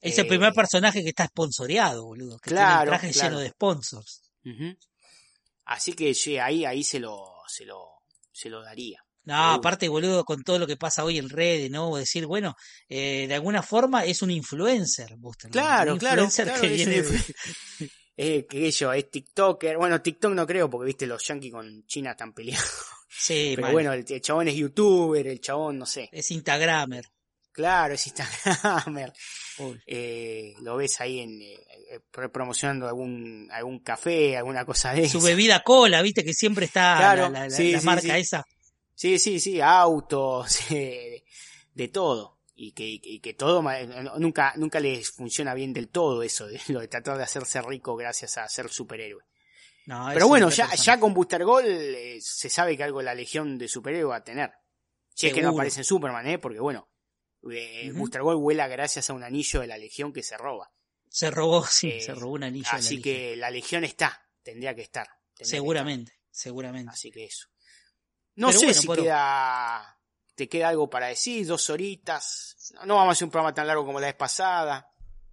es 0.00 0.18
el 0.18 0.26
Eh, 0.26 0.28
primer 0.28 0.52
personaje 0.52 1.02
que 1.02 1.08
está 1.08 1.26
sponsoreado, 1.26 2.04
boludo. 2.04 2.38
Que 2.38 2.50
Claro, 2.50 2.66
tiene 2.68 2.82
el 2.82 2.88
traje 3.00 3.10
claro. 3.12 3.28
lleno 3.30 3.40
de 3.40 3.48
sponsors. 3.50 4.22
Así 5.64 5.94
que 5.94 6.14
sí, 6.14 6.36
ahí, 6.38 6.64
ahí 6.64 6.84
se 6.84 7.00
lo, 7.00 7.26
se 7.48 7.64
lo, 7.64 8.02
se 8.32 8.48
lo 8.50 8.62
daría. 8.62 9.04
No, 9.26 9.52
aparte, 9.54 9.88
boludo, 9.88 10.24
con 10.24 10.42
todo 10.42 10.58
lo 10.58 10.66
que 10.66 10.76
pasa 10.76 11.04
hoy 11.04 11.18
en 11.18 11.28
redes, 11.28 11.70
¿no? 11.70 11.94
Decir, 11.96 12.26
bueno, 12.26 12.54
eh, 12.88 13.26
de 13.28 13.34
alguna 13.34 13.62
forma 13.62 14.04
es 14.04 14.22
un 14.22 14.30
influencer, 14.30 15.16
Buster. 15.16 15.50
Claro, 15.50 15.92
un 15.94 15.98
claro, 15.98 16.22
influencer 16.24 16.46
claro, 16.46 16.60
que 16.62 16.68
viene 16.68 17.02
de- 17.02 17.34
Eh, 18.18 18.46
sé 18.50 18.70
yo, 18.70 18.92
es 18.94 19.10
TikToker. 19.10 19.76
Bueno, 19.76 20.00
TikTok 20.00 20.32
no 20.32 20.46
creo, 20.46 20.70
porque 20.70 20.86
viste, 20.86 21.06
los 21.06 21.22
yankees 21.26 21.52
con 21.52 21.84
China 21.84 22.12
están 22.12 22.32
peleados. 22.32 22.66
Sí, 23.10 23.52
Pero 23.56 23.72
bueno, 23.72 23.92
el, 23.92 24.06
el 24.08 24.20
chabón 24.22 24.48
es 24.48 24.54
youtuber, 24.54 25.26
el 25.26 25.38
chabón, 25.40 25.78
no 25.78 25.84
sé. 25.84 26.08
es 26.12 26.30
Instagramer. 26.30 27.04
Claro, 27.52 27.92
es 27.94 28.06
Instagramer. 28.06 29.12
Eh, 29.86 30.54
lo 30.62 30.76
ves 30.76 31.00
ahí 31.00 31.20
en 31.20 31.40
eh, 31.42 31.58
pro- 32.10 32.30
promocionando 32.30 32.86
algún 32.86 33.48
algún 33.50 33.80
café, 33.80 34.36
alguna 34.36 34.64
cosa 34.64 34.92
de 34.92 35.08
Su 35.08 35.20
bebida 35.20 35.60
cola, 35.62 36.00
viste 36.02 36.24
que 36.24 36.32
siempre 36.34 36.66
está 36.66 36.96
Claro, 36.98 37.22
la, 37.24 37.28
la- 37.30 37.48
la- 37.48 37.50
sí, 37.50 37.72
la 37.72 37.80
sí, 37.80 37.86
marca 37.86 38.02
sí. 38.14 38.20
esa. 38.20 38.44
Sí, 38.96 39.18
sí, 39.20 39.38
sí, 39.38 39.60
autos, 39.60 40.58
eh, 40.72 41.22
de 41.74 41.88
todo. 41.88 42.40
Y 42.58 42.72
que, 42.72 42.84
y 42.86 43.20
que 43.20 43.34
todo, 43.34 43.62
nunca, 44.18 44.54
nunca 44.56 44.80
les 44.80 45.10
funciona 45.10 45.52
bien 45.54 45.74
del 45.74 45.88
todo 45.90 46.22
eso, 46.22 46.46
de 46.46 46.58
lo 46.68 46.80
de 46.80 46.88
tratar 46.88 47.18
de 47.18 47.22
hacerse 47.22 47.60
rico 47.62 47.94
gracias 47.96 48.38
a 48.38 48.48
ser 48.48 48.70
superhéroe. 48.70 49.22
No, 49.84 50.08
Pero 50.12 50.26
bueno, 50.26 50.48
ya, 50.50 50.74
ya 50.74 50.98
con 50.98 51.14
Booster 51.14 51.44
Gold 51.44 51.66
eh, 51.68 52.18
se 52.20 52.48
sabe 52.50 52.76
que 52.76 52.82
algo 52.82 53.02
la 53.02 53.14
legión 53.14 53.56
de 53.58 53.68
superhéroes 53.68 54.10
va 54.10 54.16
a 54.16 54.24
tener. 54.24 54.50
Si 55.14 55.28
es 55.28 55.32
que 55.34 55.42
no 55.42 55.50
aparece 55.50 55.80
en 55.80 55.84
Superman, 55.84 56.26
¿eh? 56.26 56.38
Porque 56.38 56.58
bueno, 56.58 56.90
eh, 57.50 57.90
Ujú. 57.90 58.00
Booster 58.00 58.22
Gold 58.22 58.40
vuela 58.40 58.66
gracias 58.66 59.08
a 59.10 59.12
un 59.12 59.22
anillo 59.22 59.60
de 59.60 59.66
la 59.68 59.78
legión 59.78 60.12
que 60.12 60.22
se 60.24 60.36
roba. 60.36 60.72
Se 61.08 61.30
robó, 61.30 61.64
sí, 61.70 61.90
Eh, 61.90 62.00
se 62.00 62.14
robó 62.14 62.32
un 62.32 62.44
anillo. 62.44 62.64
de 62.64 62.72
la 62.72 62.78
Así 62.78 62.96
Legión. 62.96 63.14
que 63.14 63.36
la 63.36 63.50
legión 63.50 63.84
está, 63.84 64.26
tendría 64.42 64.74
que 64.74 64.82
estar. 64.82 65.06
que 65.36 65.44
Seguramente, 65.44 66.14
seguramente. 66.30 66.90
Así 66.90 67.10
que 67.12 67.26
eso. 67.26 67.46
No 68.36 68.48
Pero 68.48 68.58
sé 68.60 68.66
bueno, 68.66 68.80
si 68.80 68.86
pero- 68.86 69.02
queda, 69.02 69.98
te 70.34 70.48
queda 70.48 70.68
algo 70.68 70.88
para 70.88 71.08
decir, 71.08 71.46
dos 71.46 71.68
horitas. 71.70 72.56
No 72.84 72.96
vamos 72.96 73.10
a 73.10 73.12
hacer 73.12 73.24
un 73.26 73.30
programa 73.30 73.54
tan 73.54 73.66
largo 73.66 73.84
como 73.84 74.00
la 74.00 74.06
vez 74.08 74.16
pasada. 74.16 74.86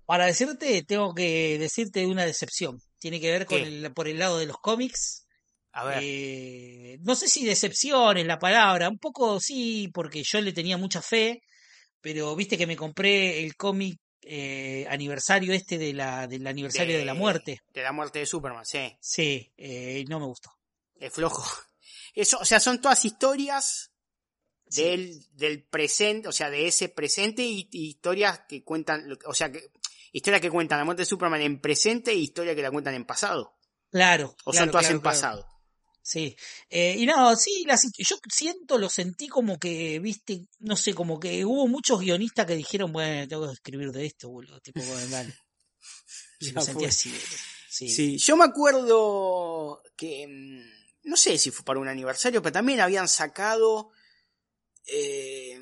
Para 0.05 0.25
decirte, 0.25 0.83
tengo 0.83 1.13
que 1.13 1.57
decirte 1.59 2.05
una 2.05 2.25
decepción. 2.25 2.79
Tiene 2.99 3.19
que 3.19 3.31
ver 3.31 3.45
con 3.45 3.57
¿Qué? 3.57 3.63
el, 3.63 3.93
por 3.93 4.07
el 4.07 4.19
lado 4.19 4.37
de 4.37 4.45
los 4.45 4.57
cómics. 4.57 5.25
A 5.73 5.85
ver, 5.85 5.99
Eh, 6.03 6.97
no 7.01 7.15
sé 7.15 7.27
si 7.27 7.45
decepción 7.45 8.17
es 8.17 8.25
la 8.27 8.37
palabra, 8.37 8.89
un 8.89 8.99
poco 8.99 9.39
sí, 9.39 9.89
porque 9.93 10.21
yo 10.23 10.39
le 10.39 10.53
tenía 10.53 10.77
mucha 10.77 11.01
fe, 11.01 11.41
pero 11.99 12.35
viste 12.35 12.57
que 12.57 12.67
me 12.67 12.75
compré 12.77 13.43
el 13.43 13.55
cómic 13.55 13.97
eh, 14.21 14.85
aniversario 14.89 15.51
este 15.51 15.77
de 15.79 15.93
la, 15.93 16.27
del 16.27 16.45
aniversario 16.45 16.97
de, 16.97 17.03
la 17.05 17.13
muerte. 17.15 17.59
De 17.73 17.81
la 17.81 17.91
muerte 17.91 18.19
de 18.19 18.25
Superman, 18.27 18.65
sí. 18.65 18.95
Sí, 19.01 19.51
eh, 19.57 20.05
no 20.07 20.19
me 20.19 20.27
gustó. 20.27 20.51
Es 20.95 21.11
flojo. 21.11 21.43
Eso, 22.13 22.37
o 22.39 22.45
sea, 22.45 22.59
son 22.59 22.79
todas 22.81 23.03
historias 23.05 23.89
Sí. 24.69 24.81
del, 24.81 25.25
del 25.33 25.63
presente, 25.63 26.27
o 26.27 26.31
sea, 26.31 26.49
de 26.49 26.67
ese 26.67 26.89
presente 26.89 27.43
y, 27.43 27.69
y 27.71 27.89
historias 27.89 28.41
que 28.47 28.63
cuentan, 28.63 29.17
o 29.25 29.33
sea, 29.33 29.51
que, 29.51 29.69
historias 30.11 30.41
que 30.41 30.49
cuentan 30.49 30.79
la 30.79 30.85
muerte 30.85 31.03
de 31.03 31.05
Superman 31.05 31.41
en 31.41 31.59
presente 31.61 32.13
y 32.13 32.23
historias 32.23 32.55
que 32.55 32.63
la 32.63 32.71
cuentan 32.71 32.95
en 32.95 33.05
pasado. 33.05 33.55
Claro. 33.91 34.35
O 34.45 34.51
claro, 34.51 34.65
son 34.65 34.71
todas 34.71 34.85
claro, 34.85 34.95
en 34.95 35.01
claro. 35.01 35.15
pasado. 35.15 35.47
Sí. 36.01 36.35
Eh, 36.69 36.95
y 36.97 37.05
no, 37.05 37.35
sí, 37.35 37.63
las, 37.65 37.87
yo 37.97 38.17
siento, 38.31 38.77
lo 38.77 38.89
sentí 38.89 39.27
como 39.27 39.59
que, 39.59 39.99
viste, 39.99 40.47
no 40.59 40.75
sé, 40.75 40.93
como 40.93 41.19
que 41.19 41.45
hubo 41.45 41.67
muchos 41.67 41.99
guionistas 41.99 42.45
que 42.45 42.55
dijeron, 42.55 42.91
bueno, 42.91 43.27
tengo 43.27 43.47
que 43.47 43.53
escribir 43.53 43.91
de 43.91 44.05
esto, 44.05 44.29
boludo. 44.29 44.59
Tipo, 44.59 44.81
bueno, 44.83 45.07
dale. 45.07 45.33
Y 46.39 46.47
Ya 46.47 46.53
lo 46.53 46.61
sentí 46.61 46.85
así. 46.85 47.13
Sí. 47.69 47.89
Sí, 47.89 48.17
yo 48.17 48.35
me 48.37 48.45
acuerdo 48.45 49.81
que 49.95 50.27
mm, 50.27 50.82
no 51.03 51.17
sé 51.17 51.37
si 51.37 51.51
fue 51.51 51.65
para 51.65 51.79
un 51.79 51.87
aniversario, 51.87 52.41
pero 52.41 52.53
también 52.53 52.79
habían 52.81 53.07
sacado, 53.07 53.91
eh, 54.87 55.53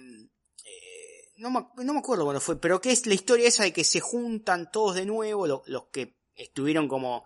eh, 0.66 1.32
no, 1.38 1.50
me, 1.52 1.66
no 1.84 1.94
me 1.94 2.00
acuerdo 2.00 2.24
cuándo 2.26 2.42
fue, 2.42 2.60
pero 2.60 2.82
que 2.82 2.92
es 2.92 3.06
la 3.06 3.14
historia 3.14 3.48
esa 3.48 3.64
de 3.64 3.74
que 3.74 3.84
se 3.84 4.00
juntan 4.00 4.72
todos 4.72 4.96
de 4.96 5.06
nuevo, 5.06 5.48
lo- 5.48 5.64
los 5.68 5.86
que 5.88 6.18
estuvieron 6.36 6.88
como 6.88 7.26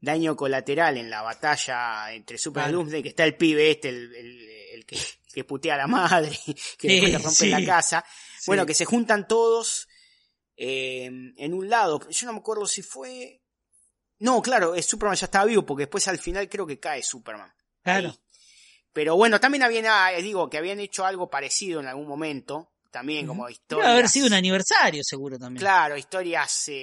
daño 0.00 0.36
colateral 0.36 0.98
en 0.98 1.08
la 1.10 1.22
batalla 1.22 2.12
entre 2.12 2.36
Superman 2.38 2.70
y 2.70 2.72
Claro. 2.72 2.78
Doomsday, 2.78 3.02
que 3.02 3.08
está 3.10 3.24
el 3.24 3.36
pibe 3.36 3.70
este, 3.70 3.88
el, 3.88 4.14
el- 4.14 4.48
el 4.74 4.86
que, 4.86 4.98
que 5.32 5.44
putea 5.44 5.74
a 5.74 5.78
la 5.78 5.86
madre, 5.86 6.38
que 6.78 6.88
después 6.88 7.12
le 7.12 7.18
rompe 7.18 7.34
sí. 7.34 7.48
la 7.48 7.64
casa. 7.64 8.04
Sí. 8.38 8.44
Bueno, 8.48 8.66
que 8.66 8.74
se 8.74 8.84
juntan 8.84 9.26
todos 9.26 9.88
eh, 10.56 11.04
en 11.06 11.54
un 11.54 11.68
lado. 11.70 12.06
Yo 12.10 12.26
no 12.26 12.32
me 12.34 12.38
acuerdo 12.40 12.66
si 12.66 12.82
fue... 12.82 13.40
No, 14.24 14.40
claro, 14.42 14.74
es 14.74 14.86
Superman 14.86 15.16
ya 15.16 15.26
estaba 15.26 15.44
vivo, 15.44 15.64
porque 15.66 15.82
después 15.82 16.08
al 16.08 16.18
final 16.18 16.48
creo 16.48 16.66
que 16.66 16.80
cae 16.80 17.02
Superman. 17.02 17.52
Claro. 17.82 18.08
Ahí. 18.08 18.18
Pero 18.92 19.16
bueno, 19.16 19.38
también 19.40 19.62
habían, 19.64 19.84
ah, 19.86 20.10
digo, 20.20 20.48
que 20.48 20.56
habían 20.58 20.80
hecho 20.80 21.04
algo 21.04 21.28
parecido 21.28 21.80
en 21.80 21.86
algún 21.88 22.06
momento. 22.08 22.70
También 22.90 23.26
como 23.26 23.42
Debe 23.44 23.52
historias. 23.52 23.88
haber 23.90 24.08
sido 24.08 24.28
un 24.28 24.34
aniversario, 24.34 25.02
seguro 25.04 25.36
también. 25.36 25.58
Claro, 25.60 25.96
historias 25.96 26.68
eh, 26.68 26.74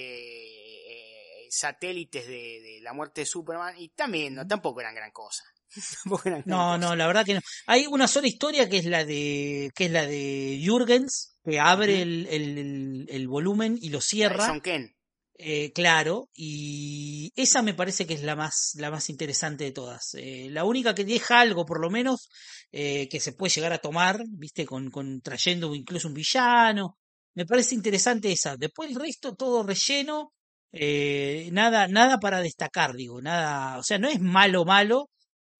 eh, 0.89 1.47
satélites 1.49 2.27
de, 2.27 2.33
de 2.61 2.79
la 2.81 2.91
muerte 2.93 3.21
de 3.21 3.25
Superman. 3.25 3.75
Y 3.77 3.89
también, 3.89 4.35
no, 4.35 4.45
tampoco 4.45 4.81
eran 4.81 4.93
gran 4.93 5.11
cosa. 5.11 5.43
tampoco 6.03 6.27
eran 6.27 6.43
gran 6.45 6.49
No, 6.49 6.65
cosa. 6.75 6.77
no, 6.79 6.95
la 6.97 7.07
verdad 7.07 7.25
que 7.25 7.35
no. 7.35 7.41
Hay 7.65 7.87
una 7.87 8.07
sola 8.09 8.27
historia 8.27 8.67
que 8.69 8.79
es 8.79 8.85
la 8.85 9.05
de 9.05 9.71
que 9.73 9.85
es 9.85 9.91
la 9.91 10.05
de 10.05 10.59
Jürgens, 10.61 11.37
que 11.45 11.59
abre 11.61 12.01
el, 12.01 12.27
el- 12.29 12.57
el- 12.57 13.05
el 13.09 13.27
volumen 13.29 13.77
y 13.81 13.89
lo 13.89 14.01
cierra. 14.01 14.45
John 14.47 14.59
Ken. 14.61 14.93
Eh, 15.43 15.71
claro, 15.73 16.29
y 16.35 17.31
esa 17.35 17.63
me 17.63 17.73
parece 17.73 18.05
que 18.05 18.13
es 18.13 18.21
la 18.21 18.35
más, 18.35 18.73
la 18.75 18.91
más 18.91 19.09
interesante 19.09 19.63
de 19.63 19.71
todas. 19.71 20.13
Eh, 20.13 20.49
la 20.51 20.65
única 20.65 20.93
que 20.93 21.03
deja 21.03 21.39
algo, 21.39 21.65
por 21.65 21.79
lo 21.81 21.89
menos, 21.89 22.29
eh, 22.71 23.09
que 23.09 23.19
se 23.19 23.33
puede 23.33 23.51
llegar 23.51 23.73
a 23.73 23.79
tomar, 23.79 24.21
viste, 24.29 24.65
con, 24.67 24.91
con 24.91 25.19
trayendo 25.21 25.73
incluso 25.73 26.07
un 26.09 26.13
villano. 26.13 26.97
Me 27.33 27.45
parece 27.47 27.73
interesante 27.75 28.31
esa. 28.31 28.55
Después 28.55 28.91
el 28.91 28.95
resto, 28.99 29.33
todo 29.35 29.63
relleno, 29.63 30.31
eh, 30.71 31.49
nada, 31.51 31.87
nada 31.87 32.19
para 32.19 32.39
destacar, 32.41 32.93
digo, 32.93 33.19
nada, 33.21 33.79
o 33.79 33.83
sea, 33.83 33.97
no 33.97 34.09
es 34.09 34.19
malo, 34.19 34.63
malo, 34.63 35.09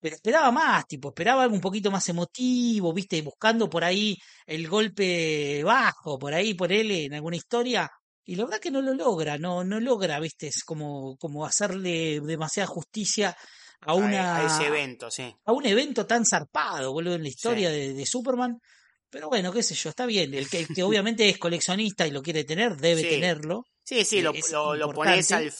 pero 0.00 0.14
esperaba 0.16 0.50
más, 0.52 0.86
tipo, 0.86 1.08
esperaba 1.08 1.42
algo 1.42 1.54
un 1.56 1.60
poquito 1.60 1.90
más 1.90 2.08
emotivo, 2.08 2.92
viste, 2.92 3.20
buscando 3.22 3.68
por 3.68 3.82
ahí 3.84 4.16
el 4.46 4.68
golpe 4.68 5.62
bajo, 5.64 6.18
por 6.18 6.34
ahí, 6.34 6.54
por 6.54 6.70
él 6.72 6.90
en 6.92 7.14
alguna 7.14 7.36
historia. 7.36 7.90
Y 8.24 8.36
la 8.36 8.44
verdad 8.44 8.60
que 8.60 8.70
no 8.70 8.80
lo 8.82 8.94
logra, 8.94 9.36
no, 9.38 9.64
no 9.64 9.80
logra, 9.80 10.20
viste, 10.20 10.46
es 10.48 10.62
como, 10.64 11.16
como 11.16 11.44
hacerle 11.44 12.20
demasiada 12.20 12.66
justicia 12.68 13.36
a 13.80 13.94
una, 13.94 14.36
a 14.36 14.46
ese 14.46 14.68
evento, 14.68 15.10
sí. 15.10 15.34
a 15.44 15.52
un 15.52 15.66
evento 15.66 16.06
tan 16.06 16.24
zarpado, 16.24 16.92
boludo, 16.92 17.14
en 17.16 17.22
la 17.22 17.28
historia 17.28 17.68
Sí. 17.70 17.76
de, 17.76 17.94
de 17.94 18.06
Superman. 18.06 18.58
Pero 19.10 19.28
bueno, 19.28 19.52
qué 19.52 19.62
sé 19.62 19.74
yo, 19.74 19.90
está 19.90 20.06
bien. 20.06 20.32
El 20.34 20.48
que, 20.48 20.60
el 20.60 20.68
que 20.68 20.82
obviamente 20.84 21.28
es 21.28 21.36
coleccionista 21.38 22.06
y 22.06 22.12
lo 22.12 22.22
quiere 22.22 22.44
tener, 22.44 22.76
debe 22.76 23.02
Sí. 23.02 23.08
tenerlo. 23.08 23.64
Sí, 23.84 24.04
sí, 24.04 24.18
Eh, 24.20 24.22
lo, 24.22 24.32
lo, 24.52 24.76
lo 24.76 24.92
pones 24.92 25.32
al, 25.32 25.48
eh, 25.48 25.52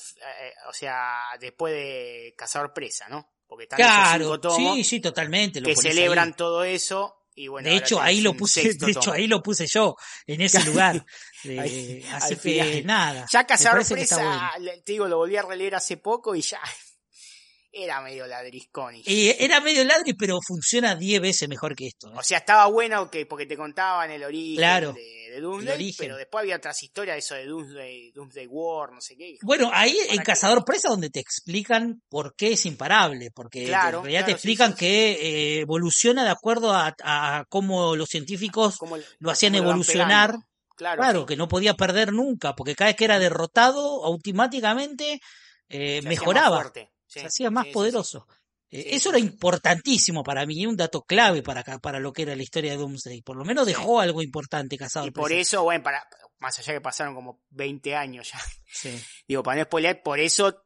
o 0.69 0.73
sea, 0.73 1.23
después 1.41 1.75
de 1.75 2.33
Cazador 2.39 2.73
Presa, 2.73 3.09
¿no? 3.09 3.27
Porque 3.47 3.65
están 3.65 3.81
esos 3.81 3.93
Claro, 3.93 4.25
cinco 4.27 4.41
tomos 4.41 4.77
sí, 4.77 4.85
sí, 4.85 5.01
totalmente. 5.01 5.61
Lo 5.61 5.65
que 5.67 5.73
ahí. 5.73 5.77
celebran 5.77 6.35
todo 6.37 6.63
eso 6.63 7.17
y 7.35 7.49
bueno. 7.49 7.69
de 7.69 7.77
hecho, 7.77 8.01
ahí 8.01 8.21
lo 8.21 8.35
puse, 8.35 8.63
de 8.75 8.91
hecho, 8.91 9.01
tomo. 9.01 9.13
ahí 9.15 9.27
lo 9.27 9.43
puse 9.43 9.67
yo, 9.67 9.97
en 10.27 10.41
ese 10.43 10.61
lugar. 10.65 11.05
Eh, 11.45 11.59
Ahí, 11.61 12.05
así 12.13 12.35
al 12.35 12.41
que 12.41 12.63
final. 12.63 12.87
nada. 12.87 13.27
Ya 13.33 13.45
que 13.45 13.55
está 13.55 13.73
Presa, 13.73 14.17
bueno. 14.57 14.73
te 14.85 14.93
digo, 14.93 15.09
lo 15.09 15.17
volví 15.19 15.37
a 15.37 15.43
releer 15.43 15.75
hace 15.75 15.97
poco 15.97 16.35
y 16.35 16.43
ya 16.43 16.61
era 17.75 18.01
medio 18.03 18.27
ladriscón. 18.27 18.97
y- 18.97 19.03
Eh, 19.07 19.37
era 19.41 19.61
medio 19.61 19.83
ladri, 19.85 20.13
pero 20.13 20.39
funciona 20.47 20.95
10 20.95 21.21
veces 21.23 21.49
mejor 21.49 21.75
que 21.75 21.87
esto. 21.87 22.09
¿eh? 22.09 22.15
O 22.17 22.23
sea, 22.23 22.39
estaba 22.39 22.67
bueno 22.67 23.11
que, 23.11 23.25
porque 23.25 23.47
te 23.47 23.57
contaban 23.57 24.11
el 24.11 24.23
origen 24.25 24.57
Claro, 24.57 24.93
de, 24.93 25.31
de 25.33 25.41
Doomsday, 25.41 25.75
origen. 25.77 25.97
pero 25.99 26.17
después 26.19 26.43
había 26.43 26.57
otras 26.57 26.83
historias, 26.83 27.17
eso 27.17 27.35
de 27.35 27.47
Doomsday, 27.47 28.13
Doomsday 28.13 28.47
War, 28.47 28.93
no 28.93 29.01
sé 29.01 29.17
qué. 29.17 29.39
Bueno, 29.41 29.71
ahí 29.73 29.97
en? 30.11 30.19
Cazador 30.23 30.67
Presa 30.67 30.91
donde 30.91 31.09
te 31.09 31.21
explican 31.21 32.03
por 32.11 32.35
qué 32.37 32.53
es 32.53 32.67
imparable, 32.67 33.31
porque 33.35 33.65
Claro, 33.65 33.99
en 34.01 34.05
realidad 34.05 34.21
te 34.21 34.25
claro, 34.27 34.37
explican 34.37 34.71
sí, 34.73 34.75
sí. 34.75 34.79
que 34.81 35.13
eh, 35.13 35.61
evoluciona 35.61 36.25
de 36.25 36.31
acuerdo 36.31 36.75
a, 36.75 36.95
a 37.03 37.47
cómo 37.49 37.97
los 37.97 38.11
científicos 38.11 38.77
Cómo- 38.77 38.99
lo 39.19 39.31
hacían 39.31 39.55
cómo 39.55 39.63
evolucionar. 39.71 40.35
Claro, 40.77 41.27
que 41.27 41.37
no 41.37 41.49
podía 41.49 41.75
perder 41.75 42.13
nunca, 42.13 42.55
porque 42.55 42.75
cada 42.75 42.91
vez 42.91 42.97
que 42.97 43.05
era 43.05 43.19
derrotado, 43.19 44.05
automáticamente 44.05 45.21
eh, 45.69 45.79
Se 45.79 45.87
hacía 45.99 46.03
más 46.03 46.09
mejoraba, 46.09 46.61
fuerte. 46.61 46.93
Sí, 47.07 47.21
se 47.21 47.27
hacía 47.27 47.51
más 47.51 47.65
sí, 47.65 47.69
sí, 47.69 47.71
sí. 47.71 47.75
poderoso. 47.75 48.27
Eh, 48.71 48.97
eso 48.97 49.11
era 49.11 49.19
importantísimo 49.19 50.23
para 50.25 50.47
mí, 50.47 50.65
un 50.67 50.77
dato 50.77 51.03
clave 51.03 51.43
para, 51.43 51.63
para 51.63 52.01
lo 52.01 52.13
que 52.13 52.23
era 52.23 52.35
la 52.35 52.43
historia 52.43 52.73
de 52.73 52.79
Doomsday. 52.79 53.23
Por 53.23 53.37
lo 53.37 53.45
menos 53.45 53.67
dejó 53.67 54.01
algo 54.01 54.23
importante 54.23 54.79
Cazador 54.79 55.09
Y 55.09 55.13
por 55.13 55.31
eso, 55.33 55.63
bueno, 55.63 55.83
para, 55.85 56.07
más 56.39 56.59
allá 56.59 56.73
que 56.73 56.81
pasaron 56.81 57.15
como 57.15 57.43
20 57.51 57.95
años 57.95 58.33
ya, 58.33 58.41
digo, 59.29 59.43
para 59.43 59.59
no 59.59 59.65
spoilear, 59.65 60.03
por 60.03 60.21
eso 60.21 60.65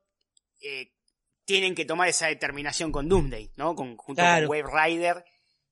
eh, 0.60 0.92
tienen 1.44 1.74
que 1.74 1.84
tomar 1.84 2.08
esa 2.08 2.28
determinación 2.28 2.92
con 2.92 3.08
Doomsday, 3.08 3.52
¿no? 3.56 3.74
Con, 3.74 3.96
junto 3.96 4.22
Claro. 4.22 4.46
con 4.48 4.56
Wave 4.56 4.70
Rider, 4.88 5.24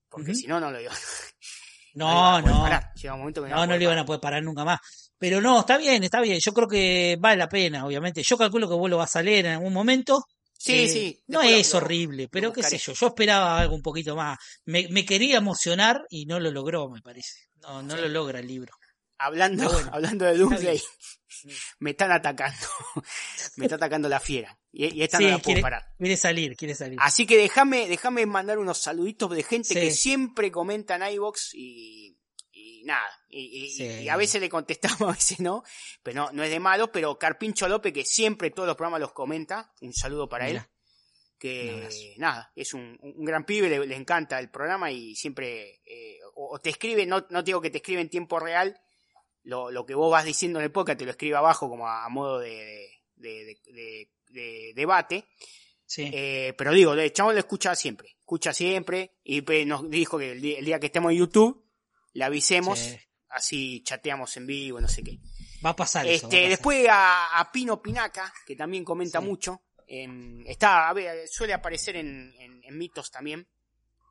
porque 0.08 0.34
si 0.34 0.46
no, 0.46 0.60
no 0.60 0.70
lo 0.70 0.78
digo. 0.78 0.92
No, 1.94 2.40
no. 2.42 2.66
Llega 2.94 3.14
un 3.14 3.20
momento 3.20 3.42
que 3.44 3.50
No, 3.50 3.66
no 3.66 3.76
le 3.76 3.82
iban 3.84 3.98
a 3.98 4.04
poder 4.04 4.20
parar 4.20 4.42
nunca 4.42 4.64
más. 4.64 4.80
Pero 5.18 5.40
no, 5.40 5.60
está 5.60 5.78
bien, 5.78 6.02
está 6.04 6.20
bien. 6.20 6.38
Yo 6.44 6.52
creo 6.52 6.68
que 6.68 7.16
vale 7.20 7.36
la 7.36 7.48
pena, 7.48 7.86
obviamente. 7.86 8.22
Yo 8.24 8.36
calculo 8.36 8.68
que 8.68 8.74
vos 8.74 8.90
lo 8.90 8.98
vas 8.98 9.14
a 9.16 9.22
leer 9.22 9.46
en 9.46 9.52
algún 9.52 9.72
momento. 9.72 10.24
Sí, 10.58 10.84
Eh, 10.84 10.88
sí. 10.88 11.20
No 11.28 11.42
es 11.42 11.72
lo- 11.72 11.78
horrible, 11.78 12.28
pero 12.30 12.52
qué 12.52 12.62
sé 12.62 12.78
yo. 12.78 12.92
Yo 12.94 13.06
esperaba 13.08 13.58
algo 13.60 13.74
un 13.74 13.82
poquito 13.82 14.16
más. 14.16 14.38
Me, 14.64 14.86
me 14.90 15.04
quería 15.04 15.36
emocionar 15.38 16.02
y 16.08 16.26
no 16.26 16.40
lo 16.40 16.50
logró, 16.50 16.88
me 16.90 17.00
parece. 17.00 17.40
No, 17.62 17.82
no 17.82 17.94
Sí. 17.96 18.00
lo 18.02 18.08
logra 18.08 18.40
el 18.40 18.46
libro. 18.46 18.72
Hablando, 19.18 19.70
bueno, 19.70 19.90
hablando 19.92 20.24
de 20.24 20.36
Doomsday, 20.36 20.82
me 21.78 21.90
están 21.90 22.12
atacando. 22.12 22.66
me 23.56 23.66
está 23.66 23.76
atacando 23.76 24.08
la 24.08 24.20
fiera. 24.20 24.58
Y, 24.72 24.86
y 24.94 25.02
esta 25.02 25.18
Sí, 25.18 25.24
no 25.24 25.30
la 25.30 25.36
puedo 25.36 25.44
quiere, 25.44 25.60
parar. 25.62 25.86
quiere 25.98 26.16
salir, 26.16 26.56
quiere 26.56 26.74
salir. 26.74 26.98
Así 27.00 27.26
que 27.26 27.36
déjame, 27.36 27.88
déjame 27.88 28.26
mandar 28.26 28.58
unos 28.58 28.78
saluditos 28.78 29.30
de 29.30 29.42
gente 29.42 29.68
Sí. 29.68 29.74
que 29.74 29.90
siempre 29.92 30.50
comenta 30.50 30.96
en 30.96 31.14
iVox 31.14 31.54
y, 31.54 32.18
y 32.52 32.82
nada. 32.84 33.08
Y, 33.28 33.64
y- 33.66 33.70
Sí. 33.70 33.84
y 33.84 34.08
a 34.08 34.16
veces 34.16 34.40
le 34.40 34.48
contestamos, 34.48 35.02
a 35.02 35.12
veces 35.12 35.40
no. 35.40 35.62
Pero 36.02 36.22
no, 36.26 36.32
no 36.32 36.42
es 36.42 36.50
de 36.50 36.60
malo. 36.60 36.90
Pero 36.90 37.18
Carpincho 37.18 37.68
López, 37.68 37.92
que 37.92 38.04
siempre 38.04 38.50
todos 38.50 38.66
los 38.66 38.76
programas 38.76 39.00
los 39.00 39.12
comenta. 39.12 39.72
Un 39.80 39.92
saludo 39.92 40.28
para 40.28 40.46
Mira, 40.46 40.60
él. 40.62 40.66
Que 41.38 42.14
nada, 42.16 42.50
es 42.56 42.72
un, 42.72 42.96
un 43.02 43.24
gran 43.24 43.44
pibe, 43.44 43.68
le, 43.68 43.86
le 43.86 43.96
encanta 43.96 44.38
el 44.38 44.50
programa 44.50 44.90
y 44.90 45.14
siempre 45.14 45.82
eh, 45.84 46.18
o, 46.36 46.54
o 46.54 46.58
te 46.60 46.70
escribe, 46.70 47.04
no, 47.04 47.26
no 47.28 47.44
te 47.44 47.48
digo 47.50 47.60
que 47.60 47.68
te 47.70 47.78
escribe 47.78 48.00
en 48.00 48.08
tiempo 48.08 48.38
real, 48.40 48.80
lo, 49.44 49.70
lo 49.70 49.86
que 49.86 49.94
vos 49.94 50.10
vas 50.10 50.24
diciendo 50.24 50.58
en 50.58 50.64
el 50.64 50.72
podcast 50.72 50.98
te 50.98 51.04
lo 51.04 51.12
escribe 51.12 51.36
abajo 51.36 51.68
como 51.68 51.86
a, 51.88 52.04
a 52.04 52.08
modo 52.08 52.38
de, 52.40 52.88
de, 53.16 53.44
de- 53.44 53.60
de- 53.72 54.10
de 54.28 54.72
debate. 54.74 55.26
Sí. 55.86 56.10
Eh, 56.12 56.54
pero 56.58 56.72
digo, 56.72 56.94
el 56.94 57.12
chabón 57.12 57.34
lo 57.34 57.38
escucha 57.40 57.74
siempre, 57.76 58.16
escucha 58.18 58.52
siempre 58.52 59.16
y 59.22 59.42
pues, 59.42 59.66
nos 59.66 59.88
dijo 59.88 60.18
que 60.18 60.32
el 60.32 60.40
día, 60.40 60.58
el 60.58 60.64
día 60.64 60.80
que 60.80 60.86
estemos 60.86 61.12
en 61.12 61.18
YouTube 61.18 61.64
le 62.14 62.24
avisemos, 62.24 62.78
Sí. 62.78 62.96
así 63.28 63.82
chateamos 63.84 64.36
en 64.36 64.46
vivo, 64.46 64.80
no 64.80 64.88
sé 64.88 65.02
qué. 65.04 65.18
Va 65.64 65.70
a 65.70 65.76
pasar 65.76 66.06
eso. 66.06 66.26
va 66.26 66.32
a 66.32 66.36
Este, 66.36 66.36
pasar. 66.38 66.48
después 66.50 66.88
a, 66.90 67.38
a 67.38 67.52
Pino 67.52 67.80
Pinaca, 67.80 68.32
que 68.46 68.56
también 68.56 68.84
comenta 68.84 69.20
Sí. 69.20 69.26
mucho. 69.26 69.62
está, 69.86 70.88
a 70.88 70.92
ver, 70.94 71.28
suele 71.28 71.52
aparecer 71.52 71.96
en, 71.96 72.34
en- 72.38 72.62
en 72.64 72.78
mitos 72.78 73.10
también. 73.10 73.46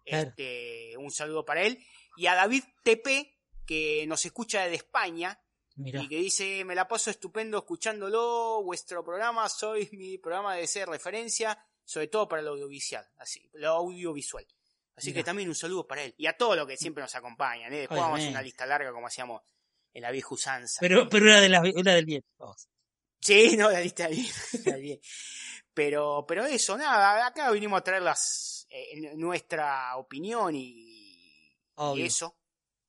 Claro. 0.06 0.30
Este, 0.30 0.96
un 0.98 1.12
saludo 1.12 1.44
para 1.44 1.64
él. 1.64 1.80
Y 2.16 2.28
a 2.28 2.36
David 2.36 2.64
TP, 2.84 3.33
que 3.66 4.06
nos 4.08 4.26
escucha 4.26 4.64
desde 4.64 4.76
España. 4.78 5.40
Mirá. 5.76 6.04
Y 6.04 6.08
que 6.08 6.18
dice, 6.18 6.64
me 6.66 6.76
la 6.76 6.88
paso 6.88 7.10
estupendo 7.10 7.58
escuchándolo, 7.58 8.62
vuestro 8.64 9.04
programa, 9.04 9.50
sois 9.50 9.92
mi 9.94 10.20
programa 10.20 10.56
de 10.56 10.68
ser 10.68 10.88
referencia, 10.88 11.58
sobre 11.84 12.08
todo 12.08 12.28
para 12.28 12.42
el 12.42 12.48
audiovisual, 12.48 13.10
así, 13.18 13.50
lo 13.54 13.70
audiovisual. 13.70 14.46
Así 14.96 15.08
Mirá. 15.08 15.20
que 15.20 15.24
también 15.24 15.50
un 15.50 15.56
saludo 15.56 15.88
para 15.88 16.04
él. 16.04 16.14
Y 16.18 16.28
a 16.28 16.38
todos 16.38 16.56
los 16.56 16.68
que 16.68 16.78
siempre 16.78 17.02
nos 17.02 17.16
acompañan, 17.16 17.74
¿eh? 17.74 17.80
Después 17.80 18.00
vamos 18.00 18.20
a 18.20 18.30
una 18.30 18.44
lista 18.44 18.68
larga 18.68 18.92
como 18.92 19.08
hacíamos 19.08 19.42
en 19.92 20.04
la 20.04 20.12
vieja 20.12 20.28
usanza. 20.32 20.78
Pero, 20.80 21.10
pero 21.10 21.26
una, 21.26 21.42
de 21.42 21.50
las, 21.50 21.64
una 21.74 21.96
del 21.96 22.06
bien. 22.06 22.24
Vamos. 22.38 22.68
Sí, 23.20 23.56
no, 23.56 23.72
la 23.72 23.80
lista 23.80 24.08
bien, 24.08 24.26
está 24.54 24.76
bien. 24.76 25.00
Pero, 25.74 26.26
pero 26.28 26.46
eso, 26.46 26.78
nada, 26.78 27.26
acá 27.26 27.50
vinimos 27.52 27.80
a 27.80 27.84
traer 27.84 28.02
las, 28.02 28.68
eh, 28.70 29.16
nuestra 29.16 29.96
opinión 29.98 30.54
y, 30.56 31.56
eso, 31.98 32.38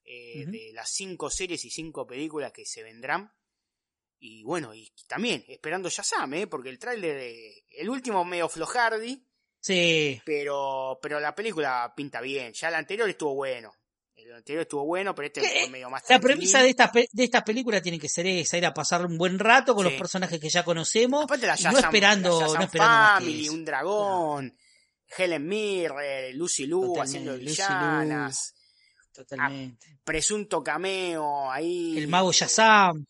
eh, 0.04 0.44
de 0.46 0.70
las 0.74 0.90
cinco 0.90 1.30
series 1.30 1.64
y 1.64 1.70
cinco 1.70 2.06
películas 2.06 2.52
que 2.52 2.64
se 2.66 2.82
vendrán. 2.82 3.32
Y 4.18 4.42
bueno, 4.44 4.74
y 4.74 4.90
también 5.06 5.44
esperando 5.48 5.88
Shazam, 5.88 6.32
¿eh? 6.34 6.46
porque 6.46 6.70
el 6.70 6.78
tráiler, 6.78 7.16
eh, 7.18 7.64
el 7.78 7.90
último 7.90 8.24
medio 8.24 8.48
flojardi, 8.48 9.26
Sí. 9.60 10.20
pero, 10.24 10.98
pero 11.02 11.20
la 11.20 11.34
película 11.34 11.92
pinta 11.96 12.20
bien. 12.20 12.52
Ya 12.52 12.68
el 12.68 12.74
anterior 12.74 13.08
estuvo 13.08 13.34
bueno. 13.34 13.72
El 14.14 14.32
anterior 14.32 14.62
estuvo 14.62 14.84
bueno, 14.86 15.14
pero 15.14 15.26
este 15.26 15.40
fue 15.40 15.68
medio 15.70 15.90
más 15.90 16.02
La 16.08 16.20
premisa 16.20 16.62
de 16.62 16.68
estas 16.70 16.92
de 16.92 17.24
estas 17.24 17.42
películas 17.42 17.82
tiene 17.82 17.98
que 17.98 18.08
ser 18.08 18.26
esa, 18.26 18.56
ir 18.56 18.64
a 18.64 18.72
pasar 18.72 19.04
un 19.04 19.18
buen 19.18 19.38
rato 19.38 19.74
con 19.74 19.84
Sí. 19.84 19.90
los 19.90 19.98
personajes 20.00 20.38
que 20.40 20.48
ya 20.48 20.64
conocemos, 20.64 21.24
Aparte 21.24 21.46
la 21.46 21.56
no 21.72 21.78
esperando, 21.78 22.40
la 22.40 22.46
Shazam 22.46 22.58
no 22.60 22.64
esperando 22.64 22.94
más 22.96 23.18
que 23.18 23.24
Family, 23.26 23.48
un 23.48 23.64
dragón. 23.64 24.58
Helen 25.18 25.46
Mirren, 25.48 26.38
Lucy 26.38 26.66
Liu 26.66 26.80
Totalmente, 26.94 27.00
haciendo 27.02 27.36
Lucy 27.36 27.62
Villanas, 29.14 29.28
Totalmente. 29.28 29.98
presunto 30.04 30.62
cameo 30.62 31.50
ahí. 31.50 31.98
el 31.98 32.08
mago 32.08 32.32
Shazam. 32.32 33.04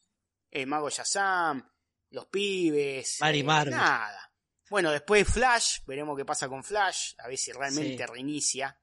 El 0.51 0.67
mago 0.67 0.91
Shazam, 0.91 1.67
los 2.11 2.27
pibes. 2.27 3.17
Mary 3.21 3.41
eh. 3.41 3.45
Nada. 3.71 4.31
Bueno, 4.71 4.91
después 4.91 5.27
Flash, 5.29 5.79
veremos 5.87 6.17
qué 6.17 6.25
pasa 6.25 6.49
con 6.49 6.65
Flash, 6.65 7.13
a 7.19 7.29
ver 7.29 7.37
si 7.39 7.53
realmente 7.53 8.05
Sí. 8.07 8.13
reinicia 8.13 8.79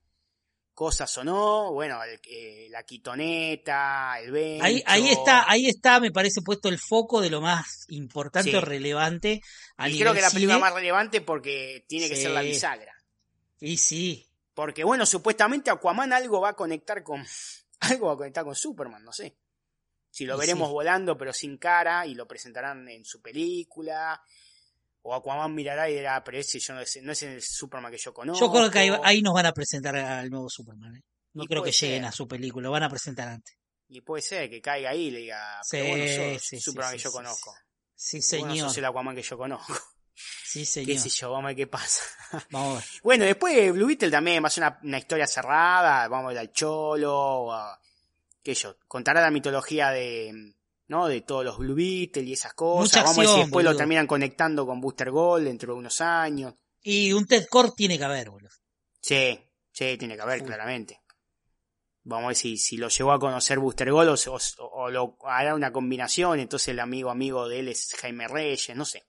cosas 0.74 1.16
o 1.18 1.24
no. 1.24 1.72
Bueno, 1.74 2.02
el- 2.04 2.20
eh, 2.30 2.68
la 2.70 2.84
quitoneta, 2.84 4.16
el 4.20 4.32
Bencho. 4.32 4.64
Ahí, 4.66 4.82
ahí 4.86 5.10
está, 5.10 5.50
ahí 5.50 5.68
está, 5.68 6.00
me 6.00 6.12
parece 6.12 6.42
puesto 6.42 6.70
el 6.70 6.80
foco 6.80 7.22
de 7.22 7.30
lo 7.30 7.42
más 7.42 7.86
importante 7.90 8.52
Sí. 8.52 8.56
o 8.56 8.62
relevante 8.62 9.42
a 9.78 9.90
y 9.90 10.00
creo 10.00 10.14
que 10.14 10.22
la 10.22 10.30
película 10.32 10.60
más 10.60 10.74
relevante 10.74 11.22
porque 11.22 11.86
tiene 11.88 12.08
que 12.10 12.16
ser 12.16 12.32
la 12.32 12.42
bisagra. 12.42 12.94
Y 13.60 13.78
sí, 13.78 14.28
Porque 14.54 14.84
bueno, 14.84 15.06
supuestamente 15.06 15.70
Aquaman 15.72 16.12
algo 16.14 16.42
va 16.42 16.50
a 16.50 16.56
conectar 16.56 17.04
con. 17.04 17.26
Algo 17.84 18.08
va 18.08 18.14
a 18.14 18.18
conectar 18.18 18.44
con 18.44 18.54
Superman, 18.54 19.04
no 19.04 19.12
sé. 19.12 19.36
Si 20.12 20.26
lo 20.26 20.36
Y 20.36 20.40
veremos 20.42 20.68
sí. 20.68 20.74
volando 20.74 21.18
pero 21.18 21.34
sin 21.34 21.58
cara 21.58 22.06
y 22.06 22.14
lo 22.14 22.28
presentarán 22.28 22.88
en 22.90 23.04
su 23.06 23.22
película. 23.24 24.22
O 25.02 25.16
Aquaman 25.16 25.56
mirará 25.56 25.90
y 25.90 25.96
dirá, 25.96 26.24
pero 26.24 26.38
ese 26.38 26.60
yo 26.60 26.76
no 26.76 26.82
es, 26.82 27.00
no 27.02 27.12
es 27.12 27.24
el 27.24 27.42
Superman 27.42 27.92
que 27.92 27.98
yo 27.98 28.14
conozco. 28.14 28.46
yo 28.46 28.52
creo 28.52 28.70
que 28.70 28.78
ahí, 28.80 28.92
ahí 29.04 29.22
nos 29.24 29.34
van 29.34 29.48
a 29.48 29.52
presentar 29.52 29.96
al 29.96 30.30
nuevo 30.30 30.48
Superman. 30.48 30.96
¿eh? 30.98 31.02
No 31.34 31.44
Y 31.44 31.48
creo 31.48 31.64
que 31.64 31.72
lleguen 31.72 32.02
ser. 32.04 32.06
a 32.06 32.12
su 32.12 32.28
película, 32.28 32.66
lo 32.66 32.72
van 32.72 32.84
a 32.84 32.90
presentar 32.90 33.30
antes. 33.30 33.56
Y 33.88 34.02
puede 34.02 34.22
ser 34.22 34.48
que 34.48 34.62
caiga 34.62 34.92
ahí 34.92 35.08
y 35.08 35.12
le 35.12 35.20
diga, 35.22 35.58
Sí, 35.64 35.78
pero 35.78 35.90
bueno, 35.90 36.06
sos 36.06 36.44
sí, 36.44 36.58
sí, 36.58 36.62
Superman 36.62 36.92
sí, 36.92 36.98
que 36.98 37.04
yo 37.04 37.10
sí, 37.10 37.16
conozco. 37.16 37.54
Sí, 37.96 38.20
Bueno, 38.38 38.54
señor. 38.54 38.68
sos 38.70 38.78
el 38.78 38.86
Aquaman 38.86 39.16
que 39.16 39.24
yo 39.24 39.38
conozco. 39.38 39.74
Sí, 40.46 40.60
Qué 40.62 40.66
señor. 40.66 41.00
sé 41.00 41.10
yo, 41.10 41.32
vamos 41.32 41.46
a 41.46 41.48
ver 41.48 41.56
qué 41.56 41.68
pasa. 41.68 42.04
Vamos 42.52 42.76
a 42.76 42.80
ver. 42.80 42.90
Bueno, 43.04 43.26
después 43.26 43.74
Blue 43.74 43.88
Beetle 43.88 44.12
también 44.12 44.44
va 44.44 44.48
a 44.48 44.52
ser 44.52 44.64
una, 44.66 44.80
una 44.84 44.98
historia 44.98 45.28
cerrada, 45.28 46.08
vamos 46.08 46.26
a 46.26 46.30
ver 46.30 46.38
al 46.40 46.52
Cholo, 46.52 47.54
a- 47.54 47.80
qué 48.44 48.54
sé 48.56 48.64
yo, 48.64 48.78
contará 48.88 49.22
la 49.22 49.32
mitología 49.32 49.92
de, 49.92 50.54
¿no? 50.88 51.08
De 51.08 51.22
todos 51.22 51.46
los 51.46 51.58
Blue 51.58 51.76
Beetle 51.76 52.24
y 52.24 52.34
esas 52.34 52.54
cosas. 52.54 52.82
Mucha 52.82 53.04
vamos 53.04 53.18
a 53.18 53.22
ver 53.22 53.30
si 53.30 53.40
después 53.42 53.64
lo 53.64 53.72
terminan 53.78 54.08
conectando 54.08 54.66
con 54.66 54.82
Booster 54.82 55.12
Gold 55.12 55.46
dentro 55.46 55.74
de 55.74 55.80
unos 55.80 56.02
años. 56.02 56.54
Y 56.82 57.14
un 57.14 57.26
Ted 57.28 57.48
Core 57.50 57.72
tiene 57.76 57.98
que 57.98 58.04
haber, 58.04 58.30
boludo. 58.30 58.50
Sí, 59.00 59.40
sí, 59.72 59.98
tiene 59.98 60.16
que 60.16 60.22
haber, 60.22 60.44
claramente. 60.44 61.00
Vamos 62.04 62.26
a 62.26 62.28
ver 62.30 62.36
si, 62.36 62.58
si 62.58 62.78
lo 62.78 62.90
llevó 62.90 63.12
a 63.14 63.20
conocer 63.20 63.60
Booster 63.60 63.92
Gold 63.92 64.10
o, 64.10 64.18
se- 64.18 64.30
o- 64.32 64.40
o 64.60 64.90
lo 64.90 65.18
hará 65.26 65.54
una 65.54 65.72
combinación, 65.72 66.40
entonces 66.40 66.70
el 66.70 66.80
amigo 66.80 67.10
amigo 67.12 67.48
de 67.48 67.60
él 67.60 67.68
es 67.68 67.94
Jaime 68.02 68.28
Reyes, 68.28 68.76
no 68.76 68.86
sé. 68.86 69.06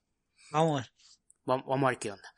Vamos 0.50 0.72
a 0.78 0.82
ver. 0.82 0.91
Vam- 1.44 1.64
Vamos 1.66 1.84
a 1.86 1.90
ver 1.90 1.98
qué 1.98 2.12
onda. 2.12 2.32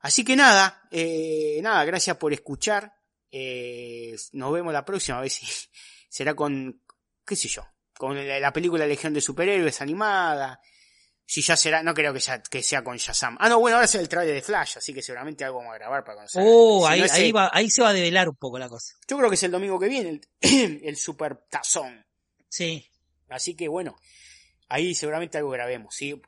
Así 0.00 0.24
que 0.24 0.36
nada, 0.36 0.82
eh, 0.90 1.58
nada, 1.62 1.84
gracias 1.84 2.16
por 2.16 2.32
escuchar. 2.32 2.92
Eh, 3.30 4.16
nos 4.32 4.52
vemos 4.52 4.72
la 4.72 4.84
próxima, 4.84 5.18
a 5.18 5.22
ver 5.22 5.30
si 5.30 5.46
será 6.08 6.34
con, 6.34 6.82
qué 7.26 7.36
sé 7.36 7.48
yo, 7.48 7.66
con 7.96 8.16
la, 8.26 8.38
la 8.40 8.52
película 8.52 8.86
Legión 8.86 9.12
de 9.12 9.20
Superhéroes 9.20 9.80
animada. 9.80 10.60
Si 11.30 11.42
ya 11.42 11.58
será, 11.58 11.82
no 11.82 11.92
creo 11.92 12.14
que, 12.14 12.20
ya, 12.20 12.40
que 12.42 12.62
sea 12.62 12.82
con 12.82 12.96
Shazam. 12.96 13.36
Ah, 13.38 13.50
no, 13.50 13.60
bueno, 13.60 13.76
ahora 13.76 13.84
es 13.84 13.94
el 13.96 14.08
trailer 14.08 14.34
de 14.34 14.40
Flash, 14.40 14.78
así 14.78 14.94
que 14.94 15.02
seguramente 15.02 15.44
algo 15.44 15.58
vamos 15.58 15.74
a 15.74 15.78
grabar 15.78 16.02
para 16.02 16.16
conocer. 16.16 16.42
Oh, 16.42 16.78
Si 16.78 16.86
no 16.86 16.86
ahí, 16.86 17.00
es 17.02 17.12
ahí, 17.12 17.26
el- 17.28 17.36
va, 17.36 17.50
ahí 17.52 17.68
se 17.68 17.82
va 17.82 17.90
a 17.90 17.92
develar 17.92 18.30
un 18.30 18.36
poco 18.36 18.58
la 18.58 18.66
cosa. 18.70 18.94
Yo 19.06 19.18
creo 19.18 19.28
que 19.28 19.34
es 19.34 19.42
el 19.42 19.50
domingo 19.50 19.78
que 19.78 19.88
viene, 19.88 20.20
el, 20.40 20.80
el 20.84 20.96
Super 20.96 21.36
Tazón. 21.50 22.06
Sí. 22.48 22.90
Así 23.28 23.54
que 23.54 23.68
bueno, 23.68 23.94
ahí 24.68 24.94
seguramente 24.94 25.36
algo 25.36 25.50
grabemos. 25.50 25.94
¿sí? 25.94 26.18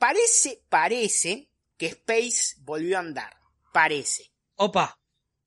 Parece, 0.00 0.62
parece 0.68 1.49
que 1.80 1.86
Space 1.86 2.56
volvió 2.58 2.98
a 2.98 3.00
andar. 3.00 3.34
Parece. 3.72 4.30
Opa, 4.56 4.98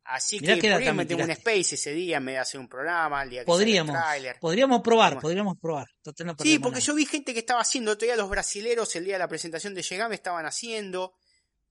Así 0.05 0.39
Mirá 0.39 0.55
que 0.55 0.61
qué 0.61 0.68
por 0.68 0.80
data 0.80 0.89
ahí 0.89 0.97
me 0.97 1.03
metemos 1.03 1.23
un. 1.26 1.31
Space 1.31 1.76
ese 1.76 1.93
día 1.93 2.18
en 2.18 2.26
vez 2.26 2.35
de 2.35 2.39
hacer 2.39 2.60
un 2.60 2.68
programa, 2.68 3.23
el 3.23 3.30
día 3.30 3.41
que 3.41 3.45
podríamos, 3.45 3.95
el 4.18 4.35
podríamos 4.41 4.81
probar, 4.81 5.19
podríamos 5.19 5.57
probar. 5.60 5.88
No 6.03 6.35
Sí, 6.39 6.60
porque 6.60 6.80
nada. 6.80 6.85
yo 6.85 6.95
vi 6.95 7.05
gente 7.05 7.34
que 7.34 7.39
estaba 7.39 7.61
haciendo, 7.61 7.95
todavía 7.97 8.18
los 8.18 8.30
brasileros 8.30 8.93
el 8.97 9.05
día 9.05 9.14
de 9.14 9.19
la 9.19 9.27
presentación 9.30 9.73
de 9.73 9.81
Llegame 9.84 10.15
estaban 10.15 10.45
haciendo. 10.45 11.14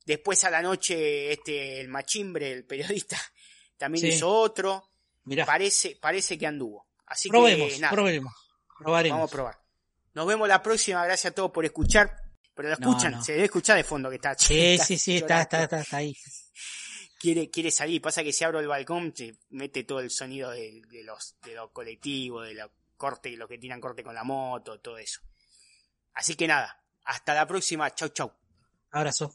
Después 0.06 0.44
a 0.44 0.51
la 0.51 0.62
noche, 0.62 1.32
este, 1.32 1.80
el 1.80 1.89
machimbre, 1.89 2.52
el 2.52 2.64
periodista, 2.64 3.18
también 3.76 4.02
Sí. 4.02 4.16
hizo 4.16 4.30
otro. 4.30 4.89
Mirá, 5.24 5.44
Parece, 5.44 5.98
parece 6.01 6.39
que 6.39 6.47
anduvo. 6.47 6.86
Así 7.06 7.28
probemos, 7.28 7.72
que 7.74 7.80
nada, 7.80 7.93
probemos. 7.93 8.32
Probaremos. 8.78 9.18
vamos 9.18 9.30
a 9.30 9.34
probar. 9.34 9.59
Nos 10.14 10.26
vemos 10.26 10.48
la 10.48 10.62
próxima, 10.62 11.05
gracias 11.05 11.32
a 11.32 11.34
todos 11.34 11.51
por 11.51 11.64
escuchar. 11.66 12.21
Pero 12.54 12.68
lo 12.68 12.74
escuchan, 12.74 13.12
no. 13.12 13.24
se 13.24 13.32
debe 13.32 13.44
escuchar 13.44 13.76
de 13.76 13.84
fondo 13.84 14.10
que 14.10 14.16
está. 14.16 14.34
Sí, 14.34 14.58
está 14.74 14.84
sí, 14.84 14.98
sí, 14.98 15.16
está, 15.16 15.42
está, 15.42 15.62
está, 15.62 15.80
está 15.80 15.96
ahí. 15.96 16.14
quiere, 17.18 17.50
quiere 17.50 17.70
salir. 17.70 18.00
Pasa 18.02 18.22
que 18.22 18.32
si 18.32 18.44
abro 18.44 18.60
el 18.60 18.68
balcón, 18.68 19.12
se 19.16 19.36
mete 19.50 19.84
todo 19.84 20.00
el 20.00 20.10
sonido 20.10 20.50
de, 20.50 20.82
de 20.90 21.02
los, 21.02 21.36
de 21.42 21.54
los 21.54 21.70
colectivos, 21.70 22.46
de 22.46 22.54
los 22.54 22.70
cortes, 22.96 23.36
los 23.36 23.48
que 23.48 23.58
tiran 23.58 23.80
corte 23.80 24.02
con 24.02 24.14
la 24.14 24.24
moto, 24.24 24.78
todo 24.80 24.98
eso. 24.98 25.20
Así 26.14 26.34
que 26.36 26.46
nada, 26.46 26.82
hasta 27.04 27.34
la 27.34 27.46
próxima. 27.46 27.92
Chau, 27.94 28.08
chau. 28.10 28.32
Abrazo. 28.90 29.34